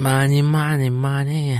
Money, 0.00 0.40
money, 0.40 0.88
money. 0.88 1.58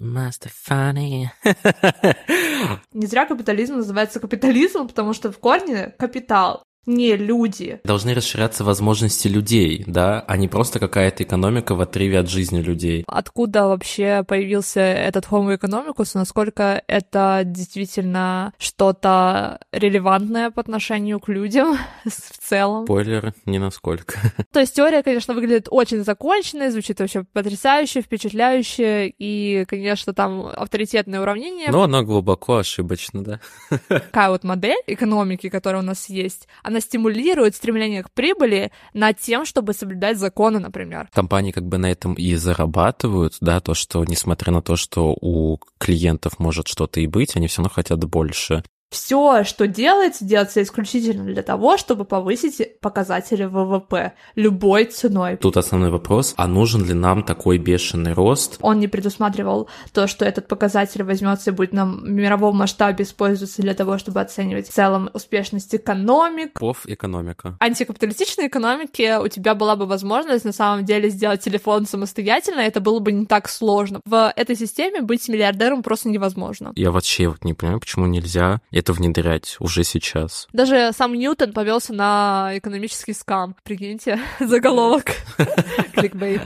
Must 0.00 0.48
funny. 0.48 1.28
Не 2.94 3.06
зря 3.06 3.26
капитализм 3.26 3.76
называется 3.76 4.20
капитализмом, 4.20 4.88
потому 4.88 5.12
что 5.12 5.30
в 5.30 5.38
корне 5.38 5.92
капитал 5.98 6.62
не 6.86 7.16
люди. 7.16 7.80
Должны 7.84 8.14
расширяться 8.14 8.64
возможности 8.64 9.28
людей, 9.28 9.84
да, 9.86 10.24
а 10.26 10.36
не 10.36 10.48
просто 10.48 10.78
какая-то 10.78 11.22
экономика 11.22 11.74
в 11.74 11.80
отрыве 11.80 12.18
от 12.18 12.28
жизни 12.28 12.60
людей. 12.60 13.04
Откуда 13.06 13.66
вообще 13.68 14.24
появился 14.26 14.80
этот 14.80 15.26
Homo 15.26 15.56
economicus, 15.58 16.10
насколько 16.14 16.82
это 16.86 17.42
действительно 17.44 18.52
что-то 18.58 19.60
релевантное 19.72 20.50
по 20.50 20.60
отношению 20.60 21.20
к 21.20 21.28
людям 21.28 21.78
в 22.04 22.48
целом? 22.48 22.84
Спойлер, 22.84 23.34
не 23.46 23.58
насколько. 23.58 24.18
То 24.52 24.60
есть 24.60 24.74
теория, 24.74 25.02
конечно, 25.02 25.34
выглядит 25.34 25.68
очень 25.70 26.04
законченной, 26.04 26.70
звучит 26.70 27.00
вообще 27.00 27.24
потрясающе, 27.32 28.02
впечатляюще, 28.02 29.08
и, 29.18 29.64
конечно, 29.68 30.12
там 30.12 30.46
авторитетное 30.46 31.20
уравнение. 31.20 31.70
Но 31.70 31.82
она 31.82 32.02
глубоко 32.02 32.56
ошибочна, 32.56 33.24
да. 33.24 33.40
Такая 33.88 34.30
вот 34.30 34.44
модель 34.44 34.82
экономики, 34.86 35.48
которая 35.48 35.82
у 35.82 35.84
нас 35.84 36.08
есть, 36.08 36.48
она 36.62 36.73
стимулирует 36.80 37.56
стремление 37.56 38.02
к 38.02 38.10
прибыли 38.10 38.72
над 38.92 39.18
тем, 39.18 39.44
чтобы 39.44 39.72
соблюдать 39.72 40.18
законы, 40.18 40.58
например. 40.58 41.08
Компании 41.12 41.52
как 41.52 41.66
бы 41.66 41.78
на 41.78 41.90
этом 41.90 42.14
и 42.14 42.34
зарабатывают, 42.34 43.36
да, 43.40 43.60
то, 43.60 43.74
что 43.74 44.04
несмотря 44.04 44.52
на 44.52 44.62
то, 44.62 44.76
что 44.76 45.16
у 45.20 45.58
клиентов 45.78 46.38
может 46.38 46.68
что-то 46.68 47.00
и 47.00 47.06
быть, 47.06 47.36
они 47.36 47.48
все 47.48 47.58
равно 47.58 47.70
хотят 47.74 48.04
больше 48.04 48.62
все, 48.94 49.42
что 49.42 49.66
делается, 49.66 50.24
делается 50.24 50.62
исключительно 50.62 51.24
для 51.24 51.42
того, 51.42 51.76
чтобы 51.76 52.04
повысить 52.04 52.78
показатели 52.80 53.44
ВВП 53.44 54.12
любой 54.36 54.84
ценой. 54.84 55.36
Тут 55.36 55.56
основной 55.56 55.90
вопрос, 55.90 56.32
а 56.36 56.46
нужен 56.46 56.84
ли 56.84 56.94
нам 56.94 57.24
такой 57.24 57.58
бешеный 57.58 58.12
рост? 58.12 58.58
Он 58.60 58.78
не 58.78 58.86
предусматривал 58.86 59.68
то, 59.92 60.06
что 60.06 60.24
этот 60.24 60.46
показатель 60.46 61.02
возьмется 61.02 61.50
и 61.50 61.52
будет 61.52 61.72
на 61.72 61.84
мировом 61.84 62.56
масштабе 62.56 63.04
использоваться 63.04 63.62
для 63.62 63.74
того, 63.74 63.98
чтобы 63.98 64.20
оценивать 64.20 64.68
в 64.68 64.72
целом 64.72 65.10
успешность 65.12 65.74
экономик. 65.74 66.60
Пов 66.60 66.86
экономика. 66.86 67.56
Антикапиталистичной 67.58 68.46
экономике 68.46 69.18
у 69.18 69.26
тебя 69.26 69.56
была 69.56 69.74
бы 69.74 69.86
возможность 69.86 70.44
на 70.44 70.52
самом 70.52 70.84
деле 70.84 71.10
сделать 71.10 71.40
телефон 71.40 71.86
самостоятельно, 71.86 72.60
это 72.60 72.80
было 72.80 73.00
бы 73.00 73.10
не 73.10 73.26
так 73.26 73.48
сложно. 73.48 74.00
В 74.04 74.32
этой 74.36 74.54
системе 74.54 75.00
быть 75.02 75.28
миллиардером 75.28 75.82
просто 75.82 76.08
невозможно. 76.08 76.72
Я 76.76 76.92
вообще 76.92 77.26
вот 77.26 77.44
не 77.44 77.54
понимаю, 77.54 77.80
почему 77.80 78.06
нельзя 78.06 78.60
это 78.84 78.92
внедрять 78.92 79.56
уже 79.60 79.82
сейчас. 79.82 80.46
Даже 80.52 80.92
сам 80.92 81.14
Ньютон 81.14 81.54
повелся 81.54 81.94
на 81.94 82.50
экономический 82.52 83.14
скам. 83.14 83.56
Прикиньте, 83.64 84.20
заголовок. 84.40 85.12
Кликбейт. 85.94 86.42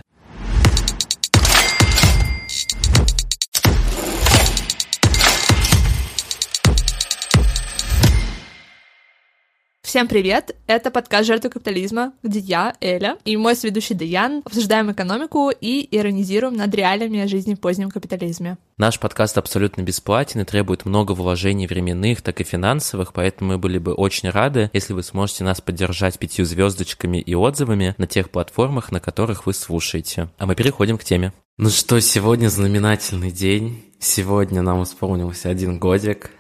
Всем 9.89 10.07
привет! 10.07 10.55
Это 10.67 10.91
подкаст 10.91 11.27
«Жертвы 11.27 11.49
капитализма», 11.49 12.13
где 12.23 12.41
я, 12.41 12.75
Эля, 12.83 13.17
и 13.25 13.39
мой 13.39 13.57
сведущий 13.57 13.95
Даян 13.95 14.43
обсуждаем 14.45 14.93
экономику 14.93 15.51
и 15.51 15.89
иронизируем 15.91 16.59
над 16.59 16.75
реалиями 16.75 17.25
жизни 17.25 17.55
в 17.55 17.61
позднем 17.61 17.89
капитализме. 17.89 18.59
Наш 18.77 19.01
подкаст 19.01 19.39
абсолютно 19.39 19.81
бесплатен 19.81 20.43
и 20.43 20.45
требует 20.45 20.85
много 20.85 21.13
вложений 21.13 21.69
временных, 21.69 22.21
так 22.21 22.39
и 22.43 22.45
финансовых, 22.45 23.15
поэтому 23.15 23.53
мы 23.53 23.59
были 23.59 23.79
бы 23.79 23.95
очень 23.95 24.29
рады, 24.29 24.69
если 24.75 24.93
вы 24.93 25.03
сможете 25.03 25.45
нас 25.45 25.63
поддержать 25.63 26.19
пятью 26.19 26.45
звездочками 26.45 27.17
и 27.17 27.35
отзывами 27.35 27.95
на 27.97 28.07
тех 28.07 28.29
платформах, 28.29 28.93
на 28.93 29.01
которых 29.01 29.47
вы 29.47 29.55
слушаете. 29.55 30.29
А 30.37 30.45
мы 30.45 30.55
переходим 30.55 30.99
к 30.99 31.05
теме. 31.05 31.33
Ну 31.57 31.71
что, 31.71 31.99
сегодня 32.03 32.49
знаменательный 32.49 33.31
день. 33.31 33.83
Сегодня 33.99 34.61
нам 34.61 34.83
исполнился 34.83 35.49
один 35.49 35.79
годик. 35.79 36.31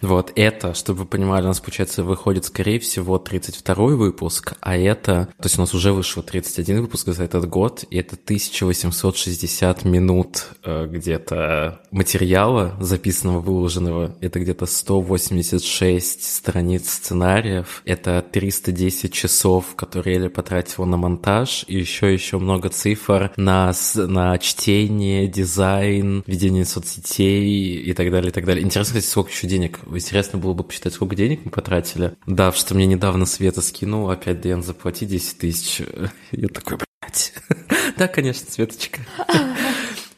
Вот 0.00 0.32
это, 0.36 0.74
чтобы 0.74 1.00
вы 1.00 1.06
понимали, 1.06 1.44
у 1.44 1.48
нас, 1.48 1.60
получается, 1.60 2.02
выходит, 2.04 2.44
скорее 2.44 2.78
всего, 2.78 3.18
32 3.18 3.74
выпуск, 3.74 4.54
а 4.60 4.76
это... 4.76 5.28
То 5.38 5.44
есть 5.44 5.58
у 5.58 5.60
нас 5.60 5.74
уже 5.74 5.92
вышло 5.92 6.22
31 6.22 6.82
выпуск 6.82 7.08
за 7.08 7.24
этот 7.24 7.48
год, 7.48 7.84
и 7.90 7.98
это 7.98 8.16
1860 8.16 9.84
минут 9.84 10.48
э, 10.64 10.86
где-то 10.86 11.82
материала 11.90 12.76
записанного, 12.80 13.40
выложенного. 13.40 14.16
Это 14.20 14.40
где-то 14.40 14.66
186 14.66 16.24
страниц 16.24 16.90
сценариев. 16.90 17.82
Это 17.84 18.22
310 18.22 19.12
часов, 19.12 19.74
которые 19.76 20.16
Эля 20.16 20.30
потратила 20.30 20.84
на 20.84 20.96
монтаж, 20.96 21.64
и 21.68 21.78
еще 21.78 22.12
еще 22.12 22.38
много 22.38 22.68
цифр 22.68 23.32
на, 23.36 23.72
на 23.94 24.38
чтение, 24.38 25.28
дизайн, 25.28 26.22
ведение 26.26 26.64
соцсетей 26.64 27.76
и 27.76 27.92
так 27.92 28.10
далее, 28.10 28.30
и 28.30 28.32
так 28.32 28.44
далее. 28.44 28.64
Интересно, 28.64 28.94
кстати, 28.94 29.10
сколько 29.10 29.30
еще 29.30 29.46
денег. 29.52 29.80
Интересно 29.86 30.38
было 30.38 30.54
бы 30.54 30.64
посчитать, 30.64 30.94
сколько 30.94 31.14
денег 31.14 31.44
мы 31.44 31.50
потратили. 31.50 32.14
Да, 32.26 32.52
что 32.52 32.74
мне 32.74 32.86
недавно 32.86 33.26
Света 33.26 33.60
скинул, 33.60 34.08
опять 34.08 34.40
Дэн, 34.40 34.62
заплати 34.62 35.04
10 35.04 35.38
тысяч. 35.38 35.82
Я 36.32 36.48
такой, 36.48 36.78
блядь. 36.78 37.34
Да, 37.98 38.08
конечно, 38.08 38.50
Светочка. 38.50 39.00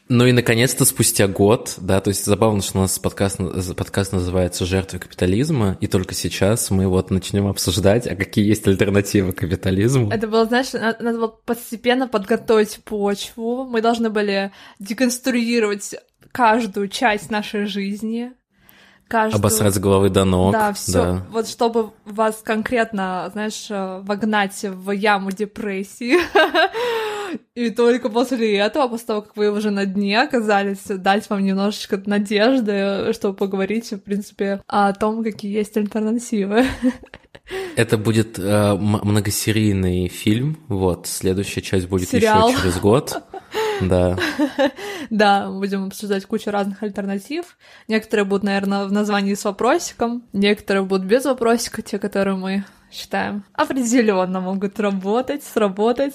Ну 0.09 0.27
и, 0.27 0.33
наконец-то, 0.33 0.84
спустя 0.84 1.27
год, 1.27 1.75
да, 1.78 2.00
то 2.00 2.11
есть 2.11 2.25
забавно, 2.25 2.62
что 2.62 2.78
у 2.78 2.83
нас 2.83 2.99
подкаст, 2.99 3.39
подкаст 3.75 4.12
называется 4.12 4.65
«Жертвы 4.67 5.00
капитализма», 5.00 5.77
и 5.81 5.87
только 5.89 6.15
сейчас 6.15 6.71
мы 6.71 6.87
вот 6.87 7.11
начнем 7.11 7.49
обсуждать, 7.49 8.06
а 8.06 8.15
какие 8.15 8.47
есть 8.47 8.67
альтернативы 8.69 9.33
капитализму. 9.33 10.11
Это 10.11 10.28
было, 10.28 10.44
знаешь, 10.44 10.73
надо 10.75 11.19
было 11.19 11.28
постепенно 11.28 12.06
подготовить 12.06 12.81
почву, 12.84 13.65
мы 13.65 13.81
должны 13.81 14.11
были 14.11 14.53
деконструировать 14.78 15.97
каждую 16.33 16.89
часть 16.89 17.31
нашей 17.31 17.65
жизни, 17.65 18.33
каждую... 19.14 19.38
Обосрать 19.38 19.75
с 19.75 19.78
головы 19.78 20.10
до 20.10 20.25
ног. 20.25 20.52
Да, 20.52 20.72
все. 20.72 20.92
Да. 20.92 21.26
Вот 21.30 21.48
чтобы 21.48 21.91
вас 22.04 22.41
конкретно, 22.42 23.30
знаешь, 23.32 23.66
э, 23.70 24.00
вогнать 24.02 24.60
в 24.60 24.91
яму 24.91 25.30
депрессии. 25.30 26.16
И 27.54 27.70
только 27.70 28.08
после 28.08 28.56
этого, 28.58 28.88
после 28.88 29.06
того, 29.06 29.22
как 29.22 29.36
вы 29.36 29.50
уже 29.50 29.70
на 29.70 29.86
дне 29.86 30.20
оказались, 30.20 30.84
дать 30.86 31.30
вам 31.30 31.44
немножечко 31.44 32.00
надежды, 32.06 33.12
чтобы 33.12 33.36
поговорить, 33.36 33.92
в 33.92 33.98
принципе, 33.98 34.60
о 34.66 34.92
том, 34.92 35.22
какие 35.22 35.56
есть 35.56 35.76
альтернативы. 35.76 36.64
Это 37.76 37.96
будет 37.98 38.38
э, 38.38 38.75
многосерийный 38.75 40.08
фильм. 40.08 40.58
Вот, 40.66 41.06
следующая 41.06 41.60
часть 41.60 41.86
будет 41.86 42.08
Сериал. 42.08 42.48
еще 42.48 42.58
через 42.60 42.78
год. 42.78 43.22
Да. 43.81 44.17
Да, 45.11 45.51
будем 45.51 45.87
обсуждать 45.87 46.25
кучу 46.25 46.51
разных 46.51 46.83
альтернатив. 46.83 47.57
Некоторые 47.89 48.25
будут, 48.25 48.43
наверное, 48.43 48.87
в 48.87 48.93
названии 48.93 49.35
с 49.35 49.45
вопросиком, 49.45 50.23
некоторые 50.33 50.85
будут 50.85 51.07
без 51.07 51.25
вопросика, 51.25 51.83
те, 51.83 51.99
которые 51.99 52.37
мы 52.37 52.65
считаем 52.91 53.45
определенно 53.53 54.41
могут 54.41 54.81
работать, 54.81 55.45
сработать. 55.45 56.15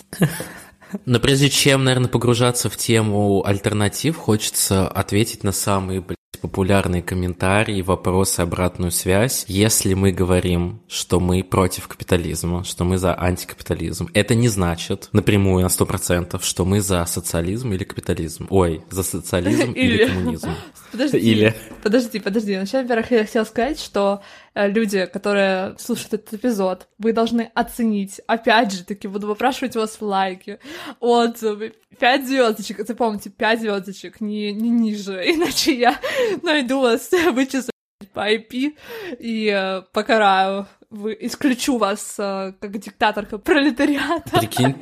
Но 1.05 1.19
прежде 1.19 1.49
чем, 1.49 1.83
наверное, 1.83 2.09
погружаться 2.09 2.69
в 2.69 2.77
тему 2.77 3.45
альтернатив, 3.45 4.17
хочется 4.17 4.87
ответить 4.87 5.43
на 5.43 5.51
самые, 5.51 6.03
популярные 6.41 7.01
комментарии, 7.01 7.81
вопросы, 7.81 8.41
обратную 8.41 8.91
связь. 8.91 9.45
Если 9.47 9.93
мы 9.93 10.11
говорим, 10.11 10.81
что 10.87 11.19
мы 11.19 11.43
против 11.43 11.87
капитализма, 11.87 12.63
что 12.63 12.83
мы 12.83 12.97
за 12.97 13.19
антикапитализм, 13.19 14.09
это 14.13 14.35
не 14.35 14.47
значит 14.47 15.09
напрямую 15.11 15.63
на 15.63 15.67
100%, 15.67 16.39
что 16.43 16.65
мы 16.65 16.81
за 16.81 17.05
социализм 17.05 17.73
или 17.73 17.83
капитализм. 17.83 18.47
Ой, 18.49 18.81
за 18.89 19.03
социализм 19.03 19.71
или, 19.73 20.03
или 20.03 20.07
коммунизм. 20.07 20.49
Подожди, 20.91 21.17
или... 21.17 21.55
подожди, 21.83 22.19
подожди. 22.19 22.57
Начать, 22.57 22.87
во-первых, 22.87 23.11
я 23.11 23.25
хотела 23.25 23.43
сказать, 23.43 23.79
что 23.79 24.23
люди, 24.67 25.05
которые 25.05 25.75
слушают 25.77 26.13
этот 26.13 26.33
эпизод, 26.33 26.87
вы 26.97 27.13
должны 27.13 27.51
оценить. 27.53 28.21
Опять 28.27 28.73
же 28.73 28.83
таки, 28.83 29.07
буду 29.07 29.27
выпрашивать 29.27 29.75
у 29.75 29.79
вас 29.79 29.97
лайки, 30.01 30.59
отзывы, 30.99 31.73
пять 31.99 32.27
звездочек. 32.27 32.79
Это 32.79 32.95
помните, 32.95 33.29
пять 33.29 33.61
звездочек, 33.61 34.21
не, 34.21 34.51
не 34.51 34.69
ниже. 34.69 35.13
Иначе 35.25 35.77
я 35.77 35.99
найду 36.41 36.81
вас, 36.81 37.11
вычислю 37.31 37.71
по 38.13 38.33
IP 38.33 38.75
и 39.19 39.53
э, 39.53 39.81
покараю. 39.93 40.67
Вы, 40.89 41.15
исключу 41.21 41.77
вас 41.77 42.15
э, 42.17 42.53
как 42.59 42.77
диктаторка 42.77 43.37
пролетариата. 43.37 44.39
Прикинь, 44.39 44.75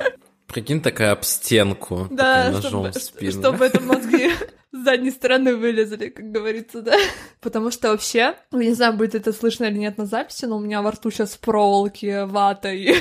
прикинь 0.46 0.80
такая 0.80 1.12
об 1.12 1.22
стенку. 1.22 2.06
Да, 2.10 2.50
ножом 2.50 2.90
чтобы, 2.92 3.30
чтобы 3.30 3.64
это 3.66 3.80
мозги 3.82 4.30
с 4.72 4.84
задней 4.84 5.10
стороны 5.10 5.56
вылезли, 5.56 6.08
как 6.08 6.30
говорится, 6.30 6.82
да. 6.82 6.96
Потому 7.40 7.70
что 7.70 7.90
вообще, 7.90 8.34
я 8.52 8.58
не 8.58 8.74
знаю, 8.74 8.94
будет 8.94 9.14
это 9.14 9.32
слышно 9.32 9.64
или 9.64 9.78
нет 9.78 9.98
на 9.98 10.06
записи, 10.06 10.44
но 10.44 10.56
у 10.56 10.60
меня 10.60 10.82
во 10.82 10.90
рту 10.90 11.10
сейчас 11.10 11.36
проволоки, 11.36 12.24
вата 12.26 12.72
и 12.72 12.94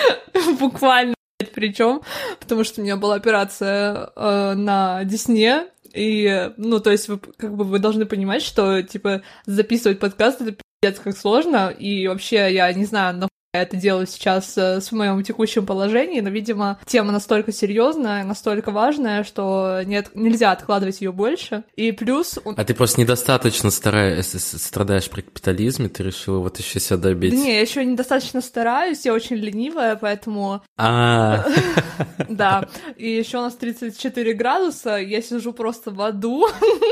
буквально 0.60 1.14
причем, 1.54 2.02
потому 2.40 2.64
что 2.64 2.80
у 2.80 2.84
меня 2.84 2.96
была 2.96 3.14
операция 3.14 4.10
э, 4.14 4.54
на 4.54 5.04
десне, 5.04 5.66
и, 5.92 6.52
ну, 6.56 6.80
то 6.80 6.90
есть, 6.90 7.08
вы, 7.08 7.18
как 7.18 7.54
бы, 7.54 7.64
вы 7.64 7.78
должны 7.78 8.06
понимать, 8.06 8.42
что, 8.42 8.82
типа, 8.82 9.22
записывать 9.46 9.98
подкаст— 9.98 10.40
это 10.42 10.56
пиздец 10.80 11.00
как 11.00 11.16
сложно, 11.16 11.70
и 11.70 12.06
вообще, 12.06 12.52
я 12.52 12.72
не 12.72 12.84
знаю, 12.84 13.16
нахуй 13.58 13.68
это 13.68 13.76
делаю 13.76 14.06
сейчас 14.06 14.56
э, 14.56 14.80
в 14.80 14.92
моем 14.92 15.22
текущем 15.22 15.66
положении, 15.66 16.20
но, 16.20 16.30
видимо, 16.30 16.78
тема 16.86 17.12
настолько 17.12 17.52
серьезная, 17.52 18.24
настолько 18.24 18.70
важная, 18.70 19.24
что 19.24 19.82
нет, 19.84 20.10
нельзя 20.14 20.52
откладывать 20.52 21.00
ее 21.00 21.12
больше. 21.12 21.64
И 21.76 21.92
плюс... 21.92 22.38
А 22.44 22.64
ты 22.64 22.74
просто 22.74 23.00
недостаточно 23.00 23.70
стараешься, 23.70 24.38
страдаешь 24.38 25.08
при 25.10 25.22
капитализме, 25.22 25.88
ты 25.88 26.02
решила 26.02 26.38
вот 26.38 26.58
еще 26.58 26.80
себя 26.80 26.96
добить. 26.96 27.30
Да 27.30 27.36
не, 27.36 27.54
я 27.54 27.60
еще 27.60 27.84
недостаточно 27.84 28.40
стараюсь, 28.40 29.04
я 29.04 29.12
очень 29.12 29.36
ленивая, 29.36 29.96
поэтому... 29.96 30.62
А. 30.76 31.44
Да. 32.28 32.68
И 32.96 33.08
еще 33.10 33.38
у 33.38 33.42
нас 33.42 33.54
34 33.54 34.34
градуса, 34.34 34.96
я 34.96 35.22
сижу 35.22 35.52
просто 35.52 35.90
в 35.90 36.00
аду, 36.00 36.46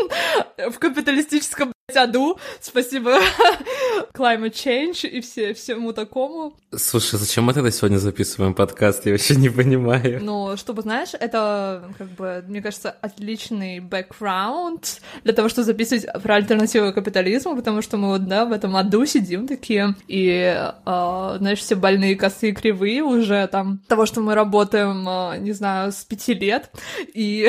в 0.71 0.79
капиталистическом 0.79 1.73
аду. 1.95 2.37
Спасибо 2.61 3.21
climate 4.13 4.53
change 4.53 5.09
и 5.09 5.21
все, 5.21 5.55
всему 5.55 5.93
такому. 5.93 6.57
Слушай, 6.75 7.17
зачем 7.17 7.45
мы 7.45 7.55
тогда 7.55 7.71
сегодня 7.71 7.99
записываем 7.99 8.55
подкаст? 8.55 9.07
Я 9.07 9.13
вообще 9.13 9.37
не 9.37 9.49
понимаю. 9.49 10.19
Ну, 10.21 10.57
чтобы, 10.57 10.83
знаешь, 10.83 11.11
это, 11.13 11.89
как 11.97 12.09
бы, 12.09 12.45
мне 12.49 12.61
кажется, 12.61 12.91
отличный 12.91 13.79
бэкграунд 13.79 15.01
для 15.23 15.33
того, 15.33 15.49
чтобы 15.49 15.65
записывать 15.65 16.07
про 16.25 16.35
альтернативу 16.35 16.93
капитализму, 16.93 17.55
потому 17.55 17.83
что 17.83 17.99
мы 17.99 18.09
вот, 18.09 18.27
да, 18.27 18.47
в 18.47 18.53
этом 18.53 18.77
аду 18.77 19.07
сидим 19.07 19.47
такие, 19.47 19.95
и, 20.09 20.31
э, 20.41 21.37
знаешь, 21.39 21.61
все 21.61 21.77
больные, 21.77 22.17
косые, 22.17 22.53
кривые 22.53 23.05
уже 23.05 23.47
там 23.47 23.79
того, 23.87 24.07
что 24.07 24.21
мы 24.21 24.35
работаем, 24.35 25.09
э, 25.09 25.39
не 25.39 25.53
знаю, 25.53 25.93
с 25.93 26.05
пяти 26.05 26.35
лет, 26.35 26.69
и 27.15 27.49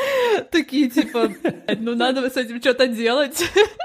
такие, 0.50 0.90
типа, 0.90 1.30
ну, 1.78 1.94
надо 1.94 2.28
с 2.28 2.36
этим 2.36 2.60
что-то 2.60 2.88
делать. 2.88 3.44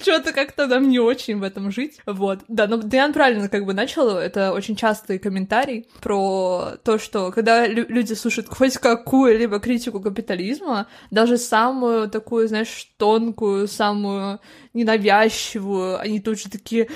Что-то 0.00 0.32
как-то 0.32 0.66
нам 0.66 0.88
не 0.88 0.98
очень 0.98 1.38
в 1.38 1.42
этом 1.42 1.70
жить. 1.70 2.00
Вот. 2.06 2.40
Да, 2.48 2.66
но 2.66 2.76
Диан 2.76 3.12
правильно 3.12 3.48
как 3.48 3.64
бы 3.64 3.74
начал. 3.74 4.16
Это 4.16 4.52
очень 4.52 4.76
частый 4.76 5.18
комментарий 5.18 5.86
про 6.00 6.72
то, 6.82 6.98
что 6.98 7.30
когда 7.30 7.66
лю- 7.66 7.86
люди 7.88 8.14
слушают 8.14 8.48
хоть 8.48 8.78
какую-либо 8.78 9.60
критику 9.60 10.00
капитализма, 10.00 10.86
даже 11.10 11.38
самую 11.38 12.08
такую, 12.08 12.48
знаешь, 12.48 12.90
тонкую, 12.96 13.68
самую 13.68 14.40
ненавязчивую, 14.72 15.98
они 16.00 16.20
тут 16.20 16.40
же 16.40 16.50
такие, 16.50 16.88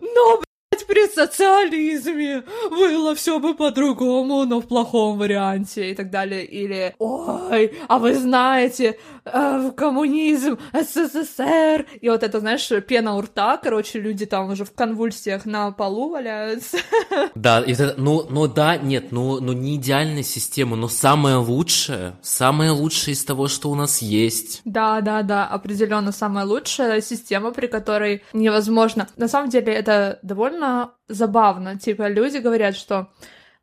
но, 0.00 0.42
при 0.90 1.06
социализме 1.06 2.42
было 2.68 3.14
все 3.14 3.38
бы 3.38 3.54
по-другому, 3.54 4.44
но 4.44 4.60
в 4.60 4.66
плохом 4.66 5.18
варианте 5.18 5.92
и 5.92 5.94
так 5.94 6.10
далее. 6.10 6.44
Или, 6.44 6.94
ой, 6.98 7.74
а 7.86 7.98
вы 7.98 8.14
знаете, 8.14 8.98
э, 9.24 9.70
коммунизм, 9.76 10.58
СССР. 10.72 11.86
И 12.00 12.08
вот 12.08 12.22
это, 12.22 12.40
знаешь, 12.40 12.68
пена 12.86 13.16
у 13.16 13.20
рта, 13.20 13.56
короче, 13.56 14.00
люди 14.00 14.26
там 14.26 14.50
уже 14.50 14.64
в 14.64 14.72
конвульсиях 14.72 15.44
на 15.44 15.70
полу 15.72 16.10
валяются. 16.10 16.78
Да, 17.34 17.60
это, 17.60 17.94
ну, 17.96 18.26
ну 18.28 18.46
да, 18.46 18.76
нет, 18.76 19.12
ну, 19.12 19.40
ну 19.40 19.52
не 19.52 19.76
идеальная 19.76 20.22
система, 20.22 20.76
но 20.76 20.88
самая 20.88 21.38
лучшая, 21.38 22.18
самая 22.22 22.72
лучшая 22.72 23.14
из 23.14 23.24
того, 23.24 23.48
что 23.48 23.70
у 23.70 23.74
нас 23.74 24.02
есть. 24.02 24.60
Да, 24.64 25.00
да, 25.00 25.22
да, 25.22 25.46
определенно 25.46 26.12
самая 26.12 26.44
лучшая 26.44 27.00
система, 27.00 27.52
при 27.52 27.66
которой 27.66 28.22
невозможно. 28.32 29.08
На 29.16 29.28
самом 29.28 29.50
деле 29.50 29.72
это 29.72 30.18
довольно 30.22 30.92
забавно. 31.08 31.78
Типа 31.78 32.08
люди 32.08 32.38
говорят, 32.38 32.76
что 32.76 33.08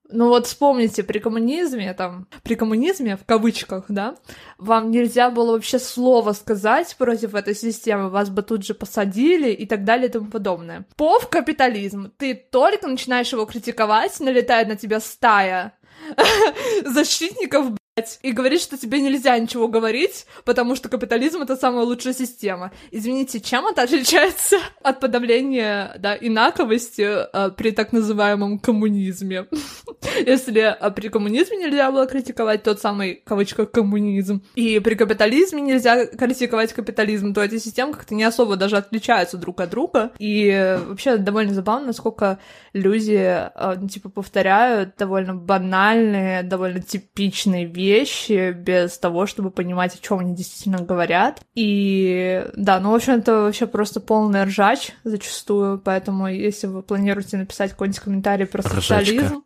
ну 0.10 0.30
вот 0.30 0.48
вспомните, 0.48 1.04
при 1.04 1.20
коммунизме, 1.20 1.94
там, 1.94 2.28
при 2.44 2.56
коммунизме, 2.56 3.18
в 3.18 3.26
кавычках, 3.26 3.86
да, 3.90 4.16
вам 4.58 4.92
нельзя 4.92 5.30
было 5.30 5.54
вообще 5.54 5.80
слово 5.80 6.34
сказать 6.34 6.96
против 6.98 7.36
этой 7.36 7.56
системы, 7.56 8.10
вас 8.10 8.30
бы 8.30 8.42
тут 8.42 8.66
же 8.66 8.74
посадили 8.74 9.52
и 9.52 9.66
так 9.66 9.84
далее 9.84 10.10
и 10.10 10.12
тому 10.12 10.30
подобное. 10.30 10.86
Пов 10.96 11.28
капитализм, 11.30 12.12
ты 12.18 12.36
только 12.36 12.88
начинаешь 12.88 13.32
его 13.32 13.46
критиковать, 13.46 14.20
налетает 14.20 14.68
на 14.68 14.76
тебя 14.76 15.00
стая 15.00 15.74
защитников, 16.86 17.74
и 18.22 18.32
говорит, 18.32 18.62
что 18.62 18.78
тебе 18.78 19.02
нельзя 19.02 19.38
ничего 19.40 19.68
говорить, 19.68 20.26
потому 20.46 20.76
что 20.76 20.90
капитализм— 20.90 21.42
это 21.42 21.56
самая 21.56 21.84
лучшая 21.84 22.14
система. 22.14 22.72
Извините, 22.92 23.40
чем 23.40 23.66
это 23.68 23.82
отличается 23.82 24.58
от 24.84 25.00
подавления, 25.00 25.96
да, 26.00 26.16
инаковости 26.16 27.02
э, 27.02 27.52
при 27.52 27.72
так 27.72 27.94
называемом 27.94 28.60
коммунизме? 28.60 29.48
Если 30.26 30.62
э, 30.62 30.92
при 30.92 31.10
коммунизме 31.10 31.58
нельзя 31.58 31.92
было 31.92 32.06
критиковать 32.06 32.64
тот 32.64 32.80
самый, 32.80 33.22
кавычка, 33.26 33.66
коммунизм, 33.66 34.44
и 34.56 34.80
при 34.80 34.96
капитализме 34.96 35.62
нельзя 35.62 36.06
критиковать 36.06 36.74
капитализм, 36.74 37.34
то 37.34 37.42
эти 37.42 37.58
системы 37.58 37.94
как-то 37.94 38.14
не 38.14 38.24
особо 38.24 38.58
даже 38.58 38.78
отличаются 38.78 39.38
друг 39.38 39.60
от 39.62 39.72
друга. 39.72 40.12
И 40.20 40.78
вообще 40.86 41.18
довольно 41.18 41.54
забавно, 41.54 41.88
насколько 41.88 42.38
люди, 42.74 43.18
э, 43.18 43.76
типа, 43.90 44.10
повторяют 44.10 44.96
довольно 44.98 45.34
банальные, 45.34 46.44
довольно 46.44 46.82
типичные 46.82 47.66
вещи, 47.66 47.87
вещи 47.88 48.52
без 48.52 48.98
того, 48.98 49.26
чтобы 49.26 49.52
понимать, 49.52 49.96
о 49.96 50.00
чем 50.00 50.20
они 50.20 50.36
действительно 50.36 50.80
говорят. 50.80 51.42
И 51.56 52.46
да, 52.56 52.80
ну, 52.80 52.92
в 52.92 52.96
общем, 52.96 53.14
это 53.14 53.42
вообще 53.42 53.68
просто 53.68 54.00
полный 54.00 54.44
ржач 54.44 54.92
зачастую, 55.04 55.80
поэтому 55.80 56.28
если 56.28 56.68
вы 56.68 56.82
планируете 56.84 57.38
написать 57.38 57.72
какой-нибудь 57.72 58.00
комментарий 58.00 58.46
про 58.46 58.62
социализм, 58.62 59.44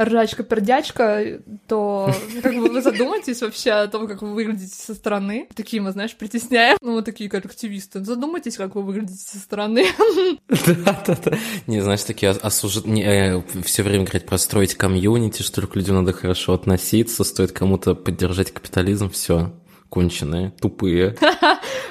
ржачка-пердячка, 0.00 1.40
то 1.68 2.12
как 2.42 2.54
бы 2.54 2.68
вы 2.68 2.82
задумайтесь 2.82 3.40
вообще 3.42 3.72
о 3.72 3.88
том, 3.88 4.08
как 4.08 4.22
вы 4.22 4.34
выглядите 4.34 4.74
со 4.74 4.94
стороны. 4.94 5.48
Такие 5.54 5.82
мы, 5.82 5.92
знаешь, 5.92 6.14
притесняем. 6.16 6.76
Ну, 6.80 6.96
мы 6.96 7.02
такие 7.02 7.30
как 7.30 7.44
активисты. 7.46 8.04
Задумайтесь, 8.04 8.56
как 8.56 8.74
вы 8.74 8.82
выглядите 8.82 9.22
со 9.22 9.38
стороны. 9.38 9.86
Да-да-да. 10.48 11.38
Не, 11.66 11.80
знаешь, 11.80 12.02
такие 12.02 12.30
осужд... 12.30 12.86
Э, 12.86 13.42
все 13.64 13.82
время 13.82 14.04
говорить 14.04 14.26
про 14.26 14.38
строить 14.38 14.74
комьюнити, 14.74 15.42
что 15.42 15.66
к 15.66 15.76
людям 15.76 15.96
надо 15.96 16.12
хорошо 16.12 16.54
относиться, 16.54 17.24
стоит 17.24 17.52
кому-то 17.52 17.81
поддержать 17.84 18.52
капитализм, 18.52 19.10
все 19.10 19.52
конченые, 19.88 20.50
тупые. 20.60 21.16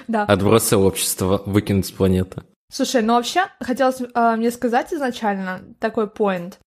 Да. 0.07 0.25
Отбросы 0.25 0.75
общества 0.75 1.41
выкинуть 1.45 1.85
с 1.85 1.91
планеты. 1.91 2.43
Слушай, 2.69 3.01
ну 3.01 3.13
вообще 3.13 3.45
хотелось 3.61 4.01
э, 4.01 4.35
мне 4.35 4.51
сказать 4.51 4.93
изначально 4.93 5.61
такой 5.79 6.09
поинт 6.09 6.59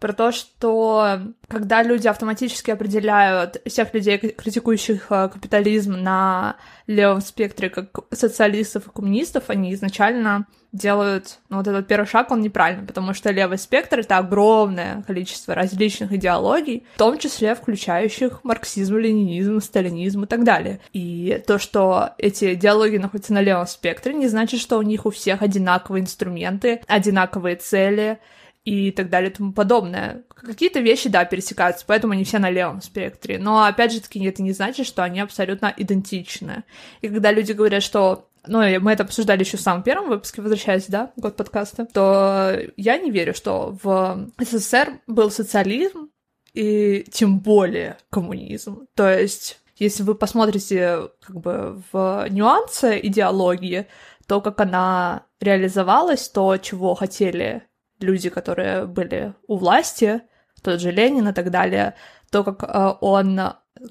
про 0.00 0.14
то, 0.14 0.32
что 0.32 1.20
когда 1.46 1.82
люди 1.82 2.08
автоматически 2.08 2.70
определяют 2.70 3.60
всех 3.66 3.92
людей, 3.92 4.18
критикующих 4.18 5.06
э, 5.10 5.28
капитализм 5.28 5.92
на 5.92 6.56
левом 6.86 7.20
спектре, 7.20 7.68
как 7.68 8.00
социалистов 8.10 8.86
и 8.86 8.90
коммунистов, 8.90 9.44
они 9.48 9.74
изначально 9.74 10.46
делают, 10.72 11.38
ну, 11.48 11.58
вот 11.58 11.66
этот 11.66 11.86
первый 11.86 12.06
шаг, 12.06 12.30
он 12.30 12.40
неправильный, 12.40 12.86
потому 12.86 13.12
что 13.12 13.30
левый 13.30 13.58
спектр— 13.58 13.98
это 14.00 14.18
огромное 14.18 15.02
количество 15.02 15.54
различных 15.54 16.12
идеологий, 16.12 16.84
в 16.94 16.98
том 16.98 17.18
числе 17.18 17.54
включающих 17.54 18.42
марксизм, 18.44 18.96
ленинизм, 18.96 19.60
сталинизм 19.60 20.24
и 20.24 20.26
так 20.26 20.44
далее. 20.44 20.80
И 20.92 21.42
то, 21.46 21.58
что 21.58 22.10
эти 22.18 22.54
идеологии 22.54 22.98
находятся 22.98 23.34
на 23.34 23.42
левом 23.42 23.66
спектре, 23.66 24.14
не 24.14 24.28
значит, 24.28 24.60
что 24.60 24.78
у 24.78 24.82
них 24.82 25.04
у 25.04 25.10
всех 25.10 25.42
одинаковые 25.42 26.02
инструменты, 26.02 26.80
одинаковые 26.86 27.56
цели, 27.56 28.18
и 28.64 28.90
так 28.90 29.08
далее 29.08 29.30
и 29.30 29.34
тому 29.34 29.52
подобное. 29.52 30.24
Какие-то 30.34 30.80
вещи, 30.80 31.08
да, 31.08 31.24
пересекаются, 31.24 31.84
поэтому 31.86 32.12
они 32.12 32.24
все 32.24 32.38
на 32.38 32.50
левом 32.50 32.82
спектре. 32.82 33.38
Но, 33.38 33.64
опять 33.64 33.92
же 33.92 34.00
таки, 34.00 34.22
это 34.24 34.42
не 34.42 34.52
значит, 34.52 34.86
что 34.86 35.02
они 35.02 35.20
абсолютно 35.20 35.72
идентичны. 35.76 36.64
И 37.00 37.08
когда 37.08 37.32
люди 37.32 37.52
говорят, 37.52 37.82
что 37.82 38.26
ну, 38.46 38.60
мы 38.80 38.92
это 38.92 39.02
обсуждали 39.02 39.40
еще 39.40 39.56
в 39.56 39.62
самом 39.62 39.82
первом 39.82 40.08
выпуске, 40.08 40.42
возвращаясь, 40.42 40.86
да, 40.86 41.12
год 41.16 41.36
подкаста, 41.36 41.86
то 41.86 42.58
я 42.76 42.98
не 42.98 43.10
верю, 43.10 43.34
что 43.34 43.76
в 43.82 44.30
СССР 44.38 45.00
был 45.06 45.30
социализм 45.30 46.10
и 46.54 47.04
тем 47.12 47.40
более 47.40 47.98
коммунизм. 48.10 48.86
То 48.94 49.08
есть, 49.10 49.60
если 49.76 50.02
вы 50.02 50.14
посмотрите 50.14 51.10
как 51.20 51.36
бы 51.36 51.82
в 51.92 52.26
нюансы 52.30 52.98
идеологии, 53.02 53.86
то, 54.26 54.40
как 54.40 54.60
она 54.60 55.24
реализовалась, 55.40 56.28
то, 56.28 56.56
чего 56.56 56.94
хотели 56.94 57.62
люди, 58.00 58.28
которые 58.30 58.86
были 58.86 59.34
у 59.46 59.56
власти, 59.56 60.22
тот 60.62 60.80
же 60.80 60.90
Ленин 60.90 61.28
и 61.28 61.32
так 61.32 61.50
далее, 61.50 61.94
то, 62.30 62.44
как 62.44 62.62
э, 62.62 62.94
он 63.00 63.40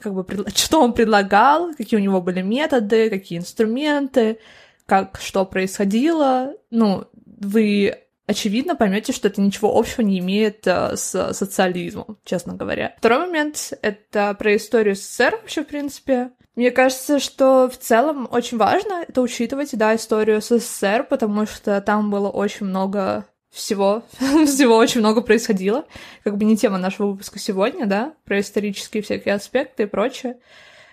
как 0.02 0.14
бы 0.14 0.26
что 0.54 0.82
он 0.82 0.94
предлагал, 0.94 1.74
какие 1.74 2.00
у 2.00 2.04
него 2.04 2.22
были 2.22 2.42
методы, 2.42 3.10
какие 3.10 3.40
инструменты, 3.40 4.40
как 4.86 5.20
что 5.22 5.46
происходило, 5.46 6.54
ну, 6.70 7.06
вы 7.26 7.98
очевидно 8.28 8.76
поймете, 8.76 9.12
что 9.12 9.28
это 9.28 9.42
ничего 9.42 9.76
общего 9.76 10.02
не 10.02 10.20
имеет 10.20 10.68
э, 10.68 10.96
с 10.96 11.34
социализмом, 11.34 12.18
честно 12.24 12.54
говоря. 12.54 12.94
Второй 12.98 13.20
момент— 13.20 13.74
это 13.82 14.36
про 14.36 14.56
историю 14.56 14.96
СССР 14.96 15.40
вообще, 15.42 15.64
в 15.64 15.68
принципе. 15.68 16.32
Мне 16.56 16.72
кажется, 16.72 17.20
что 17.20 17.70
в 17.70 17.78
целом 17.78 18.28
очень 18.30 18.58
важно 18.58 19.06
это 19.08 19.22
учитывать, 19.22 19.70
да, 19.74 19.96
историю 19.96 20.42
СССР, 20.42 21.08
потому 21.10 21.48
что 21.48 21.80
там 21.82 22.12
было 22.12 22.30
очень 22.30 22.68
много 22.68 23.26
всего, 23.52 24.04
всего 24.46 24.76
очень 24.78 25.00
много 25.00 25.22
происходило. 25.22 25.86
Как 26.24 26.38
бы 26.38 26.46
не 26.46 26.58
тема 26.58 26.78
нашего 26.78 27.08
выпуска 27.08 27.40
сегодня, 27.40 27.86
да, 27.86 28.14
про 28.26 28.40
исторические 28.40 29.04
всякие 29.04 29.36
аспекты 29.36 29.84
и 29.84 29.88
прочее. 29.88 30.38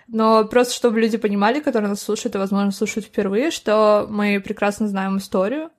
Но 0.07 0.45
просто 0.45 0.73
чтобы 0.73 1.01
люди 1.01 1.17
понимали, 1.17 1.59
которые 1.59 1.89
нас 1.89 2.01
слушают 2.01 2.35
и, 2.35 2.37
возможно, 2.37 2.71
слушают 2.71 3.05
впервые, 3.05 3.51
что 3.51 4.07
мы 4.09 4.39
прекрасно 4.39 4.87
знаем 4.87 5.17
историю, 5.17 5.69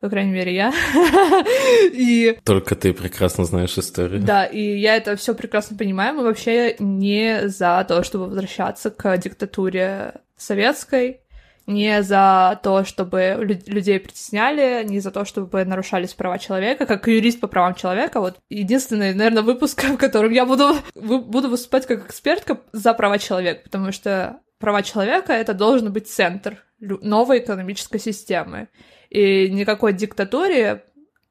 по 0.00 0.10
крайней 0.10 0.32
мере, 0.32 0.54
я. 0.54 0.72
и... 1.92 2.38
Только 2.44 2.76
ты 2.76 2.92
прекрасно 2.92 3.44
знаешь 3.44 3.78
историю. 3.78 4.20
Да, 4.22 4.44
и 4.44 4.60
я 4.60 4.96
это 4.96 5.16
все 5.16 5.34
прекрасно 5.34 5.76
понимаю. 5.76 6.14
Мы 6.14 6.24
вообще 6.24 6.76
не 6.78 7.48
за 7.48 7.84
то, 7.88 8.02
чтобы 8.04 8.26
возвращаться 8.26 8.90
к 8.90 9.16
диктатуре 9.16 10.20
советской, 10.36 11.20
не 11.66 12.02
за 12.02 12.60
то, 12.62 12.84
чтобы 12.84 13.36
людей 13.66 13.98
притесняли, 13.98 14.84
не 14.84 15.00
за 15.00 15.10
то, 15.10 15.24
чтобы 15.24 15.64
нарушались 15.64 16.12
права 16.12 16.38
человека. 16.38 16.86
Как 16.86 17.08
юрист 17.08 17.40
по 17.40 17.46
правам 17.46 17.74
человека, 17.74 18.20
вот 18.20 18.38
единственный, 18.50 19.14
наверное, 19.14 19.42
выпуск, 19.42 19.82
в 19.88 19.96
котором 19.96 20.32
я 20.32 20.44
буду, 20.44 20.76
буду 20.94 21.48
выступать 21.48 21.86
как 21.86 22.06
экспертка 22.06 22.60
за 22.72 22.92
права 22.94 23.18
человека, 23.18 23.62
потому 23.64 23.92
что 23.92 24.40
права 24.58 24.82
человека— 24.82 25.32
это 25.34 25.54
должен 25.54 25.92
быть 25.92 26.08
центр 26.08 26.62
новой 26.78 27.38
экономической 27.38 27.98
системы. 27.98 28.68
И 29.08 29.48
никакой 29.48 29.92
диктатуре 29.92 30.84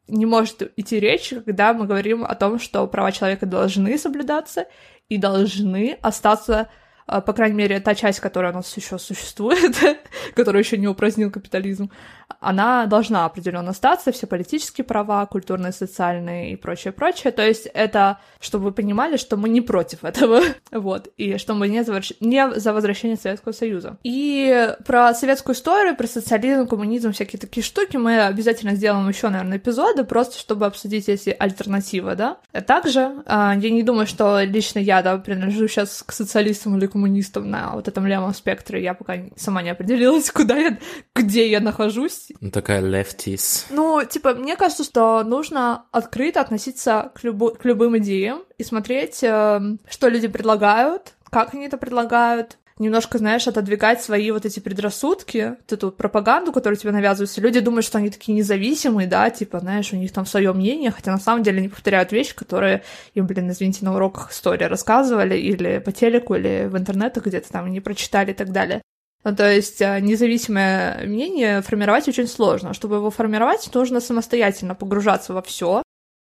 не 0.08 0.26
может 0.26 0.74
идти 0.78 1.00
речь, 1.00 1.34
когда 1.46 1.74
мы 1.74 1.86
говорим 1.86 2.24
о 2.24 2.36
том, 2.36 2.60
что 2.60 2.86
права 2.88 3.12
человека 3.12 3.46
должны 3.46 3.98
соблюдаться 3.98 4.68
и 5.10 5.18
должны 5.18 5.98
остаться 6.02 6.70
по 7.06 7.34
крайней 7.34 7.58
мере, 7.58 7.80
та 7.80 7.96
часть, 7.96 8.20
которая 8.20 8.52
у 8.52 8.56
нас 8.56 8.76
еще 8.78 8.98
существует, 8.98 9.76
которая 10.36 10.64
еще 10.64 10.78
не 10.78 10.88
упразднил 10.88 11.32
капитализм, 11.32 11.92
она 12.40 12.86
должна 12.86 13.26
определенно 13.26 13.72
остаться, 13.72 14.12
все 14.12 14.28
политические 14.28 14.86
права, 14.86 15.26
культурные, 15.26 15.72
социальные 15.72 16.54
и 16.54 16.56
прочее, 16.56 16.92
прочее. 16.92 17.32
То 17.32 17.46
есть 17.46 17.68
это, 17.74 18.20
чтобы 18.40 18.66
вы 18.66 18.72
понимали, 18.72 19.18
что 19.18 19.38
мы 19.38 19.50
не 19.50 19.62
против 19.62 20.04
этого, 20.04 20.42
вот, 20.72 21.08
и 21.18 21.38
что 21.38 21.54
мы 21.54 21.68
не 21.68 21.84
за, 21.84 22.02
не 22.20 22.52
за 22.56 22.74
возвращение 22.74 23.18
Советского 23.18 23.54
Союза. 23.54 23.98
И 24.04 24.76
про 24.86 25.14
советскую 25.14 25.56
историю, 25.56 25.96
про 25.96 26.08
социализм, 26.08 26.68
коммунизм, 26.68 27.12
всякие 27.12 27.40
такие 27.40 27.64
штуки 27.64 27.98
мы 27.98 28.22
обязательно 28.22 28.76
сделаем 28.76 29.08
еще, 29.08 29.30
наверное, 29.30 29.58
эпизоды, 29.58 30.04
просто 30.04 30.38
чтобы 30.38 30.66
обсудить 30.66 31.10
эти 31.10 31.36
альтернативы, 31.38 32.16
да. 32.16 32.38
Также 32.66 33.24
а, 33.26 33.56
я 33.56 33.70
не 33.70 33.84
думаю, 33.84 34.08
что 34.08 34.42
лично 34.42 34.80
я, 34.80 35.02
да, 35.02 35.18
принадлежу 35.18 35.68
сейчас 35.68 36.04
к 36.06 36.12
социалистам 36.12 36.78
или 36.78 36.88
коммунистам 36.88 37.50
на 37.50 37.72
вот 37.74 37.88
этом 37.88 38.06
левом 38.08 38.34
спектре, 38.34 38.84
я 38.84 38.94
пока 38.94 39.16
сама 39.36 39.62
не 39.62 39.70
определилась, 39.70 40.32
куда 40.34 40.56
я, 40.58 40.78
где 41.16 41.50
я 41.50 41.60
нахожусь, 41.60 42.23
ну, 42.40 42.52
такая 42.52 42.82
lefties. 42.82 43.66
Ну, 43.70 44.04
типа, 44.06 44.34
мне 44.34 44.56
кажется, 44.56 44.84
что 44.84 45.24
нужно 45.24 45.86
открыто 45.92 46.42
относиться 46.42 47.12
к, 47.16 47.24
любу 47.24 47.52
к 47.52 47.66
любым 47.66 47.98
идеям 47.98 48.44
и 48.58 48.64
смотреть, 48.64 49.24
э, 49.24 49.60
что 49.90 50.08
люди 50.08 50.28
предлагают, 50.28 51.14
как 51.30 51.54
они 51.54 51.66
это 51.66 51.78
предлагают, 51.78 52.58
немножко, 52.80 53.18
знаешь, 53.18 53.48
отодвигать 53.48 54.02
свои 54.02 54.32
вот 54.32 54.46
эти 54.46 54.60
предрассудки, 54.60 55.56
вот 55.60 55.72
эту 55.72 55.92
пропаганду, 55.92 56.52
которую 56.52 56.78
тебе 56.78 56.92
навязываются. 56.92 57.42
Люди 57.42 57.60
думают, 57.60 57.86
что 57.86 57.98
они 57.98 58.10
такие 58.10 58.36
независимые, 58.36 59.08
да, 59.08 59.30
типа, 59.30 59.60
знаешь, 59.60 59.94
у 59.94 59.96
них 59.96 60.12
там 60.12 60.26
свое 60.26 60.54
мнение, 60.54 60.92
хотя 60.92 61.12
на 61.12 61.20
самом 61.20 61.44
деле 61.44 61.60
они 61.60 61.70
повторяют 61.70 62.12
вещи, 62.12 62.36
которые 62.36 62.84
им, 63.14 63.28
блин, 63.28 63.52
извините, 63.52 63.86
на 63.86 63.96
уроках 63.96 64.32
истории 64.32 64.66
рассказывали, 64.66 65.38
или 65.38 65.80
по 65.80 65.92
телеку, 65.92 66.36
или 66.36 66.68
в 66.68 66.78
интернетах 66.78 67.26
где-то 67.26 67.52
там 67.52 67.72
не 67.72 67.80
прочитали 67.80 68.32
и 68.32 68.36
так 68.36 68.52
далее. 68.52 68.82
Ну, 69.24 69.36
то 69.36 69.50
есть 69.50 69.82
э, 69.82 70.00
независимое 70.02 71.06
мнение 71.06 71.62
формировать 71.62 72.08
очень 72.08 72.28
сложно. 72.28 72.74
Чтобы 72.74 72.98
его 72.98 73.10
формировать, 73.10 73.70
нужно 73.74 74.02
самостоятельно 74.02 74.76
погружаться 74.76 75.34
во 75.34 75.42
все, 75.42 75.83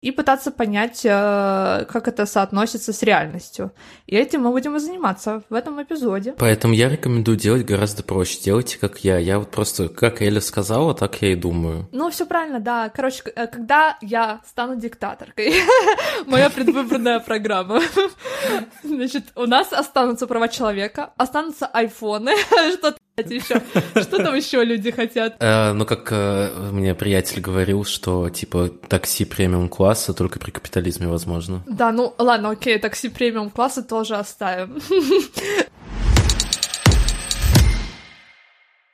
и 0.07 0.13
пытаться 0.13 0.53
понять, 0.53 1.01
э, 1.05 1.85
как 1.89 2.07
это 2.07 2.27
соотносится 2.27 2.93
с 2.93 3.03
реальностью. 3.03 3.73
И 4.07 4.15
этим 4.15 4.43
мы 4.43 4.53
будем 4.53 4.77
и 4.77 4.79
заниматься 4.79 5.43
в 5.51 5.55
этом 5.55 5.83
эпизоде. 5.83 6.35
Поэтому 6.39 6.75
я 6.75 6.89
рекомендую 6.89 7.37
делать 7.37 7.67
гораздо 7.67 8.05
проще. 8.05 8.39
Делайте, 8.41 8.79
как 8.79 8.99
я. 9.01 9.19
Я 9.19 9.41
вот 9.41 9.51
просто, 9.51 9.89
как 9.89 10.23
Эля 10.23 10.41
сказала, 10.41 10.95
так 10.95 11.21
я 11.23 11.33
и 11.33 11.35
думаю. 11.35 11.89
Ну, 11.91 12.09
все 12.11 12.25
правильно, 12.25 12.61
да. 12.61 12.89
Короче, 12.89 13.25
э, 13.35 13.49
когда 13.49 13.99
я 14.01 14.43
стану 14.47 14.77
диктаторкой, 14.77 15.55
моя 16.27 16.51
предвыборная 16.51 17.19
программа, 17.19 17.81
значит, 18.85 19.25
у 19.35 19.47
нас 19.47 19.73
останутся 19.73 20.29
права 20.29 20.47
человека, 20.47 21.11
останутся 21.17 21.67
айфоны, 21.67 22.31
что 22.79 22.95
еще? 23.19 23.63
Что 23.95 24.19
там 24.19 24.35
еще 24.35 24.63
люди 24.65 24.91
хотят? 24.91 25.37
Э, 25.41 25.73
ну, 25.73 25.87
как 25.87 26.09
э, 26.11 26.51
мне 26.73 26.95
приятель 26.95 27.41
говорил, 27.41 27.85
что, 27.85 28.29
типа, 28.29 28.69
такси 28.89 29.25
премиум 29.25 29.69
класса 29.69 30.13
только 30.13 30.39
при 30.39 30.51
капитализме 30.51 31.09
возможно. 31.09 31.63
Да, 31.67 31.93
ну, 31.93 32.15
ладно, 32.19 32.51
окей, 32.51 32.79
такси 32.79 33.09
премиум 33.09 33.51
класса 33.51 33.83
тоже 33.83 34.17
оставим. 34.17 34.81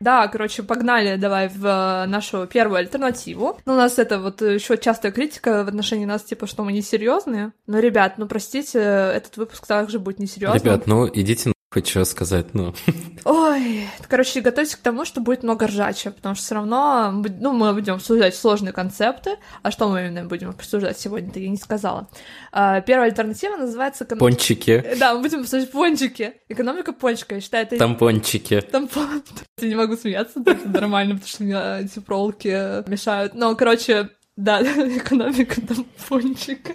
Да, 0.00 0.26
короче, 0.26 0.64
погнали 0.64 1.14
давай 1.14 1.48
в 1.48 1.64
э, 1.64 2.06
нашу 2.06 2.48
первую 2.48 2.78
альтернативу. 2.78 3.56
Ну, 3.64 3.74
у 3.74 3.76
нас 3.76 4.00
это 4.00 4.18
вот 4.18 4.42
еще 4.42 4.76
частая 4.76 5.12
критика 5.12 5.62
в 5.62 5.68
отношении 5.68 6.06
нас, 6.06 6.24
типа, 6.24 6.48
что 6.48 6.64
мы 6.64 6.72
несерьезные. 6.72 7.52
Но, 7.68 7.78
ребят, 7.78 8.14
ну 8.18 8.26
простите, 8.26 8.80
этот 8.80 9.36
выпуск 9.36 9.64
также 9.64 10.00
будет 10.00 10.18
несерьезным. 10.18 10.60
Ребят, 10.60 10.88
ну 10.88 11.08
идите 11.08 11.51
Хочу 11.72 12.04
сказать, 12.04 12.52
ну. 12.52 12.74
Ой, 13.24 13.88
короче, 14.06 14.42
готовьтесь 14.42 14.76
к 14.76 14.80
тому, 14.80 15.06
что 15.06 15.22
будет 15.22 15.42
много 15.42 15.68
ржача, 15.68 16.10
потому 16.10 16.34
что 16.34 16.44
все 16.44 16.54
равно, 16.56 17.10
ну, 17.40 17.52
мы 17.52 17.72
будем 17.72 17.94
обсуждать 17.94 18.36
сложные 18.36 18.74
концепты. 18.74 19.38
А 19.62 19.70
что 19.70 19.88
мы 19.88 20.06
именно 20.06 20.26
будем 20.26 20.50
обсуждать 20.50 20.98
сегодня-то, 21.00 21.40
я 21.40 21.48
не 21.48 21.56
сказала. 21.56 22.10
А, 22.52 22.82
первая 22.82 23.08
альтернатива 23.08 23.56
называется... 23.56 24.04
Пончики. 24.04 24.84
Да, 24.98 25.14
мы 25.14 25.22
будем 25.22 25.40
обсуждать 25.40 25.72
пончики. 25.72 26.34
Экономика 26.50 26.92
пончика, 26.92 27.36
я 27.36 27.40
считаю, 27.40 27.64
это... 27.64 27.78
Тампончики. 27.78 28.60
Тампон... 28.60 29.22
Я 29.58 29.68
не 29.68 29.74
могу 29.74 29.96
смеяться, 29.96 30.42
это 30.44 30.68
нормально, 30.68 31.14
потому 31.14 31.28
что 31.28 31.42
у 31.42 31.46
меня 31.46 31.80
эти 31.80 32.00
проволоки 32.00 32.86
мешают. 32.86 33.32
Но, 33.32 33.56
короче, 33.56 34.10
да, 34.36 34.60
экономика 34.62 35.58
тампончика. 35.62 36.74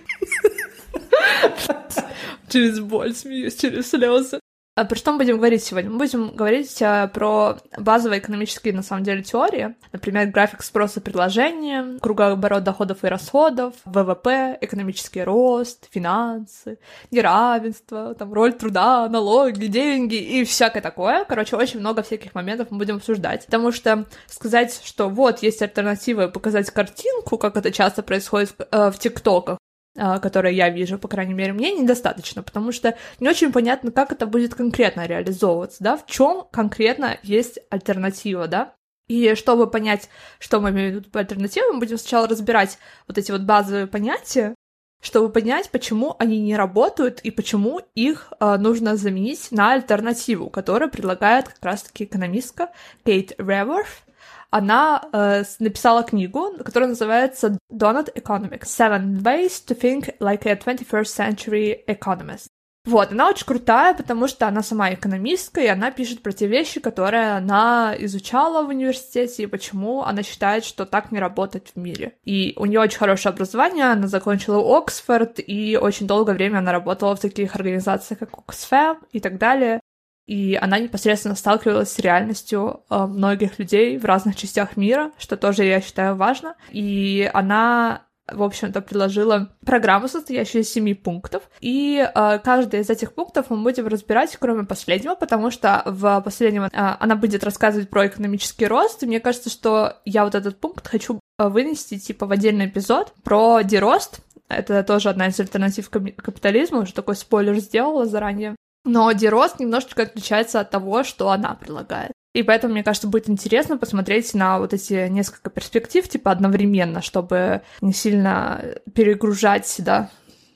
Через 2.49 2.79
боль 2.79 3.13
смеюсь, 3.13 3.57
через 3.57 3.91
слезы. 3.91 4.39
А 4.77 4.85
про 4.85 4.95
что 4.95 5.11
мы 5.11 5.17
будем 5.17 5.37
говорить 5.37 5.63
сегодня? 5.63 5.89
Мы 5.89 5.97
будем 5.97 6.35
говорить 6.35 6.79
а, 6.83 7.07
про 7.07 7.57
базовые 7.79 8.19
экономические, 8.19 8.75
на 8.75 8.83
самом 8.83 9.03
деле, 9.03 9.23
теории. 9.23 9.73
Например, 9.91 10.27
график 10.27 10.61
спроса 10.61 11.01
предложения, 11.01 11.97
кругооборот 11.99 12.63
доходов 12.63 13.03
и 13.03 13.07
расходов, 13.07 13.73
ВВП, 13.85 14.55
экономический 14.61 15.23
рост, 15.23 15.87
финансы, 15.89 16.77
неравенство, 17.09 18.13
там, 18.13 18.31
роль 18.31 18.53
труда, 18.53 19.09
налоги, 19.09 19.65
деньги 19.65 20.13
и 20.13 20.43
всякое 20.43 20.81
такое. 20.81 21.25
Короче, 21.25 21.55
очень 21.55 21.79
много 21.79 22.03
всяких 22.03 22.35
моментов 22.35 22.67
мы 22.69 22.77
будем 22.77 22.97
обсуждать. 22.97 23.47
Потому 23.47 23.71
что 23.71 24.05
сказать, 24.27 24.79
что 24.85 25.09
вот 25.09 25.41
есть 25.41 25.59
альтернатива, 25.63 26.27
показать 26.27 26.69
картинку, 26.69 27.39
как 27.39 27.57
это 27.57 27.71
часто 27.71 28.03
происходит 28.03 28.51
в, 28.51 28.67
э, 28.71 28.91
в 28.91 28.99
ТикТоках, 28.99 29.57
которые 29.97 30.55
я 30.55 30.69
вижу, 30.69 30.97
по 30.99 31.07
крайней 31.07 31.33
мере, 31.33 31.53
мне 31.53 31.71
недостаточно, 31.73 32.43
потому 32.43 32.71
что 32.71 32.97
не 33.19 33.27
очень 33.27 33.51
понятно, 33.51 33.91
как 33.91 34.11
это 34.11 34.27
будет 34.27 34.53
конкретно 34.55 35.05
реализовываться, 35.05 35.83
да, 35.83 35.97
в 35.97 36.05
чем 36.05 36.45
конкретно 36.51 37.17
есть 37.23 37.59
альтернатива, 37.69 38.47
да. 38.47 38.73
И 39.07 39.35
чтобы 39.35 39.69
понять, 39.69 40.09
что 40.37 40.59
мы 40.59 40.69
имеем 40.69 40.91
в 40.91 40.95
виду 40.97 41.09
по 41.09 41.19
альтернативам, 41.19 41.73
мы 41.73 41.79
будем 41.79 41.97
сначала 41.97 42.27
разбирать 42.27 42.77
вот 43.07 43.17
эти 43.17 43.31
вот 43.31 43.41
базовые 43.41 43.87
понятия, 43.87 44.53
чтобы 45.01 45.29
понять, 45.29 45.69
почему 45.69 46.15
они 46.19 46.39
не 46.39 46.55
работают 46.55 47.21
и 47.21 47.31
почему 47.31 47.81
их 47.95 48.33
э, 48.39 48.57
нужно 48.57 48.97
заменить 48.97 49.51
на 49.51 49.73
альтернативу, 49.73 50.49
которую 50.49 50.91
предлагает 50.91 51.47
как 51.47 51.63
раз-таки 51.63 52.03
экономистка 52.03 52.71
Кейт 53.05 53.33
Реворф 53.37 54.03
она 54.49 55.01
э, 55.11 55.43
написала 55.59 56.03
книгу, 56.03 56.51
которая 56.63 56.89
называется 56.89 57.57
Donut 57.71 58.13
Economics. 58.15 58.65
Seven 58.65 59.21
Ways 59.21 59.65
to 59.67 59.79
Think 59.79 60.17
Like 60.19 60.47
a 60.47 60.55
21st 60.55 61.37
Century 61.37 61.85
Economist. 61.87 62.47
Вот, 62.87 63.11
она 63.11 63.27
очень 63.27 63.45
крутая, 63.45 63.93
потому 63.93 64.29
что 64.29 64.47
она 64.47 64.63
сама 64.63 64.93
экономистка, 64.93 65.59
и 65.59 65.67
она 65.67 65.91
пишет 65.91 66.23
про 66.23 66.31
те 66.31 66.47
вещи, 66.47 66.79
которые 66.79 67.33
она 67.35 67.93
изучала 67.99 68.65
в 68.65 68.69
университете, 68.69 69.43
и 69.43 69.47
почему 69.47 70.03
она 70.03 70.23
считает, 70.23 70.63
что 70.63 70.85
так 70.85 71.11
не 71.11 71.19
работает 71.19 71.67
в 71.75 71.77
мире. 71.77 72.13
И 72.23 72.53
у 72.55 72.65
нее 72.65 72.79
очень 72.79 72.97
хорошее 72.97 73.33
образование, 73.33 73.91
она 73.91 74.07
закончила 74.07 74.77
Оксфорд, 74.77 75.37
и 75.45 75.75
очень 75.75 76.07
долгое 76.07 76.31
время 76.31 76.59
она 76.59 76.71
работала 76.71 77.13
в 77.17 77.19
таких 77.19 77.57
организациях, 77.57 78.19
как 78.19 78.29
Oxfam 78.31 78.99
и 79.11 79.19
так 79.19 79.37
далее 79.37 79.81
и 80.27 80.55
она 80.61 80.77
непосредственно 80.77 81.35
сталкивалась 81.35 81.91
с 81.91 81.99
реальностью 81.99 82.81
э, 82.89 83.05
многих 83.05 83.57
людей 83.57 83.97
в 83.97 84.05
разных 84.05 84.35
частях 84.35 84.77
мира, 84.77 85.11
что 85.17 85.37
тоже 85.37 85.63
я 85.63 85.81
считаю 85.81 86.15
важно. 86.15 86.55
И 86.69 87.29
она 87.33 88.03
в 88.31 88.43
общем-то, 88.43 88.81
предложила 88.81 89.49
программу, 89.65 90.07
состоящую 90.07 90.63
из 90.63 90.69
семи 90.69 90.93
пунктов. 90.93 91.43
И 91.61 91.97
э, 91.97 92.39
каждый 92.39 92.81
из 92.81 92.89
этих 92.89 93.13
пунктов 93.13 93.49
мы 93.49 93.57
будем 93.63 93.87
разбирать, 93.87 94.35
кроме 94.37 94.65
последнего, 94.65 95.15
потому 95.15 95.49
что 95.49 95.81
в 95.85 96.21
последнем 96.21 96.63
э, 96.63 96.69
она 96.73 97.15
будет 97.15 97.43
рассказывать 97.43 97.89
про 97.89 98.07
экономический 98.07 98.67
рост. 98.67 99.03
И 99.03 99.05
мне 99.05 99.19
кажется, 99.19 99.49
что 99.49 99.97
я 100.03 100.25
вот 100.25 100.35
этот 100.35 100.59
пункт 100.59 100.87
хочу 100.87 101.19
э, 101.39 101.47
вынести 101.47 101.97
типа 101.99 102.25
в 102.25 102.31
отдельный 102.31 102.65
эпизод 102.65 103.13
про 103.23 103.61
дерост. 103.61 104.19
Это 104.49 104.83
тоже 104.83 105.09
одна 105.09 105.27
из 105.27 105.39
альтернатив 105.39 105.89
капитализма, 105.89 106.79
уже 106.79 106.93
такой 106.93 107.15
спойлер 107.15 107.55
сделала 107.59 108.05
заранее. 108.05 108.55
Но 108.87 109.11
Дирост 109.11 109.59
немножечко 109.59 110.03
отличается 110.03 110.61
от 110.61 110.69
того, 110.69 111.03
что 111.03 111.29
она 111.29 111.53
предлагает. 111.55 112.13
И 112.33 112.41
поэтому, 112.41 112.73
мне 112.73 112.83
кажется, 112.83 113.09
будет 113.09 113.29
интересно 113.29 113.77
посмотреть 113.77 114.33
на 114.33 114.59
вот 114.59 114.73
эти 114.73 115.09
несколько 115.09 115.49
перспектив, 115.49 116.07
типа 116.07 116.31
одновременно, 116.31 117.01
чтобы 117.01 117.63
не 117.81 117.91
сильно 117.91 118.63
перегружать, 118.95 119.75
да, 119.79 120.09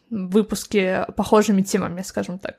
выпуски 0.09 1.05
похожими 1.17 1.61
темами, 1.61 2.03
скажем 2.03 2.39
так. 2.39 2.55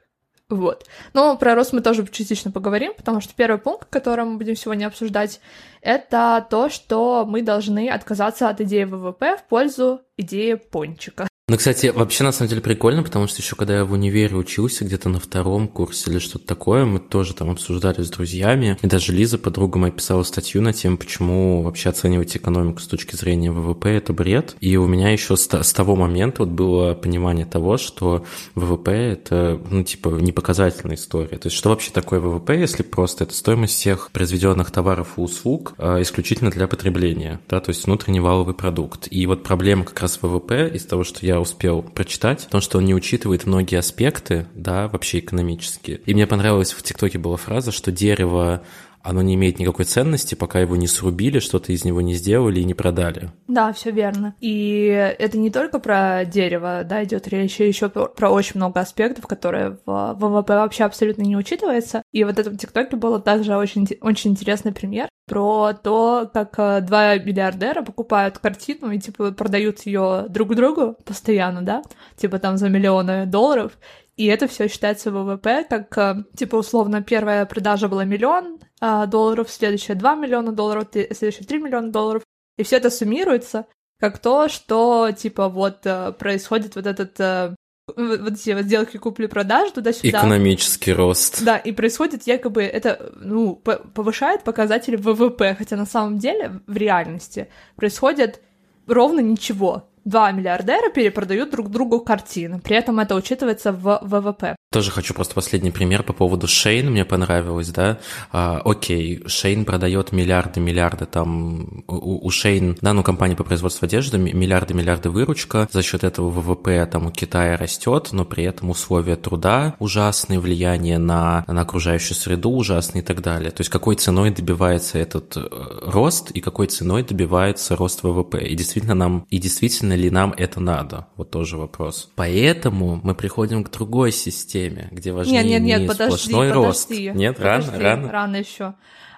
Вот. 0.51 0.85
Но 1.15 1.39
про 1.39 1.55
рост 1.55 1.73
мы 1.73 1.81
тоже 1.81 2.07
частично 2.07 2.51
поговорим, 2.51 2.93
потому 2.95 3.23
что 3.23 3.33
первый 3.35 3.59
пункт, 3.59 3.89
который 3.89 4.27
мы 4.27 4.37
будем 4.37 4.57
сегодня 4.57 4.87
обсуждать, 4.89 5.41
это 5.81 6.47
то, 6.51 6.69
что 6.69 7.25
мы 7.27 7.41
должны 7.41 7.89
отказаться 7.89 8.51
от 8.51 8.61
идеи 8.61 8.85
ВВП 8.85 9.39
в 9.39 9.49
пользу 9.49 10.03
идеи 10.19 10.53
пончика. 10.53 11.29
Ну, 11.53 11.59
кстати, 11.59 11.89
вообще, 11.95 12.25
на 12.25 12.33
самом 12.33 12.49
деле, 12.49 12.63
прикольно, 12.63 13.03
потому 13.03 13.27
что 13.27 13.43
еще 13.43 13.57
когда 13.57 13.77
я 13.77 13.85
в 13.85 13.93
универе 13.93 14.35
учился, 14.35 14.87
где-то 14.87 15.11
на 15.11 15.21
втором 15.21 15.69
курсе 15.69 16.11
или 16.11 16.19
что-то 16.19 16.47
такое, 16.47 16.87
мы 16.87 16.99
тоже 16.99 17.35
там 17.35 17.51
обсуждали 17.51 18.01
с 18.01 18.09
друзьями, 18.09 18.79
и 18.81 18.87
даже 18.87 19.13
Лиза, 19.13 19.37
подруга 19.37 19.79
моя, 19.79 19.93
писала 19.93 20.23
статью 20.23 20.63
на 20.63 20.73
тему, 20.73 20.97
почему 20.97 21.61
вообще 21.61 21.91
оценивать 21.91 22.35
экономику 22.35 22.81
с 22.81 22.87
точки 22.87 23.17
зрения 23.17 23.53
ВВП– 23.53 23.91
это 23.91 24.15
бред. 24.15 24.57
И 24.61 24.79
у 24.79 24.87
меня 24.87 25.11
еще 25.11 25.37
с, 25.37 25.47
того 25.47 25.95
момента 25.95 26.45
вот 26.45 26.49
было 26.49 26.95
понимание 26.95 27.45
того, 27.45 27.77
что 27.77 28.25
ВВП– 28.55 28.91
это, 29.13 29.61
ну, 29.69 29.83
типа, 29.83 30.09
непоказательная 30.09 30.97
история. 30.97 31.37
То 31.37 31.49
есть, 31.49 31.57
что 31.59 31.69
вообще 31.69 31.91
такое 31.91 32.19
ВВП, 32.21 32.59
если 32.59 32.83
просто 32.83 33.25
это 33.25 33.35
стоимость 33.35 33.75
всех 33.75 34.11
произведенных 34.13 34.71
товаров 34.71 35.19
и 35.19 35.21
услуг 35.21 35.75
а, 35.77 36.01
исключительно 36.01 36.51
для 36.51 36.67
потребления, 36.67 37.41
да, 37.51 37.61
то 37.61 37.69
есть 37.69 37.85
внутренний 37.85 38.21
валовый 38.21 38.55
продукт. 38.55 39.07
И 39.11 39.27
вот 39.27 39.43
проблема 39.43 39.85
как 39.85 40.01
раз 40.01 40.19
ВВП 40.23 40.71
из 40.73 40.87
того, 40.87 41.05
что 41.05 41.27
я 41.27 41.42
успел 41.43 41.83
прочитать, 41.83 42.45
потому 42.45 42.63
что 42.63 42.79
он 42.79 42.85
не 42.85 42.95
учитывает 42.95 43.47
многие 43.47 43.79
аспекты, 43.79 44.47
да, 44.55 44.89
вообще 44.89 45.19
экономические. 45.19 45.99
И 46.07 46.15
мне 46.15 46.27
понравилась 46.27 46.73
в 46.73 46.83
ТикТоке 46.83 47.19
была 47.19 47.37
фраза, 47.37 47.73
что 47.73 47.93
дерево 47.93 48.63
оно 49.03 49.23
не 49.23 49.35
имеет 49.35 49.59
никакой 49.59 49.85
ценности, 49.85 50.35
пока 50.35 50.61
его 50.61 50.77
не 50.77 50.87
срубили, 50.87 51.39
что-то 51.39 51.73
из 51.73 51.85
него 51.85 52.01
не 52.01 52.15
сделали 52.15 52.61
и 52.61 52.65
не 52.65 52.75
продали. 52.75 53.31
Да, 53.49 53.73
все 53.73 53.91
верно. 53.91 54.35
И 54.41 54.85
это 55.19 55.39
не 55.39 55.51
только 55.51 55.79
про 55.79 56.25
дерево, 56.25 56.83
да, 56.85 57.05
идет 57.05 57.29
речь, 57.29 57.61
еще 57.61 57.89
про, 57.89 58.31
очень 58.31 58.53
много 58.57 58.81
аспектов, 58.81 59.27
которые 59.27 59.79
в 59.85 60.17
ВВП 60.19 60.55
вообще 60.55 60.85
абсолютно 60.85 61.23
не 61.23 61.37
учитывается. 61.37 62.03
И 62.13 62.25
вот 62.25 62.39
этом 62.39 62.57
ТикТоке 62.57 62.97
было 62.97 63.21
также 63.21 63.57
очень, 63.57 63.87
очень 64.01 64.31
интересный 64.31 64.73
пример 64.73 65.09
про 65.27 65.73
то, 65.73 66.29
как 66.33 66.59
э, 66.59 66.81
два 66.81 67.17
миллиардера 67.17 67.83
покупают 67.83 68.39
картину 68.39 68.91
и, 68.91 68.99
типа, 68.99 69.33
продают 69.33 69.87
ее 69.87 70.27
друг 70.29 70.55
другу 70.55 70.97
постоянно, 71.05 71.63
да, 71.63 71.83
типа 72.17 72.39
там 72.39 72.57
за 72.57 72.69
миллионы 72.69 73.25
долларов, 73.27 73.73
и 74.17 74.27
это 74.27 74.47
все 74.47 74.69
считается 74.69 75.11
ВВП, 75.11 75.65
как, 75.69 75.97
э, 75.97 76.25
типа, 76.37 76.57
условно, 76.57 77.03
первая 77.03 77.47
продажа 77.47 77.89
была 77.89 78.05
миллион 78.05 78.61
а, 78.81 79.07
долларов, 79.07 79.51
следующая 79.51 79.95
2 79.95 80.15
миллиона 80.17 80.53
долларов, 80.53 80.89
следующая 80.93 81.45
3 81.45 81.59
миллиона 81.59 81.91
долларов. 81.91 82.23
И 82.59 82.63
все 82.63 82.77
это 82.77 82.91
суммируется 82.91 83.67
как 83.99 84.19
то, 84.19 84.49
что, 84.49 85.11
типа, 85.13 85.49
вот 85.49 85.87
э, 85.87 86.13
происходит 86.13 86.77
вот 86.77 86.87
этот 86.87 87.19
э, 87.21 87.55
вот 87.97 88.33
эти 88.33 88.51
вот 88.51 88.65
сделки 88.65 88.97
купли-продажи 88.97 89.73
туда-сюда. 89.73 90.19
Экономический 90.19 90.93
рост. 90.93 91.43
Да, 91.43 91.57
и 91.57 91.73
происходит 91.73 92.27
якобы 92.27 92.63
это, 92.63 93.13
ну, 93.17 93.55
повышает 93.55 94.45
показатели 94.45 94.97
ВВП, 94.97 95.55
хотя 95.57 95.77
на 95.77 95.87
самом 95.87 96.19
деле 96.19 96.61
в 96.67 96.77
реальности 96.77 97.49
происходит 97.77 98.41
ровно 98.87 99.21
ничего 99.21 99.89
два 100.05 100.33
миллиардера 100.33 100.91
перепродают 100.91 101.51
друг 101.51 101.69
другу 101.69 102.01
картины. 102.01 102.61
При 102.61 102.77
этом 102.77 103.01
это 103.01 103.15
учитывается 103.15 103.73
в 103.73 104.01
ВВП. 104.03 104.57
Тоже 104.73 104.91
хочу 104.91 105.13
просто 105.13 105.35
последний 105.35 105.71
пример 105.71 106.03
по 106.03 106.15
поводу 106.15 106.49
Шейн, 106.49 106.91
мне 106.91 107.05
понравилось, 107.05 107.69
да. 107.69 107.99
А, 108.33 108.63
окей, 108.65 109.23
Шейн 109.27 109.67
продает 109.67 110.13
миллиарды, 110.13 110.61
миллиарды 110.61 111.05
там, 111.05 111.85
у, 111.87 112.27
у 112.27 112.31
Шейн, 112.31 112.79
да, 112.81 112.95
ну, 112.95 113.03
компания 113.03 113.37
по 113.37 113.45
производству 113.45 113.85
одежды, 113.85 114.17
миллиарды, 114.17 114.73
миллиарды 114.73 115.11
выручка, 115.11 115.69
за 115.71 115.83
счет 115.83 116.05
этого 116.05 116.31
ВВП 116.31 116.87
там 116.91 117.07
у 117.07 117.11
Китая 117.11 117.59
растет, 117.59 118.09
но 118.13 118.25
при 118.25 118.45
этом 118.45 118.71
условия 118.71 119.17
труда 119.17 119.77
ужасные, 119.79 120.41
влияние 120.41 120.97
на, 120.97 121.45
на 121.47 121.61
окружающую 121.61 122.17
среду 122.17 122.51
ужасные 122.51 123.03
и 123.03 123.05
так 123.05 123.21
далее. 123.21 123.51
То 123.51 123.61
есть 123.61 123.71
какой 123.71 123.97
ценой 123.97 124.31
добивается 124.31 124.99
этот 124.99 125.37
э, 125.37 125.43
рост 125.85 126.31
и 126.31 126.41
какой 126.41 126.69
ценой 126.69 127.03
добивается 127.03 127.77
рост 127.77 128.03
ВВП. 128.03 128.43
И 128.43 128.55
действительно 128.55 128.95
нам, 128.95 129.27
и 129.29 129.37
действительно 129.37 129.93
ли 129.93 130.09
нам 130.09 130.33
это 130.35 130.61
надо? 130.61 131.09
Вот 131.17 131.31
тоже 131.31 131.59
вопрос. 131.59 132.11
Поэтому 132.17 133.01
мы 133.03 133.15
приходим 133.15 133.65
к 133.65 133.71
другой 133.71 134.13
системе, 134.13 134.62
теме, 134.71 134.89
где 134.91 135.13
важнее 135.13 135.43
нет, 135.43 135.51
нет, 135.51 135.63
нет, 135.63 135.81
не 135.83 135.89
подожди, 135.89 136.17
сплошной 136.17 136.49
подожди, 136.49 136.67
рост. 136.67 136.91
Нет, 136.91 137.37
подожди, 137.37 137.71
рано, 137.71 137.83
рано. 137.83 138.13
Рано 138.13 138.37
еще. 138.37 138.75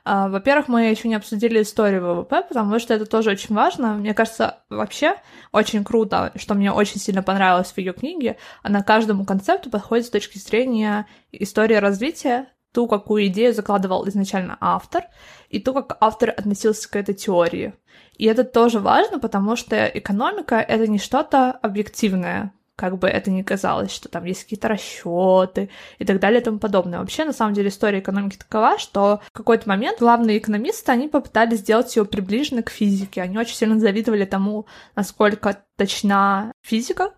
А, 0.07 0.29
во-первых, 0.29 0.69
мы 0.69 0.83
еще 0.91 1.09
не 1.09 1.15
обсудили 1.15 1.63
историю 1.63 2.03
ВВП, 2.03 2.43
потому 2.47 2.79
что 2.79 2.93
это 2.93 3.07
тоже 3.07 3.31
очень 3.31 3.55
важно. 3.55 3.95
Мне 3.95 4.13
кажется, 4.13 4.59
вообще 4.69 5.17
очень 5.51 5.83
круто, 5.83 6.33
что 6.37 6.55
мне 6.55 6.71
очень 6.71 7.01
сильно 7.01 7.23
понравилось 7.23 7.73
в 7.73 7.79
ее 7.79 7.95
книге. 7.95 8.37
Она 8.63 8.83
каждому 8.83 9.25
концепту 9.25 9.71
подходит 9.71 10.07
с 10.07 10.11
точки 10.11 10.37
зрения 10.37 11.07
истории 11.33 11.77
развития, 11.77 12.49
ту, 12.73 12.87
какую 12.87 13.27
идею 13.29 13.55
закладывал 13.55 14.07
изначально 14.09 14.59
автор, 14.61 15.05
и 15.49 15.59
то, 15.59 15.73
как 15.73 15.97
автор 16.01 16.31
относился 16.31 16.91
к 16.91 16.97
этой 16.97 17.15
теории. 17.15 17.73
И 18.19 18.27
это 18.27 18.45
тоже 18.45 18.81
важно, 18.81 19.19
потому 19.19 19.57
что 19.57 19.87
экономика— 19.87 20.57
это 20.69 20.87
не 20.87 20.99
что-то 20.99 21.53
объективное, 21.53 22.53
как 22.77 22.99
бы 22.99 23.09
это 23.09 23.31
ни 23.31 23.43
казалось, 23.43 23.93
что 23.93 24.09
там 24.09 24.25
есть 24.25 24.45
какие-то 24.45 24.69
расчеты 24.69 25.71
и 25.99 26.05
так 26.05 26.19
далее 26.21 26.41
и 26.41 26.45
тому 26.45 26.59
подобное. 26.59 26.99
Вообще, 26.99 27.25
на 27.25 27.33
самом 27.33 27.55
деле, 27.55 27.69
история 27.69 28.01
экономики 28.01 28.37
такова, 28.37 28.79
что 28.79 29.21
в 29.29 29.33
какой-то 29.33 29.69
момент 29.69 30.01
главные 30.01 30.39
экономисты, 30.39 30.91
они 30.91 31.09
попытались 31.09 31.61
сделать 31.61 31.95
ее 31.95 32.05
приближенной 32.05 32.63
к 32.63 32.71
физике. 32.71 33.23
Они 33.23 33.39
очень 33.39 33.55
сильно 33.55 33.79
завидовали 33.79 34.25
тому, 34.25 34.67
насколько 34.97 35.63
точна 35.77 36.53
физика, 36.63 37.13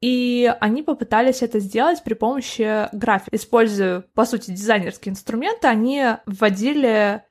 и 0.00 0.52
они 0.60 0.82
попытались 0.82 1.42
это 1.42 1.58
сделать 1.58 2.04
при 2.04 2.14
помощи 2.14 2.88
графики. 2.94 3.34
Используя, 3.34 4.04
по 4.14 4.24
сути, 4.24 4.52
дизайнерские 4.52 5.12
инструменты, 5.12 5.66
они 5.66 6.04
вводили 6.26 7.22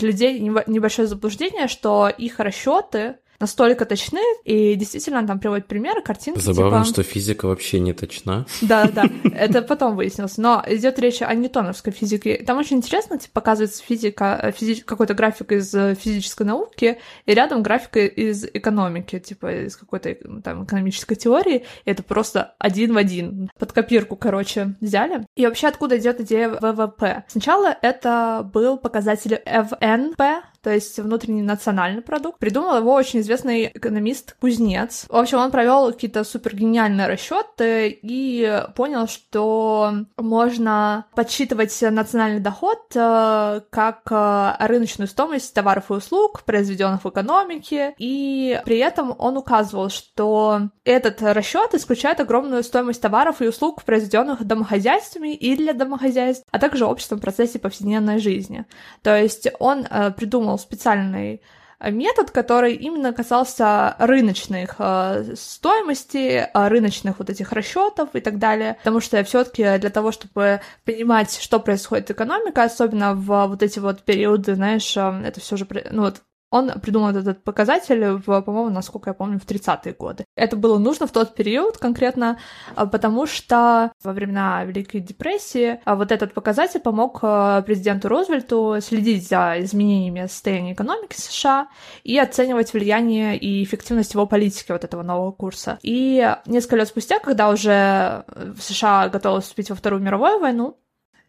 людей 0.00 0.40
небольшое 0.40 1.06
заблуждение, 1.06 1.68
что 1.68 2.08
их 2.08 2.40
расчеты 2.40 3.18
настолько 3.40 3.84
точны, 3.84 4.20
и 4.44 4.74
действительно 4.74 5.26
там 5.26 5.38
приводят 5.38 5.66
примеры, 5.66 6.02
картинки. 6.02 6.40
Забавно, 6.40 6.84
типа... 6.84 6.92
что 6.92 7.02
физика 7.02 7.46
вообще 7.46 7.80
не 7.80 7.92
точна. 7.92 8.46
Да, 8.62 8.88
да, 8.88 9.04
это 9.24 9.62
потом 9.62 9.96
выяснилось. 9.96 10.38
Но 10.38 10.62
идет 10.66 10.98
речь 10.98 11.22
о 11.22 11.34
ньютоновской 11.34 11.92
физике. 11.92 12.42
Там 12.46 12.58
очень 12.58 12.78
интересно, 12.78 13.18
типа, 13.18 13.32
показывается 13.34 13.82
физика, 13.82 14.38
э, 14.42 14.52
физи... 14.52 14.82
какой-то 14.82 15.14
график 15.14 15.52
из 15.52 15.74
э, 15.74 15.94
физической 15.94 16.44
науки, 16.44 16.98
и 17.24 17.34
рядом 17.34 17.62
графика 17.62 18.00
из 18.00 18.44
экономики, 18.44 19.18
типа, 19.18 19.66
из 19.66 19.76
какой-то 19.76 20.14
там 20.42 20.64
экономической 20.64 21.14
теории. 21.14 21.64
И 21.84 21.90
это 21.90 22.02
просто 22.02 22.54
один 22.58 22.94
в 22.94 22.96
один. 22.96 23.50
Под 23.58 23.72
копирку, 23.72 24.16
короче, 24.16 24.74
взяли. 24.80 25.26
И 25.34 25.46
вообще, 25.46 25.68
откуда 25.68 25.98
идет 25.98 26.20
идея 26.20 26.48
ВВП? 26.48 27.24
Сначала 27.28 27.76
это 27.82 28.48
был 28.52 28.78
показатель 28.78 29.40
ФНП, 29.44 30.44
то 30.66 30.74
есть 30.74 30.98
внутренний 30.98 31.42
национальный 31.42 32.02
продукт. 32.02 32.40
Придумал 32.40 32.76
его 32.76 32.92
очень 32.92 33.20
известный 33.20 33.70
экономист 33.72 34.36
Кузнец. 34.40 35.06
В 35.08 35.14
общем, 35.14 35.38
он 35.38 35.52
провел 35.52 35.92
какие-то 35.92 36.24
супер 36.24 36.56
гениальные 36.56 37.06
расчеты 37.06 37.96
и 38.02 38.64
понял, 38.74 39.06
что 39.06 39.94
можно 40.16 41.06
подсчитывать 41.14 41.80
национальный 41.82 42.40
доход 42.40 42.80
э, 42.96 43.60
как 43.70 44.00
э, 44.10 44.66
рыночную 44.66 45.06
стоимость 45.06 45.54
товаров 45.54 45.84
и 45.90 45.94
услуг, 45.94 46.42
произведенных 46.42 47.04
в 47.04 47.10
экономике, 47.10 47.94
и 47.98 48.60
при 48.64 48.78
этом 48.78 49.14
он 49.16 49.36
указывал, 49.36 49.88
что 49.88 50.62
этот 50.82 51.22
расчет 51.22 51.74
исключает 51.74 52.18
огромную 52.18 52.64
стоимость 52.64 53.00
товаров 53.00 53.40
и 53.40 53.46
услуг, 53.46 53.84
произведенных 53.84 54.44
домохозяйствами 54.44 55.32
и 55.32 55.54
для 55.54 55.74
домохозяйств, 55.74 56.44
а 56.50 56.58
также 56.58 56.86
обществом 56.86 57.18
в 57.18 57.22
процессе 57.22 57.60
повседневной 57.60 58.18
жизни. 58.18 58.64
То 59.02 59.16
есть 59.16 59.46
он 59.60 59.86
э, 59.88 60.10
придумал 60.10 60.55
придумал 60.56 60.58
специальный 60.58 61.40
э, 61.78 61.90
метод, 61.90 62.30
который 62.30 62.74
именно 62.74 63.12
касался 63.12 63.96
рыночных 63.98 64.76
э, 64.78 65.34
стоимостей, 65.36 66.40
э, 66.40 66.68
рыночных 66.68 67.18
вот 67.18 67.30
этих 67.30 67.52
расчетов 67.52 68.10
и 68.14 68.20
так 68.20 68.38
далее. 68.38 68.74
Потому 68.78 69.00
что 69.00 69.22
все-таки 69.24 69.78
для 69.78 69.90
того, 69.90 70.12
чтобы 70.12 70.60
понимать, 70.84 71.38
что 71.40 71.60
происходит 71.60 72.08
с 72.08 72.12
экономикой, 72.12 72.64
особенно 72.64 73.14
в 73.14 73.46
вот 73.46 73.62
эти 73.62 73.78
вот 73.78 74.02
периоды, 74.02 74.54
знаешь, 74.54 74.96
э, 74.96 75.22
это 75.24 75.40
все 75.40 75.56
же, 75.56 75.66
ну 75.90 76.02
вот 76.02 76.22
он 76.56 76.80
придумал 76.80 77.10
этот 77.10 77.42
показатель, 77.42 78.04
в, 78.24 78.42
по-моему, 78.42 78.70
насколько 78.70 79.10
я 79.10 79.14
помню, 79.14 79.38
в 79.38 79.46
30-е 79.46 79.94
годы. 79.94 80.24
Это 80.36 80.56
было 80.56 80.78
нужно 80.78 81.06
в 81.06 81.12
тот 81.12 81.34
период 81.34 81.78
конкретно, 81.78 82.38
а, 82.74 82.86
потому 82.86 83.26
что 83.26 83.92
во 84.02 84.12
времена 84.12 84.64
Великой 84.64 85.00
депрессии 85.00 85.80
а, 85.84 85.96
вот 85.96 86.12
этот 86.12 86.34
показатель 86.34 86.80
помог 86.80 87.20
а, 87.22 87.62
президенту 87.62 88.08
Рузвельту 88.08 88.76
следить 88.80 89.28
за 89.28 89.56
изменениями 89.58 90.26
состояния 90.26 90.72
экономики 90.72 91.14
США 91.16 91.68
и 92.04 92.18
оценивать 92.18 92.72
влияние 92.72 93.36
и 93.36 93.62
эффективность 93.62 94.14
его 94.14 94.26
политики 94.26 94.72
вот 94.72 94.84
этого 94.84 95.02
нового 95.02 95.32
курса. 95.32 95.78
И 95.82 96.34
несколько 96.46 96.76
лет 96.76 96.88
спустя, 96.88 97.18
когда 97.18 97.50
уже 97.50 98.24
США 98.58 99.08
готовы 99.08 99.40
вступить 99.40 99.70
во 99.70 99.76
Вторую 99.76 100.02
мировую 100.02 100.40
войну, 100.40 100.78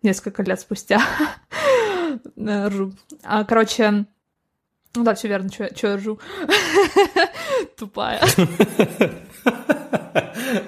несколько 0.03 0.43
лет 0.43 0.59
спустя, 0.59 1.01
короче, 3.47 4.05
ну 4.97 5.03
да, 5.03 5.13
все 5.13 5.27
верно, 5.27 5.49
что 5.49 5.87
я 5.87 5.95
ржу. 5.95 6.19
Тупая. 7.77 8.19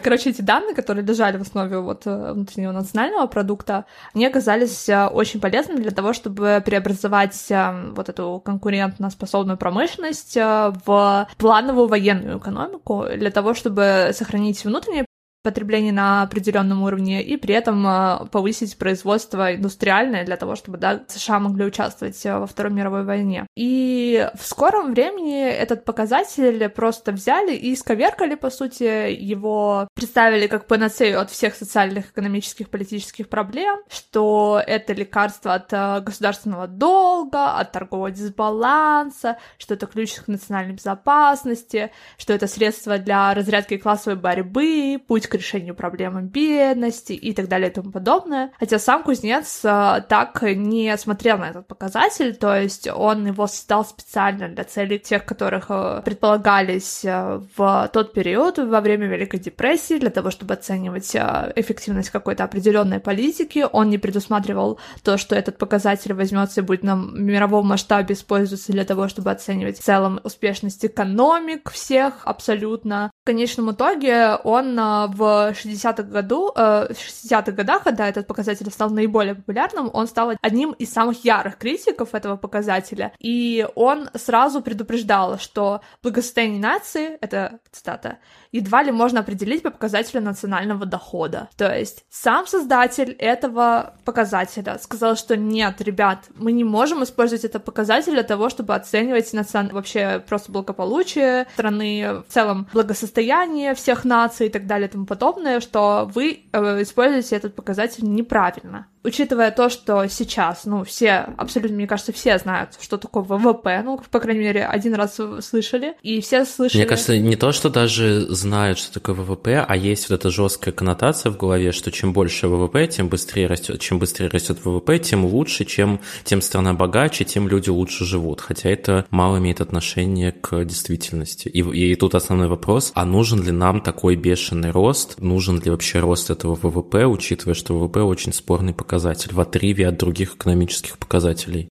Короче, 0.04 0.30
эти 0.30 0.42
данные, 0.42 0.76
которые 0.76 1.06
лежали 1.06 1.38
в 1.38 1.42
основе 1.42 1.80
вот 1.80 2.04
э, 2.06 2.34
внутреннего 2.34 2.72
национального 2.72 3.28
продукта, 3.28 3.86
они 4.13 4.26
оказались 4.26 4.89
э, 4.89 5.08
очень 5.08 5.39
полезными 5.39 5.82
для 5.82 5.92
того, 5.92 6.13
чтобы 6.13 6.62
преобразовать 6.65 7.46
э, 7.50 7.92
вот 7.96 8.10
эту 8.10 8.42
конкурентно-способную 8.44 9.58
промышленность 9.58 10.36
в 10.36 11.28
плановую 11.38 11.88
военную 11.88 12.39
экономику, 12.39 13.06
для 13.15 13.32
того, 13.32 13.54
чтобы 13.54 14.12
сохранить 14.13 14.63
внутреннее 14.63 15.06
потребление 15.41 15.93
на 15.93 16.23
определенном 16.23 16.84
уровне 16.84 17.23
и 17.23 17.38
при 17.38 17.56
этом 17.56 17.86
а, 17.88 18.28
повысить 18.32 18.78
производство 18.78 19.56
индустриальное 19.56 20.25
для 20.25 20.36
того, 20.36 20.56
чтобы 20.56 20.78
да, 20.78 21.02
США 21.08 21.39
могли 21.39 21.65
участвовать 21.65 22.23
а, 22.25 22.39
во 22.39 22.47
Второй 22.47 22.73
мировой 22.73 23.06
войне. 23.06 23.47
И 23.56 24.30
в 24.38 24.45
скором 24.45 24.93
времени 24.93 25.47
этот 25.47 25.86
показатель 25.86 26.67
просто 26.69 27.13
взяли 27.13 27.56
и 27.56 27.73
исковеркали, 27.73 28.36
по 28.36 28.49
сути, 28.49 29.13
его 29.13 29.88
представили 29.95 30.47
как 30.47 30.67
панацею 30.67 31.21
от 31.21 31.32
всех 31.32 31.56
социальных, 31.56 32.12
экономических, 32.12 32.69
политических 32.69 33.30
проблем, 33.30 33.80
что 33.89 34.62
это 34.65 34.91
лекарство 34.91 35.54
от 35.54 35.73
а, 35.73 36.02
государственного 36.02 36.67
долга, 36.67 37.54
от 37.58 37.71
торгового 37.71 38.12
дисбаланса, 38.12 39.38
что 39.58 39.75
это 39.75 39.86
ключ 39.88 40.15
к 40.15 40.28
национальной 40.28 40.73
безопасности, 40.73 41.91
что 42.17 42.34
это 42.34 42.47
средство 42.47 42.97
для 42.97 43.34
разрядки 43.34 43.78
классовой 43.78 44.17
борьбы, 44.17 45.02
путь 45.08 45.29
к 45.30 45.36
решению 45.36 45.76
проблемы 45.76 46.24
бедности 46.24 47.13
и 47.13 47.34
так 47.34 47.48
далее 47.48 47.70
и 47.70 47.74
тому 47.74 47.92
подобное. 47.92 48.52
Хотя 48.60 48.80
сам 48.80 49.04
кузнец 49.04 49.62
э, 49.63 50.04
так 50.08 50.42
не 50.42 50.96
смотрел 50.98 51.38
на 51.38 51.50
этот 51.50 51.68
показатель, 51.68 52.36
то 52.36 52.56
есть 52.56 52.88
он 52.88 53.28
его 53.28 53.48
создал 53.48 53.86
специально 53.86 54.50
для 54.50 54.63
целей 54.63 55.00
тех, 55.00 55.26
которых 55.26 55.68
э, 55.70 56.02
предполагались 56.04 57.06
э, 57.06 57.42
в 57.56 57.89
тот 57.94 58.13
период 58.13 58.58
во 58.58 58.82
время 58.82 59.08
Великой 59.08 59.39
депрессии, 59.39 60.00
для 60.00 60.10
того, 60.10 60.32
чтобы 60.32 60.54
оценивать 60.54 61.15
эффективность 61.56 62.10
какой-то 62.10 62.44
определенной 62.44 63.00
политики. 63.00 63.65
Он 63.72 63.89
не 63.89 63.98
предусматривал 63.98 64.80
то, 65.04 65.18
что 65.18 65.36
этот 65.36 65.58
показатель 65.58 66.13
возьмется 66.13 66.62
и 66.62 66.63
будет 66.63 66.84
на 66.84 66.96
мировом 66.96 67.68
масштабе 67.68 68.15
использоваться 68.15 68.72
для 68.72 68.86
того, 68.86 69.08
чтобы 69.08 69.32
оценивать 69.32 69.80
в 69.80 69.84
целом 69.84 70.20
успешность 70.24 70.86
экономик 70.86 71.70
всех 71.72 72.22
абсолютно. 72.26 73.12
В 73.24 73.26
конечном 73.26 73.72
итоге 73.72 74.36
он 74.44 74.80
в 75.19 75.51
60-х 75.51 76.03
году, 76.03 76.51
э, 76.55 76.88
в 76.93 76.97
60-х 76.97 77.51
годах, 77.51 77.84
когда 77.84 78.08
этот 78.08 78.27
показатель 78.27 78.71
стал 78.71 78.89
наиболее 78.89 79.36
популярным, 79.36 79.89
он 79.93 80.08
стал 80.08 80.32
одним 80.41 80.71
из 80.71 80.93
самых 80.93 81.25
ярых 81.25 81.58
критиков 81.58 82.15
этого 82.15 82.38
показателя, 82.38 83.12
и 83.19 83.67
он 83.75 84.10
сразу 84.15 84.62
предупреждал, 84.62 85.38
что 85.38 85.82
благосостояние 86.03 86.62
нации, 86.62 87.17
это 87.21 87.60
цитата, 87.71 88.17
едва 88.51 88.83
ли 88.83 88.91
можно 88.91 89.19
определить 89.19 89.63
по 89.63 89.69
показателю 89.69 90.21
национального 90.21 90.85
дохода. 90.85 91.49
То 91.57 91.75
есть 91.75 92.05
сам 92.09 92.47
создатель 92.47 93.12
этого 93.12 93.93
показателя 94.05 94.77
сказал, 94.79 95.15
что 95.15 95.38
нет, 95.38 95.81
ребят, 95.81 96.25
мы 96.35 96.51
не 96.51 96.63
можем 96.63 97.03
использовать 97.03 97.45
этот 97.45 97.63
показатель 97.63 98.13
для 98.13 98.23
того, 98.23 98.49
чтобы 98.49 98.75
оценивать 98.75 99.31
национ... 99.33 99.69
вообще 99.69 100.23
просто 100.27 100.51
благополучие 100.51 101.47
страны, 101.53 102.23
в 102.27 102.31
целом 102.31 102.67
благосостояние 102.73 103.75
всех 103.75 104.05
наций 104.05 104.47
и 104.47 104.49
так 104.49 104.65
далее 104.65 104.88
и 104.88 104.91
тому 104.91 105.05
подобное, 105.05 105.59
что 105.59 106.09
вы 106.13 106.45
э, 106.51 106.81
используете 106.81 107.35
этот 107.35 107.55
показатель 107.55 108.03
неправильно 108.05 108.88
учитывая 109.03 109.51
то, 109.51 109.69
что 109.69 110.07
сейчас, 110.07 110.65
ну, 110.65 110.83
все, 110.83 111.27
абсолютно, 111.38 111.77
мне 111.77 111.88
кажется, 111.88 112.12
все 112.12 112.38
знают, 112.38 112.77
что 112.79 112.97
такое 112.97 113.23
ВВП, 113.23 113.81
ну, 113.83 113.99
по 114.12 114.19
крайней 114.19 114.41
мере, 114.41 114.65
один 114.65 114.93
раз 114.93 115.19
слышали, 115.41 115.95
и 116.01 116.21
все 116.21 116.45
слышали... 116.45 116.81
Мне 116.81 116.89
кажется, 116.89 117.17
не 117.17 117.35
то, 117.35 117.51
что 117.51 117.69
даже 117.69 118.21
знают, 118.33 118.77
что 118.77 118.93
такое 118.93 119.15
ВВП, 119.15 119.65
а 119.67 119.75
есть 119.75 120.09
вот 120.09 120.19
эта 120.19 120.29
жесткая 120.29 120.73
коннотация 120.73 121.31
в 121.31 121.38
голове, 121.38 121.71
что 121.71 121.91
чем 121.91 122.13
больше 122.13 122.47
ВВП, 122.47 122.88
тем 122.88 123.09
быстрее 123.09 123.47
растет, 123.47 123.79
чем 123.79 123.99
быстрее 123.99 124.27
растет 124.27 124.59
ВВП, 124.63 124.99
тем 124.99 125.25
лучше, 125.25 125.65
чем 125.65 126.01
тем 126.23 126.41
страна 126.41 126.73
богаче, 126.73 127.23
тем 127.23 127.47
люди 127.47 127.69
лучше 127.69 128.05
живут, 128.05 128.41
хотя 128.41 128.69
это 128.69 129.05
мало 129.09 129.38
имеет 129.38 129.62
отношение 129.62 130.31
к 130.31 130.63
действительности. 130.65 131.47
И, 131.47 131.62
и 131.62 131.95
тут 131.95 132.15
основной 132.15 132.47
вопрос, 132.47 132.91
а 132.95 133.05
нужен 133.05 133.43
ли 133.43 133.51
нам 133.51 133.81
такой 133.81 134.15
бешеный 134.15 134.71
рост, 134.71 135.19
нужен 135.19 135.59
ли 135.62 135.71
вообще 135.71 135.99
рост 135.99 136.29
этого 136.29 136.55
ВВП, 136.55 137.05
учитывая, 137.05 137.53
что 137.53 137.77
ВВП 137.77 138.01
очень 138.01 138.33
спорный 138.33 138.73
показатель 138.73 138.88
показатель 138.89 139.36
в 139.36 139.39
отрыве 139.39 139.88
от 139.88 139.97
других 139.97 140.36
экономических 140.36 140.97
показателей. 140.97 141.69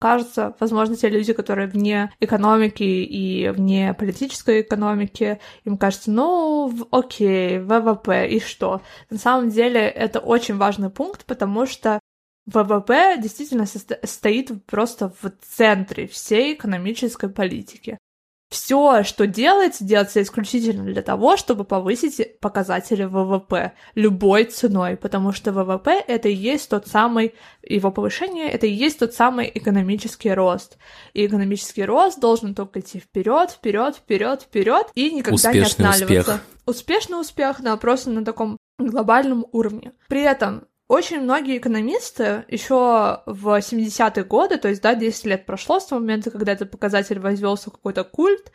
Кажется, 0.00 0.56
возможно, 0.60 0.96
те 0.96 1.10
люди, 1.10 1.34
которые 1.34 1.68
вне 1.68 2.10
экономики 2.20 2.82
и 2.82 3.50
вне 3.50 3.92
политической 3.92 4.62
экономики, 4.62 5.40
им 5.64 5.76
кажется, 5.76 6.10
ну, 6.10 6.72
окей, 6.90 7.58
ВВП, 7.58 8.26
и 8.28 8.40
что? 8.40 8.80
На 9.10 9.18
самом 9.18 9.50
деле 9.50 9.80
это 9.80 10.20
очень 10.20 10.56
важный 10.56 10.88
пункт, 10.88 11.26
потому 11.26 11.66
что 11.66 12.00
ВВП 12.46 13.18
действительно 13.18 13.66
стоит 13.66 14.64
просто 14.64 15.12
в 15.20 15.30
центре 15.42 16.06
всей 16.06 16.54
экономической 16.54 17.28
политики 17.28 17.98
все, 18.48 19.02
что 19.02 19.26
делается, 19.26 19.84
делается 19.84 20.22
исключительно 20.22 20.84
для 20.84 21.02
того, 21.02 21.36
чтобы 21.36 21.64
повысить 21.64 22.38
показатели 22.40 23.04
ВВП 23.04 23.72
любой 23.94 24.44
ценой, 24.44 24.96
потому 24.96 25.32
что 25.32 25.52
ВВП 25.52 26.02
это 26.06 26.28
и 26.28 26.34
есть 26.34 26.70
тот 26.70 26.86
самый, 26.86 27.34
его 27.62 27.90
повышение, 27.90 28.48
это 28.48 28.66
и 28.66 28.72
есть 28.72 28.98
тот 28.98 29.14
самый 29.14 29.50
экономический 29.52 30.32
рост. 30.32 30.78
И 31.14 31.26
экономический 31.26 31.84
рост 31.84 32.20
должен 32.20 32.54
только 32.54 32.80
идти 32.80 33.00
вперед, 33.00 33.50
вперед, 33.50 33.96
вперед, 33.96 34.42
вперед 34.42 34.86
и 34.94 35.10
никогда 35.10 35.34
Успешный 35.34 35.58
не 35.58 35.66
останавливаться. 35.66 36.32
Успех. 36.32 36.40
Успешный 36.66 37.20
успех, 37.20 37.60
да, 37.60 37.76
просто 37.76 38.10
на 38.10 38.24
таком 38.24 38.56
глобальном 38.78 39.46
уровне. 39.52 39.92
При 40.08 40.22
этом 40.22 40.66
очень 40.88 41.20
многие 41.20 41.58
экономисты 41.58 42.44
еще 42.48 43.22
в 43.26 43.58
70-е 43.58 44.24
годы, 44.24 44.58
то 44.58 44.68
есть, 44.68 44.82
да, 44.82 44.94
10 44.94 45.24
лет 45.26 45.46
прошло 45.46 45.80
с 45.80 45.86
того 45.86 46.00
момента, 46.00 46.30
когда 46.30 46.52
этот 46.52 46.70
показатель 46.70 47.18
возвелся 47.18 47.70
какой-то 47.70 48.04
культ, 48.04 48.52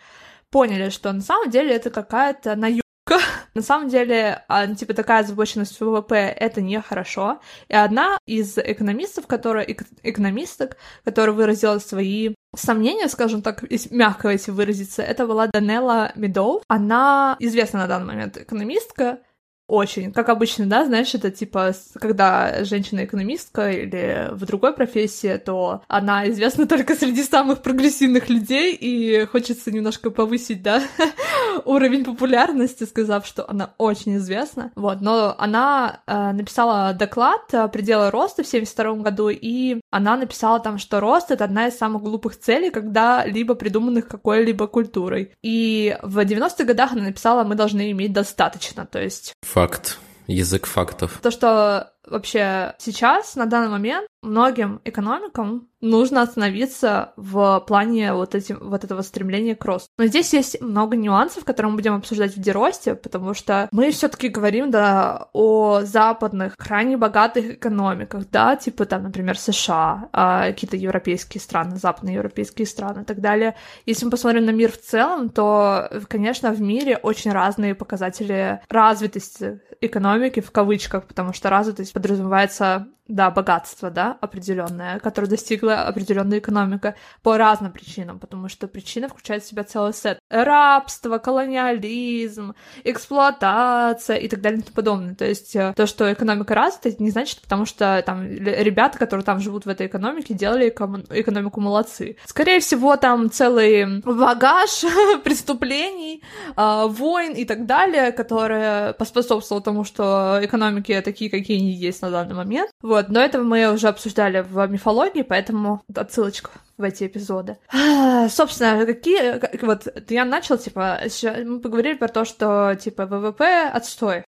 поняли, 0.49 0.89
что 0.89 1.11
на 1.11 1.21
самом 1.21 1.49
деле 1.49 1.75
это 1.75 1.89
какая-то 1.89 2.55
наебка. 2.55 2.83
на 3.53 3.61
самом 3.61 3.89
деле, 3.89 4.43
а, 4.47 4.67
ну, 4.67 4.75
типа, 4.75 4.93
такая 4.93 5.23
озабоченность 5.23 5.79
ВВП— 5.79 6.15
это 6.39 6.61
нехорошо. 6.61 7.39
И 7.67 7.73
одна 7.73 8.17
из 8.25 8.57
экономистов, 8.57 9.27
которая, 9.27 9.65
эк, 9.65 9.83
экономисток, 10.03 10.77
которая 11.03 11.35
выразила 11.35 11.79
свои 11.79 12.35
сомнения, 12.55 13.07
скажем 13.07 13.41
так, 13.41 13.63
мягко 13.91 14.29
если 14.29 14.51
выразиться, 14.51 15.01
это 15.01 15.25
была 15.25 15.47
Данелла 15.47 16.11
Медоу. 16.15 16.61
Она 16.67 17.35
известна 17.39 17.79
на 17.79 17.87
данный 17.87 18.13
момент 18.13 18.37
экономистка, 18.37 19.19
очень. 19.69 20.11
Как 20.11 20.29
обычно, 20.29 20.65
да, 20.65 20.85
знаешь, 20.85 21.13
это 21.13 21.31
типа, 21.31 21.73
когда 21.93 22.63
женщина-экономистка 22.63 23.71
или 23.71 24.29
в 24.31 24.45
другой 24.45 24.73
профессии, 24.73 25.37
то 25.37 25.83
она 25.87 26.27
известна 26.29 26.67
только 26.67 26.95
среди 26.95 27.23
самых 27.23 27.61
прогрессивных 27.61 28.29
людей, 28.29 28.75
и 28.75 29.25
хочется 29.25 29.71
немножко 29.71 30.09
повысить, 30.09 30.63
да, 30.63 30.81
уровень 31.65 32.03
популярности, 32.03 32.83
сказав, 32.83 33.25
что 33.25 33.49
она 33.49 33.73
очень 33.77 34.17
известна. 34.17 34.71
Вот, 34.75 35.01
но 35.01 35.35
она 35.37 36.01
э, 36.07 36.31
написала 36.31 36.93
доклад 36.93 37.41
«Пределы 37.71 38.09
роста» 38.09 38.43
в 38.43 38.47
72 38.47 38.95
году, 38.95 39.29
и 39.29 39.81
она 39.91 40.17
написала 40.17 40.59
там, 40.59 40.79
что 40.79 40.99
рост— 40.99 41.31
это 41.31 41.43
одна 41.43 41.67
из 41.67 41.77
самых 41.77 42.01
глупых 42.01 42.39
целей, 42.39 42.71
когда-либо 42.71 43.53
придуманных 43.53 44.07
какой-либо 44.07 44.67
культурой. 44.67 45.31
И 45.43 45.95
в 46.01 46.17
90-х 46.17 46.63
годах 46.63 46.93
она 46.93 47.03
написала 47.03 47.43
«Мы 47.43 47.53
должны 47.55 47.91
иметь 47.91 48.13
достаточно», 48.13 48.85
то 48.85 48.99
есть 48.99 49.33
Факт. 49.59 49.97
Язык 50.27 50.65
фактов. 50.65 51.19
То, 51.21 51.31
что 51.31 51.91
вообще 52.07 52.75
сейчас, 52.77 53.35
на 53.35 53.45
данный 53.45 53.67
момент, 53.67 54.07
многим 54.21 54.81
экономикам 54.85 55.67
нужно 55.81 56.21
остановиться 56.21 57.13
в 57.15 57.63
плане 57.65 58.13
вот, 58.13 58.35
этим, 58.35 58.59
вот 58.61 58.83
этого 58.83 59.01
стремления 59.01 59.55
к 59.55 59.63
росту. 59.63 59.89
Но 59.97 60.05
здесь 60.07 60.33
есть 60.33 60.61
много 60.61 60.97
нюансов, 60.97 61.45
которые 61.45 61.71
мы 61.71 61.77
будем 61.77 61.95
обсуждать 61.95 62.35
в 62.35 62.41
Деросте, 62.41 62.95
потому 62.95 63.33
что 63.33 63.69
мы 63.71 63.91
все 63.91 64.09
таки 64.09 64.27
говорим, 64.27 64.71
да, 64.71 65.29
о 65.31 65.81
западных, 65.83 66.57
крайне 66.57 66.97
богатых 66.97 67.53
экономиках, 67.53 68.29
да, 68.29 68.55
типа 68.55 68.85
там, 68.85 69.03
например, 69.03 69.37
США, 69.37 70.09
а, 70.11 70.47
какие-то 70.47 70.75
европейские 70.75 71.41
страны, 71.41 71.77
западные 71.77 72.15
европейские 72.15 72.67
страны 72.67 73.01
и 73.01 73.05
так 73.05 73.21
далее. 73.21 73.55
Если 73.85 74.05
мы 74.05 74.11
посмотрим 74.11 74.45
на 74.45 74.51
мир 74.51 74.71
в 74.71 74.81
целом, 74.81 75.29
то, 75.29 75.89
конечно, 76.09 76.51
в 76.51 76.61
мире 76.61 76.97
очень 76.97 77.31
разные 77.31 77.75
показатели 77.75 78.59
развитости 78.69 79.61
экономики 79.81 80.41
в 80.41 80.51
кавычках, 80.51 81.07
потому 81.07 81.33
что 81.33 81.49
развитость 81.49 81.93
подразумевается 81.93 82.87
да, 83.09 83.31
богатство, 83.31 83.89
да, 83.89 84.08
определенная, 84.13 84.99
которая 84.99 85.29
достигла 85.29 85.83
определенная 85.83 86.39
экономика 86.39 86.95
по 87.23 87.37
разным 87.37 87.71
причинам, 87.71 88.19
потому 88.19 88.49
что 88.49 88.67
причина 88.67 89.07
включает 89.07 89.43
в 89.43 89.47
себя 89.47 89.63
целый 89.63 89.93
сет. 89.93 90.19
Рабство, 90.29 91.17
колониализм, 91.17 92.55
эксплуатация 92.83 94.17
и 94.17 94.27
так 94.27 94.41
далее 94.41 94.59
и 94.59 94.63
тому 94.63 94.75
подобное. 94.75 95.15
То 95.15 95.25
есть 95.25 95.55
э, 95.55 95.73
то, 95.75 95.85
что 95.85 96.11
экономика 96.11 96.53
развита, 96.53 96.89
это 96.89 97.03
не 97.03 97.11
значит, 97.11 97.41
потому 97.41 97.65
что 97.65 98.01
там 98.05 98.27
ребята, 98.27 98.97
которые 98.97 99.23
там 99.23 99.39
живут 99.39 99.65
в 99.65 99.69
этой 99.69 99.87
экономике, 99.87 100.33
делали 100.33 100.69
экономику 100.69 101.61
молодцы. 101.61 102.17
Скорее 102.25 102.59
всего, 102.59 102.95
там 102.97 103.29
целый 103.31 104.01
багаж 104.01 104.83
преступлений, 105.23 106.23
э, 106.55 106.85
войн 106.87 107.33
и 107.33 107.45
так 107.45 107.65
далее, 107.65 108.11
которые 108.11 108.93
поспособствовал 108.93 109.61
тому, 109.61 109.83
что 109.83 110.39
экономики 110.41 111.01
такие, 111.03 111.29
какие 111.29 111.57
они 111.57 111.71
есть 111.71 112.01
на 112.01 112.09
данный 112.09 112.35
момент. 112.35 112.69
Вот, 112.81 113.09
но 113.09 113.19
это 113.19 113.41
мы 113.43 113.71
уже 113.73 113.87
обсуждали 113.99 114.39
в 114.39 114.65
мифологии, 114.67 115.23
поэтому 115.23 115.83
отсылочка 115.93 116.51
в 116.77 116.83
эти 116.83 117.05
эпизоды. 117.05 117.57
А, 117.73 118.29
собственно, 118.29 118.85
какие... 118.85 119.65
Вот, 119.65 119.87
я 120.09 120.23
начал, 120.23 120.57
типа, 120.57 121.01
мы 121.43 121.59
поговорили 121.59 121.95
про 121.95 122.07
то, 122.07 122.23
что, 122.23 122.75
типа, 122.75 123.05
ВВП 123.05 123.69
отстой. 123.73 124.23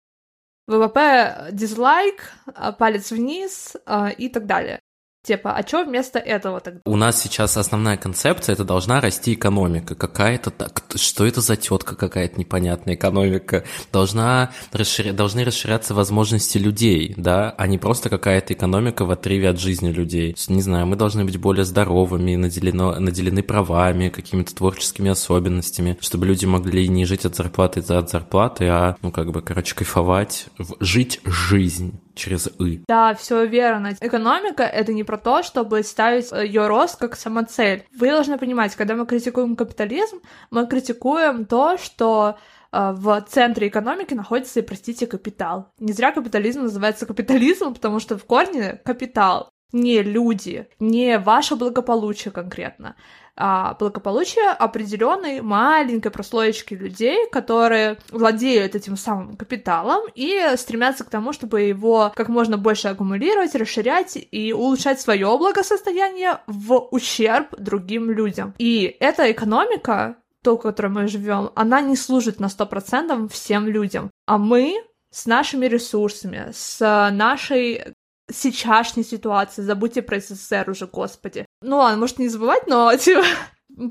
ВВП 0.68 1.48
дизлайк, 1.54 2.34
а, 2.54 2.74
палец 2.74 3.12
вниз 3.12 3.78
а, 3.86 4.10
и 4.10 4.28
так 4.28 4.46
далее. 4.46 4.80
Типа, 5.24 5.54
а 5.54 5.66
что 5.66 5.84
вместо 5.84 6.18
этого 6.18 6.60
тогда? 6.60 6.82
У 6.86 6.96
нас 6.96 7.22
сейчас 7.22 7.56
основная 7.56 7.96
концепция 7.96 8.54
это 8.54 8.64
должна 8.64 9.00
расти 9.02 9.36
экономика. 9.36 9.94
Какая-то 9.94 10.50
так. 10.50 10.84
Что 10.96 11.28
это 11.28 11.42
за 11.42 11.56
тетка 11.56 11.96
какая-то 11.96 12.40
непонятная 12.40 12.96
экономика? 12.96 13.64
Должна 13.94 14.52
расширя... 14.72 15.14
Должны 15.14 15.44
расширяться 15.44 15.94
возможности 15.94 16.58
людей, 16.58 17.14
да, 17.18 17.54
а 17.56 17.68
не 17.68 17.78
просто 17.78 18.10
какая-то 18.10 18.54
экономика 18.54 19.06
в 19.06 19.12
отрыве 19.12 19.50
от 19.50 19.60
жизни 19.60 19.92
людей. 19.92 20.36
Не 20.48 20.62
знаю, 20.64 20.88
мы 20.88 20.96
должны 20.96 21.24
быть 21.24 21.38
более 21.38 21.66
здоровыми, 21.66 22.36
наделено... 22.36 23.00
наделены 23.00 23.44
правами, 23.44 24.10
какими-то 24.10 24.56
творческими 24.56 25.12
особенностями, 25.12 26.00
чтобы 26.02 26.26
люди 26.26 26.46
могли 26.46 26.88
не 26.88 27.06
жить 27.06 27.26
от 27.26 27.36
зарплаты 27.36 27.84
за 27.84 28.00
от 28.00 28.10
зарплаты, 28.10 28.68
а, 28.68 28.96
ну, 29.04 29.12
как 29.12 29.32
бы, 29.32 29.44
короче, 29.44 29.76
кайфовать, 29.76 30.48
жить 30.80 31.20
жизнь 31.26 32.00
через 32.16 32.50
«и». 32.60 32.84
Да, 32.88 33.14
все 33.14 33.46
верно. 33.46 33.96
Экономика— 34.00 34.64
это 34.64 34.94
не 34.94 35.04
про 35.04 35.18
то, 35.18 35.44
чтобы 35.44 35.84
ставить 35.84 36.32
э, 36.32 36.46
ее 36.46 36.68
рост 36.68 36.98
как 36.98 37.16
самоцель. 37.16 37.84
Вы 37.98 38.10
должны 38.10 38.38
понимать, 38.38 38.76
когда 38.76 38.96
мы 38.96 39.06
критикуем 39.06 39.56
капитализм, 39.56 40.22
мы 40.50 40.68
критикуем 40.68 41.46
то, 41.46 41.78
что 41.78 42.38
э, 42.72 42.92
в 42.94 43.22
центре 43.30 43.68
экономики 43.68 44.14
находится, 44.14 44.62
простите, 44.64 45.08
капитал. 45.08 45.72
Не 45.80 45.94
зря 45.94 46.12
капитализм 46.12 46.64
называется 46.64 47.06
капитализмом, 47.06 47.74
потому 47.74 48.00
что 48.00 48.18
в 48.18 48.26
корне 48.26 48.80
капитал 48.84 49.50
не 49.72 50.02
люди, 50.02 50.68
не 50.80 51.18
ваше 51.18 51.56
благополучие 51.56 52.32
конкретно 52.32 52.96
а, 53.44 53.76
благополучие 53.80 54.50
определенной 54.50 55.42
маленькой 55.42 56.12
прослоечки 56.12 56.76
людей, 56.76 57.28
которые 57.32 57.98
владеют 58.12 58.76
этим 58.76 58.96
самым 58.96 59.36
капиталом 59.36 60.04
и 60.14 60.54
стремятся 60.58 61.04
к 61.04 61.10
тому, 61.10 61.34
чтобы 61.34 61.62
его 61.62 62.12
как 62.16 62.30
можно 62.30 62.60
больше 62.60 62.90
аккумулировать, 62.90 63.56
расширять 63.56 64.16
и 64.30 64.54
улучшать 64.54 65.02
свое 65.02 65.26
благосостояние 65.40 66.42
в 66.46 66.88
ущерб 66.92 67.56
другим 67.58 68.12
людям. 68.12 68.54
И 68.60 68.96
эта 69.00 69.32
экономика, 69.32 70.18
то, 70.44 70.56
в 70.56 70.62
которой 70.62 70.90
мы 70.90 71.08
живем, 71.08 71.50
она 71.56 71.82
не 71.82 71.96
служит 71.96 72.40
на 72.40 72.46
100% 72.46 73.28
всем 73.30 73.68
людям. 73.68 74.12
А 74.28 74.38
мы 74.38 74.76
с 75.10 75.26
нашими 75.26 75.66
ресурсами, 75.66 76.52
с 76.54 77.10
нашей 77.12 77.96
сейчасшней 78.30 79.04
ситуации, 79.04 79.64
забудьте 79.64 80.04
про 80.04 80.20
СССР 80.20 80.70
уже, 80.70 80.86
господи. 80.86 81.46
Ну 81.62 81.78
ладно, 81.78 82.00
может 82.00 82.20
не 82.20 82.28
забывать, 82.28 82.68
но 82.68 82.96
типа, 82.98 83.24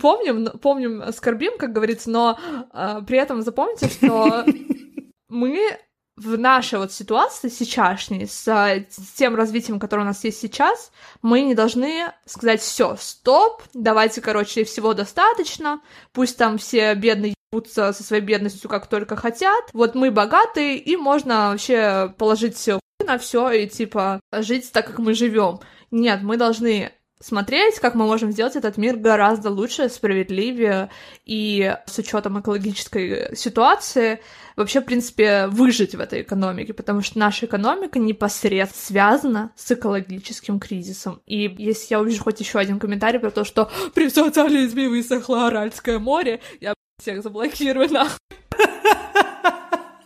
помним, 0.00 0.59
помним, 0.59 1.12
скорбим, 1.12 1.59
как 1.59 1.72
говорится, 1.72 2.11
но 2.11 2.38
э, 2.72 3.00
при 3.06 3.18
этом 3.18 3.42
запомните, 3.42 3.88
что 3.88 4.44
мы 5.28 5.78
в 6.16 6.37
нашей 6.38 6.78
вот 6.78 6.92
ситуации 6.92 7.48
сейчасшней, 7.48 8.28
с, 8.28 8.44
с 8.44 9.12
тем 9.14 9.35
развитием, 9.37 9.80
которое 9.80 10.02
у 10.02 10.06
нас 10.06 10.22
есть 10.22 10.38
сейчас, 10.38 10.92
мы 11.22 11.40
не 11.40 11.54
должны 11.54 12.12
сказать 12.26 12.61
все, 12.61 12.96
стоп, 12.98 13.62
давайте, 13.72 14.20
короче, 14.20 14.64
всего 14.64 14.92
достаточно, 14.92 15.80
пусть 16.12 16.37
там 16.37 16.59
все 16.59 16.94
бедные 16.94 17.35
ебутся 17.52 17.92
со 17.92 18.02
своей 18.02 18.22
бедностью 18.22 18.68
как 18.68 18.87
только 18.87 19.16
хотят, 19.16 19.64
вот 19.72 19.94
мы 19.94 20.11
богатые, 20.11 20.76
и 20.76 20.96
можно 20.96 21.50
вообще 21.50 22.14
положить 22.18 22.56
все 22.56 22.80
на 23.06 23.16
все 23.16 23.50
и 23.50 23.66
типа 23.66 24.20
жить 24.30 24.70
так, 24.72 24.87
как 24.87 24.98
мы 24.98 25.14
живем. 25.14 25.61
Нет, 25.90 26.20
мы 26.22 26.37
должны 26.37 26.92
смотреть, 27.20 27.78
как 27.78 27.94
мы 27.94 28.06
можем 28.06 28.33
сделать 28.33 28.56
этот 28.56 28.78
мир 28.78 28.96
гораздо 28.96 29.50
лучше, 29.50 29.88
справедливее 29.88 30.90
и 31.24 31.76
с 31.87 31.98
учетом 31.98 32.40
экологической 32.40 33.37
ситуации 33.37 34.20
вообще, 34.56 34.80
в 34.80 34.85
принципе, 34.85 35.46
выжить 35.46 35.94
в 35.94 36.00
этой 36.00 36.22
экономике, 36.22 36.72
потому 36.72 37.02
что 37.02 37.18
наша 37.18 37.46
экономика 37.46 37.98
непосредственно 37.98 38.70
связана 38.70 39.52
с 39.56 39.70
экологическим 39.70 40.59
кризисом. 40.59 41.20
И 41.26 41.54
если 41.59 41.94
я 41.94 42.00
увижу 42.00 42.22
хоть 42.22 42.40
еще 42.40 42.59
один 42.59 42.78
комментарий 42.78 43.20
про 43.20 43.30
то, 43.30 43.44
что 43.44 43.70
при 43.94 44.09
социализме 44.09 44.88
высохло 44.88 45.46
Аральское 45.46 45.98
море, 45.98 46.40
я 46.61 46.74
всех 47.00 47.22
заблокирую 47.22 47.90
нахуй. 47.90 48.18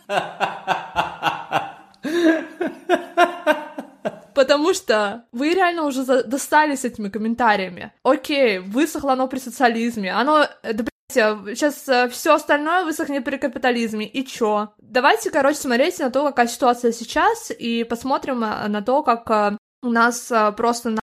Потому 4.35 4.73
что 4.73 5.25
вы 5.31 5.53
реально 5.53 5.83
уже 5.85 6.03
достали 6.23 6.75
с 6.75 6.85
этими 6.85 7.09
комментариями. 7.09 7.93
Окей, 8.03 8.59
высохло 8.59 9.13
оно 9.13 9.27
при 9.27 9.39
социализме, 9.39 10.13
оно... 10.13 10.45
Да, 10.61 10.83
сейчас 11.07 11.87
э, 11.87 12.09
все 12.09 12.33
остальное 12.33 12.83
высохнет 12.83 13.23
при 13.23 13.37
капитализме, 13.37 14.05
и 14.05 14.25
чё? 14.25 14.73
Давайте, 14.79 15.31
короче, 15.31 15.57
смотреть 15.57 15.99
на 15.99 16.09
то, 16.09 16.25
какая 16.25 16.47
ситуация 16.47 16.91
сейчас, 16.91 17.51
и 17.57 17.83
посмотрим 17.83 18.43
э, 18.43 18.67
на 18.67 18.81
то, 18.81 19.03
как 19.03 19.29
э, 19.31 19.57
у 19.81 19.89
нас 19.89 20.31
просто 20.57 20.99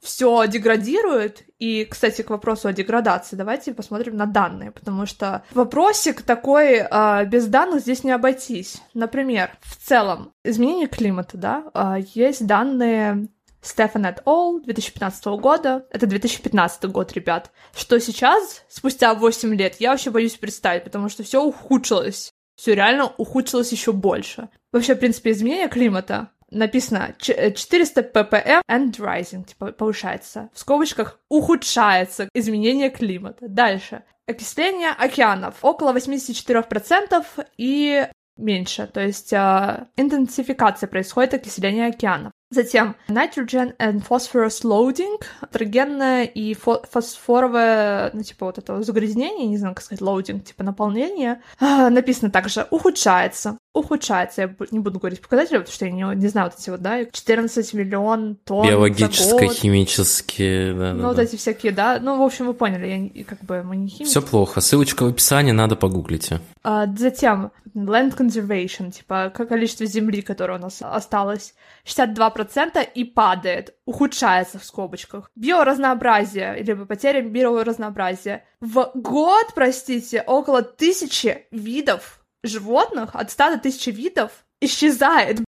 все 0.00 0.46
деградирует. 0.46 1.42
И, 1.58 1.84
кстати, 1.84 2.22
к 2.22 2.30
вопросу 2.30 2.68
о 2.68 2.72
деградации, 2.72 3.36
давайте 3.36 3.74
посмотрим 3.74 4.16
на 4.16 4.26
данные, 4.26 4.70
потому 4.70 5.06
что 5.06 5.42
вопросик 5.52 6.22
такой, 6.22 6.78
э, 6.78 7.24
без 7.26 7.46
данных 7.46 7.80
здесь 7.80 8.04
не 8.04 8.12
обойтись. 8.12 8.80
Например, 8.94 9.50
в 9.60 9.76
целом, 9.76 10.32
изменение 10.44 10.86
климата, 10.86 11.36
да, 11.36 11.64
э, 11.74 12.02
есть 12.14 12.46
данные 12.46 13.28
Стефан 13.60 14.06
et 14.06 14.22
al. 14.24 14.62
2015 14.62 15.26
года. 15.38 15.86
Это 15.90 16.06
2015 16.06 16.84
год, 16.84 17.12
ребят. 17.12 17.50
Что 17.74 17.98
сейчас, 18.00 18.64
спустя 18.68 19.14
8 19.14 19.54
лет, 19.54 19.76
я 19.80 19.90
вообще 19.90 20.10
боюсь 20.10 20.36
представить, 20.36 20.84
потому 20.84 21.08
что 21.08 21.22
все 21.22 21.42
ухудшилось. 21.42 22.32
Все 22.54 22.74
реально 22.74 23.12
ухудшилось 23.18 23.72
еще 23.72 23.92
больше. 23.92 24.48
Вообще, 24.72 24.94
в 24.94 24.98
принципе, 24.98 25.30
изменение 25.30 25.68
климата 25.68 26.30
написано 26.50 27.14
400 27.18 28.12
ppm 28.12 28.62
and 28.70 28.92
rising, 28.98 29.44
типа 29.44 29.72
повышается. 29.72 30.50
В 30.52 30.58
скобочках 30.58 31.18
ухудшается 31.28 32.28
изменение 32.34 32.90
климата. 32.90 33.48
Дальше. 33.48 34.02
Окисление 34.26 34.90
океанов 34.90 35.56
около 35.62 35.92
84% 35.94 37.24
и 37.56 38.06
меньше, 38.38 38.86
то 38.86 39.00
есть 39.00 39.32
э, 39.32 39.86
интенсификация 39.96 40.86
происходит 40.86 41.34
окисление 41.34 41.88
океанов. 41.88 42.32
Затем 42.50 42.96
nitrogen 43.08 43.76
and 43.76 44.02
phosphorus 44.08 44.62
loading, 44.64 45.20
nitrогенное 45.42 46.24
и 46.24 46.54
фосфоровое, 46.54 48.10
ну, 48.14 48.22
типа 48.22 48.46
вот 48.46 48.56
это 48.56 48.82
загрязнение, 48.82 49.46
не 49.46 49.58
знаю, 49.58 49.74
как 49.74 49.84
сказать, 49.84 50.00
loading, 50.00 50.40
типа 50.40 50.62
наполнение, 50.64 51.42
а, 51.60 51.90
написано 51.90 52.30
также 52.30 52.66
ухудшается. 52.70 53.58
Ухудшается, 53.78 54.42
я 54.42 54.54
не 54.70 54.80
буду 54.80 54.98
говорить 54.98 55.20
показатели, 55.20 55.58
потому 55.58 55.72
что 55.72 55.84
я 55.86 55.92
не, 55.92 56.16
не 56.16 56.28
знаю 56.28 56.50
вот 56.50 56.60
эти 56.60 56.70
вот, 56.70 56.80
да, 56.80 57.04
14 57.04 57.74
миллион 57.74 58.36
тонн 58.44 58.66
Биологические, 58.66 59.48
химические, 59.50 60.74
да, 60.74 60.92
Ну, 60.94 61.02
да, 61.02 61.08
вот 61.08 61.18
эти 61.18 61.36
всякие, 61.36 61.72
да, 61.72 61.98
ну, 62.00 62.18
в 62.18 62.22
общем, 62.22 62.46
вы 62.46 62.54
поняли, 62.54 63.12
я 63.14 63.24
как 63.24 63.42
бы, 63.44 63.62
мы 63.62 63.76
не 63.76 63.88
химики. 63.88 64.10
Все 64.10 64.22
плохо, 64.22 64.60
ссылочка 64.60 65.04
в 65.04 65.08
описании, 65.08 65.52
надо 65.52 65.76
погуглить. 65.76 66.30
А, 66.62 66.86
затем, 66.86 67.52
land 67.74 68.16
conservation, 68.16 68.90
типа, 68.90 69.30
количество 69.30 69.86
земли, 69.86 70.22
которое 70.22 70.58
у 70.58 70.62
нас 70.62 70.80
осталось, 70.82 71.54
62% 71.86 72.86
и 72.94 73.04
падает, 73.04 73.74
ухудшается 73.84 74.58
в 74.58 74.64
скобочках. 74.64 75.30
Биоразнообразие, 75.36 76.58
или 76.60 76.74
потеря 76.74 77.22
биоразнообразия. 77.22 78.44
В 78.60 78.90
год, 78.94 79.46
простите, 79.54 80.22
около 80.26 80.62
тысячи 80.62 81.46
видов 81.50 82.17
животных, 82.42 83.14
от 83.14 83.30
100 83.30 83.50
до 83.50 83.58
тысячи 83.58 83.90
видов, 83.90 84.44
исчезает. 84.60 85.40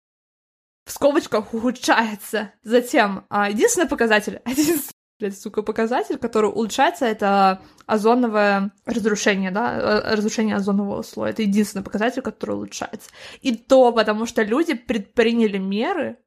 В 0.86 0.92
скобочках 0.92 1.54
ухудшается. 1.54 2.52
Затем, 2.64 3.26
а, 3.30 3.50
единственный 3.50 3.88
показатель, 3.88 4.42
единственный 4.46 4.94
блядь, 5.20 5.40
сука, 5.40 5.62
показатель, 5.62 6.18
который 6.18 6.50
улучшается, 6.50 7.06
это 7.06 7.62
озоновое 7.86 8.72
разрушение, 8.86 9.52
да, 9.52 9.78
э, 9.78 10.16
разрушение 10.16 10.56
озонового 10.56 11.02
слоя. 11.02 11.32
Это 11.32 11.42
единственный 11.42 11.84
показатель, 11.84 12.22
который 12.22 12.56
улучшается. 12.56 13.10
И 13.42 13.56
то 13.56 13.92
потому, 13.92 14.26
что 14.26 14.44
люди 14.44 14.74
предприняли 14.74 15.58
меры, 15.58 16.18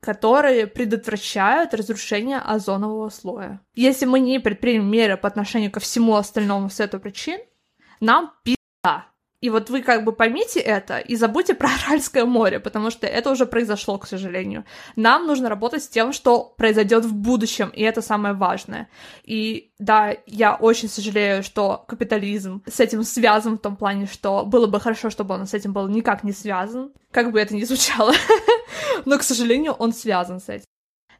которые 0.00 0.66
предотвращают 0.66 1.74
разрушение 1.74 2.38
озонового 2.38 3.08
слоя. 3.08 3.60
Если 3.74 4.04
мы 4.04 4.20
не 4.20 4.40
предпримем 4.40 4.90
меры 4.90 5.16
по 5.16 5.28
отношению 5.28 5.70
ко 5.70 5.80
всему 5.80 6.16
остальному 6.16 6.70
с 6.70 6.80
этой 6.80 6.98
причин, 6.98 7.38
нам 8.00 8.32
пизда. 8.42 8.61
И 9.42 9.50
вот 9.50 9.70
вы 9.70 9.82
как 9.82 10.04
бы 10.04 10.12
поймите 10.12 10.60
это 10.60 10.98
и 10.98 11.16
забудьте 11.16 11.54
про 11.62 11.68
Аральское 11.68 12.24
море, 12.24 12.60
потому 12.60 12.90
что 12.90 13.06
это 13.06 13.30
уже 13.30 13.44
произошло, 13.44 13.98
к 13.98 14.06
сожалению. 14.06 14.64
Нам 14.96 15.26
нужно 15.26 15.48
работать 15.48 15.82
с 15.82 15.88
тем, 15.88 16.12
что 16.12 16.54
произойдет 16.56 17.04
в 17.04 17.12
будущем, 17.12 17.68
и 17.68 17.82
это 17.82 18.02
самое 18.02 18.34
важное. 18.34 18.88
И 19.24 19.72
да, 19.78 20.14
я 20.26 20.54
очень 20.54 20.88
сожалею, 20.88 21.42
что 21.42 21.84
капитализм 21.88 22.62
с 22.72 22.78
этим 22.78 23.02
связан 23.02 23.58
в 23.58 23.60
том 23.60 23.76
плане, 23.76 24.06
что 24.06 24.46
было 24.46 24.68
бы 24.68 24.78
хорошо, 24.80 25.10
чтобы 25.10 25.34
он 25.34 25.46
с 25.46 25.54
этим 25.54 25.72
был 25.72 25.88
никак 25.88 26.22
не 26.22 26.32
связан, 26.32 26.92
как 27.10 27.32
бы 27.32 27.40
это 27.40 27.54
ни 27.54 27.64
звучало, 27.64 28.12
но, 29.04 29.18
к 29.18 29.24
сожалению, 29.24 29.72
он 29.72 29.92
связан 29.92 30.40
с 30.40 30.48
этим. 30.48 30.66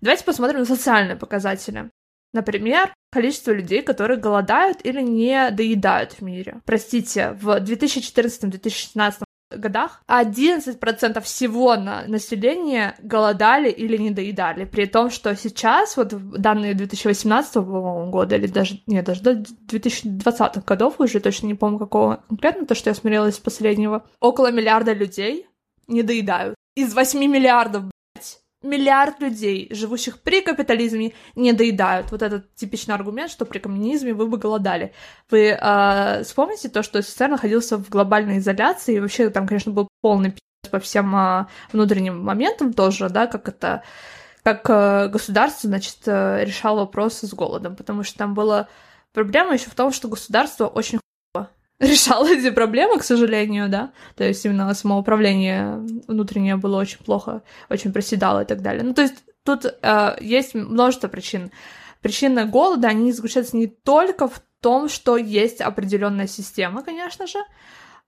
Давайте 0.01 0.25
посмотрим 0.25 0.61
на 0.61 0.65
социальные 0.65 1.17
показатели. 1.17 1.91
Например, 2.33 2.93
количество 3.11 3.53
людей, 3.53 3.83
которые 3.83 4.19
голодают 4.19 4.79
или 4.85 5.03
не 5.03 5.51
доедают 5.51 6.13
в 6.13 6.23
мире. 6.23 6.63
Простите, 6.65 7.37
в 7.41 7.49
2014-2016 7.59 9.25
годах 9.57 10.03
11% 10.09 11.21
всего 11.21 11.77
на 11.77 12.05
населения 12.07 12.97
голодали 13.03 13.71
или 13.71 13.97
не 13.97 14.11
доедали, 14.11 14.65
при 14.65 14.87
том, 14.87 15.11
что 15.11 15.37
сейчас, 15.37 15.97
вот 15.97 16.15
данные 16.33 16.75
2018 16.75 17.57
года, 17.57 18.37
или 18.37 18.47
даже, 18.47 18.81
нет, 18.87 19.05
даже 19.05 19.23
до 19.23 19.35
2020 19.35 20.65
годов, 20.65 20.95
уже 20.99 21.21
точно 21.21 21.47
не 21.49 21.55
помню 21.55 21.79
какого 21.79 22.25
конкретно, 22.29 22.67
то, 22.67 22.75
что 22.75 22.91
я 22.91 22.95
смотрела 22.95 23.29
из 23.29 23.39
последнего, 23.39 24.05
около 24.21 24.51
миллиарда 24.51 24.93
людей 24.93 25.47
не 25.87 26.03
доедают. 26.03 26.55
Из 26.75 26.95
8 26.95 27.21
миллиардов, 27.21 27.85
миллиард 28.63 29.21
людей, 29.21 29.69
живущих 29.71 30.21
при 30.21 30.41
капитализме, 30.41 31.13
не 31.35 31.53
доедают. 31.53 32.11
Вот 32.11 32.23
этот 32.23 32.55
типичный 32.55 32.95
аргумент, 32.95 33.31
что 33.31 33.45
при 33.45 33.59
коммунизме 33.59 34.15
вы 34.15 34.27
бы 34.27 34.39
голодали. 34.39 34.93
Вы 35.31 35.59
э, 35.59 36.23
вспомните 36.25 36.69
то, 36.69 36.83
что 36.83 37.03
СССР 37.03 37.29
находился 37.29 37.79
в 37.79 37.89
глобальной 37.89 38.39
изоляции, 38.39 38.97
и 38.97 39.01
вообще 39.01 39.31
там, 39.31 39.47
конечно, 39.47 39.73
был 39.73 39.89
полный 40.01 40.33
пи*** 40.33 40.41
по 40.71 40.79
всем 40.79 41.15
э, 41.15 41.47
внутренним 41.73 42.23
моментам 42.23 42.73
тоже, 42.73 43.09
да, 43.09 43.27
как 43.27 43.49
это 43.49 43.83
как 44.43 44.69
э, 44.69 45.09
государство, 45.09 45.69
значит, 45.69 45.99
э, 46.07 46.45
решало 46.45 46.81
вопросы 46.81 47.27
с 47.27 47.35
голодом, 47.35 47.77
потому 47.77 48.03
что 48.03 48.19
там 48.19 48.35
была 48.35 48.69
проблема 49.13 49.55
еще 49.55 49.71
в 49.71 49.75
том, 49.75 49.93
что 49.93 50.09
государство 50.09 50.67
очень 50.67 50.99
решал 51.91 52.27
эти 52.27 52.51
проблемы, 52.51 52.99
к 52.99 53.05
сожалению, 53.05 53.69
да. 53.69 53.93
То 54.15 54.25
есть 54.25 54.45
именно 54.45 54.73
самоуправление 54.73 55.79
внутреннее 56.07 56.57
было 56.57 56.81
очень 56.81 56.99
плохо, 57.05 57.43
очень 57.69 57.93
проседало 57.93 58.43
и 58.43 58.45
так 58.45 58.63
далее. 58.63 58.85
Ну, 58.85 58.95
то 58.95 59.03
есть 59.03 59.25
тут 59.45 59.67
э, 59.67 60.17
есть 60.21 60.55
множество 60.55 61.09
причин. 61.09 61.51
Причины 62.01 62.47
голода, 62.47 62.89
они 62.89 63.13
заключаются 63.13 63.57
не 63.57 63.67
только 63.67 64.29
в 64.29 64.41
том, 64.61 64.89
что 64.89 65.17
есть 65.17 65.61
определенная 65.61 66.29
система, 66.29 66.83
конечно 66.83 67.27
же, 67.27 67.39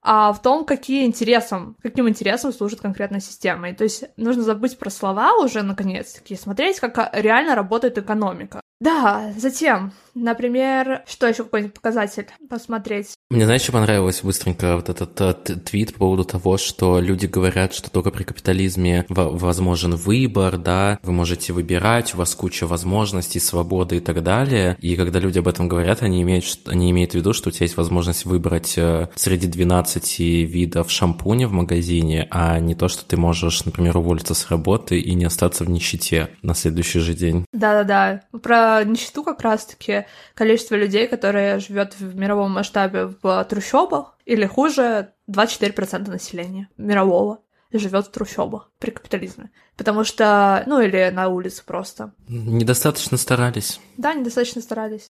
а 0.02 0.32
в 0.32 0.40
том, 0.40 0.64
какие 0.64 1.04
интересам, 1.04 1.76
каким 1.82 2.08
интересам 2.08 2.52
служит 2.52 2.80
конкретная 2.80 3.20
система. 3.20 3.70
И 3.70 3.74
то 3.74 3.82
есть 3.82 4.04
нужно 4.16 4.42
забыть 4.44 4.78
про 4.78 4.90
слова 4.90 5.34
уже, 5.34 5.62
наконец-таки, 5.62 6.36
смотреть, 6.36 6.78
как 6.78 7.10
реально 7.12 7.56
работает 7.56 7.98
экономика. 7.98 8.60
Да, 8.84 9.32
затем, 9.38 9.92
например, 10.14 11.04
что 11.06 11.26
еще 11.26 11.44
какой-нибудь 11.44 11.72
показатель 11.72 12.26
посмотреть? 12.50 13.14
Мне, 13.30 13.46
знаешь, 13.46 13.62
что 13.62 13.72
понравилось 13.72 14.20
быстренько 14.22 14.76
вот 14.76 14.90
этот, 14.90 15.18
этот 15.18 15.64
твит 15.64 15.94
по 15.94 16.00
поводу 16.00 16.24
того, 16.24 16.58
что 16.58 17.00
люди 17.00 17.24
говорят, 17.24 17.72
что 17.72 17.90
только 17.90 18.10
при 18.10 18.24
капитализме 18.24 19.06
возможен 19.08 19.94
выбор, 19.94 20.58
да, 20.58 20.98
вы 21.02 21.12
можете 21.12 21.54
выбирать, 21.54 22.14
у 22.14 22.18
вас 22.18 22.34
куча 22.34 22.66
возможностей, 22.66 23.40
свободы 23.40 23.96
и 23.96 24.00
так 24.00 24.22
далее. 24.22 24.76
И 24.80 24.96
когда 24.96 25.18
люди 25.18 25.38
об 25.38 25.48
этом 25.48 25.66
говорят, 25.66 26.02
они 26.02 26.20
имеют, 26.20 26.44
они 26.66 26.90
имеют 26.90 27.12
в 27.12 27.14
виду, 27.14 27.32
что 27.32 27.48
у 27.48 27.52
тебя 27.52 27.64
есть 27.64 27.78
возможность 27.78 28.26
выбрать 28.26 28.74
э, 28.76 29.08
среди 29.14 29.46
12 29.46 30.18
видов 30.18 30.90
шампуня 30.90 31.48
в 31.48 31.52
магазине, 31.52 32.28
а 32.30 32.60
не 32.60 32.74
то, 32.74 32.88
что 32.88 33.06
ты 33.06 33.16
можешь, 33.16 33.64
например, 33.64 33.96
уволиться 33.96 34.34
с 34.34 34.50
работы 34.50 34.98
и 35.00 35.14
не 35.14 35.24
остаться 35.24 35.64
в 35.64 35.70
нищете 35.70 36.28
на 36.42 36.54
следующий 36.54 36.98
же 36.98 37.14
день. 37.14 37.46
Да-да-да. 37.50 38.20
Про 38.42 38.73
нищету 38.82 39.22
как 39.22 39.40
раз-таки 39.42 40.06
количество 40.34 40.74
людей, 40.74 41.06
которые 41.06 41.58
живет 41.58 41.94
в 41.98 42.16
мировом 42.16 42.52
масштабе 42.52 43.14
в 43.22 43.44
трущобах, 43.44 44.16
или 44.24 44.46
хуже, 44.46 45.12
24% 45.30 46.10
населения 46.10 46.68
мирового 46.76 47.40
живет 47.72 48.06
в 48.06 48.10
трущобах 48.10 48.70
при 48.78 48.90
капитализме. 48.90 49.50
Потому 49.76 50.04
что, 50.04 50.62
ну 50.66 50.80
или 50.80 51.10
на 51.12 51.28
улице 51.28 51.64
просто. 51.64 52.12
Недостаточно 52.28 53.16
старались. 53.16 53.80
Да, 53.96 54.14
недостаточно 54.14 54.62
старались. 54.62 55.08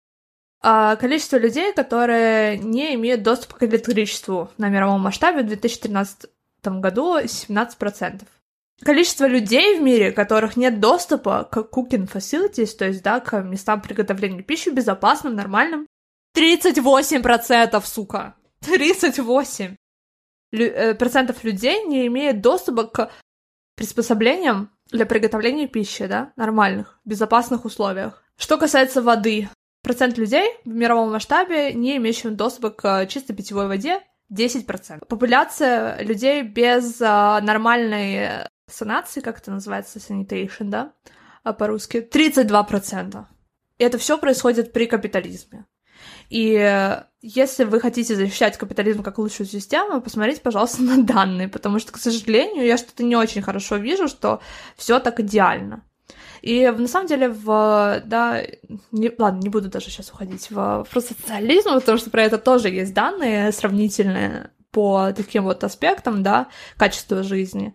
А 0.61 0.97
количество 0.97 1.37
людей, 1.37 1.73
которые 1.73 2.59
не 2.59 2.94
имеют 2.94 3.23
доступа 3.23 3.59
к 3.59 3.62
электричеству 3.62 4.51
на 4.59 4.68
мировом 4.68 5.03
масштабе 5.03 5.42
в 5.42 5.47
2013 5.47 6.29
году 6.64 7.18
17%. 7.21 8.23
Количество 8.84 9.26
людей 9.26 9.78
в 9.78 9.82
мире, 9.82 10.12
которых 10.12 10.56
нет 10.56 10.78
доступа 10.78 11.48
к 11.50 11.58
cooking 11.58 12.10
facilities, 12.10 12.76
то 12.76 12.86
есть, 12.86 13.02
да, 13.02 13.18
к 13.20 13.40
местам 13.42 13.82
приготовления 13.82 14.42
пищи 14.42 14.68
безопасным, 14.68 15.34
нормальным, 15.34 15.86
38%, 16.36 17.82
сука! 17.84 18.36
38! 18.60 19.74
Лю- 20.52 20.72
э, 20.72 20.94
процентов 20.94 21.42
людей 21.44 21.84
не 21.84 22.06
имеют 22.06 22.40
доступа 22.40 22.84
к 22.84 23.10
приспособлениям 23.74 24.70
для 24.90 25.06
приготовления 25.06 25.66
пищи, 25.66 26.06
да, 26.06 26.32
нормальных, 26.36 27.00
безопасных 27.04 27.64
условиях. 27.64 28.22
Что 28.36 28.56
касается 28.56 29.02
воды, 29.02 29.48
процент 29.82 30.16
людей 30.18 30.48
в 30.64 30.68
мировом 30.68 31.12
масштабе, 31.12 31.74
не 31.74 31.96
имеющих 31.96 32.36
доступа 32.36 32.70
к 32.70 33.06
чистой 33.06 33.34
питьевой 33.34 33.66
воде, 33.66 34.00
10%. 34.32 35.06
Популяция 35.06 36.00
людей 36.02 36.42
без 36.42 37.00
а, 37.00 37.40
нормальной 37.40 38.46
санации, 38.68 39.20
как 39.20 39.38
это 39.38 39.50
называется, 39.50 39.98
sanitation, 39.98 40.64
да, 40.64 40.92
а 41.42 41.52
по-русски, 41.52 42.09
32%. 42.11 43.24
И 43.78 43.85
это 43.85 43.98
все 43.98 44.18
происходит 44.18 44.72
при 44.72 44.87
капитализме. 44.87 45.66
И 46.31 46.54
э, 46.54 47.04
если 47.22 47.64
вы 47.64 47.81
хотите 47.81 48.14
защищать 48.14 48.57
капитализм 48.57 49.02
как 49.02 49.18
лучшую 49.18 49.46
систему, 49.46 50.00
посмотрите, 50.00 50.40
пожалуйста, 50.40 50.83
на 50.83 51.02
данные, 51.02 51.48
потому 51.48 51.78
что, 51.78 51.92
к 51.92 51.98
сожалению, 51.98 52.66
я 52.66 52.76
что-то 52.76 53.02
не 53.02 53.16
очень 53.16 53.42
хорошо 53.42 53.76
вижу, 53.76 54.09
что 54.09 54.40
все 54.76 55.00
так 55.00 55.20
идеально. 55.20 55.85
И 56.40 56.66
на 56.68 56.87
самом 56.87 57.09
деле 57.09 57.28
в, 57.28 58.02
да, 58.04 58.42
не, 58.92 59.11
ладно, 59.18 59.40
не 59.40 59.48
буду 59.48 59.68
даже 59.68 59.87
сейчас 59.87 60.11
уходить 60.11 60.50
в, 60.50 60.87
в 60.88 61.00
социализм, 61.00 61.74
потому 61.74 61.98
что 61.98 62.11
про 62.11 62.22
это 62.22 62.38
тоже 62.38 62.68
есть 62.68 62.94
данные 62.94 63.50
сравнительные 63.50 64.50
по 64.70 65.12
таким 65.16 65.44
вот 65.44 65.64
аспектам, 65.64 66.22
да, 66.22 66.48
качества 66.76 67.22
жизни 67.22 67.74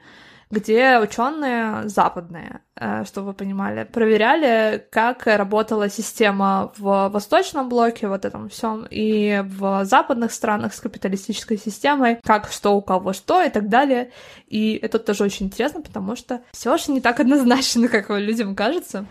где 0.49 0.99
ученые 0.99 1.88
западные, 1.88 2.62
э, 2.75 3.03
чтобы 3.06 3.27
вы 3.27 3.34
понимали, 3.34 3.84
проверяли, 3.84 4.86
как 4.91 5.25
работала 5.25 5.89
система 5.89 6.71
в 6.77 7.10
восточном 7.10 7.69
блоке, 7.69 8.08
вот 8.08 8.25
этом 8.25 8.49
всем, 8.49 8.86
и 8.89 9.41
в 9.43 9.86
западных 9.86 10.32
странах 10.32 10.73
с 10.73 10.79
капиталистической 10.79 11.58
системой, 11.58 12.19
как 12.23 12.51
что 12.51 12.75
у 12.75 12.82
кого 12.82 13.13
что 13.13 13.41
и 13.41 13.49
так 13.49 13.69
далее. 13.69 14.12
И 14.47 14.79
это 14.82 14.99
тоже 14.99 15.23
очень 15.23 15.47
интересно, 15.47 15.82
потому 15.82 16.15
что 16.15 16.41
все 16.51 16.77
же 16.77 16.91
не 16.91 17.01
так 17.01 17.19
однозначно, 17.19 17.88
как 17.89 18.10
людям 18.10 18.56
кажется. 18.56 19.06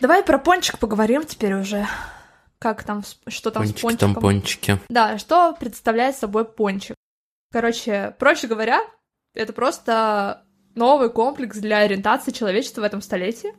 Давай 0.00 0.22
про 0.22 0.38
пончик 0.38 0.78
поговорим 0.78 1.24
теперь 1.24 1.54
уже. 1.54 1.86
Как 2.58 2.84
там, 2.84 3.02
что 3.26 3.50
там 3.50 3.62
пончики, 3.62 3.78
с 3.78 3.82
пончиком? 3.82 4.14
там 4.14 4.22
пончики. 4.22 4.78
Да, 4.88 5.18
что 5.18 5.54
представляет 5.58 6.16
собой 6.16 6.44
пончик? 6.44 6.94
Короче, 7.52 8.14
проще 8.18 8.46
говоря, 8.46 8.80
это 9.34 9.52
просто 9.52 10.44
новый 10.74 11.10
комплекс 11.10 11.58
для 11.58 11.78
ориентации 11.78 12.30
человечества 12.30 12.82
в 12.82 12.84
этом 12.84 13.00
столетии. 13.00 13.52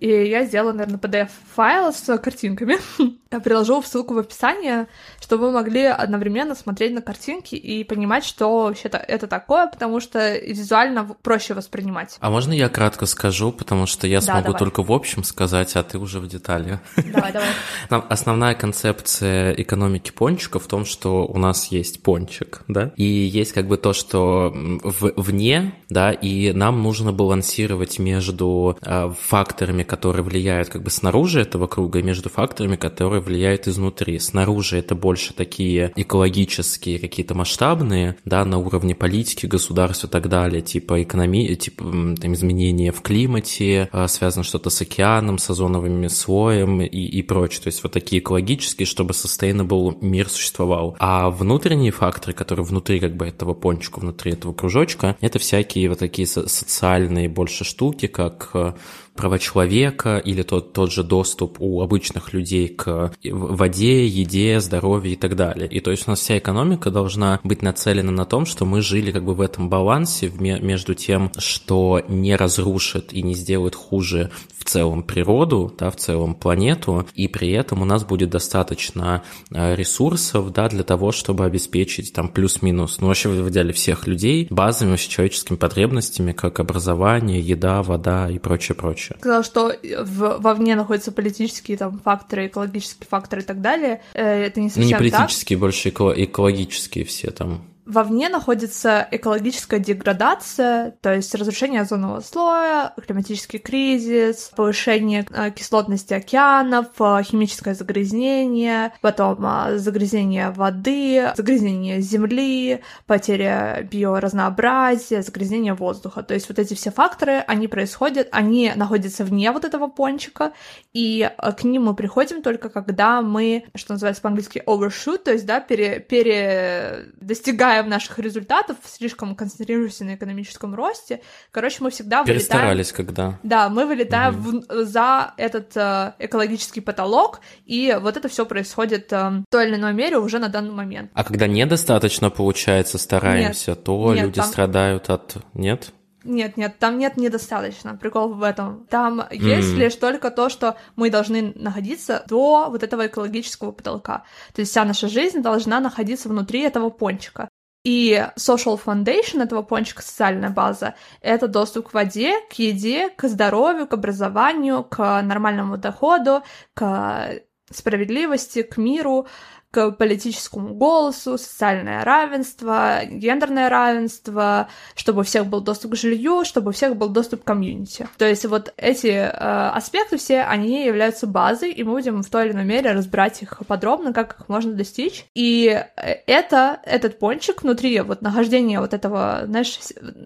И 0.00 0.08
я 0.08 0.44
сделала, 0.44 0.72
наверное, 0.72 0.98
PDF-файл 0.98 1.92
с 1.92 2.18
картинками. 2.18 2.76
я 3.32 3.40
приложу 3.40 3.80
в 3.80 3.86
ссылку 3.86 4.14
в 4.14 4.18
описании, 4.18 4.86
чтобы 5.20 5.46
вы 5.46 5.52
могли 5.52 5.84
одновременно 5.84 6.54
смотреть 6.54 6.92
на 6.92 7.02
картинки 7.02 7.54
и 7.54 7.82
понимать, 7.84 8.24
что 8.24 8.64
вообще 8.64 8.88
-то 8.88 8.98
это 8.98 9.26
такое, 9.26 9.66
потому 9.66 10.00
что 10.00 10.36
визуально 10.38 11.04
проще 11.22 11.54
воспринимать. 11.54 12.16
А 12.20 12.30
можно 12.30 12.52
я 12.52 12.68
кратко 12.68 13.06
скажу, 13.06 13.52
потому 13.52 13.86
что 13.86 14.06
я 14.06 14.20
да, 14.20 14.26
смогу 14.26 14.46
давай. 14.46 14.58
только 14.58 14.82
в 14.82 14.92
общем 14.92 15.24
сказать, 15.24 15.74
а 15.76 15.82
ты 15.82 15.98
уже 15.98 16.20
в 16.20 16.28
детали. 16.28 16.78
Давай, 16.96 17.32
давай. 17.32 17.48
Основная 18.08 18.54
концепция 18.54 19.52
экономики 19.52 20.10
пончика 20.10 20.58
в 20.58 20.66
том, 20.66 20.84
что 20.84 21.26
у 21.26 21.38
нас 21.38 21.68
есть 21.68 22.02
пончик, 22.02 22.62
да, 22.68 22.92
и 22.96 23.04
есть 23.04 23.52
как 23.52 23.66
бы 23.66 23.76
то, 23.76 23.92
что 23.92 24.52
в, 24.54 25.12
вне, 25.16 25.74
да, 25.88 26.12
и 26.12 26.52
нам 26.52 26.82
нужно 26.82 27.12
балансировать 27.12 27.98
между 27.98 28.76
э, 28.82 29.12
факторами, 29.20 29.81
которые 29.84 30.22
влияют 30.22 30.68
как 30.68 30.82
бы 30.82 30.90
снаружи 30.90 31.40
этого 31.40 31.66
круга, 31.66 32.00
и 32.00 32.02
между 32.02 32.28
факторами, 32.28 32.76
которые 32.76 33.20
влияют 33.20 33.68
изнутри. 33.68 34.18
Снаружи 34.18 34.78
это 34.78 34.94
больше 34.94 35.34
такие 35.34 35.92
экологические, 35.96 36.98
какие-то 36.98 37.34
масштабные, 37.34 38.16
да, 38.24 38.44
на 38.44 38.58
уровне 38.58 38.94
политики, 38.94 39.46
государства 39.46 40.06
и 40.06 40.10
так 40.10 40.28
далее, 40.28 40.62
типа 40.62 41.02
экономии, 41.02 41.54
типа 41.54 41.84
там, 42.20 42.34
изменения 42.34 42.92
в 42.92 43.02
климате, 43.02 43.88
э, 43.92 44.08
связано 44.08 44.44
что-то 44.44 44.70
с 44.70 44.80
океаном, 44.80 45.38
с 45.38 45.50
озоновым 45.50 46.08
слоем 46.08 46.82
и, 46.82 46.86
и 46.86 47.22
прочее. 47.22 47.62
То 47.62 47.68
есть 47.68 47.82
вот 47.82 47.92
такие 47.92 48.20
экологические, 48.20 48.86
чтобы 48.86 49.12
sustainable 49.12 49.96
мир 50.00 50.28
существовал. 50.28 50.96
А 50.98 51.30
внутренние 51.30 51.92
факторы, 51.92 52.32
которые 52.32 52.64
внутри 52.64 53.00
как 53.00 53.16
бы 53.16 53.26
этого 53.26 53.54
пончика, 53.54 54.00
внутри 54.00 54.32
этого 54.32 54.52
кружочка, 54.52 55.16
это 55.20 55.38
всякие 55.38 55.88
вот 55.88 55.98
такие 55.98 56.26
социальные 56.26 57.28
больше 57.28 57.64
штуки, 57.64 58.06
как 58.06 58.50
э, 58.54 58.72
права 59.14 59.38
человека 59.38 60.18
или 60.18 60.42
тот, 60.42 60.72
тот 60.72 60.92
же 60.92 61.04
доступ 61.04 61.56
у 61.60 61.82
обычных 61.82 62.32
людей 62.32 62.68
к 62.68 63.12
воде, 63.24 64.06
еде, 64.06 64.60
здоровью 64.60 65.12
и 65.12 65.16
так 65.16 65.36
далее. 65.36 65.68
И 65.68 65.80
то 65.80 65.90
есть 65.90 66.06
у 66.06 66.10
нас 66.10 66.20
вся 66.20 66.38
экономика 66.38 66.90
должна 66.90 67.40
быть 67.44 67.62
нацелена 67.62 68.10
на 68.10 68.24
том, 68.24 68.46
что 68.46 68.64
мы 68.64 68.80
жили 68.80 69.12
как 69.12 69.24
бы 69.24 69.34
в 69.34 69.40
этом 69.40 69.68
балансе 69.68 70.30
между 70.38 70.94
тем, 70.94 71.30
что 71.38 72.02
не 72.08 72.36
разрушит 72.36 73.12
и 73.12 73.22
не 73.22 73.34
сделает 73.34 73.74
хуже 73.74 74.30
в 74.62 74.64
целом 74.64 75.02
природу, 75.02 75.74
да, 75.76 75.90
в 75.90 75.96
целом 75.96 76.34
планету, 76.34 77.06
и 77.14 77.26
при 77.26 77.50
этом 77.50 77.82
у 77.82 77.84
нас 77.84 78.04
будет 78.04 78.30
достаточно 78.30 79.24
э, 79.50 79.74
ресурсов, 79.74 80.52
да, 80.52 80.68
для 80.68 80.84
того, 80.84 81.10
чтобы 81.10 81.44
обеспечить 81.44 82.12
там 82.12 82.28
плюс-минус, 82.28 82.98
ну 83.00 83.08
вообще 83.08 83.28
в 83.28 83.50
идеале 83.50 83.72
всех 83.72 84.06
людей 84.06 84.46
базовыми 84.50 84.96
человеческими 84.96 85.56
потребностями, 85.56 86.32
как 86.32 86.60
образование, 86.60 87.40
еда, 87.40 87.82
вода 87.82 88.30
и 88.30 88.38
прочее, 88.38 88.76
еще. 89.02 89.16
Сказал, 89.18 89.42
что 89.42 89.72
в, 89.82 90.38
вовне 90.38 90.74
находятся 90.76 91.12
политические 91.12 91.76
там 91.76 91.98
факторы, 91.98 92.46
экологические 92.46 93.06
факторы 93.08 93.42
и 93.42 93.44
так 93.44 93.60
далее. 93.60 94.02
Э, 94.14 94.44
это 94.44 94.60
не 94.60 94.68
совсем 94.68 94.84
Ну, 94.84 94.88
не 94.88 94.94
политические, 95.10 95.56
так. 95.56 95.60
больше 95.60 95.88
экологические 95.90 97.04
все 97.04 97.30
там. 97.30 97.64
Вовне 97.84 98.28
находится 98.28 99.08
экологическая 99.10 99.80
деградация, 99.80 100.92
то 101.00 101.12
есть 101.12 101.34
разрушение 101.34 101.80
озонового 101.80 102.20
слоя, 102.20 102.92
климатический 103.04 103.58
кризис, 103.58 104.52
повышение 104.54 105.26
э, 105.28 105.50
кислотности 105.50 106.14
океанов, 106.14 106.86
э, 107.00 107.22
химическое 107.24 107.74
загрязнение, 107.74 108.92
потом 109.00 109.44
э, 109.44 109.78
загрязнение 109.78 110.50
воды, 110.50 111.32
загрязнение 111.36 112.00
земли, 112.00 112.82
потеря 113.06 113.84
биоразнообразия, 113.90 115.22
загрязнение 115.22 115.74
воздуха. 115.74 116.22
То 116.22 116.34
есть 116.34 116.48
вот 116.48 116.60
эти 116.60 116.74
все 116.74 116.92
факторы, 116.92 117.38
они 117.48 117.66
происходят, 117.66 118.28
они 118.30 118.72
находятся 118.76 119.24
вне 119.24 119.50
вот 119.50 119.64
этого 119.64 119.88
пончика, 119.88 120.52
и 120.92 121.28
к 121.58 121.64
ним 121.64 121.86
мы 121.86 121.96
приходим 121.96 122.42
только 122.42 122.68
когда 122.68 123.22
мы, 123.22 123.64
что 123.74 123.94
называется 123.94 124.22
по-английски 124.22 124.62
overshoot, 124.64 125.18
то 125.18 125.32
есть, 125.32 125.46
да, 125.46 125.58
пере, 125.58 125.98
пере 125.98 127.06
достигаем 127.20 127.71
достигаем 127.72 127.88
наших 127.88 128.18
результатов, 128.18 128.76
слишком 128.84 129.34
концентрируемся 129.34 130.04
на 130.04 130.14
экономическом 130.14 130.74
росте. 130.74 131.20
Короче, 131.50 131.78
мы 131.80 131.90
всегда 131.90 132.22
вылетаем... 132.22 132.38
Перестарались 132.38 132.92
когда. 132.92 133.38
Да, 133.42 133.68
мы 133.68 133.86
вылетаем 133.86 134.34
угу. 134.34 134.64
в... 134.68 134.84
за 134.84 135.34
этот 135.36 135.76
э, 135.76 136.14
экологический 136.18 136.80
потолок, 136.80 137.40
и 137.64 137.96
вот 138.00 138.16
это 138.16 138.28
все 138.28 138.44
происходит 138.46 139.12
э, 139.12 139.30
в 139.30 139.44
той 139.50 139.68
или 139.68 139.76
иной 139.76 139.92
мере 139.92 140.18
уже 140.18 140.38
на 140.38 140.48
данный 140.48 140.72
момент. 140.72 141.10
А 141.14 141.24
когда 141.24 141.46
недостаточно, 141.46 142.30
получается, 142.30 142.98
стараемся, 142.98 143.72
нет, 143.72 143.84
то 143.84 144.14
нет, 144.14 144.24
люди 144.24 144.40
там... 144.40 144.46
страдают 144.46 145.10
от... 145.10 145.36
Нет? 145.54 145.92
Нет, 146.24 146.56
нет, 146.56 146.78
там 146.78 146.98
нет 146.98 147.16
недостаточно. 147.16 147.96
Прикол 147.96 148.34
в 148.34 148.42
этом. 148.42 148.86
Там 148.88 149.20
mm. 149.20 149.34
есть 149.36 149.74
лишь 149.74 149.96
только 149.96 150.30
то, 150.30 150.48
что 150.48 150.76
мы 150.96 151.10
должны 151.10 151.52
находиться 151.56 152.24
до 152.28 152.68
вот 152.70 152.82
этого 152.82 153.06
экологического 153.06 153.72
потолка. 153.72 154.24
То 154.54 154.60
есть 154.60 154.70
вся 154.70 154.84
наша 154.84 155.08
жизнь 155.08 155.40
должна 155.40 155.80
находиться 155.80 156.28
внутри 156.28 156.60
этого 156.60 156.90
пончика. 156.90 157.48
И 157.84 158.28
social 158.36 158.80
foundation 158.82 159.42
этого 159.42 159.62
пончика, 159.62 160.02
социальная 160.02 160.50
база, 160.50 160.94
это 161.20 161.48
доступ 161.48 161.88
к 161.88 161.94
воде, 161.94 162.34
к 162.48 162.52
еде, 162.54 163.08
к 163.08 163.28
здоровью, 163.28 163.88
к 163.88 163.94
образованию, 163.94 164.84
к 164.84 165.20
нормальному 165.22 165.76
доходу, 165.78 166.42
к 166.74 167.40
справедливости, 167.70 168.62
к 168.62 168.76
миру, 168.76 169.26
к 169.72 169.90
политическому 169.92 170.74
голосу, 170.74 171.38
социальное 171.38 172.04
равенство, 172.04 173.00
гендерное 173.06 173.70
равенство, 173.70 174.68
чтобы 174.94 175.22
у 175.22 175.24
всех 175.24 175.46
был 175.46 175.62
доступ 175.62 175.92
к 175.92 175.96
жилью, 175.96 176.44
чтобы 176.44 176.68
у 176.68 176.72
всех 176.72 176.94
был 176.94 177.08
доступ 177.08 177.42
к 177.42 177.46
комьюнити. 177.46 178.06
То 178.18 178.28
есть 178.28 178.44
вот 178.44 178.74
эти 178.76 179.06
э, 179.06 179.28
аспекты 179.30 180.18
все, 180.18 180.42
они 180.42 180.84
являются 180.84 181.26
базой, 181.26 181.72
и 181.72 181.82
мы 181.84 181.92
будем 181.92 182.22
в 182.22 182.28
той 182.28 182.46
или 182.46 182.52
иной 182.52 182.64
мере 182.64 182.92
разбирать 182.92 183.40
их 183.40 183.62
подробно, 183.66 184.12
как 184.12 184.40
их 184.40 184.48
можно 184.50 184.74
достичь. 184.74 185.24
И 185.34 185.82
это, 185.96 186.80
этот 186.84 187.18
пончик 187.18 187.62
внутри, 187.62 187.98
вот 188.02 188.20
нахождение 188.20 188.78
вот 188.78 188.92
этого, 188.92 189.44
знаешь, 189.46 189.78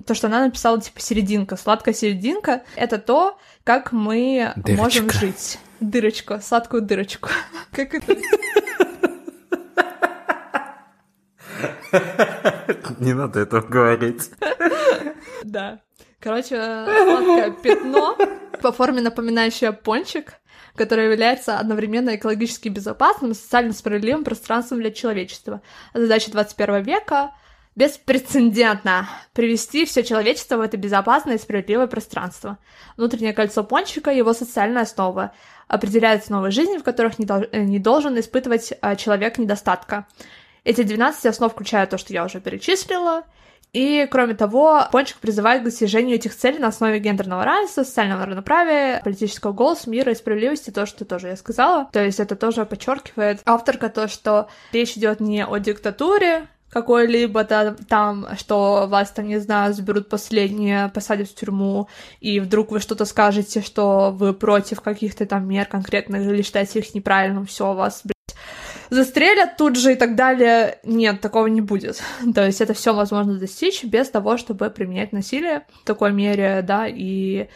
то, 0.07 0.14
что 0.14 0.26
она 0.26 0.44
написала, 0.44 0.80
типа 0.80 1.01
серединка, 1.01 1.57
сладкая 1.57 1.94
серединка, 1.94 2.64
это 2.74 2.99
то, 2.99 3.38
как 3.62 3.92
мы 3.92 4.53
Дырочка. 4.57 4.82
можем 4.82 5.11
жить. 5.11 5.59
Дырочку, 5.78 6.38
сладкую 6.42 6.82
дырочку. 6.82 7.28
Как 7.72 7.92
это? 7.92 8.16
Не 12.99 13.14
надо 13.14 13.40
этого 13.40 13.61
говорить. 13.61 14.30
Да. 15.44 15.80
Короче, 16.20 16.57
сладкое 16.57 17.51
пятно 17.51 18.16
по 18.61 18.72
форме 18.72 19.01
напоминающее 19.01 19.72
пончик, 19.72 20.34
которое 20.74 21.11
является 21.11 21.59
одновременно 21.59 22.16
экологически 22.16 22.68
безопасным 22.68 23.32
и 23.32 23.34
социально 23.34 23.72
справедливым 23.72 24.24
пространством 24.24 24.80
для 24.80 24.90
человечества. 24.90 25.62
Задача 25.94 26.30
21 26.30 26.82
века 26.82 27.32
беспрецедентно 27.76 29.09
привести 29.34 29.84
все 29.84 30.03
человечество 30.03 30.57
в 30.57 30.62
это 30.62 30.78
безопасное 30.78 31.36
и 31.36 31.38
справедливое 31.38 31.86
пространство. 31.86 32.59
Внутреннее 32.97 33.34
кольцо 33.34 33.62
пончика— 33.62 34.11
его 34.12 34.32
социальная 34.32 34.82
основа, 34.82 35.32
определяет 35.68 36.22
основы 36.22 36.51
жизни, 36.51 36.78
в 36.78 36.82
которых 36.82 37.18
не, 37.18 37.26
дол- 37.26 37.47
не 37.53 37.78
должен 37.78 38.18
испытывать 38.18 38.72
а, 38.80 38.97
человек 38.97 39.36
недостатка. 39.36 40.07
Эти 40.67 40.83
12 40.83 41.27
основ 41.27 41.53
включают 41.53 41.91
то, 41.91 41.97
что 41.97 42.12
я 42.12 42.25
уже 42.25 42.41
перечислила, 42.41 43.23
и, 43.73 44.09
кроме 44.11 44.35
того, 44.35 44.83
Пончик 44.91 45.19
призывает 45.19 45.62
к 45.62 45.67
достижению 45.67 46.17
этих 46.17 46.35
целей 46.35 46.59
на 46.59 46.69
основе 46.69 46.99
гендерного 46.99 47.45
равенства, 47.45 47.85
социального 47.85 48.27
равноправия, 48.27 49.01
политического 49.05 49.53
голоса, 49.53 49.89
мира 49.89 50.11
и 50.11 50.17
справедливости, 50.17 50.71
то, 50.71 50.85
что 50.85 51.05
тоже 51.05 51.29
я 51.29 51.37
сказала. 51.37 51.89
То 51.93 52.05
есть 52.05 52.19
это 52.19 52.35
тоже 52.35 52.67
подчеркивает 52.67 53.43
авторка 53.45 53.91
то, 53.91 54.09
что 54.09 54.49
речь 54.73 54.97
идет 54.97 55.21
не 55.21 55.47
о 55.47 55.57
диктатуре, 55.59 56.49
какой-либо 56.69 57.45
да, 57.45 57.77
там, 57.89 58.27
что 58.37 58.89
вас 58.89 59.12
там, 59.12 59.29
не 59.29 59.39
знаю, 59.39 59.73
заберут 59.73 60.09
последние, 60.09 60.89
посадят 60.89 61.29
в 61.29 61.35
тюрьму, 61.37 61.87
и 62.21 62.41
вдруг 62.41 62.73
вы 62.73 62.81
что-то 62.81 63.05
скажете, 63.05 63.62
что 63.62 64.11
вы 64.11 64.35
против 64.35 64.81
каких-то 64.81 65.27
там 65.27 65.47
мер 65.47 65.67
конкретных 65.67 66.23
или 66.23 66.43
считаете 66.43 66.81
их 66.81 66.93
неправильным, 66.93 67.47
все, 67.47 67.73
вас, 67.73 68.03
застрелят 68.91 69.57
тут 69.57 69.76
же 69.76 69.93
и 69.93 69.97
так 69.97 70.14
далее. 70.14 70.78
Нет, 70.84 71.20
такого 71.20 71.47
не 71.47 71.61
будет. 71.61 72.03
То 72.34 72.45
есть 72.45 72.61
это 72.61 72.74
все 72.74 72.95
возможно 72.95 73.39
достичь 73.39 73.84
без 73.84 74.09
того, 74.09 74.37
чтобы 74.37 74.70
применять 74.70 75.12
насилие 75.12 75.66
в 75.82 75.84
такой 75.84 76.12
мере, 76.12 76.62
да, 76.62 76.87
и 76.89 77.49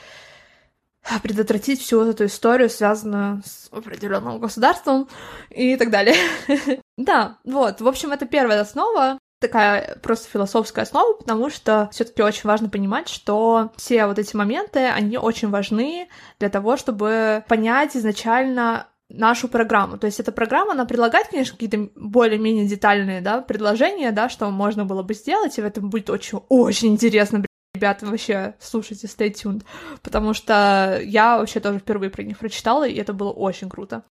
предотвратить 1.22 1.81
всю 1.81 2.03
эту 2.03 2.26
историю, 2.26 2.68
связанную 2.68 3.43
с 3.45 3.68
определенным 3.72 4.39
государством 4.39 5.09
и 5.49 5.76
так 5.76 5.91
далее. 5.91 6.14
да, 6.99 7.39
вот, 7.45 7.81
в 7.81 7.89
общем, 7.89 8.12
это 8.12 8.26
первая 8.26 8.61
основа, 8.61 9.18
такая 9.41 9.99
просто 10.03 10.28
философская 10.28 10.85
основа, 10.85 11.14
потому 11.14 11.51
что 11.51 11.89
все-таки 11.93 12.22
очень 12.22 12.49
важно 12.49 12.68
понимать, 12.68 13.09
что 13.09 13.72
все 13.76 14.07
вот 14.07 14.18
эти 14.18 14.37
моменты, 14.37 14.81
они 14.81 15.16
очень 15.16 15.49
важны 15.49 16.09
для 16.39 16.51
того, 16.51 16.76
чтобы 16.76 17.43
понять 17.49 17.97
изначально 17.97 18.87
нашу 19.11 19.49
программу. 19.49 19.99
То 19.99 20.07
есть 20.07 20.21
эта 20.21 20.33
программа, 20.33 20.73
она 20.73 20.85
предлагает, 20.85 21.29
конечно, 21.29 21.55
какие-то 21.55 21.91
более-менее 21.95 22.67
детальные, 22.67 23.21
да, 23.21 23.43
предложения, 23.43 24.13
да, 24.13 24.29
что 24.29 24.51
можно 24.51 24.85
было 24.85 25.03
бы 25.03 25.15
сделать, 25.15 25.59
и 25.59 25.63
в 25.63 25.67
этом 25.67 25.91
будет 25.91 26.11
очень-очень 26.11 26.89
интересно, 26.89 27.45
ребята, 27.75 28.07
вообще 28.07 28.55
слушайте, 28.61 29.07
stay 29.07 29.33
tuned, 29.33 29.65
потому 30.03 30.33
что 30.35 31.01
я 31.03 31.39
вообще 31.39 31.61
тоже 31.61 31.79
впервые 31.79 32.11
про 32.11 32.23
них 32.23 32.39
прочитала, 32.39 32.87
и 32.87 32.97
это 32.97 33.13
было 33.13 33.31
очень 33.31 33.69
круто. 33.69 34.05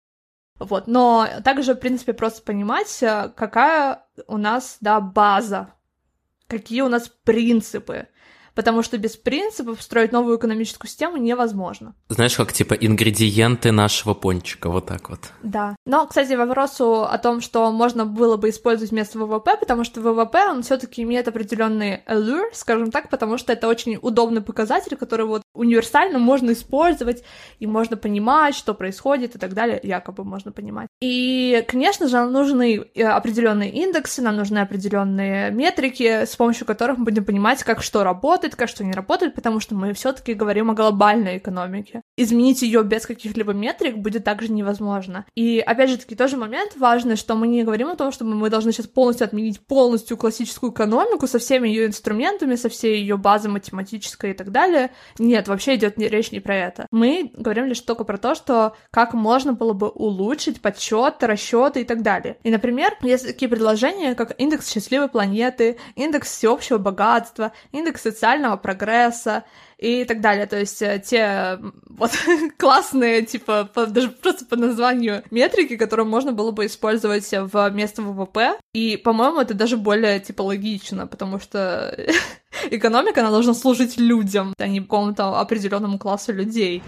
Вот, 0.59 0.89
но 0.89 1.29
также, 1.45 1.75
в 1.75 1.79
принципе, 1.79 2.13
просто 2.13 2.43
понимать, 2.43 3.03
э, 3.03 3.31
какая 3.37 4.05
у 4.27 4.39
нас, 4.39 4.79
да, 4.81 5.01
база, 5.01 5.75
какие 6.49 6.81
у 6.81 6.89
нас 6.89 7.09
принципы, 7.23 8.09
потому 8.59 8.83
что 8.83 8.99
без 8.99 9.17
принципов 9.17 9.81
строить 9.81 10.11
новую 10.11 10.37
экономическую 10.37 10.91
систему 10.91 11.17
невозможно. 11.17 11.95
Знаешь, 12.09 12.37
как 12.37 12.53
типа 12.53 12.75
ингредиенты 12.75 13.71
нашего 13.71 14.15
пончика, 14.15 14.69
вот 14.69 14.87
так 14.87 15.11
вот. 15.11 15.21
Да. 15.45 15.77
Но, 15.87 16.05
кстати, 16.09 16.33
вопросу 16.33 17.05
о 17.05 17.19
том, 17.19 17.41
что 17.41 17.71
можно 17.71 18.05
было 18.05 18.37
бы 18.37 18.49
использовать 18.49 18.91
вместо 18.91 19.17
ВВП, 19.21 19.57
потому 19.61 19.85
что 19.85 20.01
ВВП, 20.01 20.49
он 20.51 20.63
все 20.65 20.77
таки 20.77 21.03
имеет 21.03 21.29
определенный 21.29 22.03
allure, 22.09 22.51
скажем 22.53 22.91
так, 22.91 23.11
потому 23.11 23.39
что 23.39 23.53
это 23.53 23.69
очень 23.69 23.97
удобный 24.03 24.41
показатель, 24.41 24.97
который 24.97 25.27
вот 25.27 25.43
универсально 25.55 26.19
можно 26.19 26.51
использовать, 26.51 27.23
и 27.61 27.67
можно 27.69 27.97
понимать, 27.97 28.57
что 28.57 28.75
происходит 28.75 29.37
и 29.37 29.39
так 29.39 29.55
далее, 29.55 29.79
якобы 29.85 30.25
можно 30.25 30.51
понимать. 30.51 30.89
И, 31.01 31.65
конечно 31.69 32.09
же, 32.09 32.17
нам 32.17 32.33
нужны 32.33 32.85
э, 32.95 33.05
определенные 33.05 33.71
индексы, 33.71 34.21
нам 34.21 34.37
нужны 34.37 34.59
определенные 34.59 35.53
метрики, 35.53 36.25
с 36.25 36.35
помощью 36.35 36.67
которых 36.67 36.99
мы 36.99 37.05
будем 37.05 37.25
понимать, 37.25 37.63
как 37.63 37.85
что 37.85 38.03
работает, 38.03 38.48
как 38.57 38.69
что 38.69 38.85
не 38.85 38.93
работает, 38.93 39.35
потому 39.35 39.61
что 39.61 39.75
мы 39.75 39.93
все-таки 39.93 40.35
говорим 40.35 40.71
о 40.71 40.75
глобальной 40.75 41.39
экономике. 41.39 42.03
Изменить 42.21 42.63
ее 42.63 42.83
без 42.83 43.07
каких-либо 43.07 43.53
метрик 43.53 43.99
будет 43.99 44.25
также 44.25 44.51
невозможно. 44.51 45.25
И 45.37 45.61
опять 45.61 45.89
же 45.89 45.99
таки 45.99 46.17
тоже 46.17 46.37
момент 46.37 46.77
важный, 46.77 47.15
что 47.15 47.37
мы 47.37 47.47
не 47.47 47.63
говорим 47.63 47.91
о 47.91 47.95
том, 47.95 48.11
что 48.11 48.25
мы 48.25 48.51
должны 48.51 48.73
сейчас 48.73 48.89
полностью 48.89 49.25
отменить 49.25 49.61
полностью 49.61 50.17
классическую 50.17 50.73
экономику 50.73 51.29
со 51.29 51.39
всеми 51.39 51.69
ее 51.69 51.87
инструментами, 51.87 52.57
со 52.57 52.69
всей 52.69 52.99
ее 52.99 53.17
базой 53.17 53.53
математической 53.53 54.33
и 54.33 54.35
так 54.35 54.51
далее. 54.51 54.91
Нет, 55.21 55.47
вообще 55.47 55.77
идет 55.77 55.97
речь 55.97 56.33
не 56.33 56.41
про 56.41 56.57
это. 56.57 56.89
Мы 56.91 57.31
говорим 57.37 57.67
лишь 57.67 57.81
только 57.83 58.03
про 58.03 58.19
то, 58.19 58.35
что 58.35 58.75
как 58.91 59.15
можно 59.15 59.53
было 59.53 59.73
бы 59.73 59.89
улучшить 59.89 60.61
подсчеты, 60.61 61.29
расчеты 61.29 61.83
и 61.83 61.85
так 61.85 62.03
далее. 62.03 62.39
И, 62.43 62.51
например, 62.51 62.97
есть 63.03 63.29
такие 63.29 63.49
предложения, 63.49 64.17
как 64.17 64.35
индекс 64.41 64.73
счастливой 64.73 65.07
планеты, 65.07 65.79
индекс 65.95 66.37
всеобщего 66.37 66.79
богатства, 66.79 67.53
индекс 67.71 68.03
социального 68.03 68.57
прогресса, 68.57 69.45
и 69.79 70.05
так 70.05 70.21
далее. 70.21 70.47
То 70.47 70.59
есть 70.59 70.83
э, 70.83 71.03
те 71.05 71.59
вот 71.89 72.11
классные, 72.59 73.23
типа, 73.23 73.69
по, 73.73 73.87
даже 73.87 74.11
просто 74.11 74.45
по 74.45 74.57
названию 74.57 75.23
метрики, 75.31 75.77
которые 75.77 76.07
можно 76.07 76.33
было 76.33 76.51
бы 76.51 76.67
использовать 76.67 77.29
вместо 77.33 78.03
ВВП. 78.03 78.59
И, 78.75 78.97
по-моему, 78.97 79.41
это 79.41 79.55
даже 79.55 79.77
более, 79.77 80.21
типа, 80.21 80.43
логично, 80.43 81.07
потому 81.07 81.39
что 81.39 81.97
экономика, 82.71 83.21
она 83.21 83.31
должна 83.31 83.55
служить 83.55 83.99
людям, 83.99 84.55
а 84.59 84.67
не 84.67 84.81
какому-то 84.81 85.39
определенному 85.39 85.99
классу 85.99 86.33
людей. 86.33 86.83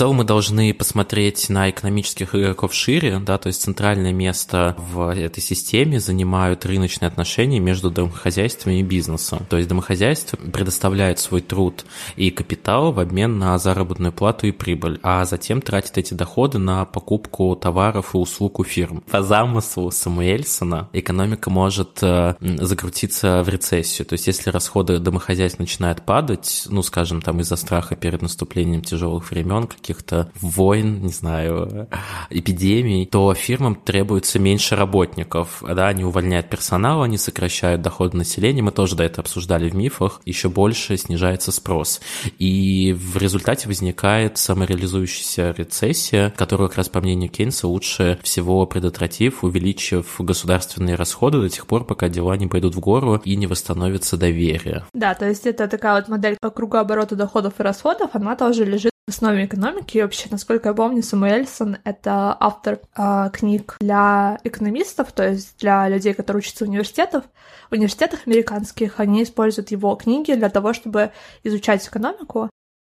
Целом 0.00 0.16
мы 0.16 0.24
должны 0.24 0.72
посмотреть 0.72 1.50
на 1.50 1.68
экономических 1.68 2.34
игроков 2.34 2.72
шире, 2.72 3.18
да, 3.18 3.36
то 3.36 3.48
есть 3.48 3.60
центральное 3.60 4.14
место 4.14 4.74
в 4.78 5.12
этой 5.14 5.42
системе 5.42 6.00
занимают 6.00 6.64
рыночные 6.64 7.08
отношения 7.08 7.60
между 7.60 7.90
домохозяйствами 7.90 8.80
и 8.80 8.82
бизнесом. 8.82 9.44
То 9.50 9.58
есть 9.58 9.68
домохозяйство 9.68 10.38
предоставляет 10.38 11.18
свой 11.18 11.42
труд 11.42 11.84
и 12.16 12.30
капитал 12.30 12.92
в 12.92 12.98
обмен 12.98 13.38
на 13.38 13.58
заработную 13.58 14.10
плату 14.10 14.46
и 14.46 14.52
прибыль, 14.52 14.98
а 15.02 15.26
затем 15.26 15.60
тратит 15.60 15.98
эти 15.98 16.14
доходы 16.14 16.56
на 16.56 16.86
покупку 16.86 17.54
товаров 17.54 18.14
и 18.14 18.16
услуг 18.16 18.58
у 18.58 18.64
фирм. 18.64 19.02
По 19.10 19.20
замыслу 19.20 19.90
Самуэльсона 19.90 20.88
экономика 20.94 21.50
может 21.50 21.98
э, 22.00 22.36
закрутиться 22.40 23.42
в 23.42 23.50
рецессию. 23.50 24.06
То 24.06 24.14
есть 24.14 24.28
если 24.28 24.48
расходы 24.48 24.98
домохозяйств 24.98 25.58
начинают 25.58 26.06
падать, 26.06 26.64
ну, 26.70 26.82
скажем, 26.82 27.20
там 27.20 27.40
из-за 27.40 27.56
страха 27.56 27.96
перед 27.96 28.22
наступлением 28.22 28.80
тяжелых 28.80 29.30
времен, 29.30 29.68
каких-то 29.90 30.30
войн, 30.40 31.02
не 31.02 31.12
знаю, 31.12 31.88
эпидемий, 32.30 33.06
то 33.06 33.34
фирмам 33.34 33.74
требуется 33.74 34.38
меньше 34.38 34.76
работников, 34.76 35.62
да, 35.66 35.88
они 35.88 36.04
увольняют 36.04 36.48
персонал, 36.48 37.02
они 37.02 37.18
сокращают 37.18 37.82
доходы 37.82 38.16
населения, 38.16 38.62
мы 38.62 38.70
тоже 38.70 38.96
до 38.96 39.02
этого 39.02 39.22
обсуждали 39.22 39.68
в 39.68 39.74
мифах, 39.74 40.20
еще 40.24 40.48
больше 40.48 40.96
снижается 40.96 41.50
спрос. 41.50 42.00
И 42.38 42.96
в 42.96 43.16
результате 43.16 43.68
возникает 43.68 44.38
самореализующаяся 44.38 45.54
рецессия, 45.56 46.32
которую, 46.36 46.68
как 46.68 46.78
раз 46.78 46.88
по 46.88 47.00
мнению 47.00 47.30
Кейнса, 47.30 47.66
лучше 47.66 48.18
всего 48.22 48.64
предотвратив, 48.66 49.42
увеличив 49.42 50.16
государственные 50.20 50.94
расходы 50.94 51.40
до 51.40 51.48
тех 51.48 51.66
пор, 51.66 51.84
пока 51.84 52.08
дела 52.08 52.36
не 52.36 52.46
пойдут 52.46 52.76
в 52.76 52.80
гору 52.80 53.20
и 53.24 53.36
не 53.36 53.46
восстановится 53.46 54.16
доверие. 54.16 54.84
Да, 54.94 55.14
то 55.14 55.26
есть 55.28 55.46
это 55.46 55.66
такая 55.66 55.96
вот 55.96 56.08
модель 56.08 56.36
кругооборота 56.40 57.16
доходов 57.16 57.54
и 57.58 57.62
расходов, 57.62 58.10
она 58.12 58.36
тоже 58.36 58.64
лежит 58.64 58.90
в 59.10 59.14
основе 59.14 59.44
экономики. 59.44 59.98
И 59.98 60.02
вообще, 60.02 60.28
насколько 60.30 60.68
я 60.68 60.74
помню, 60.74 61.02
Самуэльсон— 61.02 61.78
это 61.84 62.36
автор 62.38 62.78
э, 62.96 63.30
книг 63.32 63.76
для 63.80 64.38
экономистов, 64.44 65.10
то 65.12 65.28
есть 65.28 65.58
для 65.58 65.88
людей, 65.88 66.14
которые 66.14 66.40
учатся 66.40 66.64
в 66.64 66.68
университетах. 66.68 67.24
В 67.68 67.72
университетах 67.72 68.20
американских 68.26 69.00
они 69.00 69.24
используют 69.24 69.72
его 69.72 69.94
книги 69.96 70.32
для 70.32 70.48
того, 70.48 70.72
чтобы 70.72 71.10
изучать 71.42 71.86
экономику. 71.86 72.50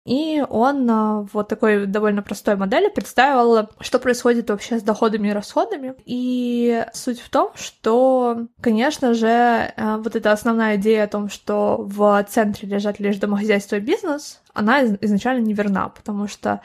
И 0.07 0.43
он 0.49 0.89
э, 0.89 1.27
вот 1.33 1.49
такой 1.49 1.85
довольно 1.85 2.23
простой 2.23 2.57
модели 2.57 2.89
представил, 2.89 3.69
что 3.81 3.99
происходит 3.99 4.49
вообще 4.49 4.79
с 4.79 4.83
доходами 4.83 5.29
и 5.29 5.33
расходами. 5.33 5.97
И 6.07 6.87
суть 6.95 7.21
в 7.21 7.29
том, 7.29 7.51
что, 7.57 8.47
конечно 8.63 9.13
же, 9.15 9.27
э, 9.27 9.97
вот 9.99 10.17
эта 10.17 10.33
основная 10.33 10.77
идея 10.77 11.05
о 11.05 11.09
том, 11.09 11.29
что 11.29 11.77
в 11.79 12.25
центре 12.31 12.69
лежат 12.69 13.01
лишь 13.01 13.19
домохозяйство 13.19 13.77
и 13.77 13.81
бизнес, 13.81 14.41
она 14.57 14.85
изначально 14.85 15.45
неверна, 15.45 15.89
потому 15.89 16.29
что 16.29 16.61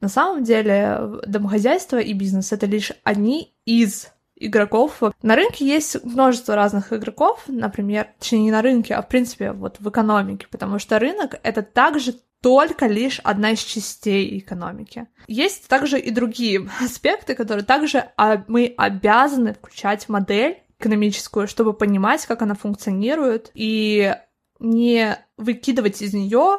на 0.00 0.08
самом 0.08 0.44
деле 0.44 1.20
домохозяйство 1.26 1.98
и 1.98 2.12
бизнес— 2.12 2.52
это 2.52 2.66
лишь 2.66 2.92
одни 3.02 3.54
из 3.64 4.08
игроков. 4.36 5.02
На 5.22 5.34
рынке 5.34 5.66
есть 5.66 6.04
множество 6.04 6.54
разных 6.54 6.92
игроков, 6.92 7.42
например, 7.46 8.08
точнее 8.18 8.40
не 8.40 8.50
на 8.50 8.62
рынке, 8.62 8.94
а 8.94 9.02
в 9.02 9.08
принципе 9.08 9.52
вот 9.52 9.80
в 9.80 9.88
экономике, 9.88 10.46
потому 10.50 10.78
что 10.78 10.98
рынок— 10.98 11.40
это 11.42 11.62
также 11.62 12.14
только 12.42 12.86
лишь 12.86 13.18
одна 13.20 13.52
из 13.52 13.60
частей 13.60 14.38
экономики. 14.38 15.06
Есть 15.26 15.68
также 15.68 15.98
и 15.98 16.10
другие 16.10 16.68
аспекты, 16.80 17.34
которые 17.34 17.64
также 17.64 18.10
мы 18.46 18.74
обязаны 18.76 19.54
включать 19.54 20.04
в 20.04 20.08
модель 20.10 20.58
экономическую, 20.78 21.48
чтобы 21.48 21.72
понимать, 21.72 22.26
как 22.26 22.42
она 22.42 22.54
функционирует, 22.54 23.50
и 23.54 24.14
не 24.58 25.16
выкидывать 25.36 26.02
из 26.02 26.12
нее, 26.12 26.58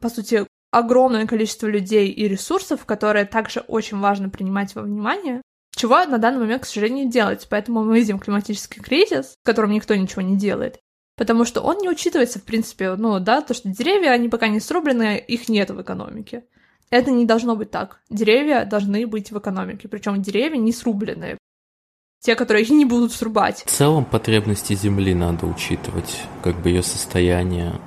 по 0.00 0.08
сути, 0.08 0.46
огромное 0.70 1.26
количество 1.26 1.66
людей 1.66 2.08
и 2.10 2.28
ресурсов, 2.28 2.84
которые 2.84 3.24
также 3.24 3.60
очень 3.60 3.98
важно 3.98 4.28
принимать 4.28 4.74
во 4.74 4.82
внимание, 4.82 5.42
чего 5.74 6.04
на 6.04 6.18
данный 6.18 6.40
момент, 6.40 6.62
к 6.62 6.66
сожалению, 6.66 7.08
делать. 7.08 7.46
Поэтому 7.48 7.84
мы 7.84 7.98
видим 7.98 8.18
климатический 8.18 8.80
кризис, 8.80 9.34
в 9.42 9.46
котором 9.46 9.70
никто 9.70 9.94
ничего 9.94 10.22
не 10.22 10.36
делает 10.36 10.80
потому 11.18 11.44
что 11.44 11.60
он 11.60 11.78
не 11.78 11.90
учитывается, 11.90 12.38
в 12.38 12.44
принципе, 12.44 12.94
ну, 12.94 13.18
да, 13.18 13.42
то, 13.42 13.52
что 13.52 13.68
деревья, 13.68 14.10
они 14.10 14.28
пока 14.28 14.48
не 14.48 14.60
срублены, 14.60 15.18
их 15.18 15.48
нет 15.48 15.68
в 15.70 15.82
экономике. 15.82 16.44
Это 16.90 17.10
не 17.10 17.26
должно 17.26 17.56
быть 17.56 17.70
так. 17.70 18.00
Деревья 18.08 18.64
должны 18.64 19.06
быть 19.06 19.30
в 19.30 19.38
экономике, 19.38 19.88
причем 19.88 20.22
деревья 20.22 20.56
не 20.56 20.72
срубленные. 20.72 21.36
Те, 22.20 22.34
которые 22.34 22.62
их 22.62 22.70
не 22.70 22.84
будут 22.84 23.12
срубать. 23.12 23.64
В 23.66 23.70
целом 23.70 24.04
потребности 24.04 24.74
Земли 24.74 25.14
надо 25.14 25.46
учитывать, 25.46 26.22
как 26.42 26.60
бы 26.62 26.70
ее 26.70 26.82
состояние 26.82 27.78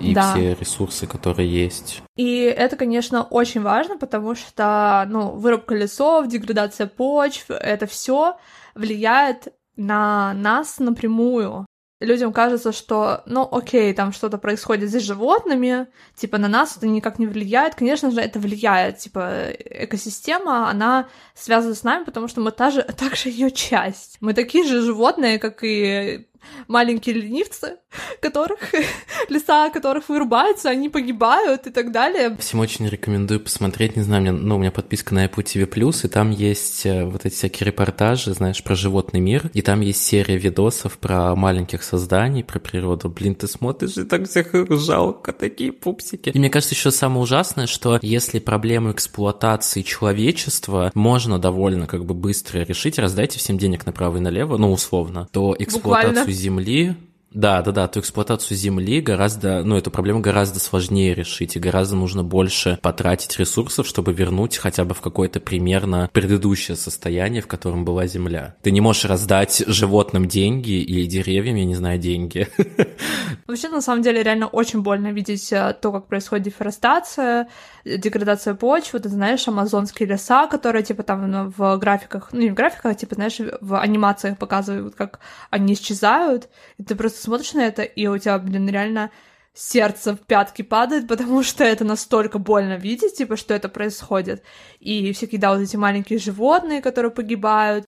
и 0.00 0.14
да. 0.14 0.32
все 0.32 0.54
ресурсы, 0.54 1.06
которые 1.06 1.50
есть. 1.50 2.02
И 2.16 2.40
это, 2.42 2.76
конечно, 2.76 3.22
очень 3.22 3.62
важно, 3.62 3.98
потому 3.98 4.34
что, 4.34 5.06
ну, 5.08 5.30
вырубка 5.30 5.74
лесов, 5.74 6.28
деградация 6.28 6.86
почв, 6.86 7.50
это 7.50 7.86
все 7.86 8.36
влияет 8.74 9.48
на 9.76 10.34
нас 10.34 10.78
напрямую 10.78 11.66
людям 12.00 12.32
кажется, 12.32 12.72
что, 12.72 13.22
ну, 13.26 13.48
окей, 13.50 13.92
там 13.92 14.12
что-то 14.12 14.38
происходит 14.38 14.90
с 14.90 15.00
животными, 15.00 15.88
типа, 16.14 16.38
на 16.38 16.48
нас 16.48 16.76
это 16.76 16.86
никак 16.86 17.18
не 17.18 17.26
влияет. 17.26 17.74
Конечно 17.74 18.10
же, 18.10 18.20
это 18.20 18.38
влияет, 18.38 18.98
типа, 18.98 19.50
экосистема, 19.50 20.68
она 20.70 21.08
связана 21.34 21.74
с 21.74 21.82
нами, 21.82 22.04
потому 22.04 22.28
что 22.28 22.40
мы 22.40 22.52
та 22.52 22.70
же, 22.70 22.82
также 22.96 23.30
ее 23.30 23.50
часть. 23.50 24.18
Мы 24.20 24.34
такие 24.34 24.64
же 24.64 24.80
животные, 24.80 25.38
как 25.38 25.64
и 25.64 26.26
маленькие 26.66 27.16
ленивцы, 27.16 27.76
которых 28.20 28.58
леса, 29.28 29.70
которых 29.70 30.08
вырубаются, 30.08 30.70
они 30.70 30.88
погибают 30.88 31.66
и 31.66 31.70
так 31.70 31.92
далее. 31.92 32.36
Всем 32.38 32.60
очень 32.60 32.88
рекомендую 32.88 33.40
посмотреть, 33.40 33.96
не 33.96 34.02
знаю, 34.02 34.22
мне, 34.22 34.32
ну, 34.32 34.56
у 34.56 34.58
меня 34.58 34.70
подписка 34.70 35.14
на 35.14 35.26
Apple 35.26 35.44
TV+, 35.44 36.04
и 36.04 36.08
там 36.08 36.30
есть 36.30 36.86
э, 36.86 37.04
вот 37.04 37.24
эти 37.24 37.34
всякие 37.34 37.66
репортажи, 37.66 38.34
знаешь, 38.34 38.62
про 38.62 38.74
животный 38.74 39.20
мир, 39.20 39.50
и 39.54 39.62
там 39.62 39.80
есть 39.80 40.02
серия 40.02 40.36
видосов 40.36 40.98
про 40.98 41.34
маленьких 41.34 41.82
созданий, 41.82 42.44
про 42.44 42.58
природу. 42.58 43.08
Блин, 43.08 43.34
ты 43.34 43.46
смотришь, 43.46 43.96
и 43.96 44.04
так 44.04 44.28
всех 44.28 44.48
жалко, 44.70 45.32
такие 45.32 45.72
пупсики. 45.72 46.30
И 46.30 46.38
мне 46.38 46.50
кажется, 46.50 46.74
еще 46.74 46.90
самое 46.90 47.22
ужасное, 47.22 47.66
что 47.66 47.98
если 48.02 48.38
проблему 48.38 48.92
эксплуатации 48.92 49.82
человечества 49.82 50.90
можно 50.94 51.38
довольно 51.38 51.86
как 51.86 52.04
бы 52.04 52.14
быстро 52.14 52.60
решить, 52.60 52.98
раздайте 52.98 53.38
всем 53.38 53.58
денег 53.58 53.86
направо 53.86 54.18
и 54.18 54.20
налево, 54.20 54.56
ну, 54.56 54.72
условно, 54.72 55.28
то 55.32 55.54
эксплуатацию 55.58 56.08
Буквально 56.08 56.27
земли 56.32 56.96
Да, 57.30 57.60
да, 57.60 57.72
да, 57.72 57.84
эту 57.84 58.00
эксплуатацию 58.00 58.56
земли 58.56 59.02
гораздо, 59.02 59.62
ну, 59.62 59.76
эту 59.76 59.90
проблему 59.90 60.20
гораздо 60.20 60.60
сложнее 60.60 61.14
решить, 61.14 61.56
и 61.56 61.60
гораздо 61.60 61.94
нужно 61.94 62.24
больше 62.24 62.78
потратить 62.80 63.38
ресурсов, 63.38 63.86
чтобы 63.86 64.14
вернуть 64.14 64.56
хотя 64.56 64.84
бы 64.84 64.94
в 64.94 65.02
какое-то 65.02 65.38
примерно 65.38 66.08
предыдущее 66.12 66.76
состояние, 66.76 67.42
в 67.42 67.46
котором 67.46 67.84
была 67.84 68.06
земля. 68.06 68.56
Ты 68.62 68.70
не 68.70 68.80
можешь 68.80 69.04
раздать 69.04 69.62
животным 69.66 70.26
деньги 70.26 70.80
или 70.82 71.04
деревьям, 71.04 71.56
я 71.56 71.66
не 71.66 71.74
знаю, 71.74 71.98
деньги. 71.98 72.48
Вообще, 73.46 73.68
на 73.68 73.82
самом 73.82 74.02
деле, 74.02 74.22
реально 74.22 74.46
очень 74.46 74.80
больно 74.80 75.12
видеть 75.12 75.52
э, 75.52 75.76
то, 75.80 75.92
как 75.92 76.06
происходит 76.06 76.46
дефорестация, 76.46 77.48
деградация 77.96 78.54
почвы, 78.54 79.00
ты 79.00 79.08
знаешь, 79.08 79.46
амазонские 79.48 80.08
леса, 80.08 80.46
которые, 80.46 80.82
типа, 80.82 81.02
там 81.02 81.30
ну, 81.30 81.52
в 81.56 81.76
графиках, 81.78 82.28
ну, 82.32 82.40
не 82.40 82.50
в 82.50 82.54
графиках, 82.54 82.92
а, 82.92 82.94
типа, 82.94 83.14
знаешь, 83.14 83.38
в 83.60 83.80
анимациях 83.80 84.38
показывают, 84.38 84.94
как 84.94 85.20
они 85.50 85.74
исчезают, 85.74 86.48
и 86.76 86.84
ты 86.84 86.94
просто 86.94 87.22
смотришь 87.22 87.54
на 87.54 87.66
это, 87.66 87.82
и 87.82 88.06
у 88.06 88.18
тебя, 88.18 88.38
блин, 88.38 88.68
реально 88.68 89.10
сердце 89.54 90.14
в 90.14 90.20
пятки 90.20 90.62
падает, 90.62 91.08
потому 91.08 91.42
что 91.42 91.64
это 91.64 91.84
настолько 91.84 92.38
больно 92.38 92.76
видеть, 92.76 93.16
типа, 93.16 93.36
что 93.36 93.54
это 93.54 93.68
происходит. 93.68 94.42
И 94.78 95.12
всякие, 95.12 95.40
да, 95.40 95.52
вот 95.52 95.60
эти 95.60 95.76
маленькие 95.76 96.18
животные, 96.18 96.80
которые 96.80 97.10
погибают, 97.10 97.84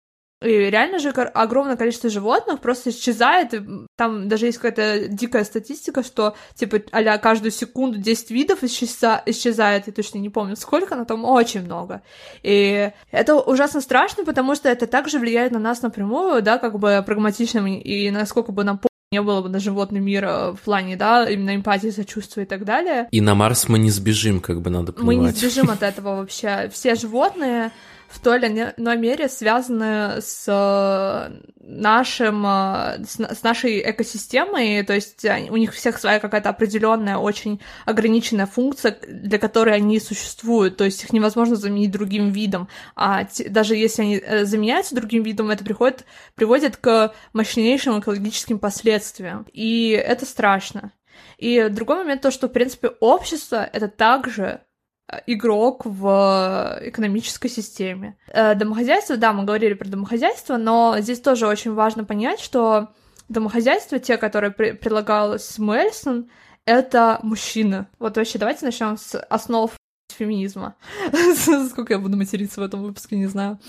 и 0.42 0.48
реально 0.48 1.00
же 1.00 1.10
огромное 1.10 1.78
количество 1.78 2.10
животных 2.10 2.60
просто 2.60 2.90
исчезает. 2.90 3.54
Там 3.96 4.28
даже 4.28 4.48
есть 4.48 4.58
какая-то 4.58 5.08
дикая 5.08 5.44
статистика, 5.46 6.04
что, 6.04 6.36
типа, 6.56 6.82
а 6.92 7.18
каждую 7.18 7.52
секунду 7.52 7.98
10 7.98 8.32
видов 8.32 8.64
исчеза... 8.64 9.24
исчезает. 9.26 9.88
Я 9.88 9.94
точно 9.94 10.18
не 10.20 10.30
помню, 10.30 10.56
сколько, 10.56 10.96
но 10.96 11.06
там 11.06 11.24
очень 11.24 11.64
много. 11.64 12.02
И 12.44 12.92
это 13.12 13.36
ужасно 13.36 13.82
страшно, 13.82 14.26
потому 14.26 14.56
что 14.56 14.70
это 14.70 14.88
также 14.88 15.20
влияет 15.20 15.52
на 15.52 15.60
нас 15.60 15.82
напрямую, 15.82 16.42
да, 16.42 16.58
как 16.58 16.80
бы 16.80 17.04
прагматичным, 17.06 17.68
и 17.68 18.12
насколько 18.12 18.52
бы 18.52 18.64
нам 18.64 18.80
не 19.12 19.22
было 19.22 19.42
бы 19.42 19.50
на 19.50 19.60
животный 19.60 20.02
мир 20.02 20.26
э, 20.26 20.52
в 20.52 20.60
плане, 20.60 20.98
да, 20.98 21.30
именно 21.30 21.56
эмпатии, 21.56 21.90
сочувствия 21.90 22.44
и 22.44 22.46
так 22.46 22.66
далее. 22.66 23.08
И 23.12 23.22
на 23.22 23.36
Марс 23.36 23.70
мы 23.70 23.80
не 23.80 23.90
сбежим, 23.90 24.42
как 24.42 24.62
бы 24.62 24.70
надо 24.70 24.92
понимать. 24.92 25.18
Мы 25.18 25.24
не 25.24 25.32
сбежим 25.32 25.70
от 25.70 25.84
этого 25.90 26.18
вообще. 26.18 26.70
Все 26.74 26.96
животные 26.96 27.72
в 28.08 28.20
той 28.20 28.38
или 28.38 28.74
иной 28.78 28.98
мере 28.98 29.28
связаны 29.28 30.22
с 30.22 30.46
э, 30.48 31.32
нашим, 31.60 32.46
э, 32.46 33.04
с 33.06 33.44
нашей 33.44 33.90
экосистемой, 33.90 34.84
то 34.84 34.94
есть 34.94 35.26
у 35.26 35.58
них 35.58 35.74
всех 35.74 35.98
своя 35.98 36.20
какая-то 36.20 36.50
определенная, 36.50 37.18
очень 37.18 37.62
ограниченная 37.86 38.46
функция, 38.46 38.98
для 39.08 39.40
которой 39.40 39.76
они 39.76 40.00
существуют, 40.00 40.78
то 40.78 40.84
есть 40.84 41.04
их 41.04 41.14
невозможно 41.14 41.56
заменить 41.56 41.92
другим 41.92 42.30
видом, 42.30 42.68
а 42.96 43.28
даже 43.50 43.76
если 43.76 44.04
они 44.04 44.18
э, 44.18 44.46
заменяются 44.46 44.96
другим 44.96 45.24
видом, 45.24 45.52
это 45.52 45.64
приходит, 45.64 46.06
приводит 46.36 46.78
к 46.78 47.14
мощнейшим 47.34 48.00
экологическим 48.00 48.60
последствиям, 48.60 49.46
и 49.52 49.90
это 49.90 50.26
страшно. 50.26 50.92
И 51.38 51.68
другой 51.70 51.98
момент 51.98 52.22
то, 52.22 52.32
что, 52.32 52.48
в 52.48 52.52
принципе, 52.52 52.90
общество— 53.00 53.70
это 53.74 53.88
также 53.88 54.62
Э, 54.66 54.75
игрок 55.28 55.86
в 55.86 56.80
экономической 56.82 57.50
системе. 57.50 58.18
Э, 58.28 58.56
домохозяйство, 58.56 59.18
да, 59.18 59.34
мы 59.34 59.44
говорили 59.44 59.74
про 59.74 59.88
домохозяйство, 59.88 60.58
но 60.58 60.96
здесь 61.00 61.20
тоже 61.22 61.48
очень 61.48 61.74
важно 61.74 62.04
понять, 62.04 62.40
что 62.40 62.90
домохозяйства, 63.30 64.00
те, 64.00 64.18
которые 64.18 64.52
предлагал 64.52 65.40
Смельсон, 65.40 66.30
это 66.66 67.20
мужчины. 67.22 67.88
Вот 68.00 68.18
вообще 68.18 68.40
давайте 68.40 68.66
начнем 68.66 68.98
с 68.98 69.20
основ 69.20 69.72
феминизма. 70.12 70.76
Сколько 71.70 71.94
я 71.94 72.00
буду 72.00 72.18
материться 72.18 72.62
в 72.62 72.64
этом 72.64 72.84
выпуске, 72.84 73.18
не 73.18 73.28
знаю. 73.28 73.60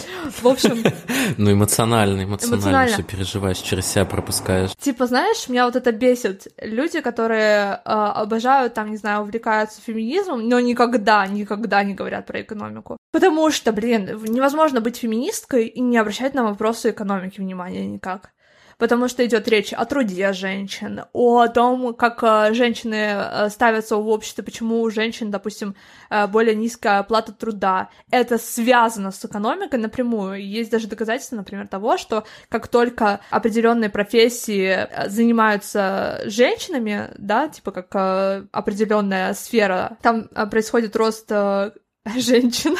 В 0.43 0.47
общем... 0.47 0.82
Ну, 1.39 1.53
эмоционально, 1.53 2.22
эмоционально, 2.22 2.87
все 2.87 3.03
переживаешь, 3.03 3.59
через 3.59 3.87
себя 3.87 4.05
пропускаешь. 4.05 4.70
Типа, 4.76 5.07
знаешь, 5.07 5.49
меня 5.49 5.66
вот 5.66 5.74
это 5.74 5.91
бесит. 5.91 6.47
Люди, 6.62 7.01
которые 7.01 7.74
э, 7.74 7.78
обожают, 7.84 8.74
там, 8.74 8.91
не 8.91 8.97
знаю, 8.97 9.22
увлекаются 9.22 9.80
феминизмом, 9.80 10.49
но 10.49 10.61
никогда, 10.61 11.26
никогда 11.26 11.82
не 11.82 11.95
говорят 11.95 12.26
про 12.26 12.41
экономику. 12.41 12.97
Потому 13.12 13.51
что, 13.51 13.72
блин, 13.72 14.22
невозможно 14.28 14.80
быть 14.80 14.97
феминисткой 14.97 15.66
и 15.66 15.80
не 15.80 15.99
обращать 15.99 16.34
на 16.34 16.45
вопросы 16.45 16.91
экономики 16.91 17.41
внимания 17.41 17.87
никак 17.87 18.30
потому 18.79 19.09
что 19.09 19.24
идет 19.24 19.49
речь 19.49 19.72
о 19.72 19.85
труде 19.85 20.33
женщин, 20.33 21.03
о 21.12 21.47
том, 21.49 21.95
как 21.95 22.22
э, 22.22 22.53
женщины 22.53 22.95
э, 22.95 23.49
ставятся 23.51 23.97
в 23.97 24.09
обществе, 24.09 24.45
почему 24.45 24.83
у 24.83 24.91
женщин, 24.91 25.31
допустим, 25.31 25.74
э, 26.11 26.27
более 26.27 26.55
низкая 26.55 26.99
оплата 26.99 27.33
труда. 27.33 27.91
Это 28.11 28.39
связано 28.39 29.11
с 29.11 29.24
экономикой 29.24 29.79
напрямую. 29.79 30.45
Есть 30.47 30.70
даже 30.70 30.89
доказательства, 30.89 31.37
например, 31.37 31.68
того, 31.68 31.97
что 31.97 32.24
как 32.49 32.68
только 32.68 33.20
определенные 33.31 33.91
профессии 33.91 34.89
занимаются 35.09 36.20
женщинами, 36.27 37.11
да, 37.18 37.49
типа 37.49 37.72
как 37.72 38.49
определенная 38.53 39.35
сфера, 39.35 39.97
там 40.03 40.29
происходит 40.51 40.97
рост 40.97 41.29
женщин. 42.16 42.77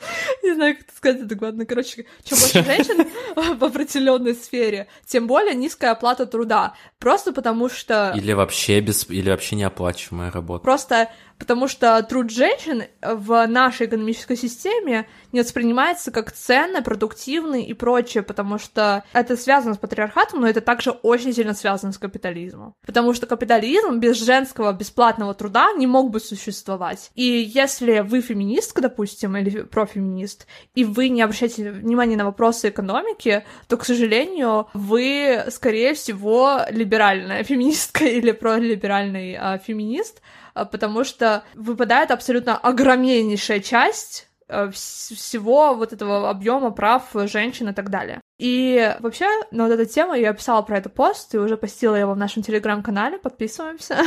Не 0.42 0.54
знаю, 0.54 0.76
как 0.76 0.84
это 0.84 0.96
сказать 0.96 1.22
адекватно. 1.22 1.66
Короче, 1.66 2.06
чем 2.24 2.38
больше 2.38 2.64
женщин 2.64 3.06
в 3.58 3.64
определенной 3.64 4.34
сфере, 4.34 4.88
тем 5.06 5.26
более 5.26 5.54
низкая 5.54 5.92
оплата 5.92 6.26
труда. 6.26 6.74
Просто 6.98 7.32
потому 7.32 7.68
что... 7.68 8.12
Или 8.16 8.32
вообще 8.32 8.80
без... 8.80 9.08
Или 9.08 9.30
вообще 9.30 9.56
неоплачиваемая 9.56 10.30
работа. 10.30 10.62
Просто 10.62 11.10
потому 11.40 11.68
что 11.68 12.00
труд 12.02 12.30
женщин 12.30 12.84
в 13.00 13.46
нашей 13.46 13.86
экономической 13.86 14.36
системе 14.36 15.08
не 15.32 15.40
воспринимается 15.40 16.12
как 16.12 16.30
ценный, 16.30 16.82
продуктивный 16.82 17.64
и 17.64 17.72
прочее, 17.72 18.22
потому 18.22 18.58
что 18.58 19.04
это 19.14 19.36
связано 19.36 19.74
с 19.74 19.78
патриархатом, 19.78 20.42
но 20.42 20.48
это 20.48 20.60
также 20.60 20.90
очень 20.90 21.32
сильно 21.32 21.54
связано 21.54 21.92
с 21.92 21.98
капитализмом. 21.98 22.74
Потому 22.84 23.14
что 23.14 23.26
капитализм 23.26 23.98
без 23.98 24.22
женского 24.22 24.72
бесплатного 24.72 25.34
труда 25.34 25.72
не 25.72 25.86
мог 25.86 26.10
бы 26.10 26.20
существовать. 26.20 27.10
И 27.14 27.22
если 27.22 28.00
вы 28.00 28.20
феминистка, 28.20 28.82
допустим, 28.82 29.36
или 29.36 29.62
профеминист, 29.90 30.46
и 30.74 30.84
вы 30.84 31.08
не 31.08 31.22
обращаете 31.22 31.70
внимания 31.70 32.16
на 32.16 32.24
вопросы 32.24 32.68
экономики, 32.68 33.44
то, 33.68 33.76
к 33.76 33.84
сожалению, 33.84 34.68
вы, 34.72 35.44
скорее 35.50 35.94
всего, 35.94 36.60
либеральная 36.70 37.42
феминистка 37.44 38.04
или 38.04 38.32
пролиберальный 38.32 39.36
а, 39.36 39.58
феминист, 39.58 40.22
а, 40.54 40.64
потому 40.64 41.04
что 41.04 41.44
выпадает 41.54 42.10
абсолютно 42.10 42.56
огромнейшая 42.56 43.60
часть 43.60 44.26
э, 44.26 44.29
всего 44.72 45.74
вот 45.74 45.92
этого 45.92 46.30
объема 46.30 46.70
прав 46.70 47.04
женщин 47.14 47.68
и 47.68 47.72
так 47.72 47.90
далее. 47.90 48.20
И 48.40 48.96
вообще, 49.00 49.26
на 49.50 49.64
вот 49.66 49.72
эту 49.72 49.84
тему 49.84 50.14
я 50.14 50.32
писала 50.32 50.62
про 50.62 50.78
этот 50.78 50.94
пост, 50.94 51.34
и 51.34 51.38
уже 51.38 51.58
постила 51.58 51.94
его 51.94 52.14
в 52.14 52.16
нашем 52.16 52.42
телеграм-канале, 52.42 53.18
подписываемся, 53.18 53.98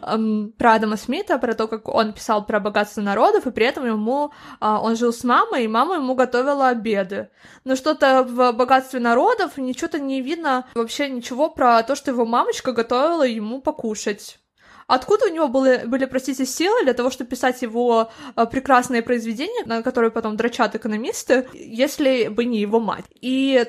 про 0.58 0.72
Адама 0.72 0.96
Смита, 0.96 1.38
про 1.38 1.54
то, 1.54 1.68
как 1.68 1.86
он 1.86 2.12
писал 2.12 2.44
про 2.44 2.58
богатство 2.58 3.02
народов, 3.02 3.46
и 3.46 3.52
при 3.52 3.66
этом 3.66 3.86
ему, 3.86 4.32
а, 4.58 4.80
он 4.82 4.96
жил 4.96 5.12
с 5.12 5.22
мамой, 5.22 5.62
и 5.62 5.68
мама 5.68 5.94
ему 5.94 6.16
готовила 6.16 6.70
обеды. 6.70 7.28
Но 7.62 7.76
что-то 7.76 8.24
в 8.24 8.50
богатстве 8.50 8.98
народов, 8.98 9.56
ничего-то 9.56 10.00
не 10.00 10.22
видно 10.22 10.66
вообще 10.74 11.08
ничего 11.08 11.48
про 11.48 11.80
то, 11.84 11.94
что 11.94 12.10
его 12.10 12.26
мамочка 12.26 12.72
готовила 12.72 13.24
ему 13.24 13.60
покушать. 13.60 14.40
Откуда 14.88 15.26
у 15.26 15.28
него 15.28 15.48
были, 15.48 15.84
были, 15.84 16.06
простите, 16.06 16.46
силы 16.46 16.82
для 16.82 16.94
того, 16.94 17.10
чтобы 17.10 17.28
писать 17.28 17.60
его 17.60 18.10
э, 18.34 18.46
прекрасные 18.46 19.02
произведения, 19.02 19.62
на 19.66 19.82
которые 19.82 20.10
потом 20.10 20.36
дрочат 20.38 20.74
экономисты, 20.74 21.46
если 21.52 22.28
бы 22.28 22.46
не 22.46 22.58
его 22.58 22.80
мать? 22.80 23.04
И 23.20 23.66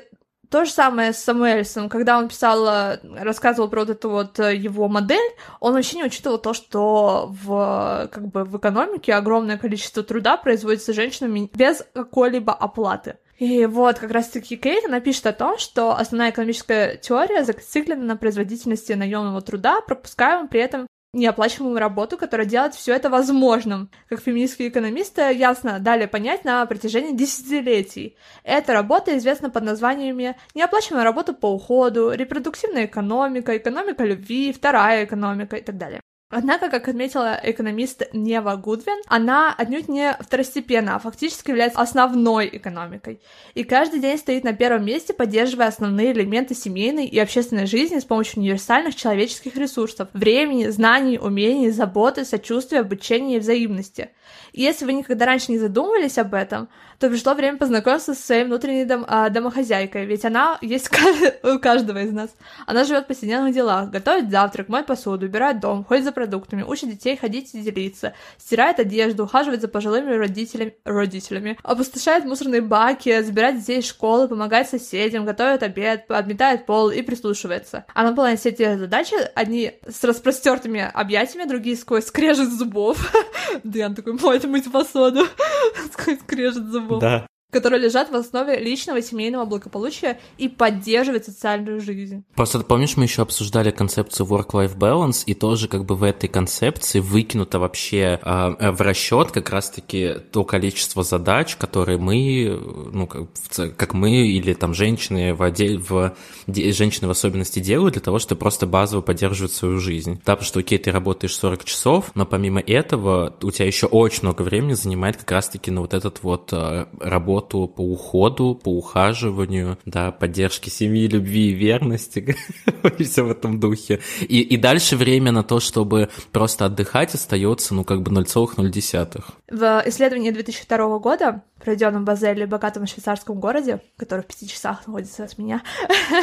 то 0.49 0.63
же 0.63 0.71
самое 0.71 1.11
с 1.11 1.17
Самуэльсом, 1.17 1.89
когда 1.89 2.17
он 2.17 2.29
писал, 2.29 2.65
э, 2.65 2.99
рассказывал 3.19 3.69
про 3.69 3.81
вот 3.81 3.89
эту 3.89 4.09
вот 4.09 4.39
э, 4.39 4.55
его 4.55 4.87
модель, 4.87 5.35
он 5.59 5.73
вообще 5.73 5.97
не 5.97 6.05
учитывал 6.05 6.37
то, 6.37 6.53
что 6.53 7.29
в, 7.43 8.09
как 8.13 8.29
бы, 8.29 8.45
в 8.45 8.57
экономике 8.57 9.13
огромное 9.13 9.57
количество 9.57 10.03
труда 10.03 10.37
производится 10.37 10.93
женщинами 10.93 11.51
без 11.53 11.85
какой-либо 11.93 12.53
оплаты. 12.53 13.17
И 13.37 13.65
вот 13.65 13.99
как 13.99 14.11
раз-таки 14.11 14.55
Кейт, 14.55 14.85
она 14.85 15.01
пишет 15.01 15.27
о 15.27 15.33
том, 15.33 15.57
что 15.57 15.97
основная 15.97 16.31
экономическая 16.31 16.95
теория 16.95 17.43
зациклена 17.43 18.05
на 18.05 18.15
производительности 18.15 18.93
наемного 18.93 19.41
труда, 19.41 19.81
пропускаемым 19.81 20.47
при 20.47 20.61
этом 20.61 20.87
неоплачиваемую 21.13 21.79
работу, 21.79 22.17
которая 22.17 22.47
делает 22.47 22.75
все 22.75 22.93
это 22.93 23.09
возможным. 23.09 23.89
Как 24.07 24.21
феминистские 24.21 24.69
экономисты 24.69 25.21
ясно 25.33 25.79
дали 25.79 26.05
понять 26.05 26.45
на 26.45 26.65
протяжении 26.65 27.15
десятилетий. 27.15 28.15
Эта 28.43 28.73
работа 28.73 29.17
известна 29.17 29.49
под 29.49 29.63
названиями 29.63 30.35
неоплачиваемая 30.55 31.03
работа 31.05 31.33
по 31.33 31.51
уходу, 31.51 32.11
репродуктивная 32.11 32.85
экономика, 32.85 33.57
экономика 33.57 34.03
любви, 34.03 34.53
вторая 34.53 35.05
экономика 35.05 35.55
и 35.55 35.61
так 35.61 35.77
далее. 35.77 36.01
Однако, 36.31 36.69
как 36.69 36.87
отметила 36.87 37.39
экономист 37.41 38.03
Нева 38.13 38.55
Гудвин, 38.55 39.01
она 39.07 39.51
отнюдь 39.57 39.89
не 39.89 40.15
второстепенна, 40.19 40.95
а 40.95 40.99
фактически 40.99 41.49
является 41.49 41.79
основной 41.81 42.49
экономикой. 42.53 43.19
И 43.55 43.63
каждый 43.63 43.99
день 43.99 44.19
стоит 44.19 44.43
на 44.43 44.53
первом 44.53 44.85
месте, 44.85 45.13
поддерживая 45.13 45.69
основные 45.69 46.11
элементы 46.11 46.53
семейной 46.53 47.07
и 47.07 47.17
общественной 47.17 47.65
жизни 47.65 47.97
с 47.97 48.05
помощью 48.05 48.41
универсальных 48.41 48.95
человеческих 48.95 49.55
ресурсов— 49.55 50.09
времени, 50.13 50.67
знаний, 50.67 51.17
умений, 51.17 51.71
заботы, 51.71 52.23
сочувствия, 52.25 52.81
обучения 52.81 53.37
и 53.37 53.39
взаимности. 53.39 54.11
И 54.51 54.61
если 54.61 54.85
вы 54.85 54.93
никогда 54.93 55.25
раньше 55.25 55.51
не 55.51 55.59
задумывались 55.59 56.17
об 56.17 56.33
этом, 56.33 56.69
то 56.99 57.09
пришло 57.09 57.33
время 57.33 57.57
познакомиться 57.57 58.13
со 58.13 58.21
своей 58.21 58.43
внутренней 58.43 58.85
дом, 58.85 59.05
а, 59.07 59.29
домохозяйкой, 59.29 60.05
ведь 60.05 60.25
она 60.25 60.57
есть 60.61 60.89
у 61.43 61.59
каждого 61.59 61.99
из 61.99 62.11
нас. 62.11 62.29
Она 62.65 62.83
живет 62.83 63.05
в 63.05 63.07
повседневных 63.07 63.53
делах, 63.53 63.89
готовит 63.89 64.29
завтрак, 64.29 64.67
моет 64.67 64.85
посуду, 64.85 65.25
убирает 65.25 65.59
дом, 65.59 65.85
ходит 65.85 66.03
за 66.03 66.11
продуктами, 66.11 66.63
учит 66.63 66.89
детей 66.89 67.15
ходить 67.15 67.53
и 67.53 67.61
делиться, 67.61 68.13
стирает 68.37 68.79
одежду, 68.79 69.23
ухаживает 69.23 69.61
за 69.61 69.69
пожилыми 69.69 70.11
родителями, 70.11 70.75
родителями 70.83 71.57
опустошает 71.63 72.25
мусорные 72.25 72.61
баки, 72.61 73.21
забирает 73.21 73.59
детей 73.59 73.79
из 73.79 73.87
школы, 73.87 74.27
помогает 74.27 74.67
соседям, 74.67 75.25
готовит 75.25 75.63
обед, 75.63 76.07
подметает 76.07 76.65
пол 76.65 76.89
и 76.89 77.01
прислушивается. 77.01 77.85
Она 77.93 78.09
выполняет 78.09 78.39
все 78.39 78.49
эти 78.49 78.77
задачи, 78.77 79.15
одни 79.35 79.73
с 79.87 80.03
распростертыми 80.03 80.89
объятиями, 80.93 81.47
другие 81.47 81.77
сквозь 81.77 82.05
скрежет 82.05 82.51
зубов. 82.51 83.13
Дэн 83.63 83.95
такой, 83.95 84.13
моет 84.13 84.38
мыть 84.45 84.71
посуду, 84.71 85.25
скрежет 86.23 86.65
зубов. 86.69 87.01
Да 87.01 87.27
которые 87.51 87.81
лежат 87.81 88.11
в 88.11 88.15
основе 88.15 88.57
личного 88.59 89.01
семейного 89.01 89.45
благополучия 89.45 90.19
и 90.37 90.47
поддерживают 90.47 91.25
социальную 91.25 91.81
жизнь. 91.81 92.23
Просто 92.35 92.59
помнишь, 92.59 92.95
мы 92.95 93.05
еще 93.05 93.23
обсуждали 93.23 93.71
концепцию 93.71 94.27
work-life 94.27 94.77
balance, 94.77 95.23
и 95.25 95.33
тоже 95.33 95.67
как 95.67 95.85
бы 95.85 95.95
в 95.95 96.03
этой 96.03 96.27
концепции 96.27 96.99
выкинуто 96.99 97.59
вообще 97.59 98.19
э, 98.23 98.71
в 98.71 98.81
расчет 98.81 99.31
как 99.31 99.49
раз-таки 99.49 100.15
то 100.31 100.43
количество 100.43 101.03
задач, 101.03 101.55
которые 101.55 101.97
мы, 101.97 102.59
ну, 102.91 103.07
как, 103.07 103.75
как 103.75 103.93
мы 103.93 104.27
или 104.27 104.53
там 104.53 104.73
женщины 104.73 105.33
в, 105.33 105.41
отдель, 105.41 105.77
в 105.79 106.15
женщины 106.47 107.07
в 107.07 107.11
особенности 107.11 107.59
делают 107.59 107.93
для 107.93 108.01
того, 108.01 108.19
чтобы 108.19 108.39
просто 108.39 108.67
базово 108.67 109.01
поддерживать 109.01 109.53
свою 109.53 109.79
жизнь. 109.79 110.21
Да, 110.25 110.35
потому 110.35 110.45
что, 110.45 110.59
окей, 110.59 110.77
ты 110.77 110.91
работаешь 110.91 111.35
40 111.35 111.63
часов, 111.63 112.11
но 112.13 112.25
помимо 112.25 112.59
этого 112.59 113.33
у 113.41 113.51
тебя 113.51 113.65
еще 113.65 113.87
очень 113.87 114.23
много 114.23 114.43
времени 114.43 114.73
занимает 114.73 115.17
как 115.17 115.31
раз-таки 115.31 115.71
на 115.71 115.81
вот 115.81 115.93
этот 115.93 116.21
вот 116.21 116.49
э, 116.53 116.85
работу 116.99 117.38
работу 117.39 117.67
по 117.67 117.81
уходу, 117.81 118.55
по 118.55 118.69
ухаживанию, 118.69 119.77
да, 119.85 120.11
поддержке 120.11 120.69
семьи, 120.69 121.07
любви 121.07 121.49
и 121.49 121.53
верности, 121.53 122.35
и 122.97 123.03
все 123.03 123.23
в 123.23 123.31
этом 123.31 123.59
духе. 123.59 123.99
И, 124.21 124.41
и 124.41 124.57
дальше 124.57 124.97
время 124.97 125.31
на 125.31 125.43
то, 125.43 125.59
чтобы 125.59 126.09
просто 126.31 126.65
отдыхать, 126.65 127.15
остается, 127.15 127.73
ну, 127.73 127.83
как 127.83 128.01
бы 128.01 128.11
0,0. 128.11 129.23
В 129.49 129.83
исследовании 129.87 130.31
2002 130.31 130.99
года, 130.99 131.43
проведенном 131.63 132.03
в 132.03 132.05
Базеле, 132.05 132.45
богатом 132.45 132.85
швейцарском 132.87 133.39
городе, 133.39 133.81
который 133.97 134.21
в 134.21 134.27
пяти 134.27 134.47
часах 134.47 134.85
находится 134.87 135.23
от 135.23 135.37
меня, 135.37 135.61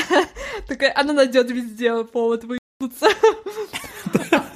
такая, 0.68 0.92
она 0.94 1.12
найдет 1.12 1.50
везде 1.50 2.04
повод 2.04 2.44
выебнуться. 2.44 3.08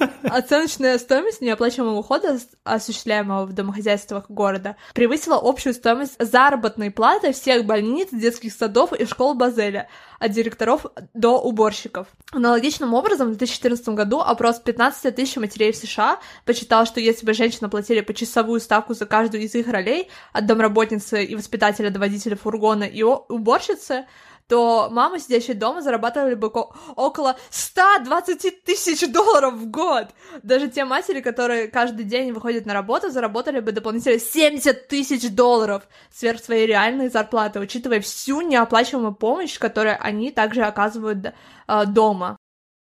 Оценочная 0.23 0.97
стоимость 0.97 1.41
неоплачиваемого 1.41 1.99
ухода, 1.99 2.37
осуществляемого 2.63 3.45
в 3.45 3.53
домохозяйствах 3.53 4.29
города, 4.29 4.75
превысила 4.93 5.39
общую 5.41 5.73
стоимость 5.73 6.15
заработной 6.19 6.91
платы 6.91 7.33
всех 7.33 7.65
больниц, 7.65 8.09
детских 8.11 8.53
садов 8.53 8.93
и 8.93 9.05
школ 9.05 9.33
Базеля, 9.33 9.87
от 10.19 10.31
директоров 10.31 10.85
до 11.13 11.39
уборщиков. 11.39 12.07
Аналогичным 12.31 12.93
образом, 12.93 13.27
в 13.27 13.37
2014 13.37 13.89
году 13.89 14.19
опрос 14.19 14.59
15 14.59 15.15
тысяч 15.15 15.35
матерей 15.37 15.71
в 15.71 15.75
США 15.75 16.19
посчитал, 16.45 16.85
что 16.85 16.99
если 16.99 17.25
бы 17.25 17.33
женщины 17.33 17.69
платили 17.69 18.01
по 18.01 18.13
часовую 18.13 18.59
ставку 18.59 18.93
за 18.93 19.05
каждую 19.05 19.43
из 19.43 19.55
их 19.55 19.67
ролей, 19.67 20.09
от 20.31 20.45
домработницы 20.45 21.25
и 21.25 21.35
воспитателя 21.35 21.89
до 21.89 21.99
водителя 21.99 22.35
фургона 22.35 22.83
и 22.83 23.01
уборщицы, 23.01 24.05
то 24.51 24.89
мамы, 24.91 25.21
сидящие 25.21 25.55
дома, 25.55 25.81
зарабатывали 25.81 26.33
бы 26.35 26.47
около 26.49 27.37
120 27.51 28.65
тысяч 28.65 29.09
долларов 29.09 29.53
в 29.53 29.71
год. 29.71 30.09
Даже 30.43 30.67
те 30.67 30.83
матери, 30.83 31.21
которые 31.21 31.69
каждый 31.69 32.03
день 32.03 32.33
выходят 32.33 32.65
на 32.65 32.73
работу, 32.73 33.09
заработали 33.11 33.61
бы 33.61 33.71
дополнительно 33.71 34.19
70 34.19 34.89
тысяч 34.89 35.29
долларов 35.29 35.83
сверх 36.13 36.43
своей 36.43 36.67
реальной 36.67 37.07
зарплаты, 37.07 37.61
учитывая 37.61 38.01
всю 38.01 38.41
неоплачиваемую 38.41 39.15
помощь, 39.15 39.57
которую 39.57 39.95
они 40.03 40.31
также 40.31 40.63
оказывают 40.63 41.27
э, 41.27 41.85
дома. 41.85 42.35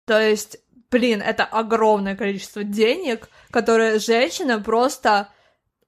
То 0.07 0.21
есть, 0.21 0.59
блин, 0.91 1.23
это 1.23 1.45
огромное 1.45 2.17
количество 2.17 2.65
денег, 2.65 3.31
которые 3.51 3.99
женщины 3.99 4.63
просто 4.63 5.31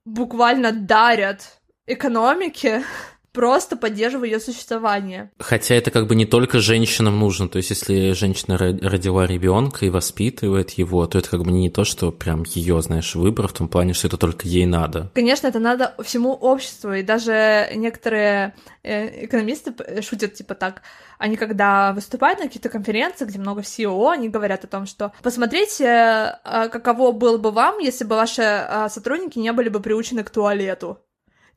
буквально 0.06 0.72
дарят 0.72 1.60
экономике 1.86 2.84
просто 3.33 3.76
поддерживаю 3.76 4.31
ее 4.31 4.41
существование. 4.41 5.31
Хотя 5.39 5.74
это 5.74 5.91
как 5.91 6.07
бы 6.07 6.14
не 6.14 6.26
только 6.26 6.61
женщинам 6.61 7.18
нужно, 7.18 7.49
то 7.49 7.59
есть 7.59 7.70
если 7.70 8.12
женщина 8.12 8.59
родила 8.59 9.26
ребенка 9.26 9.87
и 9.87 9.91
воспитывает 9.91 10.70
его, 10.70 11.07
то 11.07 11.18
это 11.18 11.31
как 11.31 11.43
бы 11.43 11.51
не 11.51 11.70
то, 11.70 11.85
что 11.85 12.11
прям 12.11 12.45
ее, 12.45 12.81
знаешь, 12.83 13.14
выбор 13.14 13.49
в 13.49 13.53
том 13.53 13.68
плане, 13.68 13.93
что 13.93 14.09
это 14.09 14.16
только 14.16 14.49
ей 14.49 14.66
надо. 14.66 15.11
Конечно, 15.14 15.47
это 15.47 15.59
надо 15.59 15.95
всему 16.03 16.33
обществу, 16.33 16.93
и 16.93 17.03
даже 17.03 17.70
некоторые 17.74 18.55
э, 18.83 19.26
экономисты 19.26 19.74
шутят 20.03 20.35
типа 20.35 20.55
так, 20.55 20.83
они 21.18 21.37
когда 21.37 21.93
выступают 21.93 22.39
на 22.39 22.47
какие-то 22.47 22.68
конференции, 22.68 23.24
где 23.24 23.39
много 23.39 23.61
CEO, 23.61 24.11
они 24.11 24.29
говорят 24.29 24.64
о 24.64 24.68
том, 24.68 24.87
что 24.87 25.12
посмотрите, 25.22 25.85
э, 25.85 26.68
каково 26.70 27.12
было 27.12 27.39
бы 27.39 27.51
вам, 27.51 27.79
если 27.79 28.05
бы 28.05 28.16
ваши 28.16 28.43
э, 28.43 28.89
сотрудники 28.89 29.39
не 29.39 29.53
были 29.53 29.68
бы 29.68 29.81
приучены 29.81 30.22
к 30.24 30.31
туалету. 30.31 30.99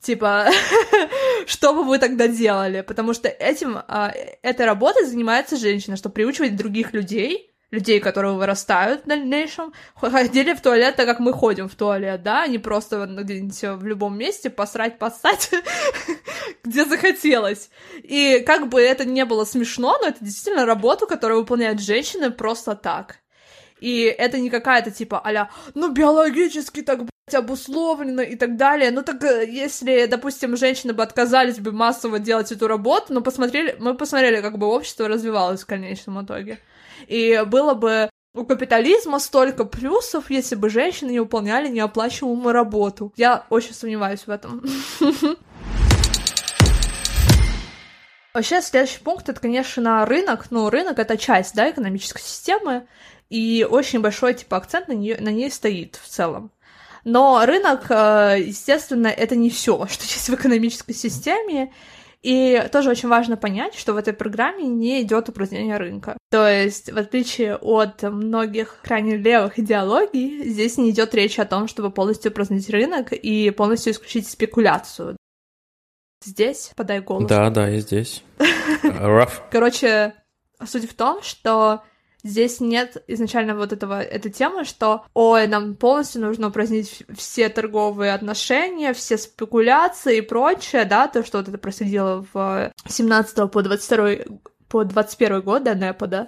Типа, 0.02 0.48
что 1.48 1.74
бы 1.74 1.84
вы 1.84 2.00
тогда 2.00 2.28
делали? 2.28 2.82
Потому 2.82 3.14
что 3.14 3.28
этим, 3.28 3.78
а, 3.88 4.14
этой 4.42 4.66
работой 4.66 5.06
занимается 5.06 5.58
женщина, 5.58 5.96
чтобы 5.98 6.14
приучивать 6.14 6.56
других 6.56 6.94
людей, 6.94 7.52
людей, 7.72 8.00
которые 8.00 8.34
вырастают 8.34 9.04
в 9.04 9.08
дальнейшем, 9.08 9.74
ходили 9.96 10.54
в 10.54 10.62
туалет 10.62 10.98
так, 10.98 11.06
как 11.06 11.20
мы 11.20 11.32
ходим 11.32 11.70
в 11.70 11.76
туалет, 11.76 12.22
да, 12.22 12.44
а 12.44 12.48
не 12.48 12.58
просто 12.58 13.06
где-нибудь 13.06 13.82
в 13.82 13.86
любом 13.86 14.18
месте 14.18 14.50
посрать, 14.50 15.00
поссать, 15.00 15.50
где 16.64 16.86
захотелось. 16.86 17.70
И 18.04 18.44
как 18.46 18.68
бы 18.68 18.82
это 18.82 19.06
не 19.06 19.24
было 19.26 19.46
смешно, 19.46 19.98
но 20.02 20.10
это 20.10 20.24
действительно 20.24 20.66
работа, 20.66 21.06
которую 21.06 21.39
выполняют 21.39 21.82
женщины 21.82 22.30
просто 22.30 22.76
так. 22.76 23.18
И 23.80 24.02
это 24.04 24.38
не 24.38 24.50
какая-то 24.50 24.92
типа 24.92 25.20
а 25.26 25.50
ну 25.74 25.92
биологически 25.92 26.84
так, 26.84 27.00
обусловлено 27.34 28.22
и 28.22 28.36
так 28.36 28.58
далее. 28.58 28.92
Ну 28.92 29.04
так 29.04 29.24
э, 29.24 29.50
если, 29.50 30.06
допустим, 30.06 30.58
женщины 30.58 30.94
бы 30.94 31.04
отказались 31.04 31.60
бы 31.60 31.72
массово 31.72 32.20
делать 32.20 32.52
эту 32.52 32.68
работу, 32.68 33.14
но 33.14 33.22
посмотрели, 33.22 33.76
мы 33.80 33.94
посмотрели, 33.96 34.42
как 34.42 34.58
бы 34.58 34.68
общество 34.68 35.08
развивалось 35.08 35.64
в 35.64 35.66
конечном 35.66 36.24
итоге. 36.24 36.60
И 37.08 37.44
было 37.48 37.74
бы 37.74 38.10
у 38.34 38.46
капитализма 38.46 39.20
столько 39.20 39.66
плюсов, 39.66 40.30
если 40.30 40.56
бы 40.56 40.70
женщины 40.70 41.12
не 41.12 41.20
выполняли 41.20 41.68
неоплачиваемую 41.68 42.54
работу. 42.54 43.12
Я 43.18 43.46
очень 43.50 43.74
сомневаюсь 43.74 44.22
в 44.26 44.30
этом. 44.30 44.64
Вообще, 48.34 48.62
следующий 48.62 49.00
пункт 49.00 49.28
это, 49.28 49.42
конечно, 49.42 50.06
рынок. 50.06 50.52
Ну, 50.52 50.70
рынок 50.70 51.00
это 51.00 51.18
часть, 51.18 51.54
да, 51.54 51.70
экономической 51.70 52.22
системы 52.22 52.88
и 53.30 53.68
очень 53.70 54.00
большой, 54.00 54.34
типа, 54.36 54.58
акцент 54.58 54.88
на, 54.88 54.94
нее, 54.94 55.18
на 55.20 55.30
ней 55.30 55.52
стоит 55.52 56.00
в 56.02 56.08
целом. 56.08 56.52
Но 57.04 57.43
рынок, 57.45 57.86
э, 57.89 58.38
естественно, 58.39 59.08
это 59.08 59.36
не 59.36 59.49
все, 59.49 59.86
что 59.89 60.04
есть 60.04 60.30
в 60.30 60.34
экономической 60.34 60.93
системе, 60.93 61.72
и 62.22 62.68
тоже 62.72 62.91
очень 62.91 63.10
важно 63.10 63.36
понять, 63.36 63.74
что 63.74 63.93
в 63.93 63.97
этой 63.97 64.14
программе 64.14 64.66
не 64.66 65.02
идет 65.02 65.30
упразднение 65.30 65.78
рынка. 65.78 66.18
То 66.30 66.47
есть, 66.47 66.91
в 66.91 66.97
отличие 66.97 67.56
от 67.56 68.04
многих 68.04 68.78
крайне 68.84 69.18
левых 69.18 69.58
идеологий, 69.58 70.47
здесь 70.47 70.78
не 70.78 70.91
идет 70.91 71.16
речь 71.16 71.39
о 71.39 71.45
том, 71.45 71.68
чтобы 71.68 71.89
полностью 71.89 72.32
упразднить 72.32 72.70
рынок 72.70 73.12
и 73.12 73.49
полностью 73.49 73.93
исключить 73.93 74.30
спекуляцию. 74.30 75.18
Здесь 76.24 76.72
подай 76.76 76.99
голос. 76.99 77.28
Да, 77.28 77.49
да, 77.49 77.68
я 77.68 77.80
здесь. 77.80 78.24
Короче, 79.52 80.14
суть 80.64 80.88
в 80.88 80.93
том, 80.93 81.24
что 81.24 81.82
Здесь 82.24 82.60
нет 82.60 83.04
изначально 83.08 83.56
вот 83.56 83.74
этого, 83.74 84.02
этой 84.02 84.32
темы, 84.32 84.64
что, 84.64 85.06
ой, 85.14 85.48
нам 85.48 85.76
полностью 85.76 86.22
нужно 86.22 86.50
упразднить 86.50 87.04
все 87.16 87.50
торговые 87.50 88.14
отношения, 88.14 88.94
все 88.94 89.18
спекуляции 89.18 90.18
и 90.18 90.22
прочее, 90.22 90.86
да, 90.86 91.08
то, 91.08 91.24
что 91.26 91.40
вот 91.40 91.48
это 91.48 91.58
происходило 91.58 92.26
в 92.34 92.72
17 92.88 93.52
по 93.52 93.62
22 93.64 94.38
по 94.68 94.86
21 94.86 95.42
год, 95.42 95.64
да, 95.64 95.76
НЭПа, 95.76 96.08
да, 96.08 96.28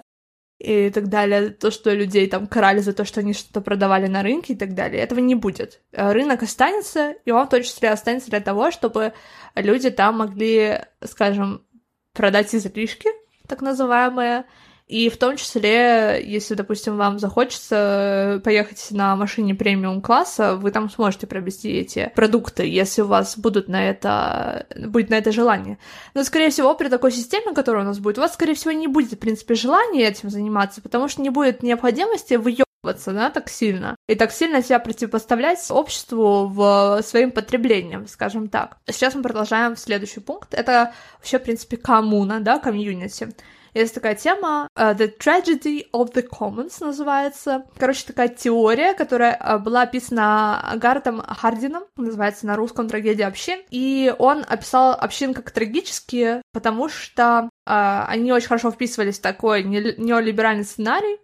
и 0.58 0.90
так 0.90 1.08
далее, 1.08 1.50
то, 1.50 1.70
что 1.70 1.92
людей 1.92 2.28
там 2.28 2.46
карали 2.46 2.78
за 2.80 2.92
то, 2.92 3.04
что 3.04 3.20
они 3.20 3.32
что-то 3.32 3.60
продавали 3.60 4.06
на 4.06 4.22
рынке 4.22 4.52
и 4.52 4.56
так 4.56 4.74
далее, 4.74 5.02
этого 5.02 5.18
не 5.18 5.34
будет. 5.34 5.80
Рынок 5.92 6.42
останется, 6.42 7.12
и 7.24 7.30
он 7.30 7.46
в 7.46 7.50
том 7.50 7.62
числе 7.62 7.90
останется 7.90 8.30
для 8.30 8.40
того, 8.40 8.70
чтобы 8.70 9.12
люди 9.54 9.90
там 9.90 10.18
могли, 10.18 10.80
скажем, 11.04 11.66
продать 12.12 12.54
излишки, 12.54 13.08
так 13.48 13.60
называемые, 13.60 14.44
И 14.86 15.08
в 15.08 15.16
том 15.16 15.36
числе, 15.36 16.22
если, 16.22 16.54
допустим, 16.54 16.98
вам 16.98 17.18
захочется 17.18 18.40
поехать 18.44 18.88
на 18.90 19.16
машине 19.16 19.54
премиум 19.54 20.02
класса, 20.02 20.56
вы 20.56 20.70
там 20.70 20.90
сможете 20.90 21.26
приобрести 21.26 21.70
эти 21.70 22.12
продукты, 22.14 22.66
если 22.66 23.00
у 23.00 23.06
вас 23.06 23.38
будут 23.38 23.66
на 23.68 23.88
это, 23.88 24.66
будет 24.76 25.08
на 25.08 25.14
это 25.14 25.32
желание. 25.32 25.78
Но, 26.12 26.22
скорее 26.22 26.50
всего, 26.50 26.74
при 26.74 26.88
такой 26.88 27.12
системе, 27.12 27.54
которая 27.54 27.82
у 27.82 27.86
нас 27.86 27.98
будет, 27.98 28.18
у 28.18 28.20
вас, 28.20 28.34
скорее 28.34 28.54
всего, 28.54 28.72
не 28.72 28.86
будет, 28.86 29.12
в 29.12 29.18
принципе, 29.18 29.54
желания 29.54 30.06
этим 30.06 30.28
заниматься, 30.28 30.82
потому 30.82 31.08
что 31.08 31.22
не 31.22 31.30
будет 31.30 31.62
необходимости 31.62 32.34
выебываться, 32.34 33.12
да, 33.12 33.30
так 33.30 33.48
сильно. 33.48 33.96
И 34.06 34.14
так 34.14 34.32
сильно 34.32 34.62
себя 34.62 34.80
противопоставлять 34.80 35.64
обществу 35.70 36.46
в 36.46 37.00
своим 37.02 37.30
потреблением, 37.30 38.06
скажем 38.06 38.50
так. 38.50 38.76
Сейчас 38.86 39.14
мы 39.14 39.22
продолжаем 39.22 39.76
в 39.76 39.80
следующий 39.80 40.20
пункт. 40.20 40.52
Это 40.52 40.92
вообще, 41.18 41.38
в 41.38 41.42
принципе, 41.42 41.78
коммуна, 41.78 42.40
да, 42.40 42.58
комьюнити. 42.58 43.34
Есть 43.74 43.92
такая 43.92 44.14
тема 44.14 44.68
uh, 44.78 44.96
The 44.96 45.12
Tragedy 45.18 45.90
of 45.92 46.14
the 46.14 46.24
Commons 46.26 46.76
называется. 46.78 47.64
Короче, 47.76 48.06
такая 48.06 48.28
теория, 48.28 48.94
которая 48.94 49.36
uh, 49.36 49.58
была 49.58 49.82
описана 49.82 50.74
Гартом 50.76 51.20
Хардином, 51.20 51.82
называется 51.96 52.46
на 52.46 52.54
русском 52.54 52.88
«Трагедия 52.88 53.26
общин». 53.26 53.58
И 53.70 54.14
он 54.18 54.44
описал 54.48 54.92
общин 54.92 55.34
как 55.34 55.50
трагические, 55.50 56.42
потому 56.52 56.88
что 56.88 57.50
uh, 57.68 58.04
они 58.06 58.32
очень 58.32 58.46
хорошо 58.46 58.70
вписывались 58.70 59.18
в 59.18 59.22
такой 59.22 59.64
неолиберальный 59.64 60.64
сценарий, 60.64 61.18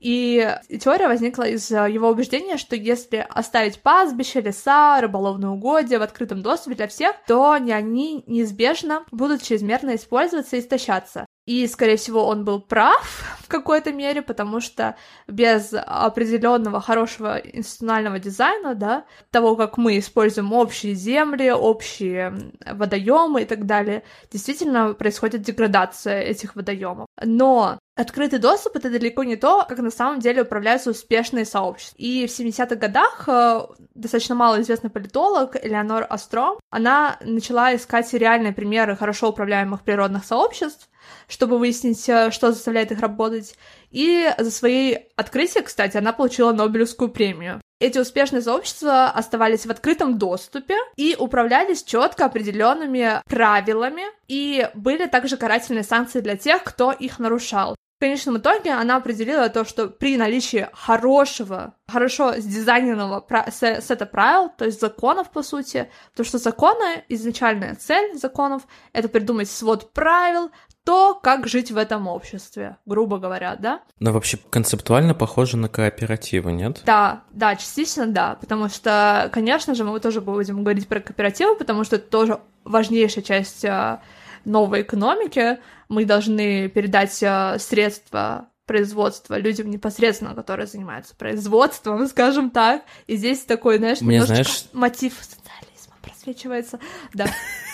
и 0.00 0.58
теория 0.80 1.06
возникла 1.06 1.44
из 1.44 1.70
его 1.70 2.08
убеждения, 2.08 2.56
что 2.56 2.74
если 2.74 3.24
оставить 3.30 3.80
пастбища, 3.80 4.40
леса, 4.40 5.00
рыболовные 5.00 5.50
угодья 5.50 6.00
в 6.00 6.02
открытом 6.02 6.42
доступе 6.42 6.74
для 6.74 6.88
всех, 6.88 7.14
то 7.28 7.52
они 7.52 8.24
неизбежно 8.26 9.04
будут 9.12 9.44
чрезмерно 9.44 9.94
использоваться 9.94 10.56
и 10.56 10.58
истощаться. 10.58 11.26
И, 11.44 11.66
скорее 11.66 11.96
всего, 11.96 12.26
он 12.26 12.44
был 12.44 12.60
прав 12.60 13.36
в 13.40 13.48
какой-то 13.48 13.92
мере, 13.92 14.22
потому 14.22 14.60
что 14.60 14.96
без 15.26 15.74
определенного 15.74 16.80
хорошего 16.80 17.38
институционального 17.38 18.18
дизайна, 18.18 18.74
да, 18.74 19.04
того, 19.30 19.56
как 19.56 19.76
мы 19.76 19.98
используем 19.98 20.52
общие 20.52 20.94
земли, 20.94 21.50
общие 21.50 22.52
водоемы 22.64 23.42
и 23.42 23.44
так 23.44 23.66
далее, 23.66 24.04
действительно 24.30 24.94
происходит 24.94 25.42
деградация 25.42 26.20
этих 26.20 26.54
водоемов. 26.56 27.06
Но 27.22 27.78
Открытый 27.94 28.38
доступ— 28.38 28.76
это 28.76 28.88
далеко 28.88 29.22
не 29.22 29.36
то, 29.36 29.66
как 29.68 29.78
на 29.78 29.90
самом 29.90 30.20
деле 30.20 30.42
управляются 30.42 30.90
успешные 30.90 31.44
сообщества. 31.44 31.96
И 31.98 32.26
в 32.26 32.30
70-х 32.30 32.76
годах 32.76 33.24
э, 33.26 33.60
достаточно 33.94 34.34
малоизвестный 34.34 34.88
политолог 34.88 35.56
Элеонор 35.62 36.06
Остром, 36.08 36.58
она 36.70 37.18
начала 37.20 37.74
искать 37.74 38.10
реальные 38.14 38.54
примеры 38.54 38.96
хорошо 38.96 39.28
управляемых 39.28 39.82
природных 39.82 40.24
сообществ, 40.24 40.88
чтобы 41.28 41.58
выяснить, 41.58 42.08
э, 42.08 42.30
что 42.30 42.52
заставляет 42.52 42.92
их 42.92 43.00
работать. 43.00 43.56
И 43.90 44.30
за 44.38 44.50
свои 44.50 44.96
открытия, 45.16 45.62
кстати, 45.62 45.96
она 45.96 46.12
получила 46.12 46.52
Нобелевскую 46.52 47.10
премию. 47.10 47.60
Эти 47.82 47.98
успешные 47.98 48.42
сообщества 48.42 49.06
оставались 49.06 49.66
в 49.66 49.70
открытом 49.72 50.16
доступе 50.16 50.76
и 50.94 51.16
управлялись 51.18 51.82
четко 51.82 52.26
определенными 52.26 53.20
правилами, 53.28 54.04
и 54.28 54.68
были 54.74 55.06
также 55.06 55.36
карательные 55.36 55.82
санкции 55.82 56.20
для 56.20 56.36
тех, 56.36 56.62
кто 56.62 56.92
их 56.92 57.18
нарушал. 57.18 57.74
В 57.96 58.04
конечном 58.04 58.38
итоге 58.38 58.72
она 58.72 58.96
определила 58.96 59.48
то, 59.48 59.64
что 59.64 59.88
при 59.88 60.16
наличии 60.16 60.68
хорошего, 60.72 61.74
хорошо 61.88 62.34
сдизайненного 62.36 63.26
сета 63.50 64.06
правил, 64.06 64.48
то 64.48 64.64
есть 64.64 64.80
законов, 64.80 65.30
по 65.30 65.42
сути, 65.42 65.90
то, 66.14 66.22
что 66.22 66.38
законы, 66.38 67.04
изначальная 67.08 67.74
цель 67.74 68.16
законов— 68.16 68.62
это 68.92 69.08
придумать 69.08 69.50
свод 69.50 69.92
правил, 69.92 70.52
то, 70.84 71.14
как 71.14 71.46
жить 71.46 71.70
в 71.70 71.76
этом 71.76 72.08
обществе, 72.08 72.76
грубо 72.86 73.18
говоря, 73.18 73.56
да? 73.56 73.82
Но 74.00 74.12
вообще 74.12 74.38
концептуально 74.50 75.14
похоже 75.14 75.56
на 75.56 75.68
кооперативы, 75.68 76.52
нет? 76.52 76.82
Да, 76.84 77.22
да, 77.30 77.56
частично 77.56 78.06
да, 78.06 78.36
потому 78.40 78.68
что, 78.68 79.30
конечно 79.32 79.74
же, 79.74 79.84
мы 79.84 80.00
тоже 80.00 80.20
будем 80.20 80.62
говорить 80.62 80.88
про 80.88 81.00
кооперативы, 81.00 81.56
потому 81.56 81.84
что 81.84 81.96
это 81.96 82.08
тоже 82.08 82.40
важнейшая 82.64 83.24
часть 83.24 83.64
а, 83.64 84.02
новой 84.44 84.82
экономики. 84.82 85.58
Мы 85.88 86.04
должны 86.04 86.68
передать 86.68 87.22
а, 87.22 87.58
средства 87.58 88.48
производства 88.66 89.38
людям 89.38 89.70
непосредственно, 89.70 90.34
которые 90.34 90.66
занимаются 90.66 91.14
производством, 91.14 92.06
скажем 92.08 92.50
так. 92.50 92.82
И 93.06 93.16
здесь 93.16 93.40
такой, 93.44 93.78
знаешь, 93.78 94.00
Мне, 94.00 94.16
немножечко 94.16 94.42
знаешь... 94.42 94.64
мотив 94.72 95.14
социализма 95.20 95.94
просвечивается. 96.02 96.78
Да. 97.14 97.26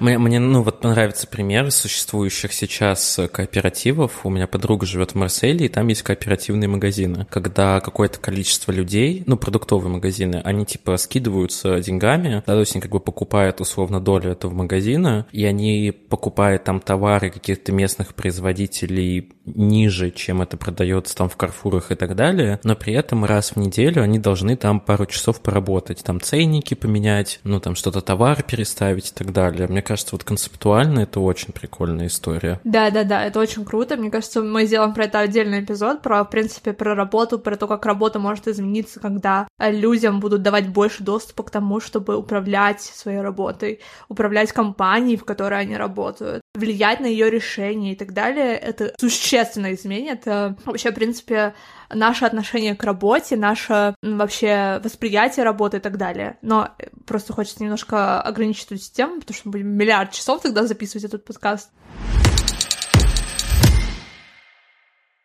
Мне, 0.00 0.38
ну, 0.38 0.62
вот 0.62 0.84
нравится 0.84 1.26
пример 1.26 1.70
существующих 1.70 2.52
сейчас 2.52 3.18
кооперативов. 3.32 4.20
У 4.24 4.30
меня 4.30 4.46
подруга 4.46 4.86
живет 4.86 5.12
в 5.12 5.14
Марселе, 5.14 5.66
и 5.66 5.68
там 5.68 5.88
есть 5.88 6.02
кооперативные 6.02 6.68
магазины. 6.68 7.26
Когда 7.30 7.80
какое-то 7.80 8.18
количество 8.18 8.70
людей, 8.70 9.22
ну, 9.26 9.36
продуктовые 9.36 9.90
магазины, 9.90 10.40
они 10.44 10.66
типа 10.66 10.96
скидываются 10.96 11.80
деньгами, 11.80 12.42
да, 12.46 12.52
то 12.54 12.60
есть 12.60 12.74
они 12.74 12.82
как 12.82 12.90
бы 12.90 13.00
покупают 13.00 13.60
условно 13.60 14.00
долю 14.00 14.30
этого 14.30 14.52
магазина, 14.52 15.26
и 15.32 15.44
они 15.44 15.90
покупают 15.90 16.64
там 16.64 16.80
товары 16.80 17.30
каких-то 17.30 17.72
местных 17.72 18.14
производителей 18.14 19.32
ниже, 19.54 20.10
чем 20.10 20.42
это 20.42 20.56
продается 20.56 21.16
там 21.16 21.28
в 21.28 21.36
Карфурах 21.36 21.90
и 21.90 21.94
так 21.94 22.14
далее, 22.14 22.60
но 22.62 22.76
при 22.76 22.92
этом 22.92 23.24
раз 23.24 23.52
в 23.52 23.56
неделю 23.56 24.02
они 24.02 24.18
должны 24.18 24.56
там 24.56 24.80
пару 24.80 25.06
часов 25.06 25.40
поработать, 25.40 26.02
там 26.04 26.20
ценники 26.20 26.74
поменять, 26.74 27.40
ну, 27.44 27.60
там 27.60 27.74
что-то 27.74 28.00
товар 28.00 28.42
переставить 28.42 29.07
и 29.10 29.14
так 29.14 29.32
далее. 29.32 29.66
Мне 29.68 29.82
кажется, 29.82 30.14
вот 30.14 30.24
концептуально 30.24 31.00
это 31.00 31.20
очень 31.20 31.52
прикольная 31.52 32.06
история. 32.06 32.60
Да-да-да, 32.64 33.24
это 33.24 33.40
очень 33.40 33.64
круто. 33.64 33.96
Мне 33.96 34.10
кажется, 34.10 34.42
мы 34.42 34.66
сделаем 34.66 34.94
про 34.94 35.04
это 35.04 35.20
отдельный 35.20 35.60
эпизод, 35.60 36.02
про, 36.02 36.24
в 36.24 36.30
принципе, 36.30 36.72
про 36.72 36.94
работу, 36.94 37.38
про 37.38 37.56
то, 37.56 37.66
как 37.66 37.86
работа 37.86 38.18
может 38.18 38.48
измениться, 38.48 39.00
когда 39.00 39.48
людям 39.58 40.20
будут 40.20 40.42
давать 40.42 40.68
больше 40.68 41.02
доступа 41.02 41.42
к 41.42 41.50
тому, 41.50 41.80
чтобы 41.80 42.16
управлять 42.16 42.82
своей 42.82 43.20
работой, 43.20 43.80
управлять 44.08 44.52
компанией, 44.52 45.16
в 45.16 45.24
которой 45.24 45.60
они 45.60 45.76
работают, 45.76 46.42
влиять 46.54 47.00
на 47.00 47.06
ее 47.06 47.30
решения 47.30 47.92
и 47.92 47.96
так 47.96 48.12
далее. 48.12 48.56
Это 48.56 48.92
существенно 48.98 49.74
изменит 49.74 50.26
э, 50.26 50.54
вообще, 50.64 50.90
в 50.90 50.94
принципе, 50.94 51.54
наше 51.90 52.24
отношение 52.24 52.74
к 52.74 52.84
работе, 52.84 53.36
наше 53.36 53.94
вообще 54.02 54.80
восприятие 54.82 55.44
работы 55.44 55.78
и 55.78 55.80
так 55.80 55.96
далее. 55.96 56.38
Но 56.42 56.70
э, 56.78 56.88
просто 57.06 57.32
хочется 57.32 57.62
немножко 57.62 58.20
ограничить 58.20 58.66
эту 58.70 58.78
тему, 58.78 59.20
потому 59.20 59.34
что 59.34 59.48
мы 59.48 59.52
будем 59.52 59.68
миллиард 59.68 60.12
часов 60.12 60.42
тогда 60.42 60.66
записывать 60.66 61.04
этот 61.04 61.24
подкаст. 61.24 61.70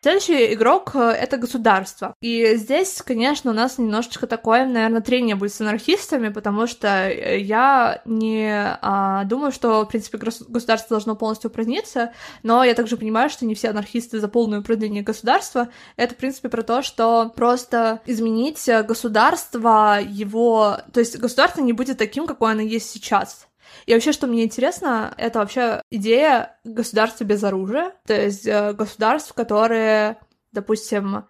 Следующий 0.04 0.54
игрок 0.54 0.91
э,— 0.95 0.99
это 1.18 1.38
государство. 1.38 2.14
И 2.20 2.58
здесь, 2.58 3.01
конечно, 3.01 3.51
у 3.51 3.54
нас 3.54 3.78
немножечко 3.78 4.28
такое, 4.28 4.66
наверное, 4.66 4.99
трение 4.99 5.38
будет 5.38 5.54
с 5.54 5.62
анархистами, 5.62 6.28
потому 6.28 6.68
что 6.68 6.89
э, 7.08 7.39
я 7.39 8.01
не 8.04 8.78
а, 8.82 9.24
думаю, 9.24 9.54
что, 9.54 9.86
в 9.86 9.88
принципе, 9.88 10.18
государство 10.18 10.89
должно 10.89 11.16
полностью 11.16 11.49
упраздниться, 11.49 12.12
но 12.43 12.66
я 12.66 12.74
также 12.74 12.97
понимаю, 12.97 13.30
что 13.30 13.45
не 13.45 13.56
все 13.56 13.70
анархисты 13.70 14.20
за 14.20 14.28
полное 14.28 14.60
упразднение 14.60 15.04
государства. 15.04 15.70
Это, 15.95 16.16
в 16.16 16.18
принципе, 16.18 16.49
про 16.49 16.64
то, 16.64 16.82
что 16.82 17.32
просто 17.34 18.01
изменить 18.06 18.70
государство, 18.86 19.99
его... 20.06 20.80
То 20.91 20.99
есть 20.99 21.18
государство 21.18 21.62
не 21.62 21.72
будет 21.72 21.97
таким, 21.97 22.28
какое 22.28 22.51
оно 22.51 22.62
есть 22.62 22.89
сейчас. 22.89 23.47
И 23.86 23.93
вообще, 23.93 24.11
что 24.11 24.28
мне 24.28 24.43
интересно, 24.43 25.13
это 25.17 25.39
вообще 25.39 25.82
идея 25.89 26.57
государства 26.63 27.24
без 27.24 27.43
оружия, 27.43 27.93
то 28.05 28.13
есть 28.13 28.45
э, 28.45 28.74
государств, 28.74 29.34
которые, 29.34 30.17
допустим, 30.51 31.26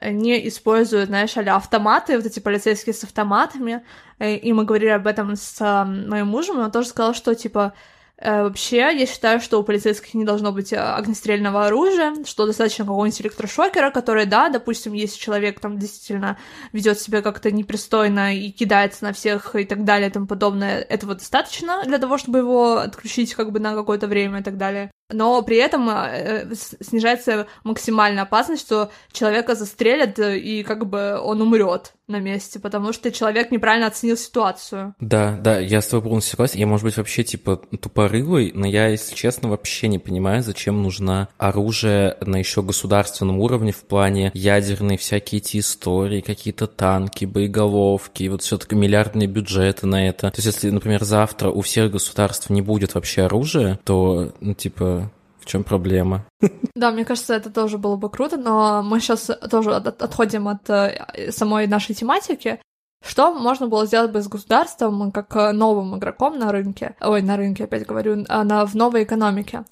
не 0.00 0.48
используют, 0.48 1.08
знаешь, 1.08 1.36
а 1.36 1.56
автоматы, 1.56 2.16
вот 2.16 2.26
эти 2.26 2.40
полицейские 2.40 2.94
с 2.94 3.04
автоматами, 3.04 3.84
э, 4.18 4.36
и 4.36 4.52
мы 4.52 4.64
говорили 4.64 4.90
об 4.90 5.06
этом 5.06 5.36
с 5.36 5.60
моим 5.86 6.28
мужем, 6.28 6.60
и 6.60 6.64
он 6.64 6.70
тоже 6.70 6.88
сказал, 6.88 7.14
что, 7.14 7.34
типа, 7.34 7.74
Э, 7.74 7.78
вообще, 8.20 8.76
я 8.76 9.06
считаю, 9.06 9.40
что 9.40 9.58
у 9.58 9.64
полицейских 9.64 10.14
не 10.14 10.24
должно 10.24 10.52
быть 10.52 10.72
э, 10.72 10.76
огнестрельного 10.76 11.66
оружия, 11.66 12.14
что 12.24 12.46
достаточно 12.46 12.84
какого-нибудь 12.84 13.20
электрошокера, 13.22 13.90
который, 13.90 14.26
да, 14.26 14.48
допустим, 14.48 14.92
если 14.92 15.18
человек 15.18 15.58
там 15.58 15.78
действительно 15.78 16.38
ведет 16.72 17.00
себя 17.00 17.22
как-то 17.22 17.50
непристойно 17.50 18.36
и 18.36 18.50
кидается 18.50 19.04
на 19.04 19.12
всех 19.12 19.56
и 19.56 19.64
так 19.64 19.84
далее 19.84 20.10
и 20.10 20.12
тому 20.12 20.26
подобное, 20.26 20.80
этого 20.80 21.14
достаточно 21.14 21.82
для 21.84 21.98
того, 21.98 22.16
чтобы 22.18 22.38
его 22.38 22.76
отключить 22.78 23.34
как 23.34 23.50
бы 23.50 23.58
на 23.58 23.74
какое-то 23.74 24.06
время 24.06 24.40
и 24.40 24.42
так 24.42 24.56
далее 24.56 24.90
но 25.10 25.42
при 25.42 25.58
этом 25.58 25.88
э, 25.90 26.54
снижается 26.80 27.46
максимальная 27.62 28.22
опасность, 28.22 28.62
что 28.62 28.90
человека 29.12 29.54
застрелят 29.54 30.18
э, 30.18 30.38
и 30.38 30.62
как 30.62 30.88
бы 30.88 31.18
он 31.20 31.42
умрет 31.42 31.92
на 32.06 32.20
месте, 32.20 32.58
потому 32.58 32.92
что 32.92 33.10
человек 33.10 33.50
неправильно 33.50 33.86
оценил 33.86 34.16
ситуацию. 34.16 34.94
Да, 35.00 35.38
да, 35.42 35.58
я 35.58 35.80
с 35.80 35.86
тобой 35.86 36.08
полностью 36.08 36.32
согласен. 36.32 36.58
Я, 36.58 36.66
может 36.66 36.84
быть, 36.84 36.96
вообще 36.96 37.24
типа 37.24 37.56
тупорылый, 37.80 38.52
но 38.54 38.66
я, 38.66 38.88
если 38.88 39.14
честно, 39.14 39.48
вообще 39.48 39.88
не 39.88 39.98
понимаю, 39.98 40.42
зачем 40.42 40.82
нужно 40.82 41.28
оружие 41.38 42.16
на 42.20 42.36
еще 42.36 42.62
государственном 42.62 43.40
уровне 43.40 43.72
в 43.72 43.84
плане 43.84 44.30
ядерной 44.34 44.96
всякие 44.98 45.38
эти 45.38 45.58
истории, 45.58 46.20
какие-то 46.20 46.66
танки, 46.66 47.24
боеголовки, 47.24 48.28
вот 48.28 48.42
все-таки 48.42 48.74
миллиардные 48.74 49.26
бюджеты 49.26 49.86
на 49.86 50.06
это. 50.08 50.30
То 50.30 50.38
есть, 50.38 50.46
если, 50.46 50.70
например, 50.70 51.04
завтра 51.04 51.50
у 51.50 51.62
всех 51.62 51.90
государств 51.90 52.50
не 52.50 52.60
будет 52.60 52.94
вообще 52.94 53.22
оружия, 53.22 53.78
то, 53.84 54.32
ну, 54.40 54.54
типа, 54.54 55.03
В 55.44 55.46
чем 55.46 55.62
проблема? 55.62 56.24
Да, 56.74 56.90
мне 56.90 57.04
кажется, 57.04 57.34
это 57.34 57.50
тоже 57.50 57.78
было 57.78 57.94
бы 57.96 58.10
круто, 58.10 58.36
но 58.36 58.82
мы 58.82 58.98
сейчас 58.98 59.30
тоже 59.48 59.76
отходим 59.76 60.48
от 60.48 60.68
э, 60.68 61.30
самой 61.30 61.68
нашей 61.68 61.94
тематики. 61.94 62.60
Что 63.06 63.32
можно 63.32 63.68
было 63.68 63.86
сделать 63.86 64.10
бы 64.10 64.20
с 64.20 64.26
государством 64.28 65.12
как 65.12 65.36
э, 65.36 65.52
новым 65.52 65.96
игроком 65.96 66.36
на 66.38 66.50
рынке? 66.50 66.96
Ой, 67.00 67.22
на 67.22 67.36
рынке, 67.36 67.64
опять 67.64 67.86
говорю, 67.86 68.24
а, 68.28 68.42
на, 68.42 68.66
в 68.66 68.74
новой 68.74 69.04
экономике. 69.04 69.64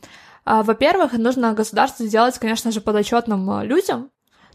А, 0.45 0.63
во-первых, 0.63 1.15
нужно 1.15 1.55
государство 1.55 2.07
сделать, 2.07 2.39
конечно 2.39 2.71
же, 2.71 2.81
подотчетным 2.81 3.51
э, 3.51 3.65
людям. 3.65 4.11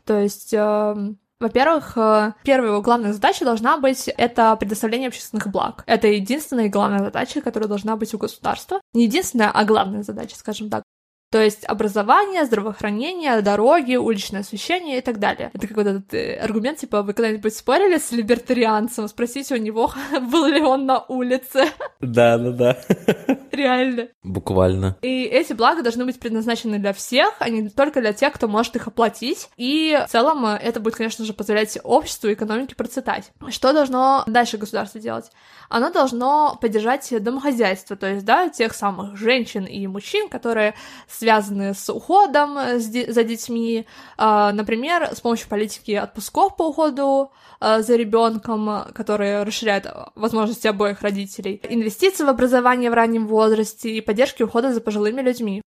То 0.05 0.21
есть, 0.21 0.53
эм, 0.53 1.17
во-первых, 1.41 1.95
первая 2.43 2.71
его 2.71 2.81
главная 2.81 3.11
задача 3.11 3.43
должна 3.43 3.77
быть 3.77 4.07
это 4.07 4.55
предоставление 4.55 5.09
общественных 5.09 5.47
благ. 5.47 5.83
Это 5.85 6.07
единственная 6.07 6.67
и 6.67 6.69
главная 6.69 6.99
задача, 6.99 7.41
которая 7.41 7.67
должна 7.67 7.97
быть 7.97 8.13
у 8.13 8.17
государства. 8.17 8.79
Не 8.93 9.03
единственная, 9.03 9.51
а 9.51 9.65
главная 9.65 10.03
задача, 10.03 10.37
скажем 10.37 10.69
так. 10.69 10.83
То 11.29 11.41
есть 11.41 11.65
образование, 11.65 12.45
здравоохранение, 12.45 13.41
дороги, 13.41 13.95
уличное 13.95 14.41
освещение 14.41 14.99
и 14.99 15.01
так 15.01 15.19
далее. 15.19 15.51
Это 15.53 15.67
как 15.67 15.75
вот 15.75 15.85
этот 15.85 16.13
э, 16.13 16.37
аргумент, 16.37 16.79
типа, 16.79 17.03
вы 17.03 17.13
когда-нибудь 17.13 17.53
спорили 17.53 17.97
с 17.97 18.13
либертарианцем, 18.13 19.09
спросите 19.09 19.55
у 19.55 19.57
него, 19.57 19.91
был 20.31 20.45
ли 20.45 20.61
он 20.61 20.85
на 20.85 20.99
улице. 20.99 21.65
Да, 21.99 22.37
да, 22.37 22.51
да. 22.51 22.77
Реально. 23.51 24.07
Буквально. 24.23 24.97
И 25.01 25.23
эти 25.23 25.51
блага 25.51 25.81
должны 25.81 26.05
быть 26.05 26.17
предназначены 26.17 26.79
для 26.79 26.93
всех, 26.93 27.33
а 27.39 27.49
не 27.49 27.69
только 27.69 27.99
для 27.99 28.13
тех, 28.13 28.31
кто 28.31 28.47
может 28.47 28.77
их 28.77 28.87
оплатить. 28.87 29.49
И 29.57 29.99
в 30.07 30.09
целом 30.09 30.45
э, 30.45 30.57
это 30.63 30.79
будет, 30.79 30.95
конечно 30.95 31.25
же, 31.25 31.33
позволять 31.33 31.77
обществу 31.83 32.29
и 32.29 32.35
экономике 32.35 32.75
процветать. 32.75 33.31
Что 33.49 33.73
должно 33.73 34.23
дальше 34.27 34.57
государство 34.57 35.01
делать? 35.01 35.29
Оно 35.67 35.89
должно 35.89 36.57
поддержать 36.61 37.13
домохозяйство, 37.21 37.97
то 37.97 38.07
есть, 38.07 38.23
да, 38.23 38.47
тех 38.47 38.73
самых 38.73 39.17
женщин 39.17 39.65
и 39.65 39.85
мужчин, 39.87 40.29
которые 40.29 40.73
связанные 41.17 41.73
с 41.73 41.89
уходом 41.89 42.57
э, 42.57 42.79
за 42.79 43.23
детьми, 43.23 43.87
а, 44.17 44.51
например, 44.53 45.09
с 45.15 45.21
помощью 45.21 45.49
политики 45.49 45.91
отпусков 45.91 46.55
по 46.55 46.69
уходу 46.69 47.31
а, 47.59 47.81
за 47.81 47.95
ребенком, 47.95 48.85
которые 48.93 49.43
расширяют 49.43 49.87
возможности 50.15 50.67
обоих 50.67 51.01
родителей, 51.01 51.59
инвестиции 51.69 52.23
в 52.23 52.29
образование 52.29 52.91
в 52.91 52.93
раннем 52.93 53.27
возрасте 53.27 53.89
и 53.89 54.01
поддержки 54.01 54.43
ухода 54.43 54.73
за 54.73 54.81
пожилыми 54.81 55.21
людьми. 55.21 55.61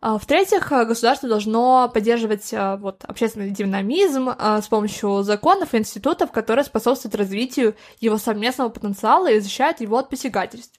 А, 0.00 0.18
в-третьих, 0.18 0.68
государство 0.68 1.28
должно 1.28 1.90
поддерживать 1.92 2.52
вот, 2.80 3.04
общественный 3.04 3.50
динамизм 3.50 4.30
с 4.30 4.66
помощью 4.68 5.22
законов 5.22 5.74
и 5.74 5.78
институтов, 5.78 6.32
которые 6.32 6.64
способствуют 6.64 7.14
развитию 7.14 7.74
его 8.00 8.18
совместного 8.18 8.68
потенциала 8.68 9.30
и 9.30 9.40
защищают 9.40 9.80
его 9.80 9.98
от 9.98 10.08
посягательств. 10.08 10.78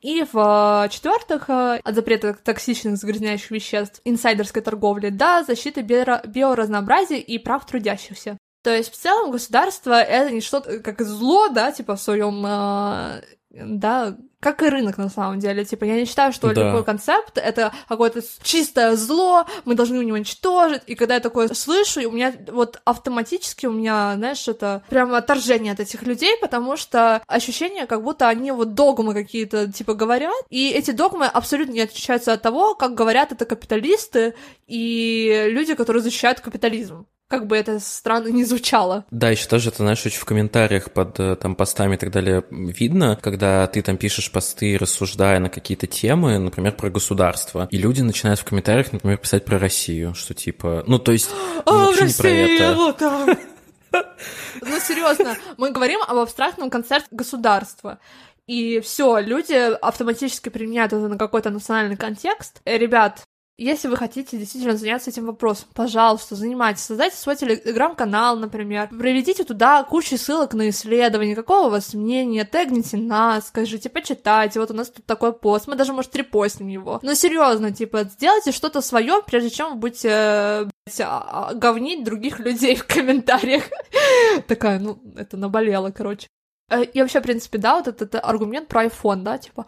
И 0.00 0.22
в-четвертых, 0.22 1.50
э, 1.50 1.80
от 1.82 1.94
запрета 1.94 2.34
токсичных 2.34 2.96
загрязняющих 2.96 3.50
веществ, 3.50 4.00
инсайдерской 4.04 4.62
торговли 4.62 5.08
до 5.08 5.42
защиты 5.44 5.80
биоразнообразия 5.80 7.18
и 7.18 7.38
прав 7.38 7.66
трудящихся. 7.66 8.38
То 8.62 8.74
есть 8.74 8.92
в 8.92 8.96
целом 8.96 9.32
государство 9.32 10.00
это 10.00 10.30
не 10.32 10.40
что-то 10.40 10.80
как 10.80 11.00
зло, 11.02 11.48
да, 11.48 11.72
типа 11.72 11.96
в 11.96 12.00
своем 12.00 12.44
э, 12.46 13.22
да, 13.50 14.16
как 14.40 14.62
и 14.62 14.68
рынок 14.68 14.98
на 14.98 15.08
самом 15.08 15.38
деле. 15.38 15.64
Типа, 15.64 15.84
я 15.84 15.96
не 15.96 16.04
считаю, 16.04 16.32
что 16.32 16.52
да. 16.52 16.66
любой 16.66 16.84
концепт— 16.84 17.32
это 17.38 17.72
какое-то 17.88 18.20
чистое 18.42 18.94
зло, 18.94 19.46
мы 19.64 19.74
должны 19.74 19.96
его 19.96 20.14
уничтожить. 20.14 20.82
И 20.86 20.94
когда 20.94 21.14
я 21.14 21.20
такое 21.20 21.48
слышу, 21.48 22.06
у 22.08 22.12
меня 22.12 22.34
вот 22.48 22.80
автоматически 22.84 23.66
у 23.66 23.72
меня, 23.72 24.14
знаешь, 24.16 24.46
это 24.46 24.82
прямо 24.90 25.18
отторжение 25.18 25.72
от 25.72 25.80
этих 25.80 26.02
людей, 26.02 26.36
потому 26.40 26.76
что 26.76 27.22
ощущение, 27.26 27.86
как 27.86 28.02
будто 28.02 28.28
они 28.28 28.52
вот 28.52 28.74
догмы 28.74 29.14
какие-то, 29.14 29.72
типа, 29.72 29.94
говорят, 29.94 30.44
и 30.50 30.70
эти 30.70 30.90
догмы 30.90 31.26
абсолютно 31.26 31.72
не 31.72 31.80
отличаются 31.80 32.34
от 32.34 32.42
того, 32.42 32.74
как 32.74 32.94
говорят 32.94 33.32
это 33.32 33.44
капиталисты 33.44 34.34
и 34.66 35.48
люди, 35.48 35.74
которые 35.74 36.02
защищают 36.02 36.40
капитализм 36.40 37.06
как 37.28 37.46
бы 37.46 37.56
это 37.56 37.78
странно 37.78 38.28
не 38.28 38.44
звучало. 38.44 39.04
Да, 39.10 39.30
еще 39.30 39.46
тоже, 39.46 39.68
это, 39.68 39.78
знаешь, 39.78 40.04
очень 40.04 40.18
в 40.18 40.24
комментариях 40.24 40.90
под 40.90 41.20
э, 41.20 41.36
там 41.36 41.54
постами 41.54 41.94
и 41.94 41.98
так 41.98 42.10
далее 42.10 42.42
видно, 42.50 43.18
когда 43.20 43.66
ты 43.66 43.82
там 43.82 43.98
пишешь 43.98 44.32
посты, 44.32 44.78
рассуждая 44.78 45.38
на 45.38 45.50
какие-то 45.50 45.86
темы, 45.86 46.38
например, 46.38 46.72
про 46.72 46.88
государство, 46.88 47.68
и 47.70 47.76
люди 47.76 48.00
начинают 48.00 48.40
в 48.40 48.44
комментариях, 48.44 48.92
например, 48.92 49.18
писать 49.18 49.44
про 49.44 49.58
Россию, 49.58 50.14
что 50.14 50.32
типа, 50.32 50.84
ну, 50.86 50.98
то 50.98 51.12
есть, 51.12 51.28
ну, 51.30 51.62
а, 51.66 51.86
вообще 51.86 52.02
Россия, 52.04 52.46
не 52.46 52.58
про 52.58 52.64
это. 52.64 52.74
Вот 52.74 52.96
так. 52.96 53.38
Ну, 54.60 54.80
серьезно, 54.80 55.36
мы 55.56 55.70
говорим 55.70 56.00
об 56.06 56.18
абстрактном 56.18 56.68
концерте 56.68 57.08
государства. 57.10 57.98
И 58.46 58.80
все, 58.80 59.18
люди 59.18 59.54
автоматически 59.54 60.48
применяют 60.48 60.92
это 60.92 61.06
на 61.08 61.18
какой-то 61.18 61.50
национальный 61.50 61.96
контекст. 61.96 62.60
Э, 62.64 62.78
ребят, 62.78 63.26
если 63.58 63.88
вы 63.88 63.96
хотите 63.96 64.38
действительно 64.38 64.76
заняться 64.76 65.10
этим 65.10 65.26
вопросом, 65.26 65.68
пожалуйста, 65.74 66.36
занимайтесь. 66.36 66.84
Создайте 66.84 67.16
свой 67.16 67.34
телеграм-канал, 67.34 68.36
например. 68.36 68.88
Приведите 68.88 69.42
туда 69.42 69.82
кучу 69.82 70.16
ссылок 70.16 70.54
на 70.54 70.68
исследования, 70.70 71.34
какого 71.34 71.66
у 71.66 71.70
вас 71.70 71.92
мнения, 71.92 72.44
тегните 72.44 72.96
нас, 72.96 73.48
скажите, 73.48 73.88
почитайте, 73.88 74.60
вот 74.60 74.70
у 74.70 74.74
нас 74.74 74.90
тут 74.90 75.04
такой 75.06 75.32
пост, 75.32 75.66
мы 75.66 75.74
даже, 75.74 75.92
может, 75.92 76.14
репостим 76.14 76.68
его. 76.68 77.00
Но 77.02 77.14
серьезно, 77.14 77.72
типа, 77.72 78.04
сделайте 78.04 78.52
что-то 78.52 78.80
свое, 78.80 79.22
прежде 79.26 79.50
чем 79.50 79.70
вы 79.70 79.76
будете 79.76 80.10
а, 80.10 80.68
а, 81.00 81.54
говнить 81.54 82.04
других 82.04 82.38
людей 82.38 82.76
в 82.76 82.86
комментариях. 82.86 83.64
Такая, 84.46 84.78
ну, 84.78 85.02
это 85.16 85.36
наболело, 85.36 85.90
короче. 85.90 86.28
Э, 86.70 86.84
и 86.84 87.00
вообще, 87.00 87.20
в 87.20 87.22
принципе, 87.22 87.58
да, 87.58 87.76
вот 87.76 87.88
этот, 87.88 88.14
аргумент 88.14 88.68
про 88.68 88.84
iPhone, 88.84 89.22
да, 89.22 89.38
типа, 89.38 89.66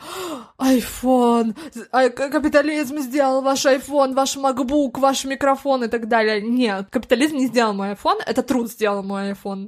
iPhone, 0.59 1.57
а, 1.93 2.11
капитализм 2.11 2.99
сделал 2.99 3.41
ваш 3.43 3.65
iPhone, 3.65 4.15
ваш 4.15 4.37
MacBook, 4.37 4.99
ваш 4.99 5.25
микрофон 5.25 5.85
и 5.85 5.89
так 5.89 6.09
далее. 6.09 6.43
Нет, 6.43 6.89
капитализм 6.91 7.37
не 7.37 7.47
сделал 7.47 7.73
мой 7.73 7.93
iPhone, 7.93 8.21
это 8.27 8.43
труд 8.43 8.71
сделал 8.71 9.03
мой 9.03 9.33
iPhone. 9.33 9.67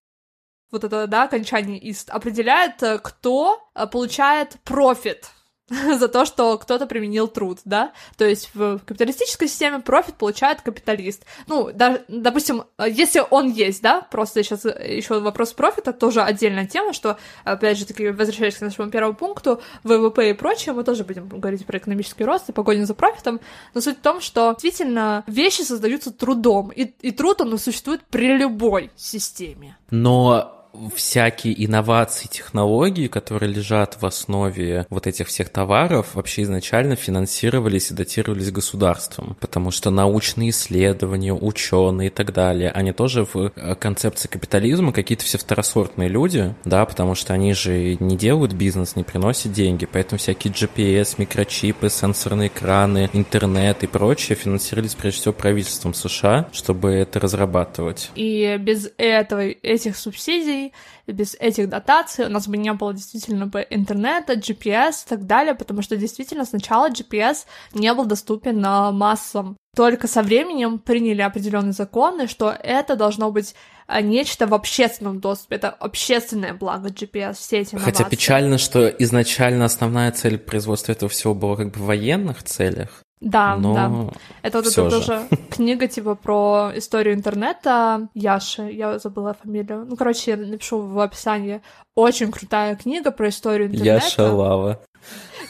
Вот 0.71 0.85
это, 0.85 1.07
да, 1.07 1.25
окончание 1.25 1.79
ист 1.79 2.11
определяет, 2.11 2.83
э, 2.83 2.99
кто 2.99 3.63
э, 3.75 3.87
получает 3.87 4.57
профит 4.65 5.31
за 5.99 6.09
то, 6.09 6.25
что 6.25 6.59
кто-то 6.59 6.87
применил 6.87 7.29
труд, 7.29 7.59
да? 7.65 7.93
То 8.17 8.25
есть 8.25 8.51
в 8.55 8.79
капиталистической 8.81 9.49
системе 9.49 9.81
профит 9.81 10.17
получает 10.17 10.61
капиталист. 10.61 11.25
Ну, 11.47 11.71
да, 11.73 12.01
допустим, 12.09 12.65
если 12.79 13.23
он 13.31 13.51
есть, 13.51 13.83
да, 13.83 14.03
просто 14.03 14.43
сейчас 14.43 14.65
еще 14.65 15.21
вопрос 15.21 15.53
профита, 15.53 15.93
тоже 15.93 16.23
отдельная 16.23 16.67
тема, 16.67 16.93
что, 16.93 17.19
опять 17.45 17.79
же, 17.79 17.87
таки, 17.87 18.09
возвращаясь 18.09 18.57
к 18.57 18.61
нашему 18.61 18.91
первому 18.91 19.15
пункту, 19.15 19.61
ВВП 19.85 20.31
и 20.31 20.33
прочее, 20.35 20.75
мы 20.75 20.85
тоже 20.85 21.05
будем 21.05 21.29
говорить 21.29 21.65
про 21.67 21.79
экономический 21.79 22.25
рост 22.25 22.49
и 22.49 22.53
погоню 22.53 22.87
за 22.87 22.95
профитом, 22.95 23.41
но 23.75 23.81
суть 23.81 23.99
в 23.99 24.03
том, 24.03 24.21
что 24.21 24.53
действительно 24.53 25.25
вещи 25.27 25.63
создаются 25.63 26.13
трудом, 26.13 26.71
и, 26.71 26.85
и 27.01 27.11
труд, 27.11 27.41
он 27.41 27.59
существует 27.59 28.03
при 28.11 28.37
любой 28.37 28.91
системе. 28.97 29.77
Но 29.91 30.62
всякие 30.95 31.65
инновации, 31.65 32.29
технологии, 32.29 33.07
которые 33.07 33.53
лежат 33.53 33.99
в 34.01 34.07
основе 34.07 34.87
вот 34.91 35.07
этих 35.07 35.29
всех 35.29 35.49
товаров, 35.51 36.15
вообще 36.15 36.43
изначально 36.43 36.97
финансировались 36.97 37.91
и 37.91 37.95
датировались 37.95 38.51
государством, 38.51 39.37
потому 39.41 39.71
что 39.71 39.91
научные 39.91 40.51
исследования, 40.51 41.35
ученые 41.35 42.09
и 42.09 42.11
так 42.11 42.33
далее, 42.33 42.71
они 42.71 42.93
тоже 42.93 43.25
в 43.25 43.53
э, 43.55 43.75
концепции 43.75 44.29
капитализма 44.29 44.93
какие-то 44.93 45.25
все 45.25 45.39
второсортные 45.39 46.09
люди, 46.09 46.55
да, 46.65 46.85
потому 46.85 47.15
что 47.15 47.35
они 47.35 47.55
же 47.55 47.97
не 48.01 48.17
делают 48.17 48.53
бизнес, 48.53 48.97
не 48.97 49.05
приносят 49.05 49.53
деньги, 49.53 49.87
поэтому 49.91 50.19
всякие 50.19 50.53
GPS, 50.53 51.15
микрочипы, 51.19 51.91
сенсорные 51.91 52.49
экраны, 52.49 53.11
интернет 53.13 53.83
и 53.83 53.87
прочее 53.87 54.37
финансировались 54.37 54.95
прежде 54.95 55.21
всего 55.21 55.35
правительством 55.35 55.95
США, 55.95 56.49
чтобы 56.53 56.93
это 56.93 57.21
разрабатывать. 57.21 58.11
И 58.15 58.57
без 58.61 58.91
этого, 58.97 59.41
этих 59.43 59.97
субсидий 59.97 60.62
без 61.07 61.35
этих 61.35 61.69
дотаций 61.69 62.27
у 62.27 62.29
нас 62.29 62.47
бы 62.47 62.57
не 62.57 62.73
было 62.73 62.95
действительно 62.95 63.47
бы 63.47 63.67
интернета, 63.71 64.35
GPS 64.35 65.07
и 65.07 65.09
так 65.09 65.27
далее, 65.27 65.55
потому 65.55 65.83
что 65.83 65.97
действительно 65.97 66.45
сначала 66.45 66.91
GPS 66.91 67.47
не 67.75 67.93
был 67.95 68.05
доступен 68.05 68.61
на 68.61 68.93
массам. 68.93 69.57
Только 69.75 70.07
со 70.07 70.23
временем 70.23 70.79
приняли 70.79 71.23
определенные 71.23 71.73
законы, 71.73 72.29
что 72.29 72.51
это 72.51 72.95
должно 72.95 73.31
быть 73.31 73.55
а, 73.87 74.03
нечто 74.03 74.47
в 74.47 74.55
общественном 74.55 75.21
доступе, 75.21 75.57
это 75.57 75.71
общественное 75.71 76.53
благо 76.53 76.89
GPS, 76.89 77.35
все 77.35 77.61
эти 77.61 77.75
инновации. 77.75 77.93
Хотя 77.93 78.11
печально, 78.11 78.59
что 78.59 78.87
изначально 78.87 79.65
основная 79.65 80.13
цель 80.13 80.39
производства 80.39 80.93
этого 80.93 81.09
всего 81.09 81.35
была 81.35 81.57
как 81.57 81.73
бы 81.73 81.81
в 81.81 81.87
военных 81.87 82.43
целях. 82.43 83.03
Да, 83.23 83.57
Но 83.57 83.75
да. 83.75 84.19
Это 84.43 84.59
вот 84.59 84.67
это 84.67 84.91
тоже 84.91 85.29
книга 85.51 85.87
типа 85.87 86.17
про 86.17 86.73
историю 86.75 87.15
интернета 87.15 88.09
Яши, 88.15 88.63
я 88.63 88.99
забыла 88.99 89.35
фамилию. 89.41 89.87
Ну, 89.89 89.97
короче, 89.97 90.33
я 90.33 90.37
напишу 90.37 90.81
в 90.81 90.99
описании. 90.99 91.63
Очень 91.95 92.33
крутая 92.33 92.75
книга 92.75 93.13
про 93.13 93.29
историю 93.29 93.69
интернета. 93.69 94.05
Яша 94.05 94.33
Лава. 94.33 94.81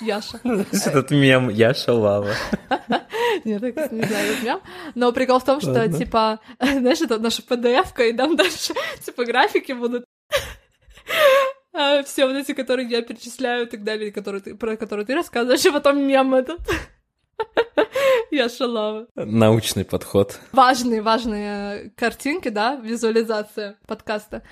Яша. 0.02 0.38
Этот 0.44 1.10
мем 1.12 1.48
Яша 1.48 1.94
Лава. 1.94 2.34
Нет, 3.44 3.62
я 3.62 3.88
не 3.90 4.02
знаю 4.02 4.36
мем. 4.42 4.60
Но 4.94 5.10
прикол 5.12 5.38
в 5.38 5.44
том, 5.44 5.62
что, 5.62 5.88
типа, 5.88 6.40
знаешь, 6.60 7.00
это 7.00 7.18
наша 7.18 7.40
PDF-ка, 7.40 8.04
и 8.04 8.12
там 8.12 8.36
дальше, 8.36 8.74
типа, 9.02 9.24
графики 9.24 9.72
будут 9.72 10.04
а, 11.72 12.02
все 12.02 12.26
вот 12.26 12.36
эти, 12.36 12.52
которые 12.52 12.86
я 12.86 13.00
перечисляю 13.00 13.66
и 13.66 13.70
так 13.70 13.82
далее, 13.82 14.12
которые 14.12 14.42
ты, 14.42 14.54
про 14.54 14.76
которые 14.76 15.06
ты 15.06 15.14
рассказываешь, 15.14 15.64
и 15.64 15.70
потом 15.70 16.06
мем 16.06 16.34
этот. 16.34 16.60
Я 18.30 18.48
шалава. 18.48 19.06
Научный 19.14 19.84
подход. 19.84 20.38
Важные, 20.52 21.02
важные 21.02 21.90
картинки, 21.96 22.48
да, 22.48 22.76
визуализация 22.76 23.76
подкаста. 23.86 24.42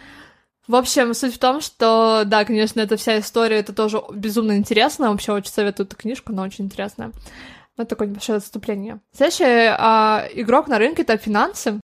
В 0.68 0.76
общем, 0.76 1.14
суть 1.14 1.35
в 1.35 1.39
том, 1.39 1.61
что, 1.61 2.22
да, 2.26 2.45
конечно, 2.45 2.81
эта 2.81 2.97
вся 2.97 3.18
история, 3.18 3.59
это 3.59 3.72
тоже 3.72 4.03
безумно 4.12 4.57
интересно. 4.57 5.11
Вообще 5.11 5.33
очень 5.33 5.51
советую 5.51 5.87
эту 5.87 5.97
книжку, 5.97 6.33
она 6.33 6.43
очень 6.43 6.66
интересная. 6.66 7.12
Вот 7.76 7.89
такое 7.89 8.09
небольшое 8.09 8.37
отступление. 8.37 9.01
Следующий 9.12 9.45
а, 9.47 10.28
игрок 10.35 10.68
на 10.68 10.78
рынке— 10.78 11.03
это 11.05 11.16
финансы. 11.16 11.81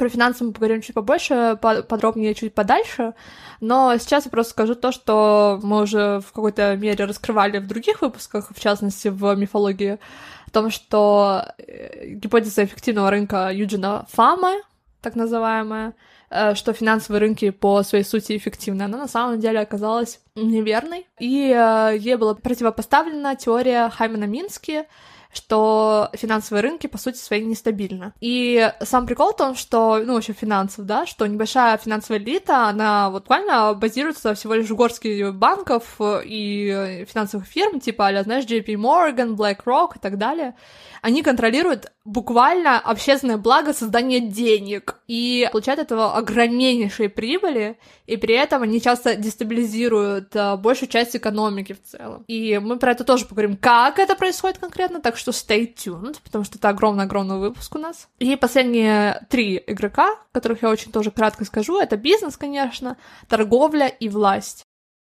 Про 0.00 0.08
финансы 0.08 0.44
мы 0.44 0.52
поговорим 0.52 0.80
чуть 0.80 0.94
побольше, 0.94 1.58
подробнее 1.60 2.34
чуть 2.34 2.54
подальше, 2.54 3.12
но 3.60 3.94
сейчас 3.98 4.24
я 4.24 4.30
просто 4.30 4.52
скажу 4.52 4.74
то, 4.74 4.92
что 4.92 5.60
мы 5.62 5.82
уже 5.82 6.20
в 6.20 6.32
какой-то 6.32 6.74
мере 6.76 7.04
раскрывали 7.04 7.58
в 7.58 7.66
других 7.66 8.00
выпусках, 8.00 8.48
в 8.50 8.58
частности, 8.58 9.08
в 9.08 9.34
мифологии, 9.34 9.98
о 10.46 10.50
том, 10.52 10.70
что 10.70 11.44
э, 11.58 12.14
гипотеза 12.14 12.64
эффективного 12.64 13.10
рынка 13.10 13.50
Юджина 13.52 14.06
Фамы, 14.10 14.62
так 15.02 15.16
называемая, 15.16 15.92
э, 16.30 16.54
что 16.54 16.72
финансовые 16.72 17.20
рынки 17.20 17.50
по 17.50 17.82
своей 17.82 18.04
сути 18.04 18.38
эффективны, 18.38 18.84
она 18.84 18.96
на 18.96 19.08
самом 19.08 19.38
деле 19.38 19.60
оказалась 19.60 20.20
неверной, 20.34 21.06
и 21.18 21.54
э, 21.54 21.94
ей 21.98 22.16
была 22.16 22.34
противопоставлена 22.34 23.36
теория 23.36 23.90
Хаймана 23.90 24.24
Мински, 24.24 24.86
что 25.32 26.10
финансовые 26.14 26.62
рынки, 26.62 26.86
по 26.86 26.98
сути 26.98 27.16
своей, 27.16 27.44
нестабильны. 27.44 28.12
И 28.20 28.70
сам 28.82 29.06
прикол 29.06 29.32
в 29.32 29.36
том, 29.36 29.54
что, 29.54 29.98
ну, 30.04 30.14
вообще 30.14 30.32
финансов, 30.32 30.86
да, 30.86 31.06
что 31.06 31.26
небольшая 31.26 31.78
финансовая 31.78 32.20
элита, 32.20 32.68
она 32.68 33.10
вот 33.10 33.22
буквально 33.30 33.74
базируется 33.74 34.34
всего 34.34 34.54
лишь 34.54 34.68
в 34.68 34.74
горстке 34.74 35.30
банков 35.30 36.00
и 36.00 37.06
финансовых 37.08 37.46
фирм, 37.46 37.78
типа, 37.78 38.08
а 38.08 38.22
знаешь, 38.24 38.44
JP 38.44 38.66
Morgan, 38.74 39.36
BlackRock 39.36 39.96
и 39.96 39.98
так 40.00 40.18
далее 40.18 40.54
они 41.02 41.22
контролируют 41.22 41.92
буквально 42.04 42.78
общественное 42.78 43.36
благо 43.36 43.72
создания 43.72 44.20
денег 44.20 44.96
и 45.06 45.48
получают 45.52 45.80
этого 45.80 46.16
огромнейшие 46.16 47.08
прибыли, 47.08 47.78
и 48.06 48.16
при 48.16 48.34
этом 48.34 48.62
они 48.62 48.80
часто 48.80 49.16
дестабилизируют 49.16 50.34
а, 50.34 50.56
большую 50.56 50.88
часть 50.88 51.16
экономики 51.16 51.74
в 51.74 51.82
целом. 51.82 52.24
И 52.26 52.58
мы 52.58 52.78
про 52.78 52.92
это 52.92 53.04
тоже 53.04 53.26
поговорим, 53.26 53.56
как 53.56 53.98
это 53.98 54.14
происходит 54.14 54.58
конкретно, 54.58 55.00
так 55.00 55.16
что 55.16 55.30
stay 55.30 55.72
tuned, 55.72 56.16
потому 56.24 56.44
что 56.44 56.58
это 56.58 56.68
огромный-огромный 56.68 57.38
выпуск 57.38 57.74
у 57.74 57.78
нас. 57.78 58.08
И 58.18 58.36
последние 58.36 59.26
три 59.28 59.62
игрока, 59.66 60.16
которых 60.32 60.62
я 60.62 60.70
очень 60.70 60.92
тоже 60.92 61.10
кратко 61.10 61.44
скажу, 61.44 61.78
это 61.78 61.96
бизнес, 61.96 62.36
конечно, 62.36 62.96
торговля 63.28 63.86
и 63.86 64.08
власть. 64.08 64.64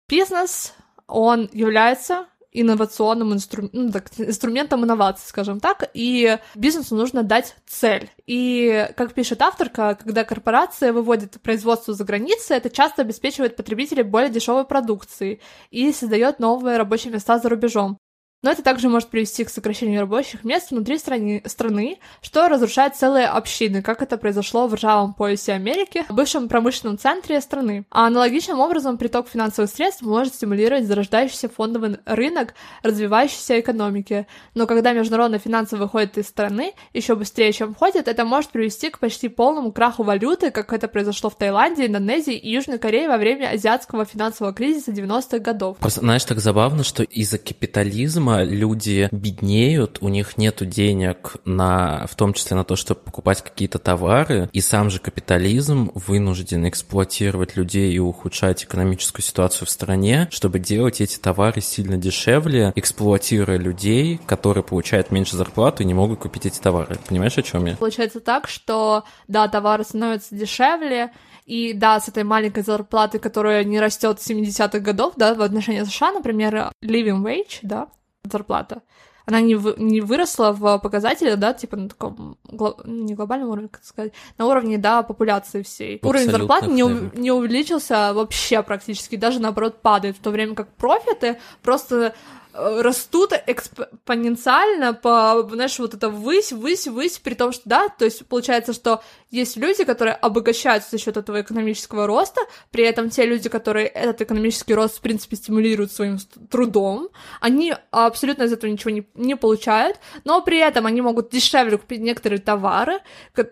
Бизнес, 0.08 0.74
он 1.08 1.50
является 1.54 2.26
инновационным 2.52 3.34
инстру... 3.34 3.70
ну, 3.72 3.92
так, 3.92 4.10
инструментом 4.18 4.84
инноваций, 4.84 5.28
скажем 5.28 5.60
так, 5.60 5.90
и 5.94 6.38
бизнесу 6.56 6.96
нужно 6.96 7.24
дать 7.24 7.56
цель. 7.66 8.10
И, 8.26 8.90
как 8.98 9.14
пишет 9.14 9.42
авторка, 9.42 9.96
когда 9.96 10.24
корпорация 10.24 10.94
выводит 10.94 11.42
производство 11.42 11.94
за 11.94 12.04
границы, 12.04 12.54
это 12.54 12.70
часто 12.70 13.04
обеспечивает 13.04 13.56
потребителей 13.56 14.04
более 14.04 14.30
дешевой 14.30 14.66
продукцией 14.66 15.42
и 15.70 15.92
создает 15.94 16.40
новые 16.40 16.78
рабочие 16.78 17.14
места 17.14 17.40
за 17.40 17.50
рубежом. 17.50 18.01
Но 18.44 18.50
это 18.50 18.64
также 18.64 18.90
может 18.90 19.10
привести 19.10 19.44
к 19.44 19.52
сокращению 19.52 20.02
рабочих 20.02 20.44
мест 20.44 20.72
внутри 20.72 20.98
страны, 20.98 21.44
страны, 21.46 22.00
что 22.24 22.50
разрушает 22.50 22.96
целые 22.96 23.28
общины, 23.28 23.84
как 23.84 24.02
это 24.02 24.18
произошло 24.18 24.66
в 24.66 24.74
ржавом 24.74 25.14
поясе 25.14 25.54
Америки, 25.54 26.06
бывшем 26.10 26.50
промышленном 26.50 26.98
центре 26.98 27.40
страны. 27.40 27.86
А 27.92 28.08
аналогичным 28.08 28.60
образом 28.60 28.98
приток 28.98 29.28
финансовых 29.30 29.70
средств 29.70 30.02
может 30.02 30.34
стимулировать 30.34 30.86
зарождающийся 30.86 31.50
фондовый 31.50 31.98
рынок 32.06 32.56
развивающейся 32.82 33.60
экономики. 33.60 34.26
Но 34.56 34.66
когда 34.66 34.94
международные 34.94 35.40
финансы 35.40 35.78
выходят 35.78 36.18
из 36.18 36.28
страны 36.28 36.74
еще 36.94 37.16
быстрее, 37.16 37.54
чем 37.54 37.76
входят, 37.76 38.08
это 38.08 38.26
может 38.26 38.50
привести 38.50 38.90
к 38.90 38.98
почти 38.98 39.30
полному 39.30 39.72
краху 39.72 40.02
валюты, 40.02 40.50
как 40.50 40.74
это 40.74 40.88
произошло 40.88 41.30
в 41.30 41.38
Таиланде, 41.38 41.86
Индонезии 41.86 42.36
и 42.36 42.52
Южной 42.52 42.80
Корее 42.80 43.08
во 43.08 43.18
время 43.18 43.52
азиатского 43.52 44.06
финансового 44.06 44.52
кризиса 44.52 44.92
90-х 44.92 45.38
годов. 45.38 45.78
Просто, 45.78 46.00
знаешь, 46.00 46.26
так 46.26 46.40
забавно, 46.40 46.84
что 46.84 47.04
из-за 47.04 47.38
капитализма 47.38 48.31
видимо, 48.40 48.44
люди 48.44 49.10
беднеют, 49.12 49.98
у 50.02 50.10
них 50.10 50.38
нет 50.38 50.58
денег 50.68 51.36
на, 51.46 52.06
в 52.08 52.16
том 52.16 52.34
числе 52.34 52.56
на 52.56 52.64
то, 52.64 52.76
чтобы 52.76 53.02
покупать 53.02 53.42
какие-то 53.42 53.80
товары, 53.80 54.50
и 54.54 54.62
сам 54.62 54.90
же 54.90 55.00
капитализм 55.00 55.92
вынужден 55.96 56.68
эксплуатировать 56.68 57.56
людей 57.56 57.94
и 57.94 58.00
ухудшать 58.00 58.64
экономическую 58.64 59.24
ситуацию 59.24 59.68
в 59.68 59.72
стране, 59.72 60.28
чтобы 60.32 60.60
делать 60.60 61.02
эти 61.02 61.18
товары 61.18 61.62
сильно 61.62 61.98
дешевле, 61.98 62.74
эксплуатируя 62.76 63.58
людей, 63.58 64.20
которые 64.26 64.64
получают 64.64 65.12
меньше 65.12 65.36
зарплаты 65.36 65.84
и 65.84 65.86
не 65.86 65.94
могут 65.94 66.20
купить 66.20 66.46
эти 66.46 66.60
товары. 66.60 66.98
Понимаешь, 67.08 67.38
о 67.38 67.42
чем 67.42 67.66
я? 67.66 67.76
Получается 67.76 68.20
так, 68.20 68.48
что, 68.48 69.04
да, 69.28 69.48
товары 69.48 69.84
становятся 69.84 70.36
дешевле, 70.36 71.12
и 71.46 71.74
да, 71.74 72.00
с 72.00 72.08
этой 72.08 72.24
маленькой 72.24 72.64
зарплаты, 72.64 73.20
которая 73.20 73.64
не 73.64 73.80
растет 73.80 74.22
с 74.22 74.30
70-х 74.30 74.80
годов, 74.80 75.14
да, 75.18 75.34
в 75.34 75.42
отношении 75.42 75.84
США, 75.84 76.12
например, 76.12 76.72
living 76.84 77.24
wage, 77.24 77.60
да, 77.64 77.88
зарплата. 78.24 78.82
Она 79.26 79.40
не, 79.40 79.56
вы, 79.56 79.76
не 79.78 80.02
выросла 80.02 80.52
в 80.52 80.80
показателях, 80.80 81.38
да, 81.38 81.54
типа 81.54 81.78
на 81.78 81.90
таком, 81.90 82.38
гло, 82.44 82.78
не 82.86 83.14
глобальном 83.14 83.50
уровне, 83.50 83.70
как 83.70 83.84
сказать, 83.84 84.14
на 84.38 84.48
уровне, 84.48 84.78
да, 84.78 85.04
популяции 85.04 85.62
всей. 85.62 85.98
Абсолютно, 85.98 86.10
Уровень 86.10 86.32
зарплаты 86.32 86.68
не, 86.68 87.20
не 87.20 87.32
увеличился 87.32 88.14
вообще 88.14 88.64
практически, 88.64 89.16
даже 89.16 89.40
наоборот 89.40 89.82
падает, 89.82 90.18
в 90.18 90.22
то 90.22 90.32
время 90.32 90.56
как 90.56 90.70
профиты 90.74 91.40
просто 91.62 92.16
растут 92.54 93.34
экспоненциально 93.48 94.94
по, 94.94 95.48
знаешь, 95.52 95.80
вот 95.80 95.94
это 95.94 96.10
высь, 96.10 96.52
высь, 96.52 96.88
высь, 96.88 97.18
при 97.20 97.34
том, 97.34 97.52
что, 97.52 97.64
да, 97.66 97.90
то 97.90 98.06
есть 98.06 98.26
получается, 98.26 98.74
что 98.74 99.02
есть 99.30 99.56
люди, 99.56 99.86
которые 99.86 100.14
обогащаются 100.14 100.92
за 100.92 100.98
счет 100.98 101.16
этого 101.16 101.42
экономического 101.42 102.06
роста, 102.06 102.42
при 102.70 102.84
этом 102.84 103.10
те 103.10 103.26
люди, 103.26 103.48
которые 103.48 103.88
этот 103.88 104.22
экономический 104.22 104.74
рост, 104.74 104.98
в 104.98 105.02
принципе, 105.02 105.38
стимулируют 105.38 105.92
своим 105.92 106.18
трудом, 106.50 107.10
они 107.40 107.74
абсолютно 107.92 108.44
из 108.44 108.54
этого 108.54 108.70
ничего 108.70 108.92
не, 108.92 109.08
не 109.16 109.36
получают, 109.36 109.98
но 110.26 110.42
при 110.42 110.58
этом 110.58 110.86
они 110.86 111.02
могут 111.02 111.30
дешевле 111.30 111.78
купить 111.78 112.02
некоторые 112.02 112.40
товары. 112.40 113.00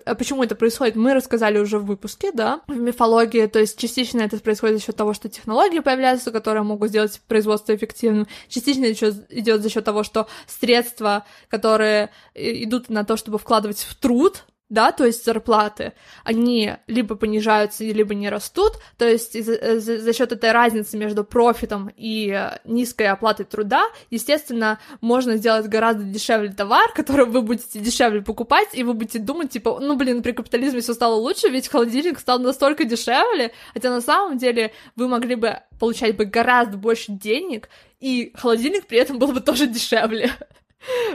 А 0.05 0.15
почему 0.15 0.43
это 0.43 0.55
происходит, 0.55 0.95
мы 0.95 1.13
рассказали 1.13 1.59
уже 1.59 1.79
в 1.79 1.85
выпуске, 1.85 2.31
да, 2.33 2.61
в 2.67 2.77
мифологии, 2.77 3.45
то 3.45 3.59
есть 3.59 3.79
частично 3.79 4.21
это 4.21 4.37
происходит 4.39 4.79
за 4.79 4.85
счет 4.85 4.95
того, 4.97 5.13
что 5.13 5.29
технологии 5.29 5.79
появляются, 5.79 6.31
которые 6.31 6.63
могут 6.63 6.89
сделать 6.89 7.21
производство 7.27 7.73
эффективным, 7.73 8.27
частично 8.49 8.88
идет 8.93 9.61
за 9.61 9.69
счет 9.69 9.83
того, 9.83 10.03
что 10.03 10.27
средства, 10.47 11.25
которые 11.49 12.09
идут 12.35 12.89
на 12.89 13.03
то, 13.03 13.17
чтобы 13.17 13.37
вкладывать 13.37 13.79
в 13.79 13.95
труд, 13.95 14.45
да, 14.69 14.91
то 14.91 15.05
есть 15.05 15.25
зарплаты, 15.25 15.93
они 16.23 16.75
либо 16.87 17.15
понижаются, 17.15 17.83
либо 17.83 18.13
не 18.13 18.29
растут, 18.29 18.73
то 18.97 19.07
есть 19.07 19.33
за, 19.43 19.79
за, 19.79 19.99
за 19.99 20.13
счет 20.13 20.31
этой 20.31 20.51
разницы 20.51 20.97
между 20.97 21.23
профитом 21.23 21.91
и 21.95 22.51
низкой 22.65 23.07
оплатой 23.07 23.45
труда, 23.45 23.83
естественно, 24.11 24.79
можно 25.01 25.37
сделать 25.37 25.67
гораздо 25.67 26.03
дешевле 26.03 26.51
товар, 26.51 26.91
который 26.95 27.25
вы 27.25 27.41
будете 27.41 27.79
дешевле 27.79 28.21
покупать, 28.21 28.69
и 28.73 28.83
вы 28.83 28.93
будете 28.93 29.19
думать, 29.19 29.49
типа, 29.49 29.79
ну, 29.81 29.95
блин, 29.95 30.21
при 30.21 30.31
капитализме 30.31 30.81
все 30.81 30.93
стало 30.93 31.15
лучше, 31.15 31.49
ведь 31.49 31.67
холодильник 31.67 32.19
стал 32.19 32.39
настолько 32.39 32.85
дешевле, 32.85 33.51
хотя 33.73 33.89
на 33.89 34.01
самом 34.01 34.37
деле 34.37 34.71
вы 34.95 35.07
могли 35.07 35.35
бы 35.35 35.59
получать 35.79 36.15
бы 36.15 36.25
гораздо 36.25 36.77
больше 36.77 37.11
денег, 37.11 37.69
и 37.99 38.31
холодильник 38.35 38.87
при 38.87 38.99
этом 38.99 39.17
был 39.17 39.31
бы 39.31 39.41
тоже 39.41 39.67
дешевле. 39.67 40.31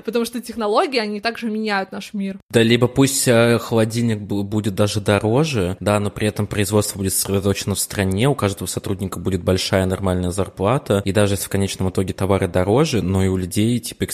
Потому 0.04 0.24
что 0.24 0.40
технологии, 0.40 0.98
они 0.98 1.20
также 1.20 1.50
меняют 1.50 1.92
наш 1.92 2.12
мир. 2.14 2.38
Да, 2.50 2.62
либо 2.62 2.86
пусть 2.88 3.26
э, 3.28 3.58
холодильник 3.58 4.20
будет 4.20 4.74
даже 4.74 5.00
дороже, 5.00 5.76
да, 5.80 5.98
но 6.00 6.10
при 6.10 6.28
этом 6.28 6.46
производство 6.46 6.98
будет 6.98 7.14
сосредоточено 7.14 7.74
в 7.74 7.80
стране, 7.80 8.28
у 8.28 8.34
каждого 8.34 8.66
сотрудника 8.66 9.18
будет 9.18 9.42
большая 9.42 9.86
нормальная 9.86 10.30
зарплата, 10.30 11.02
и 11.04 11.12
даже 11.12 11.34
если 11.34 11.46
в 11.46 11.50
конечном 11.50 11.90
итоге 11.90 12.12
товары 12.12 12.48
дороже, 12.48 13.02
но 13.02 13.24
и 13.24 13.28
у 13.28 13.36
людей 13.36 13.78
типа 13.78 14.04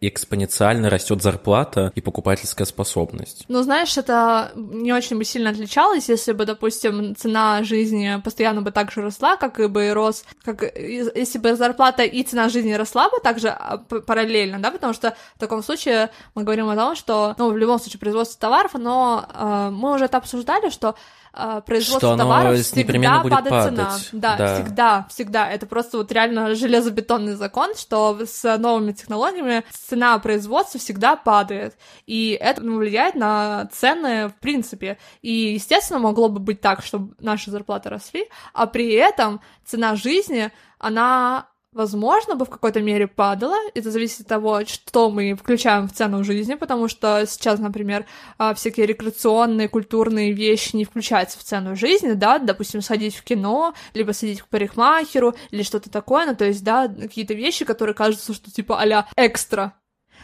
экспоненциально 0.00 0.90
растет 0.90 1.22
зарплата 1.22 1.92
и 1.94 2.00
покупательская 2.00 2.66
способность. 2.66 3.44
Ну, 3.48 3.62
знаешь, 3.62 3.96
это 3.96 4.52
не 4.56 4.92
очень 4.92 5.16
бы 5.16 5.24
сильно 5.24 5.50
отличалось, 5.50 6.08
если 6.08 6.32
бы, 6.32 6.44
допустим, 6.44 7.14
цена 7.16 7.62
жизни 7.62 8.20
постоянно 8.22 8.62
бы 8.62 8.70
так 8.70 8.90
же 8.90 9.02
росла, 9.02 9.36
как 9.36 9.60
и 9.60 9.68
бы 9.68 9.92
рос, 9.92 10.24
как 10.42 10.62
если 10.76 11.38
бы 11.38 11.54
зарплата 11.56 12.02
и 12.02 12.22
цена 12.22 12.48
жизни 12.48 12.72
росла 12.72 13.08
бы 13.08 13.18
также 13.22 13.48
а, 13.48 13.78
параллельно, 13.78 14.58
да, 14.58 14.70
потому 14.70 14.92
что 14.96 15.16
в 15.36 15.38
таком 15.38 15.62
случае 15.62 16.10
мы 16.34 16.42
говорим 16.42 16.68
о 16.68 16.74
том, 16.76 16.96
что, 16.96 17.34
ну, 17.38 17.50
в 17.50 17.56
любом 17.56 17.78
случае, 17.78 18.00
производство 18.00 18.40
товаров, 18.40 18.72
но 18.74 19.24
э, 19.32 19.70
мы 19.70 19.94
уже 19.94 20.06
это 20.06 20.16
обсуждали, 20.16 20.70
что 20.70 20.96
э, 21.32 21.60
производство 21.64 22.14
что 22.14 22.16
товаров 22.16 22.58
всегда 22.58 23.20
падает 23.22 23.48
падать. 23.48 23.74
цена. 23.76 23.92
Да, 24.12 24.36
да, 24.36 24.54
всегда, 24.54 25.06
всегда. 25.08 25.50
Это 25.50 25.66
просто 25.66 25.98
вот 25.98 26.10
реально 26.10 26.54
железобетонный 26.54 27.34
закон, 27.34 27.74
что 27.76 28.18
с 28.24 28.56
новыми 28.58 28.92
технологиями 28.92 29.64
цена 29.70 30.18
производства 30.18 30.80
всегда 30.80 31.16
падает. 31.16 31.76
И 32.06 32.36
это 32.40 32.62
ну, 32.62 32.78
влияет 32.78 33.14
на 33.14 33.68
цены 33.72 34.28
в 34.28 34.34
принципе. 34.40 34.98
И, 35.22 35.54
естественно, 35.54 36.00
могло 36.00 36.28
бы 36.28 36.40
быть 36.40 36.60
так, 36.60 36.82
чтобы 36.82 37.14
наши 37.20 37.50
зарплаты 37.50 37.90
росли, 37.90 38.28
а 38.52 38.66
при 38.66 38.92
этом 38.92 39.40
цена 39.64 39.94
жизни, 39.94 40.50
она 40.78 41.46
возможно, 41.76 42.34
бы 42.34 42.44
в 42.44 42.50
какой-то 42.50 42.80
мере 42.80 43.06
падала. 43.06 43.56
Это 43.74 43.90
зависит 43.90 44.22
от 44.22 44.26
того, 44.26 44.64
что 44.64 45.10
мы 45.10 45.34
включаем 45.34 45.88
в 45.88 45.92
цену 45.92 46.24
жизни, 46.24 46.54
потому 46.54 46.88
что 46.88 47.24
сейчас, 47.26 47.60
например, 47.60 48.06
а, 48.38 48.54
всякие 48.54 48.86
рекреационные, 48.86 49.68
культурные 49.68 50.32
вещи 50.32 50.74
не 50.74 50.84
включаются 50.84 51.38
в 51.38 51.44
цену 51.44 51.76
жизни, 51.76 52.12
да, 52.12 52.38
допустим, 52.38 52.82
сходить 52.82 53.14
в 53.14 53.22
кино, 53.22 53.74
либо 53.94 54.12
сходить 54.12 54.42
к 54.42 54.48
парикмахеру 54.48 55.34
или 55.50 55.62
что-то 55.62 55.90
такое, 55.90 56.26
ну, 56.26 56.34
то 56.34 56.46
есть, 56.46 56.64
да, 56.64 56.88
какие-то 56.88 57.34
вещи, 57.34 57.64
которые 57.64 57.94
кажутся, 57.94 58.34
что 58.34 58.50
типа 58.50 58.82
а 58.82 59.06
экстра, 59.16 59.74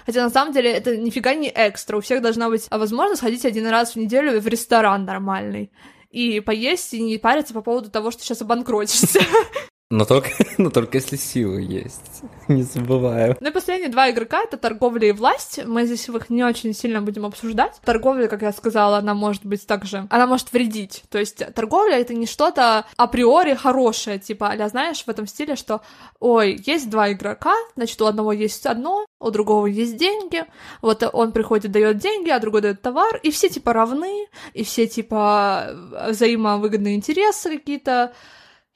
Хотя 0.06 0.24
на 0.24 0.30
самом 0.30 0.52
деле 0.52 0.72
это 0.72 0.96
нифига 0.96 1.34
не 1.34 1.52
экстра. 1.54 1.96
У 1.96 2.00
всех 2.00 2.22
должна 2.22 2.48
быть 2.48 2.66
возможность 2.70 3.20
сходить 3.20 3.44
один 3.44 3.68
раз 3.68 3.92
в 3.92 3.96
неделю 3.96 4.40
в 4.40 4.46
ресторан 4.48 5.04
нормальный 5.04 5.70
и 6.10 6.40
поесть, 6.40 6.92
и 6.94 7.02
не 7.02 7.18
париться 7.18 7.54
по 7.54 7.62
поводу 7.62 7.90
того, 7.90 8.10
что 8.10 8.22
сейчас 8.22 8.42
обанкротишься. 8.42 9.20
Но 9.92 10.06
только, 10.06 10.30
но 10.58 10.70
только 10.70 10.96
если 10.96 11.16
силы 11.16 11.60
есть. 11.60 12.22
Не 12.48 12.62
забываю. 12.62 13.36
Ну 13.40 13.48
и 13.50 13.52
последние 13.52 13.90
два 13.90 14.10
игрока— 14.10 14.42
это 14.44 14.56
торговля 14.56 15.08
и 15.08 15.12
власть. 15.12 15.60
Мы 15.66 15.84
здесь 15.84 16.08
их 16.08 16.30
не 16.30 16.42
очень 16.42 16.72
сильно 16.72 17.02
будем 17.02 17.26
обсуждать. 17.26 17.78
Торговля, 17.84 18.26
как 18.26 18.40
я 18.40 18.52
сказала, 18.52 18.96
она 18.96 19.12
может 19.12 19.44
быть 19.44 19.66
также... 19.66 20.06
Она 20.08 20.26
может 20.26 20.50
вредить. 20.50 21.02
То 21.10 21.18
есть 21.18 21.44
торговля— 21.54 21.98
это 22.00 22.14
не 22.14 22.24
что-то 22.24 22.86
априори 22.96 23.52
хорошее, 23.52 24.18
типа, 24.18 24.52
а 24.52 24.68
знаешь, 24.70 25.04
в 25.04 25.08
этом 25.10 25.26
стиле, 25.26 25.56
что, 25.56 25.82
ой, 26.20 26.58
есть 26.64 26.88
два 26.88 27.12
игрока, 27.12 27.54
значит, 27.76 28.00
у 28.00 28.06
одного 28.06 28.32
есть 28.32 28.64
одно, 28.64 29.04
у 29.20 29.30
другого 29.30 29.66
есть 29.66 29.98
деньги, 29.98 30.46
вот 30.80 31.04
он 31.12 31.32
приходит, 31.32 31.70
дает 31.70 31.98
деньги, 31.98 32.30
а 32.30 32.38
другой 32.38 32.62
дает 32.62 32.80
товар, 32.80 33.20
и 33.22 33.30
все, 33.30 33.50
типа, 33.50 33.74
равны, 33.74 34.26
и 34.54 34.64
все, 34.64 34.86
типа, 34.86 35.74
взаимовыгодные 36.08 36.94
интересы 36.94 37.58
какие-то, 37.58 38.14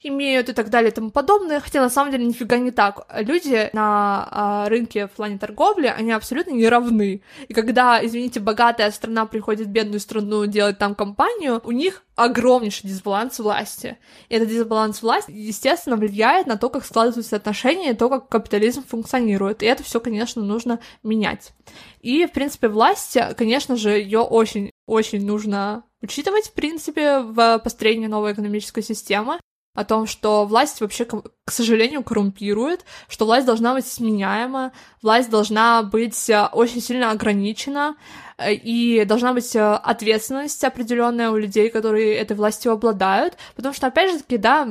имеют 0.01 0.49
и 0.49 0.53
так 0.53 0.69
далее 0.69 0.91
и 0.91 0.93
тому 0.93 1.09
подобное, 1.09 1.59
хотя 1.59 1.81
на 1.81 1.89
самом 1.89 2.11
деле 2.11 2.25
нифига 2.25 2.57
не 2.57 2.71
так. 2.71 3.07
Люди 3.19 3.69
на 3.73 4.27
а, 4.29 4.69
рынке 4.69 5.07
в 5.07 5.11
плане 5.11 5.39
торговли, 5.39 5.87
они 5.87 6.11
абсолютно 6.11 6.51
не 6.51 6.69
равны. 6.69 7.23
И 7.47 7.53
когда, 7.53 8.03
извините, 8.05 8.39
богатая 8.39 8.91
страна 8.91 9.25
приходит 9.25 9.67
в 9.67 9.71
бедную 9.71 9.99
страну 9.99 10.45
делать 10.45 10.77
там 10.77 10.93
компанию, 10.93 11.61
у 11.63 11.71
них 11.71 12.03
огромнейший 12.15 12.89
дисбаланс 12.89 13.39
власти. 13.39 13.97
И 14.29 14.35
этот 14.35 14.49
дисбаланс 14.49 15.01
власти, 15.01 15.31
естественно, 15.31 15.95
влияет 15.95 16.45
на 16.47 16.57
то, 16.57 16.69
как 16.69 16.85
складываются 16.85 17.35
отношения, 17.35 17.91
и 17.91 17.95
то, 17.95 18.09
как 18.09 18.29
капитализм 18.29 18.83
функционирует. 18.83 19.63
И 19.63 19.65
это 19.65 19.83
все, 19.83 19.99
конечно, 19.99 20.43
нужно 20.43 20.79
менять. 21.03 21.53
И, 22.01 22.25
в 22.25 22.31
принципе, 22.31 22.67
власть, 22.67 23.17
конечно 23.35 23.75
же, 23.75 23.91
ее 23.91 24.19
очень, 24.19 24.71
очень 24.85 25.25
нужно 25.25 25.83
учитывать, 26.01 26.47
в 26.47 26.53
принципе, 26.53 27.19
в 27.19 27.59
построении 27.59 28.07
новой 28.07 28.33
экономической 28.33 28.81
системы 28.81 29.39
о 29.77 29.85
том, 29.85 30.07
что 30.07 30.45
власть 30.45 30.81
вообще, 30.81 31.05
к 31.05 31.51
сожалению, 31.51 32.03
коррумпирует, 32.03 32.83
что 33.07 33.25
власть 33.25 33.45
должна 33.45 33.75
быть 33.75 33.85
сменяема, 33.85 34.71
власть 35.03 35.29
должна 35.29 35.83
быть 35.83 36.29
э, 36.31 36.47
очень 36.51 36.81
сильно 36.81 37.11
ограничена, 37.11 37.95
э, 38.39 38.55
и 38.55 39.05
должна 39.05 39.33
быть 39.33 39.55
э, 39.55 39.61
ответственность 39.61 40.63
определенная 40.63 41.29
у 41.29 41.37
людей, 41.37 41.69
которые 41.69 42.15
этой 42.15 42.35
властью 42.35 42.71
обладают, 42.71 43.37
потому 43.55 43.75
что, 43.75 43.85
опять 43.85 44.13
же 44.13 44.17
таки, 44.17 44.37
да, 44.37 44.67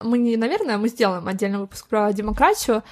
мы 0.00 0.18
не, 0.18 0.36
наверное, 0.36 0.78
мы 0.78 0.86
сделаем 0.88 1.26
отдельный 1.26 1.58
выпуск 1.58 1.88
про 1.88 2.12
демократию, 2.12 2.84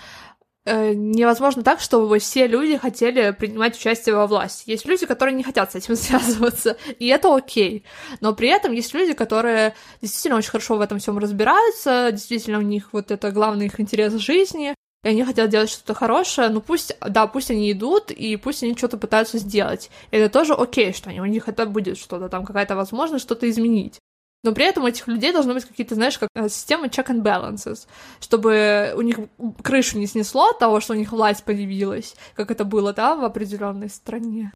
невозможно 0.66 1.62
так, 1.62 1.80
чтобы 1.80 2.18
все 2.18 2.46
люди 2.46 2.76
хотели 2.76 3.32
принимать 3.32 3.76
участие 3.76 4.14
во 4.14 4.26
власти. 4.26 4.70
Есть 4.70 4.86
люди, 4.86 5.04
которые 5.06 5.34
не 5.34 5.42
хотят 5.42 5.72
с 5.72 5.74
этим 5.74 5.96
связываться, 5.96 6.76
и 6.98 7.06
это 7.08 7.34
окей. 7.34 7.84
Но 8.20 8.34
при 8.34 8.48
этом 8.48 8.72
есть 8.72 8.94
люди, 8.94 9.12
которые 9.12 9.74
действительно 10.00 10.38
очень 10.38 10.50
хорошо 10.50 10.76
в 10.76 10.80
этом 10.80 10.98
всем 10.98 11.18
разбираются, 11.18 12.08
действительно 12.12 12.58
у 12.58 12.62
них 12.62 12.92
вот 12.92 13.10
это 13.10 13.30
главный 13.30 13.66
их 13.66 13.78
интерес 13.78 14.14
жизни, 14.14 14.74
и 15.04 15.08
они 15.08 15.22
хотят 15.22 15.50
делать 15.50 15.68
что-то 15.68 15.92
хорошее, 15.92 16.48
ну 16.48 16.62
пусть, 16.62 16.96
да, 17.00 17.26
пусть 17.26 17.50
они 17.50 17.70
идут, 17.70 18.10
и 18.10 18.36
пусть 18.36 18.62
они 18.62 18.74
что-то 18.74 18.96
пытаются 18.96 19.38
сделать. 19.38 19.90
Это 20.10 20.32
тоже 20.32 20.54
окей, 20.54 20.94
что 20.94 21.10
они, 21.10 21.20
у 21.20 21.26
них 21.26 21.46
это 21.46 21.66
будет 21.66 21.98
что-то 21.98 22.30
там, 22.30 22.46
какая-то 22.46 22.74
возможность 22.74 23.24
что-то 23.24 23.48
изменить 23.50 24.00
но 24.44 24.52
при 24.52 24.66
этом 24.66 24.84
у 24.84 24.86
этих 24.86 25.08
людей 25.08 25.32
должны 25.32 25.54
быть 25.54 25.64
какие-то, 25.64 25.94
знаешь, 25.94 26.18
как 26.18 26.28
э, 26.34 26.48
система 26.48 26.86
check 26.86 27.06
and 27.06 27.22
balances, 27.22 27.86
чтобы 28.20 28.92
у 28.96 29.00
них 29.00 29.16
крышу 29.62 29.98
не 29.98 30.06
снесло 30.06 30.50
от 30.50 30.58
того, 30.58 30.80
что 30.80 30.92
у 30.92 30.96
них 30.96 31.10
власть 31.12 31.44
появилась, 31.44 32.14
как 32.34 32.50
это 32.50 32.64
было, 32.64 32.92
да, 32.92 33.16
в 33.16 33.24
определенной 33.24 33.88
стране. 33.88 34.52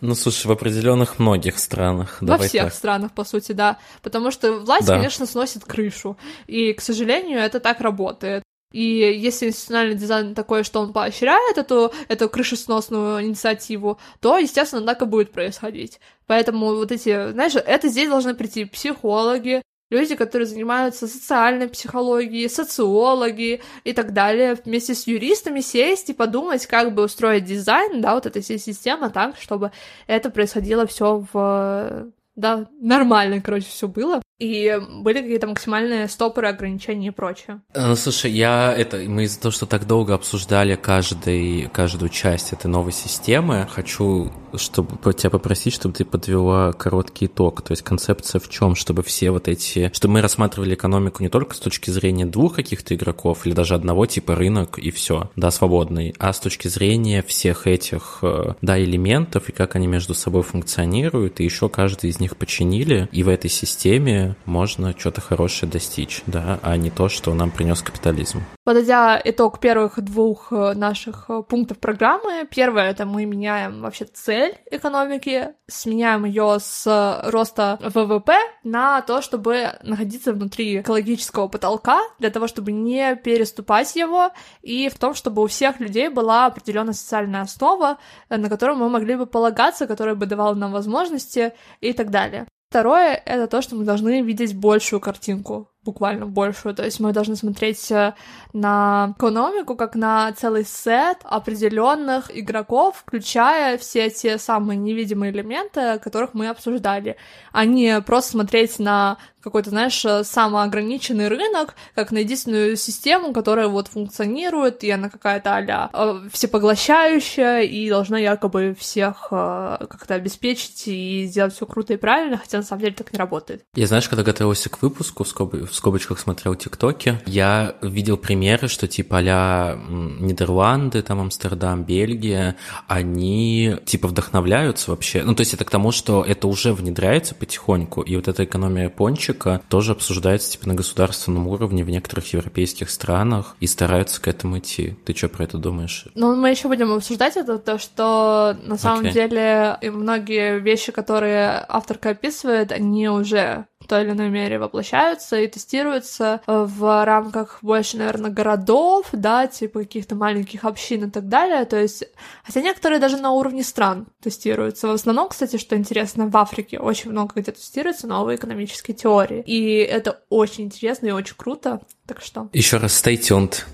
Ну, 0.00 0.14
слушай, 0.14 0.46
в 0.46 0.52
определенных 0.52 1.18
многих 1.18 1.58
странах. 1.58 2.18
Во 2.20 2.36
всех 2.36 2.64
так. 2.64 2.74
странах, 2.74 3.12
по 3.12 3.24
сути, 3.24 3.52
да. 3.52 3.78
Потому 4.02 4.30
что 4.30 4.60
власть, 4.60 4.86
да. 4.86 4.96
конечно, 4.96 5.24
сносит 5.24 5.64
крышу. 5.64 6.18
И, 6.46 6.74
к 6.74 6.82
сожалению, 6.82 7.38
это 7.38 7.58
так 7.58 7.80
работает. 7.80 8.42
И 8.74 8.82
если 8.82 9.46
институциональный 9.46 9.94
дизайн 9.94 10.34
такой, 10.34 10.64
что 10.64 10.80
он 10.80 10.92
поощряет 10.92 11.58
эту, 11.58 11.92
эту 12.08 12.28
крышесносную 12.28 13.22
инициативу, 13.22 14.00
то, 14.20 14.36
естественно, 14.36 14.84
так 14.84 15.00
и 15.00 15.04
будет 15.04 15.30
происходить. 15.30 16.00
Поэтому 16.26 16.74
вот 16.74 16.90
эти, 16.90 17.30
знаешь, 17.30 17.54
это 17.54 17.86
здесь 17.86 18.08
должны 18.08 18.34
прийти 18.34 18.64
психологи, 18.64 19.62
люди, 19.90 20.16
которые 20.16 20.48
занимаются 20.48 21.06
социальной 21.06 21.68
психологией, 21.68 22.50
социологи 22.50 23.62
и 23.84 23.92
так 23.92 24.12
далее, 24.12 24.56
вместе 24.64 24.96
с 24.96 25.06
юристами 25.06 25.60
сесть 25.60 26.10
и 26.10 26.12
подумать, 26.12 26.66
как 26.66 26.94
бы 26.94 27.04
устроить 27.04 27.44
дизайн, 27.44 28.00
да, 28.00 28.14
вот 28.14 28.26
этой 28.26 28.42
всей 28.42 28.58
системы 28.58 29.08
так, 29.08 29.36
чтобы 29.38 29.70
это 30.08 30.30
происходило 30.30 30.84
все 30.88 31.24
в 31.32 32.10
да, 32.36 32.66
нормально, 32.80 33.40
короче, 33.40 33.66
все 33.66 33.86
было. 33.86 34.20
И 34.38 34.78
были 34.90 35.20
какие-то 35.20 35.46
максимальные 35.46 36.08
стопоры, 36.08 36.48
ограничения 36.48 37.08
и 37.08 37.10
прочее. 37.10 37.62
Э, 37.72 37.88
ну, 37.88 37.96
слушай, 37.96 38.30
я 38.30 38.74
это, 38.76 38.96
мы 38.98 39.24
из-за 39.24 39.40
того, 39.40 39.52
что 39.52 39.66
так 39.66 39.86
долго 39.86 40.14
обсуждали 40.14 40.74
каждый, 40.74 41.68
каждую 41.72 42.08
часть 42.08 42.52
этой 42.52 42.66
новой 42.66 42.92
системы, 42.92 43.68
хочу 43.70 44.32
чтобы 44.58 45.12
тебя 45.14 45.30
попросить, 45.30 45.74
чтобы 45.74 45.94
ты 45.94 46.04
подвела 46.04 46.72
короткий 46.72 47.26
итог. 47.26 47.62
То 47.62 47.72
есть 47.72 47.82
концепция 47.82 48.40
в 48.40 48.48
чем, 48.48 48.74
чтобы 48.74 49.02
все 49.02 49.30
вот 49.30 49.48
эти, 49.48 49.90
чтобы 49.94 50.14
мы 50.14 50.20
рассматривали 50.20 50.74
экономику 50.74 51.22
не 51.22 51.28
только 51.28 51.54
с 51.54 51.60
точки 51.60 51.90
зрения 51.90 52.26
двух 52.26 52.54
каких-то 52.54 52.94
игроков 52.94 53.46
или 53.46 53.54
даже 53.54 53.74
одного 53.74 54.06
типа 54.06 54.34
рынок 54.34 54.78
и 54.78 54.90
все, 54.90 55.30
да, 55.36 55.50
свободный, 55.50 56.14
а 56.18 56.32
с 56.32 56.40
точки 56.40 56.68
зрения 56.68 57.22
всех 57.22 57.66
этих, 57.66 58.18
э, 58.22 58.54
да, 58.62 58.82
элементов 58.82 59.48
и 59.48 59.52
как 59.52 59.76
они 59.76 59.86
между 59.86 60.14
собой 60.14 60.42
функционируют, 60.42 61.40
и 61.40 61.44
еще 61.44 61.68
каждый 61.68 62.10
из 62.10 62.20
них 62.20 62.36
починили, 62.36 63.08
и 63.12 63.22
в 63.22 63.28
этой 63.28 63.50
системе 63.50 64.23
можно 64.44 64.94
что-то 64.98 65.20
хорошее 65.20 65.70
достичь, 65.70 66.22
да, 66.26 66.58
а 66.62 66.76
не 66.76 66.90
то, 66.90 67.08
что 67.08 67.34
нам 67.34 67.50
принес 67.50 67.82
капитализм. 67.82 68.42
Подводя 68.64 69.20
итог 69.22 69.60
первых 69.60 70.00
двух 70.00 70.52
э, 70.52 70.72
наших 70.74 71.26
э, 71.28 71.42
пунктов 71.42 71.78
программы, 71.78 72.46
первое— 72.50 72.90
это 72.90 73.04
мы 73.04 73.26
меняем 73.26 73.82
вообще 73.82 74.06
цель 74.06 74.56
экономики, 74.70 75.50
сменяем 75.66 76.24
ее 76.24 76.56
с 76.60 77.22
роста 77.26 77.78
ВВП 77.82 78.34
на 78.62 79.02
то, 79.02 79.20
чтобы 79.20 79.78
находиться 79.82 80.32
внутри 80.32 80.80
экологического 80.80 81.48
потолка, 81.48 82.00
для 82.18 82.30
того, 82.30 82.46
чтобы 82.46 82.72
не 82.72 83.16
переступать 83.16 83.94
его, 83.96 84.30
и 84.62 84.88
в 84.88 84.98
том, 84.98 85.14
чтобы 85.14 85.42
у 85.42 85.46
всех 85.46 85.80
людей 85.80 86.08
была 86.08 86.46
определенная 86.46 86.94
социальная 86.94 87.42
основа, 87.42 87.98
э, 88.30 88.36
на 88.36 88.48
которую 88.48 88.78
мы 88.78 88.88
могли 88.88 89.16
бы 89.16 89.26
полагаться, 89.26 89.86
которая 89.86 90.14
бы 90.14 90.26
давала 90.26 90.54
нам 90.54 90.72
возможности 90.72 91.52
и 91.80 91.92
так 91.92 92.10
далее. 92.10 92.46
Второе— 92.74 93.22
это 93.24 93.46
то, 93.46 93.62
что 93.62 93.76
мы 93.76 93.84
должны 93.84 94.20
видеть 94.22 94.52
большую 94.52 94.98
картинку 94.98 95.70
буквально 95.84 96.26
большую. 96.26 96.74
То 96.74 96.84
есть 96.84 97.00
мы 97.00 97.12
должны 97.12 97.36
смотреть 97.36 97.90
э, 97.90 98.14
на 98.52 99.14
экономику 99.16 99.76
как 99.76 99.94
на 99.94 100.32
целый 100.32 100.64
сет 100.64 101.18
определенных 101.24 102.36
игроков, 102.36 102.96
включая 102.98 103.78
все 103.78 104.10
те 104.10 104.38
самые 104.38 104.76
невидимые 104.76 105.32
элементы, 105.32 105.98
которых 105.98 106.34
мы 106.34 106.48
обсуждали, 106.48 107.16
а 107.52 107.64
не 107.64 108.00
просто 108.00 108.32
смотреть 108.32 108.78
на 108.78 109.18
какой-то, 109.40 109.70
знаешь, 109.70 110.02
э, 110.04 110.24
самоограниченный 110.24 111.28
рынок, 111.28 111.74
как 111.94 112.12
на 112.12 112.18
единственную 112.18 112.76
систему, 112.76 113.32
которая 113.32 113.68
вот 113.68 113.88
функционирует, 113.88 114.82
и 114.84 114.90
она 114.90 115.10
какая-то 115.10 115.54
а 115.54 115.90
э, 115.92 116.28
всепоглощающая, 116.32 117.60
и 117.60 117.88
должна 117.90 118.18
якобы 118.18 118.74
всех 118.78 119.28
как-то 119.28 120.14
обеспечить 120.14 120.88
и 120.88 121.26
сделать 121.26 121.54
все 121.54 121.66
круто 121.66 121.92
и 121.92 121.96
правильно, 121.96 122.38
хотя 122.38 122.58
на 122.58 122.64
самом 122.64 122.80
деле 122.80 122.94
так 122.94 123.12
не 123.12 123.18
работает. 123.18 123.62
Я, 123.74 123.86
знаешь, 123.86 124.08
когда 124.08 124.22
готовился 124.22 124.70
к 124.70 124.80
выпуску, 124.80 125.24
в 125.24 125.73
скобочках 125.74 126.18
смотрел 126.18 126.54
ТикТоки, 126.54 127.20
я 127.26 127.74
видел 127.82 128.16
примеры, 128.16 128.68
что 128.68 128.86
типа 128.86 129.20
а 129.26 129.76
Нидерланды, 130.20 131.02
там 131.02 131.20
Амстердам, 131.20 131.84
Бельгия, 131.84 132.56
они 132.88 133.76
типа 133.84 134.08
вдохновляются 134.08 134.90
вообще. 134.90 135.22
Ну, 135.22 135.34
то 135.34 135.40
есть 135.40 135.54
это 135.54 135.64
к 135.64 135.70
тому, 135.70 135.92
что 135.92 136.24
это 136.24 136.46
уже 136.46 136.72
внедряется 136.72 137.34
потихоньку, 137.34 138.02
и 138.02 138.16
вот 138.16 138.28
эта 138.28 138.44
экономия 138.44 138.88
пончика 138.88 139.62
тоже 139.68 139.92
обсуждается 139.92 140.52
типа 140.52 140.68
на 140.68 140.74
государственном 140.74 141.48
уровне 141.48 141.84
в 141.84 141.90
некоторых 141.90 142.32
европейских 142.32 142.90
странах 142.90 143.56
и 143.60 143.66
стараются 143.66 144.20
к 144.20 144.28
этому 144.28 144.58
идти. 144.58 144.96
Ты 145.04 145.14
что 145.14 145.28
про 145.28 145.44
это 145.44 145.58
думаешь? 145.58 146.06
Ну, 146.14 146.34
мы 146.36 146.50
еще 146.50 146.68
будем 146.68 146.92
обсуждать 146.92 147.36
это, 147.36 147.58
то, 147.58 147.78
что 147.78 148.56
на 148.64 148.76
самом 148.76 149.06
okay. 149.06 149.12
деле 149.12 149.78
многие 149.82 150.58
вещи, 150.58 150.92
которые 150.92 151.64
авторка 151.68 152.10
описывает, 152.10 152.72
они 152.72 153.08
уже 153.08 153.66
в 153.73 153.73
той 153.86 154.02
или 154.02 154.10
иной 154.10 154.30
мере 154.30 154.58
воплощаются 154.58 155.40
и 155.40 155.46
тестируются 155.46 156.40
э, 156.46 156.66
в 156.68 157.04
рамках 157.04 157.58
больше, 157.62 157.96
наверное, 157.96 158.30
городов, 158.30 159.06
да, 159.12 159.46
типа 159.46 159.80
каких-то 159.80 160.14
маленьких 160.14 160.64
общин 160.64 161.04
и 161.04 161.10
так 161.10 161.28
далее. 161.28 161.64
То 161.64 161.80
есть, 161.80 162.04
хотя 162.44 162.60
некоторые 162.60 162.98
даже 162.98 163.16
на 163.16 163.32
уровне 163.32 163.62
стран 163.62 164.06
тестируются. 164.22 164.88
В 164.88 164.92
основном, 164.92 165.28
кстати, 165.28 165.56
что 165.56 165.76
интересно, 165.76 166.26
в 166.26 166.36
Африке 166.36 166.78
очень 166.78 167.10
много 167.10 167.40
где 167.40 167.52
тестируются 167.52 168.06
новые 168.06 168.36
экономические 168.36 168.96
теории. 168.96 169.42
И 169.46 169.76
это 169.78 170.20
очень 170.28 170.64
интересно 170.64 171.08
и 171.08 171.10
очень 171.10 171.36
круто. 171.36 171.80
Так 172.06 172.20
что... 172.20 172.48
Еще 172.52 172.76
раз 172.76 173.02
stay 173.02 173.16
tuned. 173.16 173.64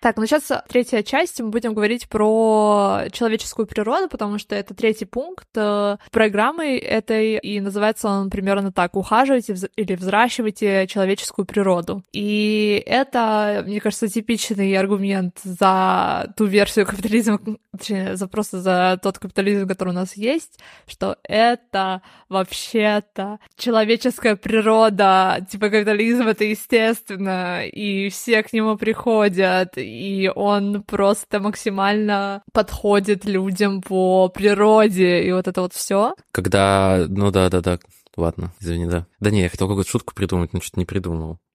Так, 0.00 0.16
ну 0.16 0.24
сейчас 0.24 0.50
третья 0.66 1.02
часть, 1.02 1.42
мы 1.42 1.50
будем 1.50 1.74
говорить 1.74 2.08
про 2.08 3.02
человеческую 3.12 3.66
природу, 3.66 4.08
потому 4.08 4.38
что 4.38 4.54
это 4.54 4.72
третий 4.72 5.04
пункт 5.04 5.48
э, 5.54 5.98
программы 6.10 6.78
этой, 6.78 7.36
и 7.36 7.60
называется 7.60 8.08
он 8.08 8.30
примерно 8.30 8.72
так 8.72 8.96
«Ухаживайте 8.96 9.54
или 9.76 9.94
взращивайте 9.94 10.86
человеческую 10.86 11.44
природу». 11.44 12.02
И 12.12 12.82
это, 12.86 13.62
мне 13.66 13.78
кажется, 13.78 14.08
типичный 14.08 14.74
аргумент 14.74 15.38
за 15.44 16.32
ту 16.34 16.46
версию 16.46 16.86
капитализма, 16.86 17.38
точнее, 17.78 18.16
за 18.16 18.26
просто 18.26 18.62
за 18.62 18.98
тот 19.02 19.18
капитализм, 19.18 19.68
который 19.68 19.90
у 19.90 19.92
нас 19.92 20.16
есть, 20.16 20.60
что 20.86 21.18
это 21.24 22.00
вообще-то 22.30 23.38
человеческая 23.58 24.36
природа, 24.36 25.46
типа 25.50 25.68
капитализм— 25.68 26.22
это 26.26 26.44
естественно, 26.44 27.66
и 27.66 28.08
все 28.08 28.42
к 28.42 28.54
нему 28.54 28.78
приходят, 28.78 29.76
и 29.90 30.30
он 30.34 30.82
просто 30.82 31.40
максимально 31.40 32.42
подходит 32.52 33.24
людям 33.24 33.82
по 33.82 34.28
природе, 34.28 35.22
и 35.24 35.32
вот 35.32 35.48
это 35.48 35.62
вот 35.62 35.74
все. 35.74 36.14
Когда, 36.32 37.04
ну 37.08 37.30
да, 37.30 37.50
да, 37.50 37.60
да, 37.60 37.78
ладно, 38.16 38.52
извини, 38.60 38.86
да. 38.86 39.06
Да 39.18 39.30
не, 39.30 39.42
я 39.42 39.48
хотел 39.48 39.68
какую-то 39.68 39.90
шутку 39.90 40.14
придумать, 40.14 40.52
но 40.52 40.60
что-то 40.60 40.78
не 40.78 40.86
придумал. 40.86 41.38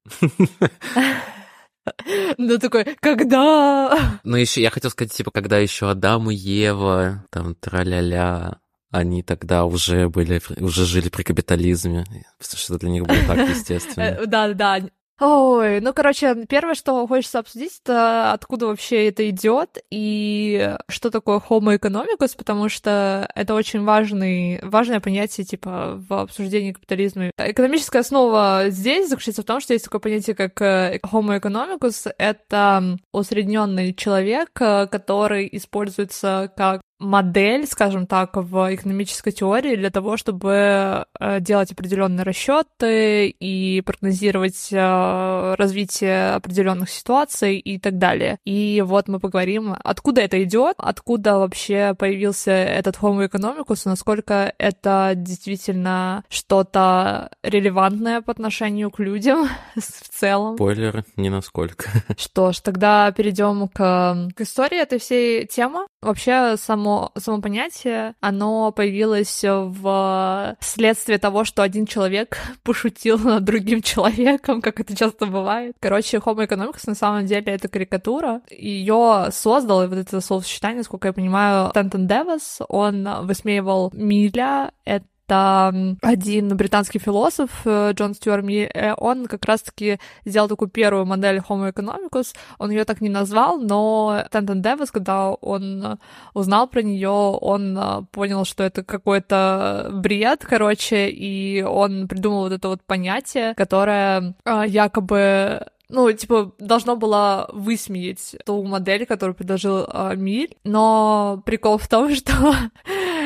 Ну 2.39 2.57
такой, 2.57 2.97
когда? 2.99 4.19
Ну 4.23 4.37
еще 4.37 4.59
я 4.59 4.71
хотел 4.71 4.89
сказать, 4.89 5.13
типа, 5.13 5.29
когда 5.29 5.59
еще 5.59 5.87
Адам 5.87 6.31
и 6.31 6.35
Ева, 6.35 7.23
там, 7.29 7.53
траля-ля, 7.53 8.57
они 8.89 9.23
тогда 9.23 9.65
уже 9.65 10.09
были, 10.09 10.41
уже 10.59 10.85
жили 10.85 11.09
при 11.09 11.23
капитализме, 11.23 12.05
что 12.39 12.79
для 12.79 12.89
них 12.89 13.03
было 13.03 13.17
так 13.27 13.49
естественно. 13.49 14.03
Э, 14.03 14.25
да, 14.25 14.53
да, 14.53 14.79
Ой, 15.17 15.79
ну, 15.79 15.93
короче, 15.93 16.45
первое, 16.49 16.75
что 16.75 17.07
хочется 17.07 17.39
обсудить, 17.39 17.79
это 17.81 18.33
откуда 18.33 18.67
вообще 18.67 19.07
это 19.07 19.29
идет 19.29 19.77
и 19.89 20.75
что 20.89 21.09
такое 21.09 21.39
homo 21.39 21.73
economicus, 21.73 22.35
потому 22.37 22.67
что 22.67 23.29
это 23.33 23.53
очень 23.53 23.85
важный, 23.85 24.59
важное 24.61 24.99
понятие, 24.99 25.45
типа, 25.45 26.03
в 26.09 26.13
обсуждении 26.19 26.73
капитализма. 26.73 27.31
Экономическая 27.37 27.99
основа 27.99 28.65
здесь 28.67 29.07
заключается 29.07 29.43
в 29.43 29.45
том, 29.45 29.61
что 29.61 29.71
есть 29.71 29.85
такое 29.85 30.01
понятие, 30.01 30.35
как 30.35 30.61
э, 30.61 30.99
homo 31.05 31.39
economicus. 31.39 32.11
Это 32.17 32.97
усредненный 33.13 33.93
человек, 33.93 34.49
э, 34.59 34.87
который 34.87 35.47
используется 35.49 36.51
как 36.57 36.81
модель, 36.99 37.67
скажем 37.67 38.07
так, 38.07 38.35
в 38.35 38.73
экономической 38.73 39.31
теории 39.31 39.75
для 39.75 39.89
того, 39.89 40.17
чтобы 40.17 41.05
э, 41.19 41.39
делать 41.39 41.71
определенные 41.71 42.23
расчеты 42.23 43.27
и 43.27 43.81
прогнозировать 43.81 44.69
э, 44.71 45.55
развитие 45.55 46.31
определенных 46.35 46.89
ситуаций 46.89 47.57
и 47.57 47.79
так 47.79 47.97
далее. 47.97 48.37
И 48.45 48.83
вот 48.85 49.07
мы 49.07 49.19
поговорим, 49.19 49.75
откуда 49.83 50.21
это 50.21 50.41
идет, 50.43 50.75
откуда 50.77 51.37
вообще 51.39 51.95
появился 51.97 52.51
этот 52.51 52.97
Homo 52.97 53.27
economicus, 53.27 53.81
насколько 53.85 54.53
это 54.57 55.13
действительно 55.15 56.23
что-то 56.29 57.29
релевантное 57.43 58.21
по 58.21 58.31
отношению 58.31 58.91
к 58.91 58.99
людям 58.99 59.49
в 59.75 60.09
целом. 60.09 60.55
Спойлер, 60.55 61.03
не 61.17 61.29
насколько. 61.29 61.89
Что 62.17 62.51
ж, 62.51 62.59
тогда 62.59 63.11
перейдем 63.11 63.67
к, 63.67 64.29
к 64.35 64.41
истории 64.41 64.81
этой 64.81 64.99
всей 64.99 65.45
темы. 65.45 65.87
Вообще, 66.05 66.55
само 66.57 67.11
само, 67.17 67.41
понятие, 67.41 68.13
оно 68.19 68.71
появилось 68.71 69.43
в 69.43 70.55
следствие 70.59 71.17
того, 71.17 71.45
что 71.45 71.63
один 71.63 71.87
человек 71.87 72.37
пошутил 72.63 73.17
над 73.17 73.43
другим 73.43 73.81
человеком, 73.81 74.61
как 74.61 74.79
это 74.79 74.95
часто 74.95 75.25
бывает. 75.25 75.75
Короче, 75.79 76.17
Homo 76.17 76.47
economicus 76.47 76.83
на 76.85 76.95
самом 76.95 77.25
деле 77.25 77.51
это 77.51 77.67
карикатура. 77.67 78.41
Ее 78.51 79.29
создал, 79.31 79.87
вот 79.87 79.97
это 79.97 80.21
словосочетание, 80.21 80.83
сколько 80.83 81.07
я 81.07 81.13
понимаю, 81.13 81.71
Тентон 81.73 82.07
Девас, 82.07 82.59
он 82.69 83.07
высмеивал 83.23 83.91
Миля, 83.93 84.71
это 84.85 85.05
это 85.27 85.97
один 86.01 86.55
британский 86.55 86.99
философ 86.99 87.49
э, 87.65 87.91
Джон 87.93 88.13
Стюарт 88.13 88.43
Ми, 88.43 88.69
э, 88.73 88.93
он 88.97 89.25
как 89.25 89.45
раз-таки 89.45 89.99
сделал 90.25 90.47
такую 90.47 90.69
первую 90.69 91.05
модель 91.05 91.37
Homo 91.37 91.71
economicus, 91.71 92.35
он 92.59 92.71
ее 92.71 92.85
так 92.85 93.01
не 93.01 93.09
назвал, 93.09 93.59
но 93.59 94.25
Тентон 94.31 94.61
Дэвис, 94.61 94.91
когда 94.91 95.31
он 95.31 95.97
узнал 96.33 96.67
про 96.67 96.81
нее, 96.81 97.09
он 97.09 97.77
э, 97.77 98.01
понял, 98.11 98.45
что 98.45 98.63
это 98.63 98.83
какой-то 98.83 99.89
бред, 99.93 100.45
короче, 100.45 101.09
и 101.09 101.63
он 101.63 102.07
придумал 102.07 102.43
вот 102.43 102.53
это 102.53 102.67
вот 102.67 102.81
понятие, 102.83 103.53
которое 103.55 104.35
якобы 104.67 105.65
ну, 105.89 106.11
типа, 106.11 106.53
должно 106.59 106.95
было 106.95 107.49
высмеять 107.53 108.35
ту 108.45 108.63
модель, 108.63 109.05
которую 109.05 109.35
предложил 109.35 109.85
э, 109.85 110.15
Миль, 110.15 110.55
но 110.63 111.41
прикол 111.45 111.77
в 111.77 111.87
том, 111.87 112.13
что 112.15 112.55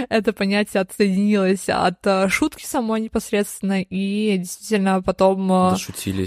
это 0.10 0.34
понятие 0.34 0.82
отсоединилось 0.82 1.70
от 1.70 2.06
э, 2.06 2.30
шутки 2.30 2.66
самой 2.66 3.02
непосредственно 3.02 3.82
и 3.82 4.38
действительно 4.38 5.02
потом 5.02 5.52
э, 5.52 5.76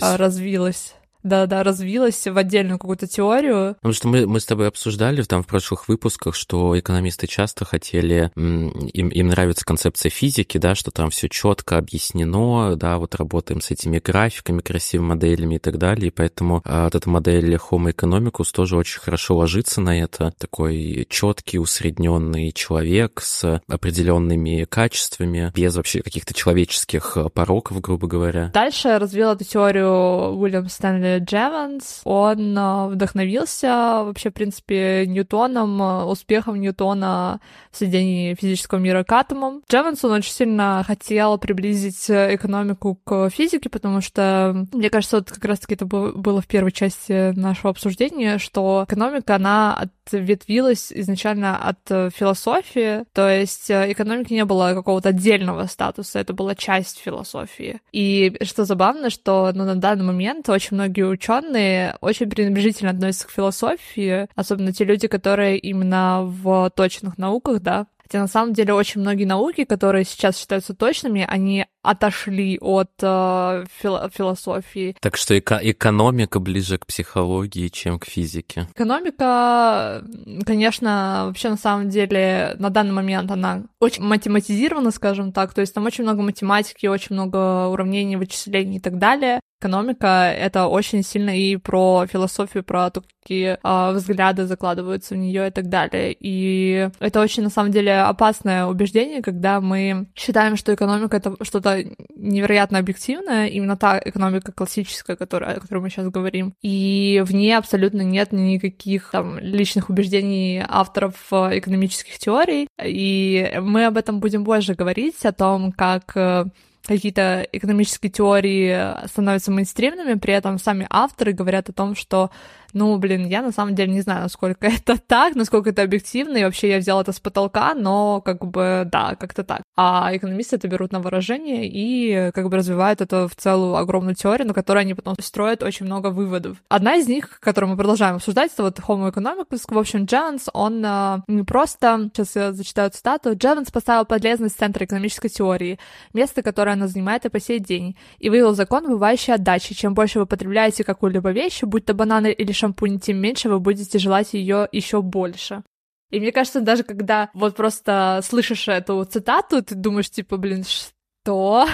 развилось 0.01 0.95
да-да, 1.23 1.63
развилась 1.63 2.27
в 2.27 2.37
отдельную 2.37 2.79
какую-то 2.79 3.07
теорию. 3.07 3.77
Потому 3.77 3.93
что 3.93 4.09
мы, 4.09 4.27
мы 4.27 4.41
с 4.41 4.47
тобой 4.47 4.69
обсуждали 4.69 5.23
там 5.23 5.43
в 5.43 5.47
прошлых 5.47 5.89
выпусках, 5.89 6.35
что 6.35 6.79
экономисты 6.79 7.27
часто 7.27 7.65
хотели, 7.65 8.31
им, 8.37 9.09
им 9.09 9.27
нравится 9.29 9.65
концепция 9.65 10.11
физики, 10.11 10.59
да, 10.59 10.75
что 10.75 10.91
там 10.91 11.11
все 11.11 11.29
четко 11.29 11.79
объяснено, 11.79 12.77
да, 12.77 12.99
вот 12.99 13.15
работаем 13.15 13.61
с 13.61 13.71
этими 13.71 13.99
графиками, 13.99 14.61
красивыми 14.61 15.09
моделями 15.09 15.57
и 15.57 15.59
так 15.59 15.79
далее, 15.79 16.09
и 16.09 16.11
поэтому 16.11 16.63
а, 16.65 16.85
вот 16.85 16.95
эта 16.95 17.09
модель 17.09 17.55
Homo 17.55 17.93
economicus 17.95 18.53
тоже 18.53 18.77
очень 18.77 19.01
хорошо 19.01 19.37
ложится 19.37 19.81
на 19.81 20.01
это, 20.01 20.33
такой 20.39 21.07
четкий, 21.09 21.59
усредненный 21.59 22.53
человек 22.53 23.21
с 23.23 23.63
определенными 23.69 24.65
качествами, 24.69 25.53
без 25.55 25.77
вообще 25.77 26.03
каких-то 26.03 26.35
человеческих 26.35 27.17
а, 27.17 27.29
пороков, 27.29 27.81
грубо 27.81 28.07
говоря. 28.07 28.51
Дальше 28.53 28.99
развил 28.99 29.31
эту 29.31 29.45
теорию 29.45 30.37
Уильям 30.37 30.69
Стэнли 30.69 31.12
Джеванс, 31.19 32.01
он 32.05 32.57
э, 32.57 32.89
вдохновился 32.89 34.03
вообще, 34.05 34.31
в 34.31 34.35
принципе, 34.35 35.07
Ньютоном, 35.07 35.83
э, 35.83 36.05
успехом 36.05 36.61
Ньютона 36.61 37.41
в 37.71 37.77
сведении 37.77 38.35
физического 38.35 38.79
мира 38.79 39.05
к 39.05 39.13
атомам. 39.13 39.63
Джеванс, 39.71 40.05
он 40.05 40.13
очень 40.13 40.33
сильно 40.33 40.85
хотел 40.87 41.39
приблизить 41.39 42.09
экономику 42.09 42.99
к 43.05 43.31
физике, 43.31 43.69
потому 43.69 44.01
что, 44.01 44.67
мне 44.73 44.91
кажется, 44.91 45.17
вот 45.19 45.31
как 45.31 45.45
раз-таки 45.45 45.75
это 45.75 45.87
было 45.87 46.41
в 46.41 46.47
первой 46.47 46.73
части 46.73 47.33
нашего 47.33 47.71
обсуждения, 47.71 48.39
что 48.39 48.85
экономика, 48.89 49.37
она 49.37 49.89
ответвилась 50.05 50.93
изначально 50.93 51.57
от 51.57 52.13
философии, 52.13 53.05
то 53.13 53.29
есть 53.29 53.71
э, 53.71 53.93
экономики 53.93 54.33
не 54.33 54.45
было 54.45 54.75
какого-то 54.75 55.11
отдельного 55.11 55.67
статуса, 55.67 56.19
это 56.19 56.33
была 56.33 56.55
часть 56.55 56.99
философии. 56.99 57.81
И 57.93 58.37
что 58.43 58.65
забавно, 58.65 59.11
что 59.11 59.51
ну, 59.55 59.65
на 59.65 59.77
данный 59.77 60.05
момент 60.05 60.49
очень 60.49 60.77
многие 60.77 61.02
многие 61.03 61.13
ученые 61.13 61.97
очень 62.01 62.31
пренебрежительно 62.31 62.91
относятся 62.91 63.29
к 63.29 63.31
философии, 63.31 64.29
особенно 64.35 64.73
те 64.73 64.85
люди, 64.85 65.09
которые 65.09 65.59
именно 65.59 66.23
в 66.23 66.71
точных 66.71 67.19
науках, 67.19 67.61
да, 67.61 67.87
Хотя 68.13 68.21
на 68.21 68.29
самом 68.29 68.53
деле 68.53 68.75
очень 68.75 69.01
многие 69.01 69.25
науки, 69.25 69.65
которые 69.65 70.05
сейчас 70.05 70.37
считаются 70.37 70.75
точными, 70.75 71.25
они 71.27 71.65
отошли 71.81 72.59
от 72.61 72.91
э, 73.01 73.65
фил- 73.81 74.11
философии. 74.11 74.95
Так 75.01 75.17
что 75.17 75.39
эко- 75.39 75.61
экономика 75.63 76.39
ближе 76.39 76.77
к 76.77 76.85
психологии, 76.85 77.69
чем 77.69 77.99
к 77.99 78.05
физике. 78.05 78.67
Экономика, 78.75 80.05
конечно, 80.45 81.23
вообще 81.29 81.49
на 81.49 81.57
самом 81.57 81.89
деле 81.89 82.55
на 82.59 82.69
данный 82.69 82.93
момент 82.93 83.31
она 83.31 83.63
очень 83.81 84.03
математизирована, 84.03 84.91
скажем 84.91 85.33
так, 85.33 85.55
то 85.55 85.63
есть 85.63 85.73
там 85.73 85.87
очень 85.87 86.05
много 86.05 86.21
математики, 86.21 86.87
очень 86.87 87.15
много 87.15 87.69
уравнений, 87.69 88.17
вычислений 88.17 88.77
и 88.77 88.81
так 88.81 88.99
далее. 88.99 89.41
Экономика— 89.63 90.33
это 90.37 90.67
очень 90.67 91.05
сильно 91.05 91.31
и 91.39 91.57
про 91.57 92.07
философию, 92.07 92.65
про 92.65 92.91
то, 92.91 93.03
какие 93.23 93.59
э, 93.63 93.93
взгляды 93.93 94.47
закладываются 94.47 95.15
в 95.15 95.19
нее 95.19 95.49
и 95.49 95.51
так 95.51 95.69
далее. 95.69 96.17
И 96.19 96.91
это 96.99 97.21
очень, 97.21 97.45
на 97.45 97.51
самом 97.51 97.71
деле, 97.71 98.01
опасное 98.01 98.67
убеждение, 98.67 99.23
когда 99.23 99.61
мы 99.61 100.09
считаем, 100.17 100.57
что 100.57 100.75
экономика— 100.75 101.17
это 101.19 101.37
что-то 101.43 101.85
невероятно 102.17 102.79
объективное, 102.79 103.47
именно 103.47 103.77
та 103.77 104.01
экономика 104.05 104.51
классическая, 104.53 105.17
которая, 105.17 105.57
о 105.57 105.61
которой 105.61 105.79
мы 105.79 105.91
сейчас 105.91 106.09
говорим. 106.09 106.55
И 106.63 107.23
в 107.25 107.33
ней 107.33 107.57
абсолютно 107.57 108.03
нет 108.03 108.33
никаких 108.33 109.11
там 109.13 109.39
личных 109.39 109.89
убеждений 109.91 110.65
авторов 110.67 111.15
э, 111.31 111.59
экономических 111.59 112.19
теорий. 112.19 112.69
И 112.83 113.53
мы 113.61 113.87
об 113.87 113.97
этом 113.97 114.19
будем 114.19 114.45
позже 114.45 114.75
говорить, 114.75 115.25
о 115.25 115.33
том, 115.33 115.71
как 115.73 116.17
э, 116.17 116.47
какие-то 116.85 117.47
экономические 117.53 118.11
теории 118.11 119.07
становятся 119.07 119.51
мейнстримными, 119.51 120.19
при 120.19 120.35
этом 120.35 120.59
сами 120.59 120.87
авторы 120.91 121.33
говорят 121.33 121.69
о 121.69 121.73
том, 121.73 121.95
что 121.95 122.31
ну, 122.73 122.97
блин, 122.99 123.27
я 123.27 123.43
на 123.43 123.53
самом 123.53 123.75
деле 123.75 123.93
не 123.93 124.01
знаю, 124.01 124.23
насколько 124.23 124.67
это 124.67 124.99
так, 124.99 125.35
насколько 125.35 125.71
это 125.71 125.83
объективно, 125.83 126.37
и 126.37 126.45
вообще 126.45 126.71
я 126.71 126.79
взял 126.79 127.01
это 127.01 127.13
с 127.13 127.21
потолка, 127.21 127.75
но 127.75 128.21
как 128.21 128.45
бы, 128.47 128.89
да, 128.91 129.15
как-то 129.17 129.45
так. 129.45 129.63
А 129.77 130.11
экономисты 130.13 130.57
это 130.57 130.69
берут 130.69 130.93
на 130.93 131.01
выражение 131.01 131.69
и 131.69 132.31
как 132.33 132.49
бы 132.49 132.57
развивают 132.57 133.01
это 133.01 133.29
в 133.29 133.37
целую 133.37 133.77
огромную 133.77 134.15
теорию, 134.15 134.47
на 134.49 134.55
которой 134.55 134.81
они 134.81 134.95
потом 134.95 135.17
строят 135.21 135.63
очень 135.63 135.87
много 135.87 136.09
выводов. 136.09 136.59
Одна 136.69 136.97
из 136.97 137.09
них, 137.09 137.41
которую 137.41 137.71
мы 137.71 137.77
продолжаем 137.77 138.17
обсуждать, 138.17 138.53
это 138.53 138.63
вот 138.65 138.79
Homo 138.81 139.13
economicus. 139.13 139.63
В 139.67 139.79
общем, 139.79 140.05
Джеванс, 140.05 140.49
он 140.53 140.85
а, 140.85 141.23
не 141.29 141.43
просто, 141.43 142.11
сейчас 142.13 142.37
я 142.37 142.53
зачитаю 142.53 142.91
цитату, 142.91 143.35
Джеванс 143.35 143.71
поставил 143.71 144.05
полезность 144.05 144.59
центра 144.59 144.85
экономической 144.85 145.29
теории, 145.29 145.79
место, 146.13 146.43
которое 146.43 146.73
она 146.73 146.89
занимает 146.89 147.25
и 147.25 147.29
по 147.29 147.41
сей 147.41 147.59
день, 147.59 147.97
и 148.19 148.31
вывел 148.31 148.55
закон, 148.55 148.87
бывающий 148.87 149.35
отдачи. 149.35 149.75
Чем 149.75 149.95
больше 149.95 150.19
вы 150.19 150.27
потребляете 150.27 150.85
какую-либо 150.85 151.31
вещь, 151.31 151.63
будь 151.63 151.85
то 151.85 151.95
бананы 151.95 152.33
или 152.33 152.53
шампунь, 152.63 153.01
тем 153.01 153.19
меньше 153.19 153.49
вы 153.49 153.61
будете 153.61 153.99
желать 153.99 154.35
ее 154.35 154.69
еще 154.73 155.03
больше. 155.03 155.63
И 156.11 156.21
мне 156.21 156.31
кажется, 156.31 156.61
даже 156.61 156.85
когда 156.85 157.31
вот 157.35 157.57
просто 157.57 158.21
слышишь 158.23 158.69
эту 158.69 159.05
цитату, 159.05 159.63
ты 159.63 159.75
думаешь, 159.75 160.11
типа, 160.11 160.37
блин, 160.37 160.65
что? 160.65 161.67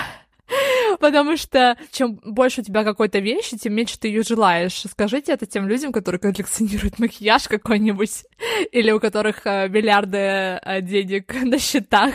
Потому 1.00 1.36
что 1.36 1.76
чем 1.90 2.20
больше 2.24 2.60
у 2.60 2.64
тебя 2.64 2.84
какой-то 2.84 3.18
вещи, 3.18 3.58
тем 3.58 3.74
меньше 3.74 3.98
ты 3.98 4.08
ее 4.08 4.22
желаешь. 4.22 4.84
Скажите 4.90 5.32
это 5.32 5.46
тем 5.46 5.68
людям, 5.68 5.92
которые 5.92 6.20
коллекционируют 6.20 6.98
макияж 6.98 7.48
какой-нибудь, 7.48 8.24
или 8.72 8.90
у 8.92 9.00
которых 9.00 9.44
э, 9.44 9.68
миллиарды 9.68 10.18
э, 10.18 10.80
денег 10.82 11.34
на 11.42 11.58
счетах. 11.58 12.14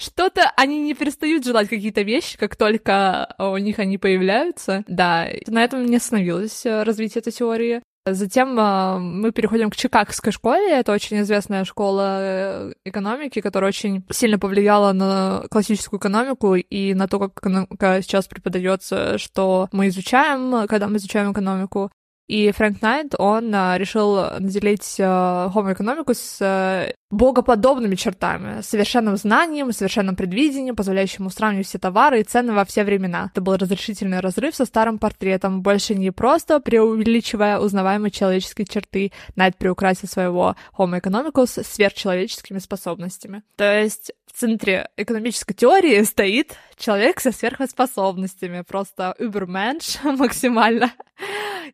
Что-то 0.00 0.50
они 0.56 0.80
не 0.80 0.94
перестают 0.94 1.44
желать 1.44 1.68
какие-то 1.68 2.00
вещи, 2.00 2.38
как 2.38 2.56
только 2.56 3.34
у 3.38 3.56
них 3.58 3.78
они 3.78 3.98
появляются. 3.98 4.82
Да, 4.88 5.28
на 5.46 5.62
этом 5.62 5.84
не 5.84 5.96
остановилось 5.96 6.64
э, 6.64 6.84
развитие 6.84 7.20
этой 7.20 7.32
теории. 7.32 7.82
Затем 8.06 8.58
э, 8.58 8.98
мы 8.98 9.30
переходим 9.30 9.68
к 9.68 9.76
Чикагской 9.76 10.32
школе. 10.32 10.70
Это 10.70 10.92
очень 10.92 11.20
известная 11.20 11.66
школа 11.66 12.18
э, 12.20 12.72
экономики, 12.86 13.42
которая 13.42 13.68
очень 13.68 14.02
сильно 14.10 14.38
повлияла 14.38 14.92
на 14.94 15.44
классическую 15.50 16.00
экономику 16.00 16.54
и 16.54 16.94
на 16.94 17.06
то, 17.06 17.18
как 17.18 17.38
экономика 17.38 18.00
сейчас 18.00 18.26
преподается, 18.26 19.18
что 19.18 19.68
мы 19.70 19.88
изучаем, 19.88 20.66
когда 20.66 20.88
мы 20.88 20.96
изучаем 20.96 21.32
экономику. 21.32 21.90
И 22.30 22.52
Фрэнк 22.52 22.80
Найт, 22.80 23.14
он 23.18 23.52
а, 23.52 23.76
решил 23.76 24.14
наделить 24.38 24.98
а, 25.00 25.50
Homo 25.52 25.74
economicus 25.74 26.36
а, 26.40 26.92
богоподобными 27.10 27.96
чертами, 27.96 28.60
совершенным 28.60 29.16
знанием, 29.16 29.72
совершенным 29.72 30.14
предвидением, 30.14 30.76
позволяющим 30.76 31.28
сравнивать 31.28 31.66
все 31.66 31.80
товары 31.80 32.20
и 32.20 32.22
цены 32.22 32.52
во 32.52 32.64
все 32.64 32.84
времена. 32.84 33.30
Это 33.32 33.40
был 33.40 33.56
разрешительный 33.56 34.20
разрыв 34.20 34.54
со 34.54 34.64
старым 34.64 35.00
портретом, 35.00 35.62
больше 35.62 35.96
не 35.96 36.12
просто 36.12 36.60
преувеличивая 36.60 37.58
узнаваемые 37.58 38.12
человеческие 38.12 38.66
черты, 38.66 39.10
Найт 39.34 39.56
приукрасил 39.56 40.08
своего 40.08 40.54
Homo 40.78 41.00
economicus 41.00 41.64
сверхчеловеческими 41.64 42.60
способностями. 42.60 43.42
То 43.56 43.80
есть 43.80 44.12
в 44.32 44.38
центре 44.38 44.88
экономической 44.96 45.54
теории 45.54 46.02
стоит 46.02 46.56
человек 46.76 47.20
со 47.20 47.32
сверхспособностями, 47.32 48.62
просто 48.62 49.14
übermensch 49.18 49.98
максимально, 50.16 50.92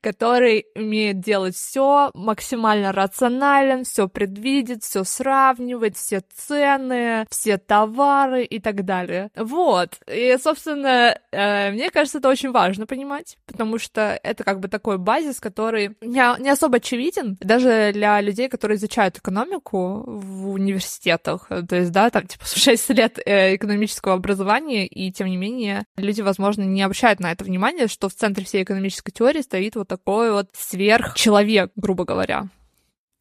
который 0.01 0.67
умеет 0.75 1.21
делать 1.21 1.55
все 1.55 2.11
максимально 2.15 2.93
рационально, 2.93 3.85
все 3.85 4.09
предвидит, 4.09 4.83
все 4.83 5.05
сравнивать, 5.05 5.97
все 5.97 6.23
цены, 6.35 7.27
все 7.31 7.59
товары 7.59 8.45
и 8.45 8.59
так 8.59 8.85
далее. 8.85 9.31
Вот. 9.37 9.91
И, 10.11 10.37
собственно, 10.43 11.19
э, 11.31 11.71
мне 11.71 11.91
кажется, 11.91 12.19
это 12.19 12.29
очень 12.29 12.51
важно 12.51 12.87
понимать, 12.87 13.37
потому 13.47 13.79
что 13.79 14.19
это 14.23 14.45
как 14.45 14.61
бы 14.61 14.69
такой 14.69 14.99
базис, 14.99 15.41
который 15.41 15.97
не 16.01 16.51
особо 16.51 16.79
очевиден 16.79 17.37
даже 17.41 17.91
для 17.93 18.21
людей, 18.21 18.49
которые 18.49 18.77
изучают 18.77 19.19
экономику 19.19 20.03
в 20.07 20.51
университетах. 20.51 21.49
То 21.49 21.77
есть, 21.77 21.93
да, 21.93 22.11
там, 22.11 22.27
типа, 22.27 22.46
6 22.55 22.91
лет 22.91 23.19
э, 23.25 23.57
экономического 23.57 24.15
образования, 24.15 24.87
и 24.87 25.11
тем 25.13 25.29
не 25.29 25.37
менее 25.37 25.85
люди, 25.97 26.21
возможно, 26.21 26.63
не 26.63 26.83
обращают 26.83 27.21
на 27.21 27.33
это 27.33 27.45
внимание, 27.45 27.89
что 27.89 28.09
в 28.09 28.15
центре 28.15 28.45
всей 28.45 28.63
экономической 28.63 29.13
теории 29.13 29.41
стоит 29.41 29.77
вот 29.77 29.89
такой 29.89 30.33
вот 30.33 30.51
сверхчеловек, 30.55 31.73
грубо 31.77 32.05
говоря. 32.05 32.49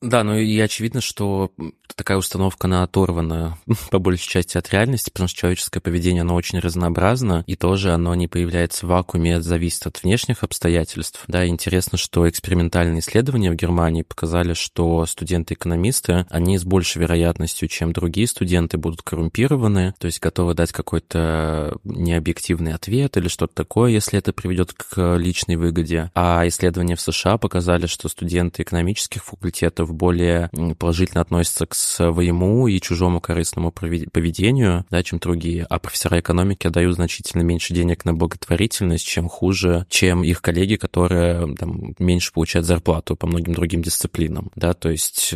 Да, 0.05 0.23
ну 0.23 0.35
и 0.35 0.59
очевидно, 0.59 1.01
что 1.01 1.51
такая 1.95 2.17
установка, 2.17 2.67
она 2.67 2.83
оторвана 2.83 3.57
по 3.89 3.99
большей 3.99 4.29
части 4.29 4.57
от 4.57 4.71
реальности, 4.71 5.09
потому 5.09 5.27
что 5.27 5.39
человеческое 5.39 5.79
поведение, 5.79 6.21
оно 6.21 6.35
очень 6.35 6.59
разнообразно, 6.59 7.43
и 7.47 7.55
тоже 7.55 7.91
оно 7.91 8.13
не 8.13 8.27
появляется 8.27 8.85
в 8.85 8.89
вакууме, 8.89 9.33
это 9.33 9.41
зависит 9.41 9.87
от 9.87 10.03
внешних 10.03 10.43
обстоятельств. 10.43 11.23
Да, 11.27 11.47
интересно, 11.47 11.97
что 11.97 12.29
экспериментальные 12.29 12.99
исследования 12.99 13.51
в 13.51 13.55
Германии 13.55 14.03
показали, 14.03 14.53
что 14.53 15.05
студенты-экономисты, 15.05 16.25
они 16.29 16.57
с 16.57 16.63
большей 16.63 16.99
вероятностью, 17.01 17.67
чем 17.67 17.91
другие 17.91 18.27
студенты, 18.27 18.77
будут 18.77 19.01
коррумпированы, 19.01 19.95
то 19.97 20.05
есть 20.05 20.19
готовы 20.19 20.53
дать 20.53 20.71
какой-то 20.71 21.77
необъективный 21.83 22.73
ответ 22.73 23.17
или 23.17 23.27
что-то 23.27 23.55
такое, 23.55 23.91
если 23.91 24.19
это 24.19 24.33
приведет 24.33 24.73
к 24.73 25.15
личной 25.17 25.55
выгоде. 25.55 26.11
А 26.13 26.47
исследования 26.47 26.95
в 26.95 27.01
США 27.01 27.37
показали, 27.37 27.87
что 27.87 28.09
студенты 28.09 28.61
экономических 28.61 29.23
факультетов 29.23 29.94
более 29.95 30.49
положительно 30.77 31.21
относятся 31.21 31.65
к 31.65 31.75
своему 31.75 32.67
и 32.67 32.79
чужому 32.79 33.19
корыстному 33.21 33.71
поведению, 33.71 34.85
да, 34.89 35.03
чем 35.03 35.19
другие. 35.19 35.65
А 35.69 35.79
профессора 35.79 36.19
экономики 36.19 36.67
отдают 36.67 36.95
значительно 36.95 37.41
меньше 37.41 37.73
денег 37.73 38.05
на 38.05 38.13
благотворительность, 38.13 39.05
чем 39.05 39.27
хуже, 39.27 39.85
чем 39.89 40.23
их 40.23 40.41
коллеги, 40.41 40.75
которые 40.75 41.55
там, 41.55 41.95
меньше 41.99 42.31
получают 42.33 42.67
зарплату 42.67 43.15
по 43.15 43.27
многим 43.27 43.53
другим 43.53 43.81
дисциплинам. 43.81 44.51
Да, 44.55 44.73
то 44.73 44.89
есть 44.89 45.33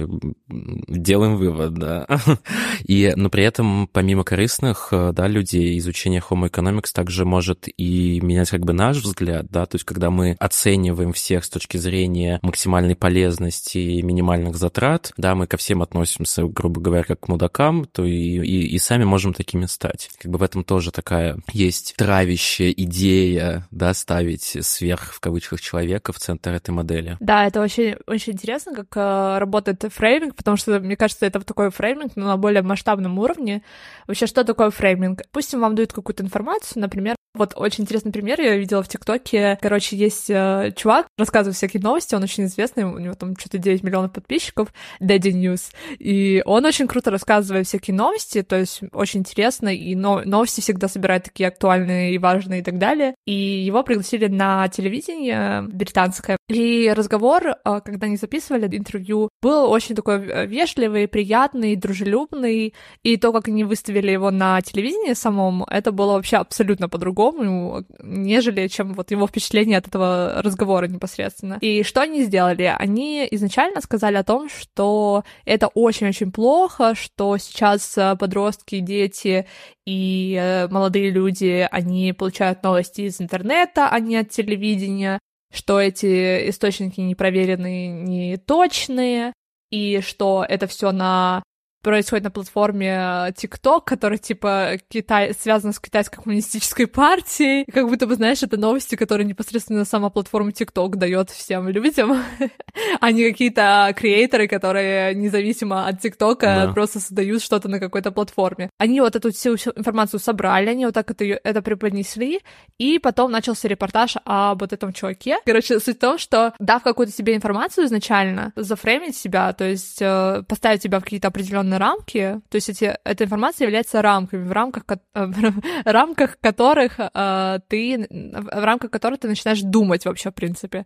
делаем 0.48 1.38
вывод, 1.38 1.74
да. 1.74 2.08
И, 2.84 3.12
но 3.16 3.30
при 3.30 3.44
этом, 3.44 3.90
помимо 3.92 4.24
корыстных, 4.24 4.90
да, 4.92 5.28
людей, 5.28 5.78
изучение 5.78 6.22
Homo 6.28 6.50
economics 6.50 6.92
также 6.94 7.26
может 7.26 7.68
и 7.78 8.20
менять 8.22 8.50
как 8.50 8.62
бы 8.62 8.74
наш 8.74 8.98
взгляд, 8.98 9.48
да, 9.50 9.66
то 9.66 9.76
есть 9.76 9.86
когда 9.86 10.10
мы 10.10 10.36
оцениваем 10.40 11.14
всех 11.14 11.46
с 11.46 11.50
точки 11.50 11.78
зрения 11.78 12.40
максимальной 12.42 12.96
полезности 12.96 13.78
и 13.78 14.02
минимальной 14.02 14.39
минимальных 14.40 14.56
затрат, 14.56 15.12
да, 15.18 15.36
мы 15.36 15.48
ко 15.48 15.58
всем 15.58 15.82
относимся, 15.82 16.44
грубо 16.44 16.82
говоря, 16.82 17.04
как 17.04 17.22
к 17.22 17.28
мудакам, 17.28 17.86
то 17.86 18.06
и, 18.06 18.12
и, 18.14 18.68
и 18.68 18.80
сами 18.80 19.04
можем 19.04 19.34
такими 19.34 19.66
стать. 19.66 20.10
Как 20.20 20.32
бы 20.32 20.38
в 20.38 20.44
этом 20.44 20.64
тоже 20.64 20.92
такая 20.92 21.38
есть 21.52 21.96
травящая 21.98 22.72
идея, 22.72 23.68
да, 23.72 23.94
ставить 23.94 24.58
сверх, 24.62 25.14
в 25.14 25.20
кавычках, 25.20 25.62
человека 25.62 26.14
в 26.14 26.20
центр 26.20 26.52
этой 26.52 26.72
модели. 26.72 27.18
Да, 27.20 27.46
это 27.46 27.62
очень, 27.62 27.96
очень 28.08 28.34
интересно, 28.34 28.74
как 28.74 28.96
э, 28.96 29.38
работает 29.40 29.86
фрейминг, 29.90 30.36
потому 30.36 30.58
что, 30.58 30.80
мне 30.80 30.96
кажется, 30.96 31.26
это 31.26 31.42
такой 31.42 31.70
фрейминг, 31.70 32.14
но 32.16 32.28
на 32.28 32.38
более 32.38 32.62
масштабном 32.62 33.20
уровне. 33.20 33.62
Вообще, 34.08 34.28
что 34.28 34.44
такое 34.44 34.70
фрейминг? 34.70 35.24
Пусть 35.32 35.54
вам 35.54 35.76
дают 35.76 35.94
какую-то 35.94 36.24
информацию, 36.24 36.82
например, 36.82 37.16
вот 37.36 37.54
очень 37.56 37.84
интересный 37.84 38.12
пример 38.12 38.42
я 38.42 38.56
видела 38.56 38.82
в 38.82 38.88
ТикТоке. 38.88 39.58
Короче, 39.62 39.96
есть 39.96 40.30
э, 40.30 40.74
чувак, 40.76 41.08
рассказывает 41.18 41.56
всякие 41.56 41.82
новости, 41.82 42.16
он 42.16 42.24
очень 42.24 42.46
известный, 42.46 42.86
у 42.86 42.98
него 42.98 43.14
там 43.14 43.38
что-то 43.38 43.60
9 43.60 43.84
миллионов 43.84 44.14
подписчиков, 44.14 44.74
Daddy 45.00 45.32
News, 45.32 45.72
и 46.00 46.42
он 46.46 46.66
очень 46.66 46.88
круто 46.88 47.12
рассказывает 47.12 47.68
всякие 47.68 47.96
новости, 47.96 48.42
то 48.42 48.58
есть 48.58 48.82
очень 48.94 49.20
интересно, 49.20 49.70
и 49.70 49.94
но 49.94 50.22
новости 50.26 50.62
всегда 50.62 50.88
собирают 50.88 51.26
такие 51.26 51.50
актуальные 51.50 52.14
и 52.14 52.18
важные 52.18 52.62
и 52.62 52.64
так 52.64 52.80
далее. 52.80 53.14
И 53.26 53.34
его 53.34 53.84
пригласили 53.84 54.26
на 54.26 54.68
телевидение 54.70 55.62
британское, 55.62 56.38
и 56.48 56.92
разговор, 56.96 57.44
э, 57.48 57.82
когда 57.86 58.08
они 58.08 58.18
записывали 58.18 58.76
интервью, 58.76 59.30
был 59.42 59.70
очень 59.70 59.94
такой 59.94 60.28
э, 60.28 60.46
вежливый, 60.48 61.08
приятный, 61.08 61.76
дружелюбный, 61.76 62.74
и 63.04 63.18
то, 63.18 63.32
как 63.32 63.50
они 63.50 63.64
выставили 63.64 64.10
его 64.10 64.32
на 64.32 64.62
телевидении 64.62 65.14
самом, 65.14 65.64
это 65.66 65.92
было 65.92 66.14
вообще 66.14 66.38
абсолютно 66.38 66.90
по-другому 66.90 67.19
по-другому, 67.20 67.84
нежели 68.02 68.68
чем 68.68 68.94
вот 68.94 69.12
его 69.12 69.28
впечатление 69.28 69.78
от 69.78 69.88
этого 69.88 70.42
разговора 70.42 70.88
непосредственно. 70.88 71.58
И 71.60 71.84
что 71.84 72.02
они 72.02 72.24
сделали? 72.24 72.64
Они 72.64 73.28
изначально 73.32 73.82
сказали 73.82 74.16
о 74.16 74.24
том, 74.24 74.50
что 74.50 75.24
это 75.46 75.68
очень-очень 75.68 76.32
плохо, 76.32 76.96
что 76.96 77.38
сейчас 77.38 77.98
э, 77.98 78.16
подростки, 78.18 78.80
дети 78.80 79.46
и 79.86 80.38
э, 80.40 80.68
молодые 80.70 81.10
люди, 81.10 81.68
они 81.70 82.14
получают 82.14 82.64
новости 82.64 83.02
из 83.02 83.20
интернета, 83.20 83.90
а 83.90 84.00
не 84.00 84.16
от 84.16 84.30
телевидения, 84.30 85.20
что 85.54 85.80
эти 85.80 86.50
источники 86.50 87.02
не 87.02 87.16
проверенные, 87.16 87.90
не 87.90 88.38
точные, 88.38 89.34
и 89.72 90.00
что 90.02 90.46
это 90.48 90.68
все 90.68 90.92
на 90.92 91.44
происходит 91.82 92.26
на 92.26 92.32
платформе 92.32 92.90
э, 92.90 93.32
TikTok, 93.32 93.82
который, 93.86 94.18
типа, 94.18 94.78
Китай, 94.88 95.34
связан 95.34 95.74
с 95.74 95.80
китайской 95.80 96.22
коммунистической 96.22 96.88
партией. 96.88 97.64
И 97.64 97.72
как 97.72 97.88
будто 97.88 98.08
бы, 98.08 98.16
знаешь, 98.16 98.44
это 98.44 98.58
новости, 98.58 98.96
которые 98.96 99.26
непосредственно 99.26 99.86
сама 99.86 100.10
платформа 100.10 100.52
TikTok 100.52 100.96
дает 100.96 101.30
всем 101.30 101.68
людям, 101.70 102.22
а 103.00 103.12
не 103.12 103.30
какие-то 103.30 103.94
креаторы, 103.96 104.48
которые 104.48 105.16
независимо 105.16 105.88
от 105.88 106.04
TikTok 106.04 106.40
да. 106.42 106.72
просто 106.74 107.00
создают 107.00 107.42
что-то 107.42 107.70
на 107.70 107.80
какой-то 107.80 108.12
платформе. 108.12 108.70
Они 108.78 109.02
вот 109.02 109.16
эту 109.16 109.32
всю 109.32 109.56
информацию 109.56 110.20
собрали, 110.20 110.70
они 110.70 110.86
вот 110.86 110.94
так 110.94 111.10
это, 111.12 111.26
это 111.26 111.62
преподнесли, 111.62 112.42
и 112.78 113.00
потом 113.00 113.32
начался 113.32 113.68
репортаж 113.68 114.18
об 114.26 114.62
вот 114.62 114.74
этом 114.74 114.94
чуваке. 114.94 115.38
Короче, 115.46 115.80
суть 115.80 115.98
в 115.98 116.00
том, 116.00 116.18
что 116.18 116.54
дав 116.60 116.84
какую-то 116.84 117.14
себе 117.14 117.36
информацию 117.36 117.86
изначально, 117.86 118.52
зафреймить 118.56 119.16
себя, 119.16 119.54
то 119.54 119.66
есть 119.66 120.02
э, 120.02 120.44
поставить 120.48 120.84
себя 120.84 121.00
в 121.00 121.04
какие-то 121.04 121.30
определенные 121.30 121.69
определенные 121.70 121.78
рамки, 121.78 122.42
то 122.50 122.56
есть 122.56 122.70
эти, 122.70 122.98
эта 123.04 123.24
информация 123.24 123.66
является 123.66 124.02
рамками, 124.02 124.48
в 124.48 124.52
рамках, 124.52 124.84
э, 124.88 124.98
в 125.26 125.62
рамках 125.86 126.40
которых 126.40 127.00
э, 127.00 127.60
ты, 127.68 128.08
в 128.10 128.64
рамках 128.64 128.92
которых 128.92 129.20
ты 129.20 129.28
начинаешь 129.28 129.62
думать 129.62 130.06
вообще, 130.06 130.32
в 130.32 130.34
принципе. 130.34 130.86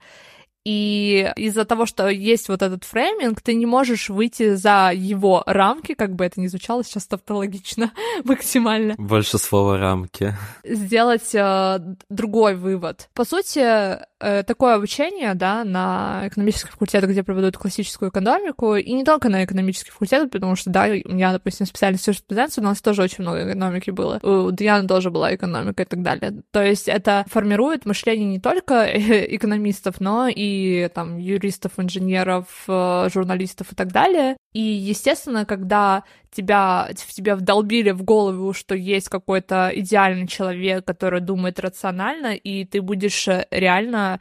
И 0.65 1.31
из-за 1.35 1.65
того, 1.65 1.85
что 1.85 2.07
есть 2.07 2.47
вот 2.47 2.61
этот 2.61 2.85
фрейминг, 2.85 3.41
ты 3.41 3.53
не 3.53 3.65
можешь 3.65 4.09
выйти 4.09 4.55
за 4.55 4.91
его 4.93 5.43
рамки, 5.45 5.93
как 5.93 6.15
бы 6.15 6.23
это 6.23 6.39
ни 6.39 6.47
звучало 6.47 6.83
сейчас 6.83 7.05
тавтологично 7.07 7.91
максимально. 8.23 8.95
Больше 8.97 9.37
слова 9.37 9.77
рамки. 9.77 10.33
Сделать 10.63 11.35
э, 11.35 11.79
другой 12.09 12.55
вывод. 12.55 13.09
По 13.13 13.25
сути, 13.25 13.59
э, 13.59 14.43
такое 14.43 14.75
обучение, 14.75 15.33
да, 15.33 15.65
на 15.65 16.23
экономических 16.27 16.71
факультетах, 16.71 17.09
где 17.09 17.23
преподают 17.23 17.57
классическую 17.57 18.09
экономику, 18.09 18.75
и 18.75 18.93
не 18.93 19.03
только 19.03 19.27
на 19.27 19.43
экономических 19.43 19.91
факультетах, 19.91 20.29
потому 20.29 20.55
что, 20.55 20.69
да, 20.69 20.85
у 20.85 21.11
меня, 21.11 21.33
допустим, 21.33 21.65
специальность 21.65 22.07
юриспруденции, 22.07 22.61
у 22.61 22.63
нас 22.63 22.81
тоже 22.81 23.01
очень 23.01 23.23
много 23.23 23.49
экономики 23.49 23.89
было. 23.89 24.19
У 24.23 24.51
Дианы 24.51 24.87
тоже 24.87 25.11
была 25.11 25.35
экономика 25.35 25.83
и 25.83 25.85
так 25.85 26.01
далее. 26.01 26.41
То 26.51 26.63
есть 26.63 26.87
это 26.87 27.25
формирует 27.27 27.85
мышление 27.85 28.29
не 28.29 28.39
только 28.39 28.85
экономистов, 28.85 29.99
но 29.99 30.29
и 30.29 30.52
там 30.93 31.17
юристов, 31.17 31.73
инженеров, 31.77 32.45
э, 32.67 33.09
журналистов 33.13 33.71
и 33.71 33.75
так 33.75 33.91
далее. 33.91 34.37
И, 34.53 34.61
естественно, 34.61 35.45
когда 35.45 36.03
тебя, 36.31 36.89
в 36.95 37.13
тебя 37.13 37.35
вдолбили 37.35 37.91
в 37.91 38.03
голову, 38.03 38.53
что 38.53 38.75
есть 38.75 39.09
какой-то 39.09 39.71
идеальный 39.73 40.27
человек, 40.27 40.85
который 40.85 41.21
думает 41.21 41.59
рационально, 41.59 42.35
и 42.35 42.65
ты 42.65 42.81
будешь 42.81 43.27
э, 43.27 43.47
реально 43.51 44.19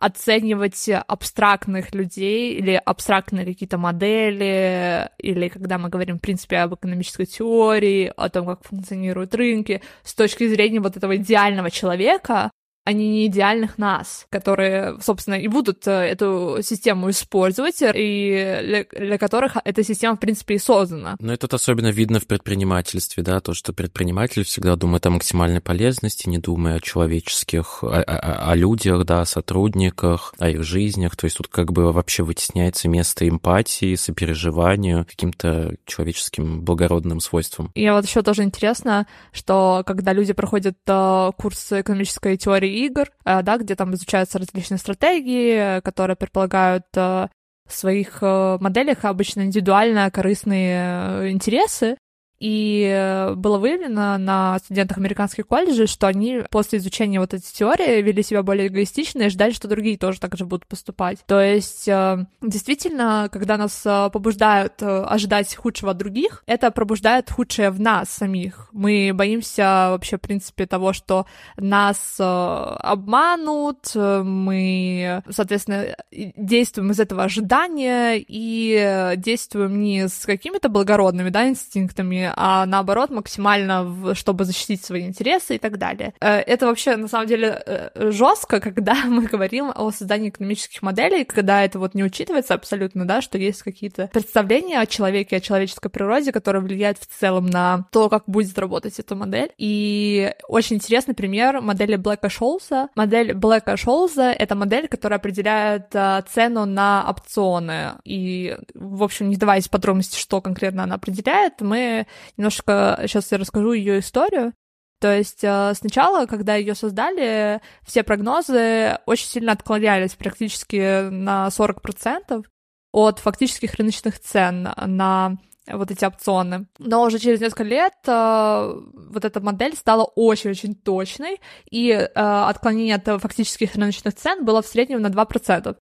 оценивать 0.00 0.88
абстрактных 0.88 1.94
людей 1.94 2.54
или 2.54 2.80
абстрактные 2.82 3.44
какие-то 3.44 3.76
модели, 3.76 5.10
или 5.18 5.48
когда 5.48 5.76
мы 5.76 5.90
говорим, 5.90 6.16
в 6.16 6.22
принципе, 6.22 6.56
об 6.56 6.74
экономической 6.74 7.26
теории, 7.26 8.10
о 8.16 8.30
том, 8.30 8.46
как 8.46 8.64
функционируют 8.64 9.34
рынки, 9.34 9.82
с 10.02 10.14
точки 10.14 10.48
зрения 10.48 10.80
вот 10.80 10.96
этого 10.96 11.16
идеального 11.16 11.70
человека, 11.70 12.50
а 12.84 12.92
не 12.92 13.08
не 13.08 13.26
идеальных 13.26 13.78
нас, 13.78 14.26
которые, 14.30 14.98
собственно, 15.00 15.34
и 15.34 15.48
будут 15.48 15.86
э, 15.86 15.90
эту 15.90 16.58
систему 16.62 17.10
использовать, 17.10 17.82
и 17.82 18.60
для, 18.62 18.84
для 18.84 19.18
которых 19.18 19.56
эта 19.64 19.84
система, 19.84 20.16
в 20.16 20.20
принципе, 20.20 20.54
и 20.54 20.58
создана. 20.58 21.16
Но 21.20 21.32
это 21.32 21.48
особенно 21.54 21.88
видно 21.88 22.20
в 22.20 22.26
предпринимательстве, 22.26 23.22
да, 23.22 23.40
то, 23.40 23.54
что 23.54 23.72
предприниматель 23.72 24.44
всегда 24.44 24.76
думает 24.76 25.04
о 25.06 25.10
максимальной 25.10 25.60
полезности, 25.60 26.28
не 26.28 26.38
думая 26.38 26.76
о 26.76 26.80
человеческих, 26.80 27.82
о, 27.82 28.02
о, 28.02 28.50
о 28.50 28.54
людях, 28.54 29.04
да, 29.04 29.22
о 29.22 29.26
сотрудниках, 29.26 30.34
о 30.38 30.48
их 30.48 30.62
жизнях, 30.62 31.16
то 31.16 31.26
есть 31.26 31.36
тут 31.36 31.48
как 31.48 31.72
бы 31.72 31.92
вообще 31.92 32.22
вытесняется 32.22 32.88
место 32.88 33.28
эмпатии, 33.28 33.94
сопереживанию, 33.94 35.04
каким-то 35.04 35.76
человеческим 35.86 36.62
благородным 36.62 37.20
свойствам. 37.20 37.70
И 37.74 37.88
вот 37.90 38.06
еще 38.06 38.22
тоже 38.22 38.42
интересно, 38.42 39.06
что 39.32 39.82
когда 39.86 40.12
люди 40.12 40.32
проходят 40.32 40.76
э, 40.86 41.30
курс 41.36 41.72
экономической 41.72 42.36
теории 42.36 42.69
игр, 42.70 43.10
э, 43.24 43.42
да, 43.42 43.58
где 43.58 43.74
там 43.74 43.94
изучаются 43.94 44.38
различные 44.38 44.78
стратегии, 44.78 45.80
которые 45.80 46.16
предполагают 46.16 46.84
э, 46.96 47.28
в 47.66 47.72
своих 47.72 48.18
э, 48.22 48.58
моделях 48.60 49.04
обычно 49.04 49.42
индивидуально 49.42 50.10
корыстные 50.10 51.32
интересы, 51.32 51.96
и 52.40 52.90
э, 52.90 53.34
было 53.34 53.58
выявлено 53.58 54.16
на 54.16 54.58
студентах 54.60 54.96
американских 54.96 55.46
колледжей, 55.46 55.86
что 55.86 56.06
они 56.06 56.40
после 56.50 56.78
изучения 56.78 57.20
вот 57.20 57.34
этой 57.34 57.52
теории 57.52 58.00
вели 58.00 58.22
себя 58.22 58.42
более 58.42 58.68
эгоистично 58.68 59.24
и 59.24 59.28
ждали, 59.28 59.52
что 59.52 59.68
другие 59.68 59.98
тоже 59.98 60.18
так 60.18 60.36
же 60.36 60.46
будут 60.46 60.66
поступать. 60.66 61.18
То 61.26 61.38
есть, 61.40 61.86
э, 61.86 62.24
действительно, 62.40 63.28
когда 63.30 63.58
нас 63.58 63.82
э, 63.84 64.08
побуждают 64.10 64.82
ожидать 64.82 65.54
худшего 65.54 65.90
от 65.90 65.98
других, 65.98 66.42
это 66.46 66.70
пробуждает 66.70 67.30
худшее 67.30 67.70
в 67.70 67.78
нас 67.78 68.08
самих. 68.08 68.68
Мы 68.72 69.12
боимся 69.12 69.88
вообще, 69.90 70.16
в 70.16 70.22
принципе, 70.22 70.64
того, 70.66 70.94
что 70.94 71.26
нас 71.58 72.16
обманут, 72.18 73.92
мы, 73.94 75.22
соответственно, 75.28 75.94
действуем 76.10 76.92
из 76.92 77.00
этого 77.00 77.24
ожидания 77.24 78.16
и 78.16 79.14
действуем 79.16 79.82
не 79.82 80.08
с 80.08 80.24
какими-то 80.24 80.70
благородными, 80.70 81.28
да, 81.28 81.48
инстинктами, 81.48 82.29
а 82.36 82.66
наоборот 82.66 83.10
максимально, 83.10 84.14
чтобы 84.14 84.44
защитить 84.44 84.84
свои 84.84 85.06
интересы 85.06 85.56
и 85.56 85.58
так 85.58 85.78
далее. 85.78 86.14
Э, 86.20 86.38
это 86.38 86.66
вообще 86.66 86.96
на 86.96 87.08
самом 87.08 87.26
деле 87.26 87.62
э, 87.64 88.10
жестко, 88.10 88.60
когда 88.60 88.94
мы 89.06 89.26
говорим 89.26 89.72
о 89.74 89.90
создании 89.90 90.30
экономических 90.30 90.82
моделей, 90.82 91.24
когда 91.24 91.64
это 91.64 91.78
вот 91.78 91.94
не 91.94 92.04
учитывается 92.04 92.54
абсолютно, 92.54 93.06
да, 93.06 93.20
что 93.20 93.38
есть 93.38 93.62
какие-то 93.62 94.08
представления 94.12 94.80
о 94.80 94.86
человеке, 94.86 95.36
о 95.36 95.40
человеческой 95.40 95.90
природе, 95.90 96.32
которые 96.32 96.62
влияют 96.62 96.98
в 96.98 97.06
целом 97.06 97.46
на 97.46 97.86
то, 97.90 98.08
как 98.08 98.24
будет 98.26 98.58
работать 98.58 98.98
эта 98.98 99.14
модель. 99.14 99.50
И 99.58 100.32
очень 100.48 100.76
интересный 100.76 101.14
пример 101.14 101.60
модели 101.60 101.96
Блэка 101.96 102.28
Шоулса. 102.28 102.88
Модель 102.94 103.34
Блэка 103.34 103.76
Шоулса— 103.76 104.32
это 104.38 104.54
модель, 104.54 104.88
которая 104.88 105.18
определяет 105.18 105.94
а, 105.94 106.22
цену 106.22 106.66
на 106.66 107.06
опционы. 107.08 107.92
И, 108.04 108.56
в 108.74 109.02
общем, 109.02 109.28
не 109.28 109.36
даваясь 109.36 109.68
в 109.68 109.70
подробности, 109.70 110.18
что 110.18 110.40
конкретно 110.40 110.84
она 110.84 110.96
определяет, 110.96 111.60
мы 111.60 112.06
немножко 112.36 112.98
сейчас 113.02 113.30
я 113.32 113.38
расскажу 113.38 113.72
ее 113.72 114.00
историю. 114.00 114.52
То 115.00 115.16
есть 115.16 115.42
э, 115.42 115.72
сначала, 115.74 116.26
когда 116.26 116.56
ее 116.56 116.74
создали, 116.74 117.60
все 117.86 118.02
прогнозы 118.02 118.98
очень 119.06 119.28
сильно 119.28 119.52
отклонялись 119.52 120.14
практически 120.14 121.08
на 121.08 121.48
40% 121.48 122.44
от 122.92 123.18
фактических 123.18 123.74
рыночных 123.74 124.20
цен 124.20 124.68
на 124.76 125.38
вот 125.66 125.90
эти 125.90 126.04
опционы. 126.04 126.66
Но 126.78 127.02
уже 127.02 127.18
через 127.18 127.40
несколько 127.40 127.64
лет 127.64 127.94
э, 128.06 128.72
вот 128.94 129.24
эта 129.24 129.40
модель 129.40 129.76
стала 129.76 130.04
очень-очень 130.04 130.74
точной, 130.74 131.40
и 131.70 131.90
э, 131.90 132.08
отклонение 132.14 132.96
от 132.96 133.22
фактических 133.22 133.74
рыночных 133.74 134.14
цен 134.14 134.44
было 134.44 134.62
в 134.62 134.66
среднем 134.66 135.00
на 135.00 135.08
2%. 135.08 135.76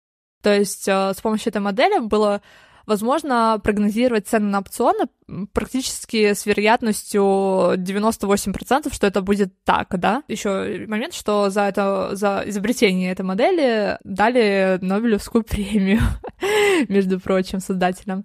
То 0.43 0.55
есть 0.55 0.89
э, 0.89 1.13
с 1.15 1.21
помощью 1.21 1.51
этой 1.51 1.63
модели 1.63 2.01
было 2.01 2.43
возможно 2.87 3.61
прогнозировать 3.63 4.29
цены 4.29 4.47
на 4.47 4.61
опционы 4.61 5.07
практически 5.53 6.35
с 6.35 6.47
вероятностью 6.47 7.23
98%, 7.23 8.95
что 8.95 9.07
это 9.07 9.23
будет 9.23 9.53
так, 9.65 9.99
да. 9.99 10.23
Еще 10.29 10.85
момент, 10.87 11.15
что 11.15 11.51
за 11.51 11.63
это, 11.63 12.11
за 12.13 12.43
изобретение 12.47 13.13
этой 13.13 13.23
модели 13.23 13.99
дали 14.05 14.79
Нобелевскую 14.81 15.45
премию, 15.45 16.01
между 16.89 17.21
прочим, 17.21 17.61
создателям. 17.61 18.25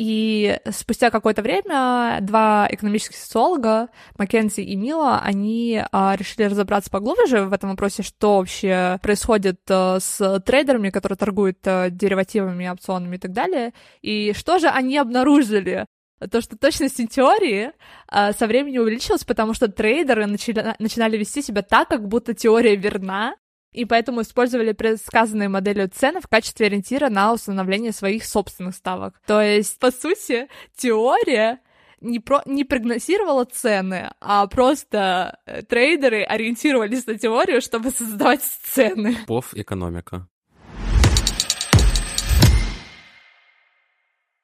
И 0.00 0.58
спустя 0.70 1.10
какое-то 1.10 1.42
время 1.42 2.20
два 2.22 2.66
экономических 2.70 3.16
социолога, 3.16 3.90
Маккензи 4.16 4.62
и 4.62 4.74
Мила, 4.74 5.20
они 5.22 5.84
а, 5.92 6.16
решили 6.16 6.44
разобраться 6.44 6.90
поглубже 6.90 7.42
в 7.42 7.52
этом 7.52 7.68
вопросе, 7.68 8.02
что 8.02 8.38
вообще 8.38 8.98
происходит 9.02 9.60
а, 9.68 9.98
с 10.00 10.40
трейдерами, 10.40 10.88
которые 10.88 11.18
торгуют 11.18 11.58
а, 11.66 11.90
деривативами, 11.90 12.66
опционами 12.66 13.16
и 13.16 13.18
так 13.18 13.32
далее. 13.32 13.74
И 14.00 14.32
что 14.32 14.58
же 14.58 14.68
они 14.68 14.96
обнаружили? 14.96 15.84
то, 16.30 16.40
что 16.40 16.56
точность 16.56 16.96
теории 17.10 17.72
а, 18.08 18.32
со 18.32 18.46
временем 18.46 18.82
увеличилась, 18.82 19.24
потому 19.24 19.54
что 19.54 19.68
трейдеры 19.68 20.26
начали, 20.26 20.74
начинали 20.78 21.18
вести 21.18 21.42
себя 21.42 21.62
так, 21.62 21.88
как 21.88 22.08
будто 22.08 22.34
теория 22.34 22.76
верна, 22.76 23.34
и 23.72 23.84
поэтому 23.84 24.22
использовали 24.22 24.72
предсказанные 24.72 25.48
моделью 25.48 25.88
цены 25.88 26.20
в 26.20 26.28
качестве 26.28 26.66
ориентира 26.66 27.08
на 27.08 27.32
установление 27.32 27.92
своих 27.92 28.24
собственных 28.24 28.74
ставок. 28.74 29.20
То 29.26 29.40
есть, 29.40 29.78
по 29.78 29.90
сути, 29.90 30.48
теория 30.76 31.60
не, 32.00 32.18
про, 32.18 32.42
не 32.46 32.64
прогнозировала 32.64 33.44
цены, 33.44 34.10
а 34.20 34.46
просто 34.46 35.38
э, 35.46 35.62
трейдеры 35.62 36.22
ориентировались 36.22 37.06
на 37.06 37.18
теорию, 37.18 37.60
чтобы 37.60 37.90
создавать 37.90 38.42
цены. 38.42 39.16
Пов 39.26 39.54
экономика. 39.54 40.26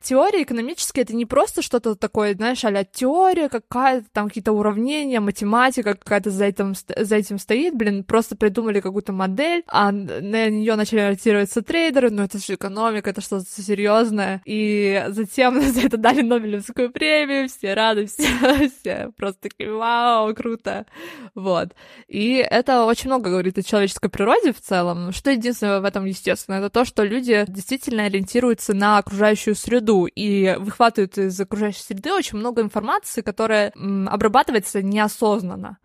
Теория 0.06 0.44
экономическая 0.44 1.00
это 1.00 1.16
не 1.16 1.26
просто 1.26 1.62
что-то 1.62 1.96
такое, 1.96 2.34
знаешь, 2.34 2.64
а 2.64 2.84
теория 2.84 3.48
какая-то, 3.48 4.06
там 4.12 4.28
какие-то 4.28 4.52
уравнения, 4.52 5.18
математика 5.18 5.94
какая-то 5.94 6.30
за 6.30 6.44
этим, 6.44 6.74
за 6.74 7.16
этим 7.16 7.38
стоит, 7.38 7.74
блин, 7.74 8.04
просто 8.04 8.36
придумали 8.36 8.80
какую-то 8.80 9.12
модель, 9.12 9.64
а 9.66 9.90
на 9.90 10.48
нее 10.48 10.76
начали 10.76 11.00
ориентироваться 11.00 11.60
трейдеры, 11.62 12.10
ну 12.10 12.22
это 12.22 12.38
же 12.38 12.54
экономика, 12.54 13.10
это 13.10 13.20
что-то 13.20 13.46
серьезное, 13.46 14.42
и 14.44 15.04
затем 15.08 15.60
за 15.72 15.80
это 15.80 15.96
дали 15.96 16.22
Нобелевскую 16.22 16.92
премию, 16.92 17.48
все 17.48 17.74
рады, 17.74 18.06
все, 18.06 18.28
все 18.68 19.10
просто 19.16 19.48
такие, 19.48 19.72
вау, 19.72 20.32
круто, 20.36 20.86
вот. 21.34 21.70
И 22.06 22.46
это 22.48 22.84
очень 22.84 23.08
много 23.08 23.30
говорит 23.30 23.58
о 23.58 23.64
человеческой 23.64 24.08
природе 24.08 24.52
в 24.52 24.60
целом, 24.60 25.10
что 25.10 25.32
единственное 25.32 25.80
в 25.80 25.84
этом 25.84 26.04
естественно, 26.04 26.56
это 26.56 26.70
то, 26.70 26.84
что 26.84 27.02
люди 27.02 27.44
действительно 27.48 28.04
ориентируются 28.04 28.72
на 28.72 28.98
окружающую 28.98 29.56
среду, 29.56 29.95
и 30.04 30.56
выхватывают 30.58 31.16
из 31.16 31.40
окружающей 31.40 31.82
среды 31.82 32.12
очень 32.12 32.36
много 32.38 32.60
информации, 32.60 33.22
которая 33.22 33.72
обрабатывается 34.06 34.82
неосознанно 34.82 35.78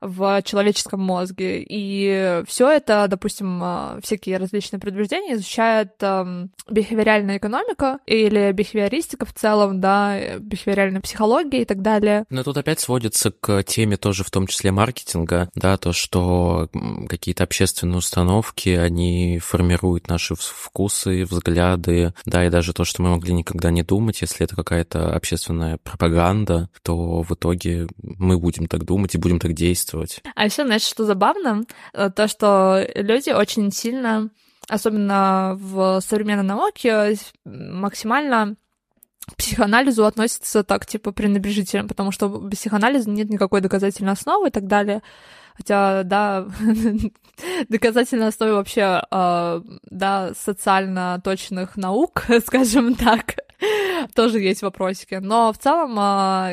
в 0.00 0.42
человеческом 0.42 1.00
мозге. 1.00 1.64
И 1.68 2.42
все 2.46 2.70
это, 2.70 3.06
допустим, 3.08 3.60
а, 3.62 3.98
всякие 4.02 4.36
различные 4.36 4.80
предубеждения 4.80 5.34
изучает 5.34 5.92
эм, 6.00 6.50
бихевиоральная 6.70 7.38
экономика 7.38 7.98
или 8.06 8.52
бихевиористика 8.52 9.26
в 9.26 9.32
целом, 9.32 9.80
да, 9.80 10.38
бихевиоральная 10.38 11.00
психология 11.00 11.62
и 11.62 11.64
так 11.64 11.82
далее. 11.82 12.24
Но 12.30 12.42
тут 12.42 12.56
опять 12.56 12.80
сводится 12.80 13.30
к 13.30 13.62
теме 13.64 13.96
тоже 13.96 14.24
в 14.24 14.30
том 14.30 14.46
числе 14.46 14.70
маркетинга, 14.70 15.50
да, 15.54 15.76
то, 15.76 15.92
что 15.92 16.68
какие-то 17.08 17.44
общественные 17.44 17.98
установки, 17.98 18.70
они 18.70 19.38
формируют 19.38 20.08
наши 20.08 20.34
вкусы, 20.36 21.24
взгляды, 21.24 22.14
да, 22.24 22.46
и 22.46 22.50
даже 22.50 22.72
то, 22.72 22.84
что 22.84 23.02
мы 23.02 23.10
могли 23.10 23.32
никогда 23.32 23.70
не 23.70 23.82
думать, 23.82 24.20
если 24.20 24.44
это 24.44 24.54
какая-то 24.54 25.14
общественная 25.14 25.78
пропаганда, 25.78 26.70
то 26.82 27.22
в 27.22 27.34
итоге 27.34 27.88
мы 28.02 28.38
будем 28.38 28.66
так 28.66 28.84
думать 28.84 29.14
и 29.14 29.18
будем 29.18 29.40
так 29.40 29.54
действовать 29.54 29.87
действовать. 29.88 30.20
А 30.34 30.44
еще, 30.44 30.64
знаешь, 30.64 30.82
что 30.82 31.04
забавно? 31.04 31.64
Э, 31.92 32.10
то, 32.10 32.28
что 32.28 32.86
люди 32.94 33.30
очень 33.30 33.70
сильно, 33.72 34.30
особенно 34.68 35.56
в 35.58 36.00
современной 36.00 36.44
науке, 36.44 37.16
максимально 37.44 38.56
к 39.26 39.36
психоанализу 39.36 40.06
относятся 40.06 40.64
так, 40.64 40.86
типа, 40.86 41.12
пренебрежительно, 41.12 41.86
потому 41.86 42.12
что 42.12 42.28
без 42.28 42.58
психоанализа 42.58 43.10
нет 43.10 43.28
никакой 43.28 43.60
доказательной 43.60 44.12
основы 44.12 44.48
и 44.48 44.50
так 44.50 44.66
далее. 44.66 45.02
Хотя, 45.54 46.02
да, 46.04 46.46
доказательной 47.68 48.28
основы 48.28 48.54
вообще, 48.54 49.02
э, 49.10 49.62
да, 49.90 50.30
социально 50.34 51.20
точных 51.22 51.76
наук, 51.76 52.26
скажем 52.46 52.94
так, 52.94 53.36
тоже 54.14 54.40
есть 54.40 54.62
вопросики. 54.62 55.14
Но 55.14 55.52
в 55.52 55.58
целом 55.58 55.94
а, 55.98 56.52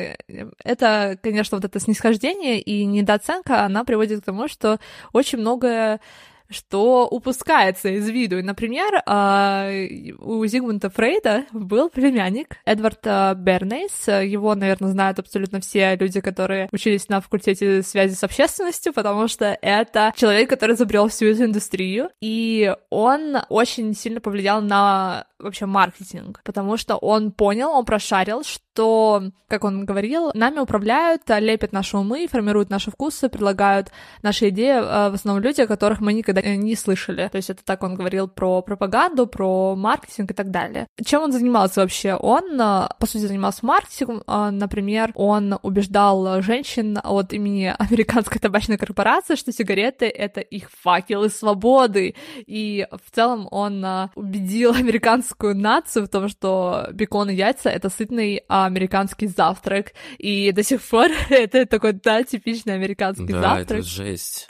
это, 0.64 1.18
конечно, 1.22 1.56
вот 1.56 1.64
это 1.64 1.80
снисхождение 1.80 2.60
и 2.60 2.84
недооценка, 2.84 3.64
она 3.64 3.84
приводит 3.84 4.22
к 4.22 4.24
тому, 4.24 4.48
что 4.48 4.78
очень 5.12 5.38
многое 5.38 6.00
что 6.48 7.06
упускается 7.08 7.88
из 7.88 8.08
виду. 8.08 8.42
Например, 8.42 9.02
а, 9.06 9.70
у 10.18 10.44
Зигмунда 10.46 10.90
Фрейда 10.90 11.46
был 11.52 11.88
племянник 11.88 12.56
Эдвард 12.64 13.00
а, 13.04 13.34
Бернейс. 13.34 14.08
Его, 14.08 14.54
наверное, 14.54 14.90
знают 14.90 15.18
абсолютно 15.18 15.60
все 15.60 15.96
люди, 15.96 16.20
которые 16.20 16.68
учились 16.72 17.08
на 17.08 17.20
факультете 17.20 17.82
связи 17.82 18.14
с 18.14 18.24
общественностью, 18.24 18.92
потому 18.92 19.28
что 19.28 19.56
это 19.60 20.12
человек, 20.16 20.48
который 20.50 20.74
изобрел 20.76 21.08
всю 21.08 21.26
эту 21.26 21.44
индустрию, 21.44 22.10
и 22.20 22.74
он 22.90 23.38
очень 23.48 23.94
сильно 23.94 24.20
повлиял 24.20 24.60
на 24.60 25.26
вообще 25.38 25.66
маркетинг, 25.66 26.40
потому 26.44 26.76
что 26.76 26.96
он 26.96 27.30
понял, 27.30 27.70
он 27.70 27.84
прошарил, 27.84 28.42
что, 28.42 29.30
как 29.48 29.64
он 29.64 29.84
говорил, 29.84 30.30
нами 30.34 30.60
управляют, 30.60 31.22
лепят 31.28 31.72
наши 31.72 31.96
умы, 31.96 32.26
формируют 32.26 32.70
наши 32.70 32.90
вкусы, 32.90 33.28
предлагают 33.28 33.90
наши 34.22 34.48
идеи 34.48 34.80
в 34.80 35.14
основном 35.14 35.42
люди, 35.42 35.66
которых 35.66 36.00
мы 36.00 36.12
никогда 36.14 36.35
не 36.42 36.76
слышали. 36.76 37.28
То 37.28 37.36
есть 37.36 37.50
это 37.50 37.64
так 37.64 37.82
он 37.82 37.94
говорил 37.94 38.28
про 38.28 38.62
пропаганду, 38.62 39.26
про 39.26 39.74
маркетинг 39.76 40.30
и 40.30 40.34
так 40.34 40.50
далее. 40.50 40.86
Чем 41.04 41.22
он 41.22 41.32
занимался 41.32 41.80
вообще? 41.80 42.14
Он, 42.14 42.58
по 42.58 43.06
сути, 43.06 43.26
занимался 43.26 43.64
маркетингом. 43.64 44.22
Например, 44.26 45.12
он 45.14 45.58
убеждал 45.62 46.42
женщин 46.42 46.98
от 47.02 47.32
имени 47.32 47.74
американской 47.78 48.40
табачной 48.40 48.78
корпорации, 48.78 49.36
что 49.36 49.52
сигареты— 49.52 50.06
это 50.06 50.40
их 50.40 50.70
факелы 50.70 51.30
свободы. 51.30 52.14
И 52.46 52.86
в 52.90 53.14
целом 53.14 53.48
он 53.50 53.84
убедил 54.14 54.72
американцев 54.72 54.96
американскую 55.06 55.56
нацию 55.56 56.06
в 56.06 56.08
том, 56.08 56.28
что 56.28 56.88
бекон 56.92 57.30
и 57.30 57.34
яйца— 57.34 57.68
это 57.70 57.88
сытный 57.90 58.42
американский 58.48 59.26
завтрак. 59.26 59.92
И 60.18 60.52
до 60.52 60.62
сих 60.62 60.82
пор 60.82 61.10
это 61.30 61.66
такой, 61.66 61.92
да, 61.92 62.22
типичный 62.22 62.74
американский 62.74 63.32
да, 63.32 63.40
завтрак. 63.40 63.68
Да, 63.68 63.74
это 63.76 63.82
жесть. 63.82 64.48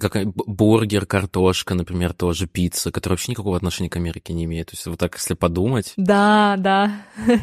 Как 0.00 0.26
бургер, 0.34 1.06
картошка, 1.06 1.74
например, 1.74 2.12
тоже 2.12 2.46
пицца, 2.46 2.90
которая 2.90 3.14
вообще 3.16 3.32
никакого 3.32 3.56
отношения 3.56 3.90
к 3.90 3.96
Америке 3.96 4.32
не 4.32 4.44
имеет. 4.44 4.68
То 4.68 4.74
есть 4.74 4.86
вот 4.86 4.98
так, 4.98 5.14
если 5.14 5.34
подумать... 5.34 5.92
Да, 5.96 6.56
да. 6.58 6.92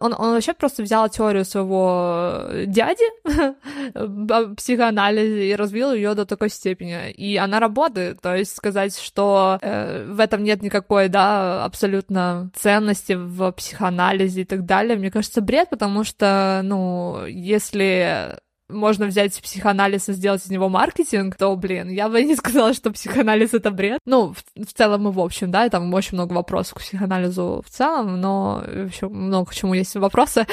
Он, 0.00 0.14
он 0.14 0.32
вообще 0.32 0.54
просто 0.54 0.82
взял 0.82 1.06
теорию 1.10 1.44
своего 1.44 2.46
дяди 2.64 3.04
о 3.94 4.54
психоанализе 4.54 5.50
и 5.50 5.54
развил 5.54 5.92
ее 5.92 6.14
до 6.14 6.24
такой 6.24 6.48
степени. 6.48 7.10
И 7.10 7.36
она 7.36 7.60
работает. 7.60 8.22
То 8.22 8.34
есть 8.34 8.56
сказать, 8.56 8.98
что 8.98 9.58
э, 9.60 10.06
в 10.10 10.18
этом 10.18 10.44
нет 10.44 10.62
никакой, 10.62 11.08
да, 11.08 11.64
абсолютно 11.64 12.50
ценности 12.54 13.12
в 13.12 13.52
психоанализе 13.52 14.42
и 14.42 14.44
так 14.44 14.64
далее, 14.64 14.96
мне 14.96 15.10
кажется, 15.10 15.42
бред, 15.42 15.68
потому 15.70 16.04
что, 16.04 16.62
ну, 16.64 17.26
если 17.26 18.38
можно 18.72 19.06
взять 19.06 19.40
психоанализ 19.40 20.08
и 20.08 20.12
сделать 20.12 20.44
из 20.44 20.50
него 20.50 20.68
маркетинг, 20.68 21.36
то, 21.36 21.54
блин, 21.56 21.88
я 21.90 22.08
бы 22.08 22.22
не 22.22 22.36
сказала, 22.36 22.74
что 22.74 22.90
психоанализ— 22.90 23.52
это 23.54 23.70
бред. 23.70 24.00
Ну, 24.06 24.34
в, 24.34 24.64
в 24.64 24.72
целом 24.72 25.08
и 25.08 25.12
в 25.12 25.20
общем, 25.20 25.50
да, 25.50 25.66
и 25.66 25.70
там 25.70 25.92
очень 25.94 26.14
много 26.14 26.32
вопросов 26.32 26.74
к 26.74 26.80
психоанализу 26.80 27.62
в 27.66 27.70
целом, 27.70 28.20
но 28.20 28.64
еще 28.66 29.08
много 29.08 29.50
к 29.50 29.54
чему 29.54 29.74
есть 29.74 29.94
вопросы. 29.96 30.46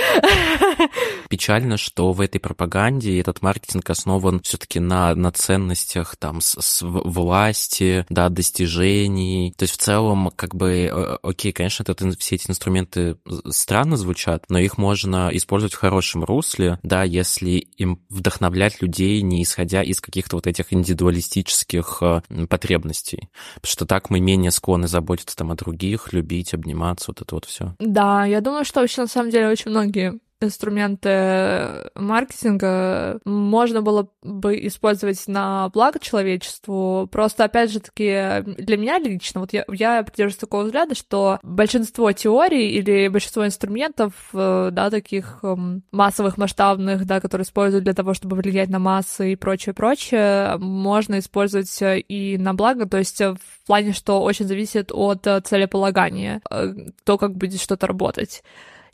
Печально, 1.30 1.78
что 1.78 2.12
в 2.12 2.22
этой 2.22 2.40
пропаганде 2.40 3.20
этот 3.20 3.42
маркетинг 3.42 3.90
основан 3.90 4.42
все 4.42 4.58
таки 4.58 4.80
на, 4.80 5.14
на 5.16 5.32
ценностях 5.32 6.16
там 6.16 6.42
с, 6.42 6.60
с 6.60 6.82
власти, 6.82 8.06
да, 8.10 8.30
достижений. 8.30 9.54
То 9.58 9.64
есть 9.64 9.76
в 9.76 9.78
целом, 9.78 10.32
как 10.36 10.56
бы, 10.56 10.90
э, 10.92 11.18
окей, 11.22 11.52
конечно, 11.52 11.84
это, 11.84 12.12
все 12.18 12.36
эти 12.36 12.50
инструменты 12.50 13.18
странно 13.50 13.98
звучат, 13.98 14.46
но 14.50 14.60
их 14.60 14.78
можно 14.78 15.30
использовать 15.34 15.74
в 15.74 15.80
хорошем 15.80 16.24
русле, 16.24 16.80
да, 16.84 17.04
если 17.04 17.52
им 17.78 18.00
вдохновлять 18.10 18.82
людей, 18.82 19.22
не 19.22 19.44
исходя 19.44 19.84
из 19.84 20.02
каких-то 20.02 20.36
вот 20.38 20.48
этих 20.48 20.74
индивидуалистических 20.74 22.00
э, 22.02 22.22
потребностей. 22.48 23.30
Потому 23.56 23.72
что 23.72 23.86
так 23.86 24.10
мы 24.10 24.20
менее 24.20 24.52
склонны 24.52 24.88
заботиться 24.88 25.36
там 25.36 25.52
о 25.52 25.56
других, 25.56 26.12
любить, 26.12 26.54
обниматься, 26.54 27.12
вот 27.12 27.22
это 27.22 27.36
вот 27.36 27.46
все. 27.46 27.76
Да, 27.80 28.26
я 28.26 28.42
думаю, 28.42 28.66
что 28.66 28.82
вообще 28.82 29.02
на 29.02 29.08
самом 29.08 29.30
деле 29.30 29.50
очень 29.50 29.72
многие 29.72 30.20
инструменты 30.42 31.90
маркетинга 31.96 33.20
можно 33.26 33.82
было 33.82 34.10
бы 34.22 34.56
использовать 34.68 35.28
на 35.28 35.70
благо 35.70 36.00
человечеству. 36.00 37.08
Просто, 37.12 37.46
опять 37.46 37.72
же 37.72 37.80
таки, 37.80 38.44
для 38.58 38.78
меня 38.78 39.00
лично, 39.00 39.42
вот 39.42 39.54
я, 39.54 39.66
я 39.72 40.04
придерживаюсь 40.04 40.38
такого 40.38 40.64
взгляда, 40.64 40.96
что 40.96 41.40
большинство 41.44 42.12
теорий 42.12 42.70
или 42.70 43.08
большинство 43.08 43.46
инструментов, 43.46 44.14
э, 44.34 44.70
да, 44.72 44.90
таких 44.90 45.40
эм, 45.44 45.84
массовых, 45.92 46.38
масштабных, 46.38 47.06
да, 47.06 47.20
которые 47.20 47.44
используют 47.44 47.84
для 47.84 47.94
того, 47.94 48.14
чтобы 48.14 48.36
влиять 48.38 48.70
на 48.70 48.80
массы 48.80 49.34
и 49.34 49.36
прочее, 49.36 49.74
прочее, 49.74 50.58
можно 50.58 51.20
использовать 51.20 51.78
и 51.82 52.38
на 52.40 52.54
благо, 52.54 52.86
то 52.88 52.98
есть 52.98 53.20
в 53.20 53.38
плане, 53.66 53.94
что 53.94 54.22
очень 54.22 54.46
зависит 54.46 54.92
от 54.94 55.28
целеполагания, 55.44 56.42
э, 56.50 56.74
то, 57.04 57.18
как 57.18 57.36
будет 57.36 57.62
что-то 57.62 57.88
работать. 57.88 58.44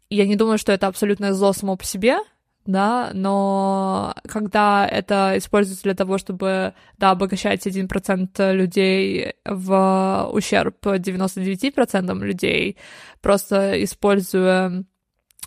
Я 0.10 0.26
не 0.28 0.36
думаю, 0.36 0.58
что 0.58 0.72
это 0.72 0.88
абсолютное 0.88 1.34
зло 1.34 1.54
само 1.54 1.76
по 1.78 1.84
себе, 1.84 2.18
да, 2.66 3.12
но 3.14 4.16
когда 4.28 4.88
это 4.88 5.34
используется 5.38 5.84
для 5.84 5.94
того, 5.94 6.18
чтобы, 6.18 6.74
да, 6.98 7.12
обогащать 7.12 7.66
1% 7.68 8.54
людей 8.54 9.34
в 9.46 10.30
ущерб 10.34 10.78
99% 10.86 12.24
людей, 12.24 12.78
просто 13.22 13.84
используя 13.84 14.84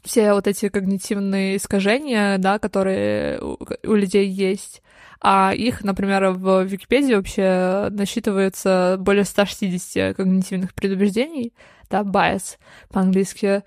все 0.05 0.33
вот 0.33 0.47
эти 0.47 0.69
когнитивные 0.69 1.57
искажения, 1.57 2.39
да, 2.39 2.59
которые 2.59 3.41
у, 3.41 3.95
людей 3.95 4.29
есть, 4.29 4.83
а 5.21 5.53
их, 5.53 5.83
например, 5.83 6.31
в 6.31 6.63
Википедии 6.63 7.15
вообще 7.15 7.89
насчитывается 7.91 8.97
более 9.01 9.25
160 9.25 10.17
когнитивных 10.17 10.73
предубеждений, 10.73 11.53
да, 11.91 12.03
bias 12.03 12.59
по-английски, 12.91 13.65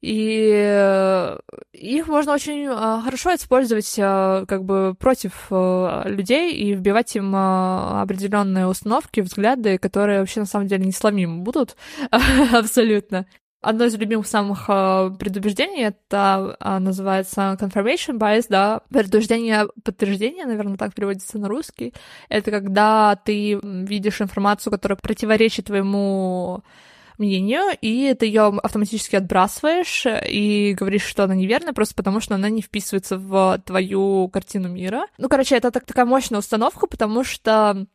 И 0.00 0.50
э, 0.54 1.38
их 1.72 2.08
можно 2.08 2.32
очень 2.32 2.64
э, 2.64 3.02
хорошо 3.04 3.34
использовать 3.34 3.98
э, 3.98 4.46
как 4.48 4.64
бы 4.64 4.94
против 4.98 5.48
людей 5.50 6.54
и 6.54 6.72
вбивать 6.72 7.14
им 7.16 7.36
определенные 7.36 8.66
установки, 8.66 9.20
взгляды, 9.20 9.76
которые 9.76 10.20
вообще 10.20 10.40
на 10.40 10.46
самом 10.46 10.68
деле 10.68 10.86
не 10.86 10.92
сломимы 10.92 11.42
будут 11.42 11.76
абсолютно. 12.52 13.26
Одно 13.62 13.84
из 13.84 13.94
любимых 13.94 14.26
самых 14.26 14.68
предубеждений 15.18 15.84
это 15.84 16.56
называется 16.80 17.58
confirmation 17.60 18.18
bias, 18.18 18.46
да, 18.48 18.80
предубеждение 18.88 19.68
подтверждения, 19.84 20.46
наверное, 20.46 20.78
так 20.78 20.94
переводится 20.94 21.38
на 21.38 21.46
русский. 21.46 21.92
Это 22.30 22.50
когда 22.50 23.16
ты 23.22 23.60
видишь 23.62 24.22
информацию, 24.22 24.72
которая 24.72 24.96
противоречит 24.96 25.66
твоему 25.66 26.62
мнению, 27.20 27.76
и 27.80 28.14
ты 28.14 28.26
ее 28.26 28.48
автоматически 28.62 29.16
отбрасываешь 29.16 30.06
и 30.28 30.74
говоришь, 30.76 31.04
что 31.04 31.24
она 31.24 31.34
неверная, 31.34 31.72
просто 31.72 31.94
потому 31.94 32.20
что 32.20 32.34
она 32.34 32.48
не 32.48 32.62
вписывается 32.62 33.18
в 33.18 33.62
твою 33.64 34.28
картину 34.28 34.68
мира. 34.68 35.06
Ну, 35.18 35.28
короче, 35.28 35.56
это 35.56 35.70
так, 35.70 35.84
такая 35.84 36.04
мощная 36.04 36.40
установка, 36.40 36.86
потому 36.86 37.22
что 37.22 37.86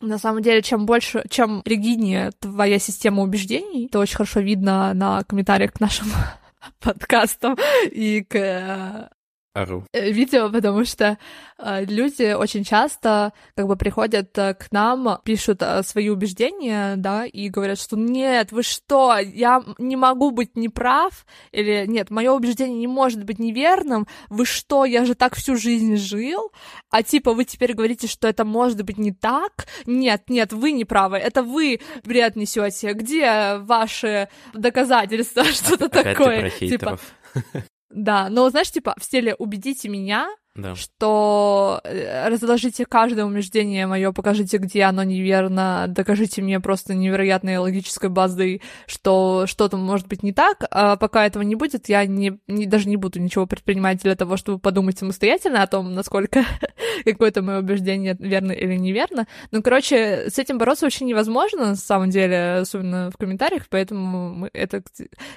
на 0.00 0.18
самом 0.18 0.42
деле, 0.42 0.62
чем 0.62 0.86
больше, 0.86 1.24
чем 1.28 1.62
ригиднее 1.64 2.32
твоя 2.40 2.78
система 2.78 3.22
убеждений, 3.22 3.86
это 3.86 3.98
очень 3.98 4.16
хорошо 4.16 4.40
видно 4.40 4.92
на 4.94 5.22
комментариях 5.24 5.74
к 5.74 5.80
нашим 5.80 6.06
подкастам 6.80 7.56
и 7.90 8.24
к 8.28 9.10
Ару. 9.54 9.84
Э, 9.92 10.10
видео, 10.10 10.50
потому 10.50 10.86
что 10.86 11.18
э, 11.58 11.84
люди 11.84 12.32
очень 12.32 12.64
часто 12.64 13.34
как 13.54 13.66
бы 13.66 13.76
приходят 13.76 14.36
э, 14.38 14.54
к 14.54 14.72
нам, 14.72 15.18
пишут 15.24 15.60
э, 15.60 15.82
свои 15.82 16.08
убеждения, 16.08 16.94
да, 16.96 17.26
и 17.26 17.50
говорят, 17.50 17.78
что 17.78 17.96
нет, 17.96 18.50
вы 18.50 18.62
что, 18.62 19.18
я 19.18 19.62
не 19.76 19.96
могу 19.96 20.30
быть 20.30 20.56
неправ, 20.56 21.26
или 21.52 21.84
нет, 21.86 22.10
мое 22.10 22.32
убеждение 22.32 22.78
не 22.78 22.86
может 22.86 23.24
быть 23.24 23.38
неверным, 23.38 24.06
вы 24.30 24.46
что, 24.46 24.86
я 24.86 25.04
же 25.04 25.14
так 25.14 25.34
всю 25.34 25.56
жизнь 25.56 25.96
жил, 25.96 26.50
а 26.90 27.02
типа 27.02 27.34
вы 27.34 27.44
теперь 27.44 27.74
говорите, 27.74 28.06
что 28.06 28.28
это 28.28 28.46
может 28.46 28.82
быть 28.82 28.96
не 28.96 29.12
так, 29.12 29.66
нет, 29.84 30.30
нет, 30.30 30.54
вы 30.54 30.72
не 30.72 30.86
правы, 30.86 31.18
это 31.18 31.42
вы 31.42 31.80
бред 32.04 32.36
несете, 32.36 32.94
где 32.94 33.58
ваши 33.58 34.30
доказательства, 34.54 35.44
что-то 35.52 35.90
такое, 35.90 36.48
типа. 36.48 36.98
Да, 37.92 38.28
но 38.30 38.48
знаешь, 38.50 38.70
типа, 38.70 38.94
в 38.98 39.04
стиле 39.04 39.34
«убедите 39.34 39.88
меня», 39.88 40.28
да. 40.54 40.74
что 40.74 41.80
э, 41.84 42.28
разложите 42.28 42.84
каждое 42.84 43.24
убеждение 43.24 43.86
мое, 43.86 44.12
покажите, 44.12 44.58
где 44.58 44.82
оно 44.82 45.02
неверно, 45.02 45.86
докажите 45.88 46.42
мне 46.42 46.60
просто 46.60 46.94
невероятной 46.94 47.56
логической 47.56 48.10
базой, 48.10 48.60
что 48.86 49.46
что-то 49.46 49.78
может 49.78 50.08
быть 50.08 50.22
не 50.22 50.32
так, 50.32 50.64
а 50.70 50.96
пока 50.96 51.26
этого 51.26 51.42
не 51.42 51.54
будет, 51.54 51.88
я 51.88 52.04
не, 52.04 52.38
не, 52.48 52.66
даже 52.66 52.88
не 52.88 52.96
буду 52.96 53.20
ничего 53.20 53.46
предпринимать 53.46 54.02
для 54.02 54.14
того, 54.14 54.36
чтобы 54.36 54.58
подумать 54.58 54.98
самостоятельно 54.98 55.62
о 55.62 55.66
том, 55.66 55.94
насколько 55.94 56.44
какое-то 57.04 57.42
мое 57.42 57.60
убеждение 57.60 58.16
верно 58.18 58.52
или 58.52 58.76
неверно. 58.76 59.26
Ну, 59.52 59.62
короче, 59.62 60.28
с 60.28 60.38
этим 60.38 60.58
бороться 60.58 60.84
очень 60.86 61.06
невозможно, 61.06 61.68
на 61.68 61.76
самом 61.76 62.10
деле, 62.10 62.58
особенно 62.60 63.10
в 63.10 63.16
комментариях, 63.16 63.68
поэтому 63.70 64.50
это 64.52 64.82
к, 64.82 64.90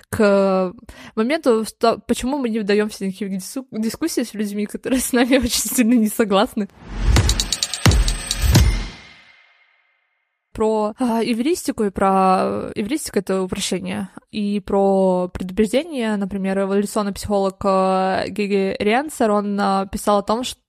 к 0.10 0.74
моменту, 1.16 1.64
что, 1.66 2.00
почему 2.00 2.38
мы 2.38 2.50
не 2.50 2.60
вдаемся 2.60 2.98
в 2.98 3.02
никаких 3.02 3.30
дискуссий 3.72 4.26
с 4.26 4.34
людьми, 4.34 4.66
которые 4.66 5.00
с 5.06 5.14
нами 5.14 5.38
очень 5.38 5.69
сильно 5.69 5.94
не 5.94 6.07
согласны. 6.07 6.68
про 10.56 10.94
э, 10.98 11.03
эвристику 11.26 11.84
и 11.84 11.90
про 11.90 12.72
эвристика— 12.76 13.19
это 13.22 13.44
упрощение, 13.44 14.10
и 14.32 14.61
про 14.61 15.30
предубеждение, 15.34 16.15
например, 16.15 16.61
эволюционный 16.61 17.11
психолог 17.11 17.57
э, 17.65 18.30
Гиги 18.30 18.76
Ренцер, 18.80 19.32
он 19.32 19.60
э, 19.60 19.88
писал 19.91 20.19
о 20.19 20.23
том, 20.23 20.44
что 20.45 20.61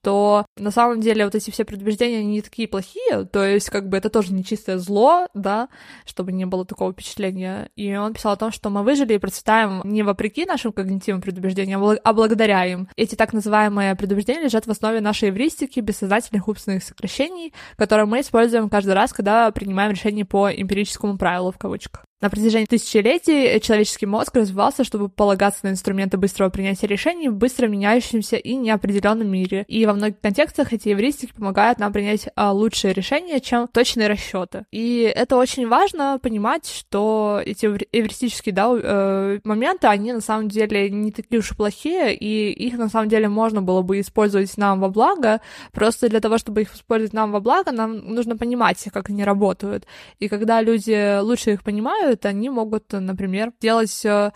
на 0.57 0.71
самом 0.71 1.01
деле 1.01 1.25
вот 1.25 1.35
эти 1.35 1.51
все 1.51 1.65
предубеждения, 1.65 2.19
они 2.19 2.27
не 2.27 2.41
такие 2.41 2.67
плохие, 2.67 3.25
то 3.25 3.43
есть 3.43 3.69
как 3.69 3.89
бы 3.89 3.97
это 3.97 4.09
тоже 4.09 4.33
не 4.33 4.43
чистое 4.43 4.77
зло, 4.77 5.27
да, 5.33 5.69
чтобы 6.05 6.31
не 6.31 6.45
было 6.45 6.65
такого 6.65 6.93
впечатления. 6.93 7.69
И 7.75 7.95
он 7.95 8.13
писал 8.13 8.33
о 8.33 8.37
том, 8.37 8.51
что 8.51 8.69
мы 8.69 8.83
выжили 8.83 9.13
и 9.13 9.17
процветаем 9.17 9.81
не 9.83 10.03
вопреки 10.03 10.45
нашим 10.45 10.71
когнитивным 10.71 11.21
предубеждениям, 11.21 11.83
а 12.03 12.13
благодаря 12.13 12.65
им. 12.65 12.87
Эти 12.95 13.15
так 13.15 13.33
называемые 13.33 13.95
предубеждения 13.95 14.43
лежат 14.43 14.65
в 14.65 14.71
основе 14.71 15.01
нашей 15.01 15.29
эвристики, 15.29 15.79
бессознательных 15.79 16.47
умственных 16.47 16.83
сокращений, 16.83 17.53
которые 17.75 18.05
мы 18.05 18.21
используем 18.21 18.69
каждый 18.69 18.93
раз, 18.93 19.13
когда 19.13 19.51
принимаем 19.51 19.91
решение 19.91 20.25
по 20.25 20.49
эмпирическому 20.49 21.17
правилу 21.17 21.51
в 21.51 21.57
кавычках. 21.57 22.06
На 22.19 22.31
протяжении 22.31 22.65
тысячелетий 22.65 23.59
человеческий 23.59 24.07
мозг 24.07 24.35
развивался, 24.35 24.83
чтобы 24.83 25.07
полагаться 25.07 25.59
на 25.67 25.69
инструменты 25.69 26.17
быстрого 26.17 26.49
принятия 26.49 26.87
решений 26.87 27.29
в 27.29 27.35
быстро 27.35 27.67
меняющемся 27.67 28.37
и 28.37 28.55
неопределенном 28.55 29.29
мире. 29.29 29.65
И 29.67 29.85
во 29.85 29.93
многих 29.93 30.19
контекстах 30.19 30.73
эти 30.73 30.89
эвристики 30.89 31.31
помогают 31.33 31.77
нам 31.77 31.93
принять 31.93 32.27
а, 32.35 32.53
лучшие 32.53 32.95
решения, 32.95 33.39
чем 33.39 33.67
точные 33.67 34.07
расчеты. 34.07 34.65
И 34.71 35.01
это 35.15 35.35
очень 35.35 35.67
важно 35.67 36.17
понимать, 36.19 36.67
что 36.67 37.39
эти 37.45 37.67
эвристические 37.67 38.55
да, 38.55 38.71
э, 38.73 39.39
моменты, 39.43 39.85
они 39.85 40.11
на 40.11 40.21
самом 40.21 40.49
деле 40.49 40.89
не 40.89 41.11
такие 41.11 41.37
уж 41.37 41.51
и 41.51 41.55
плохие, 41.55 42.15
и 42.15 42.49
их 42.51 42.79
на 42.79 42.89
самом 42.89 43.09
деле 43.09 43.29
можно 43.29 43.61
было 43.61 43.83
бы 43.83 43.99
использовать 43.99 44.57
нам 44.57 44.79
во 44.79 44.89
благо. 44.89 45.39
Просто 45.71 46.09
для 46.09 46.19
того, 46.19 46.39
чтобы 46.39 46.61
их 46.63 46.73
использовать 46.73 47.13
нам 47.13 47.31
во 47.31 47.41
благо, 47.41 47.71
нам 47.71 47.95
нужно 47.95 48.35
понимать, 48.37 48.83
как 48.91 49.11
они 49.11 49.23
работают. 49.23 49.85
И 50.17 50.27
когда 50.29 50.63
люди 50.63 51.19
лучше 51.19 51.51
их 51.51 51.61
понимают, 51.61 52.06
знают, 52.07 52.25
они 52.25 52.49
могут, 52.49 52.91
например, 52.93 53.51
делать 53.59 54.05
э, 54.05 54.31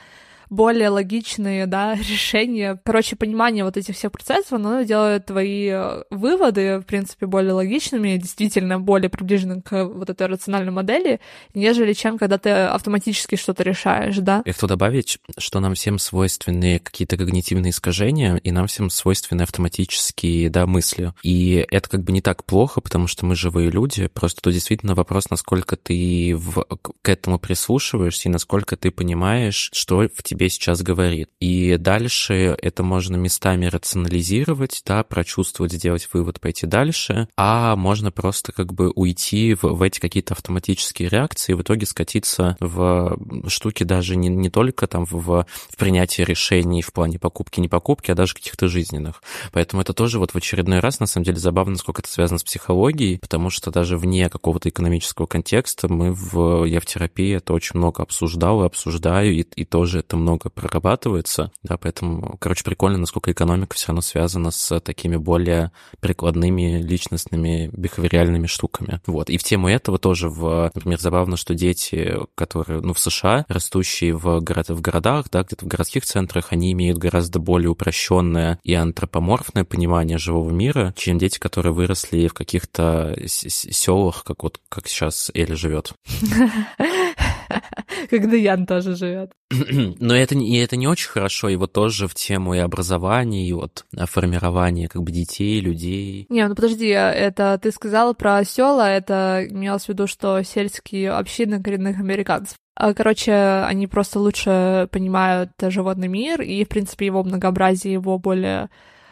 более 0.51 0.89
логичные, 0.89 1.65
да, 1.65 1.95
решения. 2.09 2.79
Короче, 2.83 3.15
понимание 3.15 3.63
вот 3.63 3.77
этих 3.77 3.95
всех 3.95 4.11
процессов, 4.11 4.53
оно 4.53 4.83
делает 4.83 5.25
твои 5.25 5.69
э, 5.69 6.03
выводы, 6.11 6.79
в 6.79 6.83
принципе, 6.83 7.25
более 7.25 7.53
логичными, 7.53 8.17
действительно 8.17 8.79
более 8.79 9.09
приближены 9.09 9.61
к 9.61 9.85
вот 9.85 10.09
этой 10.09 10.27
рациональной 10.27 10.71
модели, 10.71 11.21
нежели 11.55 11.93
чем 11.93 12.17
когда 12.17 12.37
ты 12.37 12.49
автоматически 12.49 13.35
что-то 13.35 13.63
решаешь, 13.63 14.17
да. 14.17 14.43
Я 14.45 14.53
хочу 14.53 14.67
добавить, 14.67 15.19
что 15.37 15.59
нам 15.61 15.73
всем 15.73 15.97
свойственны 15.97 16.79
какие-то 16.79 17.17
когнитивные 17.17 17.71
искажения, 17.71 18.35
и 18.35 18.51
нам 18.51 18.67
всем 18.67 18.89
свойственны 18.89 19.43
автоматические, 19.43 20.49
да, 20.49 20.67
мысли. 20.67 21.13
И 21.23 21.65
это 21.71 21.89
как 21.89 22.03
бы 22.03 22.11
не 22.11 22.21
так 22.21 22.43
плохо, 22.43 22.81
потому 22.81 23.07
что 23.07 23.25
мы 23.25 23.35
живые 23.35 23.71
люди, 23.71 24.07
просто 24.07 24.41
тут 24.41 24.53
действительно 24.53 24.95
вопрос, 24.95 25.29
насколько 25.29 25.77
ты 25.77 26.35
в, 26.35 26.65
к 27.01 27.07
этому 27.07 27.39
прислушиваешься 27.39 28.27
и 28.27 28.31
насколько 28.31 28.75
ты 28.75 28.91
понимаешь, 28.91 29.69
что 29.71 30.09
в 30.13 30.23
тебе 30.23 30.40
тебе 30.41 30.49
сейчас 30.49 30.81
говорит. 30.81 31.29
И 31.39 31.77
дальше 31.77 32.57
это 32.59 32.81
можно 32.81 33.15
местами 33.15 33.67
рационализировать, 33.67 34.81
да, 34.85 35.03
прочувствовать, 35.03 35.73
сделать 35.73 36.09
вывод, 36.13 36.39
пойти 36.39 36.65
дальше, 36.65 37.27
а 37.37 37.75
можно 37.75 38.11
просто 38.11 38.51
как 38.51 38.73
бы 38.73 38.89
уйти 38.89 39.53
в, 39.53 39.63
в 39.63 39.81
эти 39.83 39.99
какие-то 39.99 40.33
автоматические 40.33 41.09
реакции 41.09 41.53
в 41.53 41.61
итоге 41.61 41.85
скатиться 41.85 42.57
в 42.59 43.19
штуки 43.47 43.83
даже 43.83 44.15
не, 44.15 44.29
не 44.29 44.49
только 44.49 44.87
там 44.87 45.05
в, 45.05 45.45
в 45.45 45.77
принятии 45.77 46.23
решений 46.23 46.81
в 46.81 46.91
плане 46.91 47.19
покупки, 47.19 47.59
не 47.59 47.67
покупки, 47.67 48.09
а 48.09 48.15
даже 48.15 48.33
каких-то 48.33 48.67
жизненных. 48.67 49.21
Поэтому 49.51 49.83
это 49.83 49.93
тоже 49.93 50.17
вот 50.17 50.31
в 50.31 50.35
очередной 50.35 50.79
раз, 50.79 50.99
на 50.99 51.05
самом 51.05 51.25
деле, 51.25 51.37
забавно, 51.37 51.75
сколько 51.75 52.01
это 52.01 52.09
связано 52.09 52.39
с 52.39 52.43
психологией, 52.43 53.19
потому 53.19 53.51
что 53.51 53.69
даже 53.69 53.95
вне 53.95 54.27
какого-то 54.29 54.69
экономического 54.69 55.27
контекста 55.27 55.87
мы 55.87 56.11
в, 56.11 56.65
я 56.65 56.79
в 56.79 56.85
терапии 56.87 57.35
это 57.35 57.53
очень 57.53 57.77
много 57.77 58.01
обсуждал 58.01 58.63
и 58.63 58.65
обсуждаю, 58.65 59.33
и, 59.33 59.41
и 59.41 59.65
тоже 59.65 59.99
это 59.99 60.17
много 60.17 60.30
много 60.31 60.49
прорабатывается, 60.49 61.51
да, 61.63 61.77
поэтому, 61.77 62.37
короче, 62.39 62.63
прикольно, 62.63 62.97
насколько 62.97 63.31
экономика 63.31 63.75
все 63.75 63.87
равно 63.87 64.01
связана 64.01 64.51
с 64.51 64.79
такими 64.79 65.17
более 65.17 65.71
прикладными 65.99 66.81
личностными 66.81 67.69
бихавериальными 67.73 68.47
штуками. 68.47 69.01
Вот. 69.07 69.29
И 69.29 69.37
в 69.37 69.43
тему 69.43 69.67
этого 69.67 69.97
тоже, 69.97 70.29
в, 70.29 70.71
например, 70.73 70.99
забавно, 70.99 71.35
что 71.35 71.53
дети, 71.53 72.17
которые, 72.35 72.81
ну, 72.81 72.93
в 72.93 72.99
США, 72.99 73.45
растущие 73.49 74.15
в, 74.15 74.39
город, 74.39 74.69
в 74.69 74.81
городах, 74.81 75.29
да, 75.31 75.43
где-то 75.43 75.65
в 75.65 75.67
городских 75.67 76.05
центрах, 76.05 76.47
они 76.51 76.71
имеют 76.71 76.97
гораздо 76.97 77.39
более 77.39 77.69
упрощенное 77.69 78.59
и 78.63 78.73
антропоморфное 78.73 79.65
понимание 79.65 80.17
живого 80.17 80.49
мира, 80.51 80.93
чем 80.95 81.17
дети, 81.17 81.39
которые 81.39 81.73
выросли 81.73 82.27
в 82.27 82.33
каких-то 82.33 83.15
селах, 83.27 84.23
как 84.23 84.43
вот 84.43 84.59
как 84.69 84.87
сейчас 84.87 85.29
Эля 85.33 85.55
живет. 85.55 85.93
Когда 88.09 88.35
Ян 88.35 88.65
тоже 88.65 88.95
живет. 88.95 89.31
Но 89.99 90.15
это, 90.15 90.35
и 90.35 90.57
это 90.57 90.77
не 90.77 90.87
очень 90.87 91.09
хорошо, 91.09 91.49
его 91.49 91.67
тоже 91.67 92.07
в 92.07 92.15
тему 92.15 92.53
и 92.53 92.59
образования, 92.59 93.47
и 93.47 93.53
вот 93.53 93.85
формирования 94.05 94.87
как 94.87 95.03
бы 95.03 95.11
детей, 95.11 95.59
людей. 95.61 96.25
Не, 96.29 96.47
ну 96.47 96.55
подожди, 96.55 96.87
это 96.87 97.59
ты 97.61 97.71
сказала 97.71 98.13
про 98.13 98.43
села, 98.43 98.89
это 98.89 99.45
имелось 99.49 99.85
в 99.85 99.89
виду, 99.89 100.07
что 100.07 100.41
сельские 100.43 101.11
общины 101.11 101.61
коренных 101.61 101.99
американцев. 101.99 102.55
А, 102.75 102.93
короче, 102.93 103.33
они 103.33 103.87
просто 103.87 104.19
лучше 104.19 104.87
понимают 104.91 105.51
животный 105.61 106.07
мир 106.07 106.41
и, 106.41 106.63
в 106.63 106.69
принципе, 106.69 107.05
его 107.05 107.23
многообразие, 107.23 107.93
его 107.93 108.17
более 108.17 108.69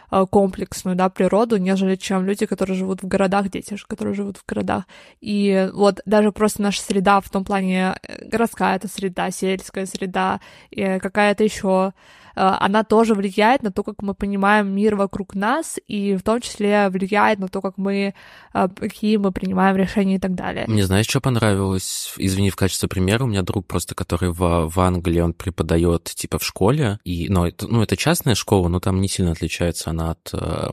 комплексную, 0.10 0.96
да, 0.96 1.10
природу, 1.10 1.58
нежели 1.58 1.96
чем 1.96 2.26
люди, 2.26 2.46
которые 2.46 2.78
живут 2.78 3.04
в 3.04 3.08
городах, 3.08 3.50
дети, 3.50 3.78
которые 3.88 4.14
живут 4.14 4.38
в 4.38 4.46
городах. 4.46 4.86
И 5.22 5.70
вот 5.74 6.02
даже 6.06 6.32
просто 6.32 6.62
наша 6.62 6.82
среда 6.82 7.22
в 7.22 7.30
том 7.30 7.44
плане 7.46 7.96
э, 8.02 8.26
городская 8.26 8.76
это 8.76 8.88
среда, 8.88 9.32
сельская 9.32 9.86
среда, 9.86 10.40
какая-то 10.72 11.44
еще 11.44 11.94
Э, 12.29 12.29
она 12.42 12.84
тоже 12.84 13.14
влияет 13.14 13.64
на 13.64 13.72
то, 13.72 13.84
как 13.84 14.02
мы 14.02 14.14
понимаем 14.14 14.74
мир 14.74 14.96
вокруг 14.96 15.36
нас, 15.36 15.78
и 15.88 16.16
в 16.16 16.24
том 16.24 16.42
числе 16.42 16.90
влияет 16.90 17.40
на 17.40 17.48
то, 17.48 17.62
как 17.62 17.78
мы, 17.78 18.14
э, 18.54 18.68
какие 18.76 19.18
мы 19.18 19.32
принимаем 19.32 19.76
решения 19.76 20.16
и 20.16 20.20
так 20.20 20.36
далее. 20.36 20.66
Мне 20.68 20.86
знаешь, 20.86 21.08
что 21.08 21.22
понравилось? 21.22 22.14
Извини, 22.18 22.50
в 22.50 22.56
качестве 22.56 22.88
примера, 22.88 23.24
у 23.24 23.28
меня 23.28 23.42
друг 23.42 23.68
просто, 23.68 23.96
который 23.96 24.32
в, 24.32 24.70
в 24.70 24.80
Англии, 24.80 25.20
он 25.20 25.34
преподает 25.34 26.04
типа 26.06 26.40
в 26.40 26.44
школе, 26.44 27.00
и, 27.04 27.28
ну, 27.30 27.46
это, 27.46 27.68
ну, 27.68 27.82
это 27.82 27.98
частная 27.98 28.36
школа, 28.36 28.68
но 28.68 28.80
там 28.80 29.02
не 29.02 29.08
сильно 29.08 29.32
отличается 29.32 29.90
она 29.90 30.12
от 30.12 30.30
э, 30.34 30.70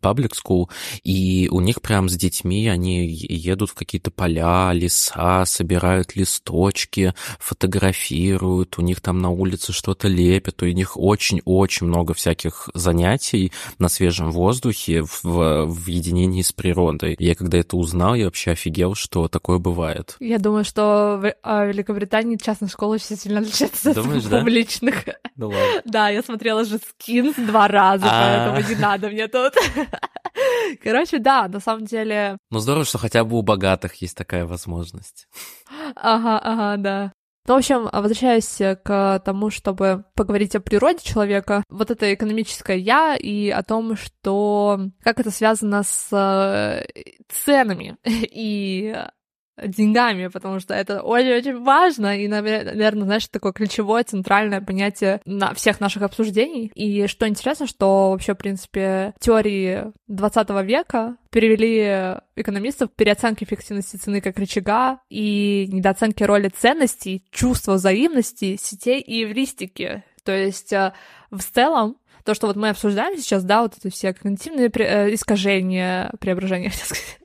public 0.00 0.32
school, 0.32 0.68
и 1.02 1.48
у 1.50 1.60
них 1.60 1.82
прям 1.82 2.08
с 2.08 2.16
детьми 2.16 2.68
они 2.68 3.06
едут 3.08 3.70
в 3.70 3.74
какие-то 3.74 4.10
поля, 4.10 4.72
леса, 4.72 5.44
собирают 5.46 6.16
листочки, 6.16 7.14
фотографируют, 7.38 8.78
у 8.78 8.82
них 8.82 9.00
там 9.00 9.20
на 9.20 9.30
улице 9.30 9.72
что-то 9.72 10.08
лепят, 10.08 10.62
у 10.62 10.66
них 10.66 10.96
очень-очень 10.96 11.86
много 11.86 12.14
всяких 12.14 12.68
занятий 12.74 13.52
на 13.78 13.88
свежем 13.88 14.30
воздухе 14.30 15.02
в, 15.02 15.66
в 15.66 15.86
единении 15.86 16.42
с 16.42 16.52
природой. 16.52 17.16
Я 17.18 17.34
когда 17.34 17.58
это 17.58 17.76
узнал, 17.76 18.14
я 18.14 18.26
вообще 18.26 18.52
офигел, 18.52 18.94
что 18.94 19.28
такое 19.28 19.58
бывает. 19.58 20.16
Я 20.20 20.38
думаю, 20.38 20.64
что 20.64 21.18
в 21.20 21.34
а, 21.42 21.66
Великобритании 21.66 22.36
частная 22.36 22.68
школа 22.68 22.94
очень 22.94 23.16
сильно 23.16 23.40
отличается 23.40 23.94
Думаешь, 23.94 24.24
от 24.24 24.30
публичных. 24.30 25.04
Да? 25.06 25.14
Да 25.36 25.46
ладно. 25.46 25.82
Да, 25.92 26.08
я 26.08 26.22
смотрела 26.22 26.64
же 26.64 26.78
скинс 26.78 27.36
два 27.36 27.68
раза, 27.68 28.06
а. 28.08 28.52
поэтому 28.52 28.68
не 28.68 28.80
надо 28.80 29.08
мне 29.08 29.28
то 29.28 29.41
тут. 29.50 29.54
Короче, 30.82 31.18
да, 31.18 31.48
на 31.48 31.60
самом 31.60 31.84
деле... 31.84 32.38
Ну 32.50 32.58
здорово, 32.58 32.84
что 32.84 32.98
хотя 32.98 33.24
бы 33.24 33.38
у 33.38 33.42
богатых 33.42 33.94
есть 33.96 34.16
такая 34.16 34.46
возможность. 34.46 35.28
Ага, 35.96 36.38
ага, 36.38 36.76
да. 36.76 37.12
Ну, 37.48 37.54
в 37.54 37.56
общем, 37.58 37.88
возвращаясь 37.92 38.56
к 38.84 39.22
тому, 39.24 39.50
чтобы 39.50 40.04
поговорить 40.14 40.54
о 40.54 40.60
природе 40.60 41.00
человека, 41.02 41.64
вот 41.68 41.90
это 41.90 42.14
экономическое 42.14 42.76
я 42.76 43.16
и 43.16 43.50
о 43.50 43.64
том, 43.64 43.96
что 43.96 44.80
как 45.02 45.18
это 45.18 45.32
связано 45.32 45.82
с 45.82 46.08
э, 46.12 46.86
ценами 47.28 47.96
и 48.04 48.96
деньгами, 49.62 50.28
потому 50.28 50.60
что 50.60 50.74
это 50.74 51.02
очень-очень 51.02 51.62
важно, 51.62 52.18
и, 52.18 52.28
наверное, 52.28 53.04
знаешь, 53.04 53.28
такое 53.28 53.52
ключевое, 53.52 54.04
центральное 54.04 54.60
понятие 54.60 55.20
на 55.24 55.54
всех 55.54 55.80
наших 55.80 56.02
обсуждений. 56.02 56.70
И 56.74 57.06
что 57.06 57.28
интересно, 57.28 57.66
что 57.66 58.10
вообще, 58.10 58.34
в 58.34 58.38
принципе, 58.38 59.14
теории 59.20 59.92
20 60.08 60.50
века 60.64 61.16
перевели 61.30 62.18
экономистов 62.36 62.90
к 62.90 62.94
переоценке 62.94 63.44
эффективности 63.44 63.96
цены 63.96 64.20
как 64.20 64.38
рычага 64.38 64.98
и 65.08 65.68
недооценке 65.70 66.26
роли 66.26 66.48
ценностей, 66.48 67.24
чувства 67.30 67.74
взаимности, 67.74 68.56
сетей 68.60 69.00
и 69.00 69.24
эвристики. 69.24 70.02
То 70.24 70.32
есть 70.32 70.72
э, 70.72 70.92
в 71.30 71.42
целом 71.42 71.96
то, 72.24 72.34
что 72.34 72.46
вот 72.46 72.56
мы 72.56 72.68
обсуждаем 72.70 73.18
сейчас, 73.18 73.44
да, 73.44 73.62
вот 73.62 73.74
это 73.76 73.90
все 73.90 74.12
когнитивные 74.12 74.70
э, 74.74 75.14
искажения, 75.14 76.12
преображения, 76.20 76.72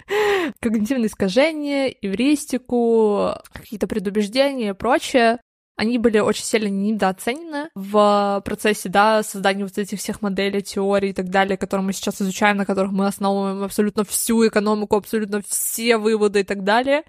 когнитивные 0.61 1.07
искажения, 1.07 1.88
эвристику, 1.88 3.34
какие-то 3.53 3.88
предубеждения 3.88 4.69
и 4.69 4.74
прочее, 4.74 5.40
они 5.78 5.99
были 5.99 6.18
очень 6.18 6.44
сильно 6.44 6.69
недооценены 6.69 7.69
в 7.76 8.41
процессе, 8.44 8.90
да, 8.90 9.22
создания 9.22 9.64
вот 9.64 9.78
этих 9.78 9.99
всех 9.99 10.24
моделей, 10.24 10.64
теорий 10.64 11.11
и 11.11 11.14
так 11.14 11.30
далее, 11.30 11.56
которые 11.56 11.86
мы 11.86 11.94
сейчас 11.94 12.19
изучаем, 12.19 12.57
на 12.57 12.65
которых 12.65 12.91
мы 12.91 13.06
основываем 13.06 13.64
абсолютно 13.64 14.03
всю 14.03 14.48
экономику, 14.48 14.95
абсолютно 14.95 15.41
все 15.48 15.98
выводы 15.98 16.40
и 16.40 16.44
так 16.44 16.64
далее. 16.64 17.03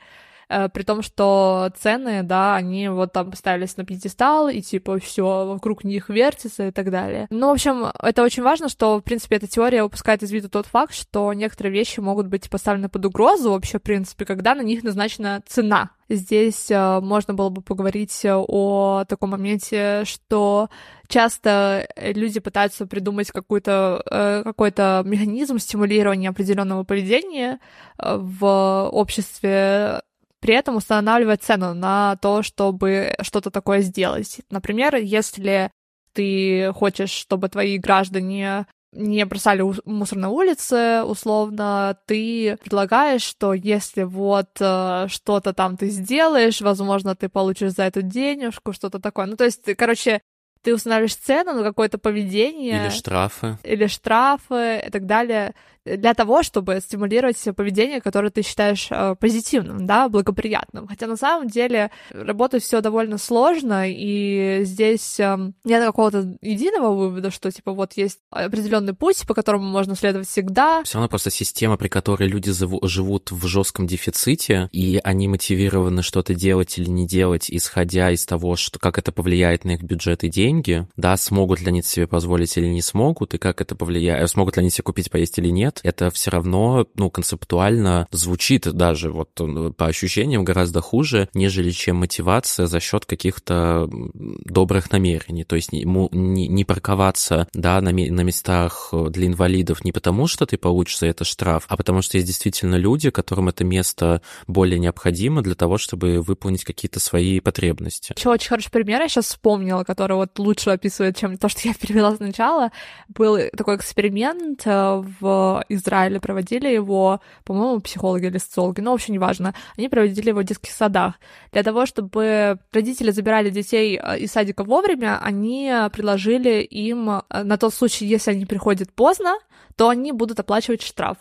Э, 0.48 0.68
при 0.68 0.82
том, 0.82 1.02
что 1.02 1.70
цены, 1.78 2.22
да, 2.22 2.56
они 2.56 2.88
вот 2.88 3.12
там 3.12 3.30
поставились 3.30 3.76
на 3.76 3.84
пьедестал, 3.84 4.48
и 4.48 4.60
типа 4.62 4.98
все 4.98 5.46
вокруг 5.46 5.84
них 5.84 6.08
вертится 6.08 6.68
и 6.68 6.70
так 6.70 6.90
далее. 6.90 7.26
Ну, 7.30 7.48
в 7.48 7.52
общем, 7.52 7.86
это 8.02 8.22
очень 8.22 8.42
важно, 8.42 8.68
что, 8.68 8.98
в 8.98 9.02
принципе, 9.02 9.36
эта 9.36 9.46
теория 9.46 9.82
упускает 9.82 10.22
из 10.22 10.30
виду 10.30 10.48
тот 10.48 10.66
факт, 10.66 10.94
что 10.94 11.32
некоторые 11.32 11.72
вещи 11.72 12.00
могут 12.00 12.28
быть 12.28 12.48
поставлены 12.48 12.88
под 12.88 13.04
угрозу 13.04 13.50
вообще, 13.50 13.78
в 13.78 13.82
принципе, 13.82 14.24
когда 14.24 14.54
на 14.54 14.62
них 14.62 14.82
назначена 14.82 15.42
цена. 15.46 15.90
Здесь 16.08 16.70
э, 16.70 17.00
можно 17.00 17.34
было 17.34 17.50
бы 17.50 17.60
поговорить 17.60 18.24
о 18.24 19.04
таком 19.06 19.30
моменте, 19.30 20.04
что 20.06 20.70
часто 21.06 21.86
люди 21.98 22.40
пытаются 22.40 22.86
придумать 22.86 23.30
какой-то 23.30 24.02
э, 24.10 24.42
какой-то 24.44 25.02
механизм 25.04 25.58
стимулирования 25.58 26.30
определенного 26.30 26.84
поведения 26.84 27.58
э, 27.98 28.16
в 28.18 28.88
обществе 28.90 30.00
при 30.40 30.54
этом 30.54 30.76
устанавливать 30.76 31.42
цену 31.42 31.74
на 31.74 32.16
то, 32.16 32.42
чтобы 32.42 33.14
что-то 33.22 33.50
такое 33.50 33.80
сделать. 33.80 34.40
Например, 34.50 34.96
если 34.96 35.70
ты 36.12 36.72
хочешь, 36.74 37.10
чтобы 37.10 37.48
твои 37.48 37.78
граждане 37.78 38.66
не 38.92 39.24
бросали 39.26 39.62
мусор 39.84 40.18
на 40.18 40.30
улице, 40.30 41.02
условно, 41.04 41.98
ты 42.06 42.56
предлагаешь, 42.62 43.22
что 43.22 43.52
если 43.52 44.02
вот 44.02 44.48
э, 44.60 45.06
что-то 45.08 45.52
там 45.52 45.76
ты 45.76 45.90
сделаешь, 45.90 46.60
возможно, 46.62 47.14
ты 47.14 47.28
получишь 47.28 47.72
за 47.72 47.84
эту 47.84 48.00
денежку, 48.00 48.72
что-то 48.72 48.98
такое. 48.98 49.26
Ну, 49.26 49.36
то 49.36 49.44
есть, 49.44 49.62
короче, 49.76 50.22
ты 50.62 50.74
устанавливаешь 50.74 51.16
цену 51.16 51.54
на 51.54 51.62
какое-то 51.62 51.98
поведение. 51.98 52.82
Или 52.82 52.90
штрафы. 52.90 53.58
Или 53.62 53.86
штрафы 53.86 54.82
и 54.86 54.90
так 54.90 55.06
далее 55.06 55.54
для 55.96 56.14
того, 56.14 56.42
чтобы 56.42 56.80
стимулировать 56.80 57.42
поведение, 57.56 58.00
которое 58.00 58.30
ты 58.30 58.42
считаешь 58.42 58.88
э, 58.90 59.14
позитивным, 59.18 59.86
да, 59.86 60.08
благоприятным. 60.08 60.86
Хотя 60.86 61.06
на 61.06 61.16
самом 61.16 61.48
деле 61.48 61.90
работать 62.10 62.62
все 62.62 62.80
довольно 62.80 63.18
сложно, 63.18 63.84
и 63.86 64.60
здесь 64.64 65.18
э, 65.20 65.36
нет 65.64 65.84
какого-то 65.84 66.36
единого 66.42 66.94
вывода, 66.94 67.30
что 67.30 67.50
типа 67.50 67.72
вот 67.72 67.94
есть 67.94 68.18
определенный 68.30 68.94
путь, 68.94 69.26
по 69.26 69.34
которому 69.34 69.64
можно 69.64 69.94
следовать 69.94 70.28
всегда. 70.28 70.82
Все 70.84 70.98
равно 70.98 71.08
просто 71.08 71.30
система, 71.30 71.76
при 71.76 71.88
которой 71.88 72.28
люди 72.28 72.52
живут 72.86 73.30
в 73.30 73.46
жестком 73.46 73.86
дефиците, 73.86 74.68
и 74.72 75.00
они 75.02 75.28
мотивированы 75.28 76.02
что-то 76.02 76.34
делать 76.34 76.78
или 76.78 76.88
не 76.88 77.06
делать, 77.06 77.50
исходя 77.50 78.10
из 78.10 78.26
того, 78.26 78.56
что 78.56 78.78
как 78.78 78.98
это 78.98 79.12
повлияет 79.12 79.64
на 79.64 79.72
их 79.72 79.82
бюджет 79.82 80.24
и 80.24 80.28
деньги, 80.28 80.47
да, 80.96 81.16
смогут 81.16 81.60
ли 81.60 81.68
они 81.68 81.82
себе 81.82 82.06
позволить 82.06 82.56
или 82.56 82.66
не 82.66 82.82
смогут, 82.82 83.34
и 83.34 83.38
как 83.38 83.60
это 83.60 83.74
повлияет, 83.74 84.30
смогут 84.30 84.56
ли 84.56 84.60
они 84.60 84.70
себе 84.70 84.84
купить 84.84 85.10
поесть 85.10 85.38
или 85.38 85.48
нет, 85.48 85.80
это 85.82 86.10
все 86.10 86.30
равно, 86.30 86.86
ну, 86.94 87.10
концептуально 87.10 88.06
звучит 88.10 88.70
даже 88.72 89.10
вот 89.10 89.30
э, 89.40 89.72
по 89.76 89.86
ощущениям 89.86 90.44
гораздо 90.44 90.80
хуже, 90.80 91.28
нежели 91.34 91.70
чем 91.70 91.96
мотивация 91.96 92.66
за 92.66 92.80
счет 92.80 93.04
каких-то 93.06 93.88
добрых 94.14 94.90
намерений. 94.90 95.44
То 95.44 95.56
есть 95.56 95.72
не, 95.72 95.84
не, 95.84 96.48
не 96.48 96.64
парковаться, 96.64 97.48
да, 97.54 97.80
на, 97.80 97.92
на 97.92 98.20
местах 98.22 98.92
для 99.10 99.26
инвалидов 99.26 99.84
не 99.84 99.92
потому, 99.92 100.26
что 100.26 100.46
ты 100.46 100.56
получишь 100.56 100.98
за 100.98 101.06
это 101.06 101.24
штраф, 101.24 101.64
а 101.68 101.76
потому 101.76 102.02
что 102.02 102.16
есть 102.16 102.26
действительно 102.26 102.76
люди, 102.76 103.10
которым 103.10 103.48
это 103.48 103.64
место 103.64 104.22
более 104.46 104.78
необходимо 104.78 105.42
для 105.42 105.54
того, 105.54 105.78
чтобы 105.78 106.20
выполнить 106.20 106.64
какие-то 106.64 107.00
свои 107.00 107.40
потребности. 107.40 108.14
Еще 108.16 108.30
очень 108.30 108.48
хороший 108.48 108.70
пример 108.70 109.00
я 109.00 109.08
сейчас 109.08 109.26
вспомнила, 109.26 109.84
который 109.84 110.16
вот 110.16 110.37
лучше 110.38 110.70
описывает, 110.70 111.16
чем 111.16 111.36
то, 111.36 111.48
что 111.48 111.60
я 111.68 111.74
перевела 111.74 112.14
сначала. 112.16 112.70
Был 113.08 113.38
такой 113.56 113.76
эксперимент 113.76 114.62
э, 114.64 115.02
в 115.20 115.64
Израиле 115.68 116.20
проводили 116.20 116.68
его, 116.68 117.20
по-моему, 117.44 117.80
психологи 117.80 118.26
или 118.26 118.38
социологи, 118.38 118.80
ну, 118.80 118.92
в 118.92 118.94
общем, 118.94 119.14
неважно. 119.14 119.54
Они 119.76 119.88
проводили 119.88 120.30
его 120.30 120.40
в 120.40 120.44
детских 120.44 120.72
садах. 120.72 121.14
Для 121.52 121.62
того, 121.62 121.86
чтобы 121.86 122.58
родители 122.72 123.10
забирали 123.10 123.50
детей 123.50 123.98
э, 124.02 124.18
из 124.18 124.32
садика 124.32 124.64
вовремя, 124.64 125.18
они 125.22 125.72
предложили 125.92 126.62
им 126.62 127.10
э, 127.10 127.42
на 127.42 127.56
тот 127.56 127.74
случай, 127.74 128.06
если 128.06 128.32
они 128.32 128.46
приходят 128.46 128.92
поздно, 128.92 129.34
то 129.76 129.88
они 129.88 130.12
будут 130.12 130.40
оплачивать 130.40 130.82
штраф 130.82 131.18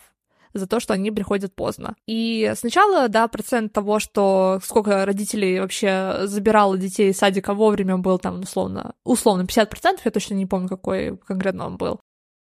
за 0.58 0.66
то, 0.66 0.80
что 0.80 0.94
они 0.94 1.10
приходят 1.10 1.54
поздно. 1.54 1.94
И 2.06 2.52
сначала, 2.56 3.08
да, 3.08 3.28
процент 3.28 3.72
того, 3.72 3.98
что 3.98 4.60
сколько 4.62 5.04
родителей 5.06 5.60
вообще 5.60 6.20
забирало 6.24 6.76
детей 6.76 7.10
из 7.10 7.18
садика 7.18 7.54
вовремя, 7.54 7.96
был 7.96 8.18
там 8.18 8.40
условно, 8.40 8.94
условно 9.04 9.42
50%, 9.42 10.00
я 10.04 10.10
точно 10.10 10.34
не 10.34 10.46
помню, 10.46 10.68
какой 10.68 11.16
конкретно 11.16 11.66
он 11.66 11.76
был. 11.76 12.00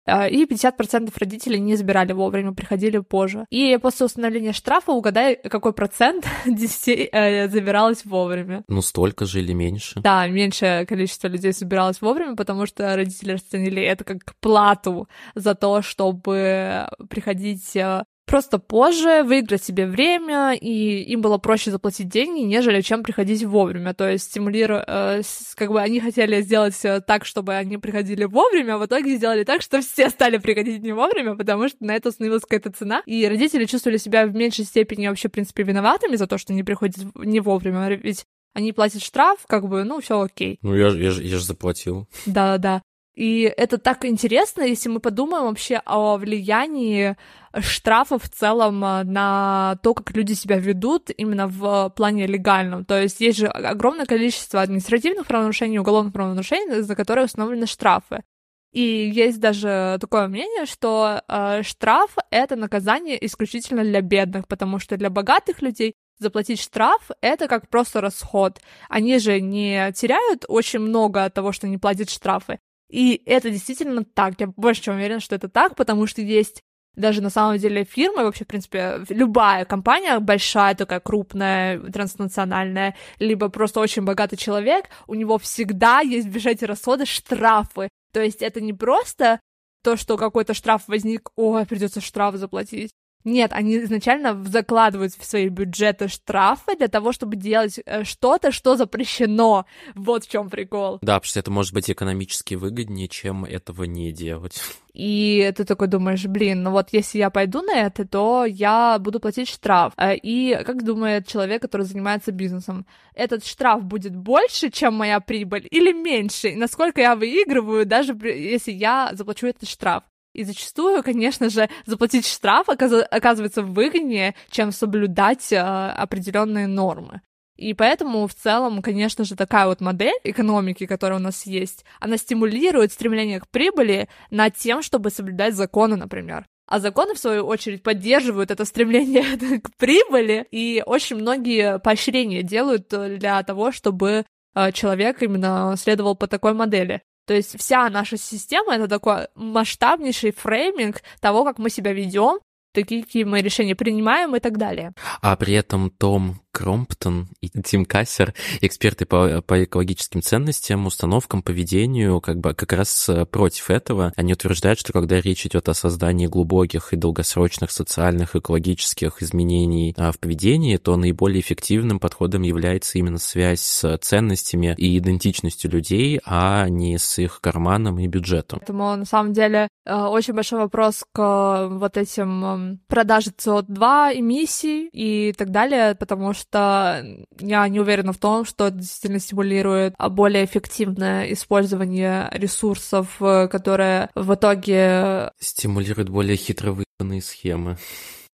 А, 0.05 0.27
и 0.27 0.45
50% 0.45 1.13
родителей 1.17 1.59
не 1.59 1.75
забирали 1.75 2.13
вовремя, 2.13 2.53
приходили 2.53 2.99
позже. 2.99 3.45
И 3.49 3.77
после 3.81 4.05
установления 4.05 4.51
штрафа 4.51 4.91
угадай, 4.91 5.35
какой 5.35 5.73
процент 5.73 6.27
детей 6.45 7.09
э, 7.11 7.47
забиралось 7.47 8.05
вовремя. 8.05 8.63
Ну, 8.67 8.81
столько 8.81 9.25
же 9.25 9.39
или 9.39 9.53
меньше? 9.53 10.01
Да, 10.01 10.27
меньшее 10.27 10.85
количество 10.85 11.27
людей 11.27 11.53
забиралось 11.53 12.01
вовремя, 12.01 12.35
потому 12.35 12.65
что 12.65 12.95
родители 12.95 13.33
расценили 13.33 13.81
это 13.81 14.03
как 14.03 14.35
плату 14.39 15.07
за 15.35 15.55
то, 15.55 15.81
чтобы 15.81 16.87
приходить 17.09 17.75
э, 17.75 18.03
просто 18.25 18.59
позже 18.59 19.23
выиграть 19.23 19.63
себе 19.63 19.85
время, 19.85 20.53
и 20.53 21.01
им 21.03 21.21
было 21.21 21.37
проще 21.37 21.71
заплатить 21.71 22.09
деньги, 22.09 22.41
нежели 22.41 22.81
чем 22.81 23.03
приходить 23.03 23.43
вовремя. 23.43 23.93
То 23.93 24.09
есть 24.09 24.25
стимулируя, 24.25 24.83
э, 24.87 25.21
как 25.55 25.71
бы 25.71 25.81
они 25.81 25.99
хотели 25.99 26.41
сделать 26.41 26.79
так, 27.05 27.25
чтобы 27.25 27.55
они 27.55 27.77
приходили 27.77 28.25
вовремя, 28.25 28.75
а 28.75 28.77
в 28.77 28.85
итоге 28.85 29.15
сделали 29.17 29.43
так, 29.43 29.61
что 29.61 29.81
все 29.81 30.09
стали 30.09 30.37
приходить 30.37 30.81
не 30.81 30.93
вовремя, 30.93 31.35
потому 31.35 31.67
что 31.67 31.77
на 31.81 31.95
это 31.95 32.09
установилась 32.09 32.43
какая-то 32.43 32.71
цена, 32.71 33.01
и 33.05 33.27
родители 33.27 33.65
чувствовали 33.65 33.97
себя 33.97 34.25
в 34.25 34.33
меньшей 34.33 34.65
степени 34.65 35.07
вообще, 35.07 35.29
в 35.29 35.31
принципе, 35.31 35.63
виноватыми 35.63 36.15
за 36.15 36.27
то, 36.27 36.37
что 36.37 36.53
они 36.53 36.63
приходят 36.63 36.97
не 37.15 37.39
вовремя, 37.39 37.89
ведь 37.89 38.25
они 38.53 38.71
платят 38.71 39.01
штраф, 39.01 39.39
как 39.47 39.67
бы, 39.67 39.83
ну, 39.83 39.99
все 39.99 40.21
окей. 40.21 40.59
Ну, 40.61 40.75
я, 40.75 40.87
я, 40.89 41.09
я 41.09 41.37
же 41.37 41.43
заплатил. 41.43 42.07
Да-да. 42.25 42.83
И 43.15 43.41
это 43.57 43.77
так 43.77 44.05
интересно, 44.05 44.63
если 44.63 44.89
мы 44.89 44.99
подумаем 44.99 45.45
вообще 45.45 45.81
о 45.85 46.17
влиянии 46.17 47.15
штрафов 47.59 48.23
в 48.23 48.29
целом 48.29 48.83
э, 48.83 49.03
на 49.03 49.77
то, 49.83 49.93
как 49.93 50.15
люди 50.15 50.33
себя 50.33 50.57
ведут 50.57 51.11
именно 51.15 51.47
в 51.47 51.89
плане 51.95 52.25
легальном. 52.25 52.85
То 52.85 52.99
есть 52.99 53.21
есть 53.21 53.37
же 53.37 53.47
огромное 53.47 54.07
количество 54.07 54.61
административных 54.61 55.27
правонарушений, 55.27 55.77
уголовных 55.77 56.11
правонарушений, 56.13 56.81
за 56.81 56.95
которые 56.95 57.25
установлены 57.25 57.67
штрафы. 57.67 58.23
И 58.71 58.81
есть 58.81 59.39
даже 59.39 59.99
такое 60.01 60.27
мнение, 60.27 60.65
что 60.65 61.21
э, 61.27 61.61
штраф 61.61 62.15
это 62.31 62.55
наказание 62.55 63.23
исключительно 63.23 63.83
для 63.83 64.01
бедных, 64.01 64.47
потому 64.47 64.79
что 64.79 64.97
для 64.97 65.11
богатых 65.11 65.61
людей 65.61 65.93
заплатить 66.17 66.59
штраф 66.59 67.11
это 67.21 67.47
как 67.47 67.69
просто 67.69 68.01
расход. 68.01 68.59
Они 68.89 69.19
же 69.19 69.39
не 69.39 69.91
теряют 69.93 70.45
очень 70.47 70.79
много 70.79 71.29
того, 71.29 71.51
что 71.51 71.67
не 71.67 71.77
платят 71.77 72.09
штрафы. 72.09 72.57
И 72.93 73.23
это 73.25 73.49
действительно 73.49 74.05
так. 74.05 74.35
Я 74.39 74.45
больше 74.55 74.83
чем 74.83 74.97
уверена, 74.97 75.19
что 75.19 75.33
это 75.33 75.49
так, 75.49 75.75
потому 75.75 76.05
что 76.05 76.21
есть 76.21 76.61
даже 76.95 77.23
на 77.23 77.31
самом 77.31 77.57
деле 77.57 77.85
фирмы, 77.85 78.23
вообще, 78.23 78.43
в 78.43 78.47
принципе, 78.47 79.03
любая 79.09 79.65
компания, 79.65 80.19
большая 80.19 80.75
такая, 80.75 80.99
крупная, 80.99 81.79
транснациональная, 81.79 82.95
либо 83.17 83.49
просто 83.49 83.79
очень 83.79 84.03
богатый 84.03 84.37
человек, 84.37 84.85
у 85.07 85.15
него 85.15 85.39
всегда 85.39 86.01
есть 86.01 86.27
в 86.27 86.31
бюджете 86.31 86.67
расходы 86.67 87.07
штрафы. 87.07 87.89
То 88.13 88.21
есть 88.21 88.43
это 88.43 88.61
не 88.61 88.73
просто 88.73 89.39
то, 89.83 89.97
что 89.97 90.15
какой-то 90.15 90.53
штраф 90.53 90.83
возник, 90.85 91.31
ой, 91.35 91.65
придется 91.65 91.99
штраф 91.99 92.35
заплатить. 92.35 92.91
Нет, 93.23 93.51
они 93.53 93.77
изначально 93.77 94.43
закладывают 94.43 95.13
в 95.13 95.23
свои 95.23 95.47
бюджеты 95.47 96.07
штрафы 96.07 96.75
для 96.75 96.87
того, 96.87 97.11
чтобы 97.11 97.37
делать 97.37 97.79
э, 97.85 98.03
что-то, 98.03 98.51
что 98.51 98.75
запрещено. 98.75 99.65
Вот 99.95 100.25
в 100.25 100.29
чем 100.29 100.49
прикол. 100.49 100.99
Да, 101.01 101.15
потому 101.15 101.29
что 101.29 101.39
это 101.39 101.51
может 101.51 101.73
быть 101.73 101.89
экономически 101.89 102.55
выгоднее, 102.55 103.07
чем 103.07 103.45
этого 103.45 103.83
не 103.83 104.11
делать. 104.11 104.61
И 104.93 105.51
ты 105.55 105.63
такой 105.63 105.87
думаешь, 105.87 106.23
блин, 106.25 106.63
ну 106.63 106.71
вот 106.71 106.89
если 106.91 107.17
я 107.17 107.29
пойду 107.29 107.61
на 107.61 107.73
это, 107.73 108.07
то 108.07 108.45
я 108.45 108.99
буду 108.99 109.19
платить 109.19 109.49
штраф. 109.49 109.93
Э, 109.97 110.15
и 110.15 110.61
как 110.65 110.83
думает 110.83 111.27
человек, 111.27 111.61
который 111.61 111.83
занимается 111.83 112.31
бизнесом, 112.31 112.85
этот 113.15 113.45
штраф 113.45 113.83
будет 113.83 114.15
больше, 114.15 114.69
чем 114.69 114.95
моя 114.95 115.19
прибыль, 115.19 115.67
или 115.71 115.93
меньше? 115.93 116.49
И 116.49 116.55
насколько 116.55 117.01
я 117.01 117.15
выигрываю, 117.15 117.85
даже 117.85 118.13
если 118.13 118.71
я 118.71 119.11
заплачу 119.13 119.47
этот 119.47 119.69
штраф? 119.69 120.03
И 120.33 120.43
зачастую, 120.43 121.03
конечно 121.03 121.49
же, 121.49 121.69
заплатить 121.85 122.27
штраф 122.27 122.67
оказывается 122.67 123.61
выгоднее, 123.61 124.33
чем 124.49 124.71
соблюдать 124.71 125.51
э, 125.51 125.57
определенные 125.57 126.67
нормы. 126.67 127.21
И 127.55 127.75
поэтому 127.75 128.27
в 128.27 128.33
целом, 128.33 128.81
конечно 128.81 129.25
же, 129.25 129.35
такая 129.35 129.67
вот 129.67 129.79
модель 129.79 130.17
экономики, 130.23 130.87
которая 130.87 131.19
у 131.19 131.21
нас 131.21 131.45
есть, 131.45 131.85
она 131.99 132.17
стимулирует 132.17 132.91
стремление 132.91 133.39
к 133.39 133.47
прибыли 133.47 134.09
над 134.31 134.55
тем, 134.55 134.81
чтобы 134.81 135.11
соблюдать 135.11 135.53
законы, 135.53 135.95
например. 135.95 136.45
А 136.65 136.79
законы, 136.79 137.13
в 137.13 137.19
свою 137.19 137.45
очередь, 137.45 137.83
поддерживают 137.83 138.49
это 138.49 138.65
стремление 138.65 139.59
к 139.59 139.75
прибыли, 139.77 140.47
и 140.49 140.81
очень 140.83 141.17
многие 141.17 141.77
поощрения 141.77 142.41
делают 142.41 142.87
для 142.89 143.43
того, 143.43 143.71
чтобы 143.71 144.25
э, 144.55 144.71
человек 144.71 145.21
именно 145.21 145.75
следовал 145.77 146.15
по 146.15 146.25
такой 146.25 146.53
модели. 146.53 147.03
То 147.25 147.33
есть 147.33 147.57
вся 147.57 147.89
наша 147.89 148.17
система— 148.17 148.75
это 148.75 148.87
такой 148.87 149.27
масштабнейший 149.35 150.31
фрейминг 150.31 151.01
того, 151.19 151.43
как 151.45 151.57
мы 151.57 151.69
себя 151.69 151.93
ведем, 151.93 152.39
какие 152.73 153.23
мы 153.23 153.41
решения 153.41 153.75
принимаем 153.75 154.35
и 154.35 154.39
так 154.39 154.57
далее. 154.57 154.93
А 155.21 155.35
при 155.35 155.53
этом 155.53 155.89
Том 155.89 156.42
Кромптон 156.53 157.27
и 157.41 157.49
Тим 157.49 157.83
Кассер, 157.83 158.33
эксперты 158.61 159.05
по, 159.05 159.41
по 159.41 159.63
экологическим 159.63 160.21
ценностям, 160.21 160.85
установкам, 160.85 161.41
поведению, 161.41 162.21
как 162.21 162.37
бы 162.37 162.53
как 162.53 162.71
раз 162.73 163.09
э, 163.09 163.25
против 163.25 163.71
этого. 163.71 164.13
Они 164.15 164.33
утверждают, 164.33 164.79
что 164.79 164.93
когда 164.93 165.19
речь 165.19 165.45
идет 165.47 165.67
о 165.67 165.73
создании 165.73 166.27
глубоких 166.27 166.93
и 166.93 166.95
долгосрочных 166.95 167.71
социальных 167.71 168.35
экологических 168.35 169.21
изменений 169.23 169.95
а, 169.97 170.11
в 170.11 170.19
поведении, 170.19 170.77
то 170.77 170.95
наиболее 170.95 171.41
эффективным 171.41 171.99
подходом 171.99 172.43
является 172.43 172.99
именно 172.99 173.17
связь 173.17 173.61
с 173.61 173.97
ценностями 173.97 174.75
и 174.77 174.97
идентичностью 174.99 175.71
людей, 175.71 176.21
а 176.23 176.69
не 176.69 176.99
с 176.99 177.17
их 177.17 177.41
карманом 177.41 177.99
и 177.99 178.05
бюджетом. 178.05 178.59
Поэтому, 178.59 178.95
на 178.95 179.05
самом 179.05 179.33
деле, 179.33 179.67
э, 179.85 179.95
очень 179.95 180.35
большой 180.35 180.59
вопрос 180.59 181.03
к 181.11 181.19
э, 181.19 181.67
вот 181.67 181.97
этим 181.97 182.79
продаже 182.87 183.31
СО2, 183.31 184.19
эмиссий 184.19 184.87
и 184.93 185.33
так 185.33 185.49
далее, 185.49 185.95
потому 185.95 186.33
что 186.33 186.42
что 186.43 187.03
я 187.39 187.67
не 187.67 187.79
уверена 187.79 188.13
в 188.13 188.17
том, 188.17 188.45
что 188.45 188.67
это 188.67 188.77
действительно 188.77 189.19
стимулирует 189.19 189.95
более 189.97 190.45
эффективное 190.45 191.31
использование 191.33 192.29
ресурсов, 192.31 193.15
э, 193.19 193.47
которые 193.47 194.09
в 194.15 194.33
итоге... 194.33 195.31
Стимулирует 195.39 196.09
более 196.09 196.37
хитро 196.37 196.75
схемы 197.21 197.77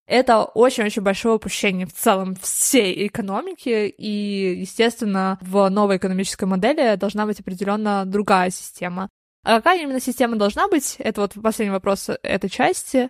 это 0.09 0.43
очень-очень 0.43 1.03
большое 1.03 1.35
упущение 1.35 1.85
в 1.85 1.93
целом 1.93 2.35
всей 2.41 3.05
экономики, 3.07 3.93
и, 3.95 4.59
естественно, 4.59 5.37
в 5.39 5.69
новой 5.69 5.97
экономической 5.97 6.45
модели 6.45 6.95
должна 6.95 7.27
быть 7.27 7.39
определенно 7.39 8.05
другая 8.05 8.49
система. 8.49 9.09
А 9.43 9.57
какая 9.57 9.83
именно 9.83 10.01
система 10.01 10.35
должна 10.35 10.67
быть? 10.67 10.95
Это 10.97 11.21
вот 11.21 11.33
последний 11.41 11.71
вопрос 11.71 12.09
этой 12.23 12.49
части. 12.49 13.09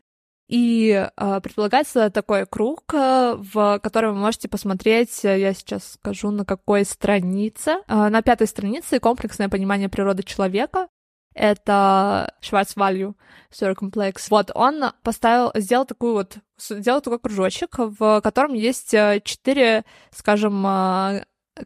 И 0.49 0.89
э, 1.15 1.41
предполагается 1.41 2.09
такой 2.09 2.47
круг, 2.47 2.91
э, 2.91 3.35
в 3.37 3.79
котором 3.83 4.15
вы 4.15 4.19
можете 4.21 4.49
посмотреть, 4.49 5.23
э, 5.23 5.39
я 5.39 5.53
сейчас 5.53 5.93
скажу, 5.93 6.31
на 6.31 6.43
какой 6.43 6.85
странице. 6.85 7.77
Э, 7.87 8.09
на 8.09 8.23
пятой 8.23 8.47
странице 8.47 8.99
комплексное 8.99 9.47
понимание 9.47 9.89
природы 9.89 10.23
человека. 10.23 10.87
Это 11.35 12.33
Schwarzwalder 12.41 13.13
Complex. 13.53 14.25
Вот, 14.31 14.49
он 14.55 14.85
поставил, 15.03 15.51
сделал 15.53 15.85
такую 15.85 16.13
вот, 16.13 16.37
сделал 16.57 17.01
такой 17.01 17.19
кружочек, 17.19 17.75
в 17.77 18.19
котором 18.21 18.55
есть 18.55 18.89
четыре, 19.23 19.85
скажем, 20.11 20.65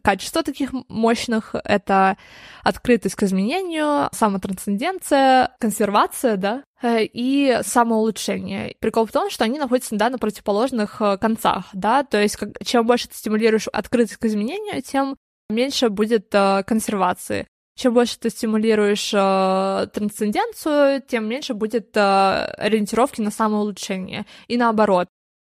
качества 0.02 0.42
таких 0.42 0.70
мощных— 0.88 1.54
это 1.64 2.16
открытость 2.62 3.14
к 3.14 3.22
изменению, 3.22 4.08
самотрансценденция, 4.12 5.54
консервация, 5.58 6.36
да, 6.36 6.62
э, 6.82 7.04
и 7.04 7.60
самоулучшение. 7.62 8.74
Прикол 8.80 9.06
в 9.06 9.12
том, 9.12 9.30
что 9.30 9.44
они 9.44 9.58
находятся, 9.58 9.96
да, 9.96 10.10
на 10.10 10.18
противоположных 10.18 11.00
э, 11.00 11.18
концах, 11.18 11.66
да, 11.72 12.02
то 12.02 12.20
есть 12.20 12.36
как, 12.36 12.50
чем 12.64 12.86
больше 12.86 13.08
ты 13.08 13.16
стимулируешь 13.16 13.68
открытость 13.68 14.16
к 14.16 14.24
изменению, 14.24 14.82
тем 14.82 15.16
меньше 15.50 15.88
будет 15.88 16.28
э, 16.32 16.62
консервации. 16.66 17.46
Чем 17.76 17.94
больше 17.94 18.18
ты 18.18 18.30
стимулируешь 18.30 19.12
э, 19.12 19.86
трансценденцию, 19.92 21.02
тем 21.02 21.28
меньше 21.28 21.54
будет 21.54 21.96
э, 21.96 22.00
ориентировки 22.00 23.20
на 23.20 23.30
самоулучшение. 23.30 24.26
И 24.46 24.56
наоборот. 24.56 25.08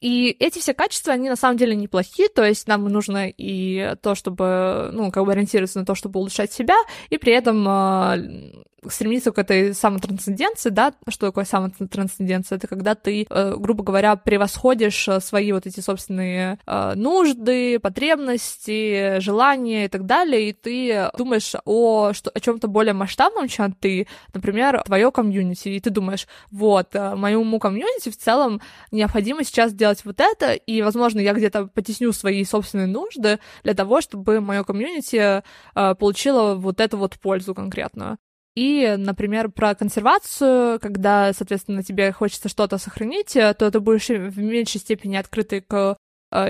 И 0.01 0.35
эти 0.39 0.59
все 0.59 0.73
качества, 0.73 1.13
они 1.13 1.29
на 1.29 1.35
самом 1.35 1.57
деле 1.57 1.75
неплохие, 1.75 2.27
то 2.29 2.43
есть 2.43 2.67
нам 2.67 2.83
нужно 2.85 3.29
и 3.29 3.95
то, 4.01 4.13
чтобы, 4.13 4.89
ну, 4.91 5.11
как 5.11 5.25
бы 5.25 5.31
ориентироваться 5.31 5.79
на 5.79 5.85
то, 5.85 5.95
чтобы 5.95 6.19
улучшать 6.19 6.51
себя, 6.51 6.75
и 7.09 7.17
при 7.17 7.33
этом 7.33 7.67
э, 7.67 8.63
стремиться 8.89 9.31
к 9.31 9.37
этой 9.37 9.73
самотрансценденции, 9.73 10.69
да, 10.69 10.93
что 11.07 11.27
такое 11.27 11.45
самотрансценденция? 11.45 12.57
Это 12.57 12.67
когда 12.67 12.95
ты, 12.95 13.25
э, 13.29 13.55
грубо 13.57 13.83
говоря, 13.83 14.15
превосходишь 14.15 15.07
э, 15.07 15.19
свои 15.19 15.51
вот 15.51 15.65
эти 15.65 15.79
собственные 15.79 16.59
э, 16.65 16.93
нужды, 16.95 17.79
потребности, 17.79 19.19
желания 19.19 19.85
и 19.85 19.87
так 19.87 20.05
далее, 20.05 20.49
и 20.49 20.53
ты 20.53 21.09
думаешь 21.17 21.53
о, 21.65 22.13
что, 22.13 22.31
о 22.33 22.39
чем-то 22.39 22.67
более 22.67 22.93
масштабном, 22.93 23.47
чем 23.47 23.71
ты, 23.73 24.07
например, 24.33 24.83
твое 24.85 25.11
комьюнити, 25.11 25.69
и 25.69 25.79
ты 25.79 25.89
думаешь, 25.89 26.27
вот, 26.51 26.93
моему 26.93 27.59
комьюнити 27.59 28.09
в 28.09 28.17
целом 28.17 28.61
необходимо 28.91 29.43
сейчас 29.43 29.73
делать 29.73 30.03
вот 30.05 30.19
это, 30.19 30.53
и, 30.53 30.81
возможно, 30.81 31.19
я 31.19 31.33
где-то 31.33 31.67
потесню 31.67 32.11
свои 32.11 32.43
собственные 32.43 32.87
нужды 32.87 33.39
для 33.63 33.73
того, 33.73 34.01
чтобы 34.01 34.41
мое 34.41 34.63
комьюнити 34.63 35.43
получило 35.73 36.55
вот 36.55 36.79
эту 36.79 36.97
вот 36.97 37.19
пользу 37.19 37.53
конкретную. 37.53 38.17
И, 38.55 38.95
например, 38.97 39.49
про 39.49 39.75
консервацию, 39.75 40.79
когда, 40.79 41.33
соответственно, 41.33 41.83
тебе 41.83 42.11
хочется 42.13 42.47
что-то 42.47 42.77
сохранить, 42.77 43.35
э, 43.35 43.53
то 43.53 43.69
ты 43.69 43.79
будешь 43.81 44.07
в 44.07 44.39
меньшей 44.39 44.79
степени 44.79 45.17
открытый 45.17 45.61
к 45.61 45.97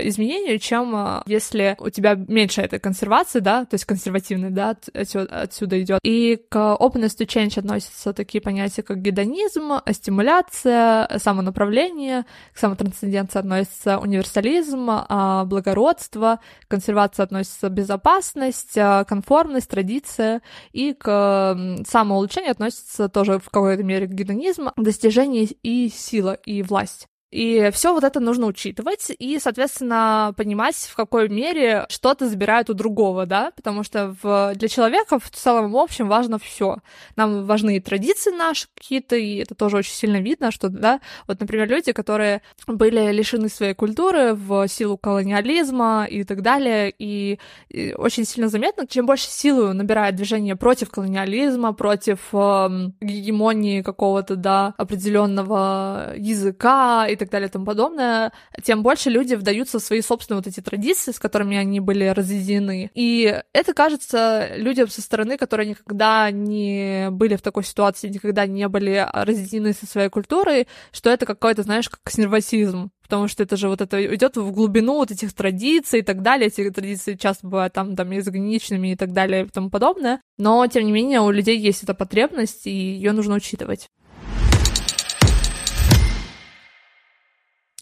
изменению, 0.02 0.58
чем 0.58 0.94
э, 0.94 1.22
если 1.26 1.76
у 1.78 1.90
тебя 1.90 2.14
меньше 2.14 2.62
этой 2.62 2.78
консервации, 2.78 3.40
да, 3.40 3.64
то 3.64 3.74
есть 3.74 3.84
консервативной, 3.84 4.50
да, 4.50 4.76
отсюда, 4.94 5.42
отсюда 5.42 5.80
идет. 5.82 6.00
И 6.02 6.40
к 6.48 6.56
openness 6.56 7.16
to 7.18 7.26
change 7.26 7.58
относятся 7.58 8.12
такие 8.12 8.40
понятия, 8.40 8.82
как 8.82 9.00
гедонизм, 9.00 9.72
стимуляция, 9.92 11.08
самонаправление, 11.18 12.24
к 12.52 12.58
самотрансценденции 12.58 13.38
относится 13.38 13.98
универсализм, 13.98 14.88
а, 14.90 15.44
благородство, 15.44 16.40
к 16.66 16.70
консервации 16.70 17.22
относится 17.22 17.68
безопасность, 17.68 18.78
конформность, 19.06 19.68
традиция, 19.68 20.42
и 20.72 20.92
к 20.92 21.56
самоулучшению 21.86 22.50
относится 22.50 23.08
тоже 23.08 23.38
в 23.38 23.50
какой-то 23.50 23.82
мере 23.82 24.06
гедонизм, 24.06 24.70
достижение 24.76 25.44
и 25.44 25.88
сила, 25.88 26.34
и 26.34 26.62
власть. 26.62 27.08
И 27.32 27.70
все 27.72 27.92
вот 27.92 28.04
это 28.04 28.20
нужно 28.20 28.46
учитывать 28.46 29.10
и, 29.18 29.38
соответственно, 29.40 30.32
понимать, 30.36 30.76
в 30.76 30.94
какой 30.94 31.28
мере 31.28 31.84
что-то 31.88 32.28
забирают 32.28 32.70
у 32.70 32.74
другого, 32.74 33.26
да, 33.26 33.50
потому 33.56 33.82
что 33.82 34.14
в... 34.22 34.52
для 34.54 34.68
человека 34.68 35.18
в 35.18 35.30
целом 35.30 35.72
в 35.72 35.76
общем 35.76 36.08
важно 36.08 36.38
все. 36.38 36.78
Нам 37.16 37.44
важны 37.44 37.76
и 37.76 37.80
традиции 37.80 38.30
наши 38.30 38.68
какие-то, 38.74 39.16
и 39.16 39.36
это 39.36 39.54
тоже 39.54 39.78
очень 39.78 39.92
сильно 39.92 40.18
видно, 40.18 40.52
что, 40.52 40.68
да, 40.68 41.00
вот, 41.26 41.40
например, 41.40 41.68
люди, 41.68 41.92
которые 41.92 42.42
были 42.66 43.10
лишены 43.10 43.48
своей 43.48 43.74
культуры 43.74 44.34
в 44.34 44.68
силу 44.68 44.96
колониализма 44.96 46.06
и 46.08 46.22
так 46.22 46.42
далее, 46.42 46.94
и, 46.96 47.40
и 47.68 47.92
очень 47.94 48.24
сильно 48.24 48.48
заметно, 48.48 48.86
чем 48.86 49.04
больше 49.04 49.28
силы 49.28 49.72
набирает 49.72 50.14
движение 50.14 50.54
против 50.54 50.90
колониализма, 50.90 51.72
против 51.72 52.20
э, 52.32 52.68
гегемонии 53.00 53.82
какого-то, 53.82 54.36
да, 54.36 54.74
определенного 54.78 56.14
языка 56.16 57.06
так 57.16 57.30
далее 57.30 57.48
и 57.48 57.50
тому 57.50 57.64
подобное, 57.64 58.32
тем 58.62 58.82
больше 58.82 59.10
люди 59.10 59.34
вдаются 59.34 59.78
в 59.78 59.82
свои 59.82 60.00
собственные 60.00 60.38
вот 60.38 60.46
эти 60.46 60.60
традиции, 60.60 61.12
с 61.12 61.18
которыми 61.18 61.56
они 61.56 61.80
были 61.80 62.04
разъединены. 62.04 62.90
И 62.94 63.42
это 63.52 63.74
кажется 63.74 64.50
людям 64.56 64.88
со 64.88 65.02
стороны, 65.02 65.36
которые 65.36 65.68
никогда 65.70 66.30
не 66.30 67.10
были 67.10 67.36
в 67.36 67.42
такой 67.42 67.64
ситуации, 67.64 68.08
никогда 68.08 68.46
не 68.46 68.68
были 68.68 69.06
разъединены 69.12 69.72
со 69.72 69.86
своей 69.86 70.08
культурой, 70.08 70.68
что 70.92 71.10
это 71.10 71.26
какой-то, 71.26 71.62
знаешь, 71.62 71.88
как 71.88 72.00
консерватизм 72.02 72.90
потому 73.06 73.28
что 73.28 73.44
это 73.44 73.56
же 73.56 73.68
вот 73.68 73.80
это 73.80 74.04
идет 74.14 74.36
в 74.36 74.50
глубину 74.50 74.94
вот 74.94 75.12
этих 75.12 75.32
традиций 75.32 76.00
и 76.00 76.02
так 76.02 76.22
далее. 76.22 76.48
Эти 76.48 76.68
традиции 76.70 77.14
часто 77.14 77.46
бывают 77.46 77.72
там, 77.72 77.94
там 77.94 78.16
изгоничными 78.18 78.92
и 78.92 78.96
так 78.96 79.12
далее 79.12 79.44
и 79.44 79.48
тому 79.48 79.70
подобное. 79.70 80.20
Но, 80.38 80.66
тем 80.66 80.84
не 80.84 80.92
менее, 80.92 81.20
у 81.20 81.30
людей 81.30 81.56
есть 81.56 81.84
эта 81.84 81.94
потребность, 81.94 82.66
и 82.66 82.70
ее 82.70 83.12
нужно 83.12 83.36
учитывать. 83.36 83.88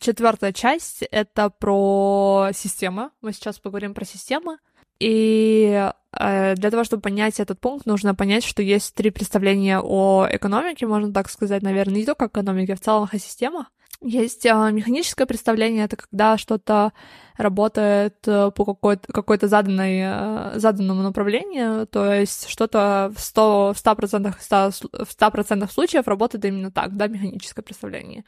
Четвертая 0.05 0.53
часть— 0.53 1.01
это 1.13 1.49
про 1.49 2.51
системы. 2.53 3.09
Мы 3.23 3.33
сейчас 3.33 3.59
поговорим 3.59 3.95
про 3.95 4.05
системы. 4.05 4.59
И 5.01 5.91
э, 6.13 6.55
для 6.57 6.71
того, 6.71 6.85
чтобы 6.85 7.01
понять 7.01 7.41
этот 7.41 7.59
пункт, 7.59 7.87
нужно 7.87 8.15
понять, 8.15 8.45
что 8.45 8.61
есть 8.61 8.95
три 8.95 9.09
представления 9.09 9.81
о 9.81 10.29
экономике, 10.31 10.87
можно 10.87 11.11
так 11.11 11.31
сказать, 11.31 11.63
наверное, 11.63 11.97
не 11.97 12.05
только 12.05 12.27
экономике, 12.27 12.75
а 12.75 12.77
в 12.77 12.81
целом 12.81 13.09
о 13.11 13.19
системах. 13.19 13.69
Есть 14.03 14.45
э, 14.45 14.51
механическое 14.73 15.25
представление, 15.25 15.87
это 15.87 15.97
когда 15.97 16.37
что-то 16.37 16.93
работает 17.39 18.17
э, 18.27 18.51
по 18.55 18.67
какой-то, 18.67 19.11
какой-то 19.11 19.49
заданной, 19.49 20.01
э, 20.05 20.59
заданному 20.59 21.01
направлению, 21.01 21.87
то 21.87 22.13
есть 22.13 22.51
что-то 22.51 23.11
в 23.17 23.19
100%, 23.19 23.73
в 23.73 23.83
100%, 23.83 24.35
100%, 24.39 25.05
в 25.07 25.19
100% 25.19 25.73
случаев 25.73 26.07
работает 26.07 26.45
именно 26.45 26.71
так, 26.71 26.95
да, 26.95 27.07
механическое 27.07 27.63
представление. 27.63 28.27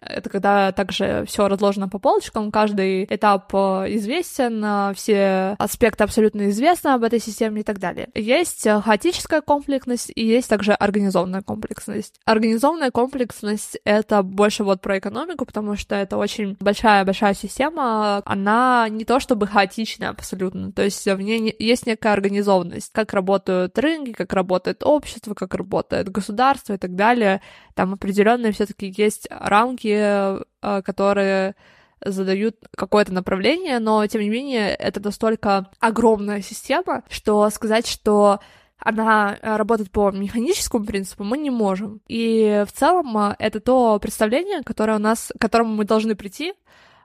Это 0.00 0.28
когда 0.28 0.72
также 0.72 1.24
все 1.26 1.48
разложено 1.48 1.88
по 1.88 1.98
полочкам, 1.98 2.52
каждый 2.52 3.04
этап 3.04 3.52
э, 3.54 3.94
известен, 3.96 4.62
э, 4.64 4.94
все 4.94 5.56
аспекты 5.58 6.04
абсолютно 6.04 6.50
известны 6.50 6.88
об 6.90 7.02
этой 7.02 7.18
системе 7.18 7.62
и 7.62 7.64
так 7.64 7.78
далее. 7.78 8.08
Есть 8.14 8.66
э, 8.66 8.80
хаотическая 8.80 9.40
комплексность 9.40 10.12
и 10.14 10.24
есть 10.24 10.48
также 10.48 10.72
организованная 10.72 11.42
комплексность. 11.42 12.20
Организованная 12.26 12.90
комплексность— 12.90 13.78
это 13.84 14.22
больше 14.22 14.64
вот 14.64 14.82
про 14.82 14.98
экономику, 14.98 15.46
потому 15.46 15.76
что 15.76 15.94
это 15.94 16.18
очень 16.18 16.56
большая-большая 16.60 17.34
система, 17.34 18.22
она 18.26 18.88
не 18.90 19.04
то 19.04 19.18
чтобы 19.18 19.46
хаотичная 19.46 20.10
абсолютно, 20.10 20.72
то 20.72 20.82
есть 20.82 21.06
в 21.06 21.20
ней 21.20 21.54
есть 21.58 21.86
некая 21.86 22.12
организованность, 22.12 22.90
как 22.92 23.14
работают 23.14 23.78
рынки, 23.78 24.12
как 24.12 24.32
работает 24.34 24.82
общество, 24.82 25.34
как 25.34 25.54
работает 25.54 26.10
государство 26.10 26.74
и 26.74 26.78
так 26.78 26.94
далее. 26.94 27.40
Там 27.76 27.92
определенные 27.92 28.52
все-таки 28.52 28.92
есть 28.96 29.28
рамки 29.30 29.92
э, 29.92 30.82
которые 30.82 31.54
задают 32.02 32.56
какое-то 32.74 33.12
направление, 33.12 33.78
но 33.80 34.06
тем 34.06 34.22
не 34.22 34.30
менее 34.30 34.74
это 34.74 35.02
настолько 35.04 35.68
огромная 35.78 36.40
система, 36.40 37.02
что 37.10 37.48
сказать, 37.50 37.86
что 37.86 38.40
она 38.78 39.36
э, 39.40 39.56
работает 39.56 39.90
по 39.90 40.10
механическому 40.10 40.86
принципу, 40.86 41.22
мы 41.22 41.36
не 41.36 41.50
можем. 41.50 42.00
И 42.08 42.64
в 42.66 42.72
целом 42.72 43.16
э, 43.18 43.36
это 43.38 43.60
то 43.60 43.98
представление, 44.00 44.62
которое 44.62 44.96
у 44.96 45.00
нас, 45.00 45.30
к 45.36 45.40
которому 45.40 45.74
мы 45.74 45.84
должны 45.84 46.14
прийти, 46.14 46.54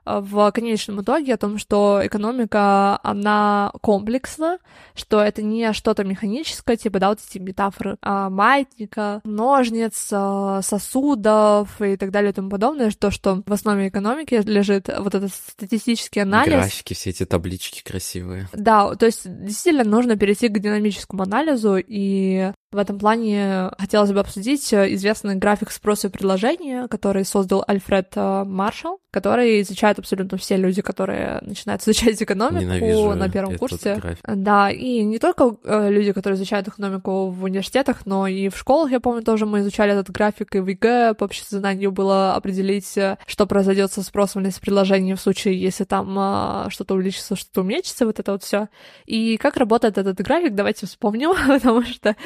в 0.04 0.50
конечном 0.52 1.02
итоге 1.02 1.34
о 1.34 1.38
том, 1.38 1.58
что 1.58 2.00
экономика, 2.04 2.98
она 3.02 3.72
комплексна, 3.80 4.58
что 4.94 5.20
это 5.20 5.42
не 5.42 5.72
что-то 5.72 6.04
механическое, 6.04 6.76
типа, 6.76 6.98
да, 6.98 7.08
вот 7.10 7.20
эти 7.26 7.38
метафоры 7.38 7.96
а, 8.02 8.30
маятника, 8.30 9.20
ножниц, 9.24 10.08
а, 10.12 10.60
сосудов 10.62 11.80
и 11.80 11.96
так 11.96 12.10
далее 12.10 12.30
и 12.30 12.34
тому 12.34 12.50
подобное, 12.50 12.90
то, 12.90 13.10
что 13.10 13.42
в 13.46 13.52
основе 13.52 13.88
экономики 13.88 14.40
лежит 14.44 14.88
вот 14.98 15.14
этот 15.14 15.32
статистический 15.32 16.20
анализ. 16.20 16.52
Графики, 16.52 16.94
все 16.94 17.10
эти 17.10 17.24
таблички 17.24 17.82
красивые. 17.82 18.48
Да, 18.52 18.94
то 18.94 19.06
есть 19.06 19.22
действительно 19.24 19.84
нужно 19.88 20.16
перейти 20.16 20.48
к 20.48 20.58
динамическому 20.58 21.22
анализу, 21.22 21.76
и 21.76 22.52
в 22.72 22.78
этом 22.78 22.98
плане 22.98 23.70
хотелось 23.78 24.12
бы 24.12 24.20
обсудить 24.20 24.72
известный 24.72 25.36
график 25.36 25.70
спроса 25.70 26.08
и 26.08 26.10
предложения, 26.10 26.88
который 26.88 27.24
создал 27.24 27.64
Альфред 27.66 28.12
а, 28.16 28.44
Маршалл, 28.44 29.00
который 29.10 29.60
изучают 29.60 29.98
абсолютно 29.98 30.38
все 30.38 30.56
люди, 30.56 30.80
которые 30.80 31.38
начинают 31.42 31.82
изучать 31.82 32.20
экономику 32.22 32.62
Ненавижу 32.62 33.14
на 33.14 33.28
первом 33.28 33.58
курсе. 33.58 33.96
График. 33.96 34.24
Да, 34.26 34.70
и 34.70 35.02
не 35.02 35.18
только 35.18 35.54
э, 35.64 35.90
люди, 35.90 36.12
которые 36.12 36.36
изучают 36.36 36.66
экономику 36.68 37.28
в 37.28 37.44
университетах, 37.44 38.06
но 38.06 38.26
и 38.26 38.48
в 38.48 38.56
школах, 38.56 38.90
я 38.90 39.00
помню, 39.00 39.22
тоже 39.22 39.44
мы 39.44 39.60
изучали 39.60 39.92
этот 39.92 40.10
график, 40.10 40.54
и 40.54 40.60
в 40.60 40.66
ЕГЭ 40.66 41.14
по 41.14 41.24
обществознанию 41.24 41.92
было 41.92 42.34
определить, 42.34 42.96
э, 42.96 43.18
что 43.26 43.46
произойдет 43.46 43.92
со 43.92 44.02
спросом 44.02 44.42
или 44.42 44.50
с 44.50 44.58
предложением 44.58 45.16
в 45.16 45.20
случае, 45.20 45.60
если 45.60 45.84
там 45.84 46.70
что-то 46.70 46.94
увеличится, 46.94 47.36
что-то 47.36 47.60
уменьшится, 47.60 48.06
вот 48.06 48.18
это 48.18 48.32
вот 48.32 48.42
все. 48.42 48.68
И 49.04 49.36
как 49.36 49.58
работает 49.58 49.98
этот 49.98 50.18
график, 50.20 50.54
давайте 50.54 50.86
вспомним, 50.86 51.32
потому 51.46 51.82
что, 51.82 52.16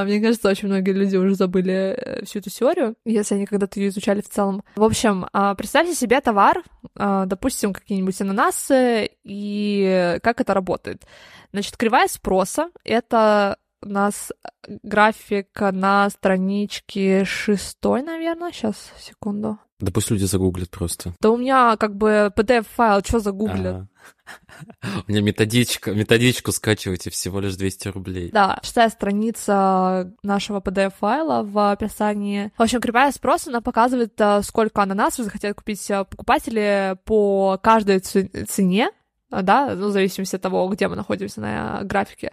а, 0.00 0.04
мне 0.04 0.20
кажется, 0.20 0.48
очень 0.48 0.68
многие 0.68 0.92
люди 0.92 1.16
уже 1.16 1.34
забыли 1.34 1.72
э, 1.72 2.24
всю 2.24 2.40
эту 2.40 2.50
теорию, 2.50 2.96
если 3.04 3.34
они 3.34 3.46
когда-то 3.46 3.80
ее 3.80 3.88
изучали 3.88 4.20
в 4.20 4.28
целом. 4.28 4.62
В 4.74 4.84
общем, 4.84 5.26
а, 5.32 5.54
представьте 5.54 5.94
себе 5.94 6.20
товар, 6.20 6.62
а, 6.96 7.26
допустим, 7.26 7.72
какие-нибудь 7.72 8.20
ананасы, 8.20 9.10
и 9.24 10.18
как 10.22 10.40
это 10.40 10.54
работает. 10.54 11.06
Значит, 11.52 11.76
кривая 11.76 12.08
спроса— 12.08 12.70
это 12.84 13.58
у 13.82 13.88
нас 13.88 14.32
график 14.82 15.48
на 15.60 16.10
страничке 16.10 17.24
шестой, 17.24 18.02
наверное. 18.02 18.52
Сейчас, 18.52 18.92
секунду. 18.98 19.58
Да 19.78 19.92
пусть 19.92 20.10
люди 20.10 20.24
загуглят 20.24 20.70
просто. 20.70 21.12
Да 21.20 21.30
у 21.30 21.36
меня 21.36 21.76
как 21.76 21.96
бы 21.96 22.32
PDF-файл, 22.34 23.02
что 23.04 23.20
загуглят? 23.20 23.86
У 25.06 25.10
меня 25.10 25.20
методичка, 25.20 25.92
методичку 25.92 26.52
скачивайте 26.52 27.10
всего 27.10 27.40
лишь 27.40 27.56
200 27.56 27.88
рублей. 27.88 28.30
Да, 28.30 28.58
шестая 28.62 28.88
страница 28.88 30.12
нашего 30.22 30.60
PDF-файла 30.60 31.42
в 31.42 31.72
описании. 31.72 32.52
В 32.56 32.62
общем, 32.62 32.80
кривая 32.80 33.12
спроса, 33.12 33.50
она 33.50 33.60
показывает, 33.60 34.14
э, 34.18 34.42
сколько 34.42 34.82
ананасов 34.82 35.24
захотят 35.24 35.56
купить 35.56 35.90
э, 35.90 36.04
покупатели 36.04 36.96
по 37.04 37.58
каждой 37.62 37.98
цене, 37.98 38.90
да, 39.30 39.74
ну, 39.74 39.88
в 39.88 39.92
зависимости 39.92 40.36
от 40.36 40.42
того, 40.42 40.68
где 40.68 40.88
мы 40.88 40.96
находимся 40.96 41.40
на 41.40 41.80
графике, 41.82 42.32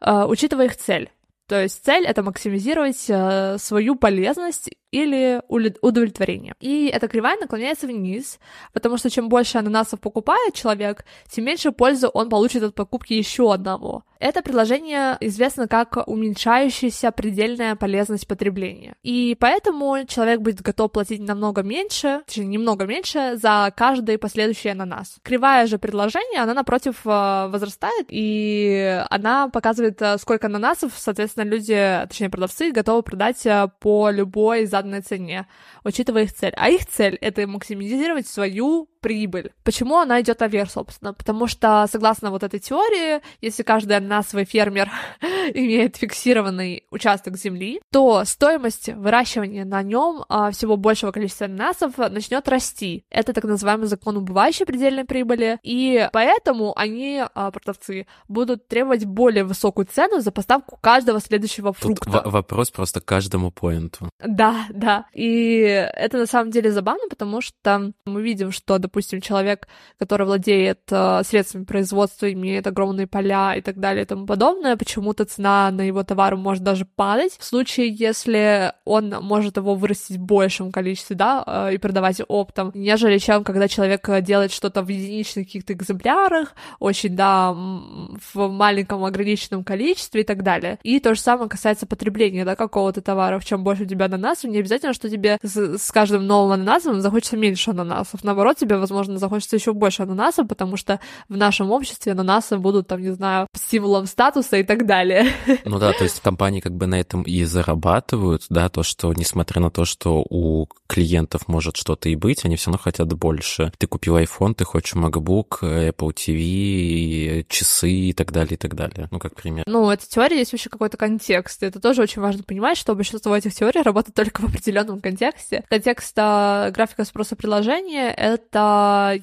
э, 0.00 0.24
учитывая 0.24 0.66
их 0.66 0.76
цель. 0.76 1.10
То 1.46 1.62
есть 1.62 1.84
цель— 1.84 2.06
это 2.06 2.22
максимизировать 2.22 3.04
э, 3.08 3.58
свою 3.58 3.96
полезность 3.96 4.70
или 4.94 5.42
удовлетворение. 5.48 6.54
И 6.60 6.86
эта 6.86 7.08
кривая 7.08 7.36
наклоняется 7.36 7.88
вниз, 7.88 8.38
потому 8.72 8.96
что 8.96 9.10
чем 9.10 9.28
больше 9.28 9.58
ананасов 9.58 10.00
покупает 10.00 10.54
человек, 10.54 11.04
тем 11.28 11.46
меньше 11.46 11.72
пользы 11.72 12.08
он 12.14 12.28
получит 12.28 12.62
от 12.62 12.76
покупки 12.76 13.12
еще 13.12 13.52
одного. 13.52 14.04
Это 14.20 14.40
предложение 14.40 15.16
известно 15.20 15.66
как 15.66 16.06
уменьшающаяся 16.06 17.10
предельная 17.10 17.74
полезность 17.74 18.28
потребления. 18.28 18.94
И 19.02 19.36
поэтому 19.38 20.06
человек 20.06 20.40
будет 20.40 20.62
готов 20.62 20.92
платить 20.92 21.20
намного 21.20 21.62
меньше, 21.62 22.22
точнее, 22.26 22.46
немного 22.46 22.86
меньше 22.86 23.36
за 23.36 23.72
каждый 23.76 24.16
последующий 24.16 24.70
ананас. 24.70 25.16
Кривая 25.22 25.66
же 25.66 25.78
предложение, 25.78 26.40
она 26.40 26.54
напротив 26.54 27.00
э, 27.04 27.48
возрастает, 27.48 28.06
и 28.10 29.04
она 29.10 29.48
показывает, 29.48 30.00
э, 30.00 30.18
сколько 30.18 30.46
ананасов, 30.46 30.92
соответственно, 30.96 31.33
люди, 31.42 32.00
точнее, 32.08 32.30
продавцы 32.30 32.70
готовы 32.70 33.02
продать 33.02 33.44
э, 33.46 33.68
по 33.80 34.10
любой 34.10 34.66
заданной 34.66 35.00
цене, 35.00 35.46
учитывая 35.82 36.24
их 36.24 36.32
цель. 36.32 36.54
А 36.56 36.68
их 36.70 36.86
цель— 36.86 37.16
это 37.20 37.46
максимизировать 37.46 38.26
свою 38.26 38.88
прибыль. 39.04 39.52
Почему 39.64 39.98
она 39.98 40.22
идет 40.22 40.40
наверх, 40.40 40.70
собственно? 40.70 41.12
Потому 41.12 41.46
что, 41.46 41.86
согласно 41.92 42.30
вот 42.30 42.42
этой 42.42 42.58
теории, 42.58 43.20
если 43.42 43.62
каждый 43.62 43.98
ананасовый 43.98 44.46
фермер 44.46 44.90
имеет 45.54 45.96
фиксированный 45.96 46.84
участок 46.90 47.36
земли, 47.36 47.82
то 47.92 48.24
стоимость 48.24 48.88
выращивания 48.88 49.66
на 49.66 49.82
нем 49.82 50.24
а, 50.30 50.50
всего 50.52 50.78
большего 50.78 51.12
количества 51.12 51.44
ананасов 51.44 51.98
начнет 51.98 52.48
расти. 52.48 53.04
Это 53.10 53.34
так 53.34 53.44
называемый 53.44 53.88
закон 53.88 54.16
убывающей 54.16 54.64
предельной 54.64 55.04
прибыли, 55.04 55.58
и 55.62 56.08
поэтому 56.10 56.72
они, 56.74 57.22
а, 57.34 57.50
продавцы, 57.50 58.06
будут 58.26 58.68
требовать 58.68 59.04
более 59.04 59.44
высокую 59.44 59.84
цену 59.84 60.22
за 60.22 60.32
поставку 60.32 60.78
каждого 60.80 61.20
следующего 61.20 61.74
фрукта. 61.74 62.10
Тут 62.10 62.32
вопрос 62.32 62.70
просто 62.70 63.02
каждому 63.02 63.50
поинту. 63.50 64.08
Да, 64.26 64.64
да. 64.70 65.04
И 65.12 65.58
это 65.58 66.16
на 66.16 66.26
самом 66.26 66.50
деле 66.50 66.72
забавно, 66.72 67.04
потому 67.10 67.42
что 67.42 67.92
мы 68.06 68.22
видим, 68.22 68.50
что, 68.50 68.78
допустим, 68.78 68.93
человек, 69.02 69.68
который 69.98 70.26
владеет 70.26 70.80
э, 70.90 71.22
средствами 71.24 71.64
производства, 71.64 72.32
имеет 72.32 72.66
огромные 72.66 73.06
поля 73.06 73.54
и 73.54 73.60
так 73.60 73.78
далее 73.78 74.04
и 74.04 74.06
тому 74.06 74.26
подобное, 74.26 74.76
почему-то 74.76 75.24
цена 75.24 75.70
на 75.70 75.82
его 75.82 76.02
товар 76.02 76.36
может 76.36 76.62
даже 76.62 76.84
падать. 76.84 77.36
В 77.38 77.44
случае, 77.44 77.88
если 77.88 78.72
он 78.84 79.10
может 79.20 79.56
его 79.56 79.74
вырастить 79.74 80.16
в 80.16 80.22
большем 80.22 80.72
количестве, 80.72 81.16
да, 81.16 81.42
э, 81.46 81.74
и 81.74 81.78
продавать 81.78 82.20
оптом, 82.26 82.70
нежели 82.74 83.18
чем 83.18 83.44
когда 83.44 83.68
человек 83.68 84.08
делает 84.22 84.52
что-то 84.52 84.82
в 84.82 84.88
единичных 84.88 85.46
каких-то 85.46 85.72
экземплярах, 85.72 86.54
очень, 86.78 87.16
да, 87.16 87.52
в 87.52 88.48
маленьком 88.48 89.04
ограниченном 89.04 89.64
количестве 89.64 90.22
и 90.22 90.24
так 90.24 90.42
далее. 90.42 90.78
И 90.82 91.00
то 91.00 91.14
же 91.14 91.20
самое 91.20 91.48
касается 91.48 91.86
потребления, 91.86 92.44
да, 92.44 92.56
какого-то 92.56 93.00
товара. 93.00 93.38
В 93.38 93.44
чем 93.44 93.64
больше 93.64 93.84
у 93.84 93.86
тебя 93.86 94.06
ананасов, 94.06 94.50
не 94.50 94.58
обязательно, 94.58 94.94
что 94.94 95.08
тебе 95.08 95.38
с, 95.42 95.78
с 95.78 95.92
каждым 95.92 96.26
новым 96.26 96.52
ананасом 96.52 97.00
захочется 97.00 97.36
меньше 97.36 97.70
ананасов. 97.70 98.24
Наоборот, 98.24 98.56
тебе, 98.56 98.83
возможно, 98.84 99.18
захочется 99.18 99.56
еще 99.56 99.72
больше 99.72 100.02
ананасов, 100.02 100.46
потому 100.46 100.76
что 100.76 101.00
в 101.28 101.36
нашем 101.36 101.70
обществе 101.70 102.12
ананасы 102.12 102.58
будут, 102.58 102.88
там, 102.88 103.00
не 103.00 103.12
знаю, 103.12 103.46
символом 103.54 104.06
статуса 104.06 104.58
и 104.58 104.62
так 104.62 104.86
далее. 104.86 105.26
Ну 105.64 105.78
да, 105.78 105.92
то 105.92 106.04
есть 106.04 106.20
компании 106.20 106.60
как 106.60 106.72
бы 106.72 106.86
на 106.86 107.00
этом 107.00 107.22
и 107.22 107.42
зарабатывают, 107.44 108.44
да, 108.48 108.68
то, 108.68 108.82
что 108.82 109.12
несмотря 109.14 109.60
на 109.60 109.70
то, 109.70 109.84
что 109.84 110.24
у 110.28 110.66
клиентов 110.86 111.48
может 111.48 111.76
что-то 111.76 112.08
и 112.08 112.16
быть, 112.16 112.44
они 112.44 112.56
все 112.56 112.66
равно 112.70 112.78
хотят 112.82 113.12
больше. 113.14 113.72
Ты 113.78 113.86
купил 113.86 114.18
iPhone, 114.18 114.54
ты 114.54 114.64
хочешь 114.64 114.94
MacBook, 114.94 115.62
Apple 115.62 116.14
TV, 116.14 117.46
часы 117.48 117.90
и 117.90 118.12
так 118.12 118.32
далее, 118.32 118.54
и 118.54 118.56
так 118.56 118.74
далее. 118.74 119.08
Ну, 119.10 119.18
как 119.18 119.34
пример. 119.34 119.64
Ну, 119.66 119.90
эта 119.90 120.08
теория 120.08 120.38
есть 120.38 120.52
вообще 120.52 120.68
какой-то 120.68 120.96
контекст. 120.96 121.62
Это 121.62 121.80
тоже 121.80 122.02
очень 122.02 122.20
важно 122.20 122.42
понимать, 122.42 122.76
что 122.76 122.94
большинство 122.94 123.36
этих 123.36 123.54
теорий 123.54 123.82
работает 123.82 124.14
только 124.14 124.40
в 124.42 124.44
определенном 124.44 125.00
контексте. 125.00 125.64
Контекст 125.68 126.14
а, 126.16 126.70
графика 126.70 127.04
спроса 127.04 127.36
приложения— 127.36 128.12
это 128.16 128.73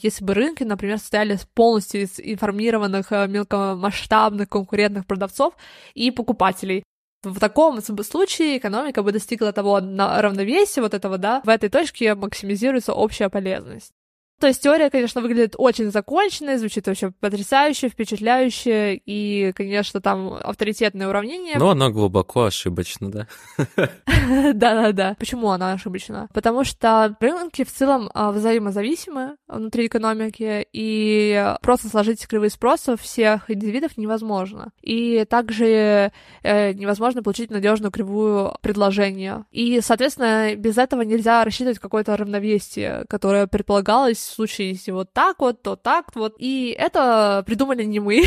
если 0.01 0.23
бы 0.23 0.33
рынки, 0.33 0.63
например, 0.63 0.97
состояли 0.97 1.37
полностью 1.53 2.01
из 2.01 2.19
информированных 2.19 3.11
а, 3.11 3.27
мелкомасштабных 3.27 4.49
конкурентных 4.49 5.05
продавцов 5.05 5.53
и 5.93 6.11
покупателей. 6.11 6.83
В 7.23 7.39
таком 7.39 7.81
случае 7.81 8.57
экономика 8.57 9.03
бы 9.03 9.11
достигла 9.11 9.53
того 9.53 9.79
равновесия 9.79 10.81
вот 10.81 10.93
этого, 10.93 11.17
да, 11.17 11.41
в 11.43 11.49
этой 11.49 11.69
точке 11.69 12.15
максимизируется 12.15 12.93
общая 12.93 13.29
полезность. 13.29 13.93
То 14.41 14.47
есть 14.47 14.63
теория, 14.63 14.89
конечно, 14.89 15.22
выглядит 15.22 15.53
очень 15.55 15.91
законченной, 15.91 16.57
звучит 16.57 16.88
вообще 16.88 17.11
потрясающе, 17.11 17.89
впечатляюще, 17.89 18.95
и, 18.95 19.51
конечно, 19.55 20.01
там 20.01 20.34
авторитетное 20.34 21.07
уравнение. 21.07 21.59
Но 21.59 21.69
она 21.69 21.91
глубоко 21.91 22.45
ошибочна, 22.45 23.11
да? 23.11 23.27
Да-да-да. 24.07 25.15
Почему 25.19 25.51
она 25.51 25.73
ошибочна? 25.73 26.27
Потому 26.34 26.63
что 26.63 27.15
рынки 27.19 27.63
в 27.63 27.72
целом 27.72 28.09
а, 28.15 28.31
взаимозависимы 28.31 29.35
внутри 29.47 29.85
экономики, 29.85 30.65
и 30.73 31.55
просто 31.61 31.89
сложить 31.89 32.26
кривые 32.26 32.49
спроса 32.49 32.97
всех 32.97 33.51
индивидов 33.51 33.95
невозможно. 33.95 34.72
И 34.81 35.23
также 35.30 36.11
э, 36.41 36.73
невозможно 36.73 37.22
получить 37.22 37.51
надежную 37.51 37.91
кривую 37.91 38.55
предложения. 38.61 39.45
И, 39.51 39.81
соответственно, 39.81 40.55
без 40.55 40.80
этого 40.80 41.03
нельзя 41.03 41.43
рассчитывать 41.43 41.77
какое-то 41.77 42.18
равновесие, 42.18 43.05
которое 43.07 43.45
предполагалось 43.45 44.30
если 44.63 44.91
вот 44.91 45.13
так 45.13 45.39
вот, 45.39 45.61
то 45.61 45.75
так 45.75 46.15
вот. 46.15 46.35
И 46.37 46.75
это 46.77 47.43
придумали 47.45 47.83
не 47.83 47.99
мы, 47.99 48.23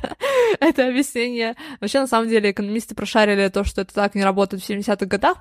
это 0.60 0.88
объяснение. 0.88 1.56
Вообще, 1.80 2.00
на 2.00 2.06
самом 2.06 2.28
деле, 2.28 2.50
экономисты 2.50 2.94
прошарили 2.94 3.48
то, 3.48 3.64
что 3.64 3.82
это 3.82 3.94
так 3.94 4.14
не 4.14 4.24
работает 4.24 4.62
в 4.62 4.68
70-х 4.68 5.06
годах. 5.06 5.38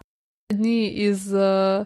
Одни 0.50 0.90
из 0.90 1.34
э, 1.34 1.86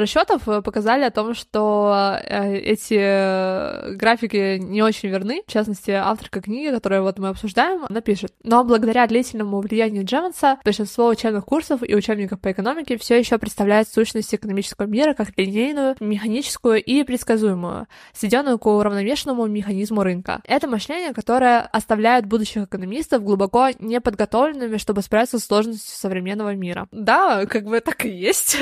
расчетов 0.00 0.48
э, 0.48 0.62
показали 0.62 1.04
о 1.04 1.10
том, 1.10 1.34
что 1.34 2.16
э, 2.22 2.56
эти 2.56 2.98
э, 2.98 3.94
графики 3.94 4.58
не 4.58 4.82
очень 4.82 5.08
верны. 5.08 5.42
В 5.46 5.52
частности, 5.52 5.90
авторка 5.90 6.40
книги, 6.40 6.70
которую 6.70 7.02
вот 7.02 7.18
мы 7.18 7.28
обсуждаем, 7.28 7.84
она 7.88 8.00
пишет. 8.00 8.32
Но 8.42 8.64
благодаря 8.64 9.06
длительному 9.06 9.60
влиянию 9.60 10.04
Джемонса 10.04 10.58
большинство 10.64 11.08
учебных 11.08 11.44
курсов 11.44 11.82
и 11.86 11.94
учебников 11.94 12.40
по 12.40 12.50
экономике 12.50 12.98
все 12.98 13.18
еще 13.18 13.38
представляют 13.38 13.88
сущность 13.88 14.34
экономического 14.34 14.86
мира 14.86 15.14
как 15.14 15.36
линейную, 15.36 15.96
механическую 16.00 16.82
и 16.82 17.02
предсказуемую, 17.04 17.86
сведенную 18.12 18.58
к 18.58 18.66
уравновешенному 18.66 19.46
механизму 19.46 20.02
рынка. 20.02 20.40
Это 20.44 20.66
мышление, 20.66 21.12
которое 21.12 21.60
оставляет 21.60 22.26
будущих 22.26 22.64
экономистов 22.64 23.22
глубоко 23.22 23.68
неподготовленными, 23.78 24.78
чтобы 24.78 25.02
справиться 25.02 25.38
с 25.38 25.44
сложностью 25.44 25.96
современного 25.96 26.54
мира. 26.54 26.88
Да, 26.90 27.46
как 27.46 27.64
бы 27.64 27.80
так 27.80 28.04
и 28.04 28.08
есть. 28.08 28.56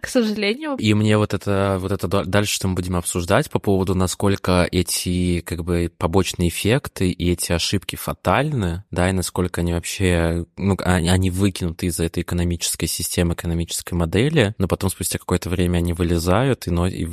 к 0.00 0.07
сожалению. 0.08 0.76
И 0.76 0.94
мне 0.94 1.16
вот 1.18 1.34
это, 1.34 1.78
вот 1.80 1.92
это 1.92 2.08
дальше, 2.24 2.54
что 2.54 2.68
мы 2.68 2.74
будем 2.74 2.96
обсуждать 2.96 3.50
по 3.50 3.58
поводу, 3.58 3.94
насколько 3.94 4.68
эти 4.70 5.40
как 5.40 5.64
бы 5.64 5.90
побочные 5.96 6.48
эффекты 6.48 7.10
и 7.10 7.32
эти 7.32 7.52
ошибки 7.52 7.96
фатальны, 7.96 8.84
да, 8.90 9.08
и 9.10 9.12
насколько 9.12 9.60
они 9.60 9.72
вообще, 9.72 10.46
ну, 10.56 10.76
они 10.84 11.30
выкинуты 11.30 11.86
из 11.86 12.00
этой 12.00 12.22
экономической 12.22 12.86
системы, 12.86 13.34
экономической 13.34 13.94
модели, 13.94 14.54
но 14.58 14.68
потом 14.68 14.90
спустя 14.90 15.18
какое-то 15.18 15.50
время 15.50 15.78
они 15.78 15.92
вылезают 15.92 16.66
и, 16.66 16.70
но, 16.70 16.86
и, 16.86 17.06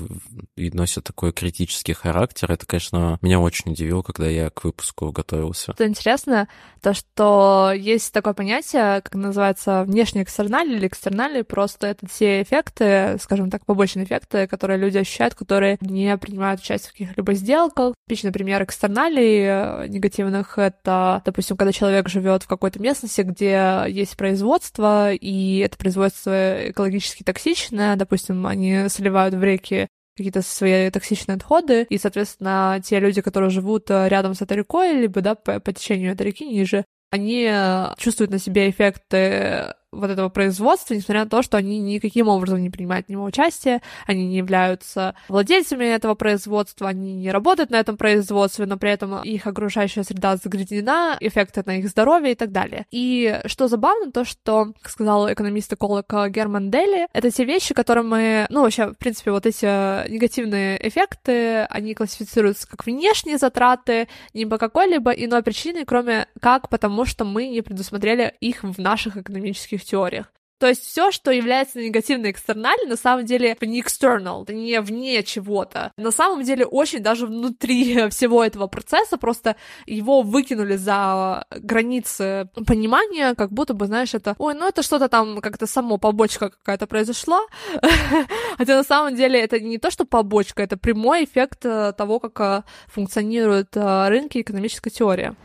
и 0.56 0.72
носят 0.72 1.04
такой 1.04 1.32
критический 1.32 1.94
характер. 1.94 2.52
Это, 2.52 2.66
конечно, 2.66 3.18
меня 3.22 3.40
очень 3.40 3.72
удивило, 3.72 4.02
когда 4.02 4.28
я 4.28 4.50
к 4.50 4.64
выпуску 4.64 5.12
готовился. 5.12 5.74
Что 5.74 5.88
интересно, 5.88 6.48
то, 6.82 6.94
что 6.94 7.72
есть 7.76 8.14
такое 8.14 8.34
понятие, 8.34 9.02
как 9.02 9.16
называется 9.16 9.84
внешний 9.84 10.24
экстерналь 10.24 10.72
или 10.72 10.88
экстерналь, 10.88 11.44
просто 11.44 11.88
это 11.88 12.08
все 12.08 12.42
эффекты, 12.42 12.75
эффекты, 12.76 13.22
скажем 13.24 13.50
так, 13.50 13.66
побочные 13.66 14.06
эффекты, 14.06 14.48
которые 14.48 14.78
люди 14.78 14.98
ощущают, 14.98 15.36
которые 15.36 15.78
не 15.82 16.18
принимают 16.18 16.62
участие 16.62 16.90
в 16.90 16.92
каких-либо 16.94 17.34
сделках. 17.34 17.94
Типичный 18.08 18.32
пример 18.32 18.64
экстерналей 18.64 19.44
э, 19.44 19.88
негативных— 19.88 20.58
это, 20.58 21.22
допустим, 21.26 21.58
когда 21.58 21.72
человек 21.72 22.10
живет 22.10 22.44
в 22.44 22.48
какой-то 22.48 22.82
местности, 22.82 23.22
где 23.22 23.84
есть 23.88 24.18
производство, 24.18 25.12
и 25.14 25.60
это 25.60 25.78
производство 25.78 26.70
экологически 26.70 27.24
токсичное, 27.24 27.96
допустим, 27.96 28.46
они 28.46 28.88
сливают 28.90 29.36
в 29.36 29.44
реки 29.44 29.88
какие-то 30.18 30.42
свои 30.42 30.90
токсичные 30.92 31.36
отходы, 31.36 31.86
и, 31.90 31.98
соответственно, 31.98 32.82
те 32.84 33.00
люди, 33.00 33.22
которые 33.22 33.50
живут 33.50 33.90
э, 33.90 34.08
рядом 34.08 34.34
с 34.34 34.42
этой 34.42 34.58
рекой, 34.58 34.94
либо, 34.94 35.22
да, 35.22 35.36
по, 35.36 35.60
по 35.60 35.74
течению 35.74 36.14
этой 36.14 36.28
реки 36.28 36.46
ниже, 36.46 36.86
они 37.12 37.48
э, 37.50 37.88
чувствуют 37.98 38.32
на 38.32 38.40
себе 38.40 38.70
эффекты 38.70 39.74
вот 39.96 40.10
этого 40.10 40.30
производства, 40.30 40.94
несмотря 40.94 41.24
на 41.24 41.30
то, 41.30 41.42
что 41.42 41.58
они 41.58 41.80
никаким 41.80 42.28
образом 42.28 42.62
не 42.62 42.70
принимают 42.70 43.08
в 43.08 43.10
него 43.10 43.24
участие, 43.24 43.82
они 44.06 44.28
не 44.28 44.38
являются 44.38 45.16
владельцами 45.28 45.86
этого 45.86 46.16
производства, 46.16 46.90
они 46.90 47.16
не 47.16 47.32
работают 47.32 47.70
на 47.70 47.80
этом 47.80 47.98
производстве, 47.98 48.66
но 48.66 48.78
при 48.78 48.92
этом 48.92 49.24
их 49.24 49.48
окружающая 49.48 50.04
среда 50.04 50.38
загрязнена, 50.38 51.18
эффекты 51.20 51.64
на 51.66 51.80
их 51.80 51.88
здоровье 51.88 52.34
и 52.34 52.36
так 52.36 52.52
далее. 52.52 52.86
И 52.92 53.42
что 53.46 53.68
забавно, 53.68 54.12
то, 54.12 54.26
что, 54.26 54.74
как 54.82 54.92
сказал 54.92 55.32
экономист-эколог 55.32 56.06
Герман 56.30 56.72
Дели, 56.72 57.08
это 57.14 57.32
те 57.32 57.46
вещи, 57.46 57.74
которые 57.74 58.04
мы, 58.04 58.46
ну, 58.50 58.62
вообще, 58.62 58.88
в 58.88 58.98
принципе, 58.98 59.32
вот 59.32 59.46
эти 59.46 59.66
негативные 60.10 60.88
эффекты, 60.88 61.64
они 61.64 61.94
классифицируются 61.94 62.68
как 62.68 62.86
внешние 62.86 63.38
затраты, 63.38 64.08
не 64.34 64.46
по 64.46 64.58
какой-либо 64.58 65.12
иной 65.12 65.44
причине, 65.44 65.86
кроме 65.86 66.28
как 66.42 66.70
потому, 66.70 67.06
что 67.06 67.26
мы 67.26 67.48
не 67.48 67.62
предусмотрели 67.62 68.34
их 68.40 68.64
в 68.64 68.80
наших 68.80 69.18
экономических 69.18 69.85
теориях. 69.86 70.28
То 70.58 70.68
есть 70.68 70.86
все, 70.86 71.12
что 71.12 71.32
является 71.32 71.80
негативной 71.80 72.32
экстернали, 72.32 72.88
на 72.88 72.96
самом 72.96 73.26
деле 73.26 73.58
не 73.62 73.82
external, 73.82 74.50
не 74.52 74.80
вне 74.80 75.22
чего-то. 75.22 75.92
На 75.98 76.12
самом 76.12 76.44
деле 76.44 76.66
очень 76.66 77.00
даже 77.00 77.28
внутри 77.28 78.08
всего 78.10 78.44
этого 78.44 78.68
процесса 78.68 79.18
просто 79.18 79.58
его 79.86 80.22
выкинули 80.22 80.78
за 80.78 81.46
границы 81.52 82.50
понимания, 82.66 83.36
как 83.36 83.52
будто 83.52 83.74
бы, 83.74 83.86
знаешь, 83.88 84.14
это, 84.14 84.36
ой, 84.38 84.54
ну 84.54 84.68
это 84.68 84.82
что-то 84.82 85.10
там 85.10 85.42
как-то 85.42 85.68
само 85.68 85.98
побочка 85.98 86.50
какая-то 86.50 86.88
произошла. 86.88 87.42
Хотя 88.58 88.78
на 88.78 88.84
самом 88.84 89.16
деле 89.16 89.42
это 89.42 89.60
не 89.60 89.78
то, 89.78 89.92
что 89.92 90.06
побочка, 90.06 90.64
это 90.64 90.78
прямой 90.78 91.26
эффект 91.26 91.66
э, 91.66 91.92
того, 91.98 92.20
как 92.20 92.40
э, 92.40 92.64
функционируют 92.88 93.76
э, 93.76 94.08
рынки 94.08 94.38
и 94.38 94.42
экономическая 94.42 94.90
теория. 94.90 95.36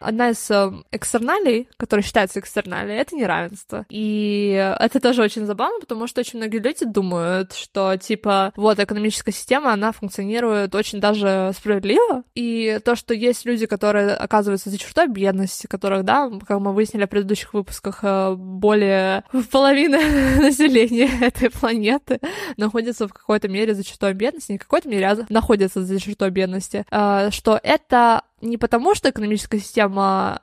Одна 0.00 0.30
из 0.30 0.50
э, 0.50 0.72
экстерналей, 0.92 1.68
которая 1.76 2.04
считается 2.04 2.40
экстерналей, 2.40 2.96
это 2.96 3.16
неравенство. 3.16 3.86
И 3.88 4.74
это 4.78 5.00
тоже 5.00 5.22
очень 5.22 5.46
забавно, 5.46 5.80
потому 5.80 6.06
что 6.06 6.20
очень 6.20 6.38
многие 6.38 6.58
люди 6.58 6.84
думают, 6.84 7.52
что, 7.52 7.96
типа, 7.96 8.52
вот, 8.56 8.78
экономическая 8.78 9.32
система, 9.32 9.72
она 9.72 9.92
функционирует 9.92 10.74
очень 10.74 11.00
даже 11.00 11.52
справедливо, 11.56 12.24
и 12.34 12.78
то, 12.84 12.96
что 12.96 13.14
есть 13.14 13.44
люди, 13.46 13.66
которые 13.66 14.14
оказываются 14.14 14.70
за 14.70 14.78
чертой 14.78 15.08
бедности, 15.08 15.66
которых, 15.66 16.04
да, 16.04 16.30
как 16.46 16.60
мы 16.60 16.72
выяснили 16.72 17.04
в 17.04 17.08
предыдущих 17.08 17.54
выпусках, 17.54 18.00
э, 18.02 18.34
более 18.36 19.24
половины 19.50 19.98
населения 20.40 21.10
этой 21.20 21.50
планеты 21.50 22.20
находится 22.56 23.08
в 23.08 23.12
какой-то 23.12 23.48
мере 23.48 23.74
за 23.74 23.84
чертой 23.84 24.12
бедности, 24.12 24.52
не 24.52 24.58
в 24.58 24.62
какой-то 24.62 24.88
мере, 24.88 25.08
а 25.08 25.16
находится 25.28 25.84
за 25.84 25.98
чертой 26.00 26.30
бедности, 26.30 26.84
э, 26.90 27.30
что 27.30 27.58
это 27.62 28.22
не 28.40 28.56
потому, 28.58 28.94
что 28.94 29.10
экономическая 29.10 29.58
система 29.58 30.42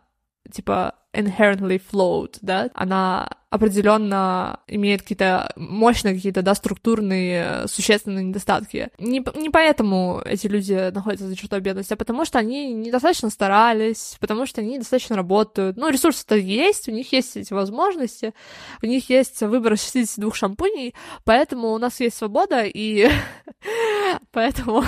типа 0.52 0.95
inherently 1.14 1.82
flawed, 1.91 2.38
да, 2.41 2.70
она 2.74 3.30
определенно 3.49 4.61
имеет 4.68 5.03
какие-то 5.03 5.53
мощные 5.56 6.15
какие-то, 6.15 6.41
да, 6.41 6.56
структурные, 6.56 7.68
существенные 7.68 8.26
недостатки. 8.26 8.90
Не, 8.98 9.24
не 9.36 9.52
поэтому 9.52 10.22
эти 10.26 10.48
люди 10.48 10.90
находятся 10.91 11.28
за 11.28 11.36
чертой 11.36 11.60
бедности, 11.60 11.94
а 11.94 11.98
потому 11.98 12.26
что 12.26 12.40
они 12.40 12.74
недостаточно 12.74 13.30
старались, 13.30 14.18
потому 14.20 14.48
что 14.48 14.61
они 14.61 14.76
недостаточно 14.76 15.15
работают. 15.15 15.78
Ну, 15.78 15.90
ресурсы-то 15.90 16.36
есть, 16.36 16.88
у 16.88 16.91
них 16.91 17.11
есть 17.14 17.38
эти 17.38 17.53
возможности, 17.53 18.34
у 18.82 18.88
них 18.88 19.07
есть 19.10 19.41
выбор 19.41 19.74
из 19.74 19.84
62 19.84 20.34
шампуней, 20.34 20.95
поэтому 21.24 21.74
у 21.74 21.78
нас 21.78 21.99
есть 21.99 22.18
свобода, 22.18 22.64
и 22.64 23.07
поэтому 24.32 24.84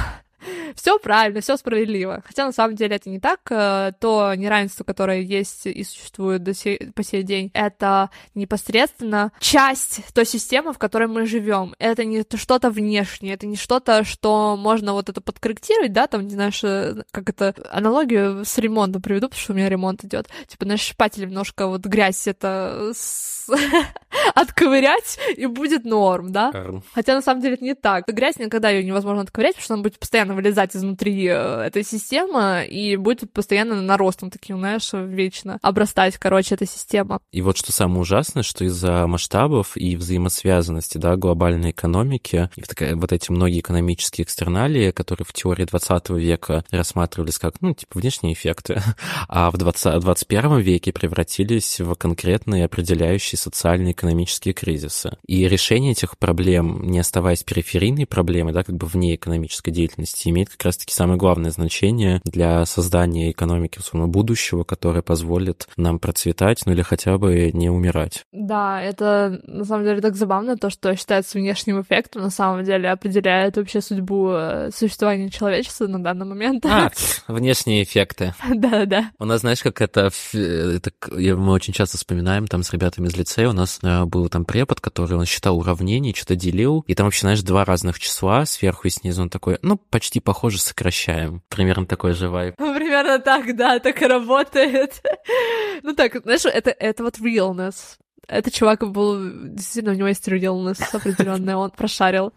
все 0.75 0.99
правильно, 0.99 1.41
все 1.41 1.57
справедливо. 1.57 2.23
Хотя 2.25 2.45
на 2.45 2.51
самом 2.51 2.75
деле 2.75 2.95
это 2.95 3.09
не 3.09 3.19
так. 3.19 3.39
Э, 3.49 3.91
то 3.99 4.33
неравенство, 4.35 4.83
которое 4.83 5.21
есть 5.21 5.65
и 5.65 5.83
существует 5.83 6.43
до 6.43 6.53
сей, 6.53 6.91
по 6.93 7.03
сей 7.03 7.23
день, 7.23 7.51
это 7.53 8.09
непосредственно 8.33 9.31
часть 9.39 10.01
той 10.13 10.25
системы, 10.25 10.73
в 10.73 10.77
которой 10.77 11.07
мы 11.07 11.25
живем. 11.25 11.75
Это 11.79 12.05
не 12.05 12.23
что-то 12.35 12.69
внешнее, 12.69 13.33
это 13.33 13.47
не 13.47 13.55
что-то, 13.55 14.03
что 14.03 14.55
можно 14.57 14.93
вот 14.93 15.09
это 15.09 15.21
подкорректировать, 15.21 15.93
да, 15.93 16.07
там, 16.07 16.27
не 16.27 16.33
знаешь, 16.33 16.63
э, 16.63 17.03
как 17.11 17.29
это, 17.29 17.53
аналогию 17.71 18.45
с 18.45 18.57
ремонтом 18.57 19.01
приведу, 19.01 19.27
потому 19.27 19.41
что 19.41 19.53
у 19.53 19.55
меня 19.55 19.69
ремонт 19.69 20.03
идет. 20.03 20.27
Типа, 20.47 20.65
наш 20.65 20.81
шпатель 20.81 21.23
немножко 21.23 21.67
вот 21.67 21.85
грязь 21.85 22.27
это 22.27 22.91
с... 22.93 23.49
отковырять, 24.35 25.19
и 25.35 25.45
будет 25.45 25.85
норм, 25.85 26.31
да? 26.31 26.51
Хотя 26.93 27.15
на 27.15 27.21
самом 27.21 27.41
деле 27.41 27.55
это 27.55 27.63
не 27.63 27.75
так. 27.75 28.07
Грязь 28.07 28.37
никогда 28.37 28.69
ее 28.69 28.83
невозможно 28.83 29.23
отковырять, 29.23 29.55
потому 29.55 29.63
что 29.63 29.73
она 29.73 29.83
будет 29.83 29.99
постоянно 29.99 30.34
вылезать 30.35 30.75
изнутри 30.75 31.25
э, 31.27 31.63
этой 31.65 31.83
системы 31.83 32.65
и 32.69 32.95
будет 32.95 33.31
постоянно 33.31 33.81
наростом 33.81 34.29
таким, 34.29 34.59
знаешь, 34.59 34.89
вечно 34.93 35.59
обрастать, 35.61 36.17
короче, 36.17 36.55
эта 36.55 36.65
система. 36.65 37.19
И 37.31 37.41
вот 37.41 37.57
что 37.57 37.71
самое 37.71 38.01
ужасное, 38.01 38.43
что 38.43 38.65
из-за 38.65 39.07
масштабов 39.07 39.75
и 39.75 39.95
взаимосвязанности, 39.95 40.97
да, 40.97 41.15
глобальной 41.15 41.71
экономики, 41.71 42.49
и 42.55 42.61
такая, 42.61 42.95
вот 42.95 43.11
эти 43.11 43.31
многие 43.31 43.59
экономические 43.59 44.25
экстерналии, 44.25 44.91
которые 44.91 45.25
в 45.25 45.33
теории 45.33 45.65
20 45.65 46.09
века 46.11 46.63
рассматривались 46.71 47.39
как, 47.39 47.61
ну, 47.61 47.73
типа, 47.73 47.99
внешние 47.99 48.33
эффекты, 48.33 48.81
а 49.27 49.51
в 49.51 49.57
20, 49.57 49.99
21 49.99 50.59
веке 50.59 50.91
превратились 50.91 51.79
в 51.79 51.95
конкретные 51.95 52.65
определяющие 52.65 53.37
социальные 53.37 53.93
экономические 53.93 54.53
кризисы. 54.53 55.17
И 55.27 55.47
решение 55.47 55.91
этих 55.91 56.17
проблем, 56.17 56.83
не 56.83 56.99
оставаясь 56.99 57.43
периферийной 57.43 58.05
проблемой, 58.05 58.53
да, 58.53 58.63
как 58.63 58.75
бы 58.75 58.87
вне 58.87 59.15
экономической 59.15 59.71
деятельности, 59.71 60.24
деятельности 60.25 60.29
имеет 60.29 60.49
как 60.49 60.63
раз-таки 60.65 60.93
самое 60.93 61.17
главное 61.17 61.51
значение 61.51 62.21
для 62.23 62.65
создания 62.65 63.31
экономики 63.31 63.79
условно, 63.79 64.07
будущего, 64.07 64.63
которая 64.63 65.01
позволит 65.01 65.67
нам 65.77 65.99
процветать, 65.99 66.63
ну 66.65 66.73
или 66.73 66.81
хотя 66.81 67.17
бы 67.17 67.51
не 67.53 67.69
умирать. 67.69 68.23
Да, 68.31 68.81
это 68.81 69.41
на 69.45 69.65
самом 69.65 69.85
деле 69.85 70.01
так 70.01 70.15
забавно, 70.15 70.57
то, 70.57 70.69
что 70.69 70.95
считается 70.95 71.37
внешним 71.37 71.81
эффектом, 71.81 72.23
на 72.23 72.29
самом 72.29 72.63
деле 72.63 72.89
определяет 72.89 73.57
вообще 73.57 73.81
судьбу 73.81 74.31
э, 74.31 74.69
существования 74.73 75.29
человечества 75.29 75.87
на 75.87 76.01
данный 76.01 76.25
момент. 76.25 76.65
А, 76.65 76.91
внешние 77.27 77.83
эффекты. 77.83 78.33
Да-да-да. 78.47 79.11
У 79.19 79.25
нас, 79.25 79.41
знаешь, 79.41 79.61
как 79.61 79.81
это, 79.81 80.09
это 80.33 80.91
мы 81.13 81.51
очень 81.53 81.73
часто 81.73 81.97
вспоминаем 81.97 82.47
там 82.47 82.63
с 82.63 82.71
ребятами 82.71 83.07
из 83.07 83.15
лицея, 83.15 83.49
у 83.49 83.53
нас 83.53 83.79
э, 83.81 84.05
был 84.05 84.27
там 84.29 84.45
препод, 84.45 84.81
который 84.81 85.17
он 85.17 85.25
считал 85.25 85.57
уравнения, 85.57 86.13
что-то 86.13 86.35
делил, 86.35 86.83
и 86.87 86.95
там 86.95 87.05
вообще, 87.05 87.21
знаешь, 87.21 87.41
два 87.41 87.65
разных 87.65 87.99
числа, 87.99 88.45
сверху 88.45 88.87
и 88.87 88.89
снизу, 88.89 89.21
он 89.21 89.29
такой, 89.29 89.59
ну, 89.61 89.77
почти 89.77 90.14
почти 90.15 90.19
похоже 90.19 90.59
сокращаем. 90.59 91.41
Примерно 91.49 91.85
такой 91.85 92.13
же 92.13 92.29
вайп. 92.29 92.55
Ну, 92.57 92.73
примерно 92.77 93.19
так, 93.19 93.55
да, 93.55 93.79
так 93.79 94.01
и 94.01 94.07
работает. 94.07 95.01
ну 95.83 95.93
так, 95.93 96.21
знаешь, 96.23 96.45
это, 96.45 96.71
это 96.71 97.03
вот 97.03 97.19
realness. 97.19 97.97
Этот 98.27 98.53
чувак 98.53 98.89
был, 98.91 99.19
действительно, 99.49 99.93
у 99.93 99.97
него 99.97 100.07
есть 100.07 100.27
realness 100.27 100.81
определенная, 100.93 101.57
он 101.57 101.71
прошарил. 101.71 102.31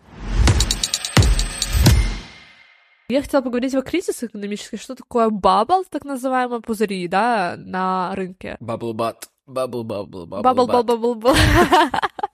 Я 3.11 3.23
хотела 3.23 3.43
поговорить 3.43 3.75
о 3.75 3.83
кризисе 3.83 4.27
экономическом. 4.27 4.79
Что 4.79 4.95
такое 4.95 5.31
bubble, 5.31 5.85
так 5.89 6.05
называемый 6.05 6.61
пузыри, 6.61 7.09
да, 7.09 7.55
на 7.57 8.15
рынке? 8.15 8.57
Bubble 8.61 8.98
butt. 8.98 9.29
Bubble-bubble. 9.47 10.27
Bubble-bubble-bubble. 10.27 11.35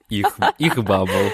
Их, 0.09 0.37
их 0.59 0.83
bubble. 0.83 1.31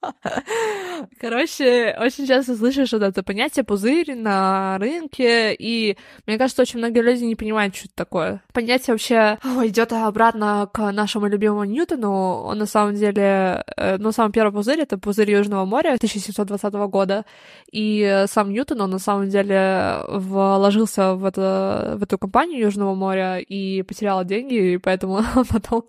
Короче, 1.20 1.96
очень 2.00 2.26
часто 2.26 2.56
слышишь 2.56 2.92
вот 2.92 3.02
это 3.02 3.22
понятие 3.22 3.64
пузырь 3.64 4.14
на 4.14 4.78
рынке, 4.78 5.54
и 5.54 5.96
мне 6.26 6.38
кажется, 6.38 6.62
очень 6.62 6.78
многие 6.78 7.02
люди 7.02 7.24
не 7.24 7.36
понимают, 7.36 7.76
что 7.76 7.86
это 7.86 7.94
такое. 7.94 8.42
Понятие 8.52 8.94
вообще 8.94 9.38
идет 9.66 9.92
обратно 9.92 10.68
к 10.72 10.92
нашему 10.92 11.26
любимому 11.26 11.64
Ньютону. 11.64 12.42
Он 12.44 12.58
на 12.58 12.66
самом 12.66 12.94
деле, 12.94 13.64
э, 13.76 13.96
ну, 13.98 14.12
самый 14.12 14.32
первый 14.32 14.52
пузырь— 14.52 14.80
это 14.80 14.98
пузырь 14.98 15.30
Южного 15.30 15.64
моря 15.64 15.94
1720 15.94 16.74
года, 16.88 17.24
и 17.70 18.24
сам 18.26 18.50
Ньютон, 18.50 18.80
он 18.80 18.90
на 18.90 18.98
самом 18.98 19.28
деле 19.28 19.98
вложился 20.08 21.14
в, 21.14 21.24
это, 21.24 21.94
в 21.96 22.02
эту 22.02 22.18
компанию 22.18 22.60
Южного 22.60 22.94
моря 22.94 23.38
и 23.38 23.82
потерял 23.82 24.24
деньги, 24.24 24.74
и 24.74 24.78
поэтому 24.78 25.14
он 25.14 25.44
потом 25.48 25.84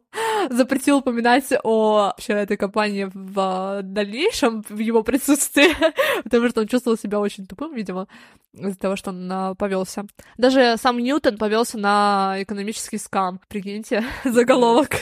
запретил 0.49 0.97
упоминать 0.97 1.45
о 1.63 1.93
вообще 1.95 2.34
этой 2.34 2.57
компании 2.57 3.09
в 3.13 3.81
дальнейшем, 3.84 4.63
в 4.68 4.77
его 4.80 5.03
присутствии, 5.03 5.69
потому 6.23 6.49
что 6.49 6.61
он 6.61 6.68
чувствовал 6.68 6.97
себя 6.97 7.19
очень 7.19 7.45
тупым, 7.45 7.73
видимо, 7.73 8.07
из-за 8.53 8.77
того, 8.77 8.95
что 8.95 9.11
он 9.11 9.31
uh, 9.31 9.55
повелся. 9.55 10.05
Даже 10.38 10.76
сам 10.77 10.97
Ньютон 10.99 11.38
повелся 11.38 11.77
на 11.77 12.35
экономический 12.39 12.97
скам. 12.97 13.39
Прикиньте, 13.47 14.03
заголовок. 14.26 14.97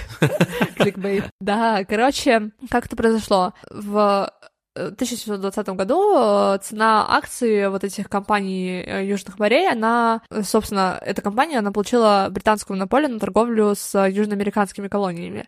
Кликбейт. 0.75 1.25
Да, 1.39 1.83
короче, 1.85 2.51
как 2.69 2.85
это 2.85 2.95
произошло? 2.95 3.53
В 3.69 4.31
1720 4.88 5.69
году 5.69 6.15
э, 6.18 6.60
цена 6.61 7.06
акций 7.10 7.69
вот 7.69 7.84
этих 7.84 8.10
компаний 8.10 8.84
э, 8.85 9.06
Южных 9.06 9.39
морей, 9.39 9.69
она, 9.69 10.22
собственно, 10.43 10.99
эта 11.06 11.22
компания, 11.22 11.60
она 11.60 11.72
получила 11.72 12.27
британскую 12.31 12.77
монополию 12.77 13.11
на 13.11 13.19
торговлю 13.19 13.73
с 13.76 14.07
южноамериканскими 14.07 14.88
колониями. 14.88 15.47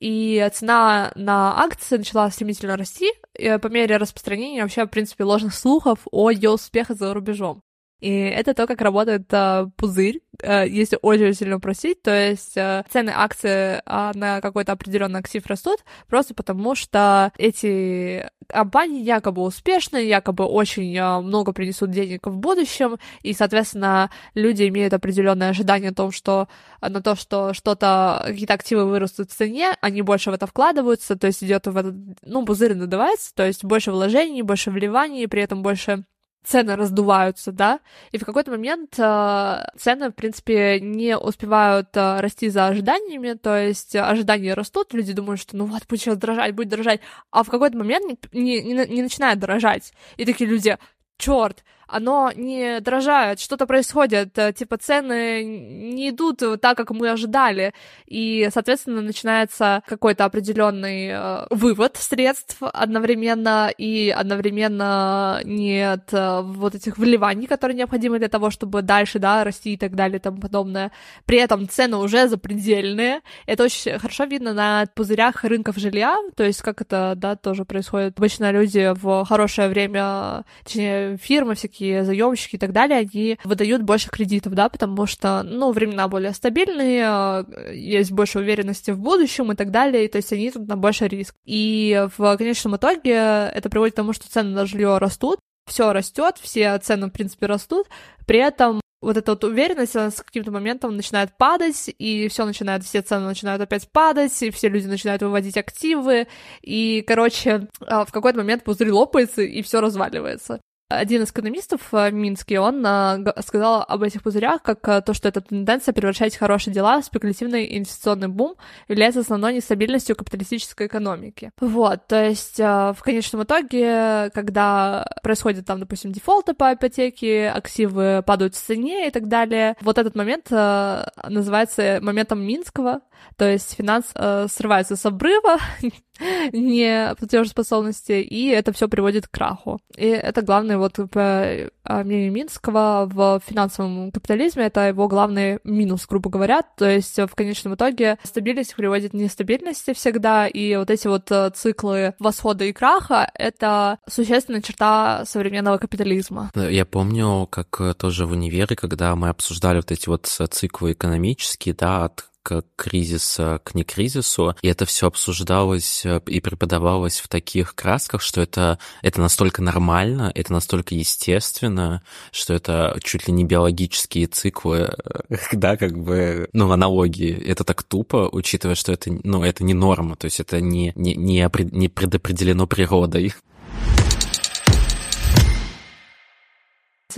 И 0.00 0.48
цена 0.52 1.12
на 1.16 1.60
акции 1.60 1.96
начала 1.96 2.30
стремительно 2.30 2.76
расти 2.76 3.12
по 3.34 3.66
мере 3.66 3.96
распространения 3.96 4.62
вообще, 4.62 4.84
в 4.84 4.90
принципе, 4.90 5.24
ложных 5.24 5.54
слухов 5.54 6.00
о 6.12 6.30
ее 6.30 6.50
успехах 6.50 6.96
за 6.96 7.12
рубежом. 7.12 7.62
И 8.00 8.10
это 8.10 8.54
то, 8.54 8.66
как 8.66 8.80
работает 8.80 9.26
э, 9.32 9.66
пузырь, 9.76 10.20
э, 10.40 10.68
если 10.68 10.98
очень 11.02 11.34
сильно 11.34 11.58
просить. 11.58 12.00
То 12.02 12.12
есть 12.12 12.56
э, 12.56 12.84
цены 12.90 13.12
акций 13.14 13.50
э, 13.50 13.80
на 13.84 14.40
какой-то 14.40 14.72
определенный 14.72 15.18
актив 15.20 15.44
растут 15.46 15.80
просто 16.06 16.34
потому, 16.34 16.76
что 16.76 17.32
эти 17.38 18.28
компании 18.46 19.02
якобы 19.02 19.42
успешны, 19.42 19.98
якобы 19.98 20.44
очень 20.44 20.96
э, 20.96 21.20
много 21.20 21.52
принесут 21.52 21.90
денег 21.90 22.26
в 22.26 22.36
будущем, 22.36 22.98
и, 23.22 23.32
соответственно, 23.32 24.10
люди 24.34 24.68
имеют 24.68 24.94
определенное 24.94 25.50
ожидание 25.50 25.90
о 25.90 25.94
том, 25.94 26.12
что, 26.12 26.48
на 26.80 27.02
то, 27.02 27.16
что 27.16 27.52
что-то, 27.52 28.22
какие-то 28.26 28.54
активы 28.54 28.84
вырастут 28.84 29.30
в 29.30 29.34
цене, 29.34 29.76
они 29.80 30.02
больше 30.02 30.30
в 30.30 30.34
это 30.34 30.46
вкладываются, 30.46 31.16
то 31.16 31.26
есть 31.26 31.42
идет 31.42 31.66
в 31.66 31.76
этот, 31.76 31.94
ну, 32.22 32.44
пузырь 32.44 32.74
надувается, 32.74 33.34
то 33.34 33.44
есть 33.44 33.64
больше 33.64 33.90
вложений, 33.90 34.42
больше 34.42 34.70
вливаний, 34.70 35.26
при 35.26 35.42
этом 35.42 35.62
больше 35.62 36.04
цены 36.44 36.76
раздуваются, 36.76 37.52
да, 37.52 37.80
и 38.10 38.18
в 38.18 38.24
какой-то 38.24 38.50
момент 38.50 38.94
э, 38.98 39.64
цены, 39.76 40.10
в 40.10 40.14
принципе, 40.14 40.80
не 40.80 41.16
успевают 41.16 41.88
э, 41.94 42.20
расти 42.20 42.48
за 42.48 42.68
ожиданиями, 42.68 43.34
то 43.34 43.56
есть 43.56 43.94
ожидания 43.96 44.54
растут, 44.54 44.94
люди 44.94 45.12
думают, 45.12 45.40
что 45.40 45.56
ну 45.56 45.66
вот, 45.66 45.86
будет 45.86 46.00
сейчас 46.00 46.16
дорожать, 46.16 46.54
будет 46.54 46.68
дорожать, 46.68 47.00
а 47.30 47.42
в 47.42 47.50
какой-то 47.50 47.76
момент 47.76 48.32
не, 48.32 48.62
не, 48.62 48.86
не 48.86 49.02
начинает 49.02 49.38
дорожать, 49.38 49.92
и 50.16 50.24
такие 50.24 50.48
люди, 50.48 50.78
черт, 51.18 51.64
оно 51.88 52.30
не 52.34 52.80
дорожает, 52.80 53.40
что-то 53.40 53.66
происходит, 53.66 54.38
э, 54.38 54.52
типа 54.52 54.76
цены 54.76 55.42
не 55.44 56.10
идут 56.10 56.42
так, 56.60 56.76
как 56.76 56.90
мы 56.90 57.10
ожидали, 57.10 57.72
и, 58.06 58.48
соответственно, 58.52 59.00
начинается 59.00 59.82
какой-то 59.86 60.24
определенный 60.24 61.08
э, 61.08 61.46
вывод 61.50 61.96
средств 61.96 62.58
одновременно, 62.60 63.70
и 63.76 64.10
одновременно 64.10 65.40
нет 65.44 66.08
э, 66.12 66.42
вот 66.42 66.74
этих 66.74 66.98
вливаний, 66.98 67.46
которые 67.46 67.76
необходимы 67.76 68.18
для 68.18 68.28
того, 68.28 68.50
чтобы 68.50 68.82
дальше, 68.82 69.18
да, 69.18 69.44
расти 69.44 69.74
и 69.74 69.76
так 69.76 69.94
далее 69.94 70.18
и 70.18 70.22
тому 70.22 70.40
подобное. 70.40 70.92
При 71.24 71.38
этом 71.38 71.68
цены 71.68 71.96
уже 71.96 72.28
запредельные. 72.28 73.20
Это 73.46 73.64
очень 73.64 73.98
хорошо 73.98 74.24
видно 74.24 74.52
на 74.52 74.86
пузырях 74.94 75.44
рынков 75.44 75.76
жилья, 75.76 76.16
то 76.36 76.44
есть 76.44 76.62
как 76.62 76.80
это, 76.80 77.14
да, 77.16 77.36
тоже 77.36 77.64
происходит. 77.64 78.18
Обычно 78.18 78.50
люди 78.50 78.92
в 78.94 79.24
хорошее 79.24 79.68
время, 79.68 80.44
точнее, 80.64 81.16
фирмы 81.16 81.54
всякие, 81.54 81.77
заемщики 81.78 82.56
и 82.56 82.58
так 82.58 82.72
далее, 82.72 82.98
они 82.98 83.38
выдают 83.44 83.82
больше 83.82 84.10
кредитов, 84.10 84.54
да, 84.54 84.68
потому 84.68 85.06
что, 85.06 85.42
ну, 85.42 85.72
времена 85.72 86.08
более 86.08 86.32
стабильные, 86.32 87.44
есть 87.74 88.12
больше 88.12 88.38
уверенности 88.38 88.90
в 88.90 88.98
будущем 88.98 89.52
и 89.52 89.56
так 89.56 89.70
далее, 89.70 90.04
и, 90.04 90.08
то 90.08 90.16
есть 90.16 90.32
они 90.32 90.50
тут 90.50 90.66
на 90.68 90.76
больше 90.76 91.08
риск. 91.08 91.34
И 91.44 92.06
в 92.16 92.36
конечном 92.36 92.76
итоге 92.76 93.12
это 93.12 93.68
приводит 93.70 93.94
к 93.94 93.96
тому, 93.96 94.12
что 94.12 94.28
цены 94.28 94.50
на 94.50 94.66
жилье 94.66 94.98
растут, 94.98 95.38
все 95.66 95.92
растет, 95.92 96.36
все 96.40 96.78
цены, 96.78 97.08
в 97.08 97.10
принципе, 97.10 97.46
растут, 97.46 97.86
при 98.26 98.38
этом 98.38 98.80
вот 99.00 99.16
эта 99.16 99.32
вот 99.32 99.44
уверенность, 99.44 99.94
она 99.94 100.10
с 100.10 100.22
каким-то 100.22 100.50
моментом 100.50 100.96
начинает 100.96 101.36
падать, 101.36 101.90
и 101.98 102.28
все 102.28 102.44
начинает, 102.44 102.84
все 102.84 103.00
цены 103.00 103.26
начинают 103.26 103.62
опять 103.62 103.88
падать, 103.90 104.42
и 104.42 104.50
все 104.50 104.68
люди 104.68 104.86
начинают 104.86 105.22
выводить 105.22 105.56
активы, 105.56 106.26
и, 106.62 107.04
короче, 107.06 107.68
а, 107.80 108.04
в 108.04 108.12
какой-то 108.12 108.38
момент 108.38 108.64
пузырь 108.64 108.90
лопается, 108.90 109.42
и 109.42 109.62
все 109.62 109.80
разваливается. 109.80 110.60
Один 110.90 111.22
из 111.22 111.30
экономистов 111.30 111.92
в 111.92 112.10
Минске, 112.12 112.60
он 112.60 112.82
а, 112.86 113.22
сказал 113.44 113.84
об 113.86 114.02
этих 114.02 114.22
пузырях, 114.22 114.62
как 114.62 114.88
а, 114.88 115.02
то, 115.02 115.12
что 115.12 115.28
эта 115.28 115.42
тенденция 115.42 115.92
превращать 115.92 116.34
хорошие 116.34 116.72
дела 116.72 117.02
в 117.02 117.04
спекулятивный 117.04 117.76
инвестиционный 117.76 118.28
бум 118.28 118.54
является 118.88 119.20
основной 119.20 119.52
нестабильностью 119.52 120.16
капиталистической 120.16 120.86
экономики. 120.86 121.50
Вот, 121.60 122.06
то 122.06 122.24
есть 122.24 122.58
в 122.58 122.96
конечном 123.02 123.42
итоге, 123.42 124.30
когда 124.32 125.06
происходит 125.22 125.66
там, 125.66 125.78
допустим, 125.78 126.10
дефолты 126.10 126.54
по 126.54 126.72
ипотеке, 126.72 127.50
активы 127.50 128.22
падают 128.26 128.54
в 128.54 128.58
цене 128.58 129.08
и 129.08 129.10
так 129.10 129.28
далее, 129.28 129.76
вот 129.82 129.98
этот 129.98 130.14
момент 130.14 130.50
называется 130.50 131.98
моментом 132.00 132.40
Минского, 132.40 133.00
то 133.36 133.50
есть 133.50 133.74
финанс 133.74 134.06
срывается 134.52 134.96
с 134.96 135.06
обрыва, 135.06 135.58
не 136.52 137.14
платежеспособности, 137.16 138.12
и 138.12 138.48
это 138.48 138.72
все 138.72 138.88
приводит 138.88 139.28
к 139.28 139.30
краху. 139.30 139.80
И 139.96 140.06
это 140.06 140.42
главное, 140.42 140.78
вот 140.78 140.98
по 141.10 141.70
а, 141.84 142.04
мнению 142.04 142.32
Минского, 142.32 143.08
в 143.10 143.40
финансовом 143.46 144.10
капитализме 144.12 144.64
это 144.64 144.88
его 144.88 145.08
главный 145.08 145.58
минус, 145.64 146.06
грубо 146.06 146.30
говоря. 146.30 146.62
То 146.62 146.88
есть 146.88 147.18
в 147.18 147.34
конечном 147.34 147.74
итоге 147.74 148.18
стабильность 148.24 148.74
приводит 148.74 149.12
к 149.12 149.14
нестабильности 149.14 149.94
всегда, 149.94 150.46
и 150.46 150.76
вот 150.76 150.90
эти 150.90 151.06
вот 151.06 151.30
э, 151.30 151.50
циклы 151.54 152.14
восхода 152.18 152.64
и 152.64 152.72
краха— 152.72 153.30
это 153.34 153.98
существенная 154.08 154.62
черта 154.62 155.24
современного 155.24 155.78
капитализма. 155.78 156.50
Я 156.54 156.84
помню, 156.84 157.46
как 157.46 157.80
э, 157.80 157.94
тоже 157.94 158.26
в 158.26 158.32
универе, 158.32 158.76
когда 158.76 159.14
мы 159.16 159.28
обсуждали 159.28 159.76
вот 159.76 159.90
эти 159.90 160.08
вот 160.08 160.26
циклы 160.26 160.92
экономические, 160.92 161.74
да, 161.74 162.04
от 162.04 162.24
к 162.42 162.62
кризиса 162.76 163.60
к 163.64 163.74
некризису, 163.74 164.54
и 164.62 164.68
это 164.68 164.86
все 164.86 165.06
обсуждалось 165.06 166.04
э, 166.04 166.20
и 166.26 166.40
преподавалось 166.40 167.20
в 167.20 167.28
таких 167.28 167.74
красках, 167.74 168.22
что 168.22 168.40
это, 168.40 168.78
это 169.02 169.20
настолько 169.20 169.62
нормально, 169.62 170.32
это 170.34 170.52
настолько 170.52 170.94
естественно, 170.94 172.02
что 172.32 172.54
это 172.54 172.98
чуть 173.02 173.28
ли 173.28 173.34
не 173.34 173.44
биологические 173.44 174.26
циклы, 174.26 174.94
э, 175.28 175.36
да, 175.52 175.76
как 175.76 175.98
бы, 175.98 176.48
ну, 176.52 176.70
аналогии. 176.70 177.32
Это 177.44 177.64
так 177.64 177.82
тупо, 177.82 178.28
учитывая, 178.30 178.74
что 178.74 178.92
это, 178.92 179.10
ну, 179.24 179.42
это 179.42 179.64
не 179.64 179.74
норма, 179.74 180.16
то 180.16 180.26
есть 180.26 180.40
это 180.40 180.60
не, 180.60 180.92
не, 180.94 181.14
не, 181.14 181.88
предопределено 181.88 182.66
природой. 182.66 183.34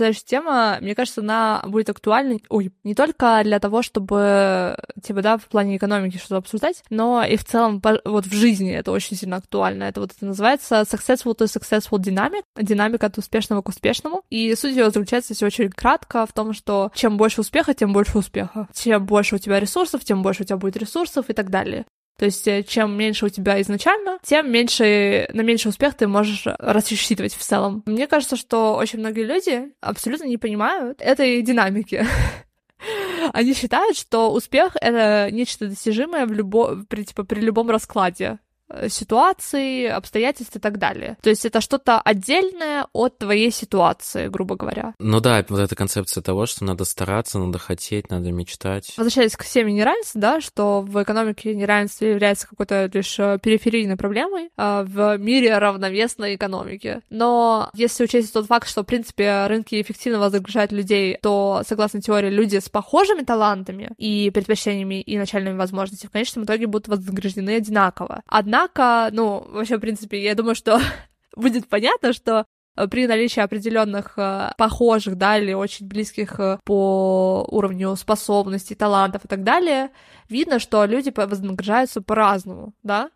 Следующая 0.01 0.25
тема, 0.25 0.79
мне 0.81 0.95
кажется, 0.95 1.21
она 1.21 1.61
будет 1.67 1.91
актуальна, 1.91 2.39
ой, 2.49 2.71
не 2.83 2.95
только 2.95 3.41
для 3.43 3.59
того, 3.59 3.83
чтобы, 3.83 4.75
типа, 5.03 5.21
да, 5.21 5.37
в 5.37 5.45
плане 5.45 5.77
экономики 5.77 6.17
что-то 6.17 6.37
обсуждать, 6.37 6.83
но 6.89 7.23
и 7.23 7.35
в 7.37 7.45
целом 7.45 7.79
вот 8.03 8.25
в 8.25 8.33
жизни 8.33 8.73
это 8.73 8.91
очень 8.91 9.15
сильно 9.15 9.35
актуально. 9.35 9.83
Это 9.83 10.01
вот 10.01 10.13
это 10.17 10.25
называется 10.25 10.81
successful 10.91 11.37
to 11.37 11.45
successful 11.45 11.99
dynamic, 11.99 12.41
динамика 12.59 13.05
от 13.05 13.19
успешного 13.19 13.61
к 13.61 13.69
успешному. 13.69 14.23
И 14.31 14.55
суть 14.55 14.75
ее 14.75 14.89
заключается, 14.89 15.33
если 15.33 15.45
очень 15.45 15.69
кратко, 15.69 16.25
в 16.25 16.33
том, 16.33 16.53
что 16.53 16.91
чем 16.95 17.17
больше 17.17 17.41
успеха, 17.41 17.75
тем 17.75 17.93
больше 17.93 18.17
успеха. 18.17 18.69
Чем 18.73 19.05
больше 19.05 19.35
у 19.35 19.37
тебя 19.37 19.59
ресурсов, 19.59 20.03
тем 20.03 20.23
больше 20.23 20.41
у 20.41 20.45
тебя 20.47 20.57
будет 20.57 20.77
ресурсов 20.77 21.29
и 21.29 21.33
так 21.33 21.51
далее. 21.51 21.85
То 22.21 22.25
есть 22.25 22.47
э, 22.47 22.61
чем 22.61 22.95
меньше 22.95 23.25
у 23.25 23.29
тебя 23.29 23.59
изначально, 23.63 24.19
тем 24.21 24.51
меньше, 24.51 25.27
на 25.33 25.41
меньший 25.41 25.69
успех 25.69 25.95
ты 25.95 26.07
можешь 26.07 26.43
рассчитывать 26.45 27.33
в 27.33 27.39
целом. 27.39 27.81
Мне 27.87 28.05
кажется, 28.05 28.35
что 28.35 28.75
очень 28.75 28.99
многие 28.99 29.23
люди 29.23 29.71
абсолютно 29.81 30.25
не 30.25 30.37
понимают 30.37 31.01
этой 31.01 31.41
динамики. 31.41 32.05
Они 33.33 33.55
считают, 33.55 33.97
что 33.97 34.31
успех— 34.31 34.75
это 34.81 35.29
нечто 35.31 35.67
достижимое 35.67 36.27
в 36.27 36.31
любо... 36.31 36.85
при, 36.87 37.05
типа, 37.05 37.23
при 37.23 37.39
любом 37.39 37.71
раскладе. 37.71 38.37
Э, 38.73 38.89
ситуации, 38.89 39.85
обстоятельств 39.85 40.55
и 40.55 40.59
так 40.59 40.77
далее. 40.77 41.17
То 41.21 41.29
есть 41.29 41.45
это 41.45 41.61
что-то 41.61 41.99
отдельное 41.99 42.87
от 42.93 43.17
твоей 43.17 43.51
ситуации, 43.51 44.27
грубо 44.27 44.55
говоря. 44.55 44.93
Ну 44.99 45.19
да, 45.19 45.43
вот 45.49 45.59
эта 45.59 45.75
концепция 45.75 46.21
того, 46.21 46.45
что 46.45 46.63
надо 46.63 46.85
стараться, 46.85 47.39
надо 47.39 47.59
хотеть, 47.59 48.09
надо 48.09 48.31
мечтать. 48.31 48.93
Возвращаясь 48.97 49.35
к 49.35 49.45
теме 49.45 49.73
неравенства, 49.73 50.21
да, 50.21 50.41
что 50.41 50.81
в 50.81 51.01
экономике 51.01 51.53
неравенство 51.55 52.05
является 52.05 52.47
какой-то 52.47 52.89
лишь 52.93 53.19
э, 53.19 53.39
периферийной 53.41 53.97
проблемой 53.97 54.49
а 54.57 54.83
в 54.83 55.17
мире 55.17 55.57
равновесной 55.57 56.35
экономики. 56.35 57.01
Но 57.09 57.69
если 57.73 58.03
учесть 58.03 58.33
тот 58.33 58.47
факт, 58.47 58.67
что, 58.67 58.83
в 58.83 58.85
принципе, 58.85 59.47
рынки 59.47 59.81
эффективно 59.81 60.19
вознаграждают 60.19 60.71
людей, 60.71 61.17
то, 61.21 61.61
согласно 61.67 62.01
теории, 62.01 62.29
люди 62.29 62.57
с 62.57 62.69
похожими 62.69 63.21
талантами 63.23 63.91
и 63.97 64.31
предпочтениями 64.31 65.01
и 65.01 65.17
начальными 65.17 65.57
возможностями 65.57 66.09
в 66.09 66.13
конечном 66.13 66.45
итоге 66.45 66.67
будут 66.67 66.87
вознаграждены 66.87 67.57
одинаково. 67.57 68.21
Однако 68.27 68.60
Однако, 68.61 69.09
ну, 69.11 69.43
вообще, 69.49 69.77
в 69.77 69.79
принципе, 69.79 70.21
я 70.21 70.35
думаю, 70.35 70.53
что 70.53 70.79
будет 71.35 71.67
понятно, 71.67 72.13
что 72.13 72.45
э, 72.75 72.87
при 72.87 73.07
наличии 73.07 73.39
определенных 73.39 74.13
э, 74.17 74.51
похожих, 74.55 75.15
да, 75.15 75.39
или 75.39 75.53
очень 75.53 75.87
близких 75.87 76.39
э, 76.39 76.59
по 76.63 77.47
уровню 77.49 77.95
способностей, 77.95 78.75
талантов 78.75 79.25
и 79.25 79.27
так 79.27 79.43
далее, 79.43 79.89
видно, 80.29 80.59
что 80.59 80.85
люди 80.85 81.11
вознаграждаются 81.15 82.01
по-разному, 82.01 82.73
да, 82.83 83.09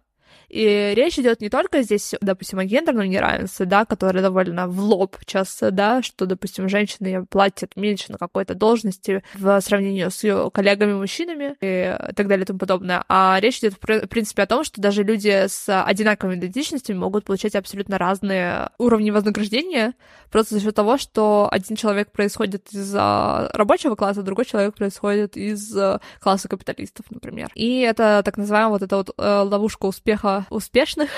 и 0.49 0.93
речь 0.95 1.17
идет 1.19 1.41
не 1.41 1.49
только 1.49 1.81
здесь, 1.81 2.15
допустим, 2.21 2.59
о 2.59 2.65
гендерном 2.65 3.07
неравенстве, 3.09 3.65
да, 3.65 3.85
которое 3.85 4.21
довольно 4.21 4.67
в 4.67 4.79
лоб 4.79 5.17
часто, 5.25 5.71
да, 5.71 6.01
что, 6.01 6.25
допустим, 6.25 6.69
женщины 6.69 7.25
платят 7.25 7.75
меньше 7.75 8.11
на 8.11 8.17
какой-то 8.17 8.55
должности 8.55 9.23
в 9.33 9.59
сравнении 9.61 10.07
с 10.07 10.23
ее 10.23 10.49
коллегами-мужчинами 10.51 11.55
и 11.61 11.95
так 12.15 12.27
далее 12.27 12.43
и 12.43 12.47
тому 12.47 12.59
подобное. 12.59 13.03
А 13.07 13.37
речь 13.39 13.59
идет, 13.59 13.75
в 13.81 14.07
принципе, 14.07 14.43
о 14.43 14.47
том, 14.47 14.63
что 14.63 14.81
даже 14.81 15.03
люди 15.03 15.47
с 15.47 15.83
одинаковыми 15.83 16.37
идентичностями 16.37 16.97
могут 16.97 17.25
получать 17.25 17.55
абсолютно 17.55 17.97
разные 17.97 18.69
уровни 18.77 19.11
вознаграждения 19.11 19.93
просто 20.31 20.55
за 20.55 20.61
счет 20.61 20.75
того, 20.75 20.97
что 20.97 21.47
один 21.51 21.75
человек 21.75 22.11
происходит 22.11 22.67
из 22.71 22.93
рабочего 22.93 23.95
класса, 23.95 24.21
другой 24.21 24.45
человек 24.45 24.75
происходит 24.75 25.37
из 25.37 25.75
класса 26.19 26.47
капиталистов, 26.49 27.05
например. 27.09 27.49
И 27.55 27.79
это 27.79 28.21
так 28.23 28.37
называемая 28.37 28.71
вот 28.71 28.81
эта 28.81 28.97
вот 28.97 29.09
э, 29.17 29.39
ловушка 29.41 29.85
успеха 29.85 30.34
успешных. 30.49 31.09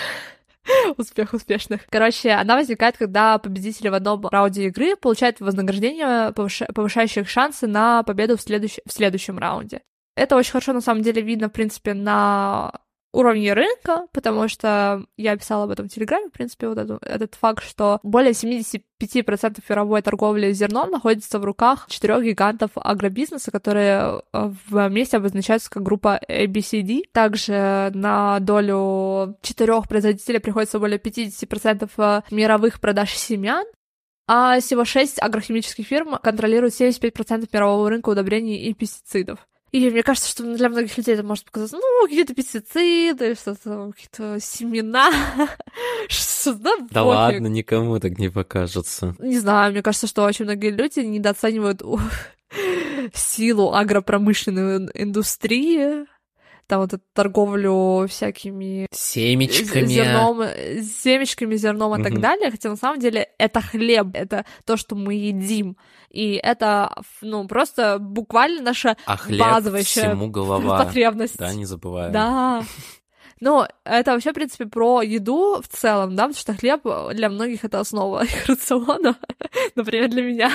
Успех 0.98 1.34
успешных. 1.34 1.82
Короче, 1.90 2.32
она 2.32 2.56
возникает, 2.56 2.98
когда 2.98 3.38
победители 3.38 3.90
в 3.90 3.94
одном 3.94 4.28
раунде 4.28 4.66
игры 4.66 4.96
получают 4.96 5.40
вознаграждение, 5.40 6.34
повышающее 6.34 7.24
шансы 7.24 7.68
на 7.68 8.04
победу 8.04 8.36
в, 8.38 8.42
следующ... 8.42 8.80
в 8.86 8.92
следующем 8.92 9.38
раунде. 9.38 9.82
Это 10.16 10.36
очень 10.36 10.52
хорошо, 10.52 10.74
на 10.74 10.82
самом 10.82 11.04
деле, 11.04 11.22
видно, 11.22 11.48
в 11.48 11.54
принципе, 11.54 11.94
на 11.94 12.72
уровне 13.14 13.54
рынка, 13.54 14.08
потому 14.12 14.48
что 14.48 15.04
я 15.18 15.36
писала 15.36 15.64
об 15.64 15.72
этом 15.72 15.88
в 15.88 15.92
Телеграме, 15.92 16.28
в 16.30 16.32
принципе, 16.32 16.68
вот 16.68 16.78
этот, 16.78 17.04
этот 17.04 17.36
факт, 17.36 17.64
что 17.64 18.00
более 18.04 18.32
75% 18.32 18.82
мировой 19.70 20.02
торговли 20.02 20.52
зерном 20.52 20.92
находится 20.92 21.40
в 21.40 21.46
руках 21.46 21.88
четырех 21.90 22.24
гигантов 22.24 22.72
агробизнеса, 22.76 23.52
которые 23.52 24.22
э, 24.34 24.52
вместе 24.70 25.18
обозначаются 25.18 25.70
как 25.70 25.84
группа 25.84 26.20
ABCD. 26.30 27.04
Также 27.12 27.92
на 27.94 28.40
долю 28.40 29.38
четырех 29.42 29.88
производителей 29.88 30.40
приходится 30.40 30.80
более 30.80 31.00
50% 31.00 31.90
э, 31.98 32.22
мировых 32.32 32.80
продаж 32.80 33.12
семян, 33.14 33.66
а 34.28 34.60
всего 34.60 34.84
шесть 34.84 35.22
агрохимических 35.22 35.88
фирм 35.88 36.18
контролируют 36.22 36.74
75% 36.74 37.48
мирового 37.52 37.90
рынка 37.90 38.10
удобрений 38.10 38.58
и 38.58 38.74
пестицидов. 38.74 39.40
И 39.72 39.90
мне 39.90 40.02
кажется, 40.02 40.30
что 40.30 40.44
для 40.56 40.70
многих 40.70 40.98
людей 40.98 41.14
это 41.14 41.24
может 41.24 41.46
показаться, 41.46 41.78
ну, 41.78 42.08
какие-то 42.08 42.34
пестициды, 42.34 43.36
что-то, 43.36 43.92
какие-то 43.92 44.40
семена, 44.40 45.12
что 46.08 46.54
да, 46.54 46.72
Да 46.90 47.04
ладно, 47.04 47.48
никому 47.48 48.00
так 48.00 48.18
не 48.18 48.30
покажется. 48.30 49.16
Не 49.20 49.40
знаю, 49.40 49.72
мне 49.74 49.84
кажется, 49.84 50.08
что 50.08 50.24
очень 50.24 50.46
многие 50.46 50.72
люди 50.72 51.00
недооценивают 51.00 51.82
силу 53.14 53.74
агропромышленной 53.74 54.90
индустрии, 54.94 56.06
там 56.68 56.82
вот 56.82 56.94
эту 56.94 57.04
торговлю 57.14 58.06
всякими 58.08 58.88
семечками, 58.92 59.86
зерном, 59.86 60.44
семечками, 60.84 61.56
зерном 61.56 61.96
и 61.96 62.00
угу. 62.00 62.04
так 62.04 62.20
далее, 62.20 62.52
хотя 62.52 62.70
на 62.70 62.76
самом 62.76 63.00
деле 63.00 63.30
это 63.38 63.62
хлеб, 63.62 64.08
это 64.14 64.46
то, 64.66 64.78
что 64.78 64.96
мы 64.96 65.16
едим, 65.16 65.78
и 66.10 66.34
это, 66.34 67.02
ну, 67.22 67.48
просто 67.48 68.00
буквально 68.00 68.62
наша 68.62 68.98
а 69.06 69.18
хлеб 69.18 69.40
базовая 69.40 69.84
всему 69.84 70.28
голова. 70.32 70.84
потребность. 70.84 71.38
Да, 71.38 71.54
не 71.54 71.66
забываем. 71.66 72.12
Да. 72.12 72.64
Но 73.40 73.68
это 73.84 74.14
вообще, 74.14 74.32
в 74.32 74.34
принципе, 74.36 74.66
про 74.66 75.02
еду 75.02 75.62
в 75.62 75.68
целом, 75.68 76.16
да, 76.16 76.24
потому 76.24 76.40
что 76.40 76.54
хлеб 76.56 76.82
для 77.14 77.30
многих 77.30 77.64
это 77.64 77.80
основа 77.80 78.24
их 78.26 78.46
рациона, 78.48 79.18
например, 79.76 80.10
для 80.10 80.24
меня 80.24 80.52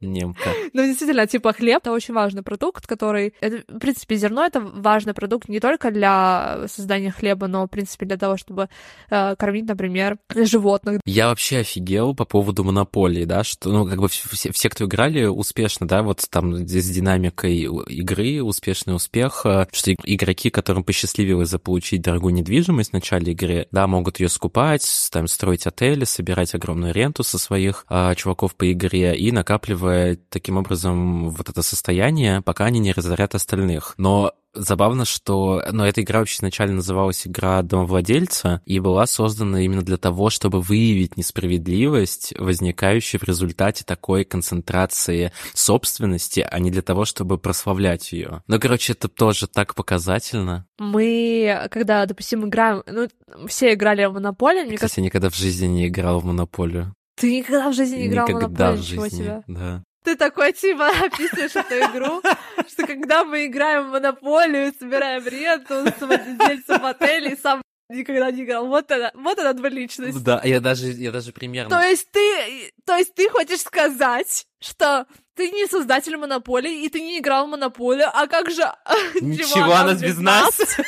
немка. 0.00 0.50
Ну, 0.72 0.84
действительно, 0.84 1.26
типа 1.26 1.52
хлеб— 1.52 1.78
это 1.82 1.92
очень 1.92 2.12
важный 2.12 2.42
продукт, 2.42 2.86
который... 2.86 3.32
Это, 3.40 3.62
в 3.68 3.78
принципе, 3.78 4.16
зерно— 4.16 4.44
это 4.46 4.60
важный 4.60 5.14
продукт 5.14 5.48
не 5.48 5.58
только 5.58 5.90
для 5.90 6.66
создания 6.68 7.10
хлеба, 7.10 7.46
но, 7.46 7.64
в 7.64 7.68
принципе, 7.68 8.04
для 8.04 8.18
того, 8.18 8.36
чтобы 8.36 8.68
э, 9.08 9.36
кормить, 9.36 9.66
например, 9.66 10.18
животных. 10.34 11.00
Я 11.06 11.28
вообще 11.28 11.58
офигел 11.58 12.14
по 12.14 12.26
поводу 12.26 12.62
монополии, 12.64 13.24
да, 13.24 13.42
что, 13.42 13.70
ну, 13.70 13.86
как 13.86 14.00
бы 14.00 14.08
все, 14.08 14.52
все 14.52 14.68
кто 14.68 14.84
играли 14.84 15.24
успешно, 15.24 15.88
да, 15.88 16.02
вот 16.02 16.24
там 16.28 16.66
с 16.66 16.90
динамикой 16.90 17.56
игры, 17.56 18.42
успешный 18.42 18.94
успех, 18.94 19.42
э, 19.46 19.66
что 19.72 19.92
игроки, 19.92 20.50
которым 20.50 20.84
посчастливилось 20.84 21.48
заполучить 21.48 22.02
дорогую 22.02 22.34
недвижимость 22.34 22.90
в 22.90 22.94
начале 22.94 23.32
игры, 23.32 23.66
да, 23.70 23.86
могут 23.86 24.20
ее 24.20 24.28
скупать, 24.28 24.86
там, 25.10 25.26
строить 25.26 25.66
отели, 25.66 26.04
собирать 26.04 26.54
огромную 26.54 26.92
ренту 26.92 27.22
со 27.22 27.38
своих 27.38 27.86
э, 27.88 28.14
чуваков 28.16 28.56
по 28.56 28.70
игре 28.70 29.16
и 29.16 29.32
накапливать 29.32 29.85
таким 30.28 30.56
образом 30.56 31.30
вот 31.30 31.48
это 31.48 31.62
состояние, 31.62 32.42
пока 32.42 32.66
они 32.66 32.78
не 32.78 32.92
разорят 32.92 33.34
остальных. 33.34 33.94
Но 33.96 34.32
забавно, 34.56 35.04
что 35.04 35.62
ну, 35.70 35.84
эта 35.84 36.02
игра 36.02 36.20
вообще 36.20 36.36
изначально 36.36 36.76
называлась 36.76 37.26
игра 37.26 37.62
домовладельца 37.62 38.62
и 38.64 38.80
была 38.80 39.06
создана 39.06 39.60
именно 39.60 39.82
для 39.82 39.96
того, 39.96 40.30
чтобы 40.30 40.60
выявить 40.60 41.16
несправедливость, 41.16 42.34
возникающую 42.38 43.20
в 43.20 43.24
результате 43.24 43.84
такой 43.84 44.24
концентрации 44.24 45.32
собственности, 45.54 46.46
а 46.48 46.58
не 46.58 46.70
для 46.70 46.82
того, 46.82 47.04
чтобы 47.04 47.38
прославлять 47.38 48.12
ее. 48.12 48.42
Ну, 48.46 48.58
короче, 48.58 48.92
это 48.92 49.08
тоже 49.08 49.46
так 49.46 49.74
показательно. 49.74 50.66
Мы, 50.78 51.68
когда, 51.70 52.06
допустим, 52.06 52.46
играем, 52.46 52.82
ну, 52.86 53.08
все 53.46 53.74
играли 53.74 54.04
в 54.06 54.14
Монополию, 54.14 54.64
мне 54.64 54.76
Кстати, 54.76 54.80
кажется... 54.80 55.00
я 55.00 55.04
никогда 55.04 55.30
в 55.30 55.36
жизни 55.36 55.66
не 55.66 55.88
играл 55.88 56.20
в 56.20 56.24
Монополию. 56.24 56.94
Ты 57.16 57.38
никогда 57.38 57.70
в 57.70 57.72
жизни 57.72 57.96
не 57.96 58.06
играл 58.08 58.28
никогда 58.28 58.46
в 58.46 58.76
Монополию? 58.76 58.82
в 58.82 58.86
жизни, 58.86 59.18
тебя? 59.18 59.42
да. 59.46 59.82
Ты 60.04 60.14
такой, 60.14 60.52
типа, 60.52 60.88
описываешь 61.04 61.56
эту 61.56 61.74
игру, 61.74 62.22
что 62.68 62.86
когда 62.86 63.24
мы 63.24 63.46
играем 63.46 63.88
в 63.88 63.92
Монополию, 63.92 64.72
собираем 64.78 65.26
ренту 65.26 65.86
с 65.86 66.00
владельцем 66.00 66.84
отеля, 66.86 67.32
и 67.32 67.36
сам 67.36 67.60
никогда 67.88 68.30
не 68.30 68.44
играл. 68.44 68.68
Вот 68.68 68.90
она, 68.92 69.10
вот 69.14 69.38
она 69.38 69.52
двуличность. 69.52 70.22
Да, 70.22 70.40
я 70.44 70.60
даже, 70.60 70.88
я 70.88 71.10
даже 71.10 71.32
примерно... 71.32 71.70
То 71.70 71.82
есть 71.82 72.08
ты, 72.12 72.72
то 72.84 72.96
есть 72.96 73.14
ты 73.14 73.28
хочешь 73.30 73.60
сказать, 73.60 74.46
что 74.60 75.06
ты 75.36 75.50
не 75.50 75.66
создатель 75.66 76.16
монополии, 76.16 76.84
и 76.84 76.88
ты 76.88 77.00
не 77.00 77.18
играл 77.18 77.46
в 77.46 77.50
монополию, 77.50 78.08
а 78.12 78.26
как 78.26 78.50
же... 78.50 78.62
Ничего, 79.20 79.74
она 79.74 79.94
без 79.94 80.18
нас? 80.18 80.58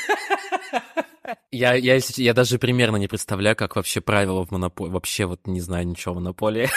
Я, 1.51 1.75
я, 1.75 1.99
я 2.17 2.33
даже 2.33 2.59
примерно 2.59 2.97
не 2.97 3.07
представляю, 3.07 3.55
как 3.55 3.77
вообще 3.77 4.01
правила 4.01 4.47
в 4.47 4.51
монополии. 4.51 4.91
Вообще 4.91 5.27
вот 5.27 5.47
не 5.47 5.61
знаю 5.61 5.87
ничего 5.87 6.15
в 6.15 6.17
монополии. 6.17 6.71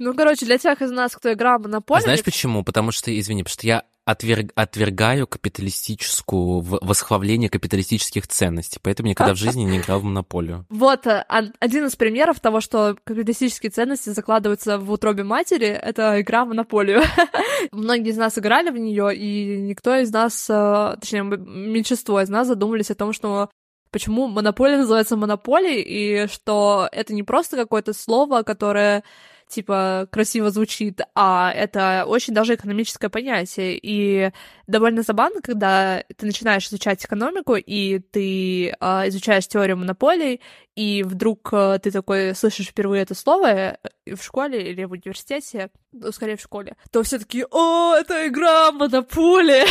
Ну, 0.00 0.12
короче, 0.14 0.44
для 0.44 0.58
тех 0.58 0.82
из 0.82 0.90
нас, 0.90 1.14
кто 1.14 1.32
играл 1.32 1.60
в 1.60 1.62
монополию... 1.62 2.00
А 2.00 2.02
знаешь 2.02 2.24
почему? 2.24 2.64
Потому 2.64 2.90
что, 2.90 3.16
извини, 3.16 3.44
потому 3.44 3.52
что 3.52 3.66
я 3.68 3.84
отверг, 4.10 4.52
отвергаю 4.54 5.26
капиталистическую, 5.26 6.60
восхваление 6.60 7.48
капиталистических 7.48 8.26
ценностей, 8.26 8.78
поэтому 8.82 9.08
никогда 9.08 9.34
в 9.34 9.38
жизни 9.38 9.62
не 9.62 9.78
играл 9.78 10.00
в 10.00 10.04
монополию. 10.04 10.66
Вот 10.90 11.06
э, 11.06 11.24
один 11.28 11.86
из 11.86 11.96
примеров 11.96 12.40
того, 12.40 12.60
что 12.60 12.96
капиталистические 13.04 13.70
ценности 13.70 14.10
закладываются 14.10 14.78
в 14.78 14.90
утробе 14.90 15.24
матери, 15.24 15.66
это 15.66 16.20
игра 16.20 16.44
в 16.44 16.48
монополию. 16.48 17.02
Многие 17.72 18.10
из 18.10 18.16
нас 18.16 18.38
играли 18.38 18.70
в 18.70 18.78
нее, 18.78 19.14
и 19.14 19.58
никто 19.58 19.94
из 19.96 20.10
нас, 20.10 20.48
э, 20.48 20.96
точнее, 21.00 21.22
меньшинство 21.22 22.20
из 22.20 22.28
нас 22.28 22.48
задумались 22.48 22.90
о 22.90 22.94
том, 22.94 23.12
что 23.12 23.50
почему 23.90 24.26
монополия 24.28 24.76
называется 24.78 25.16
монополией, 25.16 25.82
и 25.82 26.26
что 26.28 26.88
это 26.90 27.14
не 27.14 27.22
просто 27.22 27.56
какое-то 27.56 27.92
слово, 27.92 28.42
которое 28.42 29.04
типа 29.50 30.08
красиво 30.10 30.50
звучит, 30.50 31.00
а 31.14 31.52
это 31.52 32.04
очень 32.06 32.32
даже 32.32 32.54
экономическое 32.54 33.08
понятие. 33.08 33.78
И 33.82 34.30
довольно 34.66 35.02
забавно, 35.02 35.40
когда 35.42 36.04
ты 36.16 36.26
начинаешь 36.26 36.66
изучать 36.68 37.04
экономику, 37.04 37.56
и 37.56 37.98
ты 37.98 38.68
э, 38.68 38.72
изучаешь 39.08 39.48
теорию 39.48 39.76
монополий, 39.76 40.40
и 40.76 41.02
вдруг 41.02 41.50
э, 41.52 41.78
ты 41.82 41.90
такой 41.90 42.34
слышишь 42.34 42.68
впервые 42.68 43.02
это 43.02 43.14
слово 43.14 43.46
э, 43.46 43.76
в 44.14 44.22
школе 44.22 44.70
или 44.70 44.84
в 44.84 44.92
университете, 44.92 45.70
ну, 45.92 46.12
скорее 46.12 46.36
в 46.36 46.40
школе, 46.40 46.76
то 46.90 47.02
все 47.02 47.18
таки 47.18 47.44
о, 47.50 47.94
это 47.94 48.28
игра 48.28 48.72
монополия! 48.72 49.66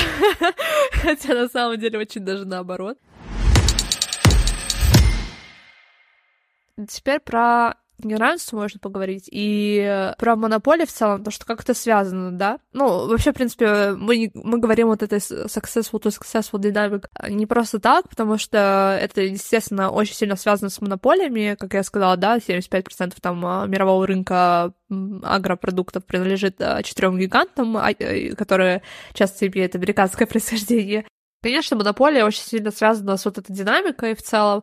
Хотя 0.91 1.33
на 1.33 1.47
самом 1.47 1.79
деле 1.79 1.99
очень 1.99 2.21
даже 2.25 2.45
наоборот. 2.45 2.97
Теперь 6.87 7.19
про 7.19 7.75
неравенство 8.03 8.57
можно 8.57 8.79
поговорить, 8.79 9.29
и 9.31 10.13
про 10.17 10.35
монополию 10.35 10.87
в 10.87 10.91
целом, 10.91 11.23
то, 11.23 11.31
что 11.31 11.45
как 11.45 11.61
это 11.61 11.73
связано, 11.73 12.31
да? 12.31 12.59
Ну, 12.73 13.07
вообще, 13.07 13.31
в 13.31 13.35
принципе, 13.35 13.93
мы, 13.93 14.31
мы 14.33 14.59
говорим 14.59 14.87
вот 14.87 15.03
этой 15.03 15.19
successful 15.19 16.01
to 16.01 16.09
successful 16.09 16.59
dynamic 16.59 17.05
не 17.29 17.45
просто 17.45 17.79
так, 17.79 18.09
потому 18.09 18.37
что 18.37 18.97
это, 19.01 19.21
естественно, 19.21 19.89
очень 19.89 20.15
сильно 20.15 20.35
связано 20.35 20.69
с 20.69 20.81
монополиями, 20.81 21.55
как 21.59 21.73
я 21.73 21.83
сказала, 21.83 22.17
да, 22.17 22.37
75% 22.37 23.15
там 23.21 23.45
а, 23.45 23.65
мирового 23.65 24.07
рынка 24.07 24.73
агропродуктов 25.23 26.05
принадлежит 26.05 26.61
а, 26.61 26.81
четырем 26.83 27.17
гигантам, 27.17 27.77
а, 27.77 27.91
э, 27.91 28.35
которые 28.35 28.81
часто 29.13 29.47
имеют 29.47 29.75
американское 29.75 30.27
происхождение. 30.27 31.05
Конечно, 31.41 31.77
монополия 31.77 32.25
очень 32.25 32.41
сильно 32.41 32.71
связана 32.71 33.15
с 33.15 33.23
вот 33.23 33.37
этой 33.37 33.53
динамикой 33.53 34.13
в 34.13 34.21
целом, 34.21 34.57
а, 34.59 34.61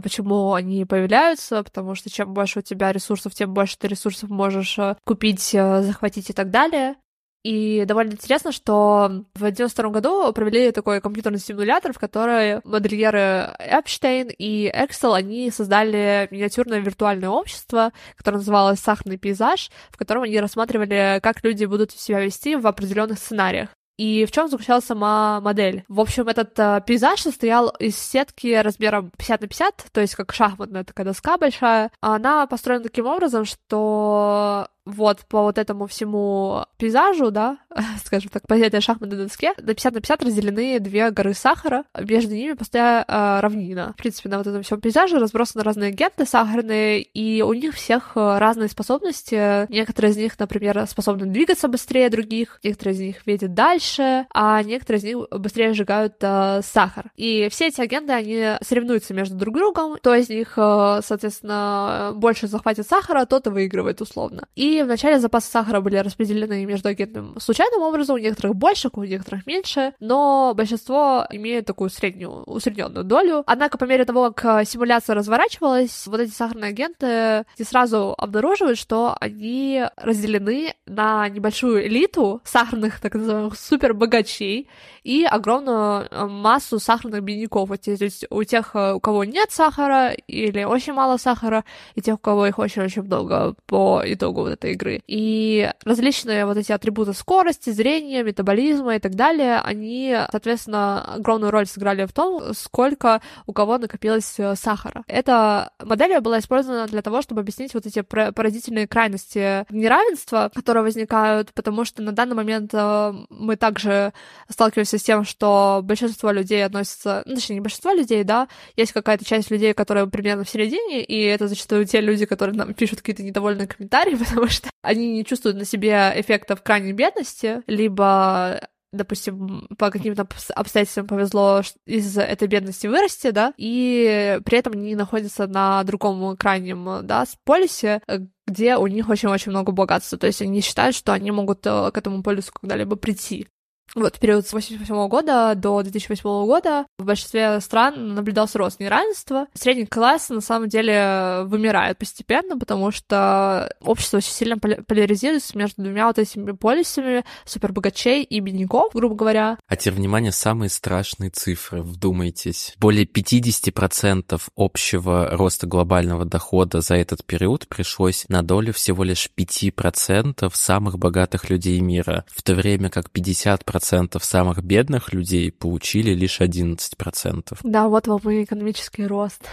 почему 0.00 0.52
они 0.52 0.84
появляются, 0.84 1.62
потому 1.62 1.94
что 1.94 2.10
чем 2.10 2.34
больше 2.34 2.58
у 2.58 2.62
тебя 2.62 2.92
ресурсов, 2.92 3.34
тем 3.34 3.54
больше 3.54 3.78
ты 3.78 3.88
ресурсов 3.88 4.30
можешь 4.30 4.78
э, 4.78 4.96
купить, 5.04 5.54
э, 5.54 5.82
захватить 5.82 6.30
и 6.30 6.32
так 6.32 6.50
далее. 6.50 6.96
И 7.42 7.84
довольно 7.86 8.12
интересно, 8.12 8.52
что 8.52 9.24
в 9.34 9.50
92 9.50 9.88
году 9.88 10.32
провели 10.34 10.72
такой 10.72 11.00
компьютерный 11.00 11.38
симулятор, 11.38 11.94
в 11.94 11.98
который 11.98 12.60
модельеры 12.64 13.54
Эпштейн 13.58 14.28
и 14.28 14.70
Excel, 14.70 15.14
они 15.14 15.50
создали 15.50 16.28
миниатюрное 16.30 16.80
виртуальное 16.80 17.30
общество, 17.30 17.92
которое 18.16 18.38
называлось 18.38 18.80
«Сахарный 18.80 19.16
пейзаж», 19.16 19.70
в 19.88 19.96
котором 19.96 20.24
они 20.24 20.38
рассматривали, 20.38 21.20
как 21.22 21.42
люди 21.42 21.64
будут 21.64 21.92
себя 21.92 22.20
вести 22.20 22.56
в 22.56 22.66
определенных 22.66 23.18
сценариях 23.18 23.70
и 24.00 24.24
в 24.24 24.32
чем 24.32 24.48
заключалась 24.48 24.86
сама 24.86 25.42
модель. 25.42 25.84
В 25.88 26.00
общем, 26.00 26.26
этот 26.26 26.58
э, 26.58 26.80
пейзаж 26.86 27.20
состоял 27.20 27.68
из 27.68 27.98
сетки 27.98 28.54
размером 28.54 29.10
50 29.18 29.42
на 29.42 29.46
50, 29.46 29.84
то 29.92 30.00
есть 30.00 30.14
как 30.14 30.32
шахматная 30.32 30.84
такая 30.84 31.04
доска 31.04 31.36
большая. 31.36 31.90
Она 32.00 32.46
построена 32.46 32.82
таким 32.82 33.04
образом, 33.04 33.44
что 33.44 34.68
вот 34.90 35.20
по 35.28 35.42
вот 35.42 35.58
этому 35.58 35.86
всему 35.86 36.64
пейзажу, 36.76 37.30
да, 37.30 37.58
скажем 38.04 38.30
так, 38.30 38.46
по 38.46 38.54
этой 38.54 38.80
шахматной 38.80 39.16
доске, 39.16 39.52
на 39.58 39.74
50 39.74 39.94
на 39.94 40.00
50 40.00 40.24
разделены 40.24 40.80
две 40.80 41.10
горы 41.10 41.34
сахара, 41.34 41.84
между 41.98 42.34
ними 42.34 42.52
постоянно 42.52 43.04
э, 43.06 43.40
равнина. 43.40 43.94
В 43.96 44.00
принципе, 44.00 44.28
на 44.28 44.38
вот 44.38 44.46
этом 44.46 44.62
всем 44.62 44.80
пейзаже 44.80 45.18
разбросаны 45.18 45.64
разные 45.64 45.88
агенты 45.88 46.26
сахарные, 46.26 47.02
и 47.02 47.42
у 47.42 47.52
них 47.52 47.74
всех 47.74 48.12
э, 48.14 48.38
разные 48.38 48.68
способности. 48.68 49.70
Некоторые 49.70 50.12
из 50.12 50.16
них, 50.16 50.38
например, 50.38 50.86
способны 50.86 51.26
двигаться 51.26 51.68
быстрее 51.68 52.08
других, 52.10 52.58
некоторые 52.62 52.94
из 52.94 53.00
них 53.00 53.26
видят 53.26 53.54
дальше, 53.54 54.26
а 54.32 54.62
некоторые 54.62 55.00
из 55.00 55.04
них 55.04 55.16
быстрее 55.30 55.72
сжигают 55.74 56.14
э, 56.20 56.60
сахар. 56.62 57.10
И 57.16 57.48
все 57.50 57.68
эти 57.68 57.80
агенты, 57.80 58.12
они 58.12 58.56
соревнуются 58.62 59.14
между 59.14 59.36
друг 59.36 59.56
другом, 59.56 59.96
кто 59.96 60.14
из 60.14 60.28
них, 60.28 60.52
соответственно, 60.54 62.12
больше 62.14 62.46
захватит 62.46 62.86
сахара, 62.86 63.24
тот 63.24 63.46
и 63.46 63.50
выигрывает 63.50 64.00
условно. 64.00 64.46
И 64.54 64.79
И 64.80 64.82
вначале 64.82 65.18
запасы 65.18 65.50
сахара 65.50 65.82
были 65.82 65.96
распределены 65.96 66.64
между 66.64 66.88
агентами 66.88 67.38
случайным 67.38 67.82
образом, 67.82 68.14
у 68.16 68.18
некоторых 68.18 68.56
больше, 68.56 68.88
у 68.90 69.04
некоторых 69.04 69.46
меньше, 69.46 69.92
но 70.00 70.54
большинство 70.56 71.26
имеют 71.30 71.66
такую 71.66 71.90
среднюю, 71.90 72.44
усредненную 72.44 73.04
долю. 73.04 73.42
Однако 73.46 73.76
по 73.76 73.84
мере 73.84 74.06
того, 74.06 74.32
как 74.32 74.66
симуляция 74.66 75.14
разворачивалась, 75.14 76.06
вот 76.06 76.20
эти 76.20 76.30
сахарные 76.30 76.70
агенты 76.70 77.44
сразу 77.62 78.14
обнаруживают, 78.16 78.78
что 78.78 79.14
они 79.20 79.84
разделены 79.96 80.72
на 80.86 81.28
небольшую 81.28 81.86
элиту 81.86 82.40
сахарных, 82.44 83.00
так 83.00 83.14
называемых, 83.14 83.58
супербогачей 83.58 84.66
и 85.02 85.24
огромную 85.24 86.08
э, 86.10 86.26
массу 86.26 86.78
сахарных 86.78 87.22
бедняков. 87.22 87.68
То 87.78 87.90
есть 87.90 88.24
у 88.30 88.44
тех, 88.44 88.70
э, 88.74 88.94
у 88.94 89.00
кого 89.00 89.24
нет 89.24 89.50
сахара 89.50 90.12
или 90.26 90.64
очень 90.64 90.94
мало 90.94 91.18
сахара, 91.18 91.64
и 91.94 92.00
тех, 92.00 92.14
у 92.14 92.18
кого 92.18 92.46
их 92.46 92.58
очень-очень 92.58 93.02
много 93.02 93.54
по 93.66 94.02
итогу 94.04 94.42
вот 94.42 94.52
этой 94.52 94.69
игры. 94.72 95.02
И 95.06 95.70
различные 95.84 96.46
вот 96.46 96.56
эти 96.56 96.72
атрибуты 96.72 97.12
скорости, 97.12 97.70
зрения, 97.70 98.22
метаболизма 98.22 98.96
и 98.96 98.98
так 98.98 99.14
далее, 99.14 99.60
они, 99.60 100.16
соответственно, 100.30 101.14
огромную 101.14 101.50
роль 101.50 101.66
сыграли 101.66 102.04
в 102.06 102.12
том, 102.12 102.54
сколько 102.54 103.20
у 103.46 103.52
кого 103.52 103.78
накопилось 103.78 104.34
э, 104.38 104.54
сахара. 104.56 105.04
Эта 105.06 105.72
модель 105.82 106.20
была 106.20 106.38
использована 106.38 106.86
для 106.86 107.02
того, 107.02 107.22
чтобы 107.22 107.40
объяснить 107.40 107.74
вот 107.74 107.86
эти 107.86 108.00
поразительные 108.00 108.86
крайности 108.86 109.64
неравенства, 109.70 110.50
которые 110.54 110.82
возникают, 110.82 111.52
потому 111.52 111.84
что 111.84 112.02
на 112.02 112.12
данный 112.12 112.34
момент 112.34 112.70
э, 112.72 113.12
мы 113.28 113.56
также 113.56 114.12
сталкиваемся 114.48 114.98
с 114.98 115.02
тем, 115.02 115.24
что 115.24 115.80
большинство 115.82 116.30
людей 116.30 116.64
относятся, 116.64 117.22
ну, 117.26 117.34
точнее, 117.34 117.56
не 117.56 117.60
большинство 117.60 117.92
людей, 117.92 118.24
да, 118.24 118.48
есть 118.76 118.92
какая-то 118.92 119.24
часть 119.24 119.50
людей, 119.50 119.74
которые 119.74 120.06
примерно 120.06 120.44
в 120.44 120.50
середине, 120.50 121.02
и 121.02 121.22
это 121.22 121.48
зачастую 121.48 121.86
те 121.86 122.00
люди, 122.00 122.26
которые 122.26 122.56
нам 122.56 122.74
пишут 122.74 123.00
какие-то 123.00 123.22
недовольные 123.22 123.66
комментарии, 123.66 124.14
потому 124.28 124.48
что 124.50 124.70
они 124.82 125.12
не 125.12 125.24
чувствуют 125.24 125.58
на 125.58 125.64
себе 125.64 126.12
эффектов 126.16 126.62
крайней 126.62 126.92
бедности, 126.92 127.62
либо 127.66 128.60
допустим, 128.92 129.68
по 129.78 129.90
каким-то 129.90 130.26
обстоятельствам 130.54 131.06
повезло 131.06 131.62
из 131.86 132.18
этой 132.18 132.48
бедности 132.48 132.86
вырасти, 132.86 133.30
да, 133.30 133.54
и 133.56 134.40
при 134.44 134.58
этом 134.58 134.72
они 134.72 134.96
находятся 134.96 135.46
на 135.46 135.84
другом 135.84 136.36
крайнем, 136.36 137.06
да, 137.06 137.24
полюсе, 137.44 138.02
где 138.46 138.76
у 138.76 138.86
них 138.88 139.08
очень-очень 139.08 139.52
много 139.52 139.70
богатства, 139.72 140.18
то 140.18 140.26
есть 140.26 140.42
они 140.42 140.60
считают, 140.60 140.96
что 140.96 141.12
они 141.12 141.30
могут 141.30 141.64
э, 141.66 141.90
к 141.92 141.98
этому 141.98 142.22
полюсу 142.22 142.50
когда-либо 142.52 142.96
прийти. 142.96 143.46
Вот 143.94 144.16
в 144.16 144.20
период 144.20 144.46
с 144.46 144.50
1988 144.50 145.08
года 145.08 145.54
до 145.56 145.82
2008 145.82 146.22
года 146.46 146.86
в 146.98 147.04
большинстве 147.04 147.60
стран 147.60 148.14
наблюдался 148.14 148.58
рост 148.58 148.78
неравенства. 148.78 149.46
Средний 149.54 149.86
класс 149.86 150.28
на 150.28 150.40
самом 150.40 150.68
деле 150.68 151.42
вымирает 151.44 151.98
постепенно, 151.98 152.56
потому 152.56 152.92
что 152.92 153.74
общество 153.82 154.18
очень 154.18 154.32
сильно 154.32 154.58
поляризируется 154.58 155.58
между 155.58 155.82
двумя 155.82 156.06
вот 156.06 156.18
этими 156.18 156.52
полюсами 156.52 157.24
супербогачей 157.44 158.22
и 158.22 158.40
бедняков, 158.40 158.92
грубо 158.94 159.14
говоря. 159.16 159.58
А 159.66 159.76
теперь, 159.76 159.94
внимание, 159.94 160.32
самые 160.32 160.68
страшные 160.68 161.30
цифры, 161.30 161.82
вдумайтесь. 161.82 162.74
Более 162.78 163.06
50% 163.06 164.40
общего 164.56 165.30
роста 165.32 165.66
глобального 165.66 166.24
дохода 166.24 166.80
за 166.80 166.94
этот 166.94 167.24
период 167.24 167.66
пришлось 167.66 168.26
на 168.28 168.42
долю 168.42 168.72
всего 168.72 169.02
лишь 169.02 169.28
5% 169.36 170.48
самых 170.54 170.98
богатых 170.98 171.50
людей 171.50 171.80
мира, 171.80 172.24
в 172.28 172.42
то 172.42 172.54
время 172.54 172.88
как 172.88 173.10
50% 173.12 173.79
процентов 173.80 174.24
самых 174.24 174.62
бедных 174.62 175.14
людей 175.14 175.50
получили 175.50 176.10
лишь 176.10 176.42
11%. 176.42 177.58
Да, 177.62 177.88
вот 177.88 178.08
вам 178.08 178.20
и 178.30 178.44
экономический 178.44 179.06
рост. 179.06 179.48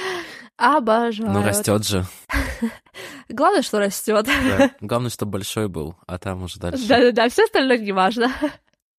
Обожаю. 0.56 1.30
Ну, 1.30 1.44
растет 1.44 1.86
же. 1.86 2.04
Главное, 3.28 3.62
что 3.62 3.78
растет. 3.78 4.26
Да. 4.26 4.72
Главное, 4.80 5.10
чтобы 5.10 5.32
большой 5.32 5.68
был, 5.68 5.94
а 6.08 6.18
там 6.18 6.42
уже 6.42 6.58
дальше. 6.58 6.88
Да-да-да, 6.88 7.28
все 7.28 7.44
остальное 7.44 7.78
не 7.78 7.92
важно. 7.92 8.32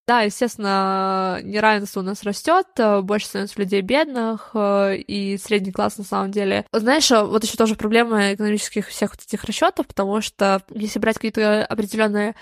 Да, 0.07 0.21
естественно, 0.21 1.39
неравенство 1.43 1.99
у 1.99 2.03
нас 2.03 2.23
растет, 2.23 2.67
больше 3.03 3.27
становится 3.27 3.59
людей 3.59 3.81
бедных, 3.81 4.55
и 4.55 5.37
средний 5.43 5.73
класс 5.73 5.97
на 5.97 6.05
самом 6.05 6.31
деле. 6.31 6.65
Знаешь, 6.71 7.11
вот 7.11 7.43
еще 7.43 7.57
тоже 7.57 7.75
проблема 7.75 8.33
экономических 8.33 8.87
всех 8.87 9.11
вот 9.11 9.19
этих 9.21 9.43
расчетов, 9.43 9.85
потому 9.87 10.21
что 10.21 10.63
если 10.73 10.99
брать 10.99 11.17
какие-то 11.17 11.65
определенные 11.65 12.33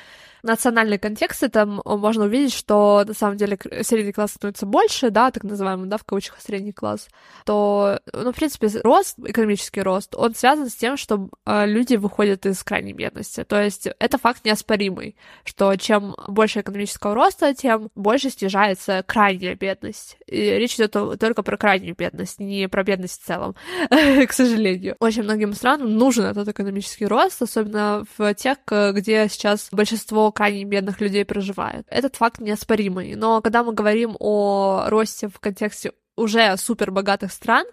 национальный 0.44 0.98
контекст, 0.98 1.44
это 1.44 1.66
можно 1.66 2.26
увидеть, 2.26 2.54
что 2.54 3.04
на 3.06 3.14
самом 3.14 3.38
деле 3.38 3.58
средний 3.82 4.12
класс 4.12 4.32
становится 4.32 4.66
больше, 4.66 5.10
да, 5.10 5.32
так 5.32 5.44
называемый, 5.44 5.90
да, 5.90 5.98
в 5.98 6.04
кавычках 6.04 6.42
средний 6.42 6.72
класс, 6.72 7.08
то, 7.46 8.00
ну, 8.14 8.32
в 8.32 8.36
принципе, 8.36 8.68
рост, 8.84 9.18
экономический 9.20 9.82
рост, 9.82 10.16
он 10.16 10.36
связан 10.36 10.70
с 10.70 10.76
тем, 10.76 10.98
что 10.98 11.30
э, 11.46 11.66
люди 11.66 11.96
выходят 11.96 12.46
из 12.46 12.64
крайней 12.64 12.94
бедности. 12.94 13.44
То 13.44 13.62
есть 13.62 13.88
это 14.00 14.18
факт 14.18 14.46
неоспоримый, 14.46 15.16
что 15.44 15.76
чем 15.76 16.16
больше 16.28 16.62
экономического 16.62 17.16
роста, 17.16 17.54
тем 17.54 17.90
больше 17.96 18.30
снижается 18.30 19.04
крайняя 19.06 19.56
бедность. 19.56 20.18
И 20.28 20.40
речь 20.40 20.76
идет 20.76 20.92
только 20.92 21.44
про 21.44 21.58
крайнюю 21.58 21.96
бедность, 21.96 22.40
не 22.40 22.68
про 22.68 22.84
бедность 22.84 23.22
в 23.22 23.26
целом, 23.26 23.56
к 23.90 24.32
сожалению. 24.32 24.96
Очень 25.00 25.24
многим 25.24 25.54
странам 25.54 25.96
нужен 25.98 26.26
этот 26.26 26.48
экономический 26.48 27.06
рост, 27.06 27.42
особенно 27.42 28.04
в 28.18 28.34
тех, 28.34 28.58
где 28.68 29.28
сейчас 29.30 29.70
большинство 29.72 30.27
крайне 30.32 30.64
бедных 30.66 31.02
людей 31.02 31.26
проживает. 31.26 31.86
Этот 31.90 32.16
факт 32.16 32.40
неоспоримый. 32.40 33.16
Но 33.16 33.42
когда 33.42 33.64
мы 33.64 33.74
говорим 33.74 34.16
о 34.20 34.86
росте 34.88 35.28
в 35.28 35.40
контексте 35.40 35.94
уже 36.16 36.56
супер 36.58 36.92
богатых 36.92 37.32
стран, 37.32 37.66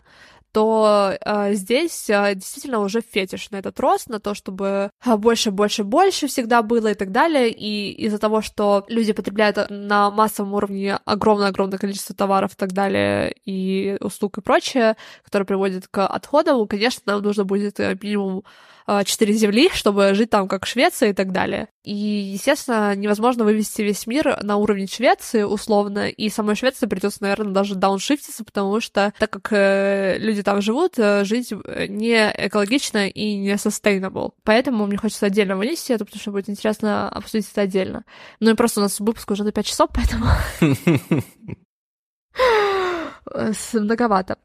то 0.55 1.17
э, 1.21 1.55
здесь 1.55 2.09
э, 2.09 2.37
действительно 2.37 2.79
уже 2.79 3.01
фетиш 3.01 3.51
на 3.51 3.57
этот 3.57 3.81
рост, 3.81 4.09
на 4.09 4.21
то, 4.21 4.35
чтобы 4.35 4.91
а, 5.05 5.17
больше, 5.17 5.51
больше, 5.51 5.83
больше 5.83 6.29
всегда 6.29 6.63
было 6.63 6.93
и 6.93 6.95
так 6.95 7.11
далее. 7.11 7.51
И 7.51 7.91
из-за 8.07 8.19
того, 8.19 8.41
что 8.41 8.85
люди 8.87 9.13
потребляют 9.13 9.59
на 9.69 10.13
массовом 10.13 10.55
уровне 10.55 11.01
огромное-огромное 11.07 11.79
количество 11.79 12.15
товаров 12.15 12.53
и 12.53 12.57
так 12.57 12.73
далее, 12.73 13.35
и 13.45 13.97
услуг 14.01 14.39
и 14.39 14.43
прочее, 14.43 14.97
которые 15.25 15.45
приводят 15.45 15.89
к 15.89 16.07
отходам, 16.07 16.69
конечно, 16.69 17.03
нам 17.05 17.23
нужно 17.23 17.43
будет 17.43 17.81
э, 17.81 17.99
минимум 18.01 18.45
Э, 18.45 18.49
четыре 19.05 19.33
земли, 19.35 19.71
чтобы 19.75 20.15
жить 20.15 20.31
там 20.31 20.49
как 20.49 20.67
Швеция 20.67 21.11
и 21.11 21.13
так 21.13 21.33
далее. 21.33 21.69
И, 21.85 21.95
естественно, 21.95 22.95
невозможно 22.95 23.45
вывести 23.45 23.83
весь 23.83 24.07
мир 24.07 24.43
на 24.43 24.57
уровень 24.57 24.89
Швеции, 24.89 25.43
условно, 25.43 26.09
и 26.09 26.29
самой 26.31 26.57
Швеции 26.57 26.87
придется, 26.87 27.23
наверное, 27.23 27.53
даже 27.53 27.75
дауншифтиться, 27.75 28.45
потому 28.45 28.81
что, 28.81 29.13
так 29.19 29.31
как 29.31 29.53
э, 29.53 30.17
люди 30.19 30.43
там 30.43 30.63
живут, 30.63 30.99
э, 30.99 31.25
жить 31.25 31.53
э, 31.53 31.87
не 31.89 32.33
экологично 32.37 33.09
и 33.09 33.37
не 33.37 33.55
sustainable. 33.55 34.33
Поэтому 34.45 34.87
мне 34.87 34.97
хочется 34.97 35.27
отдельно 35.27 35.57
вынести 35.57 35.93
это, 35.93 36.05
потому 36.05 36.21
что 36.21 36.31
будет 36.31 36.49
интересно 36.49 37.09
обсудить 37.09 37.51
это 37.51 37.63
отдельно. 37.63 38.05
Ну 38.41 38.51
и 38.51 38.55
просто 38.55 38.81
у 38.81 38.83
нас 38.83 38.99
выпуск 39.01 39.31
уже 39.31 39.45
на 39.45 39.53
5 39.53 39.67
часов, 39.67 39.91
поэтому... 39.95 40.27
Многовато. 43.73 44.39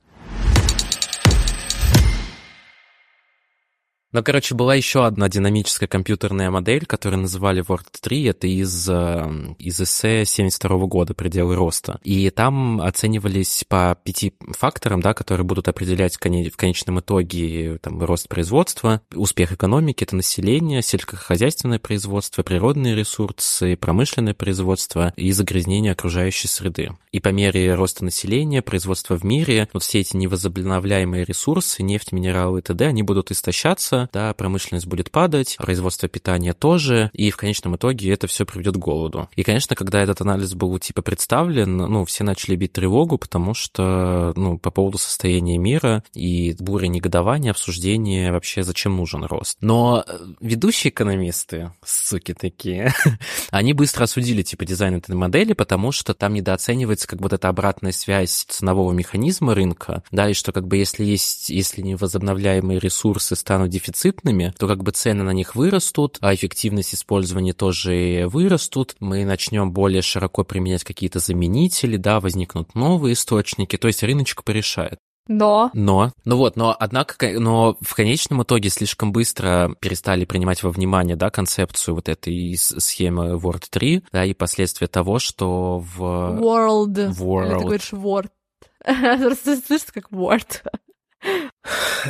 Ну, 4.12 4.24
короче, 4.24 4.56
была 4.56 4.74
еще 4.74 5.06
одна 5.06 5.30
динамическая 5.30 5.88
компьютерная 5.88 6.50
модель, 6.50 6.88
которую 6.88 7.22
называли 7.22 7.64
Word 7.64 7.86
3. 8.02 8.24
Это 8.24 8.48
из, 8.48 8.90
э, 8.90 9.56
из 9.60 9.80
эссе 9.80 10.26
72 10.26 10.88
года 10.88 11.14
«Пределы 11.14 11.56
роста». 11.56 12.00
И 12.04 12.28
там 12.32 12.82
оценивались 12.82 13.64
по 13.68 13.96
пяти 14.04 14.34
факторам, 14.58 15.02
да, 15.02 15.14
которые 15.14 15.46
будут 15.46 15.68
определять 15.68 16.16
в 16.16 16.20
конечном 16.20 17.02
итоге 17.02 17.78
там, 17.84 18.04
рост 18.04 18.28
производства, 18.28 19.02
успех 19.14 19.52
экономики, 19.52 20.04
это 20.04 20.16
население, 20.16 20.82
сельскохозяйственное 20.82 21.78
производство, 21.78 22.42
природные 22.42 22.96
ресурсы, 22.96 23.76
промышленное 23.76 24.34
производство 24.34 25.14
и 25.18 25.32
загрязнение 25.32 25.92
окружающей 25.92 26.48
среды. 26.48 26.94
И 27.12 27.20
по 27.20 27.30
мере 27.30 27.76
роста 27.76 28.04
населения, 28.04 28.64
производства 28.64 29.16
в 29.20 29.24
мире, 29.24 29.68
вот 29.72 29.84
все 29.84 30.00
эти 30.00 30.16
невозобновляемые 30.16 31.26
ресурсы, 31.26 31.84
нефть, 31.84 32.12
минералы 32.12 32.60
и 32.60 32.62
т.д., 32.64 32.88
они 32.88 33.04
будут 33.04 33.30
истощаться, 33.30 33.99
да, 34.14 34.34
промышленность 34.34 34.88
будет 34.88 35.12
падать, 35.12 35.58
производство 35.58 36.08
питания 36.08 36.54
тоже, 36.54 37.10
и 37.14 37.32
в 37.32 37.38
конечном 37.38 37.76
итоге 37.76 38.14
это 38.14 38.28
все 38.28 38.46
приведет 38.46 38.76
к 38.76 38.80
голоду. 38.80 39.30
И, 39.36 39.44
конечно, 39.44 39.76
когда 39.76 40.02
этот 40.02 40.22
анализ 40.22 40.54
был 40.54 40.78
типа 40.80 41.02
представлен, 41.02 41.78
ну, 41.78 42.06
все 42.06 42.24
начали 42.24 42.56
бить 42.56 42.74
тревогу, 42.74 43.18
потому 43.18 43.54
что, 43.54 44.34
ну, 44.36 44.58
по 44.58 44.72
поводу 44.72 44.98
состояния 44.98 45.58
мира 45.58 46.04
и 46.14 46.56
буря 46.60 46.88
негодования, 46.88 47.52
обсуждения 47.52 48.32
вообще, 48.32 48.64
зачем 48.64 48.96
нужен 48.96 49.24
рост. 49.24 49.58
Но 49.62 50.04
э, 50.06 50.18
ведущие 50.40 50.92
экономисты, 50.92 51.72
суки 51.84 52.34
такие, 52.34 52.94
они 53.52 53.74
быстро 53.74 54.04
осудили, 54.04 54.42
типа, 54.42 54.66
дизайн 54.66 54.96
этой 54.96 55.16
модели, 55.16 55.54
потому 55.54 55.92
что 55.92 56.14
там 56.14 56.34
недооценивается 56.34 57.08
как 57.08 57.22
вот 57.22 57.34
эта 57.34 57.50
обратная 57.50 57.92
связь 57.92 58.46
ценового 58.48 58.92
механизма 58.92 59.56
рынка, 59.56 60.04
да, 60.12 60.30
и 60.30 60.34
что 60.34 60.52
как 60.52 60.68
бы 60.68 60.78
если 60.78 61.04
есть, 61.04 61.50
если 61.50 61.82
невозобновляемые 61.82 62.80
ресурсы 62.80 63.36
станут 63.36 63.70
дефицитными, 63.70 63.89
дефицитными, 63.90 64.54
то 64.58 64.68
как 64.68 64.84
бы 64.84 64.92
цены 64.92 65.24
на 65.24 65.32
них 65.32 65.56
вырастут, 65.56 66.18
а 66.22 66.34
эффективность 66.34 66.94
использования 66.94 67.54
тоже 67.54 68.26
вырастут, 68.28 68.96
мы 69.00 69.26
начнем 69.26 69.72
более 69.72 70.02
широко 70.02 70.44
применять 70.44 70.84
какие-то 70.84 71.20
заменители, 71.20 71.98
да, 71.98 72.20
возникнут 72.20 72.76
новые 72.76 73.14
источники, 73.14 73.78
то 73.78 73.88
есть 73.88 74.04
рыночек 74.04 74.44
порешает. 74.44 75.00
Но. 75.28 75.70
Но. 75.76 76.12
Ну 76.26 76.38
вот, 76.38 76.56
но 76.56 76.76
однако, 76.80 77.40
но 77.40 77.78
в 77.82 77.94
конечном 77.94 78.42
итоге 78.42 78.70
слишком 78.70 79.12
быстро 79.12 79.76
перестали 79.80 80.26
принимать 80.26 80.64
во 80.64 80.72
внимание, 80.72 81.16
да, 81.16 81.30
концепцию 81.30 81.96
вот 81.96 82.10
этой 82.10 82.56
схемы 82.58 83.34
Word 83.34 83.66
3, 83.70 84.06
да, 84.12 84.26
и 84.26 84.34
последствия 84.34 84.88
того, 84.88 85.20
что 85.20 85.80
в... 85.80 86.02
World. 86.02 87.14
World. 87.16 87.60
Ты 87.60 87.64
говоришь 87.64 87.94
Word. 87.94 88.30
Слышится 89.68 89.94
как 89.94 90.10
Word 90.10 90.64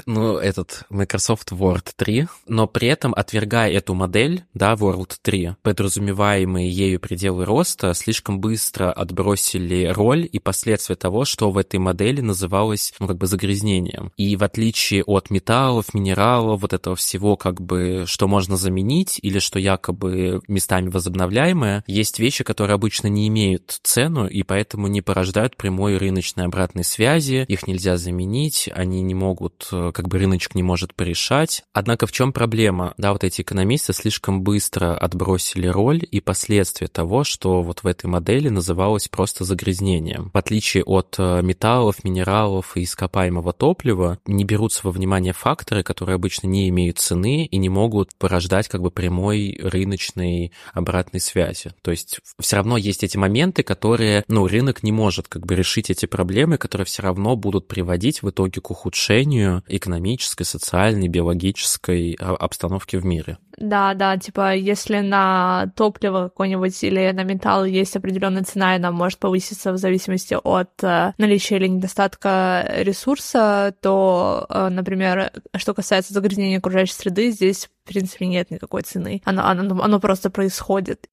ну, 0.06 0.38
этот 0.38 0.84
Microsoft 0.90 1.52
Word 1.52 1.90
3, 1.96 2.28
но 2.48 2.68
при 2.68 2.88
этом, 2.88 3.14
отвергая 3.16 3.72
эту 3.72 3.94
модель, 3.94 4.44
да, 4.54 4.74
World 4.74 5.14
3, 5.22 5.56
подразумеваемые 5.62 6.70
ею 6.70 7.00
пределы 7.00 7.46
роста 7.46 7.94
слишком 7.94 8.40
быстро 8.40 8.92
отбросили 8.92 9.86
роль 9.86 10.28
и 10.32 10.40
последствия 10.40 10.96
того, 10.96 11.26
что 11.26 11.52
в 11.52 11.58
этой 11.58 11.80
модели 11.80 12.22
называлось, 12.22 12.94
ну, 13.00 13.08
как 13.08 13.18
бы 13.18 13.28
загрязнением. 13.28 14.12
И 14.18 14.36
в 14.36 14.44
отличие 14.44 15.04
от 15.04 15.30
металлов, 15.30 15.94
минералов, 15.94 16.62
вот 16.62 16.74
этого 16.74 16.96
всего, 16.96 17.36
как 17.36 17.62
бы, 17.62 18.04
что 18.06 18.28
можно 18.28 18.58
заменить 18.58 19.20
или 19.22 19.40
что 19.40 19.60
якобы 19.60 20.42
местами 20.48 20.90
возобновляемое, 20.90 21.84
есть 21.88 22.20
вещи, 22.20 22.44
которые 22.44 22.76
обычно 22.76 23.08
не 23.08 23.28
имеют 23.28 23.80
цену 23.84 24.28
и 24.28 24.44
поэтому 24.44 24.88
не 24.88 25.02
порождают 25.02 25.58
прямой 25.58 25.98
рыночной 25.98 26.46
обратной 26.46 26.84
связи, 26.84 27.46
их 27.48 27.68
нельзя 27.68 27.98
заменить, 27.98 28.70
они 28.74 28.99
не 29.02 29.16
могут, 29.16 29.68
э, 29.72 29.92
как 29.94 30.08
бы 30.08 30.18
рыночек 30.18 30.56
не 30.56 30.64
может 30.64 30.96
порешать. 30.96 31.64
Однако 31.74 32.08
в 32.08 32.12
чем 32.12 32.34
проблема? 32.34 32.94
Да, 32.98 33.14
вот 33.14 33.24
эти 33.24 33.42
экономисты 33.42 33.94
слишком 33.94 34.42
быстро 34.42 34.96
отбросили 34.96 35.68
роль 35.68 36.02
и 36.10 36.20
последствия 36.20 36.88
того, 36.88 37.24
что 37.24 37.62
вот 37.62 37.84
в 37.84 37.88
этой 37.88 38.08
модели 38.08 38.50
называлось 38.50 39.08
просто 39.08 39.44
загрязнением. 39.44 40.32
В 40.34 40.38
отличие 40.38 40.84
от 40.84 41.16
э, 41.18 41.42
металлов, 41.42 42.04
минералов 42.04 42.76
и 42.76 42.84
ископаемого 42.84 43.54
топлива, 43.54 44.20
не 44.26 44.44
берутся 44.44 44.82
во 44.84 44.92
внимание 44.92 45.34
факторы, 45.34 45.84
которые 45.84 46.16
обычно 46.16 46.48
не 46.48 46.70
имеют 46.70 47.00
цены 47.00 47.46
и 47.46 47.58
не 47.58 47.70
могут 47.70 48.16
порождать 48.18 48.68
как 48.68 48.82
бы 48.82 48.92
прямой 48.92 49.60
рыночной 49.62 50.52
обратной 50.74 51.20
связи. 51.20 51.74
То 51.82 51.92
есть 51.92 52.20
все 52.40 52.56
равно 52.58 52.78
есть 52.78 53.04
эти 53.04 53.18
моменты, 53.18 53.64
которые, 53.64 54.24
ну, 54.28 54.48
рынок 54.48 54.84
не 54.84 54.92
может 54.92 55.28
как 55.28 55.46
бы 55.46 55.56
решить 55.56 55.90
эти 55.90 56.06
проблемы, 56.06 56.58
которые 56.58 56.86
все 56.86 57.04
равно 57.04 57.36
будут 57.36 57.68
приводить 57.68 58.22
в 58.22 58.30
итоге 58.30 58.62
к 58.62 58.72
ухудшению 58.72 58.89
ухудшению 58.90 59.64
экономической, 59.68 60.44
социальной, 60.44 61.08
биологической 61.08 62.18
а, 62.20 62.36
обстановки 62.36 62.96
в 62.96 63.06
мире. 63.06 63.38
Да, 63.58 63.94
да, 63.94 64.18
типа, 64.18 64.56
если 64.56 65.00
на 65.00 65.72
топливо 65.76 66.24
какое-нибудь 66.30 66.84
или 66.84 67.12
на 67.12 67.24
металл 67.24 67.66
есть 67.66 67.96
определенная 67.96 68.44
цена, 68.44 68.74
и 68.74 68.78
она 68.78 68.92
может 68.92 69.20
повыситься 69.20 69.74
в 69.74 69.78
зависимости 69.78 70.38
от 70.42 70.72
э, 70.82 71.12
наличия 71.18 71.58
или 71.58 71.68
недостатка 71.68 72.66
ресурса, 72.78 73.76
то, 73.82 74.46
э, 74.50 74.70
например, 74.70 75.32
что 75.58 75.74
касается 75.74 76.14
загрязнения 76.14 76.58
окружающей 76.58 76.94
среды, 76.94 77.32
здесь, 77.32 77.70
в 77.84 77.88
принципе, 77.88 78.28
нет 78.28 78.50
никакой 78.50 78.82
цены. 78.84 79.22
Оно, 79.26 79.46
оно, 79.46 79.84
оно 79.84 80.00
просто 80.00 80.30
происходит. 80.30 81.08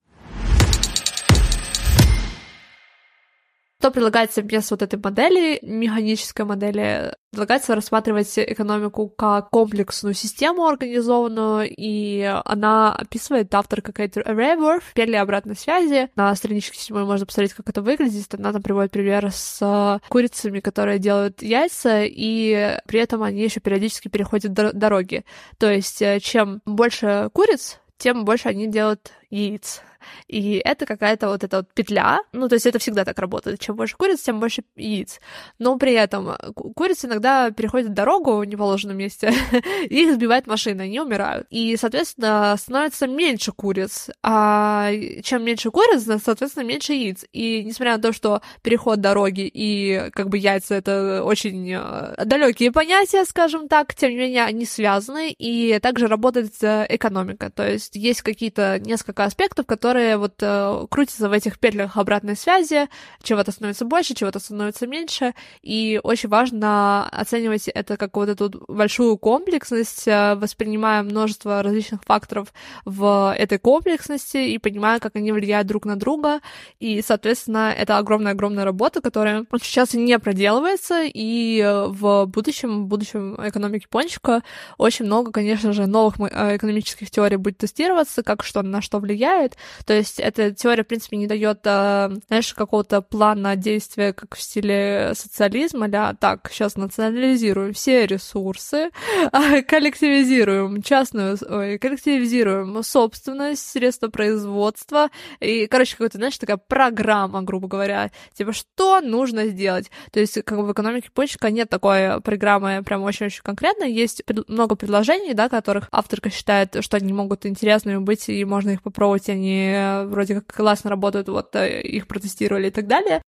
Что 3.86 3.92
предлагается 3.92 4.42
вместо 4.42 4.74
вот 4.74 4.82
этой 4.82 4.98
модели, 4.98 5.60
механической 5.62 6.44
модели, 6.44 7.14
предлагается 7.30 7.76
рассматривать 7.76 8.36
экономику 8.36 9.08
как 9.08 9.50
комплексную 9.50 10.12
систему 10.12 10.66
организованную, 10.66 11.68
и 11.70 12.22
она 12.44 12.92
описывает 12.96 13.54
автор 13.54 13.82
какая-то 13.82 14.22
Rayworth, 14.22 14.82
перли 14.92 15.14
обратной 15.14 15.54
связи. 15.54 16.10
На 16.16 16.34
страничке 16.34 16.76
7 16.76 16.96
можно 17.04 17.26
посмотреть, 17.26 17.54
как 17.54 17.68
это 17.68 17.80
выглядит. 17.80 18.34
Она 18.34 18.52
там 18.52 18.60
приводит 18.60 18.90
пример 18.90 19.30
с 19.30 20.00
курицами, 20.08 20.58
которые 20.58 20.98
делают 20.98 21.40
яйца, 21.40 22.02
и 22.02 22.80
при 22.88 22.98
этом 22.98 23.22
они 23.22 23.44
еще 23.44 23.60
периодически 23.60 24.08
переходят 24.08 24.52
дороги. 24.52 25.24
То 25.58 25.70
есть, 25.70 26.02
э, 26.02 26.18
чем 26.18 26.60
больше 26.66 27.30
куриц, 27.32 27.78
тем 27.98 28.24
больше 28.24 28.48
они 28.48 28.66
делают 28.66 29.12
яиц. 29.30 29.80
И 30.28 30.60
это 30.64 30.86
какая-то 30.86 31.28
вот 31.28 31.44
эта 31.44 31.58
вот 31.58 31.72
петля. 31.74 32.20
Ну, 32.32 32.48
то 32.48 32.54
есть 32.54 32.66
это 32.66 32.78
всегда 32.78 33.04
так 33.04 33.18
работает. 33.18 33.60
Чем 33.60 33.76
больше 33.76 33.96
куриц, 33.96 34.20
тем 34.20 34.40
больше 34.40 34.62
яиц. 34.76 35.20
Но 35.58 35.76
при 35.78 35.92
этом 35.94 36.30
э, 36.30 36.52
курицы 36.54 37.06
иногда 37.06 37.50
переходят 37.50 37.94
дорогу 37.94 38.38
в 38.38 38.44
неположенном 38.44 38.96
месте, 38.96 39.32
и 39.88 40.02
их 40.02 40.14
сбивает 40.14 40.46
машина, 40.46 40.84
они 40.84 41.00
умирают. 41.00 41.46
И, 41.50 41.76
соответственно, 41.76 42.56
становится 42.58 43.06
меньше 43.06 43.52
куриц. 43.52 44.10
А 44.22 44.90
чем 45.22 45.44
меньше 45.44 45.70
куриц, 45.70 46.04
соответственно, 46.22 46.64
меньше 46.64 46.92
яиц. 46.92 47.24
И 47.32 47.62
несмотря 47.64 47.96
на 47.96 48.02
то, 48.02 48.12
что 48.12 48.42
переход 48.62 49.00
дороги 49.00 49.50
и 49.52 50.10
как 50.12 50.28
бы 50.28 50.38
яйца 50.38 50.74
это 50.74 51.22
очень 51.24 51.72
э, 51.72 52.24
далекие 52.24 52.72
понятия, 52.72 53.24
скажем 53.24 53.68
так, 53.68 53.94
тем 53.94 54.10
не 54.10 54.16
менее, 54.16 54.44
они 54.44 54.64
связаны, 54.64 55.30
и 55.30 55.78
также 55.80 56.06
работает 56.06 56.52
экономика. 56.62 57.50
То 57.50 57.68
есть 57.68 57.96
есть 57.96 58.22
какие-то 58.22 58.78
несколько 58.78 59.24
аспектов, 59.24 59.66
которые 59.66 59.95
которые 59.96 60.18
вот 60.18 60.34
э, 60.42 60.86
крутятся 60.90 61.30
в 61.30 61.32
этих 61.32 61.58
петлях 61.58 61.96
обратной 61.96 62.36
связи, 62.36 62.90
чего-то 63.22 63.50
становится 63.50 63.86
больше, 63.86 64.14
чего-то 64.14 64.38
становится 64.40 64.86
меньше, 64.86 65.32
и 65.62 65.98
очень 66.02 66.28
важно 66.28 67.08
оценивать 67.08 67.68
это 67.68 67.96
как 67.96 68.14
вот 68.14 68.28
эту 68.28 68.66
большую 68.68 69.16
комплексность, 69.16 70.06
э, 70.06 70.34
воспринимая 70.34 71.02
множество 71.02 71.62
различных 71.62 72.02
факторов 72.04 72.52
в 72.84 73.34
этой 73.38 73.58
комплексности 73.58 74.36
и 74.36 74.58
понимая, 74.58 74.98
как 74.98 75.16
они 75.16 75.32
влияют 75.32 75.66
друг 75.66 75.86
на 75.86 75.96
друга, 75.96 76.40
и, 76.78 77.00
соответственно, 77.00 77.72
это 77.74 77.96
огромная-огромная 77.96 78.66
работа, 78.66 79.00
которая 79.00 79.46
сейчас 79.62 79.94
не 79.94 80.18
проделывается, 80.18 81.04
и 81.06 81.64
в 81.88 82.26
будущем, 82.26 82.84
в 82.84 82.86
будущем 82.88 83.34
экономики 83.42 83.86
пончика 83.88 84.42
очень 84.76 85.06
много, 85.06 85.32
конечно 85.32 85.72
же, 85.72 85.86
новых 85.86 86.16
э, 86.20 86.56
экономических 86.56 87.10
теорий 87.10 87.38
будет 87.38 87.56
тестироваться, 87.56 88.22
как 88.22 88.44
что 88.44 88.60
на 88.60 88.82
что 88.82 88.98
влияет, 88.98 89.56
то 89.86 89.94
есть 89.94 90.18
эта 90.18 90.52
теория, 90.52 90.82
в 90.82 90.88
принципе, 90.88 91.16
не 91.16 91.28
дает, 91.28 91.60
а, 91.64 92.10
знаешь, 92.26 92.52
какого-то 92.54 93.02
плана 93.02 93.54
действия, 93.54 94.12
как 94.12 94.34
в 94.34 94.42
стиле 94.42 95.12
социализма, 95.14 95.86
да, 95.88 96.12
так, 96.14 96.50
сейчас 96.50 96.76
национализируем 96.76 97.72
все 97.72 98.04
ресурсы, 98.04 98.90
а, 99.32 99.62
коллективизируем 99.62 100.82
частную, 100.82 101.38
ой, 101.48 101.78
коллективизируем 101.78 102.82
собственность, 102.82 103.64
средства 103.68 104.08
производства, 104.08 105.08
и, 105.38 105.66
короче, 105.68 105.92
какая-то, 105.92 106.18
знаешь, 106.18 106.36
такая 106.36 106.56
программа, 106.56 107.42
грубо 107.42 107.68
говоря, 107.68 108.10
типа, 108.34 108.52
что 108.52 109.00
нужно 109.00 109.46
сделать. 109.46 109.92
То 110.10 110.18
есть, 110.18 110.42
как 110.42 110.58
бы 110.58 110.66
в 110.66 110.72
экономике 110.72 111.10
почка 111.14 111.48
нет 111.50 111.70
такой 111.70 112.20
программы 112.22 112.82
прям 112.84 113.04
очень-очень 113.04 113.42
конкретной, 113.44 113.92
есть 113.92 114.24
много 114.48 114.74
предложений, 114.74 115.34
да, 115.34 115.48
которых 115.48 115.88
авторка 115.92 116.28
считает, 116.30 116.76
что 116.80 116.96
они 116.96 117.12
могут 117.12 117.46
интересными 117.46 117.98
быть, 117.98 118.28
и 118.28 118.44
можно 118.44 118.70
их 118.70 118.82
попробовать, 118.82 119.28
и 119.28 119.65
они 119.66 120.08
вроде 120.08 120.36
как 120.36 120.46
классно 120.46 120.90
работают, 120.90 121.28
вот 121.28 121.54
э, 121.56 121.82
их 121.82 122.06
протестировали 122.06 122.68
и 122.68 122.70
так 122.70 122.86
далее. 122.86 123.22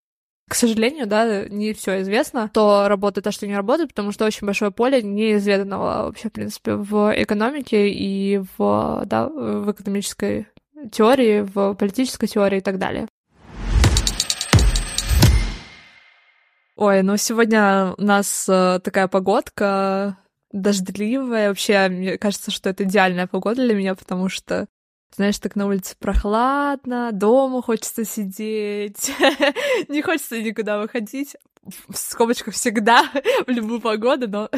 К 0.48 0.54
сожалению, 0.54 1.06
да, 1.06 1.46
не 1.48 1.74
все 1.74 2.00
известно, 2.00 2.48
что 2.48 2.88
работает, 2.88 3.26
а 3.26 3.32
что 3.32 3.46
не 3.46 3.54
работает, 3.54 3.90
потому 3.90 4.12
что 4.12 4.24
очень 4.24 4.46
большое 4.46 4.70
поле 4.70 5.02
неизведанного 5.02 6.06
вообще, 6.06 6.30
в 6.30 6.32
принципе, 6.32 6.74
в 6.74 7.12
экономике 7.14 7.90
и 7.90 8.40
в, 8.56 9.02
да, 9.04 9.28
в 9.28 9.70
экономической 9.70 10.48
теории, 10.90 11.42
в 11.42 11.74
политической 11.74 12.28
теории 12.28 12.58
и 12.58 12.62
так 12.62 12.78
далее. 12.78 13.08
Ой, 16.76 17.02
ну 17.02 17.16
сегодня 17.16 17.92
у 17.98 18.02
нас 18.02 18.48
э, 18.48 18.78
такая 18.82 19.08
погодка 19.08 20.16
дождливая. 20.52 21.48
Вообще, 21.48 21.88
мне 21.88 22.18
кажется, 22.18 22.50
что 22.50 22.70
это 22.70 22.84
идеальная 22.84 23.26
погода 23.26 23.62
для 23.62 23.74
меня, 23.74 23.94
потому 23.94 24.28
что 24.28 24.66
знаешь, 25.14 25.38
так 25.38 25.56
на 25.56 25.66
улице 25.66 25.96
прохладно, 25.98 27.10
дома 27.12 27.62
хочется 27.62 28.04
сидеть, 28.04 29.12
не 29.88 30.02
хочется 30.02 30.40
никуда 30.40 30.78
выходить. 30.78 31.36
В 31.88 31.96
скобочках 31.96 32.54
всегда, 32.54 33.10
в 33.46 33.50
любую 33.50 33.80
погоду, 33.80 34.26
но 34.26 34.48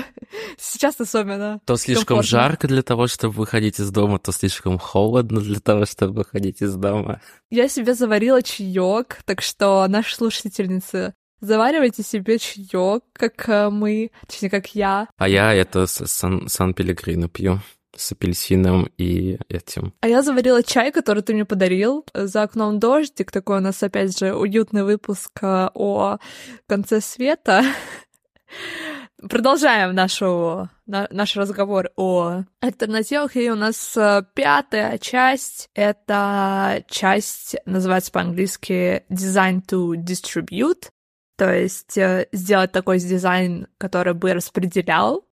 сейчас 0.56 1.00
особенно. 1.00 1.60
То 1.64 1.76
слишком 1.76 2.18
комфортно. 2.18 2.28
жарко 2.28 2.68
для 2.68 2.82
того, 2.82 3.08
чтобы 3.08 3.34
выходить 3.34 3.80
из 3.80 3.90
дома, 3.90 4.18
то 4.18 4.30
слишком 4.30 4.78
холодно 4.78 5.40
для 5.40 5.58
того, 5.58 5.86
чтобы 5.86 6.12
выходить 6.12 6.62
из 6.62 6.76
дома. 6.76 7.20
Я 7.50 7.68
себе 7.68 7.94
заварила 7.94 8.42
чаек, 8.42 9.22
так 9.24 9.40
что 9.42 9.86
наши 9.88 10.14
слушательницы 10.14 11.14
Заваривайте 11.40 12.02
себе 12.02 12.38
чаек, 12.38 13.02
как 13.14 13.48
э, 13.48 13.70
мы, 13.70 14.10
точнее, 14.26 14.50
как 14.50 14.74
я. 14.74 15.08
А 15.16 15.26
я 15.26 15.54
это 15.54 15.86
Сан-Пелегрино 15.86 17.30
пью 17.30 17.60
с 18.00 18.12
апельсином 18.12 18.88
и 18.96 19.38
этим. 19.48 19.92
А 20.00 20.08
я 20.08 20.22
заварила 20.22 20.62
чай, 20.62 20.90
который 20.90 21.22
ты 21.22 21.34
мне 21.34 21.44
подарил. 21.44 22.04
За 22.14 22.42
окном 22.42 22.78
дождик, 22.78 23.30
такой 23.30 23.58
у 23.58 23.60
нас, 23.60 23.82
опять 23.82 24.18
же, 24.18 24.34
уютный 24.34 24.84
выпуск 24.84 25.30
э, 25.42 25.68
о 25.74 26.18
конце 26.66 27.00
света. 27.00 27.62
Продолжаем 29.28 29.94
нашу, 29.94 30.70
на, 30.86 31.06
наш 31.10 31.36
разговор 31.36 31.90
о 31.96 32.42
альтернативах. 32.60 33.36
И 33.36 33.50
у 33.50 33.54
нас 33.54 33.96
э, 33.96 34.22
пятая 34.34 34.96
часть. 34.98 35.68
Это 35.74 36.82
часть, 36.88 37.56
называется 37.66 38.12
по-английски 38.12 39.04
Design 39.10 39.62
to 39.66 39.92
Distribute. 39.94 40.88
то 41.36 41.54
есть 41.54 41.98
э, 41.98 42.28
сделать 42.32 42.72
такой 42.72 42.98
дизайн, 42.98 43.66
который 43.78 44.14
бы 44.14 44.32
распределял 44.32 45.26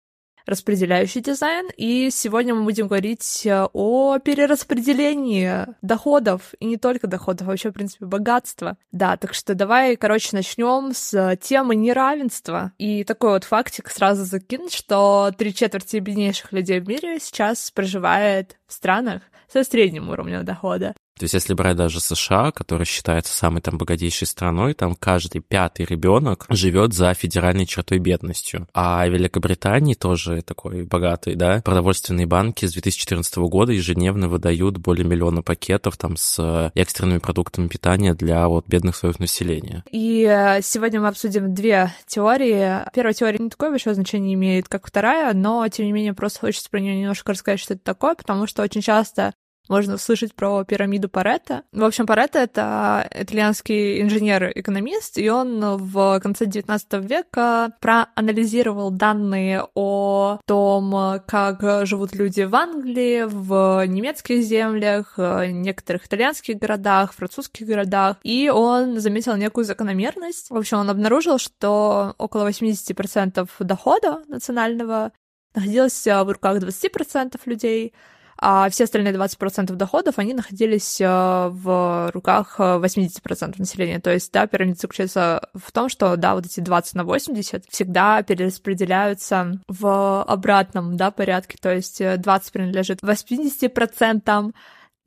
распределяющий 0.47 1.21
дизайн, 1.21 1.67
и 1.77 2.09
сегодня 2.11 2.55
мы 2.55 2.63
будем 2.63 2.87
говорить 2.87 3.45
э, 3.45 3.67
о 3.73 4.17
перераспределении 4.19 5.67
доходов, 5.81 6.53
и 6.59 6.65
не 6.65 6.77
только 6.77 7.07
доходов, 7.07 7.47
а 7.47 7.51
вообще, 7.51 7.69
в 7.69 7.73
принципе, 7.73 8.05
богатства. 8.05 8.77
Да, 8.91 9.17
так 9.17 9.33
что 9.33 9.53
давай, 9.53 9.97
короче, 9.97 10.29
начнем 10.31 10.93
с 10.93 11.37
темы 11.41 11.75
неравенства. 11.75 12.71
И 12.77 13.03
такой 13.03 13.31
вот 13.31 13.43
фактик 13.43 13.89
сразу 13.89 14.23
закинуть, 14.23 14.73
что 14.73 15.31
три 15.37 15.53
четверти 15.53 15.97
беднейших 15.97 16.53
людей 16.53 16.79
в 16.79 16.87
мире 16.87 17.19
сейчас 17.19 17.69
проживает 17.71 18.57
в 18.67 18.73
странах 18.73 19.23
со 19.51 19.63
средним 19.63 20.09
уровнем 20.09 20.45
дохода. 20.45 20.95
То 21.17 21.23
есть, 21.23 21.33
если 21.33 21.53
брать 21.53 21.75
даже 21.75 21.99
США, 21.99 22.51
который 22.51 22.85
считается 22.85 23.33
самой 23.33 23.61
там 23.61 23.77
богатейшей 23.77 24.27
страной, 24.27 24.73
там 24.73 24.95
каждый 24.95 25.41
пятый 25.41 25.85
ребенок 25.85 26.45
живет 26.49 26.93
за 26.93 27.13
федеральной 27.13 27.65
чертой 27.65 27.99
бедностью. 27.99 28.67
А 28.73 29.05
в 29.07 29.11
Великобритании 29.11 29.93
тоже 29.93 30.41
такой 30.41 30.83
богатый, 30.83 31.35
да, 31.35 31.61
продовольственные 31.63 32.25
банки 32.25 32.65
с 32.65 32.73
2014 32.73 33.37
года 33.37 33.71
ежедневно 33.71 34.29
выдают 34.29 34.77
более 34.77 35.05
миллиона 35.05 35.41
пакетов 35.41 35.97
там 35.97 36.17
с 36.17 36.71
экстренными 36.75 37.19
продуктами 37.19 37.67
питания 37.67 38.13
для 38.13 38.47
вот 38.47 38.67
бедных 38.67 38.95
слоев 38.95 39.19
населения. 39.19 39.83
И 39.91 40.23
э, 40.23 40.61
сегодня 40.61 41.01
мы 41.01 41.07
обсудим 41.07 41.53
две 41.53 41.93
теории. 42.05 42.85
Первая 42.93 43.13
теория 43.13 43.37
не 43.39 43.49
такое 43.49 43.69
большое 43.69 43.95
значение 43.95 44.33
имеет, 44.35 44.67
как 44.67 44.87
вторая, 44.87 45.33
но, 45.33 45.67
тем 45.67 45.85
не 45.85 45.91
менее, 45.91 46.13
просто 46.13 46.39
хочется 46.39 46.69
про 46.69 46.79
нее 46.79 46.99
немножко 46.99 47.31
рассказать, 47.31 47.59
что 47.59 47.73
это 47.73 47.83
такое, 47.83 48.15
потому 48.15 48.47
что 48.47 48.63
очень 48.63 48.81
часто 48.81 49.33
можно 49.69 49.95
услышать 49.95 50.35
про 50.35 50.63
пирамиду 50.63 51.09
Паретта. 51.09 51.63
В 51.71 51.83
общем, 51.83 52.05
Паретта— 52.05 52.39
это 52.39 53.07
итальянский 53.13 54.01
инженер-экономист, 54.01 55.17
и 55.17 55.29
он 55.29 55.77
в 55.77 56.19
конце 56.19 56.45
XIX 56.45 57.05
века 57.05 57.73
проанализировал 57.81 58.91
данные 58.91 59.65
о 59.75 60.39
том, 60.45 61.21
как 61.27 61.85
живут 61.85 62.15
люди 62.15 62.41
в 62.41 62.55
Англии, 62.55 63.23
в 63.27 63.85
немецких 63.87 64.41
землях, 64.43 65.17
некоторых 65.17 66.05
итальянских 66.05 66.57
городах, 66.57 67.13
французских 67.13 67.67
городах, 67.67 68.17
и 68.23 68.49
он 68.49 68.99
заметил 68.99 69.35
некую 69.35 69.65
закономерность. 69.65 70.49
В 70.49 70.55
общем, 70.55 70.77
он 70.79 70.89
обнаружил, 70.89 71.37
что 71.37 72.15
около 72.17 72.49
80% 72.49 73.49
дохода 73.59 74.23
национального 74.27 75.11
находилось 75.55 76.05
в 76.05 76.31
руках 76.31 76.57
20% 76.57 77.39
людей, 77.45 77.93
а 78.39 78.69
все 78.69 78.83
остальные 78.83 79.13
20% 79.13 79.73
доходов, 79.73 80.19
они 80.19 80.33
находились 80.33 81.01
э, 81.01 81.05
в 81.07 82.11
руках 82.13 82.59
80% 82.59 83.19
э, 83.19 83.53
населения. 83.57 83.99
То 83.99 84.13
есть, 84.13 84.31
да, 84.31 84.47
пирамида 84.47 84.79
заключается 84.79 85.49
в 85.53 85.71
том, 85.71 85.89
что, 85.89 86.15
да, 86.15 86.35
вот 86.35 86.45
эти 86.45 86.59
20 86.59 86.95
на 86.95 87.03
80 87.03 87.65
всегда 87.69 88.21
перераспределяются 88.23 89.59
в 89.67 90.23
обратном, 90.23 90.97
да, 90.97 91.11
порядке. 91.11 91.57
То 91.59 91.73
есть 91.73 92.01
20 92.01 92.51
принадлежит 92.51 93.01
80%, 93.01 94.53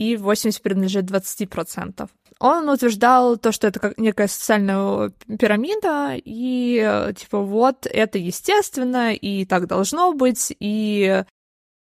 и 0.01 0.17
80 0.17 0.63
принадлежит 0.63 1.05
20%. 1.05 2.09
Он 2.41 2.71
утверждал 2.71 3.37
то, 3.37 3.53
что 3.53 3.67
это 3.67 3.79
как 3.79 3.99
некая 3.99 4.29
социальная 4.29 5.11
пирамида, 5.39 6.15
и 6.17 6.81
э, 6.83 7.13
типа 7.13 7.41
вот 7.41 7.87
это 7.87 8.17
естественно, 8.17 9.13
и 9.13 9.45
так 9.45 9.67
должно 9.67 10.15
быть, 10.15 10.57
и 10.59 11.23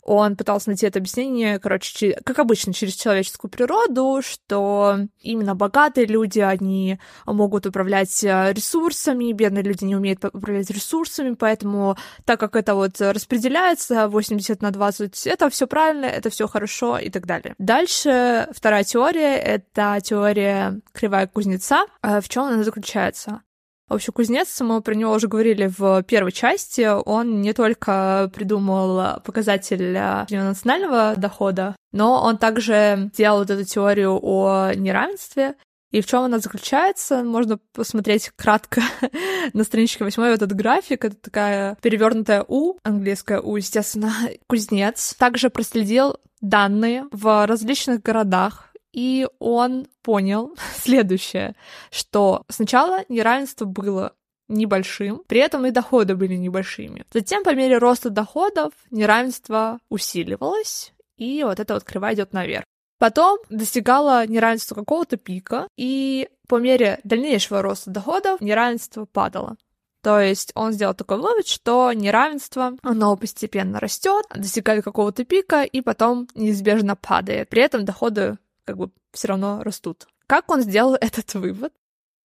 он 0.05 0.37
пытался 0.37 0.69
найти 0.69 0.87
это 0.87 0.99
объяснение, 0.99 1.59
короче, 1.59 2.19
как 2.25 2.39
обычно, 2.39 2.73
через 2.73 2.95
человеческую 2.95 3.51
природу, 3.51 4.21
что 4.23 4.99
именно 5.21 5.55
богатые 5.55 6.07
люди, 6.07 6.41
они 6.41 6.99
могут 7.27 7.67
управлять 7.67 8.23
э, 8.23 8.53
ресурсами, 8.53 9.33
бедные 9.33 9.63
люди 9.63 9.85
не 9.85 9.97
умеют 9.97 10.25
управлять 10.25 10.71
ресурсами, 10.71 11.35
поэтому 11.35 11.97
так 12.25 12.39
как 12.39 12.55
это 12.57 12.75
вот 12.75 13.01
распределяется 13.01 14.09
80 14.09 14.61
на 14.63 14.71
20, 14.71 15.27
это 15.27 15.51
все 15.51 15.67
правильно, 15.67 16.07
это 16.07 16.31
все 16.31 16.47
хорошо 16.47 16.99
и 16.99 17.11
так 17.11 17.27
далее. 17.27 17.55
Дальше 17.59 18.49
вторая 18.53 18.85
теория— 18.85 19.37
это 19.39 19.99
теория 20.03 20.81
кривая 20.93 21.27
кузнеца. 21.27 21.87
А 22.03 22.21
в 22.21 22.29
чем 22.29 22.45
она 22.45 22.63
заключается? 22.63 23.43
В 23.89 23.95
общем, 23.95 24.13
кузнец, 24.13 24.61
мы 24.61 24.81
про 24.81 24.95
него 24.95 25.13
уже 25.13 25.29
говорили 25.29 25.71
в 25.77 26.03
первой 26.05 26.33
части, 26.33 26.89
он 27.05 27.43
не 27.43 27.53
только 27.53 28.31
придумал 28.35 29.21
показатель 29.21 29.93
национального 30.31 31.15
дохода, 31.17 31.77
но 31.93 32.23
он 32.23 32.39
также 32.39 33.11
сделал 33.13 33.41
вот 33.41 33.51
эту 33.51 33.65
теорию 33.65 34.19
о 34.23 34.73
неравенстве, 34.75 35.57
и 35.95 36.01
в 36.01 36.07
чем 36.07 36.25
она 36.25 36.41
заключается, 36.41 37.23
можно 37.23 37.61
посмотреть 37.73 38.33
кратко 38.35 38.83
на 39.53 39.63
страничке 39.63 40.03
8 40.03 40.23
вот 40.23 40.43
этот 40.43 40.53
график. 40.53 41.05
Это 41.05 41.15
такая 41.15 41.77
перевернутая 41.83 42.45
У, 42.49 42.79
английская 42.83 43.41
У, 43.41 43.55
естественно. 43.55 44.13
Кузнец 44.49 45.15
также 45.15 45.51
проследил 45.51 46.17
данные 46.41 47.05
в 47.13 47.47
различных 47.47 48.03
городах 48.03 48.74
и 48.95 49.27
он 49.41 49.89
понял 50.03 50.57
следующее, 50.77 51.55
что 51.91 52.45
сначала 52.49 53.05
неравенство 53.09 53.65
было 53.65 54.13
небольшим, 54.49 55.23
при 55.27 55.41
этом 55.41 55.67
и 55.67 55.71
доходы 55.71 56.15
были 56.15 56.35
небольшими. 56.35 57.05
Затем, 57.13 57.43
по 57.43 57.55
мере 57.55 57.79
роста 57.79 58.11
доходов, 58.11 58.73
неравенство 58.91 59.79
усиливалось, 59.89 60.93
и 61.17 61.43
вот 61.45 61.61
эта 61.61 61.75
вот 61.75 61.85
кривая 61.85 62.15
идет 62.15 62.33
наверх. 62.33 62.65
Потом 62.99 63.39
достигало 63.51 64.27
неравенство 64.27 64.75
какого-то 64.75 65.17
пика, 65.17 65.67
и 65.77 66.29
по 66.49 66.59
мере 66.59 67.01
дальнейшего 67.05 67.63
роста 67.63 67.91
доходов 67.91 68.41
неравенство 68.41 69.07
падало. 69.07 69.57
То 70.03 70.21
есть 70.21 70.53
он 70.55 70.73
сделал 70.73 70.95
такой 70.95 71.17
вывод, 71.17 71.47
что 71.49 71.91
неравенство, 71.95 72.77
оно 72.83 73.17
постепенно 73.17 73.81
растет, 73.81 74.27
достигает 74.35 74.85
какого-то 74.85 75.25
пика 75.25 75.63
и 75.63 75.81
потом 75.81 76.29
неизбежно 76.35 76.95
падает. 76.95 77.49
При 77.49 77.63
этом 77.63 77.87
доходы 77.87 78.37
как 78.65 78.77
бы 78.77 78.91
все 79.13 79.29
равно 79.29 79.63
растут. 79.63 80.07
Как 80.27 80.51
он 80.51 80.61
сделал 80.63 80.95
этот 81.01 81.35
вывод? 81.35 81.73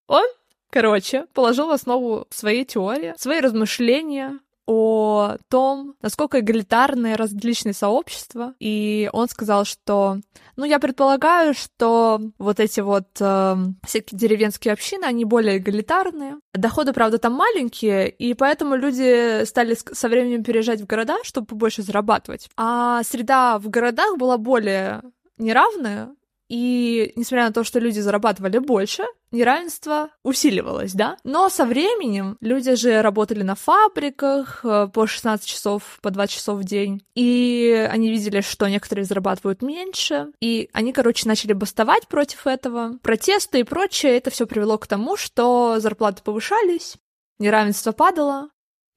Он, 0.07 0.25
короче, 0.69 1.25
положил 1.33 1.67
в 1.67 1.71
основу 1.71 2.27
своей 2.29 2.65
теории, 2.65 3.13
свои 3.17 3.39
размышления 3.39 4.39
о 4.71 5.37
том, 5.47 5.95
насколько 6.03 6.41
эгалитарные 6.41 7.15
различные 7.15 7.73
сообщества, 7.73 8.53
и 8.59 9.09
он 9.13 9.27
сказал, 9.27 9.65
что, 9.65 10.19
ну, 10.57 10.63
я 10.63 10.77
предполагаю, 10.77 11.55
что 11.55 12.21
вот 12.37 12.59
эти 12.59 12.79
вот 12.79 13.07
э, 13.19 13.55
всякие 13.83 14.19
деревенские 14.19 14.73
общины, 14.73 15.05
они 15.05 15.25
более 15.25 15.57
эгалитарные. 15.57 16.35
Доходы, 16.53 16.93
правда, 16.93 17.17
там 17.17 17.33
маленькие, 17.33 18.11
и 18.11 18.35
поэтому 18.35 18.75
люди 18.75 19.43
стали 19.45 19.73
со 19.73 20.07
временем 20.07 20.43
переезжать 20.43 20.81
в 20.81 20.85
города, 20.85 21.17
чтобы 21.23 21.47
побольше 21.47 21.81
зарабатывать. 21.81 22.47
А 22.55 23.01
среда 23.01 23.57
в 23.57 23.69
городах 23.71 24.17
была 24.17 24.37
более 24.37 25.01
неравная, 25.39 26.13
и 26.49 27.13
несмотря 27.15 27.45
на 27.45 27.53
то, 27.53 27.63
что 27.63 27.79
люди 27.79 27.99
зарабатывали 27.99 28.57
больше, 28.57 29.03
неравенство 29.31 30.09
усиливалось, 30.23 30.93
да? 30.93 31.17
Но 31.23 31.49
со 31.49 31.65
временем 31.65 32.37
люди 32.41 32.75
же 32.75 33.01
работали 33.01 33.43
на 33.43 33.55
фабриках 33.55 34.61
э, 34.63 34.87
по 34.91 35.05
16 35.05 35.47
часов, 35.47 35.99
по 36.01 36.09
2 36.09 36.27
часов 36.27 36.59
в 36.59 36.63
день, 36.63 37.03
и 37.15 37.87
они 37.89 38.09
видели, 38.09 38.41
что 38.41 38.67
некоторые 38.67 39.05
зарабатывают 39.05 39.61
меньше, 39.61 40.27
и 40.41 40.69
они, 40.73 40.91
короче, 40.91 41.27
начали 41.27 41.53
бастовать 41.53 42.07
против 42.07 42.47
этого. 42.47 42.97
Протесты 43.03 43.59
и 43.59 43.63
прочее, 43.63 44.17
это 44.17 44.31
все 44.31 44.47
привело 44.47 44.77
к 44.77 44.87
тому, 44.87 45.17
что 45.17 45.79
зарплаты 45.79 46.23
повышались, 46.23 46.95
неравенство 47.37 47.91
падало, 47.91 48.49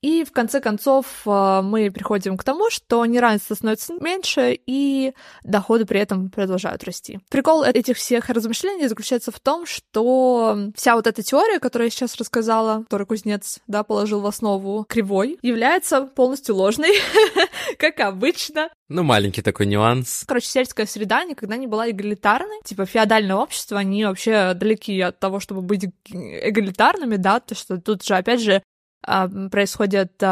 и 0.03 0.25
в 0.25 0.33
конце 0.33 0.61
концов 0.61 1.07
э, 1.27 1.61
мы 1.63 1.91
приходим 1.91 2.37
к 2.37 2.45
тому, 2.45 2.71
что 2.71 3.07
неравенство 3.07 3.55
становится 3.55 3.95
меньше, 3.95 4.59
и 4.67 5.15
доходы 5.45 5.87
при 5.87 6.01
этом 6.01 6.29
продолжают 6.29 6.83
расти. 6.83 7.21
Прикол 7.31 7.63
этих 7.63 7.97
всех 7.97 8.29
размышлений 8.29 8.89
заключается 8.89 9.31
в 9.31 9.39
том, 9.39 9.65
что 9.65 10.71
вся 10.75 10.97
вот 10.97 11.07
эта 11.07 11.23
теория, 11.23 11.61
которую 11.61 11.87
я 11.87 11.91
сейчас 11.91 12.17
рассказала, 12.17 12.83
которую 12.83 13.07
кузнец 13.07 13.61
да, 13.69 13.85
положил 13.85 14.21
в 14.21 14.27
основу 14.27 14.85
кривой, 14.89 15.39
является 15.41 16.03
полностью 16.03 16.57
ложной, 16.57 16.93
как 17.79 18.01
обычно. 18.01 18.71
Ну, 18.89 19.05
маленький 19.05 19.41
такой 19.41 19.67
нюанс. 19.67 20.25
Короче, 20.27 20.49
сельская 20.49 20.85
среда 20.85 21.25
никогда 21.25 21.57
не 21.57 21.67
была 21.67 21.89
эгалитарной. 21.89 22.61
Типа, 22.65 22.87
феодальное 22.87 23.37
общество, 23.37 23.79
они 23.79 24.05
вообще 24.05 24.53
далеки 24.55 25.01
от 25.01 25.19
того, 25.21 25.41
чтобы 25.41 25.63
быть 25.63 25.87
эгалитарными, 26.11 27.17
да, 27.17 27.41
то 27.41 27.55
что 27.55 27.81
тут 27.81 28.05
же, 28.05 28.15
опять 28.15 28.41
же, 28.41 28.63
происходит 29.03 30.23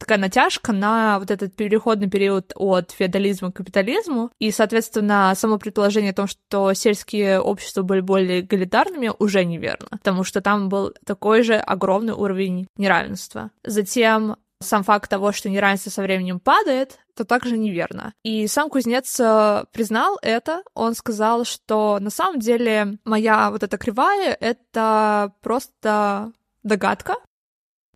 такая 0.00 0.18
натяжка 0.18 0.72
на 0.72 1.18
вот 1.18 1.30
этот 1.30 1.54
переходный 1.54 2.08
период 2.08 2.52
от 2.56 2.90
феодализма 2.90 3.52
к 3.52 3.56
капитализму, 3.56 4.30
и, 4.38 4.50
соответственно, 4.50 5.32
само 5.36 5.58
предположение 5.58 6.12
о 6.12 6.14
том, 6.14 6.26
что 6.26 6.72
сельские 6.72 7.38
общества 7.38 7.82
были 7.82 8.00
более 8.00 8.40
эгалитарными, 8.40 9.12
уже 9.18 9.44
неверно, 9.44 9.88
потому 9.90 10.24
что 10.24 10.40
там 10.40 10.68
был 10.68 10.94
такой 11.04 11.42
же 11.42 11.54
огромный 11.56 12.14
уровень 12.14 12.66
неравенства. 12.76 13.50
Затем 13.62 14.36
сам 14.62 14.84
факт 14.84 15.08
того, 15.08 15.32
что 15.32 15.48
неравенство 15.48 15.90
со 15.90 16.02
временем 16.02 16.40
падает, 16.40 16.98
то 17.16 17.24
также 17.24 17.56
неверно. 17.56 18.12
И 18.22 18.46
сам 18.46 18.68
кузнец 18.68 19.18
э, 19.18 19.64
признал 19.72 20.18
это. 20.22 20.62
Он 20.74 20.94
сказал, 20.94 21.44
что 21.44 21.98
на 21.98 22.10
самом 22.10 22.40
деле 22.40 22.98
моя 23.04 23.50
вот 23.50 23.62
эта 23.62 23.78
кривая— 23.78 24.36
это 24.40 25.32
просто 25.40 26.32
догадка, 26.62 27.16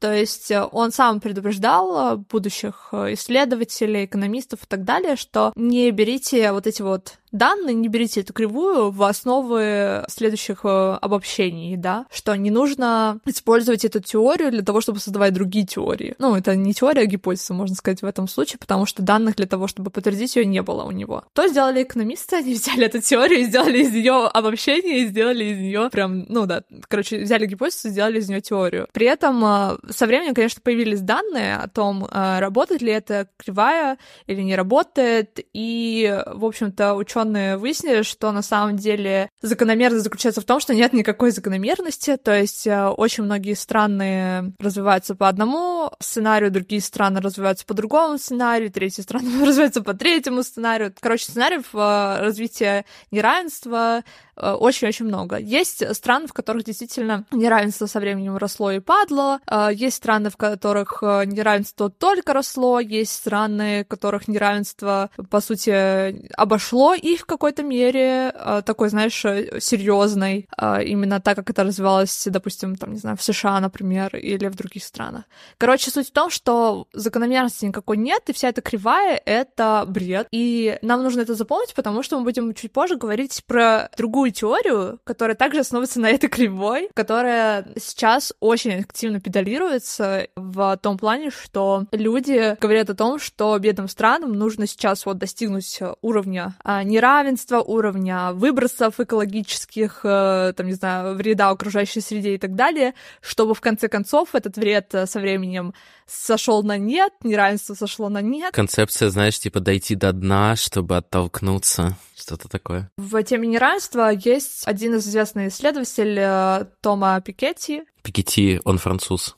то 0.04 0.12
есть 0.12 0.50
э, 0.50 0.62
он 0.70 0.92
сам 0.92 1.18
предупреждал 1.18 2.18
будущих 2.18 2.90
исследователей, 2.92 4.04
экономистов 4.04 4.64
и 4.64 4.66
так 4.66 4.84
далее, 4.84 5.16
что 5.16 5.50
не 5.56 5.90
берите 5.92 6.52
вот 6.52 6.66
эти 6.66 6.82
вот 6.82 7.14
данные, 7.34 7.74
не 7.74 7.88
берите 7.88 8.20
эту 8.20 8.32
кривую 8.32 8.90
в 8.90 9.02
основы 9.02 10.04
следующих 10.08 10.60
э, 10.64 10.98
обобщений, 11.00 11.76
да, 11.76 12.06
что 12.12 12.34
не 12.36 12.50
нужно 12.50 13.18
использовать 13.26 13.84
эту 13.84 14.00
теорию 14.00 14.52
для 14.52 14.62
того, 14.62 14.80
чтобы 14.80 15.00
создавать 15.00 15.34
другие 15.34 15.66
теории. 15.66 16.14
Ну, 16.18 16.36
это 16.36 16.54
не 16.54 16.72
теория, 16.72 17.02
а 17.02 17.06
гипотеза, 17.06 17.52
можно 17.52 17.74
сказать, 17.74 18.02
в 18.02 18.06
этом 18.06 18.28
случае, 18.28 18.58
потому 18.60 18.86
что 18.86 19.02
данных 19.02 19.36
для 19.36 19.46
того, 19.46 19.66
чтобы 19.66 19.90
подтвердить 19.90 20.36
ее, 20.36 20.46
не 20.46 20.62
было 20.62 20.84
у 20.84 20.92
него. 20.92 21.24
То 21.32 21.48
сделали 21.48 21.82
экономисты, 21.82 22.36
они 22.36 22.54
взяли 22.54 22.86
эту 22.86 23.00
теорию, 23.00 23.44
сделали 23.44 23.78
из 23.78 23.92
нее 23.92 24.26
обобщение, 24.26 25.06
сделали 25.06 25.44
из 25.44 25.58
нее 25.58 25.88
прям, 25.90 26.26
ну 26.28 26.46
да, 26.46 26.62
короче, 26.88 27.18
взяли 27.18 27.46
гипотезу, 27.46 27.88
сделали 27.88 28.20
из 28.20 28.28
нее 28.28 28.40
теорию. 28.40 28.86
При 28.92 29.06
этом 29.06 29.44
э, 29.44 29.76
со 29.90 30.06
временем, 30.06 30.34
конечно, 30.34 30.60
появились 30.62 31.00
данные 31.00 31.56
о 31.56 31.68
том, 31.68 32.04
э, 32.04 32.38
работает 32.38 32.80
ли 32.80 32.92
эта 32.92 33.28
кривая 33.36 33.98
или 34.28 34.40
не 34.42 34.54
работает, 34.54 35.40
и, 35.52 36.22
в 36.26 36.44
общем-то, 36.44 36.94
ученые 36.94 37.23
ученые 37.24 37.56
выяснили, 37.56 38.02
что 38.02 38.32
на 38.32 38.42
самом 38.42 38.76
деле 38.76 39.30
закономерность 39.42 40.04
заключается 40.04 40.40
в 40.40 40.44
том, 40.44 40.60
что 40.60 40.74
нет 40.74 40.92
никакой 40.92 41.30
закономерности, 41.30 42.16
то 42.16 42.34
есть 42.36 42.66
э, 42.66 42.88
очень 42.88 43.24
многие 43.24 43.54
страны 43.54 44.54
развиваются 44.58 45.14
по 45.14 45.28
одному 45.28 45.90
сценарию, 46.00 46.50
другие 46.50 46.80
страны 46.82 47.20
развиваются 47.20 47.64
по 47.66 47.74
другому 47.74 48.18
сценарию, 48.18 48.70
третьи 48.70 49.02
страны 49.02 49.28
развиваются 49.46 49.82
по 49.82 49.94
третьему 49.94 50.42
сценарию. 50.42 50.94
Короче, 51.00 51.24
сценариев 51.24 51.74
э, 51.74 52.20
развития 52.20 52.84
неравенства 53.10 54.02
Э, 54.36 54.52
очень-очень 54.52 55.06
много. 55.06 55.36
Есть 55.36 55.94
страны, 55.94 56.26
в 56.26 56.32
которых 56.32 56.64
действительно 56.64 57.24
неравенство 57.30 57.86
со 57.86 58.00
временем 58.00 58.36
росло 58.36 58.70
и 58.72 58.80
падло, 58.80 59.40
есть 59.72 59.96
страны, 59.96 60.30
в 60.30 60.36
которых 60.36 61.02
неравенство 61.02 61.90
только 61.90 62.32
росло, 62.32 62.80
есть 62.80 63.12
страны, 63.12 63.84
в 63.84 63.88
которых 63.88 64.28
неравенство, 64.28 65.10
по 65.30 65.40
сути, 65.40 66.28
обошло 66.36 66.94
в 67.20 67.26
какой-то 67.26 67.62
мере, 67.62 68.32
такой, 68.64 68.88
знаешь, 68.88 69.20
серьезной, 69.20 70.48
именно 70.84 71.20
так, 71.20 71.36
как 71.36 71.50
это 71.50 71.64
развивалось, 71.64 72.26
допустим, 72.30 72.76
там, 72.76 72.92
не 72.92 72.98
знаю, 72.98 73.16
в 73.16 73.22
США, 73.22 73.60
например, 73.60 74.16
или 74.16 74.48
в 74.48 74.54
других 74.54 74.84
странах. 74.84 75.24
Короче, 75.58 75.90
суть 75.90 76.08
в 76.08 76.12
том, 76.12 76.30
что 76.30 76.86
закономерности 76.92 77.66
никакой 77.66 77.96
нет, 77.96 78.22
и 78.28 78.32
вся 78.32 78.48
эта 78.48 78.60
кривая— 78.60 79.20
это 79.24 79.84
бред, 79.86 80.28
и 80.30 80.78
нам 80.82 81.02
нужно 81.02 81.20
это 81.22 81.34
запомнить, 81.34 81.74
потому 81.74 82.02
что 82.02 82.18
мы 82.18 82.24
будем 82.24 82.54
чуть 82.54 82.72
позже 82.72 82.96
говорить 82.96 83.42
про 83.46 83.90
другую 83.96 84.30
теорию, 84.32 85.00
которая 85.04 85.36
также 85.36 85.60
основывается 85.60 86.00
на 86.00 86.10
этой 86.10 86.28
кривой, 86.28 86.88
которая 86.94 87.66
сейчас 87.76 88.32
очень 88.40 88.80
активно 88.80 89.20
педалируется 89.20 90.28
в 90.36 90.76
том 90.82 90.98
плане, 90.98 91.30
что 91.30 91.86
люди 91.92 92.56
говорят 92.60 92.90
о 92.90 92.94
том, 92.94 93.18
что 93.18 93.58
бедным 93.58 93.88
странам 93.88 94.32
нужно 94.32 94.66
сейчас 94.66 95.06
вот 95.06 95.18
достигнуть 95.18 95.80
уровня 96.02 96.54
а, 96.62 96.82
неравенства, 96.94 97.60
уровня 97.60 98.32
выбросов 98.32 99.00
экологических, 99.00 100.00
э, 100.04 100.52
там, 100.56 100.66
не 100.66 100.74
знаю, 100.74 101.16
вреда 101.16 101.50
окружающей 101.50 102.00
среде 102.00 102.34
и 102.34 102.38
так 102.38 102.54
далее, 102.54 102.94
чтобы 103.20 103.54
в 103.54 103.60
конце 103.60 103.88
концов 103.88 104.34
этот 104.34 104.56
вред 104.56 104.94
э, 104.94 105.06
со 105.06 105.20
временем 105.20 105.74
сошел 106.06 106.62
на 106.62 106.78
нет, 106.78 107.12
неравенство 107.22 107.74
сошло 107.74 108.08
на 108.08 108.22
нет. 108.22 108.54
Концепция, 108.54 109.10
знаешь, 109.10 109.38
типа 109.38 109.60
дойти 109.60 109.94
до 109.94 110.12
дна, 110.12 110.54
чтобы 110.54 110.96
оттолкнуться, 110.96 111.96
что-то 112.16 112.48
такое. 112.48 112.90
В 112.96 113.22
теме 113.24 113.48
неравенства 113.48 114.10
есть 114.10 114.66
один 114.66 114.94
из 114.94 115.06
известных 115.08 115.48
исследователей 115.48 116.22
э, 116.24 116.66
Тома 116.80 117.20
Пикетти. 117.20 117.82
Пикетти, 118.02 118.60
он 118.64 118.78
француз. 118.78 119.34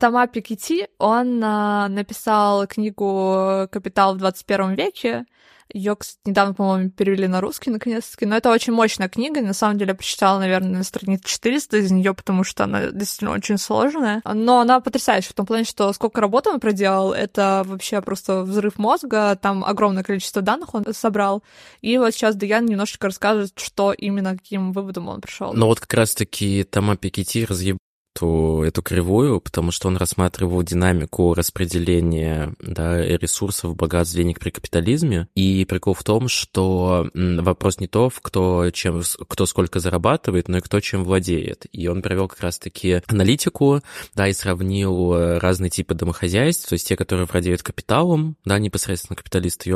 Тома 0.00 0.26
Пикетти, 0.26 0.88
он 0.98 1.38
написал 1.38 2.66
книгу 2.66 3.68
«Капитал 3.70 4.14
в 4.14 4.18
21 4.18 4.74
веке», 4.74 5.26
ее, 5.72 5.96
кстати, 5.96 6.18
недавно, 6.24 6.54
по-моему, 6.54 6.90
перевели 6.90 7.26
на 7.26 7.40
русский 7.40 7.70
наконец-таки. 7.70 8.26
Но 8.26 8.36
это 8.36 8.50
очень 8.50 8.72
мощная 8.72 9.08
книга. 9.08 9.40
На 9.40 9.52
самом 9.52 9.78
деле, 9.78 9.90
я 9.90 9.94
прочитала, 9.94 10.38
наверное, 10.38 10.78
на 10.78 10.84
странице 10.84 11.24
400 11.26 11.76
из 11.78 11.90
нее, 11.90 12.14
потому 12.14 12.44
что 12.44 12.64
она 12.64 12.86
действительно 12.86 13.32
очень 13.32 13.58
сложная. 13.58 14.22
Но 14.24 14.60
она 14.60 14.80
потрясающая 14.80 15.30
в 15.30 15.34
том 15.34 15.46
плане, 15.46 15.64
что 15.64 15.92
сколько 15.92 16.20
работы 16.20 16.50
он 16.50 16.60
проделал, 16.60 17.12
это 17.12 17.62
вообще 17.66 18.00
просто 18.00 18.42
взрыв 18.42 18.78
мозга. 18.78 19.36
Там 19.40 19.64
огромное 19.64 20.02
количество 20.02 20.42
данных 20.42 20.74
он 20.74 20.84
собрал. 20.92 21.42
И 21.80 21.98
вот 21.98 22.14
сейчас 22.14 22.36
Даян 22.36 22.66
немножечко 22.66 23.08
расскажет, 23.08 23.52
что 23.56 23.92
именно 23.92 24.36
каким 24.36 24.72
выводом 24.72 25.08
он 25.08 25.20
пришел. 25.20 25.52
Но 25.52 25.66
вот 25.66 25.80
как 25.80 25.92
раз-таки 25.94 26.64
Тома 26.64 26.96
Пикетти 26.96 27.44
разъеб 27.44 27.78
эту, 28.16 28.62
эту 28.66 28.82
кривую, 28.82 29.40
потому 29.40 29.70
что 29.70 29.88
он 29.88 29.96
рассматривал 29.96 30.62
динамику 30.62 31.34
распределения 31.34 32.54
да, 32.60 33.02
ресурсов, 33.02 33.76
богатств, 33.76 34.14
денег 34.14 34.40
при 34.40 34.50
капитализме. 34.50 35.28
И 35.34 35.64
прикол 35.68 35.94
в 35.94 36.04
том, 36.04 36.28
что 36.28 37.08
вопрос 37.14 37.78
не 37.78 37.86
то, 37.86 38.10
кто, 38.22 38.70
чем, 38.70 39.02
кто 39.28 39.46
сколько 39.46 39.80
зарабатывает, 39.80 40.48
но 40.48 40.58
и 40.58 40.62
кто 40.62 40.80
чем 40.80 41.04
владеет. 41.04 41.66
И 41.72 41.88
он 41.88 42.02
провел 42.02 42.28
как 42.28 42.40
раз-таки 42.40 43.02
аналитику, 43.06 43.80
да, 44.14 44.28
и 44.28 44.32
сравнил 44.32 45.14
э, 45.14 45.38
разные 45.38 45.70
типы 45.70 45.94
домохозяйств, 45.94 46.68
то 46.68 46.74
есть 46.74 46.88
те, 46.88 46.96
которые 46.96 47.26
владеют 47.30 47.62
капиталом, 47.62 48.36
да, 48.44 48.58
непосредственно 48.58 49.16
капиталисты, 49.16 49.70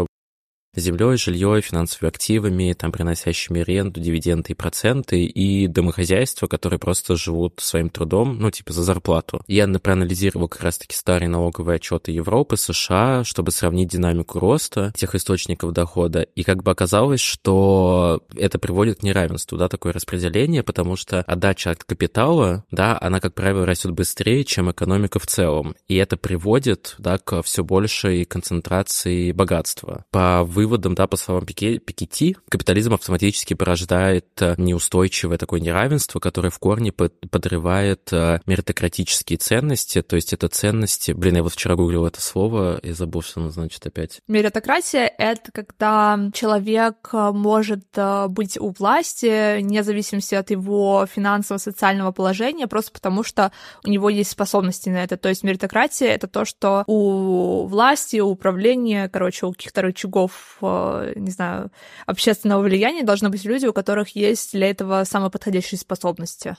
землей, 0.75 1.17
жильей, 1.17 1.61
финансовыми 1.61 2.09
активами, 2.09 2.73
там, 2.73 2.93
приносящими 2.93 3.61
ренту, 3.61 4.01
дивиденды 4.01 4.53
и 4.53 4.55
проценты, 4.55 5.25
и 5.25 5.67
домохозяйства, 5.67 6.47
которые 6.47 6.79
просто 6.79 7.17
живут 7.17 7.61
своим 7.61 7.91
трудом, 7.91 8.39
ну, 8.39 8.51
типа, 8.51 8.73
за 8.73 8.83
зарплату. 8.83 9.43
Я 9.47 9.67
проанализировал 9.69 10.49
как 10.49 10.63
раз-таки 10.63 10.95
старые 10.95 11.29
налоговые 11.29 11.77
отчеты 11.77 12.13
Европы, 12.13 12.57
США, 12.57 13.25
чтобы 13.25 13.51
сравнить 13.51 13.89
динамику 13.89 14.39
роста 14.39 14.93
тех 14.97 15.15
источников 15.15 15.73
дохода, 15.73 16.23
и 16.23 16.43
как 16.43 16.63
бы 16.63 16.71
оказалось, 16.71 17.21
что 17.21 18.23
это 18.37 18.59
приводит 18.59 19.01
к 19.01 19.03
неравенству, 19.03 19.59
да, 19.59 19.69
такое 19.69 19.93
распределение, 19.93 20.63
потому 20.63 20.97
что 20.97 21.23
отдача 21.23 21.71
от 21.71 21.85
капитала, 21.85 22.65
да, 22.71 22.99
она, 23.01 23.21
как 23.21 23.35
правило, 23.35 23.67
растет 23.67 23.93
быстрее, 23.93 24.45
чем 24.45 24.71
экономика 24.71 25.19
в 25.19 25.27
целом, 25.27 25.75
и 25.89 25.97
это 25.97 26.17
приводит, 26.17 26.95
да, 26.99 27.19
к 27.19 27.43
все 27.43 27.65
большей 27.65 28.25
концентрации 28.25 29.33
богатства. 29.33 30.05
По 30.11 30.45
выводом, 30.61 30.95
да, 30.95 31.07
по 31.07 31.17
словам 31.17 31.47
Пике, 31.47 31.79
Пикетти, 31.79 32.37
капитализм 32.49 32.95
автоматически 32.95 33.55
порождает 33.55 34.27
э, 34.41 34.55
неустойчивое 34.59 35.39
такое 35.39 35.61
неравенство, 35.61 36.21
которое 36.21 36.51
в 36.51 36.59
корне 36.59 36.93
подрывает 36.93 38.13
э, 38.13 38.41
меритократические 38.47 39.39
ценности, 39.39 40.03
то 40.03 40.17
есть 40.17 40.33
это 40.33 40.49
ценности, 40.49 41.13
блин, 41.13 41.37
я 41.37 41.43
вот 41.43 41.53
вчера 41.53 41.77
гуглил 41.77 42.07
это 42.07 42.21
слово, 42.21 42.79
и 42.79 42.93
забыл, 42.93 43.23
что 43.23 43.41
оно 43.41 43.51
значит 43.51 43.87
опять. 43.87 44.21
Меритократия— 44.29 45.11
это 45.19 45.51
когда 45.53 46.19
человек 46.35 47.09
э, 47.13 47.31
может 47.33 47.85
быть 48.29 48.59
у 48.59 48.75
власти, 48.79 49.59
вне 49.61 49.83
зависимости 49.83 50.35
от 50.35 50.51
его 50.51 51.07
финансово-социального 51.11 52.13
положения, 52.13 52.67
просто 52.67 52.93
потому 52.93 53.23
что 53.23 53.51
у 53.85 53.89
него 53.89 54.11
есть 54.11 54.31
способности 54.31 54.91
на 54.91 55.03
это. 55.03 55.17
То 55.17 55.31
есть 55.31 55.43
меритократия— 55.43 56.09
это 56.09 56.27
то, 56.27 56.45
что 56.45 56.85
у 56.87 57.67
власти, 57.67 58.19
у 58.19 58.29
управления, 58.29 59.09
короче, 59.09 59.47
у 59.47 59.53
каких-то 59.53 59.83
рычагов 59.83 60.50
Э, 60.61 61.13
не 61.17 61.31
знаю, 61.31 61.71
общественного 62.07 62.63
влияния 62.63 63.03
должны 63.03 63.29
быть 63.29 63.45
люди, 63.45 63.67
у 63.67 63.73
которых 63.73 64.17
есть 64.17 64.53
для 64.53 64.71
этого 64.71 65.05
самые 65.05 65.31
подходящие 65.31 65.79
способности. 65.79 66.57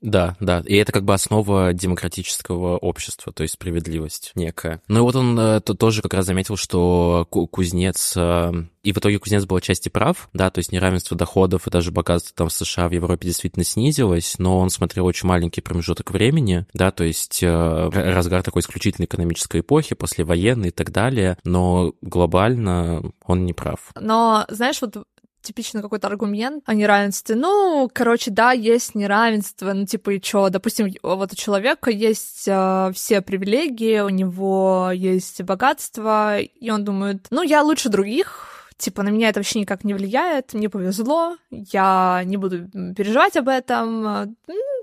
Да, 0.00 0.36
да, 0.40 0.62
и 0.66 0.76
это 0.76 0.92
как 0.92 1.04
бы 1.04 1.12
основа 1.12 1.72
демократического 1.72 2.78
общества, 2.78 3.32
то 3.32 3.42
есть 3.42 3.54
справедливость 3.54 4.32
некая. 4.34 4.80
Ну 4.88 5.00
и 5.00 5.02
вот 5.02 5.14
он 5.14 5.38
э, 5.38 5.60
то, 5.60 5.74
тоже 5.74 6.00
как 6.00 6.14
раз 6.14 6.26
заметил, 6.26 6.56
что 6.56 7.26
кузнец, 7.30 8.14
э, 8.16 8.52
и 8.82 8.92
в 8.92 8.98
итоге 8.98 9.18
кузнец 9.18 9.44
был 9.44 9.56
отчасти 9.56 9.90
прав, 9.90 10.30
да, 10.32 10.50
то 10.50 10.58
есть 10.58 10.72
неравенство 10.72 11.16
доходов 11.16 11.66
и 11.66 11.70
даже 11.70 11.90
богатство 11.92 12.34
там 12.34 12.48
в 12.48 12.52
США, 12.52 12.88
в 12.88 12.92
Европе 12.92 13.26
действительно 13.26 13.64
снизилось, 13.64 14.36
но 14.38 14.58
он 14.58 14.70
смотрел 14.70 15.04
очень 15.04 15.28
маленький 15.28 15.60
промежуток 15.60 16.10
времени, 16.12 16.66
да, 16.72 16.90
то 16.90 17.04
есть 17.04 17.42
э, 17.42 17.88
разгар 17.92 18.42
такой 18.42 18.62
исключительно 18.62 19.04
экономической 19.04 19.60
эпохи, 19.60 19.94
послевоенной 19.94 20.68
и 20.68 20.72
так 20.72 20.92
далее, 20.92 21.36
но 21.44 21.92
глобально 22.00 23.02
он 23.26 23.44
не 23.44 23.52
прав. 23.52 23.90
Но, 24.00 24.46
знаешь, 24.48 24.80
вот 24.80 24.96
типичный 25.42 25.82
какой-то 25.82 26.06
аргумент 26.06 26.62
о 26.66 26.74
неравенстве. 26.74 27.36
Ну, 27.36 27.90
короче, 27.92 28.30
да, 28.30 28.52
есть 28.52 28.94
неравенство, 28.94 29.72
ну, 29.72 29.86
типа, 29.86 30.10
и 30.10 30.20
чё? 30.20 30.48
Допустим, 30.50 30.92
вот 31.02 31.32
у 31.32 31.36
человека 31.36 31.90
есть 31.90 32.44
э, 32.46 32.90
все 32.94 33.20
привилегии, 33.20 34.00
у 34.00 34.08
него 34.08 34.90
есть 34.92 35.42
богатство, 35.42 36.38
и 36.38 36.70
он 36.70 36.84
думает, 36.84 37.26
ну, 37.30 37.42
я 37.42 37.62
лучше 37.62 37.88
других, 37.88 38.46
типа, 38.76 39.02
на 39.02 39.10
меня 39.10 39.28
это 39.28 39.40
вообще 39.40 39.60
никак 39.60 39.84
не 39.84 39.94
влияет, 39.94 40.54
мне 40.54 40.68
повезло, 40.68 41.36
я 41.50 42.22
не 42.24 42.36
буду 42.36 42.68
переживать 42.94 43.36
об 43.36 43.48
этом, 43.48 44.36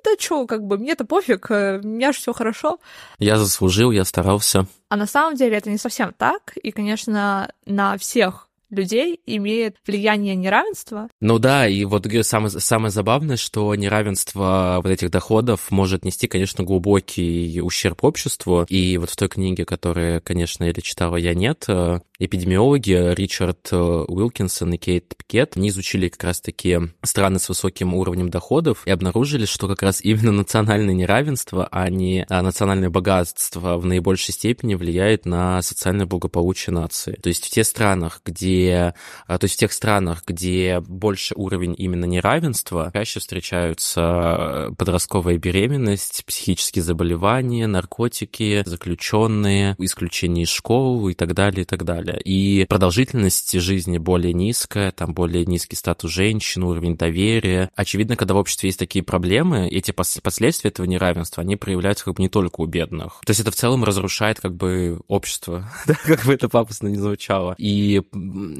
да 0.04 0.16
чё, 0.18 0.46
как 0.46 0.64
бы, 0.64 0.78
мне-то 0.78 1.06
пофиг, 1.06 1.52
э, 1.52 1.80
у 1.84 1.88
меня 1.88 2.12
же 2.12 2.20
все 2.20 2.34
хорошо. 2.34 2.80
Я 3.20 3.38
заслужил, 3.38 3.92
я 3.92 4.06
старался. 4.06 4.68
А 4.90 4.96
на 4.96 5.06
самом 5.08 5.36
деле 5.36 5.58
это 5.58 5.70
не 5.70 5.78
совсем 5.78 6.14
так, 6.18 6.56
и, 6.56 6.72
конечно, 6.72 7.52
на 7.66 7.98
всех 7.98 8.47
людей 8.70 9.20
имеет 9.26 9.78
влияние 9.86 10.36
неравенства. 10.36 11.10
Ну 11.22 11.40
да, 11.40 11.68
и 11.68 11.86
вот 11.86 12.08
самое, 12.24 12.50
самое 12.50 12.92
забавное, 12.92 13.38
что 13.38 13.74
неравенство 13.76 14.80
вот 14.84 14.90
этих 14.90 15.10
доходов 15.10 15.72
может 15.72 16.04
нести, 16.06 16.28
конечно, 16.28 16.64
глубокий 16.64 17.62
ущерб 17.62 18.04
обществу. 18.04 18.66
И 18.70 18.98
вот 18.98 19.10
в 19.10 19.16
той 19.16 19.30
книге, 19.30 19.66
которую, 19.66 20.22
конечно, 20.22 20.64
или 20.66 20.80
читала 20.80 21.16
я 21.16 21.34
нет, 21.34 21.66
э, 21.68 22.00
эпидемиологи 22.20 23.14
Ричард 23.14 23.70
э, 23.72 23.76
Уилкинсон 23.76 24.74
и 24.74 24.78
Кейт 24.78 25.14
Пикет, 25.18 25.56
они 25.56 25.70
изучили 25.70 26.10
как 26.10 26.24
раз-таки 26.24 26.80
страны 27.04 27.40
с 27.40 27.48
высоким 27.48 27.94
уровнем 27.94 28.30
доходов 28.30 28.84
и 28.86 28.92
обнаружили, 28.92 29.46
что 29.46 29.68
как 29.68 29.84
раз 29.84 30.02
именно 30.02 30.32
национальное 30.32 30.96
неравенство, 30.96 31.68
а 31.72 31.90
не 31.90 32.26
а 32.30 32.42
национальное 32.42 32.90
богатство 32.90 33.78
в 33.78 33.86
наибольшей 33.86 34.34
степени 34.34 34.74
влияет 34.76 35.26
на 35.26 35.62
социальное 35.62 36.08
благополучие 36.08 36.74
нации. 36.74 37.14
То 37.14 37.30
есть 37.30 37.46
в 37.46 37.50
тех 37.52 37.66
странах, 37.66 38.22
где, 38.26 38.96
а, 39.28 39.38
то 39.38 39.46
есть 39.46 39.56
в 39.56 39.60
тех 39.60 39.72
странах, 39.72 40.24
где 40.26 40.80
больше 40.80 41.36
уровень 41.36 41.76
именно 41.78 42.06
неравенства, 42.06 42.90
чаще 42.94 43.20
встречаются 43.20 44.02
э, 44.70 44.72
подростковая 44.76 45.38
беременность, 45.38 46.24
психические 46.26 46.84
заболевания, 46.84 47.68
наркотики, 47.68 48.64
заключенные, 48.66 49.76
исключение 49.78 50.46
из 50.46 50.50
школы 50.50 51.12
и 51.12 51.16
так 51.16 51.34
далее, 51.34 51.62
и 51.62 51.66
так 51.66 51.84
далее. 51.84 52.07
И 52.14 52.66
продолжительность 52.70 53.60
жизни 53.60 53.98
более 53.98 54.34
низкая, 54.34 54.92
там 54.92 55.14
более 55.14 55.46
низкий 55.46 55.76
статус 55.76 56.12
женщин, 56.12 56.64
уровень 56.64 56.98
доверия. 56.98 57.70
Очевидно, 57.76 58.16
когда 58.16 58.34
в 58.34 58.38
обществе 58.38 58.70
есть 58.70 58.80
такие 58.80 59.04
проблемы, 59.04 59.68
эти 59.68 59.92
последствия 59.92 60.70
этого 60.70 60.86
неравенства, 60.86 61.42
они 61.42 61.56
проявляются 61.56 62.06
как 62.06 62.16
бы 62.16 62.22
не 62.22 62.30
только 62.30 62.62
у 62.62 62.66
бедных. 62.66 63.22
То 63.26 63.32
есть 63.32 63.40
это 63.40 63.52
в 63.52 63.56
целом 63.56 63.84
разрушает 63.84 64.40
как 64.40 64.56
бы 64.56 65.02
общество, 65.08 65.70
как 65.86 66.26
бы 66.26 66.34
это 66.34 66.50
пафосно 66.50 66.88
не 66.88 66.98
звучало. 66.98 67.56
И 67.58 68.02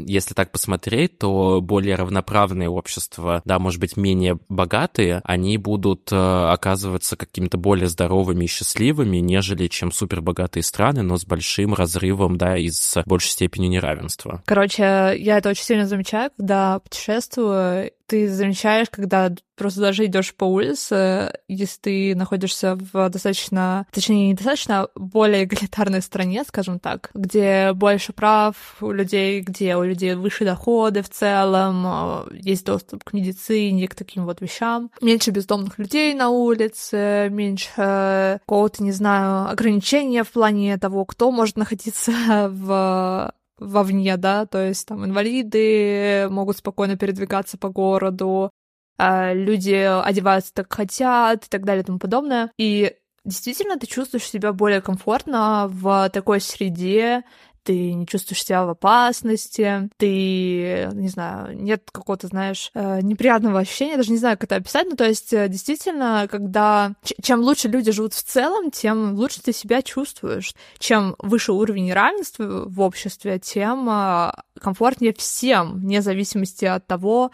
если 0.06 0.34
так 0.34 0.52
посмотреть, 0.52 1.18
то 1.20 1.62
более 1.62 1.96
равноправные 1.96 2.70
общества, 2.70 3.42
да, 3.46 3.60
может 3.60 3.80
быть, 3.80 3.98
менее 3.98 4.40
богатые, 4.50 5.22
они 5.24 5.58
будут 5.58 6.12
э, 6.12 6.16
оказываться 6.16 7.16
какими-то 7.16 7.58
более 7.58 7.88
здоровыми 7.88 8.46
и 8.46 8.48
счастливыми, 8.48 9.18
нежели 9.18 9.68
чем 9.68 9.92
супербогатые 9.92 10.64
страны, 10.64 11.02
но 11.04 11.18
с 11.18 11.26
большим 11.26 11.74
разрывом, 11.74 12.38
да, 12.38 12.58
и 12.58 12.70
с 12.70 13.02
большей 13.06 13.30
степенью 13.38 13.70
неравенства. 13.70 14.42
Короче, 14.46 15.14
я 15.16 15.38
это 15.38 15.50
очень 15.50 15.64
сильно 15.64 15.86
замечаю, 15.86 16.32
когда 16.36 16.80
путешествую, 16.80 17.92
ты 18.08 18.30
замечаешь, 18.30 18.90
когда 18.90 19.32
просто 19.56 19.82
даже 19.82 20.06
идешь 20.06 20.34
по 20.34 20.46
улице, 20.46 21.34
если 21.48 21.80
ты 21.82 22.16
находишься 22.16 22.76
в 22.76 23.10
достаточно, 23.10 23.86
точнее, 23.92 24.30
недостаточно, 24.30 24.84
а 24.84 24.90
более 24.96 25.44
эгалитарной 25.44 26.02
стране, 26.02 26.44
скажем 26.48 26.80
так, 26.80 27.10
где 27.14 27.74
больше 27.74 28.14
прав 28.14 28.56
у 28.82 28.92
людей, 28.92 29.42
где 29.42 29.76
у 29.76 29.84
людей 29.84 30.16
выше 30.16 30.46
доходы 30.46 31.02
в 31.02 31.10
целом, 31.10 31.84
а, 31.86 32.26
есть 32.32 32.66
доступ 32.66 33.04
к 33.04 33.14
медицине, 33.14 33.88
к 33.88 33.96
таким 33.96 34.26
вот 34.26 34.42
вещам, 34.42 34.90
меньше 35.02 35.32
бездомных 35.32 35.78
людей 35.78 36.14
на 36.14 36.30
улице, 36.30 37.28
меньше 37.30 38.40
какого-то, 38.46 38.84
не 38.84 38.92
знаю, 38.92 39.50
ограничения 39.50 40.24
в 40.24 40.32
плане 40.32 40.78
того, 40.78 41.04
кто 41.06 41.32
может 41.32 41.58
находиться 41.58 42.12
в 42.52 43.34
вовне, 43.60 44.18
да, 44.18 44.46
то 44.46 44.66
есть 44.66 44.88
там 44.88 45.06
инвалиды 45.06 46.28
могут 46.30 46.58
спокойно 46.58 46.98
передвигаться 46.98 47.58
по 47.58 47.70
городу, 47.70 48.52
а, 48.98 49.34
люди 49.34 49.74
одеваются 49.74 50.54
так 50.54 50.74
хотят 50.74 51.46
и 51.46 51.50
так 51.50 51.64
далее 51.66 51.84
и 51.84 51.86
тому 51.86 52.00
подобное. 52.00 52.52
И 52.58 52.96
действительно 53.26 53.78
ты 53.78 53.86
чувствуешь 53.86 54.28
себя 54.28 54.54
более 54.54 54.82
комфортно 54.82 55.68
в 55.70 56.10
такой 56.10 56.42
среде, 56.42 57.24
ты 57.68 57.94
не 57.94 58.08
чувствуешь 58.08 58.46
себя 58.46 58.66
в 58.66 58.70
опасности, 58.70 59.90
ты, 59.98 60.90
не 60.94 61.10
знаю, 61.10 61.62
нет 61.62 61.90
какого-то, 61.92 62.28
знаешь, 62.28 62.72
э, 62.74 63.02
неприятного 63.02 63.60
ощущения, 63.60 63.98
даже 63.98 64.14
не 64.14 64.18
знаю, 64.18 64.38
как 64.38 64.46
это 64.46 64.56
описать, 64.56 64.88
ну, 64.90 64.96
то 64.96 65.06
есть, 65.06 65.34
э, 65.34 65.50
действительно, 65.50 66.30
когда... 66.32 66.94
Чем 67.22 67.42
лучше 67.42 67.68
люди 67.68 67.92
живут 67.92 68.14
в 68.14 68.24
целом, 68.24 68.72
тем 68.72 69.16
лучше 69.16 69.42
ты 69.42 69.52
себя 69.52 69.82
чувствуешь. 69.82 70.54
Чем 70.80 71.18
выше 71.20 71.52
уровень 71.52 71.92
равенства 71.92 72.64
в 72.66 72.80
обществе, 72.80 73.38
тем 73.38 73.90
э, 73.90 74.32
комфортнее 74.62 75.14
всем, 75.14 75.80
вне 75.82 76.02
зависимости 76.02 76.64
от 76.64 76.88
того, 76.88 77.32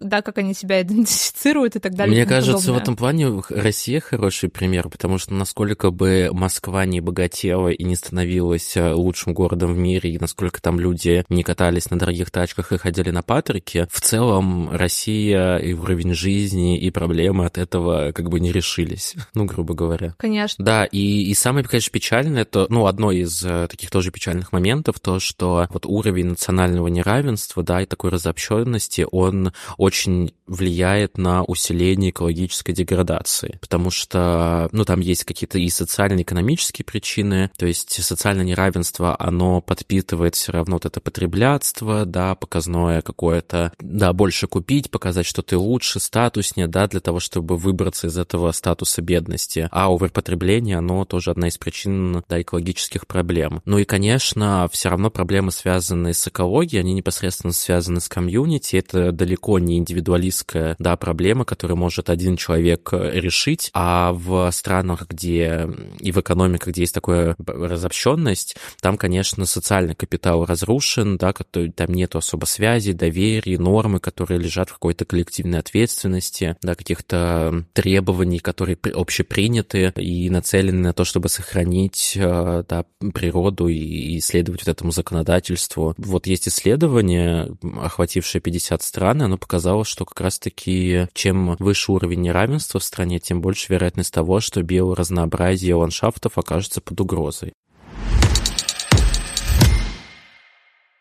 да, 0.00 0.22
как 0.22 0.38
они 0.38 0.54
себя 0.54 0.82
идентифицируют 0.82 1.76
и 1.76 1.78
так 1.78 1.94
далее. 1.94 2.14
Мне 2.14 2.26
кажется, 2.26 2.54
подобное. 2.54 2.78
в 2.78 2.82
этом 2.82 2.96
плане 2.96 3.42
Россия 3.48 4.00
хороший 4.00 4.48
пример, 4.48 4.88
потому 4.88 5.18
что 5.18 5.34
насколько 5.34 5.90
бы 5.90 6.30
Москва 6.32 6.84
не 6.84 7.00
богатела 7.00 7.68
и 7.68 7.84
не 7.84 7.96
становилась 7.96 8.76
э, 8.76 8.92
лучшим 8.92 9.34
городом 9.34 9.74
в 9.74 9.78
мире, 9.78 10.10
и 10.10 10.18
насколько 10.18 10.60
там 10.60 10.78
люди 10.78 11.24
не 11.28 11.42
катались 11.42 11.90
на 11.90 11.98
дорогих 11.98 12.30
тачках 12.30 12.72
и 12.72 12.78
ходили 12.78 13.10
на 13.10 13.22
патрике, 13.22 13.88
в 13.90 14.00
целом 14.00 14.70
Россия 14.70 15.56
и 15.56 15.72
уровень 15.72 16.14
жизни, 16.14 16.78
и 16.78 16.90
проблемы 16.90 17.46
от 17.46 17.58
этого 17.58 18.12
как 18.12 18.28
бы 18.28 18.40
не 18.40 18.52
решились, 18.52 19.14
ну, 19.34 19.44
грубо 19.44 19.74
говоря. 19.74 20.14
Конечно. 20.18 20.64
Да, 20.64 20.84
и, 20.84 21.24
и 21.30 21.34
самое, 21.34 21.66
конечно, 21.66 21.92
печальное, 21.92 22.42
это, 22.42 22.66
ну, 22.68 22.86
одно 22.86 23.10
из 23.12 23.44
э, 23.44 23.66
таких 23.68 23.90
тоже 23.90 24.10
печальных 24.10 24.52
моментов, 24.52 25.00
то, 25.00 25.18
что 25.18 25.66
вот 25.70 25.86
уровень 25.86 26.26
национального 26.26 26.88
неравенства, 26.88 27.62
да, 27.62 27.82
и 27.82 27.86
такой 27.86 28.10
разобщенности, 28.10 29.06
он 29.10 29.53
очень 29.76 30.32
влияет 30.46 31.16
на 31.16 31.42
усиление 31.44 32.10
экологической 32.10 32.72
деградации, 32.72 33.58
потому 33.60 33.90
что, 33.90 34.68
ну, 34.72 34.84
там 34.84 35.00
есть 35.00 35.24
какие-то 35.24 35.58
и 35.58 35.68
социально-экономические 35.68 36.84
причины, 36.84 37.50
то 37.56 37.66
есть 37.66 38.02
социальное 38.02 38.44
неравенство, 38.44 39.16
оно 39.18 39.60
подпитывает 39.60 40.34
все 40.34 40.52
равно 40.52 40.76
вот 40.76 40.86
это 40.86 41.00
потреблятство, 41.00 42.04
да, 42.04 42.34
показное 42.34 43.00
какое-то, 43.00 43.72
да, 43.80 44.12
больше 44.12 44.46
купить, 44.46 44.90
показать, 44.90 45.26
что 45.26 45.42
ты 45.42 45.56
лучше, 45.56 46.00
статуснее, 46.00 46.66
да, 46.66 46.86
для 46.86 47.00
того, 47.00 47.20
чтобы 47.20 47.56
выбраться 47.56 48.08
из 48.08 48.18
этого 48.18 48.52
статуса 48.52 49.00
бедности. 49.00 49.68
А 49.70 49.88
оверпотребление, 49.88 50.78
оно 50.78 51.04
тоже 51.04 51.30
одна 51.30 51.48
из 51.48 51.56
причин, 51.56 52.22
да, 52.28 52.40
экологических 52.40 53.06
проблем. 53.06 53.62
Ну 53.64 53.78
и, 53.78 53.84
конечно, 53.84 54.68
все 54.70 54.90
равно 54.90 55.10
проблемы, 55.10 55.52
связанные 55.52 56.14
с 56.14 56.28
экологией, 56.28 56.80
они 56.80 56.92
непосредственно 56.92 57.52
связаны 57.52 58.00
с 58.00 58.08
комьюнити, 58.08 58.76
это 58.76 59.12
далеко 59.12 59.43
далеко 59.44 59.58
не 59.58 59.78
индивидуалистская 59.78 60.76
да, 60.78 60.96
проблема, 60.96 61.44
которую 61.44 61.76
может 61.76 62.08
один 62.08 62.36
человек 62.36 62.90
э, 62.92 63.20
решить, 63.20 63.70
а 63.74 64.12
в 64.12 64.50
странах, 64.52 65.06
где 65.08 65.68
и 66.00 66.12
в 66.12 66.18
экономиках, 66.18 66.68
где 66.68 66.82
есть 66.82 66.94
такая 66.94 67.36
разобщенность, 67.46 68.56
там, 68.80 68.96
конечно, 68.96 69.44
социальный 69.44 69.94
капитал 69.94 70.44
разрушен, 70.44 71.18
да, 71.18 71.32
там 71.32 71.92
нет 71.92 72.16
особо 72.16 72.46
связи, 72.46 72.92
доверия, 72.92 73.58
нормы, 73.58 74.00
которые 74.00 74.40
лежат 74.40 74.70
в 74.70 74.74
какой-то 74.74 75.04
коллективной 75.04 75.58
ответственности, 75.58 76.56
да, 76.62 76.74
каких-то 76.74 77.64
требований, 77.72 78.38
которые 78.38 78.78
общеприняты 78.94 79.92
и 79.96 80.30
нацелены 80.30 80.78
на 80.78 80.92
то, 80.92 81.04
чтобы 81.04 81.28
сохранить 81.28 82.14
э, 82.16 82.64
да, 82.68 82.84
природу 83.12 83.68
и 83.68 84.18
исследовать 84.18 84.62
вот 84.66 84.72
этому 84.72 84.90
законодательству. 84.90 85.94
Вот 85.98 86.26
есть 86.26 86.48
исследование, 86.48 87.56
охватившее 87.82 88.40
50 88.40 88.82
стран, 88.82 89.22
оно 89.22 89.33
показало, 89.36 89.84
что 89.84 90.04
как 90.04 90.20
раз-таки 90.20 91.08
чем 91.12 91.56
выше 91.58 91.92
уровень 91.92 92.22
неравенства 92.22 92.80
в 92.80 92.84
стране, 92.84 93.18
тем 93.18 93.40
больше 93.40 93.72
вероятность 93.72 94.12
того, 94.12 94.40
что 94.40 94.62
биоразнообразие 94.62 95.74
ландшафтов 95.74 96.38
окажется 96.38 96.80
под 96.80 97.00
угрозой. 97.00 97.52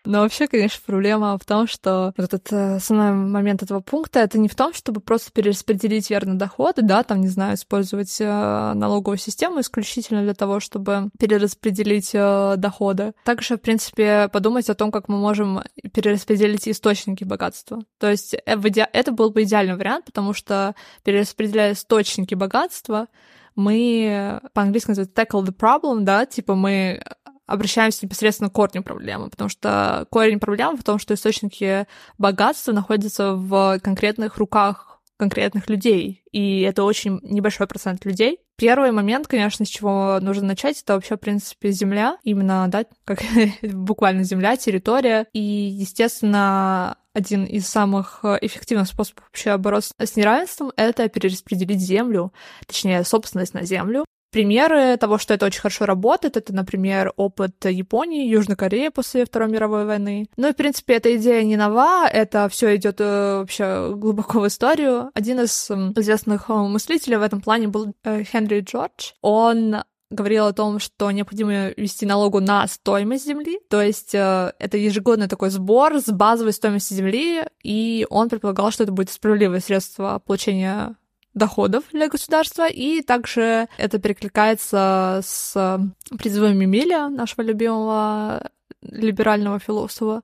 Но 0.05 0.21
вообще, 0.21 0.47
конечно, 0.47 0.81
проблема 0.85 1.37
в 1.37 1.45
том, 1.45 1.67
что 1.67 2.13
вот 2.17 2.25
этот 2.33 2.51
э, 2.51 2.75
основной 2.75 3.13
момент 3.13 3.63
этого 3.63 3.79
пункта 3.79 4.19
это 4.19 4.37
не 4.37 4.49
в 4.49 4.55
том, 4.55 4.73
чтобы 4.73 4.99
просто 4.99 5.31
перераспределить 5.31 6.09
верно 6.09 6.37
доходы, 6.37 6.81
да, 6.81 7.03
там, 7.03 7.21
не 7.21 7.29
знаю, 7.29 7.55
использовать 7.55 8.19
э, 8.19 8.73
налоговую 8.73 9.17
систему 9.17 9.61
исключительно 9.61 10.23
для 10.23 10.33
того, 10.33 10.59
чтобы 10.59 11.09
перераспределить 11.19 12.11
э, 12.13 12.55
доходы. 12.57 13.13
Также, 13.23 13.55
в 13.55 13.61
принципе, 13.61 14.27
подумать 14.29 14.69
о 14.69 14.75
том, 14.75 14.91
как 14.91 15.07
мы 15.07 15.17
можем 15.17 15.61
перераспределить 15.93 16.67
источники 16.67 17.23
богатства. 17.23 17.81
То 17.99 18.09
есть 18.09 18.35
это 18.45 19.11
был 19.11 19.31
бы 19.31 19.43
идеальный 19.43 19.75
вариант, 19.75 20.05
потому 20.05 20.33
что 20.33 20.75
перераспределяя 21.03 21.73
источники 21.73 22.35
богатства, 22.35 23.07
мы 23.55 24.41
по-английски 24.53 24.89
называют 24.89 25.17
tackle 25.17 25.43
the 25.43 25.55
problem, 25.55 26.01
да, 26.01 26.25
типа 26.25 26.55
мы 26.55 27.03
обращаемся 27.45 28.05
непосредственно 28.05 28.49
к 28.49 28.53
корню 28.53 28.83
проблемы, 28.83 29.29
потому 29.29 29.49
что 29.49 30.07
корень 30.09 30.39
проблемы 30.39 30.77
в 30.77 30.83
том, 30.83 30.99
что 30.99 31.13
источники 31.13 31.87
богатства 32.17 32.71
находятся 32.71 33.33
в 33.33 33.79
конкретных 33.79 34.37
руках 34.37 34.93
конкретных 35.17 35.69
людей, 35.69 36.23
и 36.31 36.61
это 36.61 36.83
очень 36.83 37.19
небольшой 37.21 37.67
процент 37.67 38.03
людей. 38.03 38.39
Первый 38.57 38.91
момент, 38.91 39.27
конечно, 39.27 39.65
с 39.65 39.69
чего 39.69 40.19
нужно 40.19 40.47
начать, 40.47 40.81
это 40.81 40.95
вообще, 40.95 41.15
в 41.15 41.19
принципе, 41.19 41.71
земля, 41.71 42.17
именно, 42.23 42.67
да, 42.67 42.85
как 43.05 43.21
буквально 43.61 44.23
земля, 44.23 44.57
территория, 44.57 45.27
и, 45.33 45.39
естественно, 45.39 46.97
один 47.13 47.45
из 47.45 47.67
самых 47.67 48.25
эффективных 48.41 48.87
способов 48.87 49.25
вообще 49.25 49.57
бороться 49.57 49.93
с 49.97 50.15
неравенством— 50.15 50.71
это 50.75 51.07
перераспределить 51.09 51.79
землю, 51.79 52.33
точнее, 52.67 53.03
собственность 53.03 53.53
на 53.53 53.63
землю, 53.63 54.05
Примеры 54.33 54.97
того, 54.97 55.19
что 55.19 55.35
это 55.35 55.45
очень 55.45 55.61
хорошо 55.61 55.85
работает, 55.85 56.37
это, 56.37 56.55
например, 56.55 57.13
опыт 57.17 57.53
Японии, 57.65 58.27
Южной 58.27 58.57
Кореи 58.57 58.87
после 58.87 59.25
Второй 59.25 59.47
мировой 59.47 59.85
войны. 59.85 60.25
Ну 60.37 60.49
и, 60.49 60.53
в 60.53 60.55
принципе, 60.55 60.95
эта 60.95 61.15
идея 61.17 61.43
не 61.43 61.55
нова, 61.55 62.07
это 62.07 62.49
все 62.49 62.75
идет 62.75 62.95
э, 62.99 63.37
вообще 63.41 63.93
глубоко 63.95 64.39
в 64.39 64.47
историю. 64.47 65.11
Один 65.13 65.39
из 65.41 65.69
известных 65.69 66.49
э, 66.49 66.53
мыслителей 66.53 67.17
в 67.17 67.21
этом 67.21 67.41
плане 67.41 67.67
был 67.67 67.93
э, 68.03 68.23
Хенри 68.23 68.61
Джордж. 68.61 69.11
Он 69.21 69.83
говорил 70.09 70.47
о 70.47 70.53
том, 70.53 70.79
что 70.79 71.11
необходимо 71.11 71.69
вести 71.77 72.07
налогу 72.07 72.39
на 72.39 72.67
стоимость 72.67 73.27
земли, 73.27 73.59
то 73.69 73.83
есть 73.83 74.15
э, 74.15 74.53
это 74.57 74.77
ежегодный 74.77 75.27
такой 75.27 75.51
сбор 75.51 75.99
с 75.99 76.11
базовой 76.11 76.53
стоимости 76.53 76.95
земли, 76.95 77.43
и 77.63 78.07
он 78.09 78.29
предполагал, 78.29 78.71
что 78.71 78.83
это 78.83 78.91
будет 78.91 79.11
справедливое 79.11 79.59
средство 79.59 80.19
получения 80.25 80.95
доходов 81.33 81.83
для 81.91 82.07
государства, 82.09 82.67
и 82.67 83.01
также 83.01 83.67
это 83.77 83.99
перекликается 83.99 85.21
с 85.23 85.79
призывами 86.17 86.65
Миля, 86.65 87.09
нашего 87.09 87.41
любимого 87.41 88.49
либерального 88.81 89.59
философа, 89.59 90.21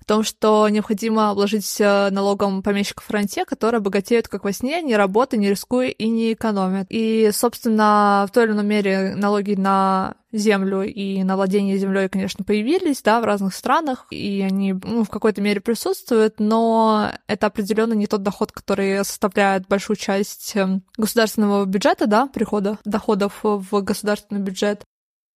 в 0.00 0.04
том, 0.04 0.24
что 0.24 0.68
необходимо 0.68 1.30
обложить 1.30 1.80
э, 1.80 2.10
налогом 2.10 2.62
помещиков 2.62 3.04
фронте, 3.04 3.44
которые 3.44 3.80
богатеют 3.80 4.26
как 4.26 4.42
во 4.42 4.52
сне, 4.52 4.82
не 4.82 4.96
работая, 4.96 5.38
не 5.38 5.48
рискуя 5.48 5.88
и 5.88 6.08
не 6.08 6.32
экономят. 6.32 6.88
И, 6.90 7.30
собственно, 7.32 8.26
в 8.28 8.32
той 8.32 8.44
или 8.44 8.52
иной 8.52 8.64
мере 8.64 9.14
налоги 9.14 9.54
на 9.54 10.14
землю 10.32 10.82
и 10.82 11.22
на 11.22 11.36
владение 11.36 11.78
землей, 11.78 12.08
конечно, 12.08 12.44
появились, 12.44 13.02
да, 13.02 13.20
в 13.20 13.24
разных 13.24 13.54
странах, 13.54 14.06
и 14.10 14.40
они, 14.42 14.72
ну, 14.72 15.04
в 15.04 15.10
какой-то 15.10 15.40
мере 15.40 15.60
присутствуют, 15.60 16.40
но 16.40 17.12
это 17.26 17.46
определенно 17.46 17.92
не 17.92 18.06
тот 18.06 18.22
доход, 18.22 18.52
который 18.52 19.04
составляет 19.04 19.68
большую 19.68 19.96
часть 19.96 20.56
эм, 20.56 20.82
государственного 20.96 21.64
бюджета, 21.64 22.06
да, 22.06 22.26
прихода, 22.26 22.78
доходов 22.84 23.40
в 23.42 23.82
государственный 23.82 24.40
бюджет. 24.40 24.84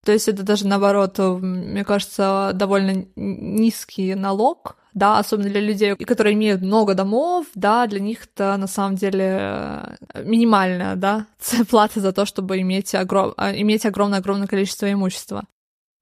То 0.04 0.12
есть 0.12 0.28
это 0.28 0.44
даже 0.44 0.66
наоборот, 0.68 1.18
мне 1.18 1.84
кажется, 1.84 2.52
довольно 2.54 3.06
низкий 3.16 4.14
налог, 4.14 4.76
да, 4.96 5.18
особенно 5.18 5.50
для 5.50 5.60
людей, 5.60 5.94
которые 5.94 6.32
имеют 6.32 6.62
много 6.62 6.94
домов, 6.94 7.46
да, 7.54 7.86
для 7.86 8.00
них 8.00 8.24
это 8.24 8.56
на 8.56 8.66
самом 8.66 8.96
деле 8.96 9.38
э, 10.14 10.24
минимальная, 10.24 10.96
да, 10.96 11.26
плата 11.70 12.00
за 12.00 12.12
то, 12.12 12.24
чтобы 12.24 12.58
иметь, 12.62 12.94
огром... 12.94 13.34
А, 13.36 13.52
иметь 13.54 13.84
огромное-огромное 13.84 14.46
количество 14.46 14.90
имущества. 14.90 15.44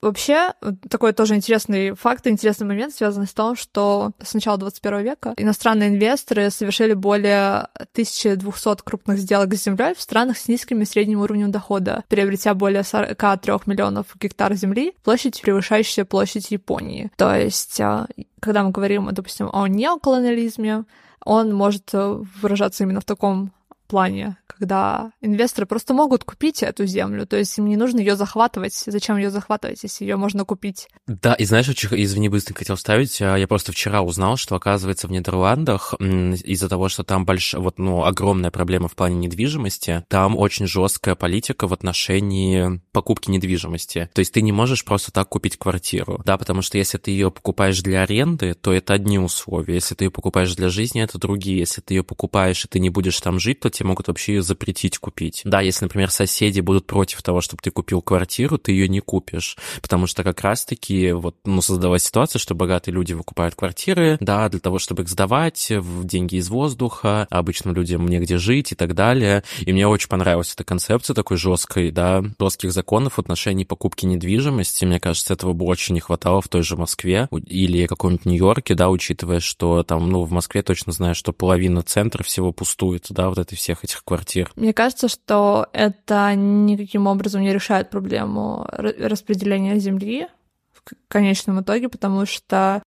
Вообще, 0.05 0.52
такой 0.91 1.15
тоже 1.15 1.34
интересный 1.34 1.92
факт, 1.94 2.26
интересный 2.26 2.66
момент 2.66 2.92
связан 2.92 3.26
с 3.26 3.33
тем, 3.33 3.57
что 3.57 4.12
с 4.23 4.34
начала 4.34 4.58
21 4.58 5.02
века 5.02 5.33
иностранные 5.39 5.89
инвесторы 5.89 6.50
совершили 6.50 6.92
более 6.92 7.68
1200 7.94 8.83
крупных 8.84 9.16
сделок 9.16 9.55
с 9.55 9.65
землей 9.65 9.94
в 9.94 10.00
странах 10.02 10.36
с 10.36 10.47
низким 10.47 10.83
и 10.83 10.84
средним 10.84 11.20
уровнем 11.20 11.50
дохода, 11.50 12.05
приобретя 12.08 12.52
более 12.52 12.83
43 12.83 13.60
миллионов 13.65 14.08
гектар 14.20 14.52
земли, 14.52 14.92
площадь, 15.02 15.41
превышающая 15.41 16.05
площадь 16.05 16.50
Японии. 16.50 17.10
То 17.16 17.34
есть, 17.34 17.81
а, 17.81 18.07
когда 18.41 18.62
мы 18.62 18.73
говорим, 18.73 19.08
допустим, 19.10 19.49
о 19.55 19.66
неоколониализме, 19.68 20.84
он 21.24 21.55
может 21.55 21.89
э, 21.94 22.23
выражаться 22.42 22.84
именно 22.84 23.00
в 23.00 23.07
таком 23.07 23.52
плане, 23.86 24.36
когда 24.46 25.12
инвесторы 25.20 25.66
просто 25.66 25.94
могут 25.94 26.24
купить 26.24 26.62
эту 26.62 26.86
землю, 26.86 27.26
то 27.26 27.36
есть 27.36 27.56
им 27.58 27.66
не 27.66 27.76
нужно 27.76 27.98
ее 27.98 28.16
захватывать. 28.16 28.74
Зачем 28.86 29.16
ее 29.16 29.30
захватывать, 29.30 29.82
если 29.82 30.04
ее 30.04 30.16
можно 30.16 30.44
купить? 30.44 30.88
Да, 31.06 31.34
и 31.34 31.44
знаешь, 31.44 31.68
извини, 31.68 32.28
быстро 32.28 32.54
хотел 32.54 32.76
вставить, 32.76 33.20
а, 33.20 33.36
я 33.36 33.46
просто 33.46 33.72
вчера 33.72 34.02
узнал, 34.02 34.36
что, 34.36 34.54
оказывается, 34.54 35.08
в 35.08 35.12
Нидерландах 35.12 35.94
из-за 36.00 36.68
того, 36.68 36.88
что 36.88 37.04
там 37.04 37.24
большая, 37.24 37.60
вот, 37.60 37.78
ну, 37.78 38.04
огромная 38.04 38.50
проблема 38.50 38.88
в 38.88 38.94
плане 38.94 39.16
недвижимости, 39.16 40.04
там 40.08 40.36
очень 40.36 40.66
жесткая 40.66 41.14
политика 41.14 41.66
в 41.66 41.72
отношении 41.72 42.80
покупки 42.92 43.30
недвижимости. 43.30 44.08
То 44.14 44.20
есть 44.20 44.32
ты 44.32 44.42
не 44.42 44.52
можешь 44.52 44.84
просто 44.84 45.12
так 45.12 45.28
купить 45.28 45.56
квартиру, 45.56 46.22
да, 46.24 46.38
потому 46.38 46.62
что 46.62 46.78
если 46.78 46.98
ты 46.98 47.10
ее 47.10 47.30
покупаешь 47.30 47.80
для 47.82 48.02
аренды, 48.02 48.54
то 48.54 48.72
это 48.72 48.94
одни 48.94 49.18
условия, 49.18 49.74
если 49.74 49.94
ты 49.94 50.04
ее 50.04 50.10
покупаешь 50.10 50.54
для 50.54 50.68
жизни, 50.68 51.02
это 51.02 51.18
другие. 51.18 51.58
Если 51.58 51.80
ты 51.80 51.94
ее 51.94 52.04
покупаешь 52.04 52.64
и 52.64 52.68
ты 52.68 52.78
не 52.78 52.90
будешь 52.90 53.20
там 53.20 53.38
жить, 53.38 53.60
то 53.60 53.70
тебе 53.74 53.88
могут 53.88 54.08
вообще 54.08 54.34
ее 54.34 54.42
запретить 54.42 54.98
купить. 54.98 55.42
Да, 55.44 55.60
если, 55.60 55.84
например, 55.84 56.10
соседи 56.10 56.60
будут 56.60 56.86
против 56.86 57.22
того, 57.22 57.40
чтобы 57.40 57.62
ты 57.62 57.70
купил 57.70 58.02
квартиру, 58.02 58.58
ты 58.58 58.72
ее 58.72 58.88
не 58.88 59.00
купишь, 59.00 59.56
потому 59.82 60.06
что 60.06 60.22
как 60.22 60.40
раз-таки 60.40 61.12
вот, 61.12 61.36
ну, 61.44 61.60
создавать 61.60 62.02
ситуацию, 62.02 62.40
что 62.40 62.54
богатые 62.54 62.94
люди 62.94 63.12
выкупают 63.12 63.54
квартиры, 63.54 64.16
да, 64.20 64.48
для 64.48 64.60
того, 64.60 64.78
чтобы 64.78 65.02
их 65.02 65.08
сдавать 65.08 65.70
в 65.70 66.04
деньги 66.04 66.36
из 66.36 66.48
воздуха, 66.48 67.26
обычным 67.30 67.74
людям 67.74 68.06
негде 68.06 68.38
жить 68.38 68.72
и 68.72 68.74
так 68.74 68.94
далее. 68.94 69.42
И 69.60 69.72
мне 69.72 69.86
очень 69.86 70.08
понравилась 70.08 70.52
эта 70.52 70.64
концепция 70.64 71.14
такой 71.14 71.36
жесткой, 71.36 71.90
да, 71.90 72.22
жестких 72.40 72.72
законов 72.72 73.14
в 73.14 73.18
отношении 73.18 73.64
покупки 73.64 74.06
недвижимости. 74.06 74.84
Мне 74.84 75.00
кажется, 75.00 75.34
этого 75.34 75.52
бы 75.52 75.66
очень 75.66 75.94
не 75.94 76.00
хватало 76.00 76.40
в 76.40 76.48
той 76.48 76.62
же 76.62 76.76
Москве 76.76 77.28
или 77.46 77.86
каком-нибудь 77.86 78.26
Нью-Йорке, 78.26 78.74
да, 78.74 78.90
учитывая, 78.90 79.40
что 79.40 79.82
там, 79.82 80.10
ну, 80.10 80.22
в 80.22 80.30
Москве 80.30 80.62
точно 80.62 80.92
знаю, 80.92 81.14
что 81.14 81.32
половина 81.32 81.82
центра 81.82 82.22
всего 82.22 82.52
пустует, 82.52 83.06
да, 83.10 83.28
вот 83.28 83.38
этой 83.38 83.56
всех 83.65 83.83
этих 83.83 84.05
квартир. 84.05 84.52
Мне 84.57 84.75
кажется, 84.75 85.09
что 85.09 85.68
это 85.73 86.34
никаким 86.34 87.07
образом 87.07 87.41
не 87.41 87.52
решает 87.52 87.89
проблему 87.89 88.67
распределения 88.70 89.78
земли 89.78 90.28
в 90.73 90.83
конечном 91.09 91.62
итоге, 91.62 91.89
потому 91.89 92.26
что 92.26 92.83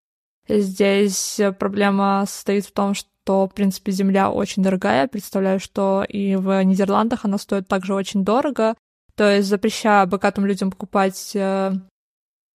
здесь 0.47 1.41
проблема 1.59 2.25
состоит 2.29 2.67
в 2.67 2.73
том, 2.73 2.93
что, 2.93 3.49
в 3.49 3.55
принципе, 3.55 3.91
земля 3.91 4.31
очень 4.31 4.63
дорогая. 4.63 5.09
Представляю, 5.09 5.61
что 5.61 6.05
и 6.07 6.37
в 6.37 6.63
Нидерландах 6.63 7.25
она 7.25 7.39
стоит 7.39 7.67
также 7.69 7.95
очень 7.95 8.23
дорого. 8.23 8.75
То 9.15 9.35
есть 9.35 9.49
запрещая 9.49 10.05
богатым 10.05 10.45
людям 10.45 10.71
покупать 10.71 11.33
э, 11.35 11.73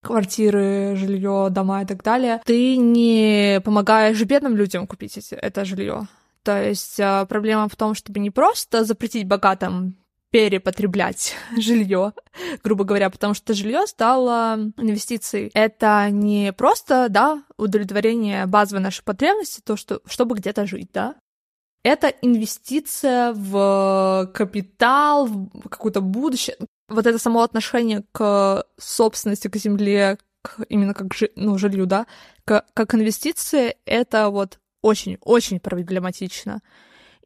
квартиры, 0.03 0.95
жилье, 0.95 1.47
дома 1.49 1.81
и 1.81 1.85
так 1.87 2.03
далее, 2.03 2.39
ты 2.45 2.77
не 2.77 3.61
помогаешь 3.65 4.21
бедным 4.21 4.55
людям 4.55 4.85
купить 4.85 5.17
это 5.31 5.65
жилье. 5.65 6.07
То 6.43 6.63
есть 6.63 6.99
а, 6.99 7.25
проблема 7.25 7.67
в 7.69 7.75
том, 7.75 7.93
чтобы 7.93 8.19
не 8.19 8.31
просто 8.31 8.83
запретить 8.83 9.27
богатым 9.27 9.97
перепотреблять 10.31 11.35
жилье, 11.57 12.13
грубо 12.63 12.83
говоря, 12.83 13.09
потому 13.09 13.33
что 13.33 13.53
жилье 13.53 13.85
стало 13.85 14.71
инвестицией. 14.77 15.51
Это 15.53 16.07
не 16.09 16.53
просто, 16.53 17.07
да, 17.09 17.43
удовлетворение 17.57 18.45
базовой 18.47 18.81
нашей 18.81 19.03
потребности, 19.03 19.61
то, 19.63 19.75
что, 19.75 20.01
чтобы 20.05 20.35
где-то 20.35 20.65
жить, 20.65 20.89
да. 20.93 21.15
Это 21.83 22.07
инвестиция 22.07 23.33
в 23.33 24.31
капитал, 24.33 25.25
в 25.25 25.67
какое-то 25.67 26.01
будущее. 26.01 26.55
Вот 26.87 27.07
это 27.07 27.17
само 27.17 27.41
отношение 27.41 28.03
к 28.11 28.65
собственности, 28.77 29.47
к 29.47 29.55
земле, 29.57 30.17
к, 30.43 30.63
именно 30.69 30.93
как 30.93 31.07
ну, 31.35 31.57
жилью, 31.57 31.87
да, 31.87 32.05
к, 32.45 32.65
как 32.73 32.93
инвестиция, 32.93 33.75
это 33.85 34.29
вот 34.29 34.59
очень-очень 34.81 35.59
проблематично. 35.59 36.61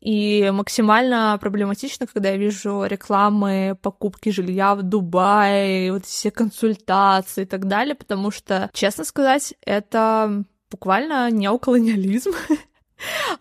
И 0.02 0.52
максимально 0.54 1.38
проблематично, 1.42 2.06
когда 2.06 2.30
я 2.30 2.38
вижу 2.38 2.84
рекламы 2.86 3.78
покупки 3.82 4.30
жилья 4.30 4.76
в 4.76 4.84
Дубае, 4.84 5.92
вот 5.92 6.06
все 6.06 6.30
консультации 6.30 7.44
и 7.44 7.46
так 7.48 7.68
далее, 7.68 7.96
потому 7.96 8.30
что, 8.30 8.70
честно 8.74 9.04
сказать, 9.04 9.56
это 9.66 10.44
буквально 10.70 11.32
неоколониализм. 11.32 12.32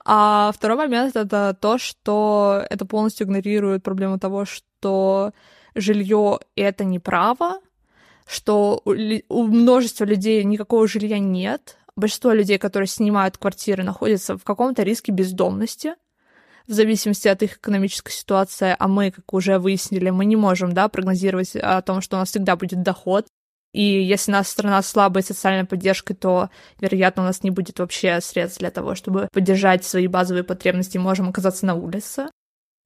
А 0.04 0.50
второй 0.52 0.76
момент— 0.76 1.14
это 1.16 1.56
то, 1.58 1.78
что 1.78 2.64
это 2.68 2.84
полностью 2.84 3.24
игнорирует 3.26 3.84
проблему 3.84 4.18
того, 4.18 4.44
что 4.44 5.32
жилье— 5.76 6.40
это 6.56 6.82
не 6.82 6.98
право, 6.98 7.60
что 8.26 8.82
у 8.84 9.42
множества 9.44 10.04
людей 10.04 10.42
никакого 10.42 10.88
жилья 10.88 11.20
нет, 11.20 11.78
большинство 11.96 12.32
людей, 12.32 12.58
которые 12.58 12.88
снимают 12.88 13.38
квартиры, 13.38 13.84
находятся 13.84 14.36
в 14.36 14.44
каком-то 14.44 14.82
риске 14.82 15.12
бездомности, 15.12 15.94
в 16.66 16.72
зависимости 16.72 17.28
от 17.28 17.42
их 17.42 17.58
экономической 17.58 18.12
ситуации, 18.12 18.74
а 18.78 18.88
мы, 18.88 19.10
как 19.10 19.32
уже 19.32 19.58
выяснили, 19.58 20.10
мы 20.10 20.24
не 20.24 20.36
можем, 20.36 20.72
да, 20.72 20.88
прогнозировать 20.88 21.54
о 21.56 21.82
том, 21.82 22.00
что 22.00 22.16
у 22.16 22.20
нас 22.20 22.30
всегда 22.30 22.56
будет 22.56 22.82
доход, 22.82 23.26
и 23.74 23.82
если 23.82 24.30
наша 24.30 24.50
страна 24.50 24.82
слабой 24.82 25.22
социальной 25.24 25.66
поддержкой, 25.66 26.14
то, 26.14 26.48
вероятно, 26.80 27.24
у 27.24 27.26
нас 27.26 27.42
не 27.42 27.50
будет 27.50 27.80
вообще 27.80 28.20
средств 28.20 28.60
для 28.60 28.70
того, 28.70 28.94
чтобы 28.94 29.28
поддержать 29.32 29.84
свои 29.84 30.06
базовые 30.06 30.44
потребности, 30.44 30.96
можем 30.96 31.28
оказаться 31.28 31.66
на 31.66 31.74
улице. 31.74 32.28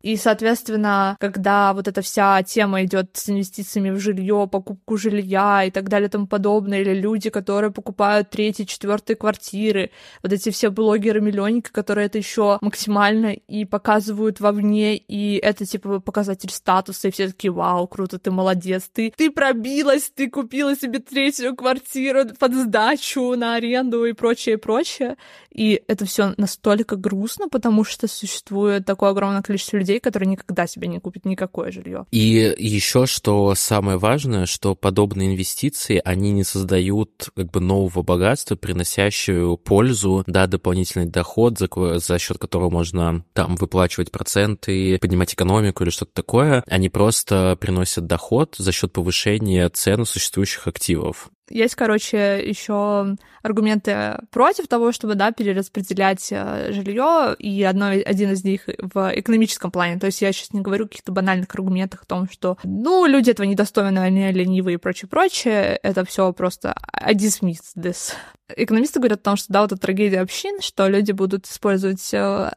И, 0.02 0.16
соответственно, 0.16 1.16
когда 1.18 1.72
вот 1.72 1.88
эта 1.88 2.02
вся 2.02 2.42
тема 2.42 2.84
идет 2.84 3.10
с 3.14 3.28
инвестициями 3.28 3.90
в 3.90 3.98
жилье, 3.98 4.48
покупку 4.50 4.96
жилья 4.96 5.64
и 5.64 5.70
так 5.70 5.88
далее 5.88 6.08
и 6.08 6.10
тому 6.10 6.26
подобное, 6.26 6.80
или 6.80 6.94
люди, 6.94 7.30
которые 7.30 7.72
покупают 7.72 8.30
третьи, 8.30 8.64
четвертые 8.64 9.16
квартиры, 9.16 9.90
вот 10.22 10.32
эти 10.32 10.50
все 10.50 10.70
блогеры-миллионники, 10.70 11.70
которые 11.70 12.06
это 12.06 12.18
еще 12.18 12.58
максимально 12.60 13.32
и 13.32 13.64
показывают 13.64 14.40
вовне, 14.40 14.96
и 14.96 15.36
это 15.36 15.66
типа 15.66 16.00
показатель 16.00 16.50
статуса, 16.50 17.08
и 17.08 17.10
все 17.10 17.28
такие, 17.28 17.50
вау, 17.50 17.88
круто, 17.88 18.18
ты 18.18 18.30
молодец, 18.30 18.88
ты, 18.92 19.12
ты 19.16 19.30
пробилась, 19.30 20.12
ты 20.14 20.30
купила 20.30 20.76
себе 20.76 21.00
третью 21.00 21.56
квартиру 21.56 22.20
под 22.38 22.54
сдачу 22.54 23.34
на 23.36 23.56
аренду 23.56 24.04
и 24.04 24.12
прочее, 24.12 24.58
прочее. 24.58 25.16
И 25.50 25.82
это 25.88 26.04
все 26.04 26.34
настолько 26.36 26.96
грустно, 26.96 27.48
потому 27.48 27.82
что 27.82 28.06
существует 28.06 28.86
такое 28.86 29.10
огромное 29.10 29.42
количество 29.42 29.76
людей, 29.78 29.87
людей, 29.88 30.00
которые 30.00 30.28
никогда 30.28 30.66
себе 30.66 30.86
не 30.88 31.00
купят 31.00 31.24
никакое 31.24 31.70
жилье. 31.70 32.04
И 32.10 32.54
еще 32.58 33.06
что 33.06 33.54
самое 33.54 33.96
важное, 33.98 34.46
что 34.46 34.74
подобные 34.74 35.32
инвестиции, 35.32 36.00
они 36.04 36.32
не 36.32 36.44
создают 36.44 37.30
как 37.34 37.50
бы 37.50 37.60
нового 37.60 38.02
богатства, 38.02 38.54
приносящего 38.54 39.56
пользу, 39.56 40.24
да, 40.26 40.46
дополнительный 40.46 41.06
доход, 41.06 41.58
за, 41.58 41.68
за 41.98 42.18
счет 42.18 42.38
которого 42.38 42.70
можно 42.70 43.24
там 43.32 43.56
выплачивать 43.56 44.10
проценты, 44.10 44.98
поднимать 44.98 45.32
экономику 45.32 45.82
или 45.82 45.90
что-то 45.90 46.12
такое. 46.12 46.62
Они 46.66 46.88
просто 46.88 47.56
приносят 47.58 48.06
доход 48.06 48.56
за 48.58 48.72
счет 48.72 48.92
повышения 48.92 49.68
цен 49.70 50.04
существующих 50.04 50.66
активов. 50.66 51.30
Есть, 51.50 51.74
короче, 51.74 52.42
еще 52.44 53.16
аргументы 53.42 54.18
против 54.30 54.68
того, 54.68 54.92
чтобы, 54.92 55.14
да, 55.14 55.32
перераспределять 55.32 56.28
э, 56.30 56.72
жилье, 56.72 57.34
и 57.38 57.62
одно, 57.62 57.86
один 57.86 58.32
из 58.32 58.44
них 58.44 58.68
в 58.78 59.12
экономическом 59.14 59.70
плане. 59.70 59.98
То 59.98 60.06
есть 60.06 60.20
я 60.22 60.32
сейчас 60.32 60.52
не 60.52 60.60
говорю 60.60 60.84
о 60.84 60.88
каких-то 60.88 61.12
банальных 61.12 61.48
аргументах 61.54 62.02
о 62.02 62.06
том, 62.06 62.28
что, 62.30 62.58
ну, 62.64 63.06
люди 63.06 63.30
этого 63.30 63.46
недостойны, 63.46 63.98
они 63.98 64.30
ленивые 64.32 64.74
и 64.74 64.78
прочее, 64.78 65.08
прочее. 65.08 65.78
Это 65.82 66.04
все 66.04 66.32
просто 66.32 66.74
I 66.92 67.14
dismiss 67.14 67.60
this. 67.76 68.14
Экономисты 68.56 68.98
говорят 68.98 69.20
о 69.20 69.24
том, 69.24 69.36
что, 69.36 69.52
да, 69.52 69.62
вот 69.62 69.72
эта 69.72 69.80
трагедия 69.80 70.20
общин, 70.20 70.60
что 70.60 70.88
люди 70.88 71.12
будут 71.12 71.46
использовать 71.46 72.12
э, 72.12 72.50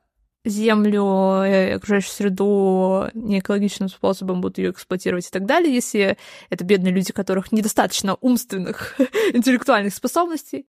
землю, 0.45 1.44
э, 1.44 1.76
окружающую 1.76 2.11
среду 2.11 3.10
неэкологичным 3.14 3.90
способом 3.90 4.42
будут 4.42 4.58
ее 4.58 4.72
эксплуатировать 4.72 5.28
и 5.28 5.32
так 5.32 5.45
далее, 5.45 5.74
если 5.74 6.18
это 6.50 6.64
бедные 6.64 6.94
люди, 6.94 7.14
которых 7.14 7.52
недостаточно 7.52 8.18
умственных, 8.22 9.00
интеллектуальных 9.34 9.94
способностей. 9.94 10.66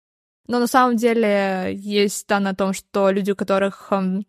Но 0.48 0.60
на 0.60 0.68
самом 0.68 0.98
деле 0.98 1.72
есть 1.74 2.28
данные 2.28 2.52
о 2.52 2.56
том, 2.56 2.74
что 2.74 3.10
люди, 3.12 3.32
у 3.32 3.36
которых 3.36 3.88
эм, 3.92 4.26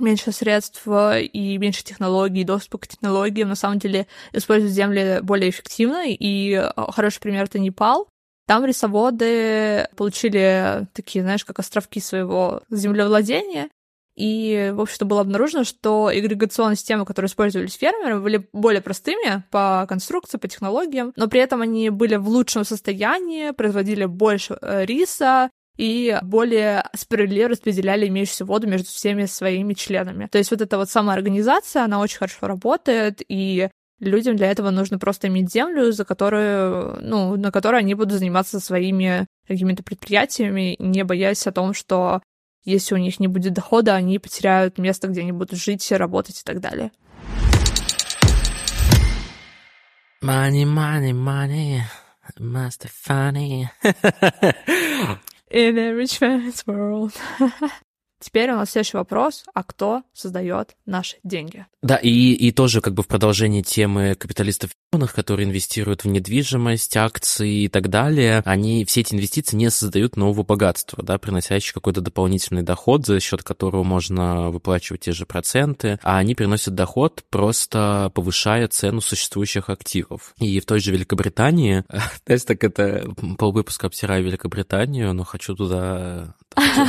меньше 0.00 0.32
средств 0.32 0.86
и 0.86 1.58
меньше 1.58 1.84
технологий, 1.84 2.44
доступа 2.44 2.78
к 2.78 2.88
технологиям, 2.88 3.48
на 3.48 3.54
самом 3.54 3.78
деле 3.78 4.06
используют 4.32 4.72
земли 4.72 5.18
более 5.22 5.50
эффективно, 5.50 6.04
и 6.06 6.52
э, 6.52 6.70
хороший 6.92 7.20
пример— 7.20 7.44
это 7.44 7.58
Непал. 7.58 8.08
Там 8.46 8.64
рисоводы 8.64 9.88
получили 9.96 10.86
такие, 10.94 11.22
знаешь, 11.22 11.44
как 11.44 11.58
островки 11.58 12.00
своего 12.00 12.62
землевладения, 12.70 13.68
и, 14.18 14.72
в 14.74 14.80
общем-то, 14.80 15.04
было 15.04 15.20
обнаружено, 15.20 15.62
что 15.62 16.08
агрегационные 16.08 16.76
системы, 16.76 17.04
которые 17.04 17.28
использовались 17.28 17.74
фермерами, 17.74 18.20
были 18.20 18.48
более 18.52 18.82
простыми 18.82 19.44
по 19.52 19.86
конструкции, 19.88 20.38
по 20.38 20.48
технологиям, 20.48 21.12
но 21.14 21.28
при 21.28 21.40
этом 21.40 21.62
они 21.62 21.88
были 21.90 22.16
в 22.16 22.28
лучшем 22.28 22.64
состоянии, 22.64 23.52
производили 23.52 24.06
больше 24.06 24.58
э, 24.60 24.84
риса, 24.84 25.50
и 25.76 26.18
более 26.22 26.84
справедливо 26.96 27.50
распределяли 27.50 28.08
имеющуюся 28.08 28.44
воду 28.44 28.66
между 28.66 28.88
всеми 28.88 29.26
своими 29.26 29.74
членами. 29.74 30.26
То 30.26 30.38
есть 30.38 30.50
вот 30.50 30.60
эта 30.60 30.76
вот 30.76 30.90
самоорганизация, 30.90 31.84
она 31.84 32.00
очень 32.00 32.18
хорошо 32.18 32.48
работает, 32.48 33.22
и 33.28 33.68
людям 34.00 34.34
для 34.34 34.50
этого 34.50 34.70
нужно 34.70 34.98
просто 34.98 35.28
иметь 35.28 35.52
землю, 35.52 35.92
за 35.92 36.04
которую, 36.04 36.98
ну, 37.00 37.36
на 37.36 37.52
которой 37.52 37.78
они 37.78 37.94
будут 37.94 38.18
заниматься 38.18 38.58
своими 38.58 39.28
какими-то 39.46 39.84
предприятиями, 39.84 40.74
не 40.80 41.04
боясь 41.04 41.46
о 41.46 41.52
том, 41.52 41.72
что 41.72 42.20
если 42.64 42.94
у 42.94 42.98
них 42.98 43.20
не 43.20 43.28
будет 43.28 43.52
дохода, 43.52 43.94
они 43.94 44.18
потеряют 44.18 44.78
место, 44.78 45.08
где 45.08 45.22
они 45.22 45.32
будут 45.32 45.58
жить, 45.58 45.90
работать 45.92 46.40
и 46.40 46.44
так 46.44 46.60
далее. 46.60 46.90
Money, 50.20 50.64
money, 50.64 51.12
money, 51.12 51.80
must 52.40 52.82
be 52.82 52.90
funny. 52.90 53.70
In 55.50 55.78
a 55.78 55.94
rich 55.94 56.20
man's 56.20 56.66
world. 56.66 57.14
Теперь 58.20 58.50
у 58.50 58.56
нас 58.56 58.70
следующий 58.70 58.96
вопрос, 58.96 59.44
а 59.54 59.62
кто 59.62 60.02
создает 60.12 60.76
наши 60.86 61.16
деньги? 61.22 61.66
Да, 61.82 61.96
и, 61.96 62.32
и 62.32 62.50
тоже 62.50 62.80
как 62.80 62.94
бы 62.94 63.04
в 63.04 63.06
продолжении 63.06 63.62
темы 63.62 64.16
капиталистов, 64.16 64.70
которые 65.14 65.46
инвестируют 65.46 66.02
в 66.02 66.08
недвижимость, 66.08 66.96
акции 66.96 67.64
и 67.64 67.68
так 67.68 67.88
далее, 67.88 68.42
они, 68.44 68.84
все 68.84 69.02
эти 69.02 69.14
инвестиции 69.14 69.56
не 69.56 69.70
создают 69.70 70.16
нового 70.16 70.42
богатства, 70.42 71.04
да, 71.04 71.18
приносящего 71.18 71.74
какой-то 71.74 72.00
дополнительный 72.00 72.62
доход, 72.62 73.06
за 73.06 73.20
счет 73.20 73.44
которого 73.44 73.84
можно 73.84 74.50
выплачивать 74.50 75.02
те 75.02 75.12
же 75.12 75.24
проценты, 75.24 76.00
а 76.02 76.18
они 76.18 76.34
приносят 76.34 76.74
доход, 76.74 77.22
просто 77.30 78.10
повышая 78.14 78.66
цену 78.66 79.00
существующих 79.00 79.70
активов. 79.70 80.34
И 80.38 80.58
в 80.58 80.66
той 80.66 80.80
же 80.80 80.90
Великобритании, 80.90 81.84
знаешь, 82.26 82.42
так 82.42 82.64
это 82.64 83.08
полвыпуска 83.38 83.86
обсираю 83.86 84.24
Великобританию, 84.24 85.14
но 85.14 85.22
хочу 85.22 85.54
туда, 85.54 86.34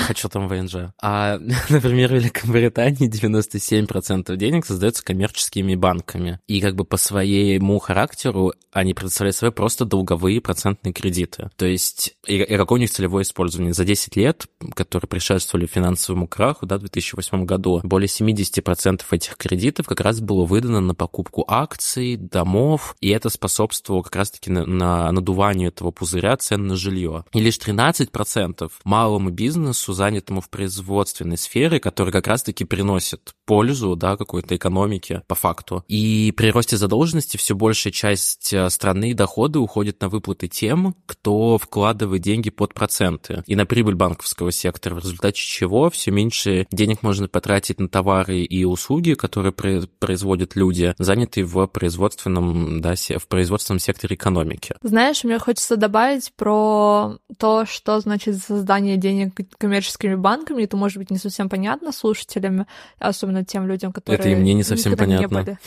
хочу 0.07 0.29
там 0.29 0.47
ВНЖ. 0.47 0.93
А, 1.01 1.37
например, 1.69 2.09
в 2.09 2.15
Великобритании 2.15 3.09
97% 3.09 4.35
денег 4.35 4.65
создается 4.65 5.03
коммерческими 5.03 5.75
банками. 5.75 6.39
И 6.47 6.61
как 6.61 6.75
бы 6.75 6.85
по 6.85 6.97
своему 6.97 7.79
характеру 7.79 8.53
они 8.71 8.93
предоставляют 8.93 9.35
собой 9.35 9.51
просто 9.51 9.85
долговые 9.85 10.41
процентные 10.41 10.93
кредиты. 10.93 11.49
То 11.55 11.65
есть, 11.65 12.15
и, 12.27 12.35
и 12.35 12.57
какое 12.57 12.77
у 12.77 12.81
них 12.81 12.91
целевое 12.91 13.23
использование? 13.23 13.73
За 13.73 13.83
10 13.83 14.15
лет, 14.15 14.45
которые 14.75 15.07
предшествовали 15.07 15.65
финансовому 15.65 16.27
краху, 16.27 16.65
да, 16.65 16.77
в 16.77 16.81
2008 16.81 17.45
году, 17.45 17.81
более 17.83 18.07
70% 18.07 19.01
этих 19.11 19.37
кредитов 19.37 19.87
как 19.87 20.01
раз 20.01 20.19
было 20.19 20.45
выдано 20.45 20.81
на 20.81 20.93
покупку 20.93 21.43
акций, 21.47 22.15
домов, 22.15 22.95
и 23.01 23.09
это 23.09 23.29
способствовало 23.29 24.03
как 24.03 24.15
раз-таки 24.15 24.51
на, 24.51 24.65
на 24.65 25.11
надуванию 25.11 25.69
этого 25.69 25.91
пузыря 25.91 26.37
цен 26.37 26.67
на 26.67 26.75
жилье. 26.75 27.25
И 27.33 27.39
лишь 27.39 27.57
13% 27.57 28.71
малому 28.83 29.29
бизнесу, 29.29 29.58
занятому 29.93 30.41
в 30.41 30.49
производственной 30.49 31.37
сфере, 31.37 31.79
который 31.79 32.11
как 32.11 32.27
раз-таки 32.27 32.65
приносит 32.65 33.33
пользу, 33.45 33.95
да, 33.95 34.17
какой-то 34.17 34.55
экономике 34.55 35.23
по 35.27 35.35
факту. 35.35 35.83
И 35.87 36.33
при 36.35 36.51
росте 36.51 36.77
задолженности 36.77 37.37
все 37.37 37.55
большая 37.55 37.91
часть 37.91 38.53
э, 38.53 38.69
страны 38.69 39.13
доходы 39.13 39.59
уходит 39.59 40.01
на 40.01 40.09
выплаты 40.09 40.47
тем, 40.47 40.95
кто 41.05 41.57
вкладывает 41.57 42.21
деньги 42.21 42.49
под 42.49 42.73
проценты 42.73 43.43
и 43.47 43.55
на 43.55 43.65
прибыль 43.65 43.95
банковского 43.95 44.51
сектора, 44.51 44.95
в 44.95 44.99
результате 44.99 45.39
чего 45.39 45.89
все 45.89 46.11
меньше 46.11 46.67
денег 46.71 47.03
можно 47.03 47.27
потратить 47.27 47.79
на 47.79 47.89
товары 47.89 48.41
и 48.41 48.63
услуги, 48.65 49.13
которые 49.13 49.51
производят 49.51 50.55
люди, 50.55 50.93
занятые 50.97 51.45
в 51.45 51.65
производственном, 51.67 52.81
да, 52.81 52.95
в 52.95 53.27
производственном 53.27 53.79
секторе 53.79 54.15
экономики. 54.15 54.75
Знаешь, 54.81 55.23
мне 55.23 55.39
хочется 55.39 55.75
добавить 55.75 56.31
про 56.35 57.17
то, 57.37 57.65
что 57.65 57.99
значит 57.99 58.37
создание 58.37 58.97
денег 58.97 59.38
коммерческими 59.57 60.15
банками. 60.15 60.63
Это 60.63 60.77
может 60.77 60.97
быть 60.97 61.11
не 61.11 61.17
совсем 61.17 61.49
понятно 61.49 61.91
слушателям, 61.91 62.67
особенно 62.97 63.43
тем 63.45 63.67
людям, 63.67 63.91
которые... 63.91 64.19
Это 64.19 64.29
и 64.29 64.35
мне 64.35 64.53
не 64.53 64.63
совсем 64.63 64.95
понятно. 64.97 65.57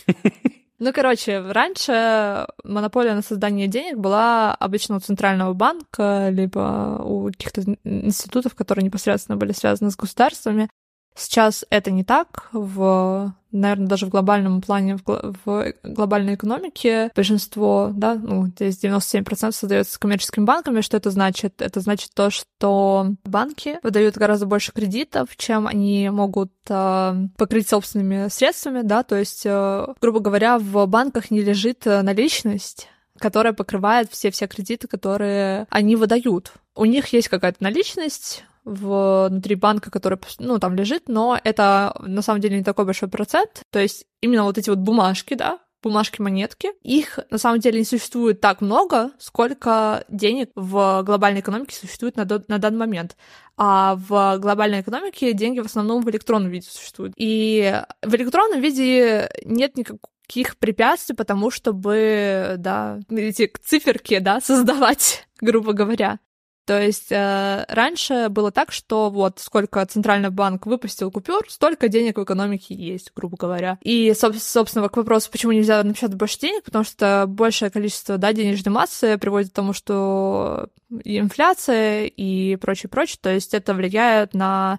Ну, 0.79 0.93
короче, 0.93 1.41
раньше 1.41 2.45
монополия 2.65 3.15
на 3.15 3.23
создание 3.23 3.69
денег 3.69 3.99
была 3.99 4.53
обычно 4.53 4.97
у 4.97 4.99
центрального 4.99 5.53
банка, 5.53 6.29
либо 6.29 7.01
у 7.05 7.27
каких-то 7.27 7.63
институтов, 7.85 8.57
которые 8.57 8.85
непосредственно 8.85 9.37
были 9.37 9.53
связаны 9.53 9.93
с 9.93 9.97
государствами. 9.97 10.69
Сейчас 11.15 11.65
это 11.71 11.93
не 11.93 12.03
так. 12.03 12.49
В, 12.53 13.33
наверное, 13.53 13.87
даже 13.87 14.07
в 14.07 14.09
глобальном 14.09 14.61
плане, 14.61 14.97
в, 14.97 15.35
в 15.45 15.73
глобальной 15.85 16.35
экономике 16.35 17.11
большинство, 17.15 17.91
да, 17.95 18.15
ну, 18.15 18.47
здесь 18.47 18.83
97% 18.83 19.53
создается 19.53 19.99
коммерческими 19.99 20.45
банками. 20.45 20.81
Что 20.81 20.97
это 20.97 21.11
значит? 21.11 21.61
Это 21.61 21.81
значит 21.81 22.11
то, 22.15 22.31
что 22.31 23.15
банки 23.25 23.79
выдают 23.83 24.17
гораздо 24.17 24.47
больше 24.47 24.73
кредитов, 24.73 25.37
чем 25.37 25.67
они 25.67 26.11
могут 26.11 26.53
э, 26.69 27.15
покрыть 27.37 27.69
собственными 27.69 28.29
средствами, 28.29 28.83
да, 28.83 29.03
то 29.03 29.17
есть, 29.17 29.43
э, 29.45 29.87
грубо 30.01 30.21
говоря, 30.21 30.59
в 30.59 30.87
банках 30.87 31.31
не 31.31 31.41
лежит 31.41 31.87
э, 31.87 32.03
наличность 32.03 32.89
которая 33.19 33.53
покрывает 33.53 34.11
все-все 34.11 34.49
кредиты, 34.49 34.89
которые 34.89 35.67
они 35.71 35.95
выдают. 35.95 36.53
У 36.75 36.85
них 36.85 37.09
есть 37.09 37.29
какая-то 37.29 37.63
наличность, 37.63 38.45
внутри 38.65 39.55
банка, 39.55 39.91
который, 39.91 40.19
ну, 40.39 40.59
там 40.59 40.75
лежит, 40.75 41.09
но 41.09 41.39
это 41.43 41.95
на 42.01 42.23
самом 42.23 42.41
деле 42.41 42.59
не 42.59 42.65
такой 42.65 42.85
большой 42.85 43.09
процент. 43.09 43.63
То 43.71 43.81
есть 43.81 44.07
именно 44.21 44.45
вот 44.45 44.59
эти 44.59 44.71
вот 44.71 44.79
бумажки, 44.79 45.35
да, 45.35 45.59
бумажки-монетки. 45.83 46.71
Их 46.83 47.19
на 47.31 47.39
самом 47.39 47.61
деле 47.61 47.81
не 47.81 47.85
существует 47.85 48.41
так 48.41 48.61
много, 48.61 49.11
сколько 49.19 50.05
денег 50.09 50.51
в 50.55 51.03
глобальной 51.05 51.41
экономике 51.41 51.77
существует 51.77 52.17
на, 52.17 52.25
на 52.25 52.59
данный 52.59 52.79
момент. 52.79 53.17
А 53.57 53.97
в 53.97 54.39
глобальной 54.39 54.81
экономике 54.81 55.33
деньги 55.33 55.61
в 55.61 55.67
основном 55.67 56.03
в 56.03 56.11
электронном 56.11 56.51
виде 56.51 56.69
существуют. 56.71 57.15
И 57.17 57.83
в 58.03 58.15
электронном 58.15 58.61
виде 58.61 59.29
нет 59.45 59.77
никаких 59.77 60.57
препятствий, 60.57 61.17
потому 61.17 61.51
чтобы, 61.51 62.55
да, 62.59 63.01
эти 63.11 63.53
циферки, 63.63 64.19
да, 64.19 64.41
создавать, 64.41 65.29
грубо 65.41 65.73
говоря. 65.73 66.21
То 66.65 66.81
есть 66.81 67.11
э, 67.11 67.65
раньше 67.69 68.29
было 68.29 68.53
так, 68.53 68.71
что 68.71 69.11
вот 69.11 69.41
сколько 69.41 69.85
центральный 69.85 70.31
банк 70.31 70.67
выпустил 70.67 71.11
купюр, 71.11 71.45
столько 71.49 71.89
денег 71.89 72.19
в 72.19 72.25
экономике 72.25 72.75
есть, 72.75 73.13
грубо 73.17 73.37
говоря. 73.37 73.79
И, 73.83 74.15
собственно, 74.15 74.89
к 74.89 74.97
вопросу, 74.97 75.31
почему 75.31 75.53
нельзя 75.53 75.83
напечатать 75.83 76.17
больше 76.17 76.39
денег, 76.39 76.63
потому 76.63 76.85
что 76.85 77.25
большее 77.27 77.71
количество 77.71 78.17
да, 78.17 78.33
денежной 78.33 78.73
массы 78.73 79.19
приводит 79.19 79.51
к 79.51 79.55
тому, 79.55 79.73
что 79.73 80.69
и 81.03 81.19
инфляция 81.19 82.05
и 82.05 82.57
прочее, 82.57 82.89
прочее. 82.89 83.19
То 83.21 83.31
есть 83.31 83.55
это 83.55 83.75
влияет 83.75 84.35
на 84.35 84.79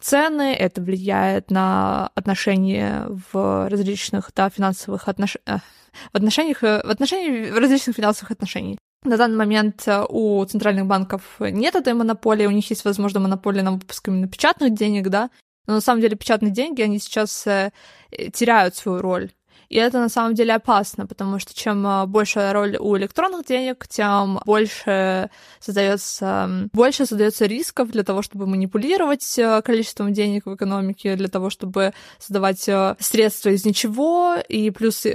цены, 0.00 0.54
это 0.54 0.80
влияет 0.80 1.50
на 1.50 2.10
отношения 2.14 3.06
в 3.32 3.68
различных 3.68 4.32
да, 4.34 4.50
финансовых 4.50 5.08
отношениях 5.08 5.42
э, 5.46 5.58
в 6.12 6.16
отношениях, 6.16 6.64
э, 6.64 6.82
в 6.84 6.90
отношении 6.90 7.50
в 7.50 7.58
различных 7.58 7.96
финансовых 7.96 8.30
отношений. 8.30 8.78
На 9.04 9.16
данный 9.16 9.36
момент 9.36 9.86
э, 9.86 10.04
у 10.08 10.44
центральных 10.44 10.86
банков 10.86 11.36
нет 11.40 11.74
этой 11.74 11.94
монополии, 11.94 12.46
у 12.46 12.50
них 12.50 12.68
есть, 12.68 12.84
возможно, 12.84 13.20
монополия 13.20 13.62
на 13.62 13.72
выпуск 13.72 14.08
именно 14.08 14.28
печатных 14.28 14.74
денег, 14.74 15.08
да, 15.08 15.30
но 15.66 15.74
на 15.74 15.80
самом 15.80 16.02
деле 16.02 16.16
печатные 16.16 16.50
деньги, 16.50 16.82
они 16.82 16.98
сейчас 16.98 17.46
э, 17.46 17.72
теряют 18.32 18.76
свою 18.76 19.00
роль 19.00 19.30
и 19.70 19.76
это 19.76 20.00
на 20.00 20.08
самом 20.08 20.34
деле 20.34 20.54
опасно, 20.54 21.06
потому 21.06 21.38
что 21.38 21.54
чем 21.54 21.86
а, 21.86 22.04
больше 22.04 22.50
роль 22.52 22.76
у 22.76 22.96
электронных 22.98 23.46
денег, 23.46 23.86
тем 23.86 24.40
больше 24.44 25.30
создается, 25.60 26.68
больше 26.72 27.06
создается 27.06 27.46
рисков 27.46 27.90
для 27.92 28.02
того, 28.02 28.22
чтобы 28.22 28.48
манипулировать 28.48 29.38
а, 29.38 29.62
количеством 29.62 30.12
денег 30.12 30.46
в 30.46 30.56
экономике, 30.56 31.14
для 31.14 31.28
того, 31.28 31.50
чтобы 31.50 31.94
создавать 32.18 32.68
а, 32.68 32.96
средства 32.98 33.50
из 33.50 33.64
ничего. 33.64 34.34
И 34.48 34.70
плюс, 34.70 35.06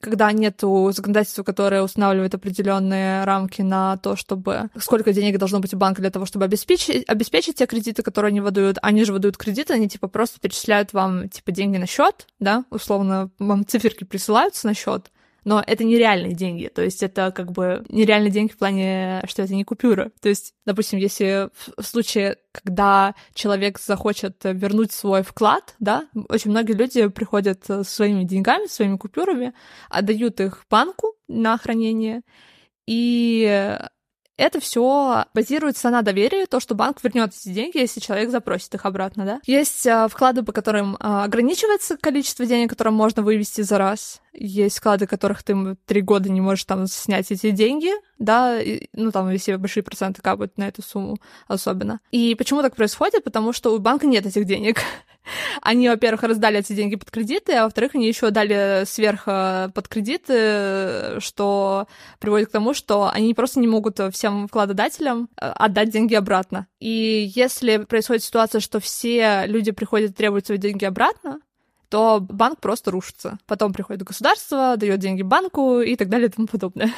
когда 0.00 0.32
нет 0.32 0.60
законодательства, 0.60 1.44
которое 1.44 1.82
устанавливает 1.82 2.34
определенные 2.34 3.22
рамки 3.22 3.62
на 3.62 3.98
то, 3.98 4.16
чтобы 4.16 4.68
сколько 4.80 5.12
денег 5.12 5.38
должно 5.38 5.60
быть 5.60 5.74
у 5.74 5.76
банка 5.76 6.00
для 6.00 6.10
того, 6.10 6.26
чтобы 6.26 6.44
обеспечить, 6.44 7.04
обеспечить 7.06 7.58
те 7.58 7.66
кредиты, 7.66 8.02
которые 8.02 8.30
они 8.30 8.40
выдают, 8.40 8.78
они 8.82 9.04
же 9.04 9.12
выдают 9.12 9.36
кредиты, 9.36 9.74
они 9.74 9.88
типа 9.88 10.08
просто 10.08 10.40
перечисляют 10.40 10.92
вам 10.92 11.28
типа 11.28 11.52
деньги 11.52 11.76
на 11.76 11.86
счет, 11.86 12.26
да, 12.40 12.64
условно 12.70 13.30
вам 13.38 13.64
циферки 13.76 14.04
присылаются 14.04 14.66
на 14.66 14.74
счет, 14.74 15.10
но 15.44 15.62
это 15.64 15.84
нереальные 15.84 16.32
деньги, 16.32 16.68
то 16.74 16.82
есть 16.82 17.02
это 17.02 17.30
как 17.30 17.52
бы 17.52 17.84
нереальные 17.88 18.32
деньги 18.32 18.50
в 18.50 18.58
плане, 18.58 19.22
что 19.28 19.42
это 19.42 19.54
не 19.54 19.64
купюра. 19.64 20.10
То 20.20 20.28
есть, 20.28 20.54
допустим, 20.64 20.98
если 20.98 21.50
в 21.78 21.84
случае, 21.84 22.38
когда 22.50 23.14
человек 23.32 23.78
захочет 23.78 24.38
вернуть 24.42 24.92
свой 24.92 25.22
вклад, 25.22 25.74
да, 25.78 26.08
очень 26.28 26.50
многие 26.50 26.72
люди 26.72 27.06
приходят 27.08 27.64
со 27.64 27.84
своими 27.84 28.24
деньгами, 28.24 28.66
своими 28.66 28.96
купюрами, 28.96 29.54
отдают 29.88 30.40
их 30.40 30.64
банку 30.68 31.14
на 31.28 31.56
хранение, 31.58 32.22
и 32.86 33.78
это 34.36 34.60
все 34.60 35.24
базируется 35.34 35.90
на 35.90 36.02
доверии, 36.02 36.46
то, 36.46 36.60
что 36.60 36.74
банк 36.74 37.02
вернет 37.02 37.32
эти 37.34 37.48
деньги, 37.48 37.78
если 37.78 38.00
человек 38.00 38.30
запросит 38.30 38.74
их 38.74 38.84
обратно, 38.84 39.24
да. 39.24 39.40
Есть 39.46 39.86
а, 39.86 40.08
вклады, 40.08 40.42
по 40.42 40.52
которым 40.52 40.96
а, 41.00 41.24
ограничивается 41.24 41.96
количество 41.96 42.44
денег, 42.46 42.70
которые 42.70 42.92
можно 42.92 43.22
вывести 43.22 43.62
за 43.62 43.78
раз. 43.78 44.20
Есть 44.38 44.78
вклады, 44.78 45.06
которых 45.06 45.42
ты 45.42 45.76
три 45.86 46.02
года 46.02 46.30
не 46.30 46.40
можешь 46.40 46.64
там 46.64 46.86
снять 46.86 47.30
эти 47.30 47.50
деньги, 47.50 47.90
да, 48.18 48.60
и, 48.60 48.88
ну 48.92 49.10
там, 49.10 49.30
если 49.30 49.56
большие 49.56 49.82
проценты 49.82 50.22
капают 50.22 50.56
на 50.58 50.68
эту 50.68 50.82
сумму 50.82 51.16
особенно. 51.48 52.00
И 52.10 52.34
почему 52.34 52.62
так 52.62 52.76
происходит? 52.76 53.24
Потому 53.24 53.52
что 53.52 53.74
у 53.74 53.78
банка 53.78 54.06
нет 54.06 54.26
этих 54.26 54.44
денег. 54.44 54.80
Они, 55.62 55.88
во-первых, 55.88 56.22
раздали 56.22 56.60
эти 56.60 56.72
деньги 56.72 56.96
под 56.96 57.10
кредиты, 57.10 57.54
а 57.54 57.64
во-вторых, 57.64 57.94
они 57.94 58.06
еще 58.06 58.30
дали 58.30 58.84
сверх 58.86 59.24
э, 59.26 59.70
под 59.74 59.88
кредиты, 59.88 61.20
что 61.20 61.88
приводит 62.20 62.48
к 62.48 62.52
тому, 62.52 62.74
что 62.74 63.10
они 63.12 63.34
просто 63.34 63.58
не 63.58 63.66
могут 63.66 63.98
всем 64.12 64.46
вкладодателям 64.46 65.28
э, 65.40 65.48
отдать 65.48 65.90
деньги 65.90 66.14
обратно. 66.14 66.68
И 66.78 67.32
если 67.34 67.78
происходит 67.78 68.22
ситуация, 68.22 68.60
что 68.60 68.78
все 68.78 69.46
люди 69.46 69.72
приходят 69.72 70.12
и 70.12 70.14
требуют 70.14 70.46
свои 70.46 70.58
деньги 70.58 70.84
обратно, 70.84 71.40
то 71.88 72.20
банк 72.20 72.60
просто 72.60 72.90
рушится. 72.90 73.38
Потом 73.46 73.72
приходит 73.72 74.02
государство, 74.02 74.76
дает 74.76 74.98
деньги 75.00 75.22
банку 75.22 75.80
и 75.80 75.96
так 75.96 76.08
далее 76.08 76.28
и 76.28 76.30
тому 76.30 76.46
подобное. 76.46 76.92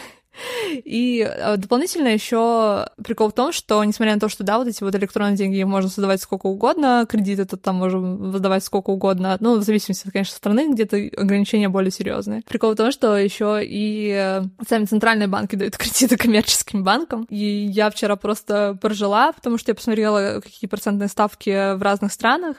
И 0.85 1.27
э, 1.29 1.57
дополнительно 1.57 2.09
еще 2.09 2.89
прикол 3.03 3.31
в 3.31 3.35
том, 3.35 3.53
что, 3.53 3.83
несмотря 3.85 4.15
на 4.15 4.21
то, 4.21 4.29
что, 4.29 4.45
да, 4.45 4.59
вот 4.59 4.69
эти 4.69 4.83
вот 4.83 4.95
электронные 4.95 5.37
деньги 5.37 5.63
можно 5.63 5.89
создавать 5.89 6.21
сколько 6.21 6.47
угодно, 6.47 7.07
кредиты 7.09 7.45
тут 7.45 7.63
там 7.63 7.77
можем 7.77 8.31
выдавать 8.31 8.65
сколько 8.65 8.91
угодно, 8.91 9.37
ну, 9.41 9.57
в 9.59 9.63
зависимости, 9.63 10.09
конечно, 10.11 10.37
страны, 10.37 10.73
где-то 10.73 10.97
ограничения 10.97 11.69
более 11.69 11.91
серьезные. 11.91 12.43
Прикол 12.49 12.73
в 12.73 12.77
том, 12.77 12.93
что 12.93 13.17
еще 13.17 13.61
и 13.63 14.13
э, 14.15 14.43
сами 14.69 14.85
центральные 14.85 15.29
банки 15.29 15.57
дают 15.57 15.77
кредиты 15.79 16.17
коммерческим 16.17 16.85
банкам, 16.85 17.27
и 17.29 17.37
я 17.45 17.91
вчера 17.91 18.17
просто 18.17 18.77
прожила, 18.81 19.33
потому 19.33 19.59
что 19.59 19.71
я 19.71 19.75
посмотрела, 19.75 20.41
какие 20.41 20.69
процентные 20.69 21.09
ставки 21.09 21.75
в 21.75 21.83
разных 21.83 22.13
странах, 22.13 22.57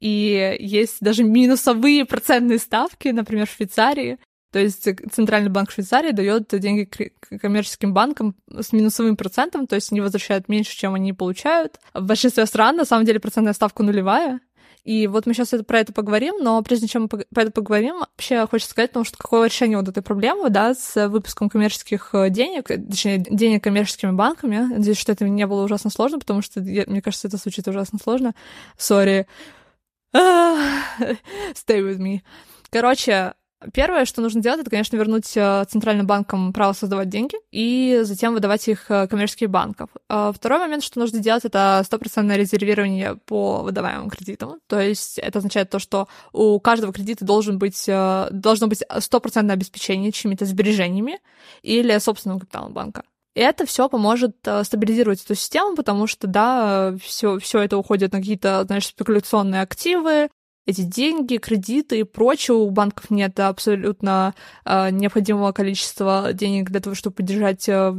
и 0.00 0.56
есть 0.60 0.98
даже 1.00 1.24
минусовые 1.24 2.04
процентные 2.04 2.58
ставки, 2.58 3.08
например, 3.08 3.46
в 3.46 3.52
Швейцарии, 3.52 4.18
то 4.52 4.58
есть 4.58 4.86
Центральный 5.12 5.50
банк 5.50 5.70
Швейцарии 5.70 6.12
дает 6.12 6.48
деньги 6.60 6.88
коммерческим 7.40 7.94
банкам 7.94 8.36
с 8.50 8.72
минусовым 8.72 9.16
процентом, 9.16 9.66
то 9.66 9.74
есть 9.74 9.90
они 9.92 10.02
возвращают 10.02 10.48
меньше, 10.48 10.76
чем 10.76 10.94
они 10.94 11.14
получают. 11.14 11.80
В 11.94 12.04
большинстве 12.04 12.44
стран, 12.44 12.76
на 12.76 12.84
самом 12.84 13.06
деле, 13.06 13.18
процентная 13.18 13.54
ставка 13.54 13.82
нулевая. 13.82 14.40
И 14.84 15.06
вот 15.06 15.26
мы 15.26 15.32
сейчас 15.32 15.50
про 15.64 15.78
это 15.78 15.92
поговорим, 15.92 16.36
но 16.40 16.60
прежде 16.62 16.88
чем 16.88 17.02
мы 17.02 17.08
про 17.08 17.42
это 17.42 17.52
поговорим, 17.52 18.00
вообще 18.00 18.46
хочется 18.48 18.72
сказать, 18.72 18.90
потому 18.90 19.04
что 19.04 19.16
какое 19.16 19.48
решение 19.48 19.78
вот 19.78 19.88
этой 19.88 20.02
проблемы, 20.02 20.50
да, 20.50 20.74
с 20.74 21.08
выпуском 21.08 21.48
коммерческих 21.48 22.10
э, 22.12 22.30
денег, 22.30 22.66
точнее, 22.66 23.18
денег 23.18 23.62
коммерческими 23.62 24.10
банками. 24.10 24.56
Надеюсь, 24.58 24.98
что 24.98 25.12
это 25.12 25.28
не 25.28 25.46
было 25.46 25.64
ужасно 25.64 25.88
сложно, 25.88 26.18
потому 26.18 26.42
что, 26.42 26.60
я, 26.60 26.84
мне 26.88 27.00
кажется, 27.00 27.28
это 27.28 27.36
звучит 27.36 27.68
ужасно 27.68 27.98
сложно. 28.02 28.34
Сори. 28.76 29.26
Stay 30.12 30.66
with 31.68 31.98
me. 31.98 32.20
Короче, 32.70 33.34
Первое, 33.72 34.04
что 34.04 34.20
нужно 34.20 34.40
делать, 34.40 34.60
это, 34.60 34.70
конечно, 34.70 34.96
вернуть 34.96 35.36
э, 35.36 35.64
центральным 35.68 36.06
банкам 36.06 36.52
право 36.52 36.72
создавать 36.72 37.08
деньги 37.08 37.36
и 37.50 38.00
затем 38.02 38.34
выдавать 38.34 38.66
их 38.68 38.90
э, 38.90 39.06
коммерческим 39.06 39.50
банкам. 39.50 39.88
А 40.08 40.32
второй 40.32 40.58
момент, 40.58 40.82
что 40.82 40.98
нужно 40.98 41.20
делать, 41.20 41.44
это 41.44 41.82
стопроцентное 41.84 42.36
резервирование 42.36 43.16
по 43.16 43.62
выдаваемым 43.62 44.10
кредитам. 44.10 44.58
То 44.66 44.80
есть 44.80 45.18
это 45.18 45.38
означает 45.38 45.70
то, 45.70 45.78
что 45.78 46.08
у 46.32 46.58
каждого 46.60 46.92
кредита 46.92 47.24
должен 47.24 47.58
быть, 47.58 47.84
э, 47.86 48.28
должно 48.30 48.66
быть 48.66 48.82
стопроцентное 48.98 49.54
обеспечение 49.54 50.12
чьими-то 50.12 50.44
сбережениями 50.44 51.20
или 51.62 51.96
собственным 51.98 52.40
капиталом 52.40 52.72
банка. 52.72 53.04
И 53.34 53.40
это 53.40 53.64
все 53.64 53.88
поможет 53.88 54.36
стабилизировать 54.62 55.24
эту 55.24 55.34
систему, 55.34 55.74
потому 55.74 56.06
что, 56.06 56.26
да, 56.26 56.94
все, 57.00 57.38
все 57.38 57.60
это 57.60 57.78
уходит 57.78 58.12
на 58.12 58.18
какие-то, 58.18 58.64
знаешь, 58.64 58.88
спекуляционные 58.88 59.62
активы, 59.62 60.28
эти 60.66 60.82
деньги, 60.82 61.38
кредиты 61.38 62.00
и 62.00 62.04
прочее. 62.04 62.56
У 62.56 62.70
банков 62.70 63.10
нет 63.10 63.38
абсолютно 63.40 64.34
э, 64.64 64.90
необходимого 64.90 65.52
количества 65.52 66.32
денег 66.32 66.70
для 66.70 66.80
того, 66.80 66.94
чтобы 66.94 67.16
поддержать 67.16 67.68
э, 67.68 67.92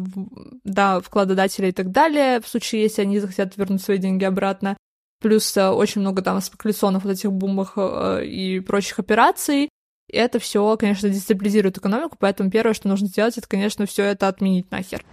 да, 0.64 1.01
вкладодателей 1.01 1.69
и 1.69 1.74
так 1.74 1.92
далее, 1.92 2.40
в 2.40 2.48
случае, 2.48 2.83
если 2.83 3.01
они 3.01 3.19
захотят 3.19 3.58
вернуть 3.58 3.82
свои 3.82 3.98
деньги 3.98 4.24
обратно. 4.24 4.77
Плюс 5.22 5.56
э, 5.58 5.69
очень 5.69 6.01
много 6.01 6.22
там 6.22 6.40
спекуляционных 6.42 7.03
вот 7.03 7.11
этих 7.11 7.32
бумаг 7.32 7.74
э, 7.75 8.25
и 8.25 8.59
прочих 8.61 9.00
операций. 9.00 9.69
И 10.09 10.17
это 10.17 10.40
все, 10.40 10.75
конечно, 10.77 11.09
дестабилизирует 11.09 11.77
экономику, 11.77 12.17
поэтому 12.19 12.51
первое, 12.51 12.74
что 12.74 12.88
нужно 12.88 13.08
сделать, 13.08 13.38
это, 13.38 13.48
конечно, 13.48 13.85
все 13.85 14.03
это 14.03 14.27
отменить 14.27 14.69
нахер. 14.69 15.03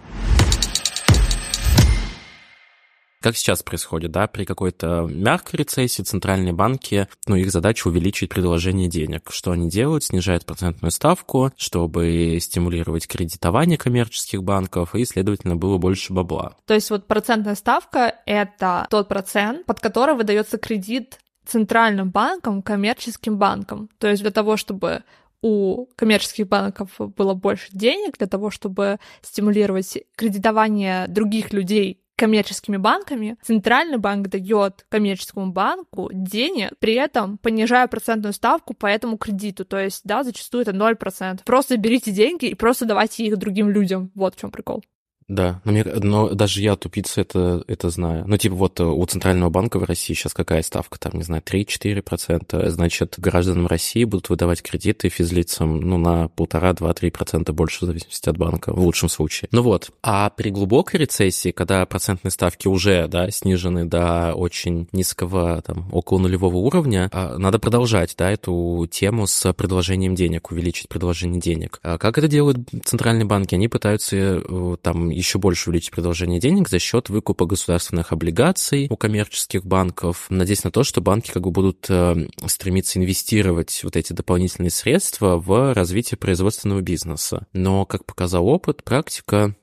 Как 3.21 3.37
сейчас 3.37 3.61
происходит, 3.61 4.11
да, 4.11 4.25
при 4.25 4.45
какой-то 4.45 5.07
мягкой 5.07 5.59
рецессии 5.59 6.01
центральные 6.01 6.53
банки, 6.53 7.07
ну, 7.27 7.35
их 7.35 7.51
задача 7.51 7.87
увеличить 7.87 8.29
предложение 8.29 8.89
денег. 8.89 9.29
Что 9.31 9.51
они 9.51 9.69
делают? 9.69 10.03
Снижают 10.03 10.45
процентную 10.45 10.91
ставку, 10.91 11.51
чтобы 11.55 12.39
стимулировать 12.41 13.07
кредитование 13.07 13.77
коммерческих 13.77 14.43
банков, 14.43 14.95
и, 14.95 15.05
следовательно, 15.05 15.55
было 15.55 15.77
больше 15.77 16.13
бабла. 16.13 16.55
То 16.65 16.73
есть 16.73 16.89
вот 16.89 17.05
процентная 17.05 17.55
ставка— 17.55 18.15
это 18.25 18.87
тот 18.89 19.07
процент, 19.07 19.67
под 19.67 19.79
который 19.79 20.15
выдается 20.15 20.57
кредит 20.57 21.19
центральным 21.45 22.09
банкам, 22.09 22.63
коммерческим 22.63 23.37
банкам. 23.37 23.89
То 23.99 24.07
есть 24.07 24.23
для 24.23 24.31
того, 24.31 24.57
чтобы 24.57 25.03
у 25.43 25.87
коммерческих 25.95 26.47
банков 26.47 26.89
было 26.97 27.33
больше 27.33 27.67
денег 27.71 28.17
для 28.17 28.27
того, 28.27 28.51
чтобы 28.51 28.99
стимулировать 29.21 29.97
кредитование 30.15 31.07
других 31.07 31.51
людей 31.51 32.00
коммерческими 32.21 32.77
банками, 32.77 33.35
центральный 33.41 33.97
банк 33.97 34.27
дает 34.27 34.85
коммерческому 34.89 35.51
банку 35.51 36.11
денег, 36.13 36.69
при 36.77 36.93
этом 36.93 37.39
понижая 37.39 37.87
процентную 37.87 38.33
ставку 38.33 38.75
по 38.75 38.85
этому 38.85 39.17
кредиту. 39.17 39.65
То 39.65 39.79
есть, 39.79 40.01
да, 40.03 40.23
зачастую 40.23 40.61
это 40.61 40.71
0%. 40.71 41.39
Просто 41.43 41.77
берите 41.77 42.11
деньги 42.11 42.45
и 42.45 42.53
просто 42.53 42.85
давайте 42.85 43.25
их 43.25 43.37
другим 43.37 43.69
людям. 43.69 44.11
Вот 44.13 44.35
в 44.35 44.39
чем 44.39 44.51
прикол. 44.51 44.83
Да, 45.31 45.61
но, 45.63 45.71
мне, 45.71 45.83
но 45.85 46.29
даже 46.29 46.61
я, 46.61 46.75
тупица, 46.75 47.21
это, 47.21 47.63
это 47.67 47.89
знаю. 47.89 48.25
Ну, 48.27 48.35
типа 48.37 48.55
вот 48.55 48.81
у 48.81 49.05
Центрального 49.05 49.49
банка 49.49 49.79
в 49.79 49.83
России 49.83 50.13
сейчас 50.13 50.33
какая 50.33 50.61
ставка? 50.61 50.99
Там, 50.99 51.13
не 51.13 51.23
знаю, 51.23 51.41
3-4%. 51.41 52.69
Значит, 52.69 53.15
гражданам 53.17 53.67
России 53.67 54.03
будут 54.03 54.27
выдавать 54.27 54.61
кредиты 54.61 55.07
физлицам, 55.07 55.79
ну, 55.79 55.97
на 55.97 56.27
полтора, 56.27 56.73
два, 56.73 56.93
три 56.93 57.11
процента 57.11 57.53
больше, 57.53 57.85
в 57.85 57.87
зависимости 57.87 58.27
от 58.27 58.37
банка, 58.37 58.73
в 58.73 58.79
лучшем 58.79 59.07
случае. 59.07 59.47
Ну 59.53 59.61
вот, 59.61 59.91
а 60.03 60.29
при 60.31 60.49
глубокой 60.49 60.99
рецессии, 60.99 61.51
когда 61.51 61.85
процентные 61.85 62.31
ставки 62.31 62.67
уже, 62.67 63.07
да, 63.07 63.31
снижены 63.31 63.85
до 63.85 64.33
очень 64.33 64.89
низкого, 64.91 65.61
там, 65.61 65.87
около 65.93 66.19
нулевого 66.19 66.57
уровня, 66.57 67.09
а, 67.13 67.37
надо 67.37 67.57
продолжать, 67.57 68.15
да, 68.17 68.29
эту 68.29 68.85
тему 68.91 69.27
с 69.27 69.53
предложением 69.53 70.13
денег, 70.13 70.51
увеличить 70.51 70.89
предложение 70.89 71.39
денег. 71.39 71.79
А 71.83 71.97
как 71.97 72.17
это 72.17 72.27
делают 72.27 72.57
центральные 72.83 73.25
банки? 73.25 73.55
Они 73.55 73.69
пытаются 73.69 74.17
э, 74.17 74.75
там 74.81 75.09
еще 75.21 75.39
больше 75.39 75.69
увеличить 75.69 75.91
предложение 75.91 76.39
денег 76.39 76.69
за 76.69 76.79
счет 76.79 77.09
выкупа 77.09 77.45
государственных 77.45 78.11
облигаций 78.11 78.87
у 78.89 78.97
коммерческих 78.97 79.65
банков, 79.65 80.25
надеясь 80.29 80.63
на 80.63 80.71
то, 80.71 80.83
что 80.83 81.01
банки 81.01 81.31
как 81.31 81.43
бы 81.43 81.51
будут 81.51 81.85
э, 81.89 82.27
стремиться 82.47 82.99
инвестировать 82.99 83.81
вот 83.83 83.95
эти 83.95 84.13
дополнительные 84.13 84.71
средства 84.71 85.37
в 85.37 85.73
развитие 85.73 86.17
производственного 86.17 86.81
бизнеса. 86.81 87.47
Но, 87.53 87.85
как 87.85 88.05
показал 88.05 88.47
опыт, 88.47 88.83
практика 88.83 89.55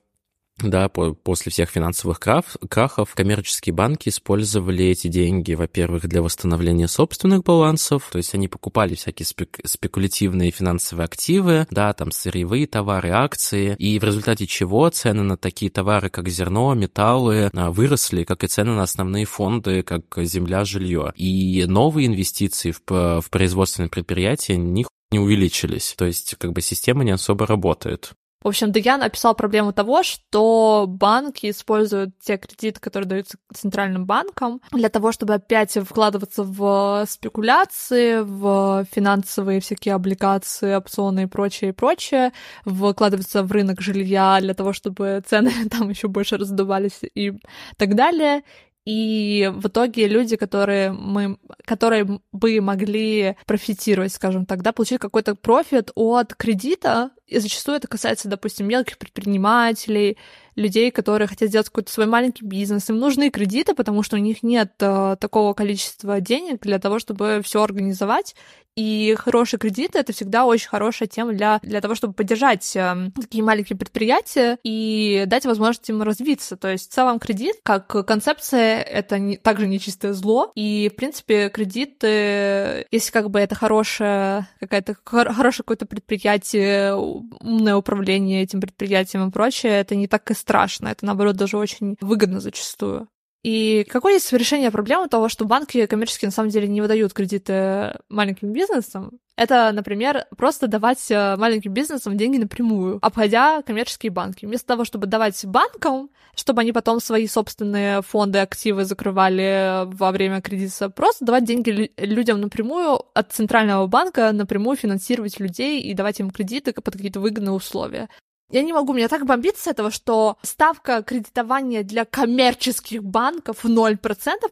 да, 0.61 0.89
по, 0.89 1.13
после 1.13 1.51
всех 1.51 1.69
финансовых 1.69 2.19
крах, 2.19 2.57
крахов 2.69 3.13
коммерческие 3.15 3.73
банки 3.73 4.09
использовали 4.09 4.85
эти 4.85 5.07
деньги, 5.07 5.53
во-первых, 5.53 6.07
для 6.07 6.21
восстановления 6.21 6.87
собственных 6.87 7.43
балансов, 7.43 8.09
то 8.11 8.17
есть 8.17 8.33
они 8.35 8.47
покупали 8.47 8.95
всякие 8.95 9.25
спек, 9.25 9.59
спекулятивные 9.63 10.51
финансовые 10.51 11.05
активы, 11.05 11.67
да, 11.71 11.93
там 11.93 12.11
сырьевые 12.11 12.67
товары, 12.67 13.09
акции, 13.09 13.75
и 13.77 13.99
в 13.99 14.03
результате 14.03 14.47
чего 14.47 14.89
цены 14.89 15.23
на 15.23 15.37
такие 15.37 15.71
товары, 15.71 16.09
как 16.09 16.29
зерно, 16.29 16.73
металлы, 16.73 17.49
а, 17.53 17.71
выросли, 17.71 18.23
как 18.23 18.43
и 18.43 18.47
цены 18.47 18.73
на 18.73 18.83
основные 18.83 19.25
фонды, 19.25 19.83
как 19.83 20.03
земля, 20.17 20.65
жилье. 20.65 21.13
И 21.15 21.65
новые 21.67 22.07
инвестиции 22.07 22.71
в, 22.71 22.81
в 23.21 23.29
производственные 23.29 23.89
предприятия 23.89 24.57
них 24.57 24.87
не 25.11 25.19
увеличились. 25.19 25.95
То 25.97 26.05
есть, 26.05 26.35
как 26.37 26.53
бы 26.53 26.61
система 26.61 27.03
не 27.03 27.11
особо 27.11 27.47
работает. 27.47 28.13
В 28.41 28.47
общем, 28.47 28.71
Даян 28.71 29.03
описал 29.03 29.35
проблему 29.35 29.73
того, 29.73 30.01
что 30.01 30.85
банки 30.87 31.49
используют 31.49 32.17
те 32.19 32.37
кредиты, 32.37 32.79
которые 32.79 33.09
даются 33.09 33.37
центральным 33.53 34.05
банкам, 34.05 34.61
для 34.71 34.87
того, 34.87 35.11
чтобы 35.11 35.33
опять 35.33 35.73
вкладываться 35.73 36.43
в 36.43 37.05
спекуляции, 37.09 38.21
в 38.21 38.85
финансовые 38.91 39.59
всякие 39.59 39.95
облигации, 39.95 40.73
опционы 40.75 41.23
и 41.23 41.25
прочее, 41.25 41.71
и 41.71 41.73
прочее, 41.73 42.31
вкладываться 42.65 43.43
в 43.43 43.51
рынок 43.51 43.81
жилья 43.81 44.37
для 44.39 44.53
того, 44.53 44.71
чтобы 44.71 45.21
цены 45.25 45.51
там 45.69 45.89
еще 45.89 46.07
больше 46.07 46.37
раздувались 46.37 47.01
и 47.13 47.33
так 47.75 47.95
далее. 47.95 48.43
И 48.89 49.51
в 49.53 49.67
итоге 49.67 50.07
люди, 50.07 50.35
которые, 50.35 50.91
мы, 50.91 51.37
которые 51.63 52.19
бы 52.31 52.59
могли 52.59 53.35
профитировать, 53.45 54.11
скажем 54.11 54.47
так, 54.47 54.63
да, 54.63 54.71
получить 54.71 54.97
какой-то 54.97 55.35
профит 55.35 55.91
от 55.93 56.33
кредита, 56.33 57.11
и 57.27 57.37
зачастую 57.37 57.77
это 57.77 57.87
касается, 57.87 58.29
допустим, 58.29 58.67
мелких 58.67 58.97
предпринимателей, 58.97 60.17
людей, 60.59 60.91
которые 60.91 61.27
хотят 61.27 61.49
сделать 61.49 61.67
какой-то 61.67 61.91
свой 61.91 62.05
маленький 62.05 62.45
бизнес. 62.45 62.89
Им 62.89 62.99
нужны 62.99 63.29
кредиты, 63.29 63.73
потому 63.73 64.03
что 64.03 64.17
у 64.17 64.19
них 64.19 64.43
нет 64.43 64.73
э, 64.79 65.15
такого 65.19 65.53
количества 65.53 66.19
денег 66.19 66.61
для 66.61 66.79
того, 66.79 66.99
чтобы 66.99 67.41
все 67.43 67.63
организовать. 67.63 68.35
И 68.79 69.15
хорошие 69.19 69.59
кредиты— 69.59 69.99
это 69.99 70.13
всегда 70.13 70.45
очень 70.45 70.69
хорошая 70.69 71.09
тема 71.09 71.33
для, 71.33 71.59
для 71.63 71.81
того, 71.81 71.95
чтобы 71.95 72.13
поддержать 72.13 72.75
э, 72.77 73.11
такие 73.19 73.43
маленькие 73.43 73.77
предприятия 73.77 74.57
и 74.63 75.23
дать 75.27 75.45
возможность 75.45 75.89
им 75.89 76.01
развиться. 76.01 76.55
То 76.55 76.69
есть 76.69 76.89
в 76.89 76.93
целом 76.93 77.19
кредит, 77.19 77.57
как 77.63 77.87
концепция, 78.05 78.81
это 78.81 79.19
не, 79.19 79.35
также 79.35 79.67
не 79.67 79.79
чистое 79.81 80.13
зло. 80.13 80.51
И, 80.55 80.89
в 80.93 80.95
принципе, 80.95 81.49
кредиты, 81.49 82.85
если 82.89 83.11
как 83.11 83.29
бы 83.29 83.39
это 83.39 83.53
хорошее, 83.53 84.47
какая-то, 84.61 84.95
хорошее 85.03 85.63
какое-то 85.65 85.85
предприятие, 85.85 86.95
умное 86.95 87.75
управление 87.75 88.43
этим 88.43 88.61
предприятием 88.61 89.27
и 89.27 89.31
прочее, 89.31 89.73
это 89.73 89.95
не 89.95 90.07
так 90.07 90.31
и 90.31 90.33
страшно. 90.49 90.87
Это, 90.87 91.05
наоборот, 91.05 91.35
даже 91.35 91.57
очень 91.57 91.95
выгодно 92.01 92.39
зачастую. 92.39 93.07
И 93.43 93.85
какое 93.87 94.13
есть 94.13 94.33
решение 94.33 94.71
проблемы 94.71 95.07
того, 95.07 95.29
что 95.29 95.45
банки 95.45 95.85
коммерческие 95.85 96.27
на 96.27 96.33
самом 96.33 96.49
деле 96.49 96.67
не 96.67 96.81
выдают 96.81 97.13
кредиты 97.13 97.97
маленьким 98.09 98.51
бизнесам? 98.51 99.19
Это, 99.37 99.71
например, 99.71 100.25
просто 100.35 100.67
давать 100.67 101.09
э, 101.11 101.37
маленьким 101.37 101.71
бизнесам 101.71 102.17
деньги 102.17 102.37
напрямую, 102.37 102.97
обходя 103.01 103.61
коммерческие 103.61 104.11
банки. 104.11 104.45
Вместо 104.45 104.67
того, 104.67 104.83
чтобы 104.83 105.07
давать 105.07 105.45
банкам, 105.45 106.09
чтобы 106.35 106.61
они 106.61 106.73
потом 106.73 106.99
свои 106.99 107.27
собственные 107.27 108.01
фонды, 108.01 108.39
активы 108.39 108.83
закрывали 108.83 109.85
во 109.85 110.11
время 110.11 110.41
кредита, 110.41 110.89
просто 110.89 111.23
давать 111.23 111.45
деньги 111.45 111.91
людям 111.95 112.41
напрямую 112.41 113.03
от 113.13 113.31
центрального 113.31 113.87
банка, 113.87 114.33
напрямую 114.33 114.75
финансировать 114.75 115.39
людей 115.39 115.79
и 115.79 115.93
давать 115.93 116.19
им 116.19 116.31
кредиты 116.31 116.73
под 116.73 116.95
какие-то 116.95 117.21
выгодные 117.21 117.53
условия. 117.53 118.09
Я 118.49 118.63
не 118.63 118.73
могу, 118.73 118.93
меня 118.93 119.07
так 119.07 119.25
бомбит 119.25 119.57
с 119.57 119.67
этого, 119.67 119.91
что 119.91 120.37
ставка 120.41 121.03
кредитования 121.03 121.83
для 121.83 122.03
коммерческих 122.03 123.03
банков 123.03 123.63
0%, 123.63 123.97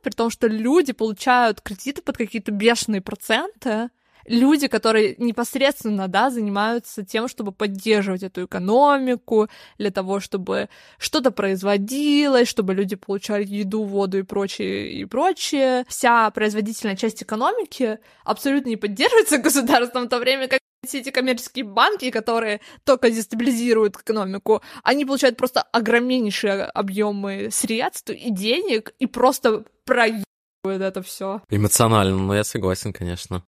при 0.01 0.11
том, 0.11 0.29
что 0.29 0.47
люди 0.47 0.93
получают 0.93 1.61
кредиты 1.61 2.03
под 2.03 2.15
какие-то 2.15 2.51
бешеные 2.51 3.01
проценты. 3.01 3.89
Люди, 4.27 4.67
которые 4.67 5.15
непосредственно, 5.17 6.09
да, 6.09 6.29
занимаются 6.29 7.03
тем, 7.03 7.27
чтобы 7.29 7.53
поддерживать 7.53 8.23
эту 8.23 8.45
экономику, 8.45 9.47
для 9.77 9.89
того, 9.89 10.19
чтобы 10.19 10.69
что-то 10.99 11.31
производилось, 11.31 12.49
чтобы 12.49 12.73
люди 12.73 12.97
получали 12.97 13.45
еду, 13.45 13.83
воду 13.83 14.19
и 14.19 14.23
прочее, 14.23 14.91
и 14.91 15.05
прочее. 15.05 15.85
Вся 15.87 16.29
производительная 16.31 16.97
часть 16.97 17.23
экономики 17.23 17.99
абсолютно 18.25 18.69
не 18.69 18.75
поддерживается 18.75 19.37
государством 19.39 20.05
в 20.05 20.09
то 20.09 20.19
время 20.19 20.47
как 20.49 20.59
все 20.87 20.99
эти 20.99 21.11
коммерческие 21.11 21.65
банки, 21.65 22.09
которые 22.11 22.61
только 22.83 23.09
дестабилизируют 23.11 23.95
экономику, 23.95 24.61
они 24.83 25.05
получают 25.05 25.37
просто 25.37 25.61
огромнейшие 25.61 26.63
объемы 26.63 27.49
средств 27.51 28.09
и 28.09 28.31
денег 28.31 28.93
и 28.99 29.05
просто 29.05 29.63
проебывают 29.85 30.25
это 30.65 31.01
все. 31.01 31.41
Эмоционально, 31.49 32.17
но 32.17 32.35
я 32.35 32.43
согласен, 32.43 32.93
конечно. 32.93 33.43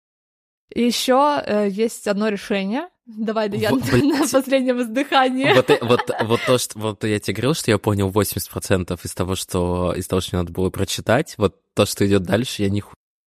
Еще 0.75 1.43
э, 1.45 1.69
есть 1.71 2.07
одно 2.09 2.29
решение. 2.29 2.89
Давай, 3.07 3.49
да 3.51 3.57
я 3.57 3.71
вот, 3.71 3.85
на 3.93 4.27
последнем 4.27 4.81
издыхании. 4.81 5.53
Вот, 5.53 5.69
вот, 5.83 6.01
вот 6.23 6.41
то, 6.47 6.59
что 6.59 6.79
вот 6.79 7.05
я 7.05 7.21
тебе 7.21 7.35
говорил, 7.35 7.55
что 7.55 7.71
я 7.71 7.79
понял 7.79 8.11
80% 8.11 8.99
из 9.03 9.15
того, 9.15 9.35
что 9.35 9.93
из 9.95 10.07
того, 10.07 10.21
что 10.21 10.37
мне 10.37 10.43
надо 10.43 10.53
было 10.53 10.71
прочитать. 10.71 11.35
Вот 11.37 11.61
то, 11.75 11.85
что 11.85 12.07
идет 12.07 12.23
дальше, 12.23 12.63
я 12.63 12.71
не 12.71 12.83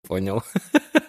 понял. 0.06 0.42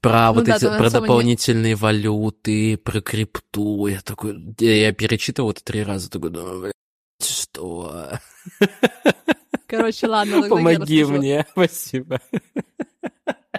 Про 0.00 0.28
ну, 0.28 0.34
вот 0.34 0.44
да, 0.44 0.56
эти, 0.56 0.64
про 0.64 0.90
дополнительные 0.90 1.70
не... 1.70 1.74
валюты, 1.74 2.76
про 2.76 3.00
крипту. 3.00 3.86
Я 3.86 4.00
такой, 4.00 4.36
я 4.58 4.92
перечитывал 4.92 5.50
это 5.50 5.64
три 5.64 5.82
раза, 5.82 6.10
такой, 6.10 6.30
думаю, 6.30 6.60
блядь, 6.60 6.72
что? 7.20 8.18
Короче, 9.66 10.06
ладно. 10.06 10.48
Помоги 10.48 11.04
мне, 11.04 11.46
спасибо. 11.52 12.20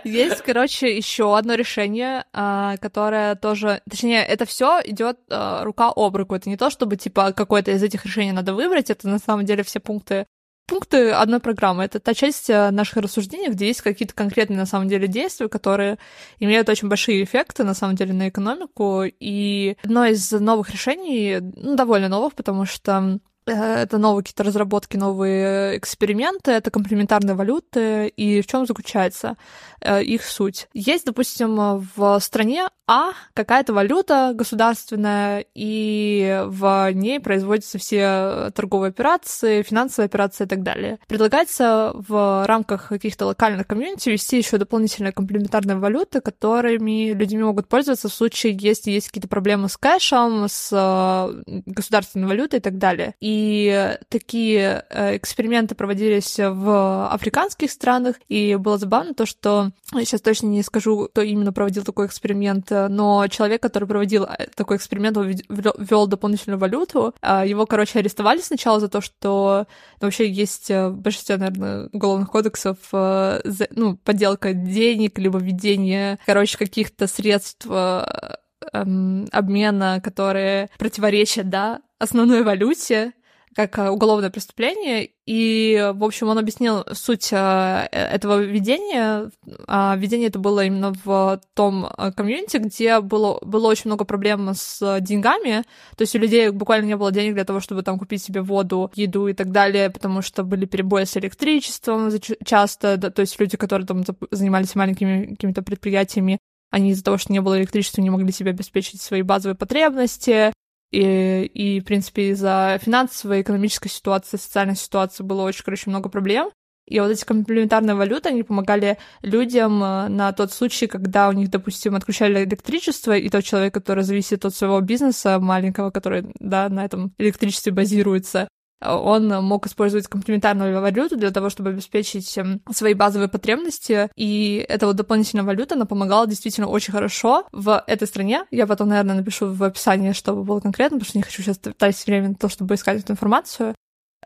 Есть, 0.03 0.41
короче, 0.41 0.95
еще 0.95 1.37
одно 1.37 1.55
решение, 1.55 2.25
а, 2.31 2.77
которое 2.77 3.35
тоже, 3.35 3.81
точнее, 3.89 4.23
это 4.23 4.45
все 4.45 4.79
идет 4.85 5.17
а, 5.29 5.63
рука 5.63 5.91
об 5.93 6.15
руку. 6.15 6.35
Это 6.35 6.49
не 6.49 6.55
то, 6.55 6.69
чтобы 6.69 6.95
типа 6.95 7.33
какое-то 7.33 7.71
из 7.71 7.83
этих 7.83 8.05
решений 8.05 8.31
надо 8.31 8.53
выбрать. 8.53 8.89
Это 8.89 9.09
на 9.09 9.19
самом 9.19 9.45
деле 9.45 9.63
все 9.63 9.79
пункты 9.79 10.25
пункты 10.67 11.11
одной 11.11 11.39
программы. 11.39 11.83
Это 11.83 11.99
та 11.99 12.13
часть 12.13 12.49
э, 12.49 12.69
наших 12.71 12.97
рассуждений, 12.97 13.49
где 13.49 13.67
есть 13.67 13.81
какие-то 13.81 14.13
конкретные, 14.13 14.57
на 14.57 14.65
самом 14.65 14.87
деле, 14.87 15.07
действия, 15.07 15.47
которые 15.49 15.97
имеют 16.39 16.69
очень 16.69 16.89
большие 16.89 17.23
эффекты, 17.23 17.63
на 17.63 17.73
самом 17.73 17.95
деле, 17.95 18.13
на 18.13 18.29
экономику. 18.29 19.03
И 19.05 19.77
одно 19.83 20.05
из 20.05 20.31
новых 20.31 20.69
решений, 20.69 21.39
ну, 21.41 21.75
довольно 21.75 22.09
новых, 22.09 22.35
потому 22.35 22.65
что 22.65 23.19
это 23.51 23.97
новые 23.97 24.23
какие-то 24.23 24.43
разработки, 24.43 24.97
новые 24.97 25.77
эксперименты, 25.77 26.51
это 26.51 26.71
комплементарные 26.71 27.35
валюты, 27.35 28.07
и 28.07 28.41
в 28.41 28.47
чем 28.47 28.65
заключается 28.65 29.37
э, 29.81 30.03
их 30.03 30.23
суть? 30.23 30.67
Есть, 30.73 31.05
допустим, 31.05 31.81
в 31.95 32.19
стране 32.19 32.67
а 32.89 33.11
какая-то 33.33 33.73
валюта 33.73 34.31
государственная, 34.33 35.45
и 35.53 36.41
в 36.45 36.89
ней 36.93 37.19
производятся 37.19 37.77
все 37.77 38.49
торговые 38.55 38.89
операции, 38.89 39.61
финансовые 39.61 40.05
операции 40.05 40.45
и 40.45 40.47
так 40.47 40.63
далее. 40.63 40.97
Предлагается 41.07 41.91
в 41.93 42.45
рамках 42.47 42.87
каких-то 42.87 43.25
локальных 43.25 43.67
комьюнити 43.67 44.09
вести 44.09 44.37
еще 44.37 44.57
дополнительные 44.57 45.11
комплементарные 45.11 45.77
валюты, 45.77 46.21
которыми 46.21 47.11
людьми 47.11 47.43
могут 47.43 47.67
пользоваться 47.67 48.07
в 48.07 48.13
случае, 48.13 48.57
если 48.57 48.91
есть 48.91 49.07
какие-то 49.07 49.27
проблемы 49.27 49.67
с 49.67 49.75
кэшем, 49.75 50.47
с 50.47 50.69
э, 50.71 51.61
государственной 51.65 52.27
валютой 52.27 52.59
и 52.59 52.61
так 52.61 52.77
далее. 52.77 53.15
И 53.19 53.36
И 53.37 53.95
такие 54.09 54.83
э, 54.89 55.17
эксперименты 55.17 55.75
проводились 55.75 56.39
в 56.39 57.07
африканских 57.11 57.69
странах, 57.69 58.15
и 58.29 58.55
было 58.55 58.79
забавно 58.79 59.13
то, 59.13 59.27
что 59.27 59.69
сейчас 59.93 60.21
точно 60.21 60.47
не 60.47 60.63
скажу, 60.63 61.07
кто 61.07 61.21
именно 61.21 61.53
проводил 61.53 61.83
такой 61.83 62.07
эксперимент, 62.07 62.71
но 62.71 63.27
человек, 63.27 63.61
который 63.61 63.87
проводил 63.87 64.23
э, 64.23 64.47
такой 64.55 64.77
эксперимент, 64.77 65.17
ввел 65.17 66.07
дополнительную 66.07 66.57
валюту. 66.57 67.13
А 67.21 67.45
его, 67.45 67.67
короче, 67.67 67.99
арестовали 67.99 68.39
сначала 68.39 68.79
за 68.79 68.87
то, 68.87 69.01
что 69.01 69.67
ну, 70.01 70.07
вообще 70.07 70.27
есть 70.27 70.69
в 70.69 70.93
большинстве, 70.93 71.37
наверное, 71.37 71.89
уголовных 71.93 72.31
кодексов 72.31 72.77
ну, 72.91 73.97
подделка 74.03 74.53
денег, 74.53 75.19
либо 75.19 75.37
введение, 75.37 76.17
короче, 76.25 76.57
каких-то 76.57 77.05
средств 77.05 77.67
эм, 77.69 79.27
обмена, 79.31 80.01
которые 80.03 80.69
противоречат, 80.79 81.49
да, 81.49 81.81
основной 81.99 82.43
валюте, 82.43 83.13
как 83.57 83.79
э, 83.79 83.89
уголовное 83.89 84.29
преступление, 84.29 85.09
и, 85.25 85.91
в 85.95 86.03
общем, 86.03 86.27
он 86.27 86.37
объяснил 86.37 86.85
суть 86.93 87.29
э, 87.31 87.87
этого 87.91 88.39
видения. 88.39 89.31
А 89.65 89.95
видение 89.97 90.27
это 90.27 90.37
было 90.37 90.63
именно 90.63 90.93
в 91.03 91.41
том 91.55 91.87
э, 91.87 92.11
комьюнити, 92.11 92.57
где 92.57 92.99
было, 92.99 93.39
было 93.41 93.67
очень 93.67 93.89
много 93.89 94.05
проблем 94.05 94.51
с 94.53 94.99
деньгами, 95.01 95.63
то 95.95 96.03
есть 96.03 96.15
у 96.15 96.19
людей 96.19 96.51
буквально 96.51 96.85
не 96.85 96.95
было 96.95 97.11
денег 97.11 97.33
для 97.33 97.45
того, 97.45 97.59
чтобы 97.59 97.81
там 97.81 97.97
купить 97.97 98.21
себе 98.21 98.41
воду, 98.41 98.91
еду 98.93 99.27
и 99.27 99.33
так 99.33 99.51
далее, 99.51 99.89
потому 99.89 100.21
что 100.21 100.43
были 100.43 100.65
перебои 100.65 101.05
с 101.05 101.17
электричеством 101.17 102.11
часто, 102.45 102.97
да, 102.97 103.09
то 103.09 103.21
есть 103.21 103.39
люди, 103.39 103.57
которые 103.57 103.87
там 103.87 104.03
занимались 104.29 104.75
маленькими 104.75 105.31
какими-то 105.31 105.63
предприятиями, 105.63 106.37
они 106.69 106.91
из-за 106.91 107.03
того, 107.03 107.17
что 107.17 107.33
не 107.33 107.41
было 107.41 107.57
электричества, 107.57 108.01
не 108.01 108.11
могли 108.11 108.31
себе 108.31 108.51
обеспечить 108.51 109.01
свои 109.01 109.23
базовые 109.23 109.55
потребности. 109.55 110.53
И, 110.91 111.43
и 111.53 111.79
в 111.79 111.83
принципе, 111.83 112.29
из-за 112.29 112.79
финансовой, 112.81 113.41
экономической 113.41 113.89
ситуации, 113.89 114.37
социальной 114.37 114.75
ситуации 114.75 115.23
было 115.23 115.41
очень, 115.43 115.63
короче, 115.63 115.89
много 115.89 116.09
проблем. 116.09 116.49
И 116.87 116.99
вот 117.01 117.11
эти 117.11 117.25
комплементарные 117.25 117.95
валюты, 117.95 118.29
они 118.29 118.43
помогали 118.43 118.97
людям 119.21 119.83
э, 119.83 120.07
на 120.07 120.31
тот 120.31 120.53
случай, 120.53 120.87
когда 120.87 121.27
у 121.27 121.33
них, 121.33 121.49
допустим, 121.49 121.95
отключали 121.95 122.45
электричество, 122.45 123.17
и 123.17 123.27
тот 123.27 123.43
человек, 123.43 123.73
который 123.73 124.05
зависит 124.05 124.45
от 124.45 124.55
своего 124.55 124.79
бизнеса 124.79 125.37
маленького, 125.39 125.91
который, 125.91 126.31
да, 126.39 126.69
на 126.69 126.85
этом 126.85 127.13
электричестве 127.17 127.73
базируется, 127.73 128.47
он 128.81 129.27
мог 129.43 129.65
использовать 129.67 130.07
комплементарную 130.07 130.81
валюту 130.81 131.17
для 131.17 131.31
того, 131.31 131.49
чтобы 131.49 131.71
обеспечить 131.71 132.37
эм, 132.37 132.61
свои 132.71 132.93
базовые 132.93 133.29
потребности, 133.29 134.09
и 134.15 134.65
эта 134.67 134.87
вот 134.87 134.95
дополнительная 134.95 135.45
валюта, 135.45 135.75
она 135.75 135.85
помогала 135.85 136.27
действительно 136.27 136.67
очень 136.67 136.93
хорошо 136.93 137.45
в 137.51 137.83
этой 137.87 138.07
стране. 138.07 138.45
Я 138.51 138.67
потом, 138.67 138.89
наверное, 138.89 139.15
напишу 139.15 139.47
в 139.51 139.63
описании, 139.63 140.11
чтобы 140.11 140.43
было 140.43 140.59
конкретно, 140.59 140.97
потому 140.97 141.09
что 141.09 141.17
не 141.17 141.23
хочу 141.23 141.41
сейчас 141.41 141.57
тратить 141.57 142.05
время 142.05 142.29
на 142.29 142.35
то, 142.35 142.49
чтобы 142.49 142.75
искать 142.75 142.99
эту 142.99 143.13
информацию 143.13 143.75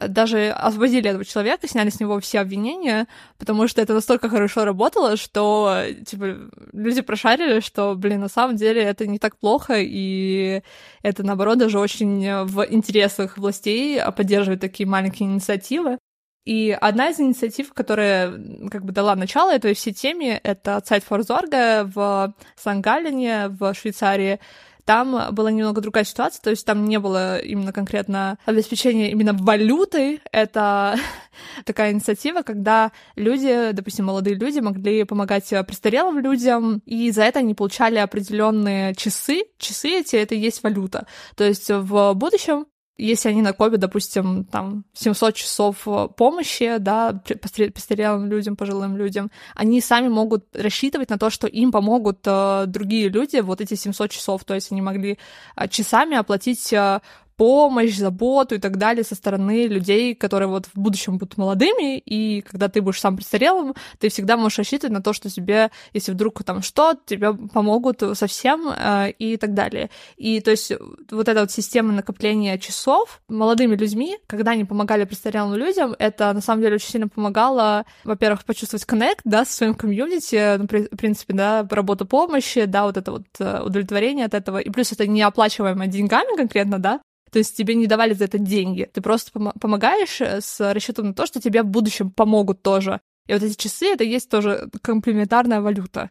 даже 0.08 0.50
освободили 0.50 1.10
этого 1.10 1.26
человека, 1.26 1.68
сняли 1.68 1.90
с 1.90 2.00
него 2.00 2.20
все 2.20 2.40
обвинения, 2.40 3.08
потому 3.38 3.68
что 3.68 3.82
это 3.82 3.94
настолько 3.94 4.30
хорошо 4.30 4.66
работало, 4.66 5.18
что, 5.18 5.84
типа, 6.06 6.50
люди 6.74 7.02
прошарили, 7.02 7.60
что, 7.60 7.96
блин, 7.96 8.22
на 8.22 8.30
самом 8.30 8.56
деле 8.56 8.82
это 8.82 9.08
не 9.08 9.20
так 9.20 9.38
плохо, 9.38 9.76
и 9.78 10.62
это, 11.02 11.24
наоборот, 11.24 11.58
даже 11.58 11.80
очень 11.80 12.46
в 12.46 12.66
интересах 12.70 13.38
властей 13.38 14.00
поддерживать 14.16 14.62
такие 14.62 14.88
маленькие 14.88 15.30
инициативы. 15.30 15.98
И 16.44 16.76
одна 16.82 17.10
из 17.10 17.20
инициатив, 17.20 17.72
которая 17.72 18.32
как 18.72 18.84
бы 18.84 18.92
дала 18.92 19.16
начало 19.16 19.52
этой 19.52 19.76
всей 19.76 19.94
теме, 19.94 20.40
это 20.44 20.82
сайт 20.84 21.04
Форзорга 21.04 21.84
в 21.94 22.34
Сан-Галлене 22.56 23.50
в 23.50 23.76
Швейцарии, 23.76 24.40
там 24.86 25.34
была 25.34 25.52
немного 25.52 25.82
другая 25.82 26.04
ситуация, 26.04 26.42
то 26.42 26.50
есть 26.50 26.66
там 26.66 26.86
не 26.86 27.00
было 27.00 27.40
именно 27.40 27.74
конкретно 27.74 28.38
обеспечения 28.46 29.12
именно 29.12 29.34
валютой. 29.34 30.22
Это 30.32 30.96
такая 31.66 31.92
инициатива, 31.92 32.42
когда 32.42 32.92
люди, 33.16 33.72
допустим, 33.72 34.06
молодые 34.06 34.36
люди 34.36 34.60
могли 34.60 35.04
помогать 35.04 35.50
престарелым 35.68 36.20
людям, 36.20 36.82
и 36.86 37.12
за 37.12 37.24
это 37.24 37.40
они 37.40 37.54
получали 37.54 37.98
определенные 37.98 38.96
часы. 38.96 39.44
Часы 39.58 40.00
эти— 40.00 40.16
это 40.18 40.36
и 40.36 40.40
есть 40.40 40.64
валюта. 40.64 41.08
То 41.36 41.44
есть 41.44 41.70
в 41.70 42.14
будущем 42.14 42.66
если 42.98 43.30
они 43.30 43.42
накопят, 43.42 43.80
допустим, 43.80 44.46
там 44.46 44.86
700 44.94 45.36
часов 45.36 45.88
э, 45.88 46.08
помощи, 46.16 46.78
да, 46.78 47.14
престарелым 47.14 48.30
людям, 48.30 48.56
пожилым 48.56 48.98
людям, 48.98 49.32
они 49.56 49.82
сами 49.82 50.08
могут 50.08 50.46
рассчитывать 50.56 51.10
на 51.10 51.18
то, 51.18 51.30
что 51.30 51.48
им 51.48 51.72
помогут 51.72 52.20
э, 52.26 52.66
другие 52.68 53.10
люди 53.10 53.38
вот 53.38 53.62
эти 53.62 53.76
700 53.76 54.12
часов, 54.12 54.44
то 54.44 54.54
есть 54.54 54.72
они 54.72 54.82
могли 54.82 55.18
э, 55.56 55.68
часами 55.68 56.16
оплатить 56.18 56.72
э, 56.74 57.00
помощь, 57.36 57.96
заботу 57.96 58.56
и 58.56 58.60
так 58.60 58.78
далее 58.78 59.04
со 59.04 59.16
стороны 59.16 59.68
людей, 59.68 60.16
которые 60.16 60.48
вот 60.48 60.68
в 60.68 60.78
будущем 60.78 61.18
будут 61.18 61.38
молодыми, 61.38 61.98
и 61.98 62.42
когда 62.42 62.68
ты 62.68 62.82
будешь 62.82 63.00
сам 63.00 63.18
престарелым, 63.18 63.74
ты 64.00 64.10
всегда 64.10 64.38
можешь 64.38 64.58
рассчитывать 64.58 64.94
на 64.94 65.02
то, 65.02 65.14
что 65.14 65.30
тебе, 65.30 65.72
если 65.94 66.12
вдруг 66.12 66.44
там 66.44 66.62
что, 66.62 66.94
тебе 67.06 67.34
помогут 67.34 68.04
совсем 68.14 68.70
э, 68.70 69.12
и 69.18 69.38
так 69.38 69.54
далее. 69.54 69.90
И 70.18 70.40
то 70.42 70.52
есть 70.52 70.72
вот 71.10 71.28
эта 71.28 71.42
вот 71.42 71.52
система 71.52 71.94
накопления 71.94 72.58
часов 72.58 73.22
молодыми 73.28 73.76
людьми, 73.76 74.18
когда 74.28 74.52
они 74.52 74.66
помогали 74.66 75.06
престарелым 75.06 75.56
людям, 75.56 75.96
это 76.00 76.34
на 76.34 76.42
самом 76.42 76.62
деле 76.62 76.76
очень 76.76 76.90
сильно 76.90 77.08
помогало, 77.08 77.86
во-первых, 78.04 78.46
почувствовать 78.46 78.86
коннект, 78.86 79.22
да, 79.24 79.46
со 79.46 79.54
своим 79.54 79.74
комьюнити, 79.74 80.58
ну, 80.58 80.66
в 80.66 80.98
принципе, 80.98 81.34
да, 81.34 81.68
работа 81.70 82.06
помощи, 82.06 82.66
да, 82.66 82.86
вот 82.86 82.98
это 82.98 83.12
вот 83.12 83.24
э, 83.40 83.62
удовлетворение 83.64 84.26
от 84.26 84.34
этого, 84.34 84.58
и 84.58 84.70
плюс 84.70 84.92
это 84.92 85.08
не 85.08 85.22
оплачиваемое 85.22 85.88
деньгами 85.88 86.36
конкретно, 86.36 86.80
да, 86.80 87.02
то 87.32 87.40
есть 87.40 87.56
тебе 87.56 87.76
не 87.76 87.88
давали 87.88 88.14
за 88.14 88.26
это 88.26 88.38
деньги. 88.38 88.90
Ты 88.94 89.02
просто 89.02 89.32
пом- 89.32 89.58
помогаешь 89.60 90.20
э, 90.22 90.42
с 90.42 90.74
расчетом 90.74 91.08
на 91.08 91.14
то, 91.14 91.26
что 91.26 91.42
тебе 91.42 91.64
в 91.64 91.68
будущем 91.68 92.12
помогут 92.12 92.62
тоже. 92.62 93.00
И 93.28 93.34
вот 93.34 93.44
эти 93.44 93.56
часы— 93.56 93.86
это 93.94 94.04
есть 94.04 94.30
тоже 94.30 94.70
комплементарная 94.82 95.62
валюта. 95.62 96.10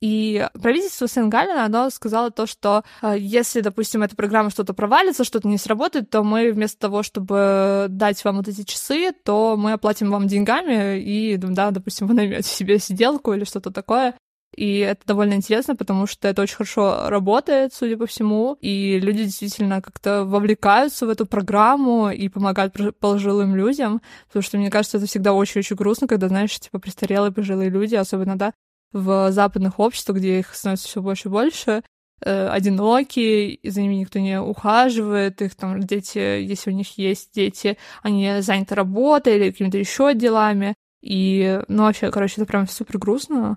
И 0.00 0.48
правительство 0.54 1.06
Сенгалина, 1.06 1.66
оно 1.66 1.90
сказало 1.90 2.30
то, 2.30 2.46
что 2.46 2.84
э, 3.02 3.16
если, 3.18 3.60
допустим, 3.60 4.02
эта 4.02 4.16
программа 4.16 4.50
что-то 4.50 4.72
провалится, 4.72 5.24
что-то 5.24 5.48
не 5.48 5.58
сработает, 5.58 6.08
то 6.08 6.22
мы 6.22 6.52
вместо 6.52 6.78
того, 6.78 7.02
чтобы 7.02 7.86
дать 7.90 8.24
вам 8.24 8.36
вот 8.36 8.48
эти 8.48 8.62
часы, 8.62 9.12
то 9.12 9.56
мы 9.58 9.72
оплатим 9.72 10.10
вам 10.10 10.26
деньгами 10.26 11.00
и, 11.00 11.36
да, 11.36 11.70
допустим, 11.70 12.06
вы 12.06 12.14
наймете 12.14 12.48
себе 12.48 12.78
сиделку 12.78 13.34
или 13.34 13.44
что-то 13.44 13.70
такое, 13.70 14.14
и 14.54 14.78
это 14.78 15.06
довольно 15.06 15.34
интересно, 15.34 15.76
потому 15.76 16.06
что 16.06 16.28
это 16.28 16.42
очень 16.42 16.56
хорошо 16.56 17.08
работает, 17.08 17.72
судя 17.72 17.96
по 17.96 18.06
всему, 18.06 18.56
и 18.60 18.98
люди 18.98 19.24
действительно 19.24 19.80
как-то 19.80 20.24
вовлекаются 20.24 21.06
в 21.06 21.10
эту 21.10 21.24
программу 21.26 22.10
и 22.10 22.28
помогают 22.28 22.74
пожилым 22.98 23.54
людям, 23.54 24.02
потому 24.26 24.42
что, 24.42 24.58
мне 24.58 24.70
кажется, 24.70 24.98
это 24.98 25.06
всегда 25.06 25.32
очень-очень 25.32 25.76
грустно, 25.76 26.08
когда, 26.08 26.28
знаешь, 26.28 26.58
типа 26.58 26.78
престарелые 26.78 27.32
пожилые 27.32 27.70
люди, 27.70 27.94
особенно, 27.94 28.36
да, 28.36 28.52
в 28.92 29.30
западных 29.30 29.78
обществах, 29.78 30.18
где 30.18 30.40
их 30.40 30.54
становится 30.54 30.88
все 30.88 31.00
больше 31.00 31.28
и 31.28 31.30
больше, 31.30 31.82
э, 32.22 32.48
одинокие, 32.48 33.58
за 33.62 33.82
ними 33.82 33.94
никто 33.94 34.18
не 34.18 34.40
ухаживает, 34.40 35.40
их 35.42 35.54
там 35.54 35.80
дети, 35.80 36.18
если 36.18 36.70
у 36.70 36.74
них 36.74 36.98
есть 36.98 37.32
дети, 37.32 37.78
они 38.02 38.40
заняты 38.40 38.74
работой 38.74 39.36
или 39.36 39.50
какими-то 39.50 39.78
еще 39.78 40.12
делами. 40.14 40.74
И, 41.02 41.62
ну, 41.68 41.84
вообще, 41.84 42.10
короче, 42.10 42.34
это 42.36 42.46
прям 42.46 42.68
супер 42.68 42.98
грустно. 42.98 43.56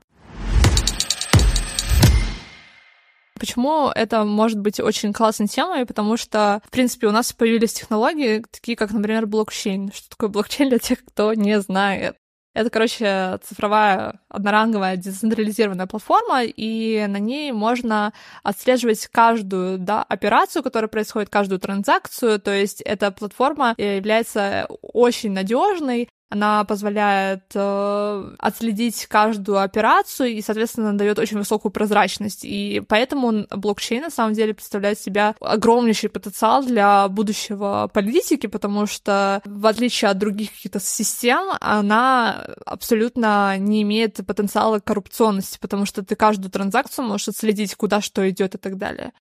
Почему 3.44 3.90
это 3.94 4.24
может 4.24 4.58
быть 4.58 4.80
очень 4.80 5.12
классной 5.12 5.50
темой? 5.50 5.86
Потому 5.86 6.16
что, 6.16 6.62
в 6.66 6.72
принципе, 6.72 7.08
у 7.08 7.12
нас 7.12 7.34
появились 7.34 7.74
технологии, 7.74 8.46
такие 8.50 8.78
как, 8.78 8.94
например, 8.94 9.26
блокчейн. 9.26 9.92
Что 9.94 10.12
такое 10.12 10.30
блокчейн 10.30 10.70
для 10.70 10.80
тех, 10.80 11.04
кто 11.04 11.34
не 11.34 11.60
знает? 11.60 12.16
Это, 12.54 12.70
короче, 12.70 13.38
цифровая 13.44 14.22
одноранговая 14.30 14.96
децентрализированная 14.96 15.88
платформа, 15.88 16.44
и 16.46 17.06
на 17.06 17.18
ней 17.18 17.52
можно 17.52 18.14
отслеживать 18.44 19.08
каждую 19.08 19.78
да, 19.78 20.04
операцию, 20.04 20.64
которая 20.64 20.88
происходит, 20.88 21.30
каждую 21.30 21.60
транзакцию. 21.60 22.40
То 22.40 22.52
есть 22.52 22.80
эта 22.80 23.12
платформа 23.12 23.76
является 23.78 24.68
очень 24.82 25.34
надежной, 25.34 26.08
она 26.34 26.64
позволяет 26.64 27.44
э, 27.54 28.36
отследить 28.40 29.06
каждую 29.06 29.60
операцию 29.60 30.30
и, 30.30 30.42
соответственно, 30.42 30.98
дает 30.98 31.20
очень 31.20 31.38
высокую 31.38 31.72
прозрачность. 31.72 32.44
И 32.44 32.82
поэтому 32.88 33.46
блокчейн 33.52 34.02
на 34.02 34.10
самом 34.10 34.34
деле 34.34 34.56
представляет 34.56 35.00
себя 35.00 35.36
огромнейший 35.40 36.10
потенциал 36.10 36.64
для 36.64 37.08
будущего 37.08 37.88
политики, 37.94 38.48
потому 38.48 38.88
что, 38.88 39.44
в 39.46 39.68
отличие 39.68 40.10
от 40.10 40.18
других 40.18 40.52
каких-то 40.54 40.80
систем, 40.80 41.56
она 41.62 42.48
абсолютно 42.66 43.56
не 43.60 43.84
имеет 43.84 44.26
потенциала 44.26 44.80
коррупционности, 44.80 45.60
потому 45.62 45.86
что 45.86 46.04
ты 46.04 46.16
каждую 46.16 46.50
транзакцию 46.50 47.06
можешь 47.06 47.28
отследить, 47.28 47.76
куда 47.76 48.02
что 48.02 48.28
идет 48.28 48.56
и 48.56 48.58
так 48.58 48.80
далее. 48.80 49.14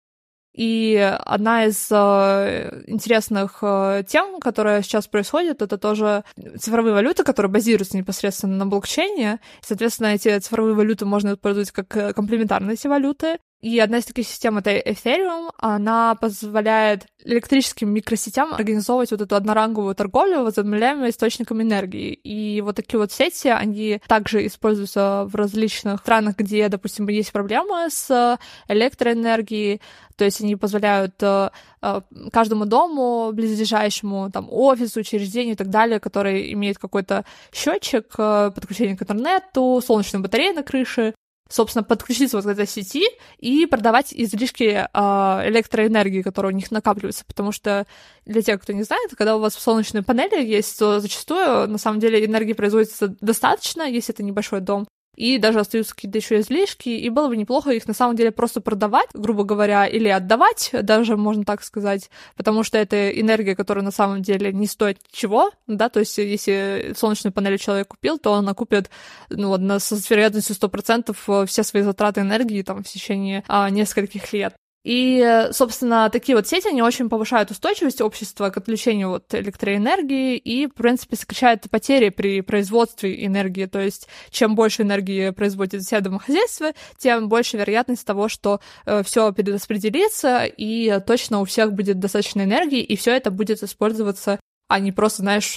И 0.55 0.97
одна 0.97 1.65
из 1.65 1.89
э, 1.91 2.83
интересных 2.87 3.59
э, 3.63 4.05
тем, 4.07 4.39
которая 4.39 4.83
сейчас 4.83 5.07
происходит, 5.07 5.63
это 5.63 5.79
тоже 5.79 6.25
цифровые 6.59 6.93
валюты, 6.93 7.25
которые 7.25 7.51
базируются 7.51 7.97
непосредственно 7.97 8.57
на 8.57 8.67
блокчейне. 8.67 9.41
Соответственно, 9.63 10.09
эти 10.09 10.39
цифровые 10.39 10.75
валюты 10.75 11.07
можно 11.07 11.33
использовать 11.33 11.71
как 11.71 11.97
э, 11.97 12.13
комплементарные 12.13 12.75
эти 12.75 12.87
валюты. 12.87 13.39
И 13.63 13.79
одна 13.79 13.99
из 13.99 14.07
таких 14.07 14.27
систем— 14.27 14.59
это 14.59 14.77
Ethereum. 14.77 15.51
Она 15.59 16.17
позволяет 16.17 17.07
электрическим 17.25 17.91
микросетям 17.91 18.53
организовывать 18.53 19.13
вот 19.13 19.21
эту 19.21 19.37
одноранговую 19.37 19.95
торговлю 19.95 20.43
возобновляемыми 20.43 21.11
источниками 21.11 21.63
энергии. 21.63 22.13
И 22.13 22.61
вот 22.61 22.75
такие 22.75 22.99
вот 22.99 23.13
сети, 23.13 23.47
они 23.47 24.01
также 24.09 24.45
используются 24.47 25.29
в 25.29 25.37
различных 25.37 26.01
странах, 26.01 26.37
где, 26.37 26.69
допустим, 26.69 27.09
есть 27.09 27.31
проблемы 27.31 27.89
с 27.89 28.37
электроэнергией, 28.67 29.81
то 30.17 30.25
есть 30.25 30.41
они 30.41 30.57
позволяют 30.57 31.15
э, 31.21 31.51
э, 31.83 32.01
каждому 32.33 32.65
дому, 32.67 33.31
близлежащему 33.33 34.31
там 34.31 34.49
офису, 34.51 35.01
учреждению 35.01 35.55
и 35.55 35.57
так 35.57 35.69
далее, 35.69 36.01
который 36.01 36.53
имеет 36.53 36.79
какой-то 36.79 37.25
счетчик 37.53 38.07
э, 38.19 38.51
подключения 38.55 38.97
к 38.97 39.03
интернету, 39.03 39.83
солнечную 39.85 40.23
батарею 40.23 40.55
на 40.55 40.63
крыше, 40.63 41.15
собственно, 41.53 41.83
подключиться 41.83 42.37
вот 42.37 42.47
к 42.47 42.49
этой 42.49 42.67
сети 42.67 43.05
и 43.39 43.67
продавать 43.67 44.13
излишки 44.13 44.65
э, 44.65 45.49
электроэнергии, 45.49 46.23
которая 46.23 46.53
у 46.53 46.57
них 46.57 46.71
накапливается, 46.71 47.25
потому 47.27 47.53
что 47.53 47.87
для 48.25 48.43
тех, 48.43 48.61
кто 48.61 48.73
не 48.73 48.83
знает, 48.83 49.11
когда 49.17 49.37
у 49.37 49.41
вас 49.41 49.55
в 49.55 49.61
солнечной 49.61 50.03
панели 50.03 50.45
есть, 50.45 50.79
то 50.79 51.01
зачастую, 51.01 51.69
на 51.69 51.79
самом 51.79 52.01
деле, 52.01 52.25
энергии 52.25 52.55
производится 52.55 53.15
достаточно, 53.21 53.83
если 53.83 54.15
это 54.15 54.23
небольшой 54.23 54.61
дом, 54.61 54.87
и 55.17 55.39
даже 55.39 55.61
остаются 55.61 55.95
какие-то 55.95 56.19
еще 56.19 56.41
излишки, 56.41 56.89
и 56.89 57.09
было 57.11 57.29
бы 57.29 57.37
неплохо 57.37 57.71
их 57.71 57.87
на 57.87 57.95
самом 57.95 58.17
деле 58.17 58.31
просто 58.31 58.61
продавать, 58.61 59.09
грубо 59.13 59.45
говоря, 59.45 59.87
или 59.87 60.09
отдавать, 60.09 60.71
даже 60.73 61.17
можно 61.17 61.45
так 61.45 61.63
сказать, 61.63 62.11
потому 62.37 62.63
что 62.65 62.79
это 62.79 63.11
энергия, 63.11 63.55
которая 63.55 63.85
на 63.85 63.91
самом 63.91 64.23
деле 64.23 64.53
не 64.53 64.67
стоит 64.67 64.99
чего, 65.11 65.51
да, 65.67 65.89
то 65.89 66.01
есть 66.01 66.17
если 66.19 66.95
солнечную 66.97 67.33
панель 67.33 67.59
человек 67.59 67.89
купил, 67.89 68.19
то 68.19 68.33
он 68.33 68.49
окупит, 68.49 68.91
ну, 69.29 69.49
вот, 69.49 69.61
на, 69.61 69.79
с 69.79 70.11
вероятностью 70.11 70.57
100% 70.57 71.47
все 71.47 71.63
свои 71.63 71.83
затраты 71.83 72.23
энергии 72.23 72.63
там 72.63 72.83
в 72.83 72.89
течение 72.89 73.45
а, 73.49 73.69
нескольких 73.71 74.33
лет. 74.33 74.55
И, 74.85 75.49
собственно, 75.53 76.11
такие 76.11 76.35
вот 76.35 76.49
сети, 76.49 76.69
они 76.69 76.83
очень 76.83 77.09
повышают 77.09 77.51
устойчивость 77.51 78.01
общества 78.01 78.51
к 78.51 78.57
отключению 78.57 79.11
вот 79.11 79.33
электроэнергии 79.33 80.37
и, 80.37 80.67
в 80.67 80.75
принципе, 80.75 81.17
сокращают 81.17 81.71
потери 81.71 82.09
при 82.09 82.41
производстве 82.41 83.25
энергии. 83.25 83.67
То 83.67 83.81
есть, 83.81 84.09
чем 84.31 84.55
больше 84.57 84.83
энергии 84.83 85.31
производит 85.31 85.83
все 85.83 86.01
домохозяйства, 86.01 86.73
тем 86.99 87.29
больше 87.29 87.59
вероятность 87.59 88.05
того, 88.05 88.29
что 88.29 88.61
э, 88.85 89.03
все 89.05 89.33
перераспределится, 89.33 90.45
и 90.45 91.01
точно 91.07 91.41
у 91.41 91.45
всех 91.45 91.73
будет 91.73 92.01
достаточно 92.01 92.43
энергии, 92.43 92.83
и 92.83 92.97
все 92.97 93.13
это 93.13 93.31
будет 93.31 93.63
использоваться, 93.63 94.41
а 94.69 94.81
не 94.81 94.91
просто, 94.91 95.23
знаешь, 95.23 95.57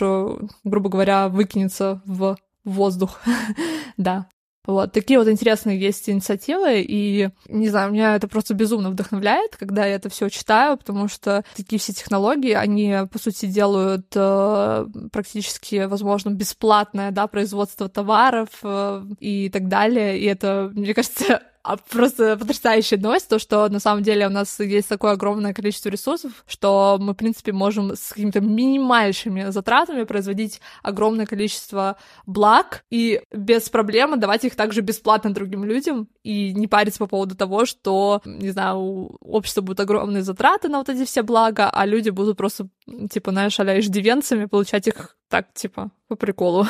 грубо 0.64 0.90
говоря, 0.90 1.30
выкинется 1.30 2.02
в 2.06 2.38
воздух. 2.64 3.22
да. 3.98 4.28
Вот, 4.66 4.92
такие 4.92 5.20
вот 5.20 5.28
интересные 5.28 5.80
есть 5.80 6.10
инициативы, 6.10 6.82
и, 6.82 7.30
не 7.48 7.70
знаю, 7.70 7.92
меня 7.92 8.16
это 8.16 8.28
просто 8.28 8.54
безумно 8.54 8.90
вдохновляет, 8.90 9.56
когда 9.56 9.86
я 9.86 9.96
это 9.96 10.10
все 10.10 10.30
читаю, 10.30 10.78
потому 10.78 11.08
что 11.08 11.44
такие 11.56 11.80
все 11.80 11.94
технологии, 11.94 12.54
они, 12.54 12.96
по 13.12 13.20
сути, 13.20 13.46
делают 13.46 14.08
э, 14.16 14.86
практически, 15.12 15.86
возможно, 15.86 16.30
бесплатное, 16.30 17.12
да, 17.12 17.28
производство 17.28 17.90
товаров 17.90 18.50
э, 18.64 19.06
и 19.20 19.50
так 19.50 19.68
далее, 19.68 20.20
и 20.20 20.26
это, 20.26 20.72
мне 20.74 20.94
кажется, 20.94 21.42
просто 21.90 22.38
потрясающая 22.38 22.98
новость, 22.98 23.28
то, 23.28 23.40
что 23.40 23.68
на 23.70 23.80
самом 23.80 24.04
деле 24.04 24.28
у 24.28 24.30
нас 24.30 24.60
есть 24.60 24.88
такое 24.88 25.14
огромное 25.14 25.54
количество 25.54 25.90
ресурсов, 25.90 26.32
что 26.48 26.98
мы, 27.00 27.14
в 27.14 27.16
принципе, 27.16 27.52
можем 27.52 27.96
с 27.96 28.10
какими-то 28.10 28.42
минимальными 28.42 29.50
затратами 29.50 30.04
производить 30.04 30.62
огромное 30.84 31.26
количество 31.26 31.98
благ 32.26 32.84
и 32.90 33.22
без 33.32 33.70
проблем 33.70 34.20
давать 34.20 34.46
их 34.46 34.56
также 34.56 34.82
бесплатно 34.82 35.34
другим 35.34 35.64
людям 35.64 36.08
и 36.24 36.54
не 36.54 36.68
париться 36.68 37.00
по 37.00 37.08
поводу 37.08 37.36
того, 37.36 37.66
что, 37.66 38.22
не 38.26 38.52
знаю, 38.52 38.78
у 38.78 39.18
общества 39.22 39.62
будут 39.62 39.80
огромные 39.80 40.24
затраты 40.24 40.70
на 40.70 40.80
вот 40.80 40.90
эти 40.90 41.06
все 41.06 41.22
блага, 41.24 41.70
а 41.70 41.86
люди 41.86 42.10
будут 42.10 42.38
просто, 42.38 42.68
типа, 43.12 43.32
знаешь, 43.32 43.60
а 43.60 43.80
иждивенцами 43.80 44.46
получать 44.46 44.88
их 44.88 45.18
так, 45.30 45.54
типа, 45.54 45.92
по 46.08 46.16
приколу. 46.16 46.68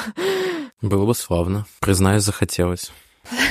Было 0.81 1.05
бы 1.05 1.15
славно. 1.15 1.65
Признаюсь, 1.79 2.23
захотелось. 2.23 2.91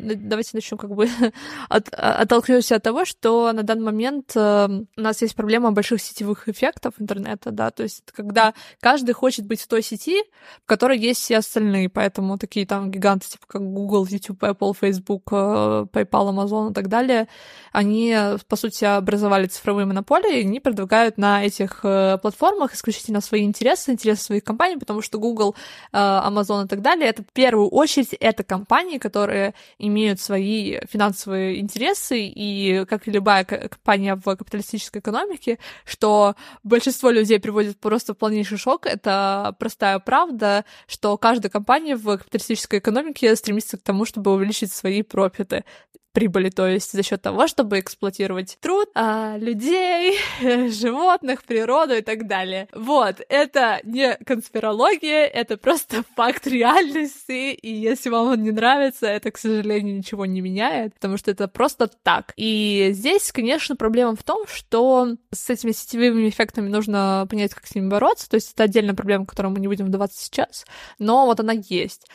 давайте 0.00 0.50
начнем 0.54 0.78
как 0.78 0.94
бы 0.94 1.08
от, 1.68 1.88
оттолкнемся 1.92 2.76
от 2.76 2.82
того, 2.82 3.04
что 3.04 3.52
на 3.52 3.62
данный 3.62 3.84
момент 3.84 4.32
э, 4.34 4.68
у 4.96 5.00
нас 5.00 5.22
есть 5.22 5.34
проблема 5.34 5.72
больших 5.72 6.00
сетевых 6.00 6.48
эффектов 6.48 6.94
интернета, 6.98 7.50
да, 7.50 7.70
то 7.70 7.82
есть 7.82 8.04
когда 8.12 8.54
каждый 8.80 9.12
хочет 9.12 9.46
быть 9.46 9.60
в 9.60 9.68
той 9.68 9.82
сети, 9.82 10.22
в 10.64 10.66
которой 10.66 10.98
есть 10.98 11.20
все 11.20 11.38
остальные, 11.38 11.88
поэтому 11.88 12.38
такие 12.38 12.66
там 12.66 12.90
гиганты, 12.90 13.28
типа 13.28 13.44
как 13.46 13.62
Google, 13.62 14.06
YouTube, 14.06 14.42
Apple, 14.42 14.74
Facebook, 14.78 15.28
э, 15.32 15.86
PayPal, 15.92 16.34
Amazon 16.34 16.70
и 16.70 16.74
так 16.74 16.88
далее, 16.88 17.28
они, 17.72 18.16
по 18.48 18.56
сути, 18.56 18.84
образовали 18.84 19.46
цифровые 19.46 19.86
монополии, 19.86 20.38
и 20.38 20.46
они 20.46 20.60
предлагают 20.60 21.18
на 21.18 21.44
этих 21.44 21.80
э, 21.84 22.18
платформах 22.20 22.74
исключительно 22.74 23.20
свои 23.20 23.44
интересы, 23.44 23.92
интересы 23.92 24.24
своих 24.24 24.44
компаний, 24.44 24.76
потому 24.76 25.02
что 25.02 25.18
Google, 25.18 25.54
Amazon 25.92 26.64
и 26.64 26.68
так 26.68 26.82
далее, 26.82 27.08
это 27.08 27.22
в 27.22 27.32
первую 27.32 27.68
очередь 27.68 28.14
это 28.20 28.42
компании, 28.42 28.98
которые 28.98 29.54
имеют 29.90 30.20
свои 30.20 30.78
финансовые 30.88 31.60
интересы, 31.60 32.20
и, 32.20 32.84
как 32.88 33.06
и 33.06 33.10
любая 33.10 33.44
компания 33.44 34.14
в 34.14 34.36
капиталистической 34.36 34.98
экономике, 34.98 35.58
что 35.84 36.34
большинство 36.62 37.10
людей 37.10 37.38
приводит 37.38 37.78
просто 37.78 38.14
в 38.14 38.18
полнейший 38.18 38.58
шок. 38.58 38.86
Это 38.86 39.54
простая 39.58 39.98
правда, 39.98 40.64
что 40.86 41.16
каждая 41.18 41.50
компания 41.50 41.96
в 41.96 42.16
капиталистической 42.16 42.78
экономике 42.78 43.36
стремится 43.36 43.76
к 43.76 43.82
тому, 43.82 44.04
чтобы 44.04 44.32
увеличить 44.32 44.72
свои 44.72 45.02
профиты 45.02 45.64
прибыли, 46.12 46.50
то 46.50 46.66
есть 46.66 46.92
за 46.92 47.02
счет 47.02 47.22
того, 47.22 47.46
чтобы 47.46 47.78
эксплуатировать 47.78 48.58
труд 48.60 48.88
а, 48.94 49.36
людей, 49.38 50.18
животных, 50.70 51.44
природу 51.44 51.94
и 51.94 52.02
так 52.02 52.26
далее. 52.26 52.68
Вот, 52.72 53.20
это 53.28 53.80
не 53.84 54.16
конспирология, 54.26 55.26
это 55.26 55.56
просто 55.56 56.02
факт 56.16 56.46
реальности, 56.46 57.52
и 57.52 57.72
если 57.72 58.10
вам 58.10 58.28
он 58.28 58.42
не 58.42 58.50
нравится, 58.50 59.06
это, 59.06 59.30
к 59.30 59.38
сожалению, 59.38 59.96
ничего 59.96 60.26
не 60.26 60.40
меняет, 60.40 60.94
потому 60.94 61.16
что 61.16 61.30
это 61.30 61.48
просто 61.48 61.88
так. 62.02 62.32
И 62.36 62.90
здесь, 62.92 63.32
конечно, 63.32 63.76
проблема 63.76 64.16
в 64.16 64.22
том, 64.22 64.46
что 64.46 65.16
с 65.32 65.50
этими 65.50 65.72
сетевыми 65.72 66.28
эффектами 66.28 66.68
нужно 66.68 67.26
понять, 67.28 67.54
как 67.54 67.66
с 67.66 67.74
ними 67.74 67.88
бороться, 67.88 68.28
то 68.28 68.34
есть 68.34 68.52
это 68.52 68.64
отдельная 68.64 68.94
проблема, 68.94 69.26
которую 69.26 69.52
мы 69.52 69.60
не 69.60 69.68
будем 69.68 69.86
вдаваться 69.86 70.22
сейчас, 70.22 70.64
но 70.98 71.26
вот 71.26 71.40
она 71.40 71.52
есть. 71.52 72.06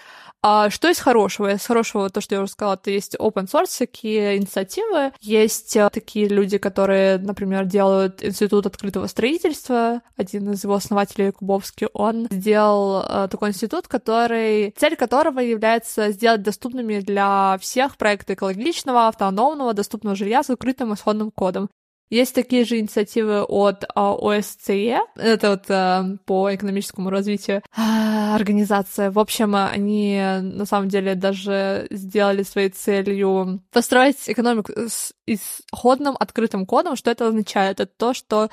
А 0.47 0.69
что 0.69 0.89
из 0.89 0.99
хорошего? 0.99 1.51
Из 1.51 1.65
хорошего, 1.65 2.07
то, 2.11 2.21
что 2.21 2.35
я 2.35 2.41
уже 2.41 2.51
сказала, 2.51 2.75
это 2.75 2.91
есть 2.91 3.15
open 3.15 3.47
source, 3.47 3.84
такие 3.85 4.37
инициативы. 4.37 5.11
Есть 5.21 5.75
э, 5.75 5.89
такие 5.91 6.27
люди, 6.27 6.57
которые, 6.57 7.17
например, 7.17 7.65
делают 7.65 8.23
институт 8.23 8.65
открытого 8.65 9.07
строительства. 9.07 10.01
Один 10.17 10.51
из 10.51 10.63
его 10.63 10.73
основателей, 10.73 11.31
Кубовский, 11.31 11.87
он 11.93 12.27
сделал 12.31 13.03
э, 13.03 13.27
такой 13.29 13.49
институт, 13.49 13.87
который, 13.87 14.73
цель 14.77 14.95
которого 14.95 15.39
является 15.39 16.11
сделать 16.11 16.41
доступными 16.41 16.99
для 16.99 17.57
всех 17.61 17.97
проекты 17.97 18.33
экологичного, 18.33 19.07
автономного, 19.07 19.73
доступного 19.73 20.15
жилья 20.15 20.43
с 20.43 20.49
открытым 20.49 20.93
исходным 20.93 21.31
кодом. 21.31 21.69
Есть 22.09 22.35
такие 22.35 22.65
же 22.65 22.79
инициативы 22.79 23.41
от 23.41 23.83
а, 23.95 24.13
ОСЦЕ, 24.13 24.99
это 25.15 25.49
вот 25.49 25.65
а, 25.69 26.05
по 26.25 26.53
экономическому 26.53 27.09
развитию 27.09 27.63
а, 27.75 28.35
организация. 28.35 29.09
В 29.09 29.17
общем, 29.17 29.55
они 29.55 30.21
на 30.41 30.65
самом 30.65 30.87
деле 30.87 31.15
даже 31.15 31.87
сделали 31.89 32.43
своей 32.43 32.69
целью 32.69 33.63
построить 33.71 34.17
экономику 34.27 34.71
с 34.87 35.13
исходным 35.25 36.15
открытым 36.19 36.67
кодом. 36.67 36.95
Что 36.95 37.09
это 37.09 37.27
означает? 37.27 37.79
Это 37.79 37.91
то, 37.91 38.13
что 38.13 38.49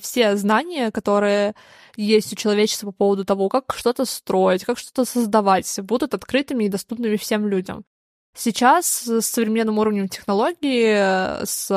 все 0.00 0.36
знания, 0.36 0.90
которые 0.90 1.54
есть 1.96 2.32
у 2.32 2.36
человечества 2.36 2.86
по 2.86 2.92
поводу 2.92 3.24
того, 3.24 3.48
как 3.48 3.72
что-то 3.74 4.04
строить, 4.04 4.64
как 4.64 4.78
что-то 4.78 5.04
создавать, 5.04 5.78
будут 5.82 6.14
открытыми 6.14 6.64
и 6.64 6.68
доступными 6.68 7.16
всем 7.16 7.46
людям. 7.46 7.84
Сейчас 8.34 8.86
с 8.86 9.22
современным 9.22 9.78
уровнем 9.78 10.08
технологий, 10.08 10.94
с 11.44 11.68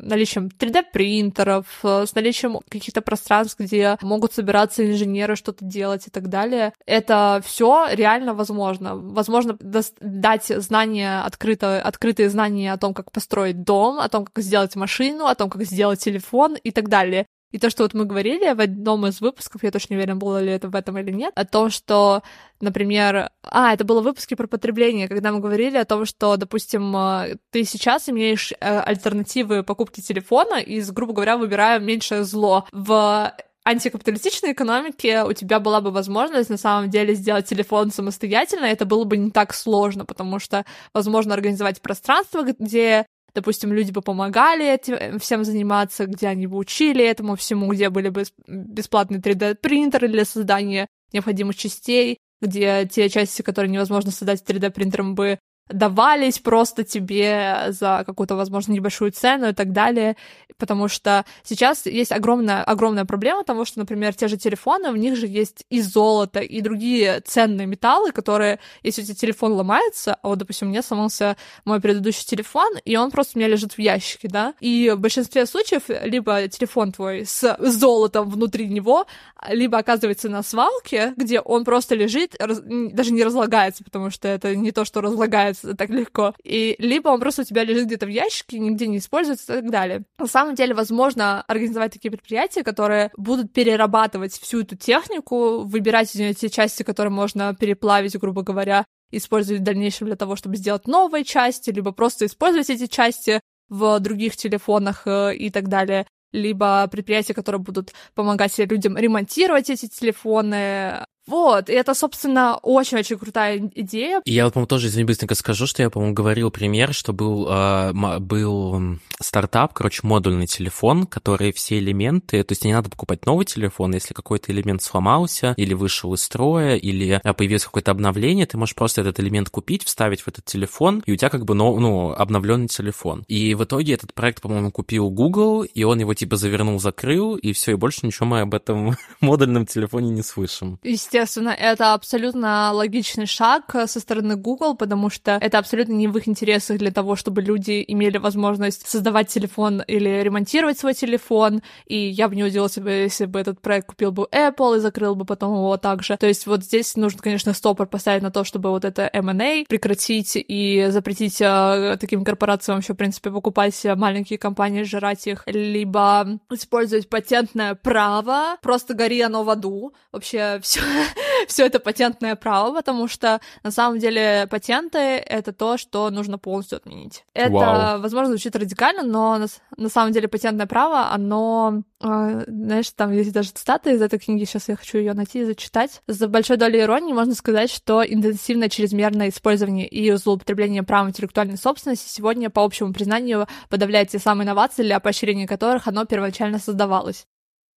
наличием 0.00 0.48
3D-принтеров, 0.48 1.66
с 1.82 2.14
наличием 2.14 2.58
каких-то 2.68 3.00
пространств, 3.00 3.58
где 3.58 3.96
могут 4.02 4.34
собираться 4.34 4.86
инженеры, 4.86 5.34
что-то 5.34 5.64
делать 5.64 6.06
и 6.06 6.10
так 6.10 6.28
далее, 6.28 6.74
это 6.84 7.40
все 7.44 7.86
реально 7.90 8.34
возможно. 8.34 8.96
Возможно 8.96 9.56
дать 10.00 10.46
знания, 10.46 11.22
открыто, 11.22 11.80
открытые 11.80 12.28
знания 12.28 12.72
о 12.72 12.78
том, 12.78 12.92
как 12.92 13.10
построить 13.10 13.62
дом, 13.62 13.98
о 13.98 14.08
том, 14.08 14.26
как 14.26 14.44
сделать 14.44 14.76
машину, 14.76 15.24
о 15.24 15.34
том, 15.34 15.48
как 15.48 15.64
сделать 15.64 16.00
телефон 16.00 16.56
и 16.56 16.70
так 16.70 16.88
далее. 16.88 17.26
И 17.50 17.58
то, 17.58 17.70
что 17.70 17.82
вот 17.82 17.94
мы 17.94 18.04
говорили 18.04 18.52
в 18.52 18.60
одном 18.60 19.06
из 19.06 19.20
выпусков, 19.20 19.62
я 19.62 19.70
точно 19.70 19.94
не 19.94 19.98
уверена, 19.98 20.16
было 20.16 20.42
ли 20.42 20.52
это 20.52 20.68
в 20.68 20.74
этом 20.74 20.98
или 20.98 21.10
нет, 21.10 21.32
о 21.34 21.46
том, 21.46 21.70
что, 21.70 22.22
например, 22.60 23.30
а, 23.42 23.72
это 23.72 23.84
было 23.84 24.00
в 24.00 24.04
выпуске 24.04 24.36
про 24.36 24.46
потребление, 24.46 25.08
когда 25.08 25.32
мы 25.32 25.40
говорили 25.40 25.78
о 25.78 25.86
том, 25.86 26.04
что, 26.04 26.36
допустим, 26.36 26.94
э, 26.94 27.36
ты 27.50 27.64
сейчас 27.64 28.08
имеешь 28.08 28.52
э, 28.52 28.80
альтернативы 28.80 29.62
покупки 29.62 30.00
телефона 30.00 30.56
и, 30.56 30.80
грубо 30.90 31.14
говоря, 31.14 31.38
выбирая 31.38 31.78
меньшее 31.78 32.24
зло. 32.24 32.66
В 32.72 33.32
антикапиталистичной 33.64 34.52
экономике 34.52 35.24
у 35.24 35.32
тебя 35.32 35.60
была 35.60 35.80
бы 35.80 35.90
возможность 35.90 36.48
на 36.48 36.56
самом 36.56 36.88
деле 36.88 37.14
сделать 37.14 37.46
телефон 37.46 37.90
самостоятельно, 37.90 38.64
это 38.64 38.86
было 38.86 39.04
бы 39.04 39.16
не 39.16 39.30
так 39.30 39.54
сложно, 39.54 40.04
потому 40.06 40.38
что 40.38 40.64
возможно 40.94 41.34
организовать 41.34 41.82
пространство, 41.82 42.42
где 42.42 43.06
допустим, 43.34 43.72
люди 43.72 43.90
бы 43.90 44.02
помогали 44.02 44.66
этим, 44.66 45.18
всем 45.18 45.44
заниматься, 45.44 46.06
где 46.06 46.28
они 46.28 46.46
бы 46.46 46.56
учили 46.56 47.04
этому 47.04 47.36
всему, 47.36 47.70
где 47.72 47.90
были 47.90 48.08
бы 48.08 48.24
бесплатные 48.46 49.20
3D-принтеры 49.20 50.08
для 50.08 50.24
создания 50.24 50.88
необходимых 51.12 51.56
частей, 51.56 52.18
где 52.40 52.86
те 52.86 53.08
части, 53.08 53.42
которые 53.42 53.70
невозможно 53.70 54.10
создать 54.10 54.42
3D-принтером, 54.42 55.14
бы 55.14 55.38
давались 55.68 56.38
просто 56.38 56.84
тебе 56.84 57.66
за 57.68 58.02
какую-то, 58.06 58.36
возможно, 58.36 58.72
небольшую 58.72 59.12
цену 59.12 59.48
и 59.48 59.52
так 59.52 59.72
далее, 59.72 60.16
потому 60.56 60.88
что 60.88 61.24
сейчас 61.42 61.86
есть 61.86 62.12
огромная, 62.12 62.62
огромная 62.62 63.04
проблема 63.04 63.44
того, 63.44 63.64
что, 63.64 63.78
например, 63.78 64.14
те 64.14 64.28
же 64.28 64.36
телефоны, 64.36 64.92
в 64.92 64.96
них 64.96 65.16
же 65.16 65.26
есть 65.26 65.64
и 65.70 65.80
золото, 65.80 66.40
и 66.40 66.60
другие 66.60 67.20
ценные 67.20 67.66
металлы, 67.66 68.12
которые, 68.12 68.58
если 68.82 69.02
у 69.02 69.04
тебя 69.04 69.14
телефон 69.14 69.52
ломается, 69.52 70.14
а 70.22 70.28
вот, 70.28 70.38
допустим, 70.38 70.68
мне 70.68 70.82
сломался 70.82 71.36
мой 71.64 71.80
предыдущий 71.80 72.24
телефон, 72.24 72.74
и 72.84 72.96
он 72.96 73.10
просто 73.10 73.32
у 73.36 73.38
меня 73.38 73.48
лежит 73.48 73.74
в 73.74 73.78
ящике, 73.78 74.28
да, 74.28 74.54
и 74.60 74.92
в 74.94 75.00
большинстве 75.00 75.46
случаев 75.46 75.82
либо 75.88 76.48
телефон 76.48 76.92
твой 76.92 77.26
с 77.26 77.56
золотом 77.60 78.30
внутри 78.30 78.68
него, 78.68 79.06
либо 79.48 79.78
оказывается 79.78 80.28
на 80.28 80.42
свалке, 80.42 81.12
где 81.16 81.40
он 81.40 81.64
просто 81.64 81.94
лежит, 81.94 82.34
раз, 82.40 82.60
даже 82.60 83.12
не 83.12 83.24
разлагается, 83.24 83.84
потому 83.84 84.10
что 84.10 84.28
это 84.28 84.54
не 84.56 84.72
то, 84.72 84.84
что 84.84 85.00
разлагается 85.00 85.57
так 85.60 85.90
легко, 85.90 86.34
и 86.42 86.76
либо 86.78 87.08
он 87.08 87.20
просто 87.20 87.42
у 87.42 87.44
тебя 87.44 87.64
лежит 87.64 87.86
где-то 87.86 88.06
в 88.06 88.10
ящике, 88.10 88.58
нигде 88.58 88.86
не 88.86 88.98
используется 88.98 89.52
и 89.52 89.60
так 89.62 89.70
далее. 89.70 90.04
На 90.18 90.26
самом 90.26 90.54
деле, 90.54 90.74
возможно 90.74 91.42
организовать 91.42 91.92
такие 91.92 92.10
предприятия, 92.10 92.62
которые 92.62 93.10
будут 93.16 93.52
перерабатывать 93.52 94.32
всю 94.32 94.60
эту 94.60 94.76
технику, 94.76 95.60
выбирать 95.60 96.14
из 96.14 96.20
нее 96.20 96.34
те 96.34 96.48
части, 96.48 96.82
которые 96.82 97.12
можно 97.12 97.54
переплавить, 97.54 98.16
грубо 98.18 98.42
говоря, 98.42 98.84
использовать 99.10 99.62
в 99.62 99.64
дальнейшем 99.64 100.06
для 100.06 100.16
того, 100.16 100.36
чтобы 100.36 100.56
сделать 100.56 100.86
новые 100.86 101.24
части, 101.24 101.70
либо 101.70 101.92
просто 101.92 102.26
использовать 102.26 102.70
эти 102.70 102.86
части 102.86 103.40
в 103.68 103.98
других 104.00 104.36
телефонах 104.36 105.02
э, 105.06 105.34
и 105.34 105.50
так 105.50 105.68
далее 105.68 106.06
либо 106.32 106.86
предприятия, 106.88 107.34
которые 107.34 107.60
будут 107.60 107.92
помогать 108.14 108.58
людям 108.58 108.96
ремонтировать 108.96 109.70
эти 109.70 109.88
телефоны, 109.88 111.04
вот, 111.28 111.68
и 111.68 111.74
это, 111.74 111.92
собственно, 111.92 112.56
очень-очень 112.56 113.18
крутая 113.18 113.70
идея. 113.74 114.22
И 114.24 114.32
я, 114.32 114.44
вот, 114.44 114.54
по-моему, 114.54 114.66
тоже, 114.66 114.86
извини, 114.86 115.04
быстренько 115.04 115.34
скажу, 115.34 115.66
что 115.66 115.82
я, 115.82 115.90
по-моему, 115.90 116.14
говорил 116.14 116.50
пример, 116.50 116.94
что 116.94 117.12
был, 117.12 117.46
э, 117.50 118.18
был 118.18 118.98
стартап, 119.20 119.74
короче, 119.74 120.00
модульный 120.04 120.46
телефон, 120.46 121.06
который 121.06 121.52
все 121.52 121.78
элементы, 121.78 122.42
то 122.42 122.52
есть 122.52 122.64
не 122.64 122.72
надо 122.72 122.88
покупать 122.88 123.26
новый 123.26 123.44
телефон, 123.44 123.92
если 123.92 124.14
какой-то 124.14 124.52
элемент 124.52 124.82
сломался, 124.82 125.52
или 125.58 125.74
вышел 125.74 126.14
из 126.14 126.22
строя, 126.22 126.76
или 126.76 127.20
а, 127.22 127.34
появилось 127.34 127.64
какое-то 127.64 127.90
обновление, 127.90 128.46
ты 128.46 128.56
можешь 128.56 128.74
просто 128.74 129.02
этот 129.02 129.20
элемент 129.20 129.50
купить, 129.50 129.84
вставить 129.84 130.22
в 130.22 130.28
этот 130.28 130.46
телефон, 130.46 131.02
и 131.04 131.12
у 131.12 131.16
тебя 131.16 131.28
как 131.28 131.44
бы, 131.44 131.54
ну, 131.54 131.78
ну 131.78 132.12
обновленный 132.12 132.68
телефон. 132.68 133.24
И 133.28 133.54
в 133.54 133.64
итоге 133.64 133.92
этот 133.92 134.14
проект, 134.14 134.40
по-моему, 134.40 134.70
купил 134.70 135.10
Google, 135.10 135.64
и 135.64 135.82
он 135.82 136.00
его 136.00 136.14
типа 136.14 136.36
завернул, 136.36 136.80
закрыл, 136.80 137.36
и 137.36 137.52
все, 137.52 137.72
и 137.72 137.74
больше 137.74 138.06
ничего 138.06 138.24
мы 138.24 138.40
об 138.40 138.54
этом 138.54 138.96
модульном 139.20 139.66
телефоне 139.66 140.08
не 140.08 140.22
слышим. 140.22 140.78
Естественно 140.82 141.17
естественно, 141.18 141.50
это 141.50 141.94
абсолютно 141.94 142.70
логичный 142.72 143.26
шаг 143.26 143.74
со 143.86 144.00
стороны 144.00 144.36
Google, 144.36 144.76
потому 144.76 145.10
что 145.10 145.38
это 145.40 145.58
абсолютно 145.58 145.92
не 145.92 146.08
в 146.08 146.16
их 146.16 146.28
интересах 146.28 146.78
для 146.78 146.90
того, 146.90 147.16
чтобы 147.16 147.42
люди 147.42 147.84
имели 147.86 148.18
возможность 148.18 148.88
создавать 148.88 149.28
телефон 149.28 149.82
или 149.86 150.08
ремонтировать 150.22 150.78
свой 150.78 150.94
телефон. 150.94 151.62
И 151.86 151.96
я 151.96 152.28
бы 152.28 152.36
не 152.36 152.44
удивилась, 152.44 152.76
если 152.76 153.26
бы 153.26 153.40
этот 153.40 153.60
проект 153.60 153.88
купил 153.88 154.12
бы 154.12 154.28
Apple 154.32 154.76
и 154.76 154.80
закрыл 154.80 155.14
бы 155.14 155.24
потом 155.24 155.54
его 155.54 155.76
также. 155.76 156.16
То 156.16 156.26
есть 156.26 156.46
вот 156.46 156.64
здесь 156.64 156.96
нужно, 156.96 157.20
конечно, 157.20 157.52
стопор 157.52 157.86
поставить 157.86 158.22
на 158.22 158.30
то, 158.30 158.44
чтобы 158.44 158.70
вот 158.70 158.84
это 158.84 159.10
M&A 159.12 159.64
прекратить 159.68 160.32
и 160.34 160.86
запретить 160.90 161.40
э, 161.40 161.96
таким 162.00 162.24
корпорациям 162.24 162.78
вообще, 162.78 162.94
в 162.94 162.96
принципе, 162.96 163.30
покупать 163.30 163.84
маленькие 163.96 164.38
компании, 164.38 164.82
жрать 164.84 165.26
их, 165.26 165.42
либо 165.46 166.38
использовать 166.50 167.08
патентное 167.08 167.74
право, 167.74 168.56
просто 168.62 168.94
гори 168.94 169.20
оно 169.20 169.42
в 169.42 169.50
аду. 169.50 169.92
Вообще 170.12 170.60
все 170.62 170.80
все 171.48 171.66
это 171.66 171.80
патентное 171.80 172.36
право, 172.36 172.74
потому 172.74 173.08
что 173.08 173.40
на 173.62 173.70
самом 173.70 173.98
деле 173.98 174.46
патенты— 174.50 174.98
это 174.98 175.52
то, 175.52 175.76
что 175.76 176.10
нужно 176.10 176.38
полностью 176.38 176.76
отменить. 176.76 177.24
Это, 177.34 177.52
Вау. 177.52 178.00
возможно, 178.00 178.28
звучит 178.28 178.56
радикально, 178.56 179.02
но 179.02 179.38
на, 179.38 179.46
на 179.76 179.88
самом 179.88 180.12
деле 180.12 180.28
патентное 180.28 180.66
право, 180.66 181.10
оно, 181.10 181.82
э, 182.00 182.44
знаешь, 182.46 182.90
там 182.90 183.12
есть 183.12 183.32
даже 183.32 183.50
цитата 183.50 183.90
из 183.90 184.02
этой 184.02 184.18
книги, 184.18 184.44
сейчас 184.44 184.68
я 184.68 184.76
хочу 184.76 184.98
ее 184.98 185.14
найти 185.14 185.40
и 185.40 185.44
зачитать. 185.44 186.02
За 186.06 186.28
большой 186.28 186.56
долей 186.56 186.80
иронии 186.80 187.12
можно 187.12 187.34
сказать, 187.34 187.70
что 187.70 188.04
интенсивное 188.04 188.68
чрезмерное 188.68 189.28
использование 189.28 189.86
и 189.86 190.10
злоупотребление 190.12 190.82
правом 190.82 191.10
интеллектуальной 191.10 191.56
собственности 191.56 192.08
сегодня, 192.08 192.50
по 192.50 192.64
общему 192.64 192.92
признанию, 192.92 193.46
подавляет 193.68 194.10
те 194.10 194.18
самые 194.18 194.44
инновации, 194.44 194.82
для 194.82 195.00
поощрения 195.00 195.46
которых 195.46 195.86
оно 195.86 196.04
первоначально 196.04 196.58
создавалось. 196.58 197.26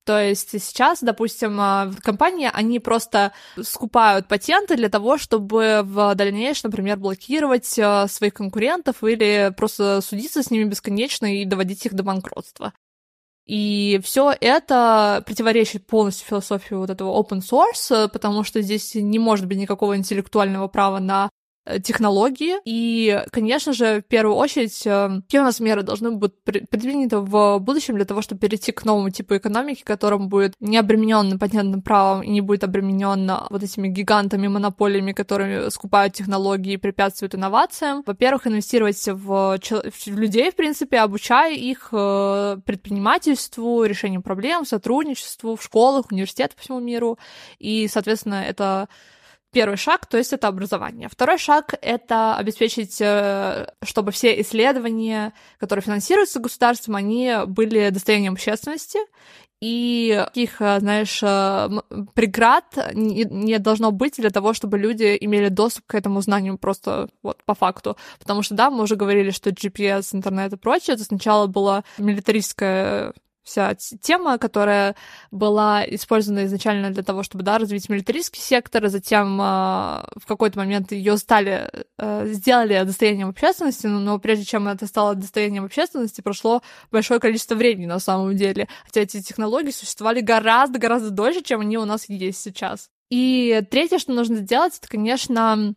То 0.04 0.20
есть 0.20 0.50
сейчас, 0.60 1.02
допустим, 1.02 1.60
а, 1.60 1.92
компании, 2.02 2.50
они 2.52 2.80
просто 2.80 3.34
скупают 3.62 4.28
патенты 4.28 4.76
для 4.76 4.90
того, 4.90 5.18
чтобы 5.18 5.82
в 5.84 6.16
дальнейшем, 6.16 6.72
например, 6.72 6.98
блокировать 6.98 7.78
а, 7.78 8.08
своих 8.08 8.34
конкурентов 8.34 9.04
или 9.04 9.54
просто 9.56 10.02
судиться 10.02 10.42
с 10.42 10.50
ними 10.50 10.64
бесконечно 10.64 11.42
и 11.42 11.46
доводить 11.46 11.86
их 11.86 11.94
до 11.94 12.02
банкротства. 12.02 12.74
И 13.46 14.00
все 14.04 14.34
это 14.40 15.24
противоречит 15.26 15.86
полностью 15.86 16.28
философии 16.28 16.74
вот 16.74 16.90
этого 16.90 17.22
open 17.22 17.42
source, 17.42 18.10
потому 18.10 18.44
что 18.44 18.62
здесь 18.62 18.96
не 18.96 19.20
может 19.20 19.46
быть 19.46 19.58
никакого 19.58 19.96
интеллектуального 19.98 20.68
права 20.68 21.00
на 21.00 21.30
технологии. 21.84 22.56
И, 22.66 23.24
конечно 23.32 23.74
же, 23.74 24.02
в 24.02 24.06
первую 24.06 24.36
очередь, 24.36 24.82
э, 24.86 25.22
какие 25.22 25.42
у 25.42 25.44
нас 25.44 25.60
меры 25.60 25.84
должны 25.84 26.12
быть 26.12 26.34
предприняты 26.44 27.18
в 27.18 27.60
будущем 27.60 27.96
для 27.96 28.06
того, 28.06 28.22
чтобы 28.22 28.40
перейти 28.40 28.72
к 28.72 28.84
новому 28.84 29.12
типу 29.12 29.38
экономики, 29.38 29.84
которым 29.84 30.28
будет 30.28 30.54
не 30.60 30.78
обременен 30.78 31.38
патентным 31.38 31.82
правом 31.82 32.24
и 32.24 32.30
не 32.30 32.42
будет 32.42 32.64
обременен 32.64 33.32
вот 33.50 33.64
этими 33.64 33.88
гигантами, 33.88 34.48
монополиями, 34.48 35.12
которые 35.12 35.70
скупают 35.70 36.14
технологии 36.14 36.74
и 36.74 36.78
препятствуют 36.78 37.36
инновациям. 37.36 38.04
Во-первых, 38.06 38.48
инвестировать 38.48 39.08
в, 39.08 39.60
в 39.60 40.08
людей, 40.08 40.52
в 40.52 40.56
принципе, 40.56 41.00
обучая 41.00 41.54
их 41.54 41.90
э, 41.92 42.58
предпринимательству, 42.66 43.84
решению 43.84 44.22
проблем, 44.22 44.66
сотрудничеству 44.66 45.56
в 45.56 45.64
школах, 45.64 46.12
университетах 46.12 46.56
по 46.56 46.64
всему 46.64 46.80
миру. 46.80 47.20
И, 47.60 47.88
соответственно, 47.88 48.44
это 48.44 48.90
Первый 49.54 49.76
шаг, 49.76 50.06
то 50.06 50.18
есть 50.18 50.32
это 50.32 50.48
образование. 50.48 51.10
Второй 51.10 51.38
шаг— 51.38 51.74
это 51.82 52.38
обеспечить, 52.38 53.02
э, 53.02 53.68
чтобы 53.84 54.12
все 54.12 54.40
исследования, 54.40 55.34
которые 55.58 55.84
финансируются 55.84 56.40
государством, 56.40 56.96
они 56.96 57.34
были 57.48 57.90
достоянием 57.90 58.34
общественности, 58.34 59.00
и 59.62 60.24
таких, 60.28 60.62
э, 60.62 60.80
знаешь, 60.80 61.20
э, 61.22 61.70
преград 62.14 62.94
не 62.94 63.60
должно 63.60 63.92
быть 63.92 64.16
для 64.16 64.30
того, 64.30 64.54
чтобы 64.54 64.80
люди 64.80 65.18
имели 65.20 65.50
доступ 65.50 65.86
к 65.86 65.96
этому 65.96 66.22
знанию 66.22 66.58
просто 66.58 67.10
вот 67.22 67.44
по 67.44 67.54
факту. 67.54 67.98
Потому 68.20 68.44
что, 68.44 68.56
да, 68.56 68.72
мы 68.72 68.84
уже 68.84 68.96
говорили, 68.96 69.30
что 69.32 69.52
GPS, 69.52 70.16
интернет 70.16 70.54
и 70.54 70.58
прочее, 70.58 70.96
это 70.96 71.04
сначала 71.04 71.46
было 71.48 71.84
милитаристское 71.98 73.14
вся 73.44 73.76
тема, 73.76 74.38
которая 74.38 74.95
была 75.32 75.84
использована 75.86 76.45
изначально 76.45 76.92
для 76.92 77.03
того, 77.03 77.24
чтобы 77.24 77.44
да, 77.44 77.58
развить 77.58 77.90
милитаристский 77.90 78.42
сектор, 78.42 78.86
и 78.86 78.90
затем 78.90 79.40
э, 79.42 79.44
в 79.44 80.26
какой-то 80.28 80.60
момент 80.60 80.92
ее 80.92 81.18
стали, 81.18 81.70
э, 81.98 82.28
сделали 82.28 82.84
достоянием 82.84 83.30
общественности, 83.30 83.88
но, 83.88 84.00
но 84.00 84.20
прежде 84.20 84.45
чем 84.45 84.68
это 84.68 84.88
стало 84.88 85.16
достоянием 85.16 85.66
общественности, 85.66 86.22
прошло 86.22 86.61
большое 86.92 87.20
количество 87.20 87.56
времени 87.56 87.88
на 87.88 88.00
самом 88.00 88.36
деле. 88.36 88.68
Хотя 88.86 89.02
эти 89.02 89.22
технологии 89.22 89.72
существовали 89.72 90.22
гораздо-гораздо 90.22 91.10
дольше, 91.10 91.42
чем 91.42 91.61
они 91.61 91.78
у 91.78 91.86
нас 91.86 92.08
есть 92.10 92.42
сейчас. 92.42 92.90
И 93.10 93.61
третье, 93.70 93.98
что 93.98 94.14
нужно 94.14 94.38
сделать, 94.38 94.78
это, 94.78 94.88
конечно, 94.88 95.76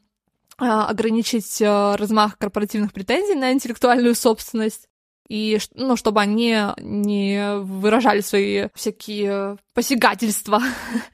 ограничить 0.56 1.60
э, 1.60 1.96
размах 1.96 2.38
корпоративных 2.38 2.92
претензий 2.92 3.34
на 3.34 3.52
интеллектуальную 3.52 4.14
собственность 4.14 4.88
и 5.28 5.58
ну, 5.74 5.96
чтобы 5.96 6.20
они 6.20 6.56
не 6.78 7.58
выражали 7.58 8.20
свои 8.20 8.68
всякие 8.74 9.56
посягательства 9.72 10.60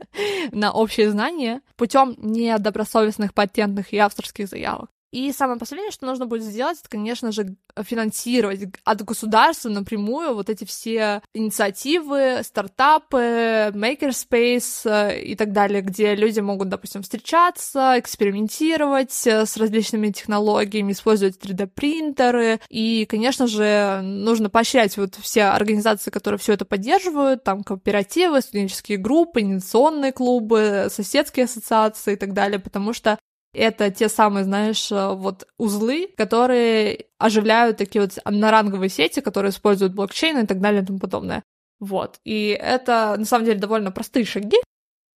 на 0.53 0.73
общее 0.73 1.11
знание 1.11 1.61
путем 1.77 2.15
недобросовестных 2.19 3.35
патентных 3.35 3.93
и 3.93 3.99
авторских 3.99 4.49
заявок. 4.49 4.91
И 5.13 5.33
самое 5.33 5.59
последнее, 5.59 5.91
что 5.91 6.07
нужно 6.07 6.27
будет 6.27 6.45
сделать, 6.45 6.79
это, 6.79 6.89
конечно 6.89 7.33
же, 7.33 7.57
финансировать 7.83 8.61
от 8.85 9.03
государства 9.03 9.69
напрямую 9.69 10.35
вот 10.35 10.49
эти 10.49 10.65
все 10.65 11.23
инициативы, 11.35 12.43
стартапы, 12.45 13.73
makerspace 13.75 14.83
э, 14.85 15.23
и 15.23 15.35
так 15.35 15.53
далее, 15.53 15.83
где 15.83 16.15
люди 16.15 16.39
могут, 16.39 16.69
допустим, 16.69 17.03
встречаться, 17.03 17.95
экспериментировать 17.99 19.27
э, 19.27 19.47
с 19.47 19.57
различными 19.57 20.11
технологиями, 20.11 20.93
использовать 20.93 21.39
3D-принтеры. 21.39 22.61
И, 22.69 23.05
конечно 23.07 23.49
же, 23.49 24.01
нужно 24.03 24.49
поощрять 24.49 24.97
вот 24.97 25.17
все 25.17 25.45
организации, 25.45 26.11
которые 26.11 26.39
все 26.39 26.53
это 26.53 26.65
поддерживают, 26.65 27.43
там 27.43 27.65
кооперативы, 27.65 28.41
студенческие 28.43 28.99
группы, 28.99 29.41
инициационные 29.41 30.13
клубы, 30.13 30.87
соседские 30.89 31.45
ассоциации 31.45 32.13
и 32.13 32.17
так 32.17 32.33
далее, 32.33 32.61
потому 32.61 32.93
что 32.93 33.19
это 33.53 33.91
те 33.91 34.09
самые, 34.09 34.45
знаешь, 34.45 34.91
э, 34.93 35.15
вот 35.15 35.47
узлы, 35.59 36.09
которые 36.17 37.07
оживляют 37.19 37.77
такие 37.77 38.03
вот 38.03 38.19
одноранговые 38.25 38.89
сети, 38.89 39.21
которые 39.21 39.51
используют 39.51 39.95
блокчейн 39.95 40.39
и 40.39 40.47
так 40.47 40.61
далее 40.61 40.83
и 40.83 40.87
тому 40.87 40.99
подобное. 40.99 41.43
Вот. 41.81 42.21
И 42.25 42.57
это, 42.61 43.17
на 43.19 43.25
самом 43.25 43.47
деле, 43.47 43.59
довольно 43.59 43.91
простые 43.91 44.25
шаги, 44.25 44.59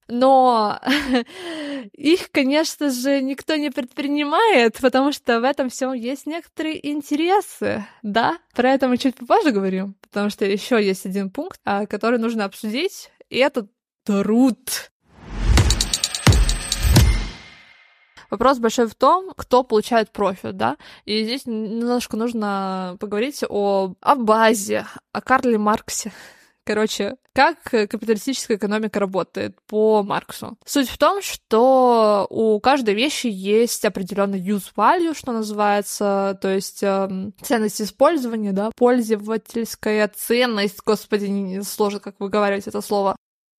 но 0.09 0.81
их, 1.93 2.31
конечно 2.31 2.91
же, 2.91 3.23
никто 3.23 3.57
не 3.57 3.71
предпринимает, 3.71 4.79
потому 4.81 5.13
что 5.13 5.41
в 5.41 5.45
этом 5.45 5.71
всем 5.71 5.93
есть 5.93 6.27
некоторые 6.27 6.91
интересы, 6.91 7.87
да? 8.03 8.39
Про 8.55 8.73
это 8.73 8.89
мы 8.89 8.99
чуть 8.99 9.17
попозже 9.17 9.53
говорим, 9.53 9.95
потому 10.03 10.31
что 10.31 10.45
еще 10.45 10.85
есть 10.85 11.07
один 11.07 11.31
пункт, 11.31 11.61
а, 11.65 11.87
который 11.87 12.19
нужно 12.19 12.45
обсудить, 12.45 13.11
и 13.31 13.39
это 13.39 13.67
труд. 14.05 14.93
Вопрос 18.31 18.59
большой 18.59 18.87
в 18.87 18.95
том, 18.95 19.33
кто 19.37 19.63
получает 19.63 20.11
профит, 20.11 20.57
да, 20.57 20.77
и 21.05 21.25
здесь 21.25 21.47
немножко 21.47 22.17
нужно 22.17 22.97
поговорить 23.01 23.45
о, 23.49 23.95
о 24.01 24.15
базе, 24.15 24.87
о 25.13 25.21
Карле 25.21 25.59
Марксе. 25.59 26.13
Короче, 26.67 27.17
как 27.35 27.59
капиталистическая 27.63 28.55
экономика 28.55 28.99
работает 28.99 29.59
по 29.67 30.03
Марксу? 30.03 30.57
Суть 30.65 30.89
в 30.89 30.97
том, 30.97 31.21
что 31.21 32.27
у 32.31 32.59
каждой 32.61 32.95
вещи 32.95 33.27
есть 33.27 33.85
определенный 33.85 34.41
use 34.41 34.73
value, 34.75 35.15
что 35.15 35.33
называется, 35.33 36.39
то 36.41 36.49
есть 36.49 36.83
э, 36.83 37.33
ценность 37.43 37.83
использования, 37.83 38.53
да, 38.53 38.71
пользовательская 38.77 40.11
ценность, 40.15 40.81
господи, 40.87 41.27
не 41.27 41.63
сложно, 41.63 42.01
как 42.01 42.17
говорите 42.19 42.71
это 42.71 42.81
слово. 42.81 43.15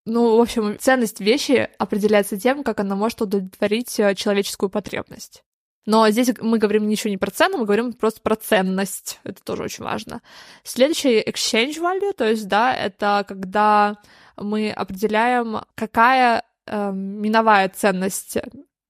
Ну, 0.06 0.38
в 0.38 0.42
общем, 0.42 0.77
ценность 0.80 1.19
вещи 1.19 1.67
определяется 1.80 2.40
тем, 2.40 2.64
как 2.64 2.80
она 2.80 2.95
может 2.95 3.22
удовлетворить 3.22 4.00
э, 4.00 4.14
человеческую 4.14 4.69
потребность. 4.69 5.43
Но 5.88 6.09
здесь 6.09 6.32
мы 6.42 6.58
говорим 6.58 6.88
ничего 6.88 7.09
не 7.09 7.17
про 7.17 7.32
цену, 7.32 7.59
мы 7.59 7.66
говорим 7.66 7.93
просто 7.93 8.22
про 8.22 8.35
ценность. 8.35 9.19
Это 9.24 9.43
тоже 9.43 9.64
очень 9.64 9.84
важно. 9.84 10.22
Следующий 10.64 11.19
exchange 11.22 11.80
value, 11.80 12.14
то 12.14 12.27
есть, 12.27 12.48
да, 12.48 12.75
это 12.75 13.24
когда 13.27 13.98
мы 14.38 14.72
определяем, 14.72 15.61
какая 15.75 16.43
э, 16.66 16.92
миновая 16.92 17.69
ценность 17.69 18.38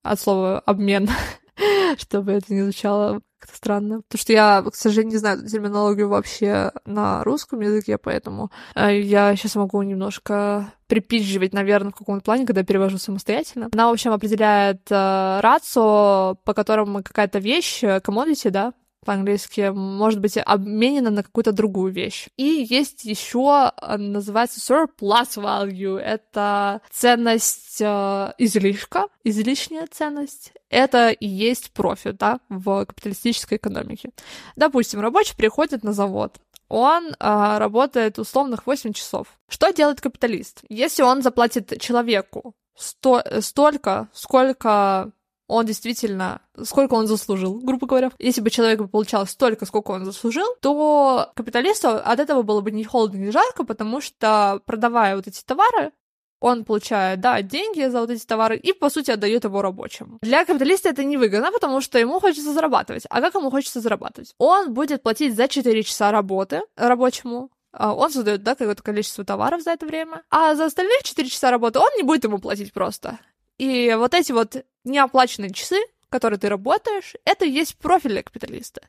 от 0.04 0.20
слова 0.20 0.60
обмен, 0.60 1.10
чтобы 1.98 2.34
это 2.34 2.54
не 2.54 2.62
звучало 2.62 3.22
как-то 3.46 3.58
странно. 3.58 4.02
Потому 4.02 4.20
что 4.20 4.34
я, 4.34 4.64
к 4.64 4.76
сожалению, 4.76 5.14
не 5.14 5.18
знаю 5.18 5.48
терминологию 5.48 6.10
вообще 6.10 6.72
на 6.86 7.24
русском 7.24 7.62
языке, 7.62 7.98
поэтому 7.98 8.52
э, 8.76 9.00
я 9.00 9.36
сейчас 9.36 9.56
могу 9.56 9.82
немножко 9.84 10.74
припизживать, 10.88 11.54
наверное, 11.54 11.92
в 11.92 11.96
каком-то 11.96 12.24
плане, 12.24 12.46
когда 12.46 12.64
перевожу 12.64 12.98
самостоятельно. 12.98 13.70
Она, 13.74 13.90
в 13.90 13.94
общем, 13.94 14.12
определяет 14.12 14.82
э, 14.90 15.40
рацио, 15.42 16.36
по 16.44 16.54
которому 16.54 17.04
какая-то 17.04 17.40
вещь, 17.40 17.84
commodity, 17.84 18.50
да, 18.50 18.74
по-английски, 19.06 19.72
может 19.74 20.20
быть 20.20 20.38
обменена 20.38 21.12
на 21.12 21.24
какую-то 21.24 21.54
другую 21.54 21.94
вещь. 21.94 22.28
И 22.36 22.66
есть 22.70 23.06
еще, 23.06 23.72
э, 23.82 23.98
называется 23.98 24.60
surplus 24.60 25.38
value. 25.38 25.98
Это 25.98 26.82
ценность 26.92 27.78
э, 27.80 28.34
излишка, 28.38 29.06
излишняя 29.24 29.88
ценность. 29.90 30.52
Это 30.70 31.12
и 31.12 31.28
есть 31.28 31.72
профит, 31.72 32.18
да, 32.18 32.40
в 32.50 32.86
капиталистической 32.86 33.56
экономике. 33.56 34.10
Допустим, 34.56 35.00
рабочий 35.00 35.36
приходит 35.36 35.84
на 35.84 35.94
завод, 35.94 36.38
он 36.68 37.10
э, 37.10 37.58
работает 37.58 38.20
условных 38.20 38.66
8 38.66 38.94
часов. 38.94 39.28
Что 39.48 39.72
делает 39.72 40.02
капиталист? 40.02 40.62
Если 40.68 41.04
он 41.04 41.22
заплатит 41.22 41.80
человеку 41.80 42.56
сто, 42.76 43.22
столько, 43.42 44.10
сколько 44.14 45.12
он 45.48 45.66
действительно, 45.66 46.42
сколько 46.64 46.94
он 46.94 47.08
заслужил, 47.08 47.60
грубо 47.60 47.88
говоря. 47.88 48.12
Если 48.20 48.42
бы 48.42 48.50
человек 48.50 48.90
получал 48.90 49.28
столько, 49.28 49.66
сколько 49.66 49.92
он 49.92 50.06
заслужил, 50.06 50.56
то 50.62 51.32
капиталисту 51.36 51.90
от 51.90 52.20
этого 52.20 52.42
было 52.42 52.62
бы 52.62 52.72
ни 52.72 52.84
холодно, 52.84 53.18
ни 53.18 53.30
жарко, 53.30 53.64
потому 53.64 54.02
что, 54.02 54.62
продавая 54.66 55.16
вот 55.16 55.28
эти 55.28 55.44
товары, 55.44 55.92
он 56.40 56.66
получает, 56.66 57.22
да, 57.22 57.42
деньги 57.42 57.88
за 57.88 58.02
вот 58.02 58.10
эти 58.10 58.26
товары 58.26 58.58
и, 58.58 58.74
по 58.74 58.90
сути, 58.90 59.12
отдает 59.12 59.46
его 59.46 59.62
рабочим. 59.62 60.20
Для 60.22 60.46
капиталиста 60.46 60.90
это 60.90 61.04
невыгодно, 61.04 61.52
потому 61.52 61.82
что 61.82 61.98
ему 61.98 62.20
хочется 62.20 62.54
зарабатывать. 62.54 63.06
А 63.10 63.22
как 63.22 63.34
ему 63.36 63.50
хочется 63.50 63.82
зарабатывать? 63.82 64.36
Он 64.38 64.74
будет 64.74 65.02
платить 65.02 65.36
за 65.36 65.48
4 65.48 65.84
часа 65.84 66.12
работы 66.12 66.62
рабочему, 66.76 67.50
а, 67.72 67.94
он 67.94 68.12
создает, 68.12 68.44
да, 68.44 68.56
какое-то 68.56 68.84
количество 68.84 69.26
товаров 69.26 69.62
за 69.62 69.72
это 69.72 69.86
время, 69.86 70.24
а 70.30 70.56
за 70.56 70.66
остальные 70.66 71.00
4 71.04 71.30
часа 71.30 71.52
работы 71.52 71.80
он 71.80 71.90
не 71.98 72.04
будет 72.04 72.24
ему 72.24 72.40
платить 72.40 72.74
просто. 72.74 73.20
И 73.58 73.94
вот 73.98 74.14
эти 74.14 74.32
вот 74.32 74.66
неоплаченные 74.86 75.52
часы, 75.52 75.78
которые 76.10 76.40
ты 76.40 76.48
работаешь, 76.48 77.14
это 77.26 77.46
и 77.46 77.50
есть 77.50 77.78
профиль 77.78 78.24
капиталиста. 78.24 78.82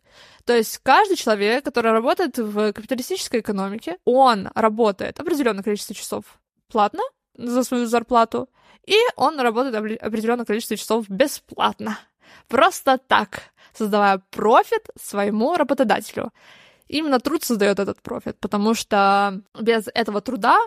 То 0.45 0.55
есть 0.57 0.79
каждый 0.79 1.17
человек, 1.17 1.65
который 1.65 1.91
работает 1.91 2.39
в 2.39 2.73
капиталистической 2.73 3.41
экономике, 3.41 3.99
он 4.05 4.51
работает 4.55 5.19
определенное 5.19 5.65
количество 5.65 5.95
часов 5.95 6.25
платно 6.69 7.03
за 7.37 7.65
свою 7.65 7.87
зарплату, 7.87 8.49
и 8.87 8.97
он 9.17 9.41
работает 9.41 10.01
определенное 10.01 10.45
количество 10.45 10.77
часов 10.77 11.09
бесплатно. 11.09 11.99
Просто 12.49 12.99
так, 12.99 13.43
создавая 13.75 14.23
профит 14.31 14.89
своему 15.01 15.57
работодателю. 15.57 16.33
Именно 16.89 17.19
труд 17.19 17.43
создает 17.43 17.81
этот 17.81 18.01
профит, 18.01 18.39
потому 18.39 18.75
что 18.75 19.43
без 19.59 19.89
этого 19.93 20.21
труда 20.21 20.59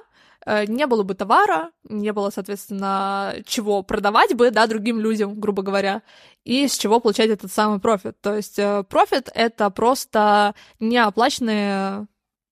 не 0.46 0.88
было 0.88 1.04
бы 1.04 1.16
товара, 1.16 1.72
не 1.84 2.14
было, 2.14 2.30
соответственно, 2.30 3.36
чего 3.46 3.84
продавать 3.84 4.34
бы, 4.36 4.52
да, 4.52 4.68
другим 4.68 5.00
людям, 5.00 5.40
грубо 5.40 5.64
говоря, 5.64 6.02
и 6.46 6.68
с 6.68 6.78
чего 6.78 7.00
получать 7.00 7.30
этот 7.30 7.52
самый 7.52 7.80
профит. 7.80 8.20
То 8.22 8.36
есть 8.36 8.58
э, 8.58 8.84
профит— 8.84 9.30
это 9.34 9.70
просто 9.70 10.56
неоплаченный, 10.80 12.08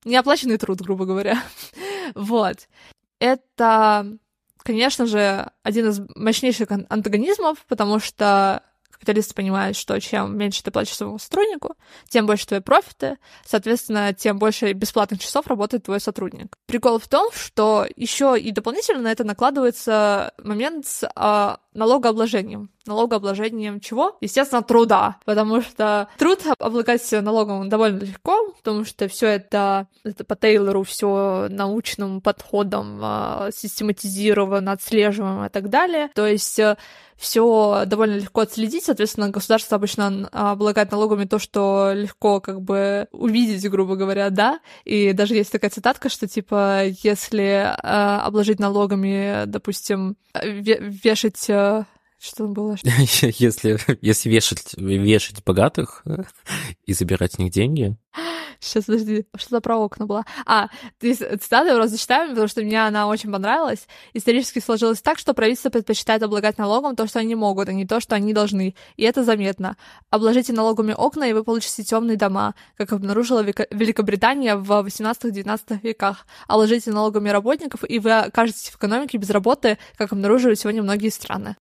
неоплаченный 0.06 0.58
труд, 0.58 0.82
грубо 0.82 1.06
говоря. 1.06 1.42
вот. 2.16 2.68
Это, 3.20 4.18
конечно 4.60 5.06
же, 5.06 5.50
один 5.64 5.90
из 5.90 6.02
мощнейших 6.16 6.70
антагонизмов, 6.72 7.66
потому 7.68 8.00
что 8.00 8.64
капиталисты 9.00 9.34
понимают, 9.34 9.78
что 9.78 10.00
чем 10.00 10.38
меньше 10.38 10.64
ты 10.64 10.72
платишь 10.72 10.96
своему 10.96 11.20
сотруднику, 11.20 11.76
тем 12.10 12.26
больше 12.26 12.48
твои 12.48 12.60
профиты, 12.60 13.18
соответственно, 13.46 14.14
тем 14.14 14.40
больше 14.40 14.74
бесплатных 14.74 15.20
часов 15.20 15.48
работает 15.48 15.84
твой 15.84 16.00
сотрудник. 16.00 16.58
Прикол 16.66 17.00
в 17.00 17.08
том, 17.08 17.32
что 17.34 17.86
еще 17.96 18.36
и 18.40 18.52
дополнительно 18.52 19.02
на 19.02 19.12
это 19.12 19.24
накладывается 19.24 20.34
момент 20.44 20.86
с 20.86 21.10
а, 21.16 21.60
налогообложением. 21.74 22.72
Налогообложением 22.88 23.80
чего? 23.80 24.18
Естественно, 24.22 24.64
труда, 24.64 25.18
потому 25.26 25.62
что 25.62 26.08
труд 26.18 26.40
облагать 26.60 27.10
налогом 27.12 27.70
довольно 27.70 28.00
легко, 28.00 28.52
потому 28.58 28.86
что 28.86 29.08
все 29.08 29.28
это, 29.28 29.88
это 30.04 30.24
по 30.24 30.36
Тейлору 30.36 30.84
все 30.84 31.48
научным 31.50 32.22
подходом 32.22 33.00
а, 33.02 33.50
систематизировано, 33.54 34.72
отслеживаемо 34.72 35.48
и 35.48 35.50
так 35.50 35.70
далее. 35.70 36.10
То 36.14 36.26
есть 36.26 36.60
э, 36.60 36.78
все 37.18 37.84
довольно 37.86 38.16
легко 38.16 38.42
отследить, 38.42 38.86
соответственно, 38.86 39.30
государство 39.30 39.76
обычно 39.76 40.28
облагает 40.32 40.92
налогами 40.92 41.26
то, 41.26 41.40
что 41.40 41.92
легко 41.94 42.40
как 42.40 42.62
бы 42.62 43.08
увидеть, 43.12 43.68
грубо 43.70 43.96
говоря, 43.96 44.30
да, 44.30 44.60
и 44.86 45.14
даже 45.14 45.36
есть 45.36 45.52
такая 45.52 45.72
цитатка, 45.72 46.10
что 46.10 46.28
типа, 46.28 46.86
если 47.04 47.44
э, 47.44 47.74
обложить 47.82 48.60
налогами, 48.60 49.46
допустим, 49.46 50.16
вешать 50.44 51.50
э, 51.50 51.86
что 52.20 52.48
было? 52.48 52.76
Если, 52.84 53.78
если 54.02 54.30
вешать, 54.30 54.74
вешать 54.76 55.44
богатых 55.44 56.04
и 56.86 56.94
забирать 56.94 57.34
с 57.34 57.38
них 57.38 57.52
деньги. 57.52 57.96
Сейчас, 58.60 58.86
подожди, 58.86 59.26
что-то 59.36 59.62
про 59.62 59.78
окна 59.78 60.06
было. 60.06 60.26
А, 60.46 60.70
цитату 61.00 61.68
я 61.68 61.88
зачитаю, 61.88 62.30
потому 62.30 62.48
что 62.48 62.62
мне 62.62 62.84
она 62.84 63.08
очень 63.08 63.32
понравилась. 63.32 63.88
Исторически 64.14 64.60
сложилось 64.60 65.02
так, 65.02 65.20
что 65.20 65.34
правительство 65.36 65.70
предпочитает 65.70 66.24
облагать 66.24 66.58
налогом 66.58 66.96
то, 66.96 67.06
что 67.08 67.20
они 67.20 67.36
могут, 67.36 67.70
а 67.70 67.74
не 67.74 67.86
то, 67.86 68.00
что 68.00 68.16
они 68.16 68.34
должны. 68.34 68.76
И 68.96 69.04
это 69.04 69.24
заметно. 69.24 69.78
Обложите 70.10 70.54
налогами 70.54 70.94
окна, 70.94 71.26
и 71.26 71.34
вы 71.34 71.44
получите 71.44 71.84
темные 71.84 72.18
дома, 72.18 72.56
как 72.78 72.94
обнаружила 72.94 73.42
Великобритания 73.42 74.56
в 74.56 74.72
18-19 74.72 75.82
веках. 75.84 76.26
Обложите 76.48 76.92
налогами 76.92 77.30
работников, 77.30 77.82
и 77.88 78.00
вы 78.00 78.12
окажетесь 78.14 78.70
в 78.70 78.78
экономике 78.78 79.18
без 79.18 79.30
работы, 79.30 79.78
как 79.98 80.12
обнаружили 80.14 80.56
сегодня 80.56 80.82
многие 80.82 81.10
страны. 81.10 81.56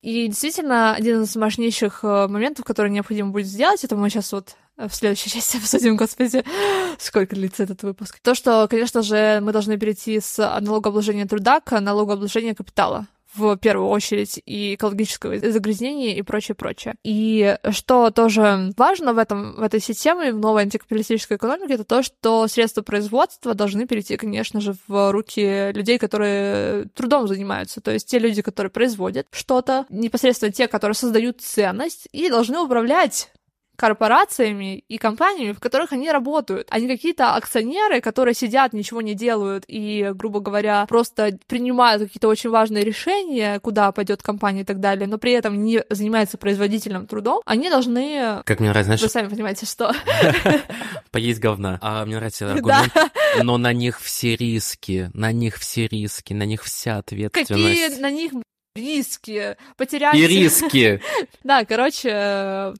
И 0.00 0.28
действительно, 0.28 0.94
один 0.94 1.22
из 1.22 1.34
мощнейших 1.34 2.00
э, 2.04 2.28
моментов, 2.28 2.64
который 2.64 2.90
необходимо 2.90 3.30
будет 3.30 3.46
сделать, 3.46 3.82
это 3.84 3.96
мы 3.96 4.08
сейчас 4.10 4.32
вот 4.32 4.56
в 4.76 4.90
следующей 4.90 5.30
части 5.30 5.56
обсудим, 5.58 5.96
господи, 5.96 6.44
сколько 6.98 7.34
длится 7.34 7.64
этот 7.64 7.82
выпуск. 7.82 8.20
То, 8.22 8.34
что, 8.34 8.68
конечно 8.68 9.02
же, 9.02 9.40
мы 9.42 9.52
должны 9.52 9.76
перейти 9.76 10.20
с 10.20 10.38
налогообложения 10.60 11.26
труда 11.26 11.60
к 11.60 11.80
налогообложению 11.80 12.54
капитала 12.54 13.06
в 13.38 13.56
первую 13.56 13.88
очередь, 13.88 14.40
и 14.44 14.74
экологического 14.74 15.38
загрязнения 15.38 16.16
и 16.16 16.22
прочее, 16.22 16.54
прочее. 16.54 16.94
И 17.04 17.56
что 17.70 18.10
тоже 18.10 18.72
важно 18.76 19.12
в, 19.12 19.18
этом, 19.18 19.54
в 19.56 19.62
этой 19.62 19.80
системе, 19.80 20.32
в 20.32 20.38
новой 20.38 20.62
антикапиталистической 20.62 21.36
экономике, 21.36 21.74
это 21.74 21.84
то, 21.84 22.02
что 22.02 22.46
средства 22.48 22.82
производства 22.82 23.54
должны 23.54 23.86
перейти, 23.86 24.16
конечно 24.16 24.60
же, 24.60 24.74
в 24.86 25.12
руки 25.12 25.72
людей, 25.72 25.98
которые 25.98 26.86
трудом 26.94 27.28
занимаются. 27.28 27.80
То 27.80 27.92
есть 27.92 28.08
те 28.08 28.18
люди, 28.18 28.42
которые 28.42 28.70
производят 28.70 29.26
что-то, 29.30 29.86
непосредственно 29.88 30.52
те, 30.52 30.68
которые 30.68 30.94
создают 30.94 31.40
ценность 31.40 32.08
и 32.12 32.28
должны 32.28 32.58
управлять 32.60 33.30
корпорациями 33.78 34.84
и 34.88 34.98
компаниями, 34.98 35.52
в 35.52 35.60
которых 35.60 35.92
они 35.92 36.10
работают, 36.10 36.68
не 36.76 36.88
какие-то 36.88 37.34
акционеры, 37.34 38.00
которые 38.00 38.34
сидят, 38.34 38.72
ничего 38.72 39.00
не 39.00 39.14
делают 39.14 39.64
и, 39.68 40.10
грубо 40.14 40.40
говоря, 40.40 40.84
просто 40.88 41.38
принимают 41.46 42.02
какие-то 42.02 42.28
очень 42.28 42.50
важные 42.50 42.84
решения, 42.84 43.60
куда 43.60 43.92
пойдет 43.92 44.22
компания 44.22 44.62
и 44.62 44.64
так 44.64 44.80
далее, 44.80 45.06
но 45.06 45.18
при 45.18 45.32
этом 45.32 45.62
не 45.62 45.84
занимаются 45.90 46.38
производительным 46.38 47.06
трудом, 47.06 47.40
они 47.46 47.70
должны... 47.70 48.42
Как 48.44 48.58
мне 48.58 48.70
нравится, 48.70 48.88
знаешь... 48.88 49.02
Вы 49.02 49.08
сами 49.08 49.28
понимаете, 49.28 49.64
что... 49.64 49.92
Поесть 51.12 51.40
говна. 51.40 51.78
А 51.80 52.04
мне 52.04 52.16
нравится 52.16 52.52
аргумент, 52.52 52.92
но 53.42 53.58
на 53.58 53.72
них 53.72 54.00
все 54.00 54.34
риски, 54.34 55.10
на 55.14 55.30
них 55.30 55.56
все 55.56 55.86
риски, 55.86 56.32
на 56.32 56.42
них 56.42 56.64
вся 56.64 56.98
ответственность. 56.98 57.48
Какие 57.48 58.00
на 58.00 58.10
них 58.10 58.32
риски, 58.78 59.56
потерять... 59.76 60.14
И 60.14 60.26
риски! 60.26 61.02
да, 61.44 61.64
короче, 61.64 62.08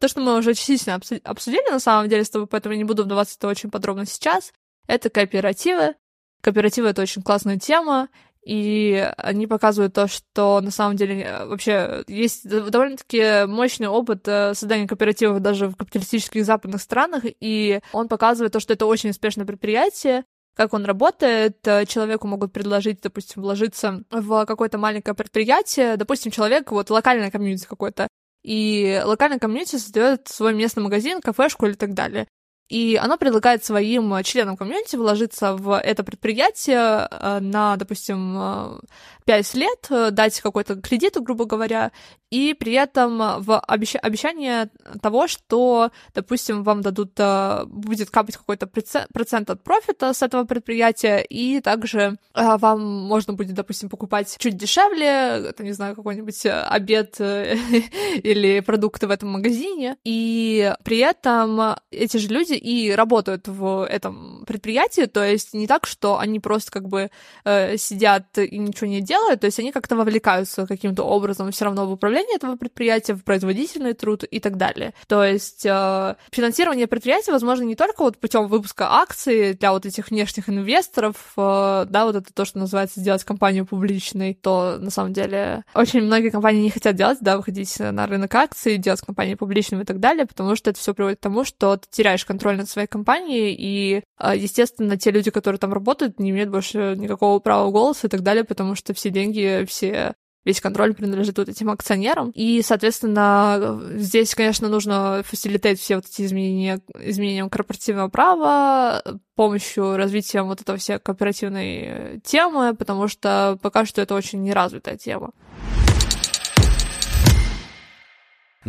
то, 0.00 0.08
что 0.08 0.20
мы 0.20 0.36
уже 0.36 0.54
частично 0.54 0.94
обсудили, 0.94 1.70
на 1.70 1.80
самом 1.80 2.08
деле, 2.08 2.24
с 2.24 2.30
тобой, 2.30 2.46
поэтому 2.46 2.74
я 2.74 2.78
не 2.78 2.84
буду 2.84 3.04
вдаваться 3.04 3.46
очень 3.46 3.70
подробно 3.70 4.06
сейчас, 4.06 4.52
это 4.86 5.10
кооперативы. 5.10 5.94
Кооперативы— 6.40 6.88
это 6.90 7.02
очень 7.02 7.22
классная 7.22 7.58
тема, 7.58 8.08
и 8.48 9.12
они 9.18 9.46
показывают 9.46 9.92
то, 9.92 10.08
что 10.08 10.60
на 10.62 10.70
самом 10.70 10.96
деле 10.96 11.40
вообще 11.44 12.04
есть 12.06 12.48
довольно-таки 12.48 13.46
мощный 13.46 13.88
опыт 13.88 14.26
э, 14.26 14.54
создания 14.54 14.86
кооперативов 14.86 15.40
даже 15.40 15.68
в 15.68 15.76
капиталистических 15.76 16.46
западных 16.46 16.80
странах, 16.80 17.24
и 17.24 17.80
он 17.92 18.08
показывает 18.08 18.52
то, 18.52 18.60
что 18.60 18.72
это 18.72 18.86
очень 18.86 19.10
успешное 19.10 19.44
предприятие, 19.44 20.24
как 20.58 20.74
он 20.74 20.84
работает. 20.84 21.56
Э, 21.68 21.86
человеку 21.86 22.26
могут 22.26 22.52
предложить, 22.52 23.00
допустим, 23.00 23.42
вложиться 23.42 24.02
в 24.10 24.44
какое-то 24.44 24.76
маленькое 24.76 25.14
предприятие. 25.14 25.96
Допустим, 25.96 26.32
человек, 26.32 26.72
вот 26.72 26.90
локальное 26.90 27.30
комьюнити 27.30 27.64
какое-то, 27.64 28.08
и 28.42 29.00
локальное 29.04 29.38
комьюнити 29.38 29.76
создает 29.76 30.26
свой 30.26 30.54
местный 30.54 30.82
магазин, 30.82 31.20
кафешку 31.20 31.66
или 31.66 31.74
так 31.74 31.94
далее. 31.94 32.26
И 32.68 32.98
оно 33.00 33.16
предлагает 33.16 33.64
своим 33.64 34.20
членам 34.24 34.56
комьюнити 34.56 34.96
вложиться 34.96 35.54
в 35.54 35.78
это 35.78 36.02
предприятие 36.02 37.08
э, 37.08 37.38
на, 37.40 37.76
допустим, 37.76 38.80
5 39.26 39.54
э, 39.54 39.58
лет, 39.58 40.14
дать 40.14 40.40
какой-то 40.40 40.74
кредит, 40.80 41.14
грубо 41.20 41.44
говоря, 41.44 41.92
и 42.30 42.54
при 42.54 42.74
этом 42.74 43.42
в 43.42 43.58
обещ... 43.60 43.96
обещание 44.02 44.70
того, 45.00 45.28
что, 45.28 45.90
допустим, 46.14 46.62
вам 46.62 46.82
дадут, 46.82 47.12
э, 47.18 47.64
будет 47.66 48.10
капать 48.10 48.36
какой-то 48.36 48.66
процент 48.66 49.50
от 49.50 49.62
профита 49.62 50.12
с 50.12 50.22
этого 50.22 50.44
предприятия, 50.44 51.18
и 51.20 51.60
также 51.60 52.18
э, 52.34 52.56
вам 52.58 52.80
можно 52.84 53.32
будет, 53.32 53.54
допустим, 53.54 53.88
покупать 53.88 54.36
чуть 54.38 54.56
дешевле, 54.56 55.48
это, 55.48 55.64
не 55.64 55.72
знаю, 55.72 55.96
какой-нибудь 55.96 56.46
обед 56.46 57.16
э, 57.20 57.56
или 58.22 58.60
продукты 58.60 59.06
в 59.06 59.10
этом 59.10 59.30
магазине, 59.30 59.96
и 60.04 60.74
при 60.84 60.98
этом 60.98 61.76
эти 61.90 62.18
же 62.18 62.28
люди 62.28 62.54
и 62.54 62.92
работают 62.92 63.48
в 63.48 63.86
этом 63.86 64.44
предприятии, 64.46 65.06
то 65.06 65.24
есть 65.24 65.54
не 65.54 65.66
так, 65.66 65.86
что 65.86 66.18
они 66.18 66.40
просто 66.40 66.70
как 66.70 66.88
бы 66.88 67.10
сидят 67.44 68.38
и 68.38 68.58
ничего 68.58 68.86
не 68.86 69.00
делают, 69.00 69.40
то 69.40 69.46
есть 69.46 69.58
они 69.58 69.72
как-то 69.72 69.96
вовлекаются 69.96 70.66
каким-то 70.66 71.04
образом 71.04 71.50
все 71.52 71.64
равно 71.64 71.86
в 71.86 71.92
управление 71.92 72.17
управление 72.18 72.36
этого 72.36 72.56
предприятия, 72.56 73.14
в 73.14 73.22
производительный 73.22 73.94
труд 73.94 74.24
и 74.24 74.40
так 74.40 74.56
далее. 74.56 74.92
То 75.06 75.24
есть 75.24 75.64
э, 75.64 76.16
финансирование 76.32 76.86
предприятия 76.86 77.32
возможно 77.32 77.64
не 77.64 77.76
только 77.76 78.02
вот 78.02 78.18
путем 78.18 78.48
выпуска 78.48 78.88
акций 78.90 79.54
для 79.54 79.72
вот 79.72 79.86
этих 79.86 80.10
внешних 80.10 80.48
инвесторов, 80.48 81.16
э, 81.36 81.86
да, 81.88 82.04
вот 82.04 82.16
это 82.16 82.32
то, 82.32 82.44
что 82.44 82.58
называется 82.58 83.00
сделать 83.00 83.24
компанию 83.24 83.66
публичной, 83.66 84.34
то 84.34 84.78
на 84.80 84.90
самом 84.90 85.12
деле 85.12 85.64
очень 85.74 86.02
многие 86.02 86.30
компании 86.30 86.62
не 86.62 86.70
хотят 86.70 86.96
делать, 86.96 87.18
да, 87.20 87.36
выходить 87.36 87.78
на 87.78 88.06
рынок 88.06 88.34
акций, 88.34 88.78
делать 88.78 89.00
компанию 89.00 89.36
публичной 89.36 89.82
и 89.82 89.84
так 89.84 90.00
далее, 90.00 90.26
потому 90.26 90.56
что 90.56 90.70
это 90.70 90.78
все 90.80 90.94
приводит 90.94 91.18
к 91.18 91.22
тому, 91.22 91.44
что 91.44 91.76
ты 91.76 91.86
теряешь 91.90 92.24
контроль 92.24 92.56
над 92.56 92.68
своей 92.68 92.88
компанией, 92.88 93.54
и, 93.56 94.02
э, 94.18 94.32
естественно, 94.36 94.96
те 94.96 95.10
люди, 95.10 95.30
которые 95.30 95.58
там 95.58 95.72
работают, 95.72 96.18
не 96.18 96.30
имеют 96.30 96.50
больше 96.50 96.96
никакого 96.96 97.38
права 97.38 97.70
голоса 97.70 98.06
и 98.08 98.10
так 98.10 98.22
далее, 98.22 98.44
потому 98.44 98.74
что 98.74 98.92
все 98.92 99.10
деньги, 99.10 99.64
все 99.68 100.14
весь 100.44 100.60
контроль 100.60 100.94
принадлежит 100.94 101.38
вот 101.38 101.48
этим 101.48 101.70
акционерам. 101.70 102.30
И, 102.34 102.62
соответственно, 102.62 103.80
здесь, 103.94 104.34
конечно, 104.34 104.68
нужно 104.68 105.22
фасилитать 105.24 105.78
все 105.78 105.96
вот 105.96 106.06
эти 106.06 106.22
изменения, 106.22 106.80
изменения 106.98 107.48
корпоративного 107.48 108.08
права, 108.08 109.02
помощью 109.34 109.96
развития 109.96 110.42
вот 110.42 110.60
этого 110.60 110.78
всей 110.78 110.98
кооперативной 110.98 112.20
темы, 112.24 112.74
потому 112.74 113.08
что 113.08 113.58
пока 113.62 113.84
что 113.84 114.00
это 114.00 114.14
очень 114.14 114.42
неразвитая 114.42 114.96
тема. 114.96 115.32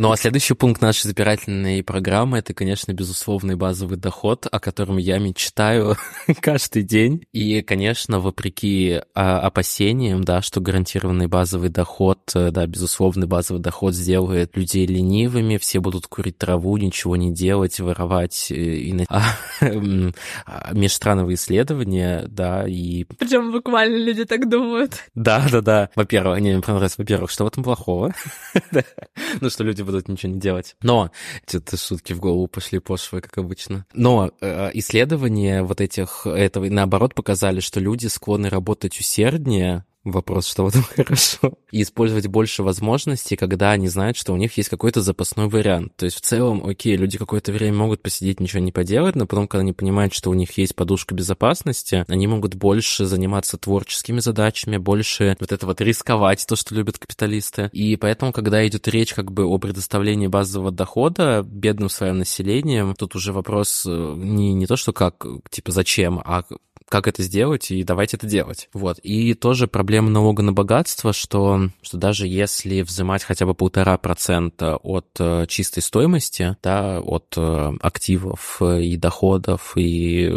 Ну 0.00 0.10
а 0.10 0.16
следующий 0.16 0.54
пункт 0.54 0.80
нашей 0.80 1.08
избирательной 1.08 1.82
программы 1.82 2.38
это, 2.38 2.54
конечно, 2.54 2.90
безусловный 2.94 3.54
базовый 3.54 3.98
доход, 3.98 4.46
о 4.50 4.58
котором 4.58 4.96
я 4.96 5.18
мечтаю 5.18 5.94
каждый 6.40 6.84
день. 6.84 7.26
И, 7.32 7.60
конечно, 7.60 8.18
вопреки 8.18 9.02
а, 9.14 9.40
опасениям, 9.40 10.24
да, 10.24 10.40
что 10.40 10.62
гарантированный 10.62 11.26
базовый 11.26 11.68
доход, 11.68 12.20
э, 12.34 12.50
да, 12.50 12.66
безусловный 12.66 13.26
базовый 13.26 13.62
доход 13.62 13.92
сделает 13.92 14.56
людей 14.56 14.86
ленивыми, 14.86 15.58
все 15.58 15.80
будут 15.80 16.06
курить 16.06 16.38
траву, 16.38 16.78
ничего 16.78 17.16
не 17.16 17.30
делать, 17.30 17.78
воровать 17.78 18.50
э, 18.50 18.54
и 18.54 19.04
а, 19.10 19.36
а, 19.60 20.72
межстрановые 20.72 21.34
исследования, 21.34 22.24
да, 22.26 22.66
и... 22.66 23.04
Причем 23.18 23.52
буквально 23.52 23.98
люди 23.98 24.24
так 24.24 24.48
думают. 24.48 24.94
Да, 25.14 25.46
да, 25.52 25.60
да. 25.60 25.90
Во-первых, 25.94 26.40
не, 26.40 26.52
мне 26.52 26.62
понравилось, 26.62 26.96
во-первых, 26.96 27.30
что 27.30 27.44
в 27.44 27.48
этом 27.48 27.62
плохого? 27.62 28.14
ну, 29.42 29.50
что 29.50 29.62
люди 29.62 29.89
будут 29.90 30.08
ничего 30.08 30.32
не 30.32 30.40
делать. 30.40 30.76
Но 30.82 31.10
эти 31.46 31.76
шутки 31.76 32.12
в 32.12 32.20
голову 32.20 32.46
пошли 32.46 32.78
пошлые, 32.78 33.22
как 33.22 33.38
обычно. 33.38 33.86
Но 33.92 34.30
э, 34.40 34.70
исследования 34.74 35.62
вот 35.62 35.80
этих 35.80 36.26
этого 36.26 36.66
наоборот 36.66 37.14
показали, 37.14 37.60
что 37.60 37.80
люди 37.80 38.06
склонны 38.06 38.48
работать 38.48 38.98
усерднее, 38.98 39.84
Вопрос, 40.04 40.46
что 40.46 40.64
в 40.64 40.68
этом 40.68 40.82
хорошо. 40.96 41.52
И 41.70 41.82
использовать 41.82 42.26
больше 42.26 42.62
возможностей, 42.62 43.36
когда 43.36 43.72
они 43.72 43.88
знают, 43.88 44.16
что 44.16 44.32
у 44.32 44.36
них 44.36 44.56
есть 44.56 44.70
какой-то 44.70 45.02
запасной 45.02 45.48
вариант. 45.48 45.94
То 45.96 46.06
есть 46.06 46.16
в 46.16 46.20
целом, 46.22 46.64
окей, 46.64 46.96
люди 46.96 47.18
какое-то 47.18 47.52
время 47.52 47.76
могут 47.76 48.02
посидеть, 48.02 48.40
ничего 48.40 48.62
не 48.62 48.72
поделать, 48.72 49.14
но 49.14 49.26
потом, 49.26 49.46
когда 49.46 49.60
они 49.60 49.74
понимают, 49.74 50.14
что 50.14 50.30
у 50.30 50.34
них 50.34 50.56
есть 50.56 50.74
подушка 50.74 51.14
безопасности, 51.14 52.04
они 52.08 52.26
могут 52.26 52.54
больше 52.54 53.04
заниматься 53.04 53.58
творческими 53.58 54.20
задачами, 54.20 54.78
больше 54.78 55.36
вот 55.38 55.52
это 55.52 55.66
вот 55.66 55.80
рисковать, 55.82 56.46
то, 56.46 56.56
что 56.56 56.74
любят 56.74 56.98
капиталисты. 56.98 57.68
И 57.72 57.96
поэтому, 57.96 58.32
когда 58.32 58.66
идет 58.66 58.88
речь 58.88 59.12
как 59.12 59.30
бы 59.32 59.44
о 59.44 59.58
предоставлении 59.58 60.28
базового 60.28 60.70
дохода 60.70 61.42
бедным 61.46 61.90
своим 61.90 62.18
населением, 62.18 62.94
тут 62.94 63.14
уже 63.16 63.34
вопрос 63.34 63.84
э, 63.86 64.14
не, 64.16 64.54
не 64.54 64.66
то, 64.66 64.76
что 64.76 64.94
как, 64.94 65.26
типа, 65.50 65.72
зачем, 65.72 66.22
а 66.24 66.44
как 66.90 67.06
это 67.06 67.22
сделать, 67.22 67.70
и 67.70 67.84
давайте 67.84 68.16
это 68.16 68.26
делать. 68.26 68.68
Вот. 68.74 68.98
И 68.98 69.34
тоже 69.34 69.68
проблема 69.68 70.10
налога 70.10 70.42
на 70.42 70.52
богатство, 70.52 71.12
что, 71.12 71.68
что 71.82 71.96
даже 71.96 72.26
если 72.26 72.82
взимать 72.82 73.22
хотя 73.22 73.46
бы 73.46 73.54
полтора 73.54 73.96
процента 73.96 74.76
от 74.76 75.06
э, 75.20 75.46
чистой 75.48 75.82
стоимости, 75.82 76.56
да, 76.64 77.00
от 77.00 77.32
э, 77.36 77.72
активов 77.80 78.56
э, 78.60 78.82
и 78.82 78.96
доходов, 78.96 79.74
и 79.76 80.32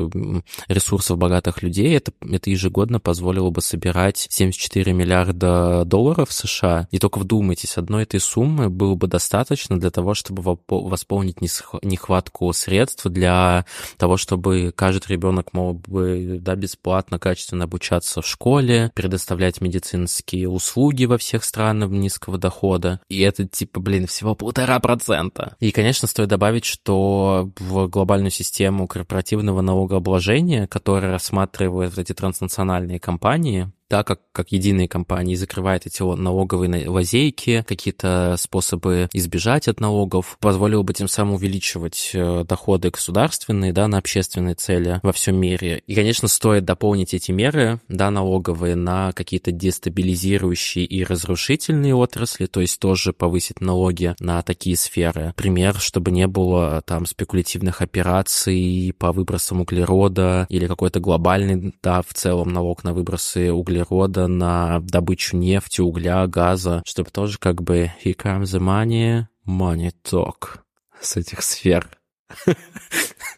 ресурсов 0.67 1.17
богатых 1.17 1.64
людей, 1.64 1.98
это, 1.98 2.14
это 2.22 2.51
ежегодно 2.51 2.99
позволило 2.99 3.49
бы 3.49 3.61
собирать 3.61 4.27
74 4.30 4.93
миллиарда 4.93 5.85
долларов 5.85 6.32
США. 6.32 6.88
И 6.91 6.99
только 6.99 7.17
вдумайтесь, 7.17 7.77
одной 7.77 8.03
этой 8.03 8.19
суммы 8.19 8.69
было 8.69 8.93
бы 8.93 9.07
достаточно 9.07 9.80
для 9.80 9.90
того, 9.90 10.14
чтобы 10.14 10.59
восполнить 10.67 11.41
нехватку 11.41 12.53
средств 12.53 13.07
для 13.07 13.65
того, 13.98 14.17
чтобы 14.17 14.72
каждый 14.75 15.14
ребенок 15.14 15.51
мог 15.53 15.82
бы 15.82 16.41
да, 16.44 16.56
бесплатно, 16.56 17.20
качественно 17.20 17.64
обучаться 17.66 18.22
в 18.22 18.28
школе, 18.28 18.92
предоставлять 18.96 19.62
медицинские 19.62 20.50
услуги 20.50 21.06
во 21.06 21.18
всех 21.18 21.44
странах 21.44 21.90
низкого 21.90 22.38
дохода. 22.38 23.00
И 23.10 23.22
это, 23.22 23.48
типа, 23.48 23.80
блин, 23.80 24.08
всего 24.08 24.36
полтора 24.36 24.80
процента. 24.80 25.56
И, 25.60 25.72
конечно, 25.72 26.08
стоит 26.08 26.30
добавить, 26.30 26.66
что 26.66 27.52
в 27.60 27.88
глобальную 27.88 28.32
систему 28.32 28.88
корпоративного 28.88 29.62
налогообложения, 29.62 30.68
которая 30.68 31.12
рассматривает 31.12 31.98
эти 31.98 32.14
транснациональные 32.14 33.00
компании, 33.00 33.72
да, 33.94 34.04
как, 34.04 34.22
как 34.32 34.52
единые 34.52 34.88
компании, 34.88 35.36
закрывает 35.36 35.86
эти 35.86 36.02
налоговые 36.02 36.90
лазейки, 36.90 37.64
какие-то 37.68 38.38
способы 38.40 39.08
избежать 39.14 39.68
от 39.68 39.80
налогов, 39.80 40.38
позволило 40.40 40.82
бы 40.82 40.96
тем 40.96 41.08
самым 41.08 41.36
увеличивать 41.36 42.10
э, 42.16 42.44
доходы 42.44 42.90
государственные, 42.90 43.72
да, 43.72 43.88
на 43.88 44.00
общественные 44.00 44.56
цели 44.56 45.00
во 45.04 45.12
всем 45.12 45.36
мире. 45.36 45.84
И, 45.86 45.94
конечно, 45.94 46.28
стоит 46.28 46.66
дополнить 46.66 47.14
эти 47.14 47.32
меры, 47.32 47.82
да, 47.88 48.10
налоговые 48.10 48.76
на 48.76 49.12
какие-то 49.12 49.52
дестабилизирующие 49.52 50.86
и 50.86 51.04
разрушительные 51.04 51.94
отрасли, 51.94 52.48
то 52.48 52.62
есть 52.62 52.80
тоже 52.80 53.14
повысить 53.14 53.62
налоги 53.62 54.16
на 54.20 54.42
такие 54.42 54.76
сферы. 54.76 55.34
Пример, 55.36 55.76
чтобы 55.76 56.10
не 56.10 56.26
было 56.26 56.82
там 56.88 57.06
спекулятивных 57.06 57.84
операций 57.84 58.96
по 58.98 59.12
выбросам 59.12 59.62
углерода 59.62 60.48
или 60.50 60.66
какой-то 60.66 61.00
глобальный, 61.00 61.76
да, 61.84 62.02
в 62.02 62.12
целом 62.16 62.52
налог 62.52 62.84
на 62.84 62.94
выбросы 62.94 63.52
углерода, 63.52 63.83
на 64.28 64.80
добычу 64.82 65.38
нефти, 65.38 65.82
угля, 65.82 66.26
газа, 66.28 66.82
чтобы 66.86 67.10
тоже 67.10 67.38
как 67.38 67.62
бы 67.62 67.92
here 68.03 68.16
comes 68.16 68.44
the 68.44 68.60
money, 68.60 69.26
money 69.48 69.92
talk 70.03 70.60
с 71.02 71.18
этих 71.18 71.42
сфер. 71.44 71.90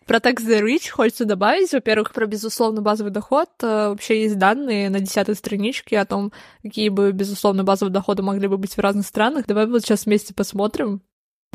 Про 0.06 0.20
Tax 0.20 0.36
the 0.46 0.62
Rich 0.62 0.90
хочется 0.90 1.26
добавить, 1.26 1.74
во-первых, 1.74 2.14
про 2.14 2.28
безусловно 2.28 2.82
базовый 2.82 3.12
доход. 3.12 3.50
Э, 3.62 3.90
вообще 3.90 4.24
есть 4.24 4.38
данные 4.38 4.90
на 4.90 5.00
десятой 5.00 5.36
страничке 5.36 6.00
о 6.00 6.06
том, 6.06 6.32
какие 6.62 6.90
бы 6.90 7.12
безусловно 7.12 7.64
базовые 7.64 7.92
доходы 7.92 8.22
могли 8.22 8.48
бы 8.48 8.58
быть 8.58 8.78
в 8.78 8.80
разных 8.80 9.08
странах. 9.08 9.48
Давай 9.48 9.66
вот 9.66 9.82
сейчас 9.82 10.06
вместе 10.06 10.34
посмотрим. 10.34 11.02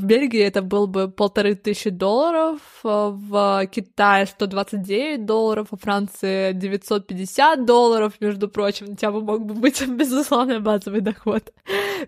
В 0.01 0.05
Бельгии 0.05 0.41
это 0.41 0.62
был 0.62 0.87
бы 0.87 1.09
полторы 1.09 1.55
тысячи 1.55 1.91
долларов, 1.91 2.59
э, 2.85 2.89
в 3.12 3.67
Китае 3.67 4.25
129 4.25 5.27
долларов, 5.27 5.67
во 5.70 5.77
Франции 5.77 6.53
950 6.55 7.67
долларов, 7.67 8.15
между 8.19 8.49
прочим, 8.49 8.93
у 8.93 8.97
тебя 8.97 9.11
бы 9.11 9.20
мог 9.20 9.45
бы 9.45 9.53
быть, 9.53 9.87
безусловно, 9.87 10.59
базовый 10.59 11.03
доход. 11.03 11.53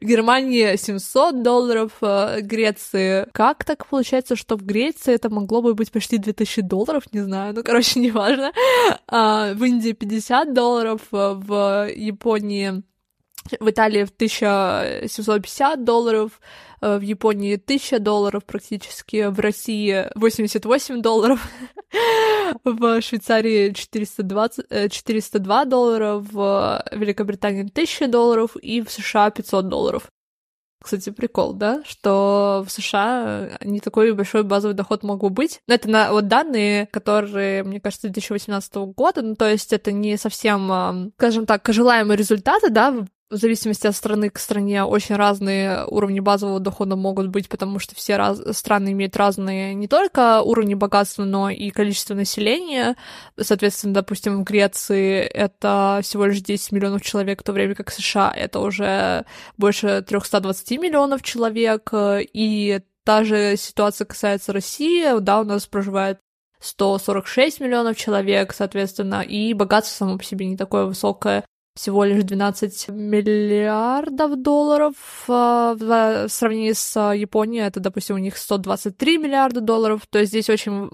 В 0.01 0.05
Германии 0.07 0.75
700 0.75 1.43
долларов, 1.43 1.93
в 2.01 2.39
Греции... 2.41 3.27
Как 3.33 3.63
так 3.65 3.87
получается, 3.87 4.37
что 4.37 4.57
в 4.57 4.65
Греции 4.65 5.13
это 5.13 5.29
могло 5.29 5.61
бы 5.61 5.75
быть 5.75 5.93
почти 5.93 6.17
2000 6.17 6.63
долларов, 6.63 7.05
не 7.13 7.21
знаю, 7.21 7.53
ну, 7.55 7.63
короче, 7.63 8.01
неважно. 8.01 8.53
А, 9.07 9.53
в 9.53 9.63
Индии 9.63 9.93
50 9.93 10.55
долларов, 10.55 11.03
в 11.11 11.91
Японии 11.95 12.83
в 13.61 13.71
Италии 13.71 14.05
в 14.05 14.11
1750 14.11 15.85
долларов, 15.85 16.41
э, 16.81 16.99
в 16.99 17.01
Японии 17.01 17.57
1000 17.57 17.99
долларов 17.99 18.45
практически, 18.45 19.29
в 19.29 19.41
России 19.41 20.07
88 20.15 21.03
долларов, 21.03 21.47
в 22.65 23.01
Швейцарии 23.03 23.73
420, 23.73 24.93
402 24.93 25.63
э, 25.63 25.67
доллара, 25.67 26.15
в 26.17 26.85
Великобритании 26.93 27.63
1000 27.63 28.09
долларов 28.09 28.57
и 28.57 28.81
в 28.81 28.91
США 28.91 29.31
500 29.31 29.69
долларов. 29.69 30.11
Кстати, 30.83 31.11
прикол, 31.11 31.53
да, 31.53 31.83
что 31.85 32.65
в 32.67 32.71
США 32.71 33.51
не 33.61 33.81
такой 33.81 34.13
большой 34.13 34.43
базовый 34.43 34.75
доход 34.75 35.05
мог 35.05 35.21
бы 35.21 35.31
быть. 35.31 35.61
Но 35.69 35.75
это 35.75 35.89
на 35.89 36.13
вот 36.13 36.27
данные, 36.27 36.87
которые, 36.87 37.63
мне 37.63 37.81
кажется, 37.81 38.09
2018 38.09 38.75
года, 38.97 39.23
ну, 39.23 39.37
то 39.37 39.49
есть 39.49 39.73
это 39.73 39.93
не 39.93 40.17
совсем, 40.17 41.13
скажем 41.17 41.47
так, 41.47 41.67
желаемые 41.69 42.17
результаты, 42.17 42.71
да, 42.71 43.07
в 43.33 43.37
зависимости 43.37 43.87
от 43.87 43.97
страны 43.97 44.29
к 44.29 44.39
стране 44.39 44.85
очень 44.85 45.17
разные 45.17 45.87
уровни 45.87 46.21
базового 46.21 46.61
дохода 46.61 46.97
могут 46.97 47.29
быть, 47.29 47.49
потому 47.49 47.79
что 47.79 47.95
все 47.95 48.17
раз... 48.17 48.43
страны 48.57 48.93
имеют 48.93 49.17
разные 49.17 49.73
не 49.75 49.89
только 49.89 50.43
уровни 50.43 50.75
богатства, 50.75 51.25
но 51.25 51.49
и 51.49 51.71
количество 51.71 52.15
населения. 52.15 52.95
Соответственно, 53.41 53.95
допустим, 53.95 54.39
в 54.39 54.45
Греции 54.45 55.21
это 55.21 56.01
всего 56.03 56.27
лишь 56.27 56.43
10 56.43 56.73
миллионов 56.73 57.01
человек, 57.01 57.41
в 57.41 57.45
то 57.45 57.53
время 57.53 57.75
как 57.75 57.91
США 57.91 58.31
это 58.37 58.61
уже 58.61 59.25
больше 59.57 60.03
320 60.03 60.79
миллионов 60.79 61.23
человек. 61.23 61.91
И 61.95 62.81
та 63.05 63.25
же 63.25 63.57
ситуация 63.57 64.05
касается 64.05 64.53
России. 64.53 65.19
Да, 65.21 65.41
у 65.41 65.45
нас 65.45 65.67
проживает 65.67 66.19
146 66.61 67.61
миллионов 67.61 67.97
человек, 67.97 68.53
соответственно, 68.53 69.23
и 69.23 69.55
богатство 69.55 70.05
само 70.05 70.19
по 70.19 70.25
себе 70.25 70.47
не 70.47 70.57
такое 70.59 70.85
высокое 70.85 71.45
всего 71.75 72.05
лишь 72.05 72.23
12 72.23 72.89
миллиардов 72.89 74.37
долларов 74.43 74.95
а, 75.29 75.75
в 75.75 76.29
сравнении 76.29 76.73
с 76.73 77.13
Японией, 77.15 77.65
это, 77.65 77.81
допустим, 77.81 78.17
у 78.17 78.19
них 78.19 78.37
123 78.37 79.19
миллиарда 79.19 79.63
долларов. 79.63 80.03
То 80.11 80.19
есть 80.19 80.33
здесь 80.33 80.51
очень 80.51 80.91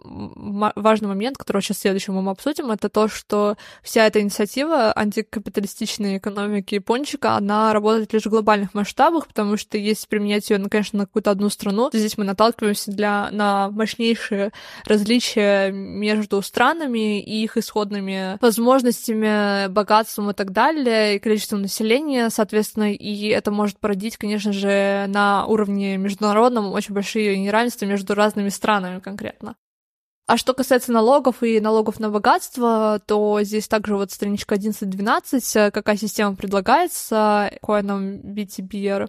важный 0.76 1.08
момент, 1.08 1.36
который 1.36 1.62
сейчас 1.62 1.78
следующим 1.78 2.14
мы 2.14 2.30
обсудим, 2.30 2.70
это 2.70 2.88
то, 2.88 3.08
что 3.08 3.56
вся 3.82 4.06
эта 4.06 4.20
инициатива 4.20 4.92
антикапиталистичной 4.96 6.18
экономики 6.18 6.76
япончика, 6.76 7.34
она 7.34 7.72
работает 7.72 8.12
лишь 8.12 8.26
в 8.26 8.30
глобальных 8.30 8.72
масштабах, 8.74 9.26
потому 9.26 9.56
что 9.56 9.78
если 9.78 10.06
применять 10.06 10.48
ее, 10.48 10.58
ну, 10.58 10.68
конечно, 10.68 11.00
на 11.00 11.06
какую-то 11.06 11.32
одну 11.32 11.50
страну, 11.50 11.90
то 11.90 11.98
здесь 11.98 12.16
мы 12.16 12.24
наталкиваемся 12.24 12.92
для, 12.92 13.30
на 13.32 13.68
мощнейшие 13.70 14.52
различия 14.84 15.72
между 15.72 16.40
странами 16.40 17.20
и 17.20 17.42
их 17.42 17.56
исходными 17.56 18.38
возможностями, 18.40 19.66
богатством 19.68 20.30
и 20.30 20.34
так 20.34 20.52
далее 20.52 20.67
далее, 20.72 21.16
и 21.16 21.18
количеством 21.18 21.62
населения, 21.62 22.30
соответственно, 22.30 22.92
и 22.92 23.28
это 23.28 23.50
может 23.50 23.78
породить, 23.78 24.16
конечно 24.16 24.52
же, 24.52 25.06
на 25.08 25.46
уровне 25.46 25.96
международном 25.96 26.72
очень 26.72 26.94
большие 26.94 27.38
неравенства 27.38 27.86
между 27.86 28.14
разными 28.14 28.48
странами 28.48 29.00
конкретно. 29.00 29.56
А 30.26 30.36
что 30.36 30.52
касается 30.52 30.92
налогов 30.92 31.42
и 31.42 31.58
налогов 31.58 32.00
на 32.00 32.10
богатство, 32.10 33.00
то 33.06 33.42
здесь 33.42 33.66
также 33.66 33.96
вот 33.96 34.10
страничка 34.10 34.56
11-12, 34.56 35.70
какая 35.70 35.96
система 35.96 36.36
предлагается 36.36 37.50
коином 37.62 38.16
BTBR 38.20 39.08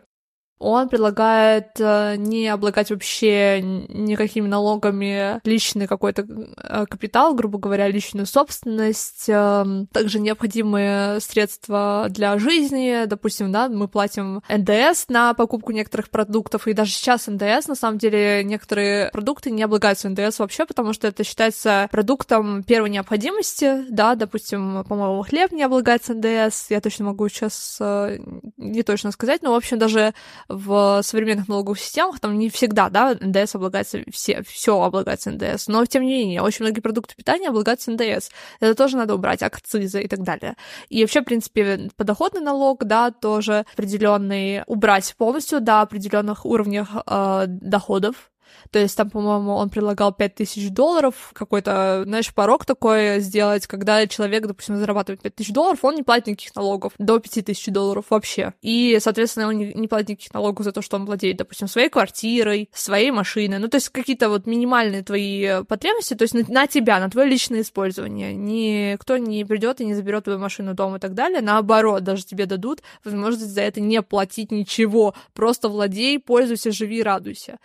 он 0.60 0.90
предлагает 0.90 1.80
э, 1.80 2.16
не 2.18 2.48
облагать 2.50 2.92
вообще 2.92 3.62
никакими 3.62 4.48
налогами 4.48 5.40
личный 5.46 5.88
какой-то 5.88 6.26
э, 6.28 6.86
капитал, 6.86 7.34
грубо 7.34 7.58
говоря, 7.58 7.88
личную 7.88 8.26
собственность, 8.26 9.30
эм, 9.30 9.88
также 9.88 10.20
необходимые 10.20 11.22
средства 11.22 12.08
для 12.10 12.38
жизни, 12.40 13.06
допустим, 13.06 13.54
да, 13.54 13.70
мы 13.70 13.88
платим 13.88 14.42
НДС 14.50 15.08
на 15.08 15.34
покупку 15.34 15.72
некоторых 15.72 16.10
продуктов, 16.10 16.68
и 16.68 16.74
даже 16.74 16.92
сейчас 16.92 17.28
НДС, 17.28 17.68
на 17.68 17.76
самом 17.76 17.98
деле, 17.98 18.44
некоторые 18.44 19.10
продукты 19.12 19.52
не 19.52 19.64
облагаются 19.64 20.10
НДС 20.10 20.40
вообще, 20.40 20.66
потому 20.66 20.92
что 20.92 21.08
это 21.08 21.24
считается 21.24 21.88
продуктом 21.90 22.64
первой 22.64 22.90
необходимости, 22.90 23.86
да, 23.90 24.16
допустим, 24.16 24.84
по-моему, 24.84 25.24
хлеб 25.24 25.54
не 25.54 25.64
облагается 25.64 26.14
НДС, 26.14 26.70
я 26.70 26.82
точно 26.82 27.06
могу 27.06 27.30
сейчас 27.30 27.78
э, 27.80 28.20
не 28.58 28.84
точно 28.84 29.12
сказать, 29.12 29.42
но, 29.42 29.54
в 29.54 29.56
общем, 29.56 29.80
даже 29.80 30.14
в 30.50 31.02
современных 31.04 31.48
налоговых 31.48 31.80
системах 31.80 32.20
там 32.20 32.38
не 32.38 32.50
всегда, 32.50 32.90
да, 32.90 33.16
НДС 33.20 33.56
облагается, 33.56 34.00
все, 34.12 34.44
все 34.44 34.82
облагается 34.82 35.32
НДС, 35.32 35.68
но 35.68 35.86
тем 35.86 36.04
не 36.04 36.10
менее, 36.10 36.42
очень 36.42 36.66
многие 36.66 36.82
продукты 36.82 37.16
питания 37.16 37.50
облагаются 37.50 37.92
НДС. 37.92 38.30
Это 38.60 38.76
тоже 38.76 38.98
надо 38.98 39.16
убрать, 39.16 39.44
акцизы 39.44 40.02
и 40.02 40.08
так 40.08 40.24
далее. 40.24 40.56
И 40.90 41.02
вообще, 41.02 41.22
в 41.22 41.26
принципе, 41.26 41.90
подоходный 41.96 42.42
налог, 42.42 42.84
да, 42.84 43.12
тоже 43.12 43.66
определенный 43.74 44.64
убрать 44.66 45.14
полностью 45.18 45.62
до 45.62 45.82
определенных 45.82 46.46
уровней 46.46 46.84
э, 46.84 47.44
доходов, 47.48 48.32
то 48.72 48.80
есть 48.80 48.96
там, 48.96 49.10
по-моему, 49.10 49.54
он 49.54 49.70
предлагал 49.70 50.14
5000 50.14 50.70
долларов, 50.70 51.32
какой-то, 51.34 52.04
знаешь, 52.06 52.34
порог 52.34 52.66
такой 52.66 53.20
сделать, 53.20 53.68
когда 53.68 54.06
человек, 54.08 54.46
допустим, 54.46 54.78
зарабатывает 54.78 55.22
5000 55.22 55.52
долларов, 55.52 55.80
он 55.84 55.96
не 55.96 56.04
платит 56.04 56.28
никаких 56.28 56.56
налогов 56.56 56.94
до 56.98 57.20
5000 57.20 57.68
долларов 57.68 58.06
вообще. 58.10 58.54
И, 58.62 58.98
соответственно, 59.02 59.48
он 59.48 59.58
не, 59.58 59.74
не 59.74 59.88
платит 59.88 60.10
никаких 60.10 60.34
налогов 60.34 60.66
за 60.66 60.72
то, 60.72 60.82
что 60.82 60.98
он 60.98 61.06
владеет, 61.06 61.38
допустим, 61.38 61.68
своей 61.68 61.90
квартирой, 61.90 62.70
своей 62.74 63.12
машиной. 63.12 63.60
Ну, 63.60 63.68
то 63.68 63.76
есть 63.76 63.90
какие-то 63.90 64.30
вот 64.30 64.46
минимальные 64.46 65.04
твои 65.04 65.64
потребности, 65.64 66.14
то 66.14 66.24
есть 66.24 66.34
на, 66.34 66.44
на 66.48 66.68
тебя, 66.68 67.00
на 67.00 67.10
твое 67.10 67.28
личное 67.28 67.62
использование. 67.62 68.34
Никто 68.34 69.18
не 69.18 69.46
придет 69.46 69.82
и 69.82 69.86
не 69.86 69.96
заберет 69.96 70.26
твою 70.26 70.40
машину, 70.40 70.74
дом 70.74 70.96
и 70.96 71.00
так 71.00 71.14
далее. 71.14 71.42
Наоборот, 71.42 72.04
даже 72.04 72.26
тебе 72.26 72.46
дадут 72.46 72.82
возможность 73.04 73.54
за 73.54 73.62
это 73.62 73.82
не 73.82 74.02
платить 74.02 74.52
ничего. 74.52 75.14
Просто 75.34 75.70
владей, 75.70 76.20
пользуйся, 76.20 76.72
живи, 76.72 77.02
радуйся. 77.02 77.60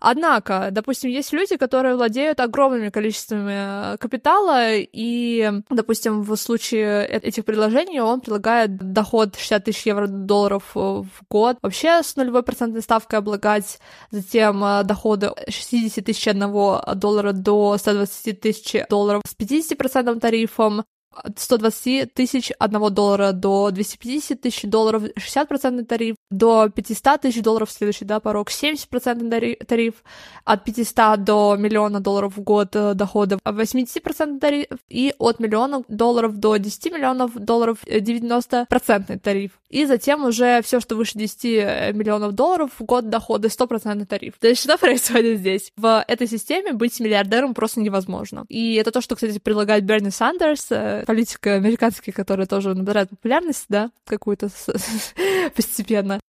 Однако, 0.00 0.68
допустим, 0.72 1.10
есть 1.10 1.32
люди, 1.32 1.56
которые 1.56 1.94
владеют 1.94 2.40
огромными 2.40 2.88
количествами 2.88 3.92
э, 3.94 3.96
капитала, 3.98 4.72
и, 4.74 5.52
допустим, 5.68 6.22
в 6.22 6.34
случае 6.36 7.06
э, 7.06 7.18
этих 7.18 7.44
предложений 7.44 8.00
он 8.00 8.20
предлагает 8.20 8.76
доход 8.76 9.36
60 9.36 9.64
тысяч 9.64 9.86
евро 9.86 10.06
долларов 10.06 10.70
э, 10.74 10.78
в 10.78 11.08
год, 11.28 11.58
вообще 11.60 12.02
с 12.02 12.16
нулевой 12.16 12.42
процентной 12.42 12.80
ставкой 12.80 13.18
облагать, 13.18 13.78
затем 14.10 14.64
доходы 14.84 15.32
60 15.48 16.02
тысяч 16.02 16.26
одного 16.28 16.82
доллара 16.94 17.32
до 17.32 17.76
120 17.76 18.40
тысяч 18.40 18.82
долларов 18.88 19.22
с 19.26 19.36
50% 19.36 20.18
тарифом, 20.18 20.84
от 21.12 21.38
120 21.38 22.14
тысяч 22.14 22.52
одного 22.58 22.90
доллара 22.90 23.32
до 23.32 23.70
250 23.70 24.40
тысяч 24.40 24.62
долларов 24.62 25.02
60% 25.02 25.84
тариф, 25.84 26.16
до 26.30 26.68
500 26.68 27.20
тысяч 27.20 27.42
долларов 27.42 27.70
следующий, 27.70 28.04
да, 28.04 28.20
порог 28.20 28.50
70% 28.50 29.64
тариф, 29.64 29.94
от 30.44 30.64
500 30.64 31.24
до 31.24 31.56
миллиона 31.58 32.00
долларов 32.00 32.36
в 32.36 32.40
год 32.40 32.74
э, 32.74 32.94
доходов 32.94 33.40
80% 33.44 34.38
тариф, 34.38 34.66
и 34.88 35.12
от 35.18 35.40
миллиона 35.40 35.82
долларов 35.88 36.36
до 36.36 36.56
10 36.56 36.92
миллионов 36.92 37.34
долларов 37.34 37.78
90% 37.84 38.66
э, 39.08 39.18
тариф. 39.18 39.52
И 39.68 39.86
затем 39.86 40.24
уже 40.24 40.62
все, 40.62 40.80
что 40.80 40.94
выше 40.94 41.18
10 41.18 41.44
э, 41.44 41.92
миллионов 41.94 42.32
долларов 42.32 42.70
в 42.78 42.84
год 42.84 43.08
дохода, 43.08 43.48
100% 43.48 44.06
тариф. 44.06 44.34
То 44.38 44.48
есть 44.48 44.62
что 44.62 44.78
происходит 44.78 45.40
здесь? 45.40 45.72
В 45.76 46.04
этой 46.06 46.28
системе 46.28 46.72
быть 46.72 46.98
миллиардером 47.00 47.54
просто 47.54 47.80
невозможно. 47.80 48.44
И 48.48 48.74
это 48.74 48.92
то, 48.92 49.00
что, 49.00 49.16
кстати, 49.16 49.38
предлагает 49.38 49.84
Берни 49.84 50.10
Сандерс, 50.10 50.66
политик 51.06 51.44
американский, 51.48 52.12
который 52.12 52.46
тоже 52.46 52.74
набирает 52.74 53.10
популярность, 53.10 53.66
да, 53.68 53.90
какую-то 54.06 54.48
постепенно. 55.56 56.19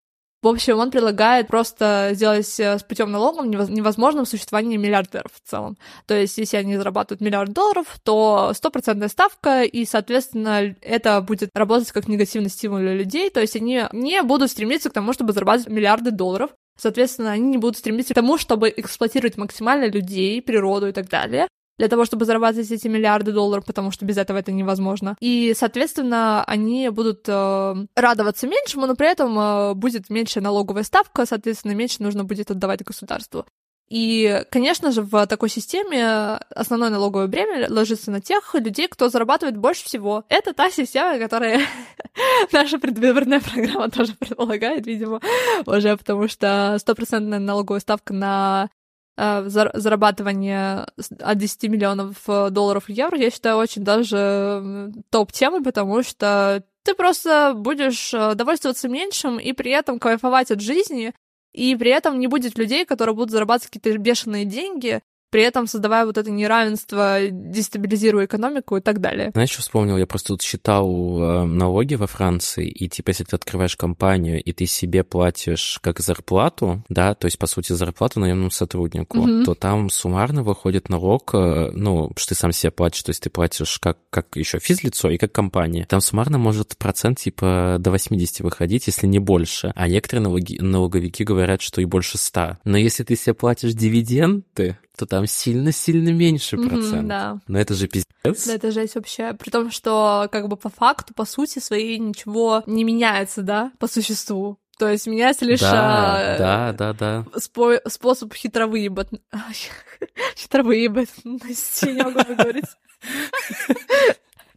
В 0.41 0.47
общем, 0.47 0.79
он 0.79 0.89
предлагает 0.89 1.47
просто 1.47 2.11
сделать 2.13 2.59
э, 2.59 2.79
с 2.79 2.83
путем 2.83 3.11
налогом 3.11 3.51
невозможным 3.51 4.25
существование 4.25 4.79
миллиардеров 4.79 5.31
в 5.33 5.47
целом. 5.47 5.77
То 6.07 6.15
есть, 6.15 6.39
если 6.39 6.57
они 6.57 6.77
зарабатывают 6.77 7.21
миллиард 7.21 7.53
долларов, 7.53 7.85
то 8.03 8.51
стопроцентная 8.55 9.07
ставка, 9.09 9.61
и, 9.61 9.85
соответственно, 9.85 10.75
это 10.81 11.21
будет 11.21 11.51
работать 11.53 11.91
как 11.91 12.07
негативный 12.07 12.49
стимул 12.49 12.79
для 12.79 12.95
людей. 12.95 13.29
То 13.29 13.39
есть, 13.39 13.55
они 13.55 13.83
не 13.91 14.23
будут 14.23 14.49
стремиться 14.49 14.89
к 14.89 14.93
тому, 14.93 15.13
чтобы 15.13 15.33
зарабатывать 15.33 15.71
миллиарды 15.71 16.09
долларов. 16.09 16.49
Соответственно, 16.75 17.33
они 17.33 17.47
не 17.47 17.57
будут 17.59 17.77
стремиться 17.77 18.13
к 18.13 18.15
тому, 18.15 18.39
чтобы 18.39 18.73
эксплуатировать 18.75 19.37
максимально 19.37 19.85
людей, 19.91 20.41
природу 20.41 20.87
и 20.87 20.91
так 20.91 21.07
далее 21.07 21.47
для 21.81 21.87
того, 21.87 22.05
чтобы 22.05 22.25
зарабатывать 22.25 22.69
эти 22.69 22.87
миллиарды 22.87 23.31
долларов, 23.31 23.65
потому 23.65 23.89
что 23.89 24.05
без 24.05 24.15
этого 24.15 24.37
это 24.37 24.51
невозможно. 24.51 25.17
И, 25.19 25.55
соответственно, 25.57 26.43
они 26.43 26.89
будут 26.89 27.25
э, 27.27 27.75
радоваться 27.95 28.45
меньшему, 28.45 28.85
но 28.85 28.95
при 28.95 29.09
этом 29.09 29.39
э, 29.39 29.73
будет 29.73 30.11
меньше 30.11 30.41
налоговая 30.41 30.83
ставка, 30.83 31.25
соответственно, 31.25 31.71
меньше 31.71 32.03
нужно 32.03 32.23
будет 32.23 32.51
отдавать 32.51 32.83
государству. 32.83 33.47
И, 33.89 34.45
конечно 34.51 34.91
же, 34.91 35.01
в 35.01 35.25
такой 35.25 35.49
системе 35.49 36.37
основное 36.53 36.91
налоговое 36.91 37.25
бремя 37.25 37.65
ложится 37.67 38.11
на 38.11 38.21
тех 38.21 38.53
людей, 38.53 38.87
кто 38.87 39.09
зарабатывает 39.09 39.57
больше 39.57 39.83
всего. 39.83 40.23
Это 40.29 40.53
та 40.53 40.69
система, 40.69 41.17
которая 41.17 41.65
наша 42.51 42.77
предвыборная 42.77 43.39
программа 43.41 43.89
тоже 43.89 44.13
предполагает, 44.13 44.85
видимо, 44.85 45.19
уже 45.65 45.97
потому 45.97 46.27
что 46.27 46.77
стопроцентная 46.79 47.39
налоговая 47.39 47.79
ставка 47.79 48.13
на 48.13 48.69
зарабатывание 49.17 50.88
от 51.19 51.38
10 51.38 51.64
миллионов 51.64 52.17
э, 52.27 52.49
долларов 52.49 52.85
в 52.85 52.90
евро, 52.90 53.17
я 53.17 53.30
считаю, 53.30 53.57
очень 53.57 53.83
даже 53.83 54.91
топ-темой, 55.09 55.61
потому 55.61 56.01
что 56.01 56.64
ты 56.83 56.95
просто 56.95 57.53
будешь 57.56 58.14
э, 58.14 58.35
довольствоваться 58.35 58.90
меньшим 58.90 59.38
и 59.38 59.53
при 59.53 59.72
этом 59.72 59.99
кайфовать 59.99 60.51
от 60.51 60.61
жизни, 60.61 61.14
и 61.53 61.75
при 61.75 61.91
этом 61.91 62.19
не 62.19 62.27
будет 62.27 62.57
людей, 62.57 62.85
которые 62.85 63.14
будут 63.14 63.31
зарабатывать 63.31 63.72
какие-то 63.72 63.99
бешеные 63.99 64.45
деньги, 64.45 65.01
при 65.31 65.43
этом 65.43 65.65
создавая 65.65 66.05
вот 66.05 66.17
это 66.17 66.29
неравенство, 66.29 67.19
дестабилизируя 67.31 68.25
экономику 68.25 68.77
и 68.77 68.81
так 68.81 68.99
далее. 68.99 69.31
Знаешь, 69.33 69.49
что 69.49 69.61
вспомнил? 69.61 69.97
Я 69.97 70.05
просто 70.05 70.29
тут 70.29 70.41
считал 70.41 70.87
э, 70.87 71.43
налоги 71.45 71.95
во 71.95 72.05
Франции, 72.05 72.67
и 72.67 72.87
типа 72.87 73.09
если 73.09 73.23
ты 73.23 73.35
открываешь 73.35 73.75
компанию, 73.75 74.43
и 74.43 74.51
ты 74.51 74.65
себе 74.65 75.03
платишь 75.03 75.79
как 75.81 75.99
зарплату, 75.99 76.83
да, 76.89 77.15
то 77.15 77.25
есть, 77.25 77.39
по 77.39 77.47
сути, 77.47 77.73
зарплату 77.73 78.19
наемному 78.19 78.51
сотруднику, 78.51 79.19
mm-hmm. 79.19 79.45
то 79.45 79.55
там 79.55 79.89
суммарно 79.89 80.43
выходит 80.43 80.89
налог, 80.89 81.31
э, 81.33 81.71
ну, 81.73 82.11
что 82.17 82.29
ты 82.29 82.35
сам 82.35 82.51
себе 82.51 82.71
платишь, 82.71 83.03
то 83.03 83.09
есть 83.11 83.23
ты 83.23 83.29
платишь 83.29 83.79
как, 83.79 83.97
как 84.09 84.35
еще 84.35 84.59
физлицо 84.59 85.09
и 85.09 85.17
как 85.17 85.31
компания. 85.31 85.85
Там 85.87 86.01
суммарно 86.01 86.37
может 86.37 86.77
процент 86.77 87.19
типа 87.19 87.77
до 87.79 87.91
80 87.91 88.41
выходить, 88.41 88.87
если 88.87 89.07
не 89.07 89.19
больше. 89.19 89.71
А 89.75 89.87
некоторые 89.87 90.23
налоги, 90.23 90.57
налоговики 90.59 91.23
говорят, 91.23 91.61
что 91.61 91.79
и 91.79 91.85
больше 91.85 92.17
100. 92.17 92.57
Но 92.65 92.77
если 92.77 93.03
ты 93.03 93.15
себе 93.15 93.33
платишь 93.33 93.73
дивиденды, 93.73 94.77
то 95.01 95.07
там 95.07 95.25
сильно-сильно 95.25 96.09
меньше 96.09 96.57
процент. 96.57 97.05
Mm-hmm, 97.05 97.07
да. 97.07 97.39
Но 97.47 97.59
это 97.59 97.73
же 97.73 97.88
пиздец. 97.88 98.45
Да, 98.45 98.53
это 98.53 98.69
жесть 98.69 98.93
вообще. 98.93 99.33
При 99.33 99.49
том, 99.49 99.71
что 99.71 100.30
как 100.31 100.47
бы 100.47 100.57
по 100.57 100.69
факту, 100.69 101.15
по 101.15 101.25
сути 101.25 101.57
своей 101.57 101.97
ничего 101.97 102.61
не 102.67 102.83
меняется, 102.83 103.41
да, 103.41 103.71
по 103.80 103.88
существу. 103.88 104.59
То 104.77 104.88
есть 104.88 105.07
меняется 105.07 105.45
лишь 105.45 105.59
да, 105.59 105.71
а, 105.71 106.38
да, 106.38 106.73
да, 106.73 106.93
да. 106.93 107.25
Спо- 107.39 107.81
способ 107.89 108.31
хитро 108.35 108.67
выебать. 108.67 109.09
хитро 110.38 110.61
выебать. 110.61 111.09
Я 111.23 111.91
не 111.91 112.03
могу 112.03 112.19
выговорить. 112.27 112.65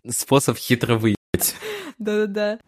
Способ 0.06 0.58
хитро 0.58 0.96
выебать. 0.96 1.54
Да-да-да. 1.98 2.58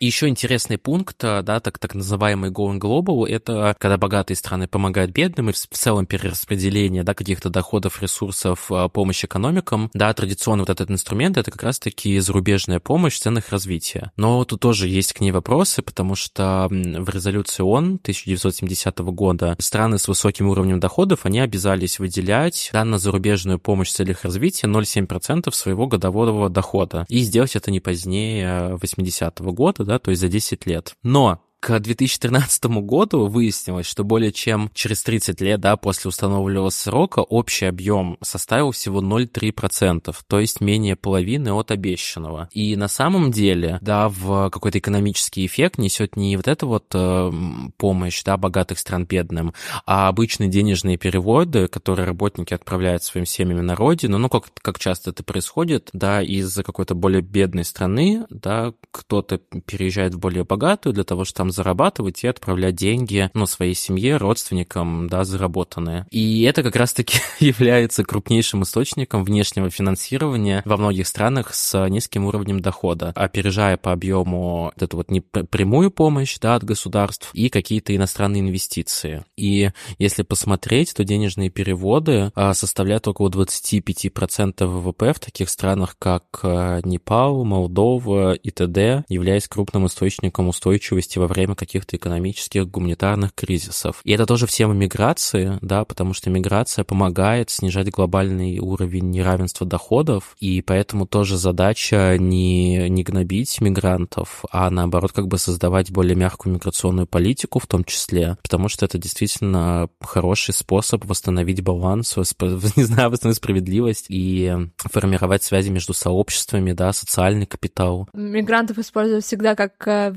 И 0.00 0.06
еще 0.06 0.28
интересный 0.28 0.78
пункт, 0.78 1.24
э, 1.24 1.42
да, 1.42 1.58
так, 1.58 1.78
так 1.78 1.94
называемый 1.94 2.50
Going 2.50 2.78
Global, 2.78 3.26
это 3.26 3.74
когда 3.80 3.96
богатые 3.96 4.36
страны 4.36 4.68
помогают 4.68 5.10
бедным 5.10 5.50
и 5.50 5.52
в 5.52 5.56
целом 5.56 6.06
перераспределение, 6.06 7.02
да, 7.02 7.14
каких-то 7.14 7.50
доходов, 7.50 8.00
ресурсов, 8.00 8.70
э, 8.70 8.88
помощь 8.92 9.24
экономикам, 9.24 9.90
да, 9.94 10.14
традиционно 10.14 10.62
вот 10.62 10.70
этот 10.70 10.88
инструмент, 10.92 11.36
это 11.36 11.50
как 11.50 11.64
раз-таки 11.64 12.16
зарубежная 12.20 12.78
помощь 12.78 13.14
в 13.14 13.18
ценах 13.20 13.48
развития. 13.48 14.12
Но 14.16 14.44
тут 14.44 14.60
тоже 14.60 14.86
есть 14.86 15.14
к 15.14 15.20
ней 15.20 15.32
вопросы, 15.32 15.82
потому 15.82 16.14
что 16.14 16.68
в 16.70 17.08
резолюции 17.08 17.64
ООН 17.64 17.98
1970 18.00 18.98
года 18.98 19.56
страны 19.58 19.98
с 19.98 20.06
высоким 20.06 20.48
уровнем 20.48 20.78
доходов, 20.78 21.26
они 21.26 21.40
обязались 21.40 21.98
выделять 21.98 22.70
да, 22.72 22.84
на 22.84 22.98
зарубежную 22.98 23.58
помощь 23.58 23.88
в 23.88 23.94
целях 23.94 24.22
развития 24.22 24.68
0,7% 24.68 25.50
своего 25.52 25.88
годового 25.88 26.48
дохода. 26.48 27.04
И 27.08 27.18
сделать 27.18 27.56
это 27.56 27.72
не 27.72 27.80
позднее 27.80 28.76
80 28.76 29.40
-го 29.40 29.52
года, 29.52 29.87
да, 29.88 29.98
то 29.98 30.10
есть 30.10 30.20
за 30.20 30.28
10 30.28 30.66
лет. 30.66 30.94
Но 31.02 31.42
к 31.60 31.80
2013 31.80 32.66
году 32.66 33.26
выяснилось, 33.26 33.86
что 33.86 34.04
более 34.04 34.32
чем 34.32 34.70
через 34.74 35.02
30 35.02 35.40
лет, 35.40 35.60
да, 35.60 35.76
после 35.76 36.08
установленного 36.08 36.70
срока 36.70 37.20
общий 37.20 37.66
объем 37.66 38.16
составил 38.22 38.70
всего 38.70 39.02
0,3%, 39.02 40.14
то 40.26 40.40
есть 40.40 40.60
менее 40.60 40.94
половины 40.94 41.52
от 41.52 41.70
обещанного. 41.70 42.48
И 42.52 42.76
на 42.76 42.86
самом 42.86 43.32
деле, 43.32 43.78
да, 43.82 44.08
в 44.08 44.50
какой-то 44.50 44.78
экономический 44.78 45.46
эффект 45.46 45.78
несет 45.78 46.16
не 46.16 46.36
вот 46.36 46.46
эта 46.46 46.64
вот 46.64 46.86
э, 46.94 47.32
помощь, 47.76 48.22
да, 48.22 48.36
богатых 48.36 48.78
стран 48.78 49.04
бедным, 49.06 49.52
а 49.84 50.08
обычные 50.08 50.48
денежные 50.48 50.96
переводы, 50.96 51.66
которые 51.66 52.06
работники 52.06 52.54
отправляют 52.54 53.02
своим 53.02 53.26
семьям 53.26 53.66
на 53.66 53.74
родину, 53.74 54.18
ну, 54.18 54.28
как, 54.28 54.44
как 54.62 54.78
часто 54.78 55.10
это 55.10 55.24
происходит, 55.24 55.90
да, 55.92 56.22
из 56.22 56.54
какой-то 56.54 56.94
более 56.94 57.22
бедной 57.22 57.64
страны, 57.64 58.26
да, 58.30 58.72
кто-то 58.92 59.38
переезжает 59.38 60.14
в 60.14 60.18
более 60.20 60.44
богатую 60.44 60.92
для 60.92 61.04
того, 61.04 61.24
чтобы 61.24 61.47
там 61.47 61.47
зарабатывать 61.50 62.24
и 62.24 62.28
отправлять 62.28 62.74
деньги, 62.74 63.30
ну, 63.34 63.46
своей 63.46 63.74
семье, 63.74 64.16
родственникам, 64.16 65.08
да, 65.08 65.24
заработанные. 65.24 66.06
И 66.10 66.42
это 66.42 66.62
как 66.62 66.76
раз-таки 66.76 67.18
является 67.40 68.04
крупнейшим 68.04 68.62
источником 68.62 69.24
внешнего 69.24 69.70
финансирования 69.70 70.62
во 70.64 70.76
многих 70.76 71.06
странах 71.06 71.54
с 71.54 71.88
низким 71.88 72.26
уровнем 72.26 72.60
дохода, 72.60 73.12
опережая 73.14 73.76
по 73.76 73.92
объему 73.92 74.72
вот 74.74 74.82
эту 74.82 74.96
вот 74.96 75.10
непрямую 75.10 75.90
помощь, 75.90 76.38
да, 76.38 76.54
от 76.54 76.64
государств 76.64 77.30
и 77.32 77.48
какие-то 77.48 77.94
иностранные 77.94 78.40
инвестиции. 78.40 79.24
И 79.36 79.70
если 79.98 80.22
посмотреть, 80.22 80.94
то 80.94 81.04
денежные 81.04 81.50
переводы 81.50 82.30
а, 82.34 82.54
составляют 82.54 83.08
около 83.08 83.28
25% 83.28 84.66
ВВП 84.66 85.12
в 85.12 85.20
таких 85.20 85.48
странах, 85.48 85.96
как 85.98 86.24
а, 86.42 86.80
Непал, 86.84 87.44
Молдова 87.44 88.34
и 88.34 88.50
т.д., 88.50 89.04
являясь 89.08 89.48
крупным 89.48 89.86
источником 89.86 90.48
устойчивости 90.48 91.18
во 91.18 91.26
время 91.26 91.37
время 91.38 91.54
каких-то 91.54 91.96
экономических, 91.96 92.68
гуманитарных 92.68 93.32
кризисов. 93.34 94.00
И 94.04 94.12
это 94.12 94.26
тоже 94.26 94.46
в 94.46 94.50
тему 94.50 94.72
миграции, 94.72 95.58
да, 95.62 95.84
потому 95.84 96.12
что 96.14 96.30
миграция 96.30 96.84
помогает 96.84 97.50
снижать 97.50 97.90
глобальный 97.90 98.58
уровень 98.58 99.10
неравенства 99.10 99.66
доходов, 99.66 100.36
и 100.40 100.62
поэтому 100.62 101.06
тоже 101.06 101.36
задача 101.36 102.16
не, 102.18 102.88
не 102.88 103.02
гнобить 103.04 103.60
мигрантов, 103.60 104.44
а 104.50 104.68
наоборот 104.70 105.12
как 105.12 105.28
бы 105.28 105.38
создавать 105.38 105.90
более 105.90 106.16
мягкую 106.16 106.54
миграционную 106.54 107.06
политику 107.06 107.60
в 107.60 107.66
том 107.66 107.84
числе, 107.84 108.36
потому 108.42 108.68
что 108.68 108.84
это 108.84 108.98
действительно 108.98 109.88
хороший 110.00 110.54
способ 110.54 111.04
восстановить 111.04 111.62
баланс, 111.62 112.16
не 112.76 112.84
знаю, 112.84 113.10
восстановить 113.10 113.36
справедливость 113.36 114.06
и 114.08 114.54
формировать 114.78 115.44
связи 115.44 115.70
между 115.70 115.94
сообществами, 115.94 116.72
да, 116.72 116.92
социальный 116.92 117.46
капитал. 117.46 118.08
Мигрантов 118.12 118.78
используют 118.78 119.24
всегда 119.24 119.54
как 119.54 119.86
э, 119.86 120.14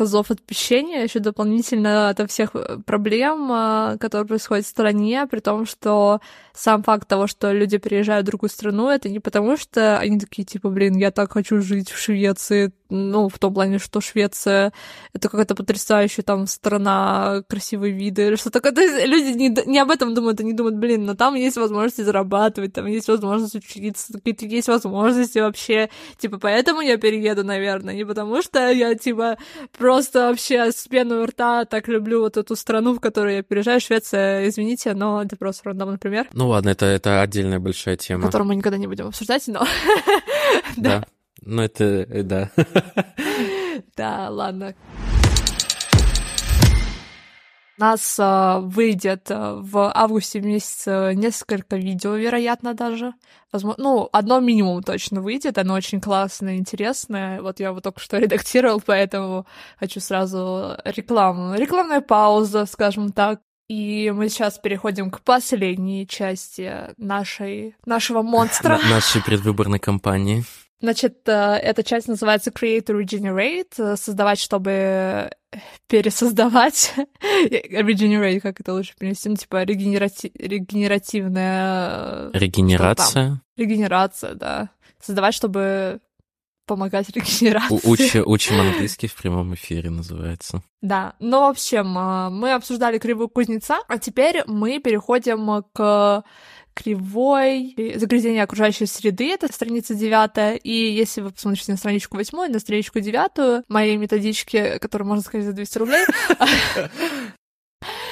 козлов 0.00 0.30
отпущения 0.30 1.02
еще 1.02 1.18
дополнительно 1.18 2.08
от 2.08 2.30
всех 2.30 2.54
э, 2.54 2.78
проблем, 2.86 3.52
э, 3.52 3.98
которые 4.00 4.26
происходят 4.26 4.64
в 4.64 4.68
стране, 4.68 5.26
при 5.30 5.40
том, 5.40 5.66
что 5.66 6.20
сам 6.54 6.82
факт 6.82 7.06
того, 7.06 7.26
что 7.26 7.52
люди 7.52 7.76
приезжают 7.76 8.24
в 8.24 8.30
другую 8.30 8.48
страну, 8.48 8.88
это 8.88 9.10
не 9.10 9.20
потому, 9.20 9.58
что 9.58 9.98
они 9.98 10.18
такие, 10.18 10.46
типа, 10.46 10.70
блин, 10.70 10.96
я 10.96 11.10
так 11.10 11.32
хочу 11.32 11.60
жить 11.60 11.90
в 11.90 11.98
Швеции, 11.98 12.72
ну, 12.90 13.28
в 13.28 13.38
том 13.38 13.54
плане, 13.54 13.78
что 13.78 14.00
Швеция— 14.00 14.72
это 15.12 15.28
какая-то 15.28 15.54
потрясающая 15.54 16.22
там 16.24 16.46
страна, 16.46 17.42
красивые 17.48 17.92
виды 17.92 18.36
что-то. 18.36 18.60
Люди 18.70 19.36
не, 19.36 19.48
не 19.66 19.78
об 19.78 19.90
этом 19.90 20.14
думают, 20.14 20.40
они 20.40 20.52
думают, 20.52 20.76
блин, 20.76 21.04
но 21.04 21.14
там 21.14 21.34
есть 21.34 21.56
возможности 21.56 22.02
зарабатывать, 22.02 22.72
там 22.72 22.86
есть 22.86 23.08
возможность 23.08 23.54
учиться, 23.54 24.12
какие-то 24.12 24.46
есть 24.46 24.68
возможности 24.68 25.38
вообще. 25.38 25.88
Типа, 26.18 26.38
поэтому 26.38 26.80
я 26.80 26.96
перееду, 26.96 27.44
наверное, 27.44 27.94
не 27.94 28.04
потому 28.04 28.42
что 28.42 28.70
я, 28.70 28.94
типа, 28.94 29.38
просто 29.76 30.28
вообще 30.28 30.72
с 30.72 30.86
пеной 30.88 31.22
у 31.22 31.26
рта 31.26 31.64
так 31.64 31.88
люблю 31.88 32.20
вот 32.20 32.36
эту 32.36 32.56
страну, 32.56 32.94
в 32.94 33.00
которую 33.00 33.36
я 33.36 33.42
переезжаю, 33.42 33.80
Швеция, 33.80 34.48
извините, 34.48 34.94
но 34.94 35.22
это 35.22 35.36
просто 35.36 35.68
рандом, 35.68 35.92
например. 35.92 36.26
Ну 36.32 36.48
ладно, 36.48 36.70
это, 36.70 36.86
это 36.86 37.22
отдельная 37.22 37.60
большая 37.60 37.96
тема. 37.96 38.26
Которую 38.26 38.48
мы 38.48 38.56
никогда 38.56 38.78
не 38.78 38.86
будем 38.86 39.08
обсуждать, 39.08 39.46
но... 39.46 39.66
Да. 40.76 41.04
Ну, 41.42 41.62
это, 41.62 41.84
э, 41.84 42.22
да. 42.22 42.50
Да, 43.96 44.28
ладно. 44.30 44.74
У 47.78 47.82
нас 47.82 48.16
а, 48.18 48.60
выйдет 48.60 49.30
а, 49.30 49.54
в 49.54 49.90
августе 49.94 50.42
месяце 50.42 51.14
несколько 51.14 51.76
видео, 51.76 52.14
вероятно, 52.14 52.74
даже. 52.74 53.14
Возможно, 53.52 53.82
ну, 53.82 54.08
одно 54.12 54.38
минимум 54.40 54.82
точно 54.82 55.22
выйдет, 55.22 55.56
оно 55.56 55.74
очень 55.74 55.98
классное, 55.98 56.56
интересное. 56.56 57.40
Вот 57.40 57.58
я 57.58 57.68
его 57.68 57.80
только 57.80 58.00
что 58.00 58.18
редактировал, 58.18 58.82
поэтому 58.84 59.46
хочу 59.78 60.00
сразу 60.00 60.76
рекламу. 60.84 61.54
Рекламная 61.54 62.02
пауза, 62.02 62.66
скажем 62.66 63.12
так. 63.12 63.40
И 63.68 64.12
мы 64.14 64.28
сейчас 64.28 64.58
переходим 64.58 65.10
к 65.10 65.22
последней 65.22 66.06
части 66.06 66.92
нашей, 66.98 67.76
нашего 67.86 68.20
монстра. 68.20 68.78
Нашей 68.90 69.22
предвыборной 69.22 69.78
кампании. 69.78 70.44
Значит, 70.80 71.28
э, 71.28 71.32
эта 71.32 71.82
часть 71.82 72.08
называется 72.08 72.50
Create 72.50 72.86
Regenerate, 72.86 73.74
э, 73.78 73.96
создавать, 73.96 74.38
чтобы 74.38 75.30
пересоздавать. 75.88 76.94
Regenerate, 77.22 78.40
как 78.40 78.60
это 78.60 78.72
лучше 78.72 78.94
перенести? 78.98 79.28
Ну, 79.28 79.36
типа 79.36 79.64
регенерати... 79.64 80.32
регенеративная... 80.34 82.30
Э, 82.32 82.38
Регенерация? 82.38 83.42
Регенерация, 83.56 84.34
да. 84.34 84.70
Создавать, 85.02 85.34
чтобы 85.34 86.00
помогать 86.64 87.10
регенерации. 87.14 87.80
Учи, 87.84 88.20
учим 88.20 88.60
английский 88.60 89.08
в 89.08 89.14
прямом 89.16 89.52
эфире 89.54 89.90
называется. 89.90 90.62
Да, 90.80 91.14
ну, 91.18 91.40
в 91.40 91.50
общем, 91.50 91.88
мы 91.88 92.54
обсуждали 92.54 92.98
кривую 92.98 93.28
кузнеца, 93.28 93.80
а 93.86 93.98
теперь 93.98 94.44
мы 94.46 94.78
переходим 94.78 95.62
к 95.74 96.24
кривой, 96.74 97.74
загрязнение 97.96 98.42
окружающей 98.42 98.86
среды, 98.86 99.30
это 99.32 99.52
страница 99.52 99.94
девятая, 99.94 100.54
и 100.56 100.70
если 100.70 101.20
вы 101.20 101.30
посмотрите 101.30 101.72
на 101.72 101.78
страничку 101.78 102.16
восьмую, 102.16 102.50
на 102.50 102.58
страничку 102.58 103.00
девятую 103.00 103.64
моей 103.68 103.96
методички, 103.96 104.78
которую 104.78 105.08
можно 105.08 105.22
сказать 105.22 105.46
за 105.46 105.52
200 105.52 105.78
рублей, 105.78 106.04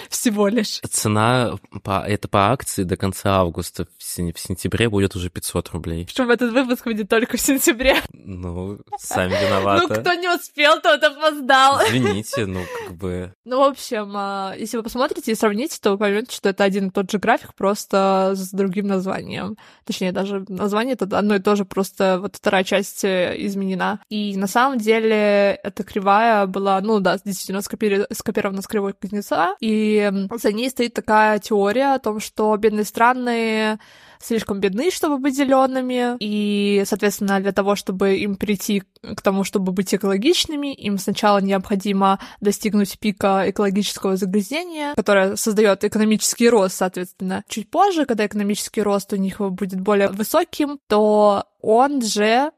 всего 0.11 0.49
лишь. 0.49 0.81
Цена 0.91 1.57
по, 1.83 2.05
это 2.07 2.29
по 2.29 2.51
акции 2.51 2.85
до 2.85 2.97
конца 2.97 3.39
августа. 3.39 3.87
В, 3.99 4.03
сентябре 4.03 4.89
будет 4.89 5.17
уже 5.17 5.31
500 5.31 5.71
рублей. 5.71 6.07
Чтобы 6.11 6.33
этот 6.33 6.53
выпуск 6.53 6.85
будет 6.85 7.09
только 7.09 7.37
в 7.37 7.41
сентябре. 7.41 7.97
Ну, 8.13 8.79
сами 8.99 9.33
виноваты. 9.33 9.79
Ну, 9.89 10.01
кто 10.01 10.15
не 10.15 10.29
успел, 10.29 10.81
тот 10.81 11.03
опоздал. 11.03 11.81
Извините, 11.89 12.47
ну, 12.47 12.61
как 12.87 12.97
бы... 12.97 13.33
Ну, 13.45 13.59
в 13.61 13.63
общем, 13.63 14.13
а, 14.15 14.55
если 14.57 14.77
вы 14.77 14.83
посмотрите 14.83 15.33
и 15.33 15.35
сравните, 15.35 15.79
то 15.81 15.93
вы 15.93 15.99
поймете, 15.99 16.35
что 16.35 16.51
это 16.51 16.65
один 16.65 16.89
и 16.89 16.91
тот 16.91 17.11
же 17.11 17.19
график, 17.19 17.55
просто 17.55 18.33
с 18.35 18.51
другим 18.51 18.87
названием. 18.87 19.57
Точнее, 19.85 20.13
даже 20.13 20.45
название 20.49 20.95
это 20.95 21.05
одно 21.17 21.37
и 21.37 21.39
то 21.39 21.57
же, 21.57 21.65
просто 21.65 22.19
вот 22.21 22.37
вторая 22.37 22.65
часть 22.65 23.05
э, 23.05 23.35
изменена. 23.39 24.01
И 24.09 24.37
на 24.37 24.47
самом 24.47 24.79
деле 24.79 25.59
эта 25.63 25.85
кривая 25.85 26.47
была, 26.47 26.81
ну 26.81 27.01
да, 27.01 27.19
действительно 27.25 27.63
скопирована 27.63 28.63
с 28.63 28.67
кривой 28.67 28.93
кузнеца, 28.93 29.57
и 29.61 29.98
за 30.41 30.53
ней 30.53 30.71
стоит 30.71 30.95
такая 30.95 31.39
теория 31.39 31.95
о 31.95 31.99
том, 31.99 32.21
что 32.21 32.57
бедные 32.57 32.85
страны 32.85 33.79
слишком 34.21 34.61
бедны, 34.61 34.91
чтобы 34.91 35.19
быть 35.19 35.37
зелеными, 35.37 36.17
и, 36.21 36.83
соответственно, 36.87 37.41
для 37.41 37.53
того, 37.53 37.77
чтобы 37.77 38.17
им 38.17 38.37
прийти 38.37 38.83
к 39.03 39.21
тому, 39.23 39.45
чтобы 39.45 39.73
быть 39.73 39.95
экологичными, 39.95 40.75
им 40.75 40.99
сначала 40.99 41.39
необходимо 41.39 42.19
достигнуть 42.41 42.99
пика 42.99 43.45
экологического 43.47 44.17
загрязнения, 44.17 44.95
которое 44.95 45.37
создает 45.37 45.85
экономический 45.85 46.49
рост, 46.49 46.77
соответственно. 46.77 47.45
Чуть 47.49 47.71
позже, 47.71 48.07
когда 48.07 48.27
экономический 48.27 48.83
рост 48.83 49.13
у 49.13 49.17
них 49.17 49.41
будет 49.41 49.81
более 49.81 50.09
высоким, 50.09 50.79
то 50.89 51.45
он 51.61 52.03
же 52.03 52.51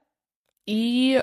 и 0.66 1.22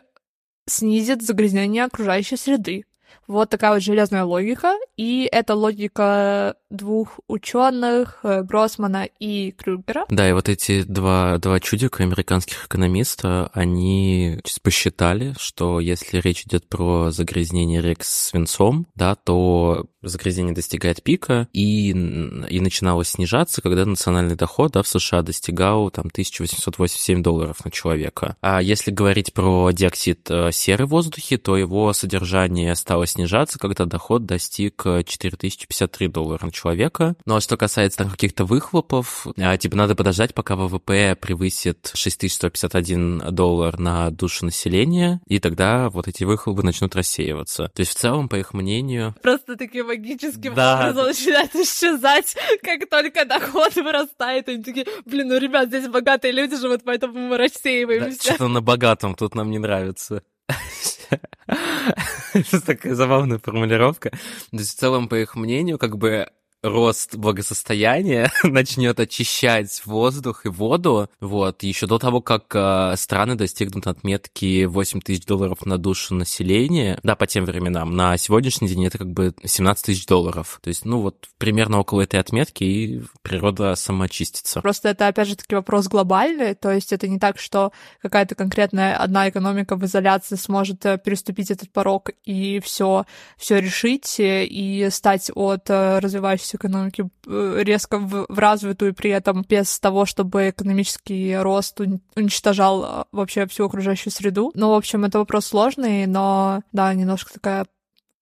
снизит 0.68 1.22
загрязнение 1.24 1.86
окружающей 1.86 2.38
среды. 2.38 2.86
Вот 3.28 3.50
такая 3.50 3.74
вот 3.74 3.82
железная 3.84 4.24
логика, 4.24 4.76
и 4.96 5.28
это 5.32 5.54
логика 5.54 6.56
двух 6.70 7.20
ученых 7.28 8.20
э, 8.24 8.44
Гроссмана 8.44 9.08
и 9.20 9.52
Крюгера. 9.52 10.06
Да, 10.10 10.28
и 10.28 10.34
вот 10.34 10.50
эти 10.50 10.84
два, 10.84 11.38
два 11.38 11.60
чудика 11.60 12.04
американских 12.04 12.66
экономиста, 12.66 13.50
они 13.54 14.40
посчитали, 14.62 15.34
что 15.40 15.80
если 15.80 16.20
речь 16.20 16.44
идет 16.44 16.68
про 16.68 17.12
загрязнение 17.12 17.82
рек 17.82 18.04
свинцом, 18.04 18.88
да, 18.96 19.16
то 19.16 19.86
загрязнение 20.02 20.54
достигает 20.54 21.04
пика 21.04 21.48
и, 21.54 21.90
и 21.90 22.60
начинало 22.60 23.04
снижаться, 23.06 23.62
когда 23.62 23.86
национальный 23.86 24.36
доход 24.36 24.74
да, 24.74 24.84
в 24.84 24.88
США 24.88 25.22
достигал 25.22 25.90
там 25.90 26.08
1887 26.08 27.24
долларов 27.24 27.64
на 27.64 27.72
человека. 27.72 28.36
А 28.42 28.62
если 28.62 28.92
говорить 28.92 29.34
про 29.34 29.72
диоксид 29.72 30.30
э, 30.30 30.52
серы 30.52 30.86
в 30.86 30.90
воздухе, 30.90 31.38
то 31.38 31.56
его 31.56 31.94
содержание 31.94 32.76
стало 32.76 33.08
снижаться, 33.08 33.58
когда 33.60 33.86
доход 33.86 34.26
достиг 34.26 34.84
4053 35.06 36.08
доллара 36.08 36.46
на 36.46 36.52
человека. 36.58 37.16
Ну 37.26 37.36
а 37.36 37.42
что 37.42 37.58
касается 37.58 38.00
там 38.00 38.10
каких-то 38.10 38.46
выхлопов, 38.46 39.28
а, 39.38 39.58
типа 39.58 39.76
надо 39.76 39.96
подождать, 39.96 40.34
пока 40.34 40.56
ВВП 40.56 41.16
превысит 41.16 41.92
6151 41.94 43.24
доллар 43.32 43.78
на 43.80 44.10
душу 44.12 44.46
населения, 44.46 45.22
и 45.28 45.40
тогда 45.40 45.90
вот 45.90 46.08
эти 46.08 46.24
выхлопы 46.24 46.64
начнут 46.64 46.96
рассеиваться. 46.96 47.70
То 47.74 47.82
есть 47.82 47.92
в 47.94 47.96
целом, 47.96 48.30
по 48.30 48.36
их 48.36 48.54
мнению... 48.54 49.16
Просто 49.22 49.56
таким 49.56 49.88
магическим 49.88 50.54
да. 50.54 50.80
образом 50.80 51.06
начинает 51.08 51.56
исчезать, 51.56 52.36
как 52.64 52.90
только 52.90 53.26
доход 53.26 53.76
вырастает. 53.76 54.50
Они 54.50 54.64
такие, 54.64 54.86
блин, 55.06 55.28
ну, 55.28 55.38
ребят, 55.38 55.68
здесь 55.68 55.88
богатые 55.88 56.32
люди 56.34 56.58
живут, 56.58 56.82
поэтому 56.84 57.14
мы 57.14 57.38
рассеиваемся. 57.38 58.30
Да, 58.30 58.36
что 58.36 58.48
на 58.48 58.62
богатом 58.62 59.16
тут 59.16 59.36
нам 59.36 59.52
не 59.52 59.60
нравится. 59.60 60.24
Это 62.34 62.62
такая 62.62 62.96
забавная 62.96 63.40
формулировка. 63.40 64.10
То 64.12 64.18
есть 64.52 64.76
в 64.76 64.80
целом, 64.80 65.08
по 65.08 65.16
их 65.16 65.36
мнению, 65.36 65.78
как 65.78 65.98
бы 65.98 66.30
рост 66.64 67.16
благосостояния 67.16 68.32
начнет 68.44 69.00
очищать 69.00 69.82
воздух 69.86 70.46
и 70.46 70.50
воду, 70.50 71.10
вот, 71.20 71.64
еще 71.64 71.88
до 71.88 72.00
того, 72.00 72.22
как 72.22 72.46
э, 72.54 72.96
страны 72.98 73.36
достигнут 73.36 73.88
отметки 73.88 74.66
8 74.66 75.02
тысяч 75.02 75.26
долларов 75.26 75.66
на 75.66 75.78
душу 75.78 76.16
населения, 76.16 77.00
да, 77.04 77.16
по 77.16 77.28
тем 77.28 77.46
временам, 77.46 77.96
на 77.96 78.18
сегодняшний 78.18 78.68
день 78.68 78.86
это 78.86 78.98
как 78.98 79.12
бы 79.12 79.34
17 79.44 79.86
тысяч 79.86 80.06
долларов, 80.06 80.60
то 80.62 80.70
есть, 80.70 80.86
ну, 80.86 81.02
вот, 81.02 81.28
примерно 81.38 81.80
около 81.80 82.02
этой 82.02 82.20
отметки 82.20 82.64
и 82.64 83.04
природа 83.22 83.76
самоочистится. 83.76 84.62
Просто 84.62 84.90
это, 84.90 85.08
опять 85.08 85.28
же, 85.28 85.36
таки 85.36 85.56
вопрос 85.56 85.88
глобальный, 85.88 86.56
то 86.56 86.72
есть 86.72 86.92
это 86.92 87.08
не 87.08 87.20
так, 87.20 87.40
что 87.40 87.72
какая-то 88.02 88.36
конкретная 88.36 88.98
одна 88.98 89.30
экономика 89.30 89.76
в 89.76 89.86
изоляции 89.86 90.36
сможет 90.36 90.86
э, 90.86 90.98
переступить 90.98 91.52
этот 91.52 91.72
порог 91.72 92.10
и 92.26 92.60
все, 92.64 93.06
все 93.38 93.60
решить 93.60 94.16
и 94.20 94.88
стать 94.92 95.30
от 95.36 95.70
э, 95.70 96.00
развивающейся 96.48 96.58
экономики 96.58 97.10
э, 97.28 97.64
резко 97.64 98.00
в, 98.00 98.26
в 98.30 98.40
развитую, 98.40 98.94
при 98.94 99.12
этом 99.12 99.44
без 99.48 99.80
того, 99.80 100.06
чтобы 100.06 100.50
экономический 100.50 101.36
рост 101.38 101.80
уничтожал 102.16 102.84
э, 102.84 103.04
вообще 103.12 103.48
всю 103.48 103.66
окружающую 103.66 104.12
среду. 104.12 104.52
Ну, 104.56 104.70
в 104.70 104.74
общем, 104.74 105.06
это 105.06 105.20
вопрос 105.20 105.48
сложный, 105.48 106.06
но, 106.08 106.62
да, 106.72 106.94
немножко 106.94 107.34
такая 107.34 107.66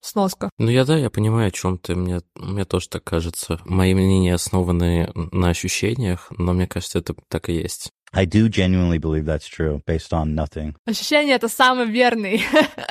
сноска. 0.01 0.49
Ну, 0.57 0.69
я 0.69 0.85
да, 0.85 0.97
я 0.97 1.09
понимаю, 1.09 1.47
о 1.47 1.51
чем 1.51 1.77
ты. 1.77 1.95
Мне, 1.95 2.21
мне 2.35 2.65
тоже 2.65 2.89
так 2.89 3.03
кажется. 3.03 3.59
Мои 3.65 3.93
мнения 3.93 4.35
основаны 4.35 5.11
на 5.15 5.49
ощущениях, 5.49 6.27
но 6.37 6.53
мне 6.53 6.67
кажется, 6.67 6.99
это 6.99 7.15
так 7.27 7.49
и 7.49 7.53
есть. 7.53 7.91
I 8.13 8.25
do 8.25 8.47
genuinely 8.47 8.97
believe 8.97 9.25
that's 9.25 9.45
true, 9.45 9.81
based 9.85 10.11
on 10.11 10.35
nothing. 10.35 10.73
Ощущение— 10.85 11.35
это 11.37 11.49
самый 11.49 11.87
верный. 11.87 12.43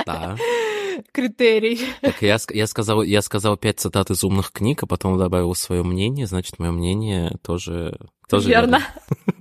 Да. 0.06 0.36
критерий. 1.12 1.80
Так 2.00 2.22
я, 2.22 2.38
я, 2.50 2.66
сказал, 2.66 3.02
я 3.02 3.22
сказал 3.22 3.56
пять 3.56 3.80
цитат 3.80 4.10
из 4.10 4.24
умных 4.24 4.52
книг, 4.52 4.82
а 4.82 4.86
потом 4.86 5.18
добавил 5.18 5.54
свое 5.54 5.82
мнение, 5.82 6.26
значит, 6.26 6.58
мое 6.58 6.70
мнение 6.70 7.36
тоже, 7.42 7.98
тоже 8.28 8.48
верно. 8.48 8.78
верно. 8.78 9.34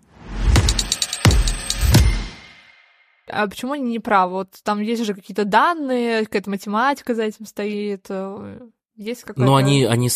А 3.29 3.47
почему 3.47 3.73
они 3.73 3.89
не 3.91 3.99
правы? 3.99 4.33
Вот 4.33 4.49
там 4.63 4.81
есть 4.81 5.05
же 5.05 5.13
какие-то 5.13 5.45
данные, 5.45 6.25
какая-то 6.25 6.49
математика 6.49 7.15
за 7.15 7.23
этим 7.23 7.45
стоит. 7.45 8.05
Э, 8.09 8.59
есть 8.95 9.21
какой-то... 9.21 9.41
Ну, 9.41 9.55
они, 9.55 9.85
они, 9.85 10.09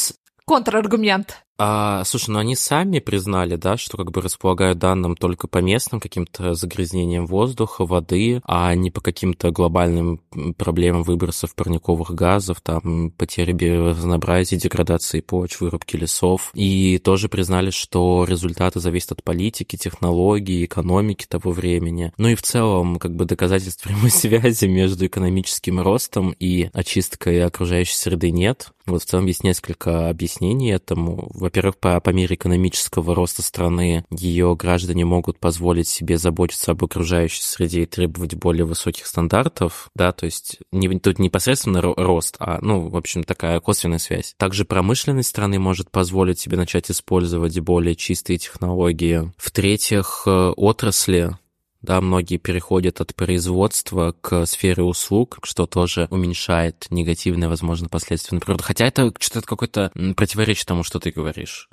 контраргумент. 0.46 1.44
А, 1.60 2.04
слушай, 2.04 2.30
ну 2.30 2.40
они 2.40 2.56
сами 2.56 3.00
признали, 3.00 3.56
да, 3.56 3.78
что 3.78 3.98
как 3.98 4.12
бы 4.12 4.22
располагают 4.22 4.78
данным 4.78 5.16
только 5.16 5.48
по 5.48 5.58
местным 5.58 6.00
каким-то 6.00 6.54
загрязнениям 6.54 7.26
воздуха, 7.26 7.86
воды, 7.86 8.42
а 8.46 8.74
не 8.76 8.92
по 8.92 9.02
каким-то 9.02 9.50
глобальным 9.52 10.22
проблемам 10.58 11.02
выбросов 11.04 11.56
парниковых 11.56 12.12
газов, 12.12 12.62
там, 12.62 13.12
потери 13.12 13.54
биоразнообразия, 13.54 14.60
деградации 14.60 15.22
почв, 15.22 15.62
вырубки 15.62 15.96
лесов. 15.96 16.52
И 16.54 17.00
тоже 17.00 17.28
признали, 17.28 17.72
что 17.72 18.26
результаты 18.28 18.80
зависят 18.80 19.14
от 19.14 19.24
политики, 19.24 19.78
технологий, 19.78 20.66
экономики 20.66 21.26
того 21.28 21.52
времени. 21.52 22.14
Ну 22.18 22.28
и 22.28 22.36
в 22.36 22.44
целом, 22.44 22.98
как 22.98 23.16
бы 23.16 23.26
доказательств 23.26 23.84
прямой 23.84 24.12
связи 24.12 24.66
между 24.66 25.08
экономическим 25.08 25.80
ростом 25.80 26.36
и 26.40 26.70
очисткой 26.74 27.44
окружающей 27.44 27.96
среды 27.96 28.30
нет. 28.30 28.72
Вот 28.88 29.04
в 29.04 29.06
целом 29.06 29.26
есть 29.26 29.44
несколько 29.44 30.10
объяснений 30.10 30.72
этому. 30.72 31.30
Во-первых, 31.48 31.78
по, 31.78 31.98
по 32.02 32.10
мере 32.10 32.36
экономического 32.36 33.16
роста 33.16 33.42
страны 33.42 34.04
ее 34.12 34.54
граждане 34.58 35.06
могут 35.06 35.40
позволить 35.40 35.88
себе 35.88 36.18
заботиться 36.18 36.72
об 36.72 36.84
окружающей 36.84 37.42
среде 37.42 37.84
и 37.84 37.86
требовать 37.86 38.36
более 38.36 38.66
высоких 38.66 39.06
стандартов, 39.06 39.90
да, 39.96 40.12
то 40.12 40.26
есть 40.26 40.58
не, 40.74 41.00
тут 41.00 41.20
непосредственно 41.20 41.82
рост, 41.82 42.36
а, 42.40 42.60
ну, 42.62 42.90
в 42.90 42.98
общем, 42.98 43.24
такая 43.24 43.62
косвенная 43.62 43.98
связь. 43.98 44.34
Также 44.38 44.66
промышленность 44.66 45.30
страны 45.30 45.58
может 45.58 45.90
позволить 45.90 46.38
себе 46.38 46.58
начать 46.58 46.92
использовать 46.92 47.58
более 47.62 47.96
чистые 47.96 48.40
технологии. 48.40 49.32
В-третьих, 49.38 50.24
э, 50.26 50.50
отрасли 50.58 51.38
да, 51.88 52.02
многие 52.02 52.36
переходят 52.36 53.00
от 53.00 53.16
производства 53.16 54.14
к 54.20 54.46
сфере 54.46 54.84
услуг, 54.84 55.40
что 55.44 55.66
тоже 55.66 56.10
уменьшает 56.12 56.86
негативные, 56.90 57.48
возможно, 57.48 57.88
последствия 57.88 58.36
на 58.36 58.42
природу. 58.42 58.62
Хотя 58.62 58.86
это 58.86 59.14
что-то 59.20 59.48
какое-то 59.48 59.92
противоречит 60.18 60.68
тому, 60.68 60.84
что 60.84 61.00
ты 61.00 61.12
говоришь. 61.12 61.70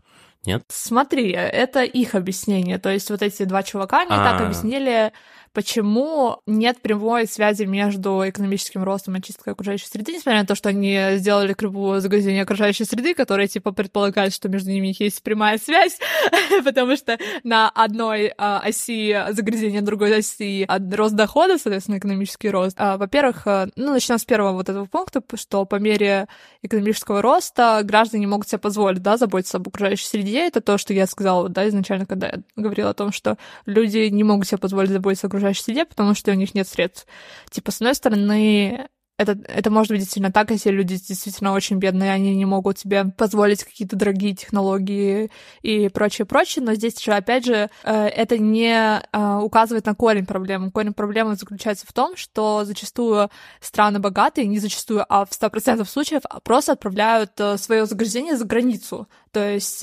Нет? 0.46 0.62
Смотри, 0.68 1.32
это 1.32 1.82
их 1.82 2.14
объяснение. 2.14 2.78
То 2.78 2.92
есть 2.92 3.10
вот 3.10 3.22
эти 3.22 3.42
два 3.42 3.64
чувака, 3.64 4.02
они 4.02 4.12
А-а-а. 4.12 4.30
так 4.32 4.40
а. 4.40 4.44
объяснили 4.44 5.12
почему 5.54 6.40
нет 6.46 6.82
прямой 6.82 7.26
связи 7.26 7.62
между 7.62 8.22
экономическим 8.28 8.82
ростом 8.82 9.14
и 9.14 9.20
очисткой 9.20 9.52
окружающей 9.52 9.86
среды, 9.86 10.12
несмотря 10.12 10.40
на 10.40 10.46
то, 10.46 10.54
что 10.54 10.68
они 10.68 10.98
сделали 11.12 11.54
кривую 11.54 12.00
загрязнение 12.00 12.42
окружающей 12.42 12.84
среды, 12.84 13.14
которая, 13.14 13.46
типа, 13.46 13.72
предполагает, 13.72 14.34
что 14.34 14.48
между 14.48 14.70
ними 14.70 14.94
есть 14.98 15.22
прямая 15.22 15.58
связь, 15.58 15.98
потому 16.64 16.96
что 16.96 17.18
на 17.44 17.70
одной 17.70 18.32
а, 18.36 18.58
оси 18.58 19.16
загрязнения, 19.30 19.80
другой 19.80 20.16
оси 20.18 20.64
а, 20.68 20.78
рост 20.94 21.14
дохода, 21.14 21.56
соответственно, 21.56 21.98
экономический 21.98 22.50
рост. 22.50 22.76
А, 22.78 22.98
во-первых, 22.98 23.46
а, 23.46 23.68
ну, 23.76 23.92
начнем 23.92 24.18
с 24.18 24.24
первого 24.24 24.52
вот 24.52 24.68
этого 24.68 24.86
пункта, 24.86 25.22
что 25.34 25.64
по 25.64 25.76
мере 25.76 26.26
экономического 26.62 27.22
роста 27.22 27.80
граждане 27.84 28.26
могут 28.26 28.48
себе 28.48 28.58
позволить, 28.58 29.02
да, 29.02 29.16
заботиться 29.16 29.58
об 29.58 29.68
окружающей 29.68 30.06
среде. 30.06 30.46
Это 30.46 30.60
то, 30.60 30.78
что 30.78 30.92
я 30.92 31.06
сказала, 31.06 31.48
да, 31.48 31.68
изначально, 31.68 32.06
когда 32.06 32.26
я 32.26 32.42
говорила 32.56 32.90
о 32.90 32.94
том, 32.94 33.12
что 33.12 33.38
люди 33.66 34.08
не 34.08 34.24
могут 34.24 34.48
себе 34.48 34.58
позволить 34.58 34.90
заботиться 34.90 35.26
о 35.26 35.28
окружающей 35.28 35.43
окружающей 35.44 35.62
среде, 35.62 35.84
потому 35.84 36.14
что 36.14 36.30
у 36.30 36.34
них 36.34 36.54
нет 36.54 36.68
средств. 36.68 37.06
Типа, 37.50 37.70
с 37.70 37.76
одной 37.76 37.94
стороны, 37.94 38.88
это, 39.16 39.38
это 39.46 39.70
может 39.70 39.90
быть 39.90 40.00
действительно 40.00 40.32
так, 40.32 40.50
если 40.50 40.70
люди 40.70 40.96
действительно 40.96 41.52
очень 41.52 41.76
бедные, 41.76 42.12
они 42.12 42.34
не 42.34 42.46
могут 42.46 42.80
себе 42.80 43.04
позволить 43.04 43.62
какие-то 43.62 43.94
дорогие 43.94 44.34
технологии 44.34 45.30
и 45.62 45.88
прочее, 45.88 46.26
прочее, 46.26 46.64
но 46.64 46.74
здесь 46.74 47.00
же, 47.00 47.12
опять 47.12 47.44
же, 47.44 47.70
э, 47.84 48.06
это 48.06 48.38
не 48.38 48.74
э, 48.74 49.38
указывает 49.40 49.86
на 49.86 49.94
корень 49.94 50.26
проблемы. 50.26 50.72
Корень 50.72 50.94
проблемы 50.94 51.36
заключается 51.36 51.86
в 51.86 51.92
том, 51.92 52.16
что 52.16 52.64
зачастую 52.64 53.30
страны 53.60 54.00
богатые, 54.00 54.48
не 54.48 54.58
зачастую, 54.58 55.04
а 55.08 55.24
в 55.24 55.30
100% 55.30 55.84
случаев 55.84 56.22
просто 56.42 56.72
отправляют 56.72 57.32
э, 57.38 57.56
свое 57.56 57.86
загрязнение 57.86 58.36
за 58.36 58.44
границу. 58.44 59.08
То 59.34 59.50
есть 59.50 59.82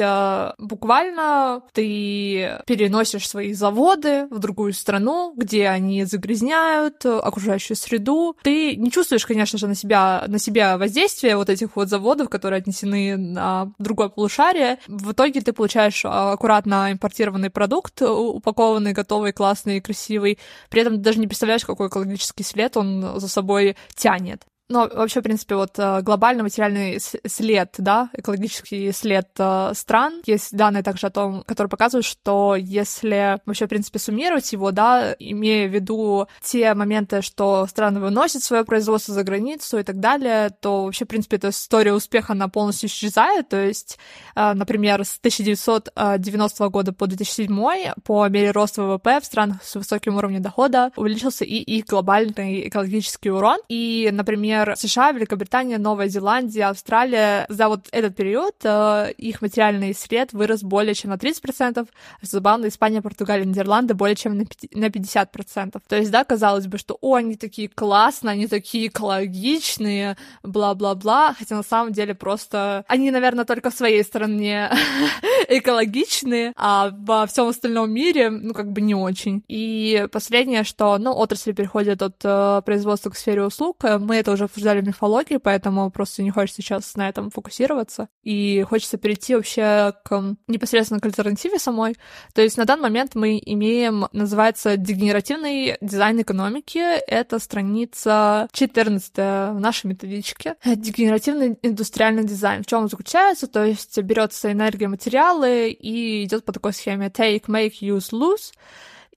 буквально 0.57 1.61
ты 1.73 2.59
переносишь 2.65 3.27
свои 3.27 3.53
заводы 3.53 4.27
в 4.29 4.39
другую 4.39 4.73
страну, 4.73 5.33
где 5.35 5.67
они 5.67 6.05
загрязняют 6.05 7.05
окружающую 7.05 7.75
среду. 7.75 8.37
Ты 8.43 8.75
не 8.77 8.91
чувствуешь 8.91 9.25
конечно 9.25 9.57
же, 9.57 9.67
на 9.67 9.75
себя, 9.75 10.23
на 10.27 10.39
себя 10.39 10.77
воздействие 10.77 11.35
вот 11.35 11.49
этих 11.49 11.75
вот 11.75 11.89
заводов, 11.89 12.29
которые 12.29 12.59
отнесены 12.59 13.17
на 13.17 13.71
другое 13.79 14.09
полушарие. 14.09 14.77
В 14.87 15.11
итоге 15.11 15.41
ты 15.41 15.53
получаешь 15.53 16.03
а, 16.05 16.33
аккуратно 16.33 16.91
импортированный 16.91 17.49
продукт, 17.49 18.01
упакованный, 18.01 18.93
готовый, 18.93 19.33
классный, 19.33 19.81
красивый. 19.81 20.39
При 20.69 20.81
этом 20.81 20.95
ты 20.95 20.99
даже 20.99 21.19
не 21.19 21.27
представляешь, 21.27 21.65
какой 21.65 21.87
экологический 21.87 22.43
след 22.43 22.77
он 22.77 23.19
за 23.19 23.27
собой 23.27 23.75
тянет. 23.95 24.43
Но 24.71 24.89
вообще, 24.91 25.19
в 25.19 25.23
принципе, 25.23 25.55
вот 25.55 25.77
э, 25.77 26.01
глобальный 26.01 26.43
материальный 26.43 26.97
след, 27.27 27.75
да, 27.77 28.09
экологический 28.13 28.93
след 28.93 29.27
э, 29.37 29.71
стран, 29.75 30.21
есть 30.25 30.55
данные 30.55 30.81
также 30.81 31.07
о 31.07 31.09
том, 31.09 31.43
которые 31.43 31.69
показывают, 31.69 32.05
что 32.05 32.55
если 32.55 33.37
вообще, 33.45 33.65
в 33.65 33.69
принципе, 33.69 33.99
суммировать 33.99 34.53
его, 34.53 34.71
да, 34.71 35.13
имея 35.19 35.67
в 35.67 35.73
виду 35.73 36.27
те 36.41 36.73
моменты, 36.73 37.21
что 37.21 37.67
страны 37.67 37.99
выносят 37.99 38.43
свое 38.43 38.63
производство 38.63 39.13
за 39.13 39.23
границу 39.23 39.77
и 39.77 39.83
так 39.83 39.99
далее, 39.99 40.51
то 40.61 40.85
вообще, 40.85 41.03
в 41.03 41.09
принципе, 41.09 41.35
эта 41.35 41.49
история 41.49 41.93
успеха, 41.93 42.31
она 42.31 42.47
полностью 42.47 42.87
исчезает. 42.87 43.49
То 43.49 43.57
есть, 43.57 43.99
э, 44.35 44.53
например, 44.53 45.03
с 45.03 45.17
1990 45.19 46.69
года 46.69 46.93
по 46.93 47.07
2007 47.07 47.93
по 48.05 48.27
мере 48.29 48.51
роста 48.51 48.83
ВВП 48.83 49.19
в 49.19 49.25
странах 49.25 49.63
с 49.63 49.75
высоким 49.75 50.15
уровнем 50.15 50.41
дохода 50.41 50.91
увеличился 50.95 51.43
и 51.43 51.55
их 51.55 51.87
глобальный 51.87 52.69
экологический 52.69 53.31
урон. 53.31 53.59
И, 53.67 54.09
например, 54.13 54.60
например, 54.61 54.77
США, 54.77 55.11
Великобритания, 55.11 55.77
Новая 55.77 56.07
Зеландия, 56.07 56.65
Австралия, 56.65 57.45
за 57.49 57.67
вот 57.67 57.87
этот 57.91 58.15
период 58.15 58.55
э, 58.63 59.11
их 59.17 59.41
материальный 59.41 59.93
след 59.93 60.33
вырос 60.33 60.63
более 60.63 60.93
чем 60.93 61.11
на 61.11 61.15
30%, 61.15 61.87
а 61.87 62.25
забавно, 62.25 62.67
Испания, 62.67 63.01
Португалия, 63.01 63.45
Нидерланды 63.45 63.93
более 63.93 64.15
чем 64.15 64.37
на 64.37 64.85
50%. 64.85 65.81
То 65.87 65.95
есть, 65.95 66.11
да, 66.11 66.23
казалось 66.23 66.67
бы, 66.67 66.77
что, 66.77 66.97
о, 67.01 67.15
они 67.15 67.35
такие 67.35 67.69
классные, 67.69 68.33
они 68.33 68.47
такие 68.47 68.87
экологичные, 68.87 70.17
бла-бла-бла, 70.43 71.35
хотя 71.37 71.55
на 71.55 71.63
самом 71.63 71.93
деле 71.93 72.13
просто 72.15 72.83
они, 72.87 73.11
наверное, 73.11 73.45
только 73.45 73.69
в 73.69 73.73
своей 73.73 74.03
стране 74.03 74.71
экологичные, 75.47 76.53
а 76.55 76.91
во 76.91 77.25
всем 77.25 77.47
остальном 77.47 77.91
мире, 77.91 78.29
ну, 78.29 78.53
как 78.53 78.71
бы 78.71 78.81
не 78.81 78.95
очень. 78.95 79.43
И 79.47 80.07
последнее, 80.11 80.63
что, 80.63 80.97
ну, 80.97 81.11
отрасли 81.13 81.51
переходят 81.51 82.01
от 82.01 82.15
э, 82.23 82.61
производства 82.65 83.09
к 83.09 83.17
сфере 83.17 83.43
услуг, 83.43 83.77
мы 83.99 84.17
это 84.17 84.31
уже 84.31 84.47
обсуждали 84.51 84.81
мифологию, 84.81 85.39
поэтому 85.39 85.89
просто 85.89 86.21
не 86.21 86.29
хочется 86.29 86.61
сейчас 86.61 86.95
на 86.95 87.07
этом 87.07 87.31
фокусироваться. 87.31 88.09
И 88.21 88.63
хочется 88.67 88.97
перейти 88.97 89.35
вообще 89.35 89.93
к 90.03 90.35
непосредственно 90.47 90.99
к 90.99 91.05
альтернативе 91.05 91.57
самой. 91.57 91.95
То 92.33 92.41
есть 92.41 92.57
на 92.57 92.65
данный 92.65 92.83
момент 92.83 93.15
мы 93.15 93.41
имеем, 93.43 94.07
называется 94.11 94.75
дегенеративный 94.77 95.77
дизайн 95.81 96.21
экономики. 96.21 96.79
Это 96.79 97.39
страница 97.39 98.47
14 98.51 99.17
в 99.17 99.59
нашей 99.59 99.87
методичке. 99.87 100.55
Дегенеративный 100.65 101.57
индустриальный 101.61 102.25
дизайн. 102.25 102.63
В 102.63 102.67
чем 102.67 102.81
он 102.81 102.89
заключается? 102.89 103.47
То 103.47 103.63
есть 103.63 103.97
берется 104.01 104.51
энергия, 104.51 104.87
материалы 104.87 105.69
и 105.69 106.25
идет 106.25 106.43
по 106.43 106.51
такой 106.51 106.73
схеме 106.73 107.07
take, 107.07 107.45
make, 107.45 107.79
use, 107.81 108.11
lose. 108.11 108.53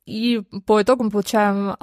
И 0.06 0.42
по 0.66 0.80
итогу 0.82 1.04
мы 1.04 1.10
получаем 1.10 1.74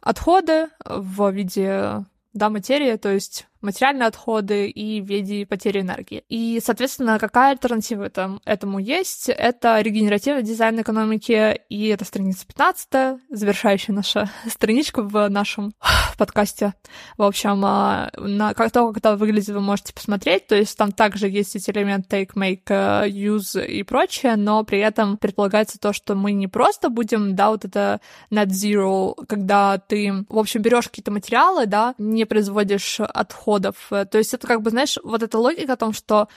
отходы 0.00 0.68
в 0.84 1.30
виде 1.32 2.04
да, 2.36 2.50
материя, 2.50 2.98
то 2.98 3.12
есть 3.12 3.46
материальные 3.60 4.08
отходы 4.08 4.68
и 4.68 5.00
в 5.00 5.06
виде 5.06 5.46
потери 5.46 5.80
энергии. 5.80 6.24
И, 6.28 6.60
соответственно, 6.64 7.18
какая 7.18 7.52
альтернатива 7.52 8.04
этому, 8.04 8.40
этому 8.44 8.78
есть? 8.78 9.28
Это 9.28 9.80
регенеративный 9.80 10.42
дизайн 10.42 10.80
экономики, 10.80 11.60
и 11.68 11.88
это 11.88 12.04
страница 12.04 12.46
15, 12.46 13.20
завершающая 13.30 13.94
наша 13.94 14.30
страничка 14.48 15.02
в 15.02 15.28
нашем 15.28 15.72
подкасте. 16.18 16.74
В 17.16 17.22
общем, 17.22 17.62
а, 17.64 18.10
на 18.16 18.54
как 18.54 18.70
то, 18.70 18.88
как 18.88 18.98
это 18.98 19.16
выглядит, 19.16 19.48
вы 19.48 19.60
можете 19.60 19.92
посмотреть. 19.92 20.46
То 20.46 20.56
есть 20.56 20.76
там 20.76 20.92
также 20.92 21.28
есть 21.28 21.56
эти 21.56 21.70
элементы 21.70 22.06
take, 22.16 22.34
make, 22.34 22.62
э, 22.68 23.08
use 23.08 23.64
и 23.64 23.82
прочее, 23.82 24.36
но 24.36 24.64
при 24.64 24.78
этом 24.78 25.16
предполагается 25.16 25.78
то, 25.78 25.92
что 25.92 26.14
мы 26.14 26.32
не 26.32 26.48
просто 26.48 26.88
будем, 26.88 27.34
да, 27.34 27.50
вот 27.50 27.64
это 27.64 28.00
net 28.30 28.48
zero, 28.48 29.14
когда 29.26 29.78
ты, 29.78 30.24
в 30.28 30.38
общем, 30.38 30.62
берешь 30.62 30.88
какие-то 30.88 31.10
материалы, 31.10 31.66
да, 31.66 31.94
не 31.98 32.24
производишь 32.24 33.00
отходы, 33.00 33.45
отходов. 33.46 33.76
Э, 33.90 34.04
то 34.04 34.18
есть 34.18 34.34
это 34.34 34.46
как 34.46 34.62
бы, 34.62 34.70
знаешь, 34.70 34.98
вот 35.02 35.22
эта 35.22 35.38
логика 35.38 35.74
о 35.74 35.76
том, 35.76 35.92
что 35.92 36.28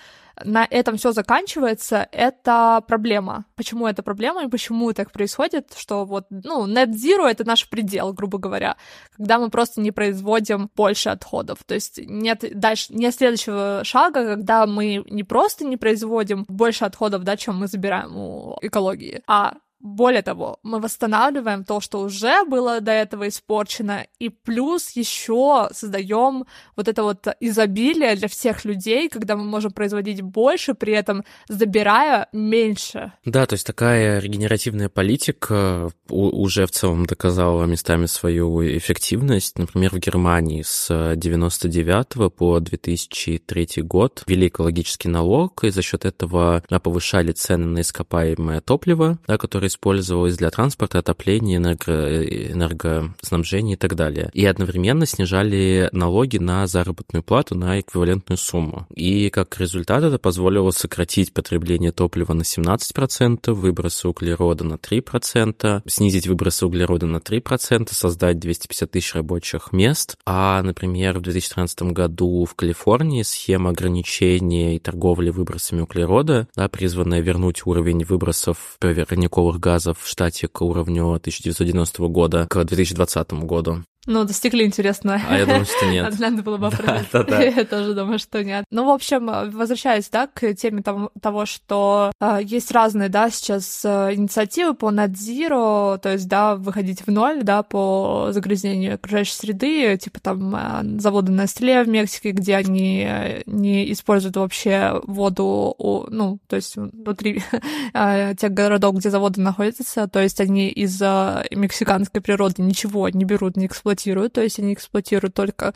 на 0.46 0.66
этом 0.70 0.96
все 0.96 1.12
заканчивается, 1.12 2.08
это 2.14 2.82
проблема. 2.88 3.46
Почему 3.56 3.88
это 3.88 4.04
проблема 4.04 4.46
и 4.46 4.48
почему 4.48 4.94
так 4.94 5.12
происходит, 5.12 5.74
что 5.78 6.06
вот, 6.06 6.28
ну, 6.30 6.66
net 6.66 6.92
zero— 6.92 7.28
это 7.30 7.44
наш 7.46 7.70
предел, 7.70 8.14
грубо 8.14 8.38
говоря, 8.38 8.78
когда 9.18 9.38
мы 9.38 9.50
просто 9.50 9.82
не 9.82 9.92
производим 9.92 10.70
больше 10.76 11.10
отходов. 11.10 11.58
То 11.66 11.74
есть 11.74 12.00
нет 12.06 12.46
дальше, 12.54 12.94
нет 12.94 13.14
следующего 13.14 13.82
шага, 13.84 14.24
когда 14.24 14.66
мы 14.66 15.04
не 15.10 15.24
просто 15.24 15.66
не 15.66 15.76
производим 15.76 16.46
больше 16.48 16.86
отходов, 16.86 17.24
да, 17.24 17.36
чем 17.36 17.58
мы 17.58 17.68
забираем 17.68 18.16
у 18.16 18.58
экологии, 18.62 19.22
а 19.28 19.56
более 19.80 20.22
того, 20.22 20.59
мы 20.61 20.80
восстанавливаем 20.80 21.64
то, 21.64 21.80
что 21.80 21.99
уже 22.01 22.43
было 22.45 22.82
до 22.82 22.91
этого 22.91 23.30
испорчено, 23.30 24.06
и 24.19 24.30
плюс 24.30 24.90
еще 24.91 25.69
создаем 25.72 26.45
вот 26.75 26.88
это 26.88 27.03
вот 27.03 27.27
изобилие 27.40 28.16
для 28.16 28.27
всех 28.27 28.66
людей, 28.66 29.08
когда 29.08 29.38
мы 29.38 29.43
можем 29.43 29.72
производить 29.72 30.22
больше, 30.22 30.74
при 30.74 30.93
этом 30.93 31.24
забирая 31.48 32.27
меньше. 32.33 33.14
Да, 33.24 33.45
то 33.45 33.53
есть 33.53 33.66
такая 33.66 34.19
регенеративная 34.19 34.90
политика 34.90 35.90
уже 36.09 36.66
в 36.66 36.72
целом 36.72 37.06
доказала 37.06 37.64
местами 37.66 38.06
свою 38.06 38.61
эффективность. 38.77 39.58
Например, 39.58 39.91
в 39.91 39.99
Германии 39.99 40.61
с 40.61 41.14
99 41.16 42.33
по 42.33 42.59
2003 42.59 43.69
год 43.83 44.24
ввели 44.27 44.48
экологический 44.48 45.08
налог, 45.08 45.64
и 45.64 45.69
за 45.69 45.82
счет 45.82 46.03
этого 46.03 46.64
повышали 46.83 47.32
цены 47.32 47.66
на 47.66 47.82
ископаемое 47.82 48.61
топливо, 48.61 49.19
да, 49.27 49.38
которое 49.38 49.68
использовалось 49.69 50.38
для 50.38 50.49
транспорта, 50.49 50.99
отопления, 50.99 51.57
энерго, 51.57 52.25
энергоснабжения 52.51 53.75
и 53.75 53.77
так 53.77 53.95
далее. 53.95 54.30
И 54.33 54.45
одновременно 54.45 55.06
снижали 55.06 55.89
налоги 55.91 56.38
на 56.38 56.67
заработную 56.67 57.23
плату 57.23 57.56
на 57.56 57.80
эквивалентную 57.80 58.38
сумму. 58.38 58.88
И 58.93 59.30
как 59.30 59.59
результат 59.59 60.03
это 60.03 60.19
позволило 60.19 60.72
сократить 60.72 61.33
потребление 61.33 61.91
топлива 61.91 62.33
на 62.33 62.41
17%, 62.41 63.51
выбросы 63.51 64.07
углерода 64.07 64.64
на 64.64 64.75
3%, 64.75 65.81
снизить 65.88 66.27
выбросы 66.27 66.65
углерода 66.65 67.06
на 67.06 67.17
3%, 67.17 67.93
создать 67.93 68.39
250 68.39 68.91
тысяч 68.91 69.15
рабочих 69.15 69.72
мест. 69.72 70.17
А, 70.25 70.61
например, 70.61 71.19
в 71.19 71.22
2013 71.22 71.83
году 71.93 72.45
в 72.45 72.56
Калифорнии 72.56 73.23
схема 73.23 73.69
ограничения 73.69 74.75
и 74.75 74.80
торговли 74.80 75.30
выбросами 75.30 75.81
углерода, 75.81 76.48
да, 76.56 76.67
призванная 76.67 77.22
вернуть 77.22 77.65
уровень 77.65 78.03
выбросов 78.03 78.77
парниковых 78.80 79.59
газов 79.60 80.00
в 80.00 80.08
штате 80.08 80.48
к 80.48 80.62
уровню 80.62 81.14
1990 81.14 82.08
года 82.08 82.48
к 82.50 82.64
2020 82.64 83.34
году. 83.34 83.84
Ну, 84.06 84.24
достигли, 84.24 84.64
интересно. 84.64 85.22
А 85.30 85.38
я 85.38 85.45
думаю, 85.45 85.66
что 85.66 85.86
нет. 85.92 86.18
Надо 86.19 86.42
было 86.42 86.58
бы. 86.58 86.72
Да, 86.72 87.02
да, 87.11 87.24
да. 87.24 87.44
Я 87.44 87.66
тоже 87.66 87.94
думаю, 87.94 88.18
что 88.18 88.44
нет. 88.44 88.66
Ну, 88.72 88.86
в 88.86 88.90
общем, 88.90 89.26
возвращаясь, 89.52 90.10
да, 90.10 90.28
к 90.28 90.53
теме 90.53 90.82
того, 90.82 91.11
того 91.22 91.45
что 91.45 92.11
э, 92.19 92.40
есть 92.42 92.72
разные, 92.72 93.10
да, 93.10 93.30
сейчас 93.30 93.84
э, 93.84 94.16
инициативы 94.16 94.74
по 94.74 94.90
zero, 94.90 95.98
то 96.00 96.11
есть, 96.11 96.28
да, 96.28 96.56
выходить 96.56 97.06
в 97.06 97.11
ноль, 97.11 97.44
да, 97.44 97.61
по 97.61 98.30
загрязнению 98.32 98.95
окружающей 98.95 99.34
среды, 99.34 99.98
типа 99.98 100.19
там 100.22 100.56
э, 100.56 101.00
заводы 101.00 101.32
на 101.32 101.44
Nestle 101.44 101.84
в 101.84 101.90
Мексике, 101.90 102.32
где 102.32 102.56
они 102.56 103.08
не 103.45 103.92
используют 103.92 104.38
вообще 104.38 105.02
воду, 105.03 105.76
ну, 106.10 106.40
то 106.48 106.56
есть 106.56 106.78
внутри 106.78 107.44
э, 107.94 108.34
тех 108.36 108.53
городов, 108.53 108.95
где 108.95 109.10
заводы 109.10 109.42
находятся, 109.42 110.08
то 110.08 110.22
есть 110.22 110.40
они 110.40 110.69
из 110.69 111.02
э, 111.02 111.45
мексиканской 111.52 112.22
природы 112.22 112.61
ничего 112.61 113.10
не 113.10 113.26
берут, 113.26 113.58
не 113.58 113.66
эксплуатируют 113.66 113.89
эксплуатируют, 113.90 114.34
то 114.34 114.42
есть 114.42 114.59
они 114.59 114.74
эксплуатируют 114.74 115.34
только 115.34 115.74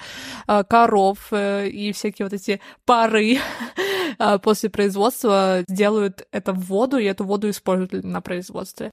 а, 0.47 0.63
коров 0.63 1.27
э, 1.31 1.67
и 1.67 1.91
всякие 1.91 2.25
вот 2.25 2.33
эти 2.33 2.59
пары 2.85 3.37
а, 4.19 4.37
после 4.37 4.69
производства 4.69 5.63
делают 5.67 6.27
это 6.31 6.53
в 6.53 6.65
воду, 6.65 6.97
и 6.97 7.05
эту 7.05 7.25
воду 7.25 7.49
используют 7.49 8.03
на 8.05 8.21
производстве. 8.21 8.91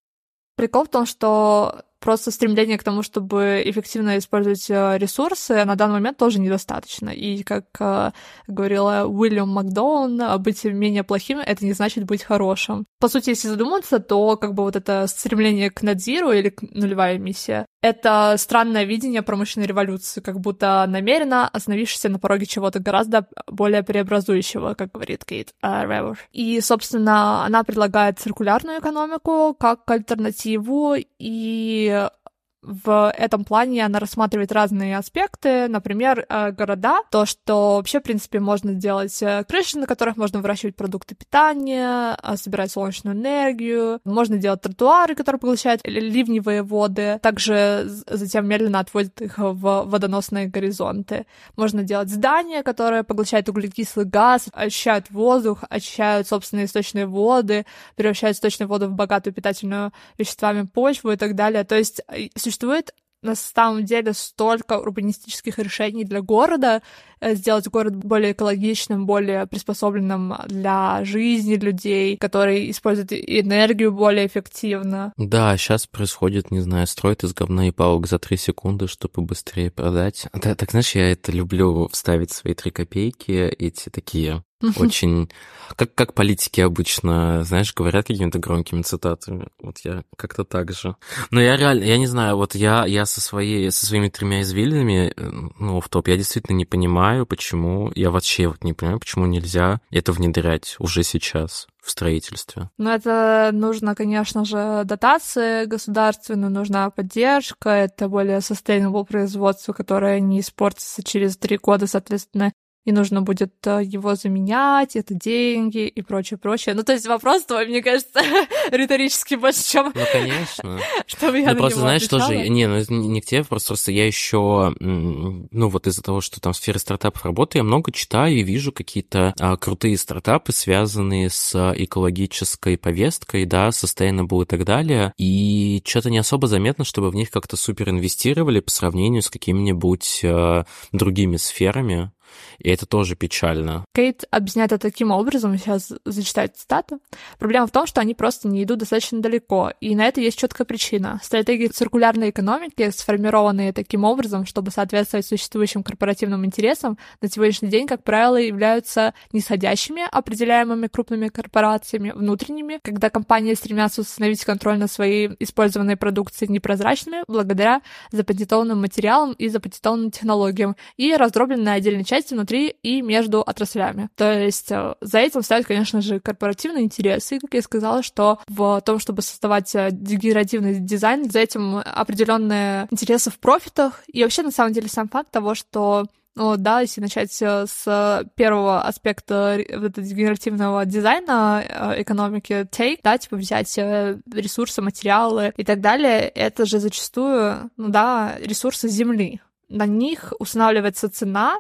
Прикол 0.57 0.85
в 0.85 0.89
том, 0.89 1.07
что 1.07 1.83
просто 2.01 2.31
стремление 2.31 2.79
к 2.79 2.83
тому, 2.83 3.03
чтобы 3.03 3.63
эффективно 3.65 4.19
использовать 4.19 4.69
э, 4.71 4.99
ресурсы, 4.99 5.65
на 5.65 5.77
данный 5.77 5.95
момент 5.95 6.17
тоже 6.17 6.41
недостаточно. 6.41 7.11
И, 7.11 7.43
как 7.43 7.67
э, 7.79 8.11
говорила 8.47 9.05
Уильям 9.07 9.51
Макдоун, 9.51 10.21
быть 10.41 10.65
менее 10.65 11.05
плохим— 11.05 11.39
это 11.47 11.65
не 11.65 11.73
значит 11.73 12.05
быть 12.05 12.23
хорошим. 12.23 12.87
По 12.99 13.09
сути, 13.09 13.31
если 13.31 13.49
задуматься, 13.49 13.99
то 13.99 14.37
как 14.37 14.55
бы 14.55 14.63
вот 14.63 14.77
это 14.77 15.07
стремление 15.07 15.71
к 15.71 15.83
надзиру 15.83 16.33
или 16.33 16.49
к 16.49 16.63
нулевая 16.63 17.19
миссия— 17.19 17.67
это 17.83 18.35
странное 18.39 18.85
видение 18.85 19.23
промышленной 19.23 19.67
революции, 19.67 20.21
как 20.21 20.41
будто 20.41 20.85
намеренно 20.89 21.49
остановившись 21.49 22.05
на 22.05 22.19
пороге 22.19 22.47
чего-то 22.47 22.79
гораздо 22.79 23.27
более 23.47 23.83
преобразующего, 23.83 24.75
как 24.75 24.93
говорит 24.93 25.25
Кейт 25.25 25.53
Ревер. 25.63 26.19
И, 26.33 26.61
собственно, 26.61 27.45
она 27.45 27.65
предлагает 27.65 28.19
циркулярную 28.19 28.81
экономику 28.81 29.55
как 29.59 29.91
альтернативу, 29.91 30.95
и 31.19 31.90
wir 31.91 32.20
в 32.63 33.13
этом 33.17 33.45
плане 33.45 33.87
она 33.87 33.99
рассматривает 33.99 34.53
разные 34.53 34.99
аспекты, 34.99 35.67
например, 35.69 36.27
э, 36.29 36.53
города, 36.53 37.01
то, 37.11 37.25
что 37.25 37.77
вообще, 37.77 38.01
в 38.01 38.03
принципе, 38.03 38.39
можно 38.39 38.75
сделать 38.75 39.17
э, 39.23 39.45
крыши, 39.45 39.79
на 39.79 39.87
которых 39.87 40.19
можно 40.19 40.41
выращивать 40.41 40.77
продукты 40.77 41.15
питания, 41.15 42.19
э, 42.23 42.37
собирать 42.37 42.71
солнечную 42.71 43.17
энергию, 43.17 44.01
можно 44.05 44.37
делать 44.37 44.61
тротуары, 44.61 45.15
которые 45.15 45.41
поглощают 45.41 45.81
ливневые 45.85 46.63
воды, 46.63 47.19
также 47.23 47.85
затем 47.87 48.47
медленно 48.47 48.81
отводят 48.81 49.21
их 49.23 49.39
в 49.39 49.85
водоносные 49.87 50.47
горизонты. 50.47 51.27
Можно 51.57 51.83
делать 51.83 52.11
здания, 52.11 52.63
которые 52.63 53.05
поглощают 53.05 53.49
углекислый 53.49 54.05
газ, 54.05 54.49
очищают 54.53 55.11
воздух, 55.11 55.65
очищают 55.71 56.29
собственные 56.29 56.67
источные 56.67 57.07
воды, 57.07 57.65
превращают 57.97 58.37
источную 58.37 58.69
воду 58.69 58.89
в 58.89 58.93
богатую 58.93 59.33
питательную 59.33 59.93
веществами 60.19 60.67
почву 60.67 61.13
и 61.13 61.17
так 61.17 61.35
далее. 61.35 61.65
То 61.65 61.77
есть 61.77 62.03
существует 62.51 62.93
на 63.23 63.35
самом 63.35 63.85
деле 63.85 64.15
столько 64.15 64.79
урбанистических 64.79 65.59
решений 65.59 66.05
для 66.05 66.23
города, 66.23 66.81
э, 67.21 67.35
сделать 67.35 67.69
город 67.69 67.95
более 67.95 68.33
экологичным, 68.33 69.05
более 69.05 69.47
приспособленным 69.47 70.35
для 70.47 71.05
жизни 71.05 71.57
людей, 71.57 72.17
который 72.17 72.71
использует 72.71 73.13
энергию 73.13 73.93
более 73.93 74.27
эффективно. 74.27 75.13
Да, 75.19 75.55
сейчас 75.59 75.87
происходит, 75.87 76.51
не 76.51 76.61
знаю, 76.61 76.87
строят 76.87 77.23
из 77.23 77.35
говна 77.35 77.69
и 77.69 77.73
палок 77.73 78.07
за 78.07 78.19
три 78.19 78.39
секунды, 78.39 78.89
чтобы 78.89 79.21
быстрее 79.21 79.71
продать. 79.71 80.27
Да, 80.33 80.55
так, 80.55 80.71
знаешь, 80.71 80.95
я 80.95 81.13
это 81.13 81.31
люблю 81.31 81.89
вставить 81.93 82.33
свои 82.33 82.55
три 82.55 82.71
копейки, 82.71 83.33
эти 83.33 83.91
такие 83.91 84.43
очень... 84.77 85.31
Как, 85.77 85.95
как 85.95 86.15
политики 86.15 86.61
обычно, 86.61 87.45
знаешь, 87.45 87.73
говорят 87.73 88.09
какими-то 88.09 88.41
громкими 88.41 88.83
цитатами. 88.83 89.47
Вот 89.61 89.79
я 89.85 90.03
как-то 90.17 90.43
так 90.45 90.73
же. 90.73 90.97
Но 91.31 91.41
я 91.41 91.57
реально, 91.57 91.85
я 91.85 91.97
не 91.97 92.09
знаю, 92.09 92.37
вот 92.37 92.57
я, 92.57 92.85
я 92.87 93.07
со, 93.07 93.21
своей, 93.21 93.71
со 93.71 93.87
своими 93.87 94.09
тремя 94.09 94.43
извилинами, 94.43 95.13
э, 95.17 95.31
ну, 95.61 95.81
в 95.81 95.89
топ, 95.89 96.09
я 96.09 96.17
действительно 96.17 96.57
не 96.57 96.65
понимаю, 96.65 97.25
почему, 97.25 97.93
я 97.95 98.11
вообще 98.11 98.49
вот 98.49 98.65
не 98.65 98.73
понимаю, 98.73 98.99
почему 98.99 99.27
нельзя 99.27 99.81
это 99.91 100.11
внедрять 100.11 100.75
уже 100.81 101.05
сейчас 101.05 101.69
в 101.83 101.91
строительстве. 101.91 102.69
Ну, 102.77 102.91
это 102.91 103.51
нужно, 103.53 103.95
конечно 103.95 104.45
же, 104.45 104.83
дотации 104.85 105.65
государственные, 105.67 106.51
нужна 106.51 106.91
поддержка, 106.91 107.71
это 107.71 108.09
более 108.09 108.39
sustainable 108.39 109.07
производство, 109.07 109.73
которое 109.73 110.21
не 110.21 110.41
испортится 110.41 111.03
через 111.03 111.37
три 111.37 111.59
года, 111.59 111.87
соответственно, 111.87 112.53
и 112.85 112.93
нужно 112.93 113.23
будет 113.23 113.53
э, 113.67 113.83
его 113.85 114.15
заменять, 114.15 114.97
это 114.97 115.15
деньги 115.15 115.87
и 115.87 116.03
прочее, 116.03 116.39
прочее. 116.39 116.75
Ну, 116.75 116.83
то 116.83 116.93
есть 116.93 117.07
вопрос 117.07 117.45
твой, 117.45 117.67
мне 117.67 117.83
кажется, 117.83 118.21
риторически 118.71 119.35
больше, 119.35 119.65
чем... 119.65 119.93
Ну, 119.95 120.03
конечно. 120.13 120.81
Чтобы 121.07 121.41
я 121.41 121.53
ну, 121.53 121.59
просто, 121.59 121.81
знаешь, 121.81 122.05
отвечала. 122.05 122.33
тоже... 122.33 122.49
Не, 122.49 122.67
ну, 122.67 122.83
не 122.89 123.21
к 123.21 123.27
тебе, 123.27 123.45
просто, 123.45 123.69
просто 123.69 123.93
я 123.93 124.07
еще, 124.07 124.75
ну, 124.81 125.69
вот 125.69 125.87
из-за 125.87 126.03
того, 126.03 126.21
что 126.21 126.41
там 126.41 126.53
в 126.53 126.57
сфере 126.57 126.79
стартапов 126.79 127.25
работаю, 127.25 127.61
я 127.61 127.65
много 127.65 127.93
читаю 127.93 128.37
и 128.37 128.43
вижу 128.43 128.73
какие-то 128.73 129.35
а, 129.39 129.57
крутые 129.57 129.99
стартапы, 129.99 130.53
связанные 130.53 131.29
с 131.29 131.55
экологической 131.77 132.79
повесткой, 132.79 133.45
да, 133.45 133.69
sustainable 133.69 134.43
и 134.43 134.47
так 134.47 134.65
далее, 134.65 135.13
и 135.19 135.83
что-то 135.85 136.11
не 136.11 136.19
особо 136.19 136.47
заметно, 136.47 136.85
чтобы 136.85 137.11
в 137.11 137.15
них 137.15 137.31
как-то 137.31 137.57
супер 137.57 137.91
инвестировали 137.91 138.61
по 138.61 138.71
сравнению 138.71 139.23
с 139.23 139.29
какими-нибудь 139.29 140.23
а, 140.25 140.65
другими 140.93 141.37
сферами. 141.37 142.11
И 142.59 142.69
это 142.69 142.87
тоже 142.87 143.17
печально. 143.17 143.85
Кейт 143.95 144.25
объясняет 144.31 144.73
это 144.73 144.83
таким 144.83 145.11
образом, 145.11 145.57
сейчас 145.59 145.93
зачитаю 146.05 146.51
цитату. 146.55 147.01
Проблема 147.39 147.67
в 147.67 147.71
том, 147.71 147.87
что 147.87 148.01
они 148.01 148.15
просто 148.15 148.49
не 148.49 148.65
идут 148.65 148.79
достаточно 148.79 149.21
далеко, 149.21 149.73
и 149.81 149.95
на 149.95 150.07
это 150.07 150.21
есть 150.21 150.39
четкая 150.39 150.65
причина. 150.67 151.21
Стратегии 151.23 151.67
циркулярной 151.69 152.31
экономики, 152.31 152.91
сформированные 152.91 153.73
таким 153.73 154.05
образом, 154.05 154.47
чтобы 154.47 154.71
соответствовать 154.71 155.27
существующим 155.27 155.83
корпоративным 155.83 156.45
интересам, 156.45 156.99
на 157.21 157.29
сегодняшний 157.29 157.69
день, 157.69 157.87
как 157.87 158.05
правило, 158.05 158.37
являются 158.37 159.15
нисходящими, 159.33 160.03
определяемыми 160.11 160.87
крупными 160.87 161.29
корпорациями, 161.29 162.13
внутренними, 162.15 162.79
когда 162.83 163.11
компании 163.11 163.55
стремятся 163.55 164.03
установить 164.03 164.45
контроль 164.45 164.79
над 164.79 164.91
своей 164.91 165.31
использованной 165.39 165.97
продукцией 165.97 166.53
непрозрачными 166.53 167.25
благодаря 167.27 167.83
запатентованным 168.13 168.81
материалам 168.81 169.33
и 169.33 169.49
запатентованным 169.49 170.11
технологиям, 170.11 170.77
и 170.97 171.15
раздробленной 171.15 171.65
на 171.65 171.73
отдельные 171.75 172.05
части 172.05 172.20
части 172.21 172.35
внутри 172.35 172.77
и 172.83 173.03
между 173.03 173.41
отраслями. 173.41 174.09
То 174.15 174.33
есть 174.33 174.71
э, 174.71 174.95
за 175.01 175.19
этим 175.19 175.43
стоят, 175.43 175.67
конечно 175.67 176.01
же, 176.01 176.21
корпоративные 176.21 176.85
интересы. 176.85 177.37
И, 177.37 177.39
как 177.39 177.55
я 177.55 177.63
сказала, 177.63 178.03
что 178.03 178.39
в 178.49 178.81
том, 178.83 178.99
чтобы 178.99 179.23
создавать 179.23 179.75
э, 179.75 179.89
дегенеративный 179.91 180.79
дизайн, 180.79 181.31
за 181.31 181.41
этим 181.41 181.79
определенные 181.79 182.89
интересы 182.91 183.31
в 183.31 183.39
профитах. 183.39 184.03
И 184.07 184.23
вообще, 184.23 184.43
на 184.43 184.51
самом 184.51 184.73
деле, 184.73 184.89
сам 184.89 185.09
факт 185.09 185.31
того, 185.31 185.55
что 185.55 186.07
Вот, 186.37 186.63
да, 186.63 186.81
если 186.81 187.01
начать 187.01 187.37
э, 187.43 187.67
с 187.67 188.25
первого 188.37 188.83
аспекта 188.83 189.59
этого 189.59 190.07
генеративного 190.07 190.87
дизайна 190.87 191.63
экономики, 191.99 192.67
take, 192.71 193.01
да, 193.03 193.19
типа 193.19 193.37
взять 193.37 193.77
ресурсы, 193.77 194.81
материалы 194.81 195.53
и 195.57 195.65
так 195.65 195.81
далее, 195.81 196.21
это 196.29 196.67
же 196.67 196.79
зачастую, 196.79 197.71
ну 197.77 197.89
да, 197.89 198.37
ресурсы 198.41 198.89
Земли. 198.89 199.41
На 199.69 199.87
них 199.87 200.33
устанавливается 200.39 201.11
цена, 201.11 201.59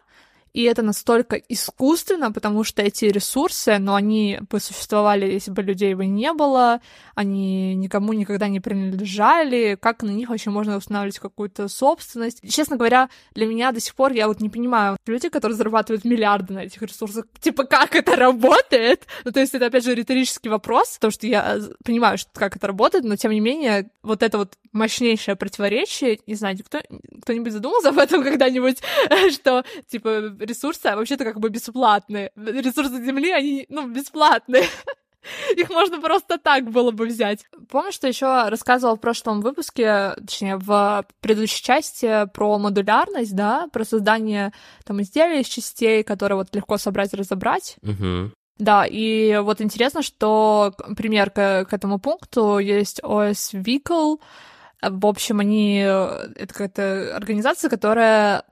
и 0.52 0.62
это 0.62 0.82
настолько 0.82 1.36
искусственно, 1.36 2.32
потому 2.32 2.64
что 2.64 2.82
эти 2.82 3.04
ресурсы, 3.06 3.78
но 3.78 3.92
ну, 3.92 3.94
они 3.94 4.38
бы 4.48 4.60
существовали, 4.60 5.26
если 5.26 5.50
бы 5.50 5.62
людей 5.62 5.94
бы 5.94 6.06
не 6.06 6.32
было, 6.32 6.80
они 7.14 7.74
никому 7.74 8.12
никогда 8.12 8.48
не 8.48 8.60
принадлежали, 8.60 9.78
как 9.80 10.02
на 10.02 10.10
них 10.10 10.28
вообще 10.28 10.50
можно 10.50 10.76
устанавливать 10.76 11.18
какую-то 11.18 11.68
собственность. 11.68 12.40
Честно 12.48 12.76
говоря, 12.76 13.08
для 13.34 13.46
меня 13.46 13.72
до 13.72 13.80
сих 13.80 13.94
пор 13.94 14.12
я 14.12 14.26
вот 14.28 14.40
не 14.40 14.48
понимаю, 14.48 14.96
люди, 15.06 15.28
которые 15.28 15.56
зарабатывают 15.56 16.04
миллиарды 16.04 16.54
на 16.54 16.64
этих 16.64 16.82
ресурсах, 16.82 17.26
типа, 17.40 17.64
как 17.64 17.94
это 17.94 18.16
работает? 18.16 19.06
Ну, 19.24 19.32
то 19.32 19.40
есть 19.40 19.54
это, 19.54 19.66
опять 19.66 19.84
же, 19.84 19.94
риторический 19.94 20.48
вопрос, 20.48 20.94
потому 20.94 21.12
что 21.12 21.26
я 21.26 21.56
э, 21.56 21.60
понимаю, 21.84 22.18
что, 22.18 22.30
как 22.34 22.56
это 22.56 22.66
работает, 22.66 23.04
но, 23.04 23.16
тем 23.16 23.30
не 23.30 23.40
менее, 23.40 23.90
вот 24.02 24.22
это 24.22 24.38
вот 24.38 24.54
мощнейшее 24.72 25.36
противоречие, 25.36 26.20
не 26.26 26.34
знаю, 26.34 26.58
кто, 26.64 26.80
кто-нибудь 27.22 27.52
задумался 27.52 27.90
об 27.90 27.98
этом 27.98 28.22
когда-нибудь, 28.24 28.78
что, 29.32 29.64
типа, 29.88 30.34
ресурсы 30.38 30.86
а 30.86 30.96
вообще-то 30.96 31.24
как 31.24 31.40
бы 31.40 31.48
бесплатные. 31.48 32.30
Ресурсы 32.36 33.04
Земли, 33.04 33.32
они, 33.32 33.66
ну, 33.68 33.88
бесплатные. 33.88 34.64
Их 35.56 35.68
можно 35.68 36.00
просто 36.00 36.38
так 36.38 36.70
было 36.70 36.92
бы 36.92 37.06
взять. 37.06 37.44
Помню, 37.68 37.92
что 37.92 38.08
еще 38.08 38.48
рассказывал 38.48 38.96
в 38.96 39.00
прошлом 39.00 39.42
выпуске, 39.42 40.14
точнее, 40.14 40.56
в 40.56 41.04
предыдущей 41.20 41.62
части 41.62 42.26
про 42.32 42.58
модулярность, 42.58 43.34
да, 43.34 43.68
про 43.72 43.84
создание 43.84 44.52
там 44.84 45.02
изделий 45.02 45.40
из 45.40 45.46
частей, 45.46 46.02
которые 46.02 46.36
вот 46.36 46.54
легко 46.54 46.78
собрать 46.78 47.12
и 47.12 47.16
разобрать. 47.16 47.76
Угу. 47.82 48.32
Да, 48.58 48.86
и 48.86 49.38
вот 49.38 49.60
интересно, 49.60 50.02
что 50.02 50.74
пример 50.96 51.30
к, 51.30 51.64
к 51.64 51.72
этому 51.72 51.98
пункту 51.98 52.58
есть 52.58 53.00
OS 53.00 53.54
Vehicle. 53.54 54.18
В 54.82 55.06
общем, 55.06 55.40
они... 55.40 55.78
Это 55.78 56.46
какая-то 56.48 57.16
организация, 57.16 57.70
которая 57.70 58.44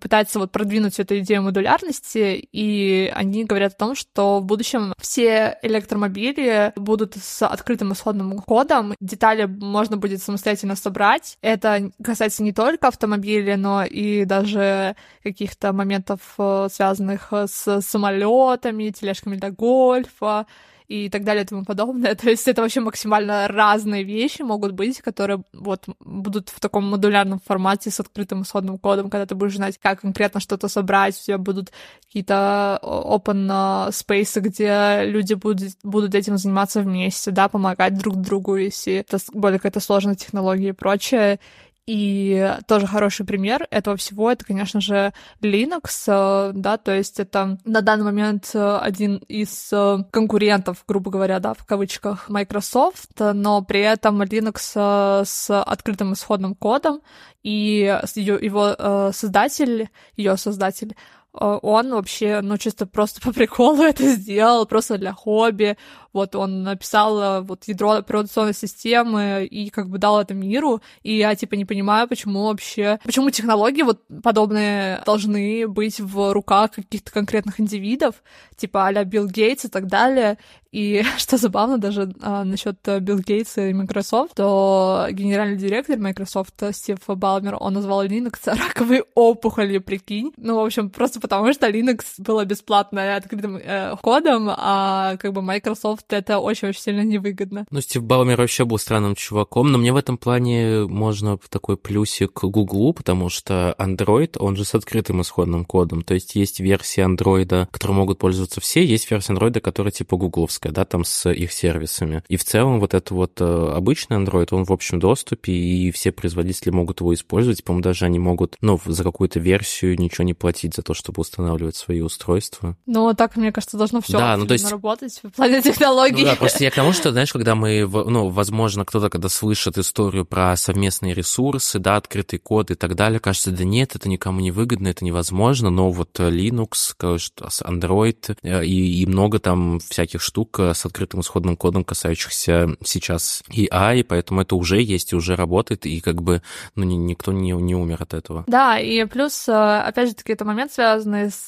пытается 0.00 0.38
вот 0.38 0.52
продвинуть 0.52 0.98
эту 0.98 1.18
идею 1.18 1.42
модулярности, 1.42 2.48
и 2.52 3.12
они 3.14 3.44
говорят 3.44 3.74
о 3.74 3.76
том, 3.76 3.94
что 3.94 4.40
в 4.40 4.44
будущем 4.44 4.94
все 4.98 5.58
электромобили 5.62 6.72
будут 6.76 7.16
с 7.16 7.46
открытым 7.46 7.92
исходным 7.92 8.38
кодом, 8.38 8.94
детали 9.00 9.44
можно 9.44 9.96
будет 9.96 10.22
самостоятельно 10.22 10.76
собрать. 10.76 11.36
Это 11.42 11.90
касается 12.02 12.42
не 12.42 12.52
только 12.52 12.88
автомобилей, 12.88 13.56
но 13.56 13.84
и 13.84 14.24
даже 14.24 14.96
каких-то 15.22 15.72
моментов, 15.72 16.20
э, 16.38 16.68
связанных 16.72 17.32
с 17.32 17.80
самолетами, 17.82 18.90
тележками 18.90 19.36
для 19.36 19.50
гольфа, 19.50 20.46
и 20.88 21.08
так 21.08 21.24
далее 21.24 21.44
и 21.44 21.46
тому 21.46 21.64
подобное. 21.64 22.14
То 22.16 22.30
есть 22.30 22.46
это 22.48 22.62
вообще 22.62 22.80
максимально 22.80 23.48
разные 23.48 24.04
вещи 24.04 24.42
могут 24.42 24.72
быть, 24.72 25.00
которые 25.00 25.42
вот 25.52 25.84
будут 26.00 26.48
в 26.48 26.60
таком 26.60 26.84
модулярном 26.84 27.40
формате 27.44 27.90
с 27.90 28.00
открытым 28.00 28.42
исходным 28.42 28.78
кодом, 28.78 29.10
когда 29.10 29.26
ты 29.26 29.34
будешь 29.34 29.56
знать, 29.56 29.78
как 29.78 30.00
конкретно 30.00 30.40
что-то 30.40 30.68
собрать, 30.68 31.18
у 31.20 31.24
тебя 31.24 31.38
будут 31.38 31.72
какие-то 32.06 32.78
open 32.82 33.88
space, 33.88 34.40
где 34.40 35.02
люди 35.04 35.34
будут, 35.34 35.72
будут 35.82 36.14
этим 36.14 36.38
заниматься 36.38 36.80
вместе, 36.80 37.30
да, 37.30 37.48
помогать 37.48 37.98
друг 37.98 38.16
другу, 38.16 38.56
если 38.56 38.94
это 38.94 39.18
более 39.32 39.58
какая-то 39.58 39.80
сложная 39.80 40.14
технология 40.14 40.68
и 40.68 40.72
прочее. 40.72 41.38
И 41.86 42.52
тоже 42.66 42.88
хороший 42.88 43.24
пример 43.24 43.68
этого 43.70 43.96
всего, 43.96 44.28
это, 44.28 44.44
конечно 44.44 44.80
же, 44.80 45.12
Linux, 45.40 45.92
э, 46.08 46.52
да, 46.52 46.78
то 46.78 46.92
есть 46.92 47.20
это 47.20 47.58
на 47.64 47.80
данный 47.80 48.04
момент 48.04 48.50
э, 48.54 48.78
один 48.78 49.18
из 49.28 49.72
э, 49.72 49.98
конкурентов, 50.10 50.82
грубо 50.88 51.12
говоря, 51.12 51.38
да, 51.38 51.54
в 51.54 51.64
кавычках, 51.64 52.28
Microsoft, 52.28 53.12
но 53.20 53.62
при 53.62 53.80
этом 53.82 54.20
Linux 54.20 55.24
с 55.24 55.62
открытым 55.62 56.14
исходным 56.14 56.56
кодом, 56.56 57.02
и 57.44 57.96
его 58.16 59.12
создатель, 59.12 59.88
ее 60.16 60.36
создатель, 60.36 60.96
он 61.32 61.92
вообще, 61.92 62.40
ну, 62.40 62.56
чисто 62.56 62.86
просто 62.86 63.20
по 63.24 63.32
приколу 63.32 63.82
это 63.82 64.02
сделал, 64.08 64.66
просто 64.66 64.98
для 64.98 65.12
хобби, 65.12 65.76
вот 66.16 66.34
он 66.34 66.62
написал 66.62 67.20
э, 67.20 67.40
вот 67.42 67.64
ядро 67.68 67.92
операционной 67.92 68.54
системы 68.54 69.46
и 69.48 69.70
как 69.70 69.88
бы 69.88 69.98
дал 69.98 70.20
это 70.20 70.34
миру, 70.34 70.80
и 71.02 71.18
я 71.18 71.34
типа 71.34 71.54
не 71.54 71.64
понимаю, 71.64 72.08
почему 72.08 72.46
вообще, 72.46 72.98
почему 73.04 73.30
технологии 73.30 73.82
вот 73.82 74.00
подобные 74.22 75.02
должны 75.04 75.68
быть 75.68 76.00
в 76.00 76.32
руках 76.32 76.72
каких-то 76.72 77.12
конкретных 77.12 77.60
индивидов, 77.60 78.16
типа 78.56 78.86
а-ля 78.86 79.04
Билл 79.04 79.26
Гейтс 79.26 79.66
и 79.66 79.68
так 79.68 79.86
далее. 79.86 80.38
И 80.72 81.02
что 81.16 81.36
забавно 81.36 81.78
даже 81.78 82.12
а, 82.20 82.44
насчет 82.44 82.78
Билл 83.00 83.18
Гейтса 83.18 83.68
и 83.68 83.72
Microsoft, 83.72 84.34
то 84.34 85.06
генеральный 85.10 85.56
директор 85.56 85.98
Microsoft 85.98 86.62
Стив 86.72 86.98
Балмер, 87.06 87.56
он 87.58 87.74
назвал 87.74 88.04
Linux 88.04 88.40
раковой 88.44 89.04
опухолью, 89.14 89.82
прикинь. 89.82 90.32
Ну, 90.36 90.56
в 90.56 90.64
общем, 90.64 90.90
просто 90.90 91.20
потому 91.20 91.52
что 91.52 91.68
Linux 91.68 92.04
было 92.18 92.44
бесплатно 92.44 93.16
открытым 93.16 93.56
э, 93.56 93.96
кодом, 94.02 94.50
а 94.50 95.16
как 95.16 95.32
бы 95.32 95.42
Microsoft 95.42 96.05
это 96.12 96.38
очень-очень 96.38 96.80
сильно 96.80 97.02
невыгодно. 97.02 97.66
Ну, 97.70 97.80
Стив 97.80 98.02
Балмер 98.02 98.38
вообще 98.38 98.64
был 98.64 98.78
странным 98.78 99.14
чуваком, 99.14 99.70
но 99.72 99.78
мне 99.78 99.92
в 99.92 99.96
этом 99.96 100.18
плане 100.18 100.86
можно 100.86 101.38
такой 101.48 101.76
плюсик 101.76 102.32
к 102.32 102.44
Гуглу, 102.44 102.92
потому 102.92 103.28
что 103.28 103.74
Android, 103.78 104.36
он 104.38 104.56
же 104.56 104.64
с 104.64 104.74
открытым 104.74 105.22
исходным 105.22 105.64
кодом, 105.64 106.02
то 106.02 106.14
есть 106.14 106.34
есть 106.34 106.60
версии 106.60 107.04
Android, 107.04 107.66
которые 107.70 107.96
могут 107.96 108.18
пользоваться 108.18 108.60
все, 108.60 108.84
есть 108.84 109.10
версия 109.10 109.32
Android, 109.32 109.60
которая 109.60 109.90
типа 109.90 110.16
гугловская, 110.16 110.72
да, 110.72 110.84
там 110.84 111.04
с 111.04 111.30
их 111.30 111.52
сервисами. 111.52 112.22
И 112.28 112.36
в 112.36 112.44
целом 112.44 112.80
вот 112.80 112.94
это 112.94 113.14
вот 113.14 113.40
э, 113.40 113.72
обычный 113.74 114.18
Android, 114.18 114.48
он 114.50 114.64
в 114.64 114.72
общем 114.72 114.98
доступе, 114.98 115.52
и 115.52 115.90
все 115.90 116.12
производители 116.12 116.70
могут 116.70 117.00
его 117.00 117.14
использовать, 117.14 117.64
по-моему, 117.64 117.82
даже 117.82 118.04
они 118.04 118.18
могут, 118.18 118.56
ну, 118.60 118.80
за 118.84 119.02
какую-то 119.02 119.40
версию 119.40 119.98
ничего 119.98 120.24
не 120.24 120.34
платить 120.34 120.74
за 120.74 120.82
то, 120.82 120.94
чтобы 120.94 121.20
устанавливать 121.20 121.76
свои 121.76 122.00
устройства. 122.00 122.76
Ну, 122.86 123.12
так, 123.14 123.36
мне 123.36 123.52
кажется, 123.52 123.76
должно 123.76 124.00
все 124.00 124.18
да, 124.18 124.36
ну, 124.36 124.46
то 124.46 124.52
есть... 124.52 124.70
работать 124.70 125.20
в 125.22 125.30
плане 125.30 125.62
технологий 125.62 125.95
технологий. 125.96 126.24
Ну 126.24 126.30
да, 126.30 126.36
просто 126.36 126.64
я 126.64 126.70
к 126.70 126.74
тому, 126.74 126.92
что, 126.92 127.12
знаешь, 127.12 127.32
когда 127.32 127.54
мы, 127.54 127.86
ну, 127.86 128.28
возможно, 128.28 128.84
кто-то, 128.84 129.08
когда 129.10 129.28
слышит 129.28 129.78
историю 129.78 130.24
про 130.24 130.56
совместные 130.56 131.14
ресурсы, 131.14 131.78
да, 131.78 131.96
открытый 131.96 132.38
код 132.38 132.70
и 132.70 132.74
так 132.74 132.94
далее, 132.94 133.20
кажется, 133.20 133.50
да 133.50 133.64
нет, 133.64 133.96
это 133.96 134.08
никому 134.08 134.40
не 134.40 134.50
выгодно, 134.50 134.88
это 134.88 135.04
невозможно, 135.04 135.70
но 135.70 135.90
вот 135.90 136.18
Linux, 136.18 136.94
Android 136.98 138.36
э, 138.42 138.64
и, 138.64 139.02
и 139.02 139.06
много 139.06 139.38
там 139.38 139.78
всяких 139.80 140.20
штук 140.20 140.58
э, 140.60 140.74
с 140.74 140.84
открытым 140.84 141.20
исходным 141.20 141.56
кодом, 141.56 141.84
касающихся 141.84 142.76
сейчас 142.84 143.42
AI, 143.50 144.04
поэтому 144.04 144.42
это 144.42 144.56
уже 144.56 144.80
есть 144.80 145.12
и 145.12 145.16
уже 145.16 145.36
работает, 145.36 145.86
и 145.86 146.00
как 146.00 146.22
бы, 146.22 146.42
ну, 146.74 146.84
никто 146.84 147.32
не, 147.32 147.52
не 147.52 147.74
умер 147.74 147.98
от 148.00 148.14
этого. 148.14 148.44
Да, 148.46 148.78
и 148.78 149.04
плюс, 149.04 149.48
э, 149.48 149.52
опять 149.52 150.08
же 150.08 150.14
таки, 150.14 150.32
это 150.32 150.44
момент, 150.44 150.72
связанный 150.72 151.30
с 151.30 151.46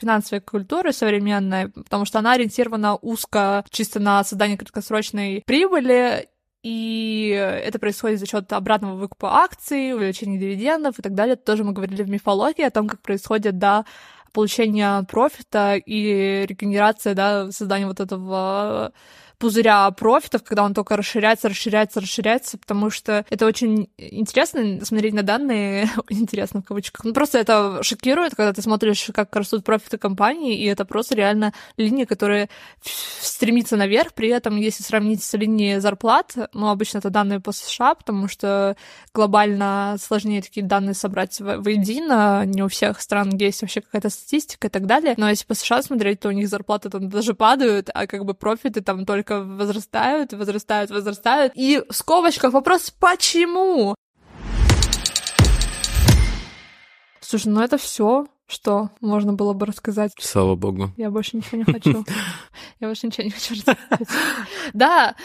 финансовой 0.00 0.40
культурой 0.40 0.92
современной, 0.92 1.68
потому 1.68 2.04
что 2.04 2.18
она 2.18 2.32
ориентирована 2.32 2.96
узко 2.96 3.64
чисто 3.72 3.98
на 3.98 4.22
создание 4.22 4.56
краткосрочной 4.56 5.42
прибыли, 5.44 6.28
и 6.62 7.30
это 7.30 7.80
происходит 7.80 8.20
за 8.20 8.26
счет 8.26 8.52
обратного 8.52 8.94
выкупа 8.94 9.42
акций, 9.42 9.94
увеличения 9.94 10.38
дивидендов 10.38 10.98
и 10.98 11.02
так 11.02 11.14
далее. 11.14 11.34
тоже 11.34 11.64
мы 11.64 11.72
говорили 11.72 12.04
в 12.04 12.08
мифологии 12.08 12.62
о 12.62 12.70
том, 12.70 12.86
как 12.86 13.02
происходит, 13.02 13.58
да, 13.58 13.84
получение 14.32 15.02
профита 15.04 15.74
и 15.74 16.46
регенерация, 16.46 17.14
да, 17.14 17.50
создание 17.50 17.88
вот 17.88 17.98
этого 17.98 18.92
пузыря 19.42 19.90
профитов, 19.90 20.44
когда 20.44 20.62
он 20.62 20.72
только 20.72 20.96
расширяется, 20.96 21.48
расширяется, 21.48 22.00
расширяется, 22.00 22.58
потому 22.58 22.90
что 22.90 23.26
это 23.28 23.44
очень 23.44 23.88
интересно 23.98 24.84
смотреть 24.84 25.14
на 25.14 25.24
данные, 25.24 25.90
интересно 26.10 26.62
в 26.62 26.64
кавычках. 26.64 27.04
Ну, 27.04 27.12
просто 27.12 27.38
это 27.38 27.82
шокирует, 27.82 28.36
когда 28.36 28.52
ты 28.52 28.62
смотришь, 28.62 29.10
как 29.12 29.34
растут 29.34 29.64
профиты 29.64 29.98
компании, 29.98 30.56
и 30.56 30.66
это 30.66 30.84
просто 30.84 31.16
реально 31.16 31.52
линия, 31.76 32.06
которая 32.06 32.48
стремится 33.20 33.76
наверх, 33.76 34.14
при 34.14 34.28
этом, 34.28 34.58
если 34.58 34.84
сравнить 34.84 35.24
с 35.24 35.36
линией 35.36 35.80
зарплат, 35.80 36.36
ну, 36.52 36.68
обычно 36.68 36.98
это 36.98 37.10
данные 37.10 37.40
по 37.40 37.50
США, 37.50 37.96
потому 37.96 38.28
что 38.28 38.76
глобально 39.12 39.96
сложнее 39.98 40.40
такие 40.40 40.64
данные 40.64 40.94
собрать 40.94 41.40
воедино, 41.40 42.44
не 42.46 42.62
у 42.62 42.68
всех 42.68 43.00
стран 43.00 43.36
есть 43.36 43.62
вообще 43.62 43.80
какая-то 43.80 44.08
статистика 44.08 44.68
и 44.68 44.70
так 44.70 44.86
далее, 44.86 45.14
но 45.16 45.28
если 45.28 45.46
по 45.46 45.54
США 45.54 45.82
смотреть, 45.82 46.20
то 46.20 46.28
у 46.28 46.32
них 46.32 46.48
зарплаты 46.48 46.90
там 46.90 47.08
даже 47.08 47.34
падают, 47.34 47.90
а 47.92 48.06
как 48.06 48.24
бы 48.24 48.34
профиты 48.34 48.82
там 48.82 49.04
только 49.04 49.31
только 49.32 49.44
возрастают, 49.44 50.32
возрастают, 50.32 50.90
возрастают. 50.90 51.52
И 51.54 51.82
в 51.88 51.94
скобочках 51.94 52.52
вопрос 52.52 52.90
«почему?». 52.90 53.94
Слушай, 57.20 57.48
ну 57.48 57.62
это 57.62 57.78
все, 57.78 58.26
что 58.46 58.90
можно 59.00 59.32
было 59.32 59.54
бы 59.54 59.64
рассказать. 59.64 60.12
Слава 60.20 60.54
богу. 60.54 60.90
Я 60.96 61.10
больше 61.10 61.36
ничего 61.36 61.58
не 61.58 61.64
хочу. 61.64 62.04
Я 62.80 62.88
больше 62.88 63.06
ничего 63.06 63.24
не 63.24 63.30
хочу 63.30 63.54
рассказать. 63.54 64.08
Да, 64.74 65.16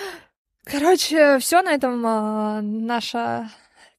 короче, 0.64 1.40
все 1.40 1.62
на 1.62 1.74
этом 1.74 2.06
а, 2.06 2.62
наша 2.62 3.52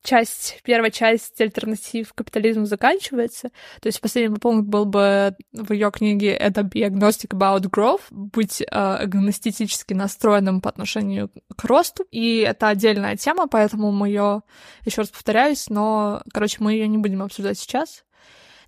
часть, 0.09 0.61
первая 0.65 0.91
часть 0.91 1.39
альтернатив 1.41 2.13
капитализму 2.15 2.65
заканчивается. 2.65 3.51
То 3.81 3.89
есть 3.89 4.01
последний 4.01 4.39
пункт 4.39 4.69
был 4.69 4.87
бы 4.87 5.37
в 5.53 5.73
ее 5.73 5.91
книге 5.91 6.35
это 6.35 6.63
be 6.63 6.89
agnostic 6.89 7.31
about 7.31 7.69
growth, 7.71 8.03
быть 8.11 8.63
э, 8.63 8.65
агностически 8.67 9.93
настроенным 9.93 10.61
по 10.61 10.71
отношению 10.71 11.31
к 11.55 11.65
росту. 11.65 12.05
И 12.11 12.39
это 12.39 12.69
отдельная 12.69 13.17
тема, 13.17 13.49
поэтому 13.49 13.93
мы 13.93 14.09
ее, 14.09 14.43
еще 14.85 15.03
раз 15.03 15.11
повторяюсь, 15.11 15.69
но, 15.69 16.23
короче, 16.33 16.57
мы 16.61 16.73
ее 16.73 16.89
не 16.89 16.99
будем 16.99 17.23
обсуждать 17.23 17.59
сейчас. 17.59 18.05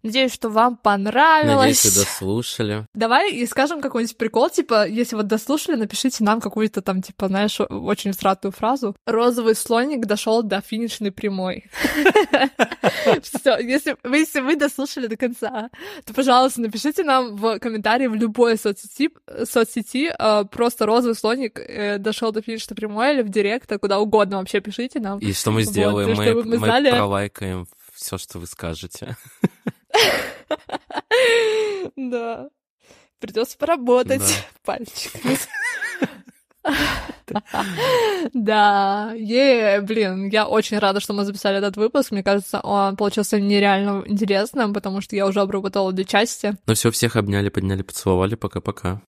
Надеюсь, 0.03 0.33
что 0.33 0.49
вам 0.49 0.77
понравилось. 0.77 1.57
Надеюсь, 1.57 1.85
вы 1.85 2.05
дослушали. 2.05 2.87
Давай 2.95 3.33
и 3.33 3.47
скажем 3.47 3.81
какой-нибудь 3.81 4.17
прикол, 4.17 4.49
типа, 4.49 4.87
если 4.87 5.17
вот 5.17 5.27
дослушали, 5.27 5.77
напишите 5.77 6.25
нам 6.25 6.41
какую-то 6.41 6.81
там, 6.81 7.03
типа, 7.03 7.29
знаешь, 7.29 7.61
очень 7.61 8.13
стратую 8.13 8.53
фразу. 8.53 8.97
Розовый 9.07 9.55
слоник 9.55 10.07
дошел 10.07 10.43
до 10.43 10.61
финишной 10.61 11.13
прямой. 11.13 11.65
Все, 13.23 13.59
если 13.59 14.41
вы 14.41 14.57
дослушали 14.57 15.07
до 15.07 15.17
конца, 15.17 15.71
то, 16.05 16.15
пожалуйста, 16.15 16.63
напишите 16.63 17.05
нам 17.05 17.37
в 17.37 17.59
комментарии 17.59 18.07
в 18.07 18.15
любой 18.15 18.57
соцсети, 18.57 19.11
соцсети 19.45 20.13
э, 20.19 20.45
просто 20.45 20.87
розовый 20.87 21.15
слоник 21.15 21.59
э, 21.59 21.99
дошел 21.99 22.33
до 22.33 22.41
финишной 22.41 22.77
прямой 22.77 23.15
или 23.15 23.23
в 23.23 23.29
директ, 23.29 23.71
куда 23.81 23.99
угодно 23.99 24.39
вообще 24.39 24.61
пишите 24.61 25.01
нам. 25.01 25.19
И 25.19 25.33
что 25.33 25.51
мы 25.51 25.63
сделаем? 25.63 26.17
Мы, 26.17 26.59
мы 26.59 26.59
пролайкаем 26.59 27.67
все, 27.95 28.19
что 28.19 28.39
вы 28.39 28.47
скажете. 28.47 29.17
Да. 31.97 32.49
Придется 33.19 33.59
поработать 33.59 34.47
пальчиками. 34.65 35.37
Да, 38.35 39.13
е, 39.15 39.81
блин, 39.81 40.29
я 40.29 40.47
очень 40.47 40.79
рада, 40.79 41.01
что 41.01 41.15
мы 41.15 41.25
записали 41.25 41.59
этот 41.59 41.77
выпуск. 41.77 42.11
Мне 42.11 42.23
кажется, 42.23 42.61
он 42.61 42.97
получился 42.97 43.41
нереально 43.41 44.03
интересным, 44.07 44.75
потому 44.75 45.01
что 45.01 45.17
я 45.17 45.27
уже 45.27 45.41
обработала 45.41 45.93
две 45.93 46.05
части. 46.05 46.57
Ну 46.67 46.75
все, 46.75 46.91
всех 46.91 47.17
обняли, 47.17 47.49
подняли, 47.49 47.83
поцеловали. 47.83 48.35
Пока-пока. 48.35 49.01